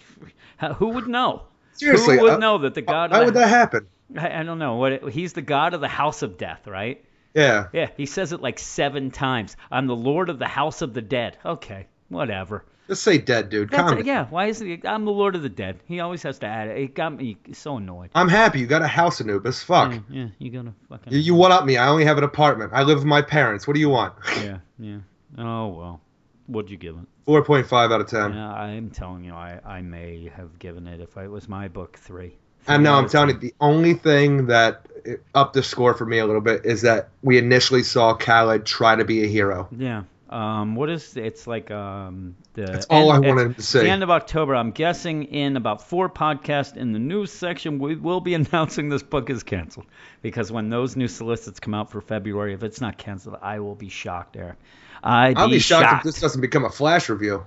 who 0.74 0.90
would 0.90 1.08
know? 1.08 1.42
Seriously, 1.74 2.18
who 2.18 2.24
would 2.24 2.34
uh, 2.34 2.38
know 2.38 2.60
that 2.60 2.76
the 2.76 2.82
god? 2.84 3.10
Why 3.12 3.22
of 3.22 3.26
would 3.26 3.34
that 3.34 3.50
happen? 3.50 3.88
I, 4.16 4.42
I 4.42 4.44
don't 4.44 4.60
know. 4.60 4.76
What 4.76 4.92
it, 4.92 5.10
he's 5.10 5.34
the 5.34 5.42
god 5.42 5.74
of 5.74 5.82
the 5.82 5.88
house 5.88 6.22
of 6.22 6.38
death, 6.38 6.68
right? 6.68 7.04
Yeah. 7.34 7.70
Yeah, 7.74 7.90
he 7.98 8.06
says 8.06 8.34
it 8.34 8.42
like 8.42 8.60
seven 8.60 9.10
times. 9.10 9.56
I'm 9.72 9.88
the 9.88 9.96
lord 9.96 10.30
of 10.30 10.38
the 10.38 10.48
house 10.48 10.84
of 10.84 10.94
the 10.94 11.02
dead. 11.02 11.38
Okay, 11.44 11.88
whatever. 12.10 12.66
Just 12.92 13.04
say 13.04 13.20
dead, 13.20 13.50
dude. 13.50 13.70
That's 13.70 13.90
Calm 13.90 14.00
it, 14.00 14.06
yeah, 14.06 14.26
why 14.26 14.48
is 14.48 14.60
he? 14.60 14.82
I'm 14.84 15.06
the 15.06 15.14
lord 15.14 15.38
of 15.38 15.44
the 15.44 15.48
dead. 15.48 15.80
He 15.86 16.02
always 16.02 16.24
has 16.24 16.40
to 16.40 16.46
add 16.46 16.68
it. 16.68 16.78
It 16.78 16.94
got 16.94 17.16
me 17.16 17.38
so 17.54 17.78
annoyed. 17.78 18.10
I'm 18.14 18.28
happy 18.28 18.60
you 18.60 18.68
got 18.68 18.82
a 18.82 18.88
house, 18.88 19.22
Anubis. 19.22 19.64
Fuck. 19.64 19.94
Yeah, 19.94 20.00
yeah, 20.10 20.28
you 20.40 20.52
gotta 20.52 20.74
fucking. 20.90 21.14
You, 21.14 21.20
you 21.20 21.34
one 21.34 21.54
up 21.54 21.64
me. 21.64 21.78
I 21.78 21.88
only 21.88 22.04
have 22.04 22.18
an 22.18 22.26
apartment. 22.26 22.74
I 22.76 22.84
live 22.84 22.98
with 22.98 23.06
my 23.08 23.22
parents. 23.22 23.66
What 23.66 23.76
do 23.76 23.80
you 23.80 23.88
want? 23.88 24.16
Yeah, 24.44 24.58
yeah. 24.78 24.98
Oh 25.38 25.70
well, 25.70 26.02
what'd 26.48 26.70
you 26.70 26.76
give 26.76 26.98
it? 26.98 27.06
4.5 27.28 27.72
out 27.94 28.02
of 28.02 28.08
10. 28.08 28.34
Yeah, 28.34 28.52
I'm 28.52 28.90
telling 28.90 29.24
you, 29.24 29.34
I, 29.34 29.62
I 29.66 29.82
may 29.82 30.30
have 30.36 30.60
given 30.60 30.86
it 30.86 31.00
if 31.00 31.16
it 31.16 31.32
was 31.32 31.48
my 31.48 31.70
book 31.70 31.98
three. 31.98 32.36
And 32.68 32.82
Three 32.84 32.88
I'm 32.88 32.88
out 32.88 33.06
of 33.06 33.12
telling 33.12 33.30
you, 33.30 33.38
the 33.38 33.54
only 33.62 33.94
thing 33.94 34.48
that 34.48 34.86
upped 35.34 35.54
the 35.54 35.64
score 35.64 35.94
for 35.94 36.06
me 36.06 36.18
a 36.18 36.26
little 36.26 36.42
bit 36.42 36.66
is 36.66 36.82
that 36.82 37.08
we 37.22 37.38
initially 37.38 37.84
saw 37.84 38.16
Khalid 38.16 38.66
try 38.66 38.98
to 38.98 39.06
be 39.06 39.24
a 39.24 39.28
hero. 39.28 39.70
Yeah. 39.72 40.04
Um, 40.32 40.76
what 40.76 40.90
is 40.90 41.18
it's 41.18 41.46
like 41.46 41.72
um 41.72 42.36
the 42.54 42.66
That's 42.66 42.86
all 42.90 43.12
I 43.12 43.20
wanted 43.20 43.58
to 43.58 43.62
say. 43.62 43.82
The 43.82 43.90
end 43.90 44.02
of 44.02 44.10
October. 44.10 44.56
I'm 44.56 44.72
guessing 44.72 45.26
in 45.26 45.58
about 45.58 45.88
four 45.90 46.10
podcasts 46.10 46.78
in 46.78 46.94
the 46.94 47.00
news 47.00 47.32
section 47.34 47.80
we 47.80 47.96
will 47.96 48.22
be 48.22 48.34
announcing 48.42 48.88
this 48.88 49.04
book 49.04 49.30
is 49.30 49.44
canceled 49.44 49.88
because 50.22 50.52
when 50.52 50.70
those 50.70 50.96
new 50.96 51.10
solicits 51.10 51.60
come 51.60 51.74
out 51.74 51.92
for 51.92 52.00
February, 52.00 52.54
if 52.54 52.64
it's 52.64 52.80
not 52.80 52.98
canceled, 52.98 53.38
I 53.42 53.60
will 53.60 53.76
be 53.76 53.90
shocked, 53.90 54.38
Eric. 54.38 54.58
I'd 55.04 55.38
I'll 55.38 55.50
be 55.50 55.60
shocked, 55.60 55.84
shocked. 55.84 56.06
if 56.06 56.14
this 56.14 56.22
doesn't 56.22 56.42
become 56.42 56.64
a 56.64 56.70
flash 56.70 57.10
review. 57.10 57.44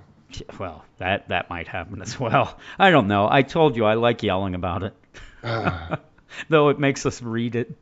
Well, 0.59 0.85
that 0.99 1.29
that 1.29 1.49
might 1.49 1.69
happen 1.69 2.03
as 2.03 2.21
well. 2.21 2.59
I 2.79 2.91
don't 2.91 3.09
know. 3.09 3.29
I 3.31 3.43
told 3.43 3.77
you 3.77 3.87
I 3.87 3.95
like 3.95 4.23
yelling 4.23 4.55
about 4.55 4.83
it, 4.83 4.95
though 6.49 6.69
it 6.69 6.79
makes 6.79 7.07
us 7.07 7.23
read 7.23 7.55
it. 7.55 7.75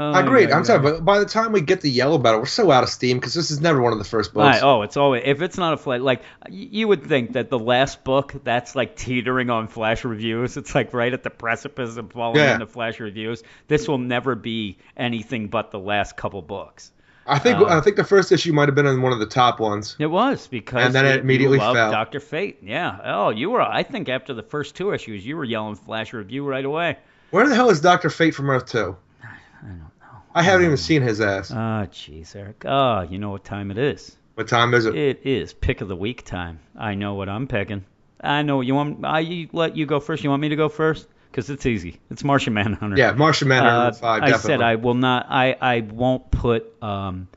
Oh, 0.00 0.14
Agreed. 0.14 0.48
yeah, 0.50 0.54
I'm 0.54 0.60
yeah. 0.60 0.66
sorry, 0.66 0.78
but 0.82 1.04
by 1.04 1.18
the 1.18 1.24
time 1.24 1.50
we 1.50 1.60
get 1.60 1.80
the 1.80 1.90
yellow 1.90 2.18
battle, 2.18 2.38
we're 2.40 2.46
so 2.46 2.70
out 2.70 2.84
of 2.84 2.88
steam 2.88 3.16
because 3.18 3.34
this 3.34 3.50
is 3.50 3.60
never 3.60 3.82
one 3.82 3.92
of 3.92 3.98
the 3.98 4.04
first 4.04 4.32
books. 4.32 4.44
Right, 4.44 4.62
oh, 4.62 4.82
it's 4.82 4.96
always 4.96 5.22
if 5.26 5.42
it's 5.42 5.58
not 5.58 5.72
a 5.72 5.76
flash. 5.76 6.00
Like 6.00 6.22
you 6.48 6.86
would 6.86 7.02
think 7.04 7.32
that 7.32 7.50
the 7.50 7.58
last 7.58 8.04
book 8.04 8.32
that's 8.44 8.76
like 8.76 8.94
teetering 8.94 9.50
on 9.50 9.66
flash 9.66 10.04
reviews. 10.04 10.56
It's 10.56 10.72
like 10.74 10.94
right 10.94 11.12
at 11.12 11.24
the 11.24 11.30
precipice 11.30 11.96
of 11.96 12.12
falling 12.12 12.36
Yeah. 12.36 12.54
into 12.54 12.66
flash 12.66 13.00
reviews. 13.00 13.42
This 13.66 13.88
will 13.88 13.98
never 13.98 14.34
be 14.36 14.78
anything 14.96 15.48
but 15.48 15.72
the 15.72 15.80
last 15.80 16.16
couple 16.16 16.42
books. 16.42 16.92
I 17.26 17.38
think 17.38 17.58
Uh, 17.58 17.64
I 17.66 17.80
think 17.80 17.96
the 17.96 18.04
first 18.04 18.30
issue 18.32 18.52
might 18.52 18.68
have 18.68 18.74
been 18.74 18.86
in 18.86 19.02
one 19.02 19.12
of 19.12 19.18
the 19.18 19.26
top 19.26 19.58
ones. 19.60 19.96
It 19.98 20.06
was 20.06 20.46
because 20.46 20.86
And 20.86 20.94
then 20.94 21.04
it 21.06 21.14
you- 21.16 21.20
immediately 21.22 21.58
fell. 21.58 21.74
Doctor 21.90 22.20
Fate. 22.20 22.58
Yeah. 22.62 22.98
Oh, 23.04 23.30
you 23.30 23.50
were. 23.50 23.60
I 23.60 23.82
think 23.82 24.08
after 24.08 24.32
the 24.32 24.42
first 24.44 24.76
two 24.76 24.92
issues, 24.94 25.26
you 25.26 25.36
were 25.36 25.44
yelling 25.44 25.74
flash 25.74 26.12
review 26.12 26.46
right 26.46 26.64
away. 26.64 26.96
Where 27.30 27.46
the 27.46 27.54
hell 27.54 27.68
is 27.68 27.80
Doctor 27.82 28.08
Fate 28.08 28.34
from 28.34 28.48
Earth 28.48 28.64
Two? 28.66 28.96
I 29.22 29.66
don't 29.66 29.78
know. 29.80 29.87
I 30.34 30.42
haven't 30.42 30.66
even 30.66 30.76
seen 30.76 31.02
his 31.02 31.20
ass. 31.20 31.50
Ah, 31.52 31.86
jeez, 31.90 32.34
Eric. 32.36 32.64
Ah, 32.66 33.02
you 33.02 33.18
know 33.18 33.30
what 33.30 33.44
time 33.44 33.70
it 33.70 33.78
is. 33.78 34.16
What 34.34 34.48
time 34.48 34.74
is 34.74 34.86
it? 34.86 34.94
It 34.94 35.20
is 35.24 35.52
pick 35.52 35.80
of 35.80 35.88
the 35.88 35.96
week 35.96 36.24
time. 36.24 36.60
I 36.76 36.94
know 36.94 37.14
what 37.14 37.28
I'm 37.28 37.48
picking. 37.48 37.84
I 38.20 38.42
know 38.42 38.60
you 38.60 38.74
want. 38.74 39.04
I 39.04 39.48
let 39.52 39.76
you 39.76 39.86
go 39.86 40.00
first. 40.00 40.22
You 40.22 40.30
want 40.30 40.42
me 40.42 40.50
to 40.50 40.56
go 40.56 40.68
first? 40.68 41.08
Because 41.30 41.50
it's 41.50 41.66
easy. 41.66 42.00
It's 42.10 42.24
Martian 42.24 42.54
Manhunter. 42.54 42.96
Yeah, 42.96 43.12
Martian 43.12 43.48
Manhunter 43.48 43.88
Uh, 43.88 43.92
five, 43.92 44.22
I 44.22 44.36
said 44.36 44.62
I 44.62 44.76
will 44.76 44.94
not. 44.94 45.26
I 45.28 45.56
I 45.60 45.80
won't 45.80 46.30
put 46.30 46.72
um, 46.82 47.28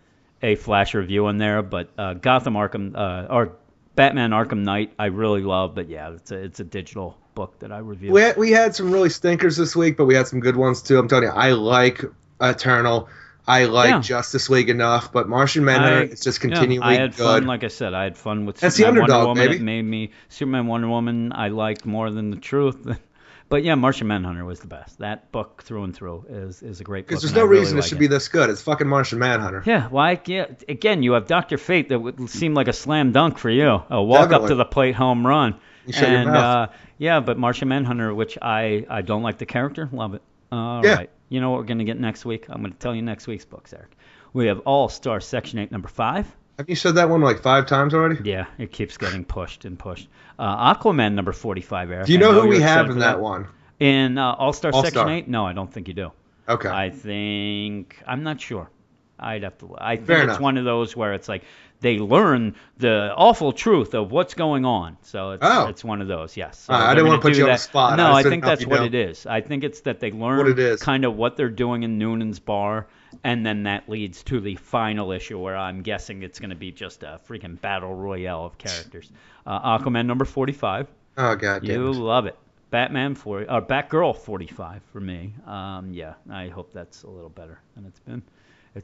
a 0.42 0.56
flash 0.56 0.94
review 0.94 1.28
in 1.28 1.38
there, 1.38 1.62
but 1.62 1.90
uh, 1.98 2.14
Gotham 2.14 2.54
Arkham 2.54 2.96
uh, 2.96 3.34
or 3.34 3.54
Batman 3.96 4.32
Arkham 4.32 4.64
Knight 4.64 4.94
I 4.98 5.08
really 5.08 5.42
love. 5.42 5.76
But 5.76 5.90
yeah, 5.90 6.12
it's 6.14 6.32
a 6.32 6.38
it's 6.38 6.60
a 6.60 6.64
digital 6.64 7.18
book 7.36 7.60
that 7.60 7.72
I 7.72 7.80
review. 7.80 8.12
We 8.12 8.22
had, 8.22 8.38
we 8.38 8.52
had 8.52 8.76
some 8.76 8.92
really 8.92 9.10
stinkers 9.10 9.58
this 9.58 9.76
week, 9.76 9.98
but 9.98 10.06
we 10.06 10.16
had 10.16 10.28
some 10.28 10.40
good 10.40 10.56
ones 10.56 10.82
too. 10.82 10.98
I'm 10.98 11.08
telling 11.08 11.26
you, 11.26 11.30
I 11.30 11.52
like 11.52 12.04
Eternal. 12.42 13.10
I 13.48 13.66
like 13.66 13.90
Yeah. 13.90 14.00
Justice 14.02 14.50
League 14.50 14.70
enough, 14.70 15.12
but 15.12 15.28
Martian 15.28 15.66
Manhunter 15.66 16.04
is 16.14 16.20
just 16.22 16.44
yeah, 16.44 16.50
continually 16.52 16.96
I 16.96 17.00
had 17.02 17.16
good. 17.16 17.24
fun, 17.26 17.46
like 17.48 17.64
I 17.64 17.70
said, 17.70 17.94
I 17.94 18.04
had 18.04 18.16
fun 18.18 18.46
with 18.46 18.58
That's 18.60 18.78
the 18.78 18.86
underdog, 18.86 19.10
Wonder 19.28 19.42
Woman. 19.42 19.48
baby. 19.48 19.56
It 19.58 19.62
made 19.64 19.82
me 19.82 20.12
Superman 20.30 20.68
Wonder 20.68 20.88
Woman. 20.88 21.34
I 21.34 21.48
liked 21.50 21.86
more 21.86 22.12
than 22.12 22.30
the 22.32 22.38
truth. 22.38 22.98
But 23.50 23.66
yeah, 23.66 23.76
Martian 23.76 24.08
Manhunter 24.08 24.46
was 24.46 24.62
the 24.62 24.68
best. 24.68 25.00
That 25.00 25.30
book 25.34 25.62
through 25.64 25.84
and 25.84 25.94
through 25.94 26.24
is 26.30 26.64
is 26.64 26.80
a 26.80 26.86
great 26.86 27.02
book. 27.04 27.08
Because 27.10 27.22
there's 27.24 27.34
and 27.34 27.40
no 27.42 27.46
really 27.46 27.60
reason 27.64 27.78
it 27.78 27.82
like 27.82 27.90
should 27.90 28.00
be 28.00 28.08
this 28.08 28.30
good. 28.30 28.50
It's 28.50 28.62
fucking 28.62 28.88
Martian 28.88 29.20
Manhunter. 29.20 29.62
Yeah, 29.66 29.90
why? 29.90 30.22
Yeah, 30.26 30.46
again, 30.70 31.04
you 31.04 31.12
have 31.14 31.28
Doctor 31.28 31.58
Fate 31.58 31.90
that 31.90 32.00
would 32.00 32.30
seem 32.30 32.54
like 32.54 32.70
a 32.70 32.74
slam 32.74 33.12
dunk 33.12 33.38
for 33.38 33.50
you. 33.50 33.84
A 33.90 34.02
walk 34.02 34.32
up 34.32 34.48
to 34.48 34.56
the 34.56 34.64
plate 34.64 34.96
home 34.96 35.28
run. 35.28 35.56
You 35.86 35.92
shut 35.92 36.10
your 36.10 36.24
mouth. 36.28 36.70
uh, 36.70 36.74
yeah, 36.98 37.20
but 37.20 37.38
Martian 37.38 37.68
Manhunter, 37.68 38.14
which 38.16 38.38
I 38.42 38.86
I 38.90 39.02
don't 39.02 39.22
like 39.22 39.38
the 39.38 39.46
character, 39.46 39.90
love 39.92 40.14
it. 40.14 40.22
All 40.50 40.86
Yeah. 40.86 40.94
right. 40.96 41.10
You 41.32 41.40
know 41.40 41.50
what 41.50 41.60
we're 41.60 41.66
going 41.66 41.78
to 41.78 41.86
get 41.86 41.98
next 41.98 42.26
week? 42.26 42.48
I'm 42.50 42.60
going 42.62 42.74
to 42.74 42.78
tell 42.78 42.94
you 42.94 43.02
next 43.02 43.26
week's 43.26 43.46
books, 43.46 43.72
Eric. 43.72 43.96
We 44.34 44.48
have 44.48 44.60
All 44.60 44.90
Star 44.90 45.22
Section 45.22 45.60
8, 45.60 45.72
number 45.72 45.88
5. 45.88 46.28
Have 46.58 46.70
you 46.70 46.76
said 46.76 46.96
that 46.96 47.10
one 47.10 47.22
like 47.22 47.42
five 47.42 47.66
times 47.68 47.94
already? 47.94 48.30
Yeah, 48.30 48.48
it 48.58 48.74
keeps 48.74 48.98
getting 48.98 49.24
pushed 49.24 49.64
and 49.64 49.80
pushed. 49.80 50.10
Uh, 50.38 50.74
Aquaman, 50.76 51.14
number 51.14 51.32
45, 51.32 51.90
Eric. 51.90 52.06
Do 52.06 52.12
you 52.12 52.18
I 52.18 52.22
know 52.22 52.34
who 52.42 52.50
we 52.50 52.60
have 52.60 52.88
in 52.88 52.94
for 52.96 53.00
that 53.00 53.22
one? 53.22 53.48
In 53.80 54.18
uh, 54.18 54.34
All 54.34 54.52
Star 54.52 54.74
Section 54.74 55.08
8? 55.08 55.30
No, 55.30 55.46
I 55.48 55.54
don't 55.54 55.72
think 55.72 55.88
you 55.88 55.94
do. 55.94 56.12
Okay. 56.50 56.68
I 56.68 56.90
think 56.90 58.04
I'm 58.06 58.24
not 58.24 58.42
sure. 58.42 58.70
I'd 59.18 59.44
have 59.44 59.58
to. 59.60 59.74
I 59.78 59.96
think 59.96 60.08
Fair 60.08 60.18
it's 60.18 60.24
enough. 60.26 60.42
one 60.42 60.58
of 60.58 60.66
those 60.66 60.98
where 60.98 61.14
it's 61.14 61.30
like 61.30 61.44
they 61.82 61.98
learn 62.00 62.56
the 62.78 63.14
awful 63.16 63.52
truth 63.52 63.94
of 63.94 64.12
what's 64.12 64.34
going 64.36 64.64
on. 64.66 64.98
So 65.02 65.32
it's 65.32 65.44
Oh. 65.46 65.68
it's 65.68 65.84
one 65.84 66.02
of 66.02 66.08
those. 66.08 66.38
Yes. 66.38 66.60
So 66.60 66.74
Uh, 66.74 66.78
I 66.78 66.94
didn't 66.96 67.10
wanna 67.10 67.22
put 67.22 67.34
do 67.34 67.40
you 67.40 67.46
on 67.46 67.52
the 67.52 67.58
spot. 67.58 67.98
No, 67.98 68.14
just 68.14 68.26
I 68.26 68.30
think 68.30 68.44
that's 68.46 68.66
what 68.66 68.80
know. 68.82 68.86
it 68.86 68.96
is. 68.96 69.26
I 69.26 69.42
think 69.42 69.64
it's 69.64 69.82
that 69.82 70.00
they 70.00 70.12
learn 70.12 70.38
What 70.38 70.48
it 70.48 70.60
is. 70.60 70.82
kind 70.82 71.04
of 71.06 71.16
what 71.18 71.36
they're 71.38 71.50
doing 71.50 71.84
in 71.84 71.98
Noonan's 71.98 72.40
bar, 72.40 72.88
and 73.24 73.46
then 73.46 73.64
that 73.64 73.90
leads 73.90 74.24
to 74.26 74.40
the 74.40 74.56
final 74.56 75.12
issue 75.12 75.38
where 75.40 75.58
I'm 75.58 75.82
guessing 75.82 76.24
it's 76.24 76.40
going 76.40 76.52
to 76.52 76.56
be 76.56 76.72
just 76.72 77.04
a 77.04 77.20
freaking 77.28 77.60
battle 77.60 77.94
royale 77.94 78.46
of 78.46 78.58
characters. 78.58 79.12
Uh, 79.46 79.78
Aquaman 79.80 80.06
number 80.06 80.24
45. 80.26 80.88
Oh 81.18 81.36
god 81.36 81.64
damn 81.64 81.72
You 81.72 81.88
it. 81.90 81.96
love 81.96 82.26
it. 82.26 82.38
Batman 82.70 83.16
40 83.16 83.48
or 83.50 83.62
Batgirl 83.62 84.16
45 84.16 84.82
for 84.94 85.02
me. 85.02 85.34
Um, 85.46 85.92
yeah, 85.94 86.14
I 86.32 86.48
hope 86.48 86.72
that's 86.72 87.04
a 87.04 87.10
little 87.10 87.30
better 87.30 87.60
than 87.76 87.86
it's 87.86 88.00
been. 88.00 88.22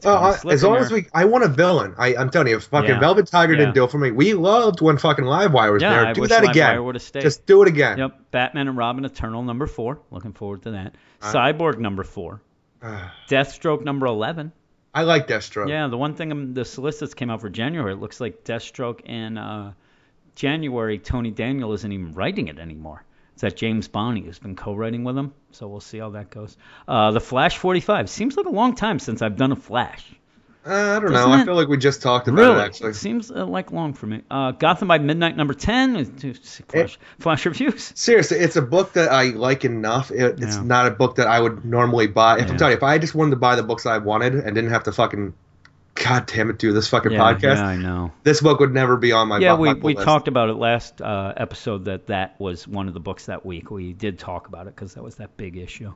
Oh, 0.03 0.37
as 0.49 0.63
long 0.63 0.77
as 0.77 0.91
we, 0.91 1.07
I 1.13 1.23
want 1.25 1.45
a 1.45 1.47
villain. 1.47 1.95
I, 1.97 2.15
I'm 2.15 2.29
telling 2.29 2.49
you, 2.49 2.57
if 2.57 2.63
fucking 2.63 2.89
Yeah. 2.89 2.99
Velvet 2.99 3.27
Tiger 3.27 3.53
Yeah. 3.53 3.59
didn't 3.59 3.75
do 3.75 3.85
it 3.85 3.91
for 3.91 3.97
me. 3.97 4.11
We 4.11 4.33
loved 4.33 4.81
when 4.81 4.97
fucking 4.97 5.23
Livewire 5.23 5.71
was 5.71 5.81
yeah, 5.81 5.89
there. 5.91 6.05
I 6.07 6.13
Do 6.13 6.27
that 6.27 6.43
again. 6.43 6.99
Just 7.21 7.45
do 7.45 7.61
it 7.61 7.69
again. 7.69 7.97
Yep, 7.97 8.31
Batman 8.31 8.67
and 8.67 8.77
Robin 8.77 9.05
Eternal 9.05 9.43
number 9.43 9.65
four. 9.65 9.99
Looking 10.11 10.33
forward 10.33 10.63
to 10.63 10.71
that. 10.71 10.95
All 11.21 11.33
Cyborg 11.33 11.79
number 11.79 12.03
four. 12.03 12.41
Deathstroke 13.29 13.83
number 13.83 14.05
11. 14.05 14.51
I 14.93 15.03
like 15.03 15.27
Deathstroke. 15.27 15.69
Yeah, 15.69 15.87
the 15.87 15.97
one 15.97 16.15
thing 16.15 16.31
um, 16.31 16.53
the 16.53 16.65
solicits 16.65 17.13
came 17.13 17.29
out 17.29 17.41
for 17.41 17.49
January, 17.49 17.93
it 17.93 17.99
looks 17.99 18.19
like 18.19 18.43
Deathstroke 18.43 19.01
in 19.01 19.37
uh, 19.37 19.73
January, 20.35 20.99
Tony 20.99 21.31
Daniel 21.31 21.73
isn't 21.73 21.91
even 21.91 22.13
writing 22.13 22.47
it 22.47 22.59
anymore. 22.59 23.03
It's 23.37 23.43
that 23.43 23.55
James 23.55 23.87
Bonny 23.87 24.21
who's 24.21 24.39
been 24.39 24.55
co-writing 24.55 25.03
with 25.03 25.15
him, 25.15 25.31
so 25.51 25.67
we'll 25.67 25.79
see 25.79 25.99
how 25.99 26.09
that 26.09 26.31
goes. 26.31 26.57
Uh, 26.87 27.11
the 27.11 27.19
Flash 27.19 27.59
45 27.59 28.09
seems 28.09 28.35
like 28.35 28.47
a 28.47 28.49
long 28.49 28.73
time 28.73 28.97
since 28.97 29.21
I've 29.21 29.37
done 29.37 29.51
a 29.51 29.55
Flash. 29.55 30.03
Uh, 30.65 30.71
I 30.71 30.99
don't 30.99 31.11
know. 31.11 31.17
Doesn't 31.19 31.31
I 31.33 31.41
it? 31.43 31.45
feel 31.45 31.53
like 31.53 31.67
we 31.67 31.77
just 31.77 32.01
talked 32.01 32.27
about 32.27 32.39
Really, 32.41 32.55
it 32.59 32.65
actually. 32.65 32.89
it 32.89 32.95
seems 32.95 33.29
uh, 33.29 33.45
like 33.45 33.71
long 33.71 33.93
for 33.93 34.07
me. 34.07 34.23
Uh, 34.31 34.53
Gotham 34.53 34.87
by 34.87 34.97
Midnight 34.97 35.37
number 35.37 35.53
10. 35.53 35.97
uh, 35.97 36.33
Flash, 36.67 36.97
Flash 37.19 37.45
reviews. 37.45 37.83
Seriously, 37.95 38.39
it's 38.39 38.55
a 38.55 38.61
book 38.63 38.93
that 38.93 39.11
I 39.11 39.25
like 39.25 39.63
enough. 39.65 40.09
It, 40.09 40.41
it's 40.41 40.55
Yeah. 40.55 40.63
not 40.63 40.87
a 40.87 40.91
book 40.91 41.17
that 41.17 41.27
I 41.27 41.39
would 41.39 41.63
normally 41.63 42.07
buy. 42.07 42.39
If 42.39 42.47
Yeah. 42.47 42.53
I'm 42.53 42.57
telling 42.57 42.71
you, 42.71 42.77
if 42.77 42.83
I 42.83 42.97
just 42.97 43.13
wanted 43.13 43.29
to 43.29 43.35
buy 43.37 43.55
the 43.55 43.61
books 43.61 43.85
I 43.85 43.99
wanted 43.99 44.33
and 44.33 44.55
didn't 44.55 44.71
have 44.71 44.81
to 44.85 44.91
fucking, 44.91 45.35
god 46.03 46.25
damn 46.27 46.49
it, 46.49 46.59
dude, 46.59 46.75
this 46.75 46.87
fucking 46.87 47.11
Yeah, 47.11 47.19
podcast, 47.19 47.55
yeah, 47.57 47.65
I 47.67 47.75
know. 47.77 48.11
this 48.23 48.41
book 48.41 48.59
would 48.59 48.73
never 48.73 48.97
be 48.97 49.11
on 49.11 49.27
my 49.27 49.39
yeah, 49.39 49.55
we, 49.55 49.73
we 49.73 49.95
list. 49.95 50.05
talked 50.05 50.27
about 50.27 50.49
it 50.49 50.53
last 50.55 51.01
uh, 51.01 51.33
episode 51.37 51.85
that 51.85 52.07
that 52.07 52.39
was 52.39 52.67
one 52.67 52.87
of 52.87 52.93
the 52.93 52.99
books 52.99 53.25
that 53.27 53.45
week. 53.45 53.71
We 53.71 53.93
did 53.93 54.19
talk 54.19 54.47
about 54.47 54.67
it 54.67 54.75
because 54.75 54.93
that 54.95 55.03
was 55.03 55.15
that 55.15 55.37
big 55.37 55.57
issue. 55.57 55.93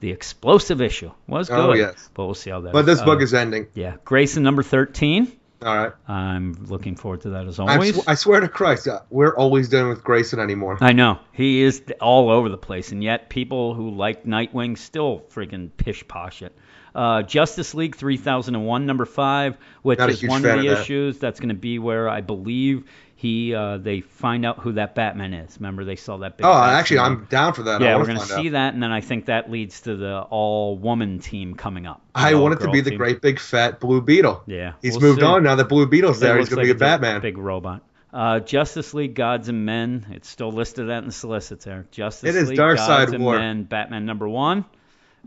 The 0.00 0.10
explosive 0.10 0.80
issue 0.80 1.10
was 1.26 1.48
good. 1.48 1.58
Oh, 1.58 1.72
yes. 1.74 2.08
But 2.14 2.24
we'll 2.24 2.34
see 2.34 2.50
how 2.50 2.60
that 2.62 2.72
But 2.72 2.86
this 2.86 3.00
uh, 3.00 3.04
book 3.04 3.20
is 3.20 3.34
ending. 3.34 3.66
Yeah. 3.74 3.96
Grayson 4.04 4.42
number 4.42 4.62
13. 4.62 5.30
All 5.62 5.76
right. 5.76 5.92
I'm 6.08 6.54
looking 6.68 6.96
forward 6.96 7.20
to 7.22 7.30
that 7.30 7.46
as 7.46 7.58
always. 7.58 7.94
sw- 8.02 8.08
I 8.08 8.14
swear 8.14 8.40
to 8.40 8.48
Christ, 8.48 8.88
uh, 8.88 9.00
we're 9.10 9.36
always 9.36 9.68
done 9.68 9.90
with 9.90 10.02
Grayson 10.02 10.40
anymore. 10.40 10.78
I 10.80 10.94
know. 10.94 11.18
He 11.32 11.60
is 11.60 11.82
all 12.00 12.30
over 12.30 12.48
the 12.48 12.56
place, 12.56 12.92
and 12.92 13.04
yet 13.04 13.28
people 13.28 13.74
who 13.74 13.90
like 13.90 14.24
Nightwing 14.24 14.78
still 14.78 15.20
freaking 15.34 15.68
pish 15.76 16.08
posh 16.08 16.40
it. 16.40 16.56
Uh, 16.94 17.22
Justice 17.22 17.74
League 17.74 17.96
3001, 17.96 18.86
number 18.86 19.04
5, 19.04 19.56
which 19.82 20.00
is 20.00 20.22
one 20.24 20.44
of 20.44 20.50
of 20.50 20.62
the 20.62 20.68
that. 20.68 20.80
issues 20.82 21.18
that's 21.18 21.40
going 21.40 21.50
to 21.50 21.54
be 21.54 21.78
where 21.78 22.08
I 22.08 22.20
believe 22.20 22.84
he 23.20 23.54
uh, 23.54 23.76
they 23.76 24.00
find 24.00 24.46
out 24.46 24.60
who 24.60 24.72
that 24.72 24.94
Batman 24.94 25.34
is. 25.34 25.56
Remember, 25.58 25.84
they 25.84 25.96
saw 25.96 26.16
that 26.18 26.38
big 26.38 26.46
Oh, 26.46 26.52
actually. 26.52 27.00
I'm 27.00 27.26
down 27.26 27.52
for 27.52 27.64
that. 27.64 27.82
Yeah, 27.82 27.98
we're 27.98 28.06
going 28.06 28.18
to 28.18 28.24
see 28.24 28.48
out. 28.48 28.52
that, 28.52 28.72
and 28.74 28.82
then 28.82 28.92
I 28.92 29.02
think 29.02 29.26
that 29.26 29.50
leads 29.50 29.82
to 29.82 29.94
the 29.94 30.20
all 30.22 30.78
woman 30.78 31.18
team 31.18 31.54
coming 31.54 31.86
up. 31.86 32.00
I 32.14 32.34
want 32.34 32.54
it 32.54 32.64
to 32.64 32.70
be 32.70 32.80
the 32.80 32.90
team. 32.90 32.98
great 32.98 33.20
big 33.20 33.38
fat 33.38 33.78
Blue 33.78 34.00
Beetle. 34.00 34.42
Yeah. 34.46 34.72
He's 34.80 34.92
we'll 34.94 35.02
moved 35.02 35.20
see. 35.20 35.26
on 35.26 35.42
now 35.42 35.54
that 35.56 35.68
Blue 35.68 35.86
Beetle's 35.86 36.18
there. 36.18 36.38
He's 36.38 36.48
going 36.48 36.66
to 36.66 36.72
be 36.72 36.76
a 36.76 36.80
Batman. 36.80 37.20
Big 37.20 37.36
robot. 37.36 37.82
Uh, 38.10 38.40
Justice 38.40 38.94
League 38.94 39.14
Gods 39.14 39.48
and 39.50 39.66
Men. 39.66 40.06
It's 40.12 40.28
still 40.28 40.50
listed 40.50 40.88
at 40.88 40.98
in 41.02 41.06
the 41.06 41.12
solicits 41.12 41.66
there. 41.66 41.86
Justice 41.90 42.34
It 42.34 42.36
is 42.36 42.48
League 42.48 42.56
Dark 42.56 42.78
Gods 42.78 42.86
Side 42.86 43.14
and 43.14 43.22
War. 43.22 43.38
Men. 43.38 43.64
Batman 43.64 44.06
number 44.06 44.28
one. 44.28 44.64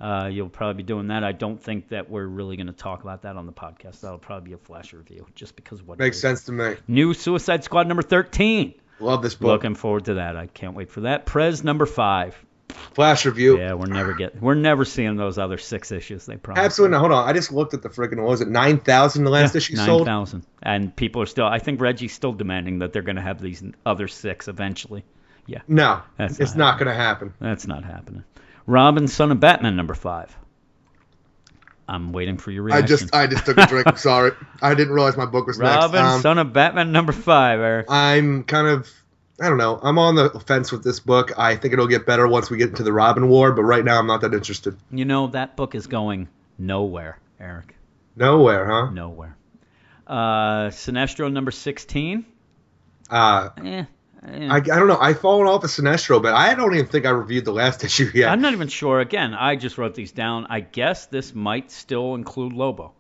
Uh, 0.02 0.28
you'll 0.32 0.50
probably 0.50 0.82
be 0.82 0.88
doing 0.88 1.08
that. 1.08 1.24
I 1.24 1.32
don't 1.34 1.62
think 1.62 1.90
that 1.90 2.10
we're 2.10 2.26
really 2.26 2.56
going 2.58 2.68
to 2.68 2.74
talk 2.74 3.04
about 3.04 3.22
that 3.24 3.36
on 3.38 3.46
the 3.46 3.52
podcast. 3.54 4.02
That'll 4.02 4.18
probably 4.18 4.50
be 4.50 4.54
a 4.54 4.58
flash 4.58 4.92
review, 4.94 5.28
just 5.36 5.56
because 5.56 5.84
what. 5.84 6.00
Makes 6.00 6.20
sense 6.20 6.44
to 6.46 6.52
me. 6.52 6.76
New 6.88 7.14
Suicide 7.14 7.64
Squad 7.64 7.88
number 7.88 8.02
thirteen. 8.04 8.74
Love 9.00 9.22
this 9.22 9.36
book. 9.36 9.48
Looking 9.50 9.76
forward 9.76 10.06
to 10.06 10.16
that. 10.16 10.36
I 10.38 10.48
can't 10.48 10.76
wait 10.76 10.90
for 10.90 11.02
that. 11.02 11.26
Prez 11.26 11.64
number 11.64 11.86
five. 11.86 12.36
Flash 12.94 13.26
review. 13.26 13.60
Yeah, 13.60 13.74
we're 13.74 13.86
never 13.86 14.14
getting. 14.14 14.42
We're 14.42 14.56
never 14.56 14.84
seeing 14.86 15.16
those 15.16 15.38
other 15.38 15.58
six 15.60 15.92
issues. 15.92 16.26
They 16.26 16.38
promised. 16.38 16.66
Absolutely. 16.66 16.94
Not. 16.94 17.00
Hold 17.02 17.12
on. 17.12 17.30
I 17.30 17.34
just 17.34 17.52
looked 17.52 17.74
at 17.76 17.82
the 17.84 17.90
freaking. 17.90 18.18
What 18.18 18.30
was 18.30 18.42
it? 18.42 18.48
Nine 18.48 18.80
thousand. 18.80 19.26
The 19.26 19.30
last 19.30 19.54
Yeah, 19.54 19.58
issue 19.60 19.76
nine 19.76 19.86
sold. 19.86 20.06
thousand, 20.08 20.46
and 20.64 20.96
people 20.96 21.22
are 21.22 21.26
still. 21.28 21.46
I 21.46 21.60
think 21.60 21.82
Reggie's 21.82 22.14
still 22.14 22.34
demanding 22.34 22.80
that 22.80 22.94
they're 22.94 23.02
going 23.04 23.18
to 23.18 23.22
have 23.22 23.40
these 23.42 23.64
other 23.86 24.08
six 24.08 24.48
eventually. 24.48 25.04
Yeah, 25.46 25.60
No, 25.68 26.02
That's 26.18 26.40
it's 26.40 26.56
not 26.56 26.72
not 26.72 26.80
going 26.80 26.88
to 26.88 26.96
happen. 26.96 27.34
that's 27.40 27.68
not 27.68 27.84
happening. 27.84 28.24
Robin, 28.66 29.08
Son 29.08 29.32
of 29.32 29.40
Batman, 29.40 29.76
number 29.76 29.94
five. 29.94 30.36
I'm 31.88 32.14
waiting 32.14 32.38
for 32.38 32.52
your 32.52 32.64
reaction. 32.64 32.84
I 32.84 32.88
just, 32.88 33.16
I 33.16 33.28
just 33.28 33.46
took 33.46 33.58
a 33.58 33.68
drink. 33.68 33.98
Sorry. 33.98 34.32
I 34.62 34.74
didn't 34.74 34.94
realize 34.94 35.18
my 35.18 35.26
book 35.26 35.48
was 35.48 35.58
Robin, 35.58 36.02
next. 36.02 36.14
Um, 36.16 36.22
Son 36.22 36.38
of 36.38 36.54
Batman, 36.54 36.92
number 36.92 37.12
five. 37.12 37.60
Eric. 37.60 37.88
I'm 37.90 38.44
kind 38.46 38.68
of, 38.68 38.90
I 39.42 39.50
don't 39.50 39.58
know. 39.58 39.80
I'm 39.82 40.00
on 40.00 40.16
the 40.16 40.30
fence 40.48 40.72
with 40.72 40.84
this 40.84 41.00
book. 41.00 41.38
I 41.38 41.56
think 41.56 41.74
it'll 41.74 41.88
get 41.88 42.06
better 42.06 42.28
once 42.28 42.50
we 42.50 42.58
get 42.58 42.70
into 42.70 42.84
the 42.84 42.94
Robin 42.94 43.28
War, 43.28 43.52
but 43.52 43.64
right 43.64 43.84
now 43.84 44.00
I'm 44.00 44.08
not 44.08 44.22
that 44.22 44.34
interested. 44.34 44.78
You 44.92 45.06
know 45.06 45.28
that 45.28 45.58
book 45.58 45.76
is 45.76 45.88
going 45.88 46.30
nowhere, 46.58 47.20
Eric. 47.40 47.76
Nowhere, 48.16 48.66
huh? 48.66 48.90
Nowhere. 48.92 49.36
Uh, 50.08 50.70
Sinestro, 50.70 51.32
number 51.32 51.52
sixteen. 51.52 52.26
Uh, 53.10 53.50
eh. 53.64 53.86
I, 54.26 54.56
I 54.56 54.60
don't 54.60 54.88
know. 54.88 54.98
I've 54.98 55.20
fallen 55.20 55.48
off 55.48 55.64
of 55.64 55.70
Sinestro, 55.70 56.22
but 56.22 56.34
I 56.34 56.54
don't 56.56 56.74
even 56.74 56.88
think 56.88 57.06
I 57.06 57.10
reviewed 57.10 57.46
the 57.46 57.52
last 57.54 57.84
issue 57.86 58.10
yet. 58.14 58.30
I'm 58.30 58.42
not 58.42 58.54
even 58.54 58.68
sure. 58.68 59.00
Again, 59.00 59.34
I 59.34 59.56
just 59.56 59.78
wrote 59.78 59.96
these 59.96 60.12
down. 60.12 60.48
I 60.50 60.62
guess 60.62 61.08
this 61.08 61.36
might 61.36 61.72
still 61.72 62.16
include 62.16 62.54
Lobo. 62.54 62.94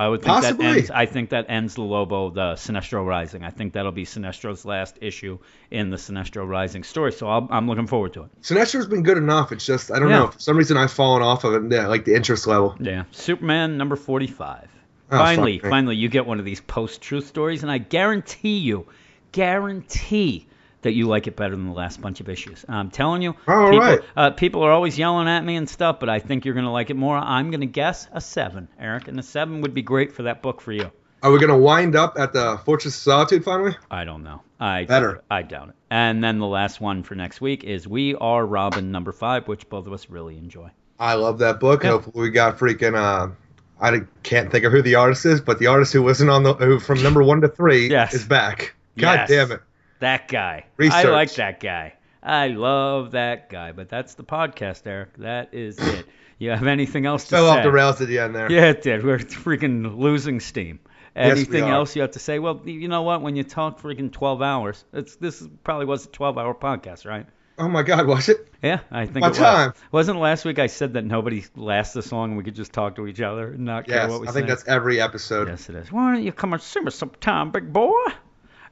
I 0.00 0.06
would 0.08 0.22
think 0.22 0.32
Possibly. 0.32 0.64
that 0.66 0.76
ends. 0.76 0.90
I 0.92 1.06
think 1.06 1.30
that 1.30 1.46
ends 1.48 1.74
the 1.74 1.82
Lobo, 1.82 2.30
the 2.30 2.52
Sinestro 2.54 3.04
Rising. 3.04 3.42
I 3.42 3.50
think 3.50 3.72
that'll 3.72 3.90
be 3.90 4.04
Sinestro's 4.04 4.64
last 4.64 4.96
issue 5.00 5.40
in 5.72 5.90
the 5.90 5.96
Sinestro 5.96 6.46
Rising 6.48 6.84
story. 6.84 7.10
So 7.10 7.26
I'll, 7.28 7.48
I'm 7.50 7.66
looking 7.68 7.88
forward 7.88 8.12
to 8.14 8.22
it. 8.22 8.30
Sinestro's 8.42 8.86
been 8.86 9.02
good 9.02 9.18
enough. 9.18 9.50
It's 9.50 9.66
just 9.66 9.90
I 9.90 9.98
don't 9.98 10.08
Yeah. 10.10 10.18
know. 10.20 10.26
For 10.28 10.38
some 10.38 10.56
reason, 10.56 10.76
I've 10.76 10.92
fallen 10.92 11.22
off 11.22 11.42
of 11.42 11.54
it. 11.54 11.72
Yeah, 11.72 11.88
like 11.88 12.04
the 12.04 12.14
interest 12.14 12.46
level. 12.46 12.76
Yeah. 12.78 13.04
Superman 13.10 13.76
number 13.76 13.96
45. 13.96 14.68
Oh, 15.10 15.16
finally, 15.18 15.58
fuck 15.58 15.70
finally, 15.70 15.96
you 15.96 16.08
get 16.08 16.26
one 16.26 16.38
of 16.38 16.44
these 16.44 16.60
post-truth 16.60 17.26
stories, 17.26 17.62
and 17.62 17.72
I 17.72 17.78
guarantee 17.78 18.58
you, 18.58 18.86
guarantee 19.32 20.46
that 20.82 20.92
you 20.92 21.06
like 21.08 21.26
it 21.26 21.36
better 21.36 21.56
than 21.56 21.66
the 21.66 21.72
last 21.72 22.00
bunch 22.00 22.20
of 22.20 22.28
issues. 22.28 22.64
I'm 22.68 22.90
telling 22.90 23.20
you, 23.22 23.34
All 23.48 23.70
people, 23.70 23.78
right. 23.80 24.00
uh, 24.16 24.30
people 24.30 24.62
are 24.62 24.70
always 24.70 24.98
yelling 24.98 25.28
at 25.28 25.44
me 25.44 25.56
and 25.56 25.68
stuff, 25.68 25.98
but 26.00 26.08
I 26.08 26.18
think 26.20 26.44
you're 26.44 26.54
gonna 26.54 26.72
like 26.72 26.90
it 26.90 26.94
more. 26.96 27.16
I'm 27.16 27.50
gonna 27.50 27.66
guess 27.66 28.06
a 28.12 28.20
seven, 28.20 28.68
Eric, 28.78 29.08
and 29.08 29.18
a 29.18 29.22
seven 29.22 29.60
would 29.62 29.74
be 29.74 29.82
great 29.82 30.12
for 30.12 30.22
that 30.24 30.40
book 30.42 30.60
for 30.60 30.72
you. 30.72 30.90
Are 31.22 31.32
we 31.32 31.40
gonna 31.40 31.58
wind 31.58 31.96
up 31.96 32.16
at 32.16 32.32
the 32.32 32.58
Fortress 32.64 32.94
of 32.96 33.02
Solitude 33.02 33.44
finally? 33.44 33.74
I 33.90 34.04
don't 34.04 34.22
know. 34.22 34.42
I 34.60 34.84
Better. 34.84 35.22
I 35.30 35.42
doubt 35.42 35.70
it. 35.70 35.74
And 35.90 36.22
then 36.22 36.38
the 36.38 36.46
last 36.46 36.80
one 36.80 37.02
for 37.02 37.14
next 37.16 37.40
week 37.40 37.64
is 37.64 37.88
We 37.88 38.14
Are 38.16 38.46
Robin 38.46 38.92
number 38.92 39.10
five, 39.12 39.48
which 39.48 39.68
both 39.68 39.86
of 39.86 39.92
us 39.92 40.08
really 40.10 40.36
enjoy. 40.38 40.70
I 41.00 41.14
love 41.14 41.38
that 41.38 41.58
book. 41.60 41.82
Yeah. 41.82 41.90
Hopefully, 41.90 42.22
we 42.22 42.30
got 42.30 42.58
freaking. 42.58 42.94
Uh, 42.96 43.32
I 43.80 44.00
can't 44.24 44.50
think 44.50 44.64
of 44.64 44.72
who 44.72 44.82
the 44.82 44.96
artist 44.96 45.24
is, 45.26 45.40
but 45.40 45.58
the 45.60 45.68
artist 45.68 45.92
who 45.92 46.02
wasn't 46.02 46.30
on 46.30 46.42
the 46.44 46.54
who 46.54 46.78
from 46.80 47.02
number 47.02 47.22
one 47.22 47.40
to 47.40 47.48
three 47.48 47.88
Yes. 47.88 48.14
is 48.14 48.24
back. 48.24 48.74
God 48.96 49.12
Yes. 49.14 49.28
damn 49.28 49.52
it! 49.52 49.60
That 50.00 50.28
guy. 50.28 50.64
Research. 50.76 51.06
I 51.06 51.10
like 51.10 51.34
that 51.34 51.60
guy. 51.60 51.94
I 52.22 52.48
love 52.48 53.12
that 53.12 53.48
guy. 53.48 53.72
But 53.72 53.88
that's 53.88 54.14
the 54.14 54.24
podcast, 54.24 54.86
Eric. 54.86 55.16
That 55.18 55.54
is 55.54 55.78
it. 55.80 56.06
You 56.38 56.50
have 56.50 56.66
anything 56.66 57.04
else 57.06 57.24
to 57.24 57.30
Fell 57.30 57.44
say? 57.44 57.48
Fell 57.48 57.58
off 57.58 57.62
the 57.64 57.72
rails 57.72 58.00
at 58.00 58.08
the 58.08 58.18
end 58.20 58.34
there. 58.34 58.50
Yeah, 58.50 58.66
it 58.70 58.82
did. 58.82 59.04
We're 59.04 59.18
freaking 59.18 59.98
losing 59.98 60.40
steam. 60.40 60.80
Anything 61.16 61.64
are. 61.64 61.72
else 61.72 61.96
you 61.96 62.02
have 62.02 62.12
to 62.12 62.20
say? 62.20 62.38
Well, 62.38 62.60
you 62.64 62.86
know 62.86 63.02
what? 63.02 63.22
When 63.22 63.34
you 63.34 63.42
talk 63.42 63.80
freaking 63.80 64.12
12 64.12 64.40
hours, 64.40 64.84
it's 64.92 65.16
this 65.16 65.40
is- 65.42 65.48
probably 65.64 65.86
was 65.86 66.04
a 66.04 66.08
12-hour 66.10 66.54
podcast, 66.54 67.06
right? 67.06 67.26
Oh 67.58 67.66
my 67.66 67.82
God, 67.82 68.06
was 68.06 68.28
it? 68.28 68.52
Yeah, 68.62 68.78
I 68.88 69.06
think 69.06 69.22
What 69.22 69.28
it 69.28 69.30
was. 69.30 69.38
time? 69.40 69.72
Wasn't 69.90 70.16
last 70.20 70.44
week 70.44 70.60
I 70.60 70.68
said 70.68 70.92
that 70.94 71.04
nobody 71.04 71.44
lasts 71.56 71.92
this 71.94 72.12
long 72.12 72.28
and 72.30 72.38
we 72.38 72.44
could 72.44 72.54
just 72.54 72.72
talk 72.72 72.94
to 72.96 73.08
each 73.08 73.20
other 73.20 73.48
and 73.50 73.64
not 73.64 73.88
care 73.88 74.06
what 74.08 74.20
we 74.20 74.26
Yes, 74.26 74.30
I 74.30 74.38
think 74.38 74.46
say? 74.48 74.54
that's 74.54 74.68
every 74.68 75.00
episode. 75.00 75.48
Yes, 75.48 75.68
it 75.68 75.74
is. 75.74 75.90
Why 75.90 76.12
don't 76.14 76.22
you 76.22 76.30
come 76.30 76.52
and 76.52 76.62
see 76.62 76.78
me 76.78 76.92
sometime, 76.92 77.50
big 77.50 77.72
boy? 77.72 77.92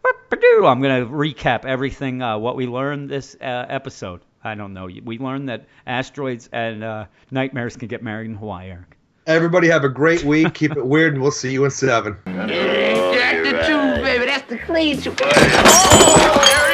What? 0.00 0.16
I'm 0.64 0.80
gonna 0.80 1.06
recap 1.06 1.64
everything 1.64 2.22
uh, 2.22 2.38
what 2.38 2.56
we 2.56 2.66
learned 2.66 3.10
this 3.10 3.36
uh, 3.40 3.66
episode. 3.68 4.20
I 4.42 4.54
don't 4.54 4.72
know. 4.72 4.88
We 5.04 5.18
learned 5.18 5.48
that 5.48 5.66
asteroids 5.86 6.48
and 6.52 6.84
uh, 6.84 7.06
nightmares 7.30 7.76
can 7.76 7.88
get 7.88 8.02
married 8.02 8.30
in 8.30 8.36
Hawaii, 8.36 8.70
Eric. 8.70 8.96
Everybody 9.26 9.68
have 9.68 9.82
a 9.84 9.88
great 9.88 10.22
week. 10.22 10.54
Keep 10.54 10.76
it 10.76 10.86
weird, 10.86 11.14
and 11.14 11.22
we'll 11.22 11.32
see 11.32 11.52
you 11.52 11.64
in 11.64 11.70
seven. 11.70 12.16
That's 12.26 13.50
the 13.50 13.62
two, 13.66 14.02
baby. 14.02 14.26
That's 14.26 14.48
the 14.48 14.58
clean 14.58 15.00
two. 15.00 15.14
Oh, 15.20 16.72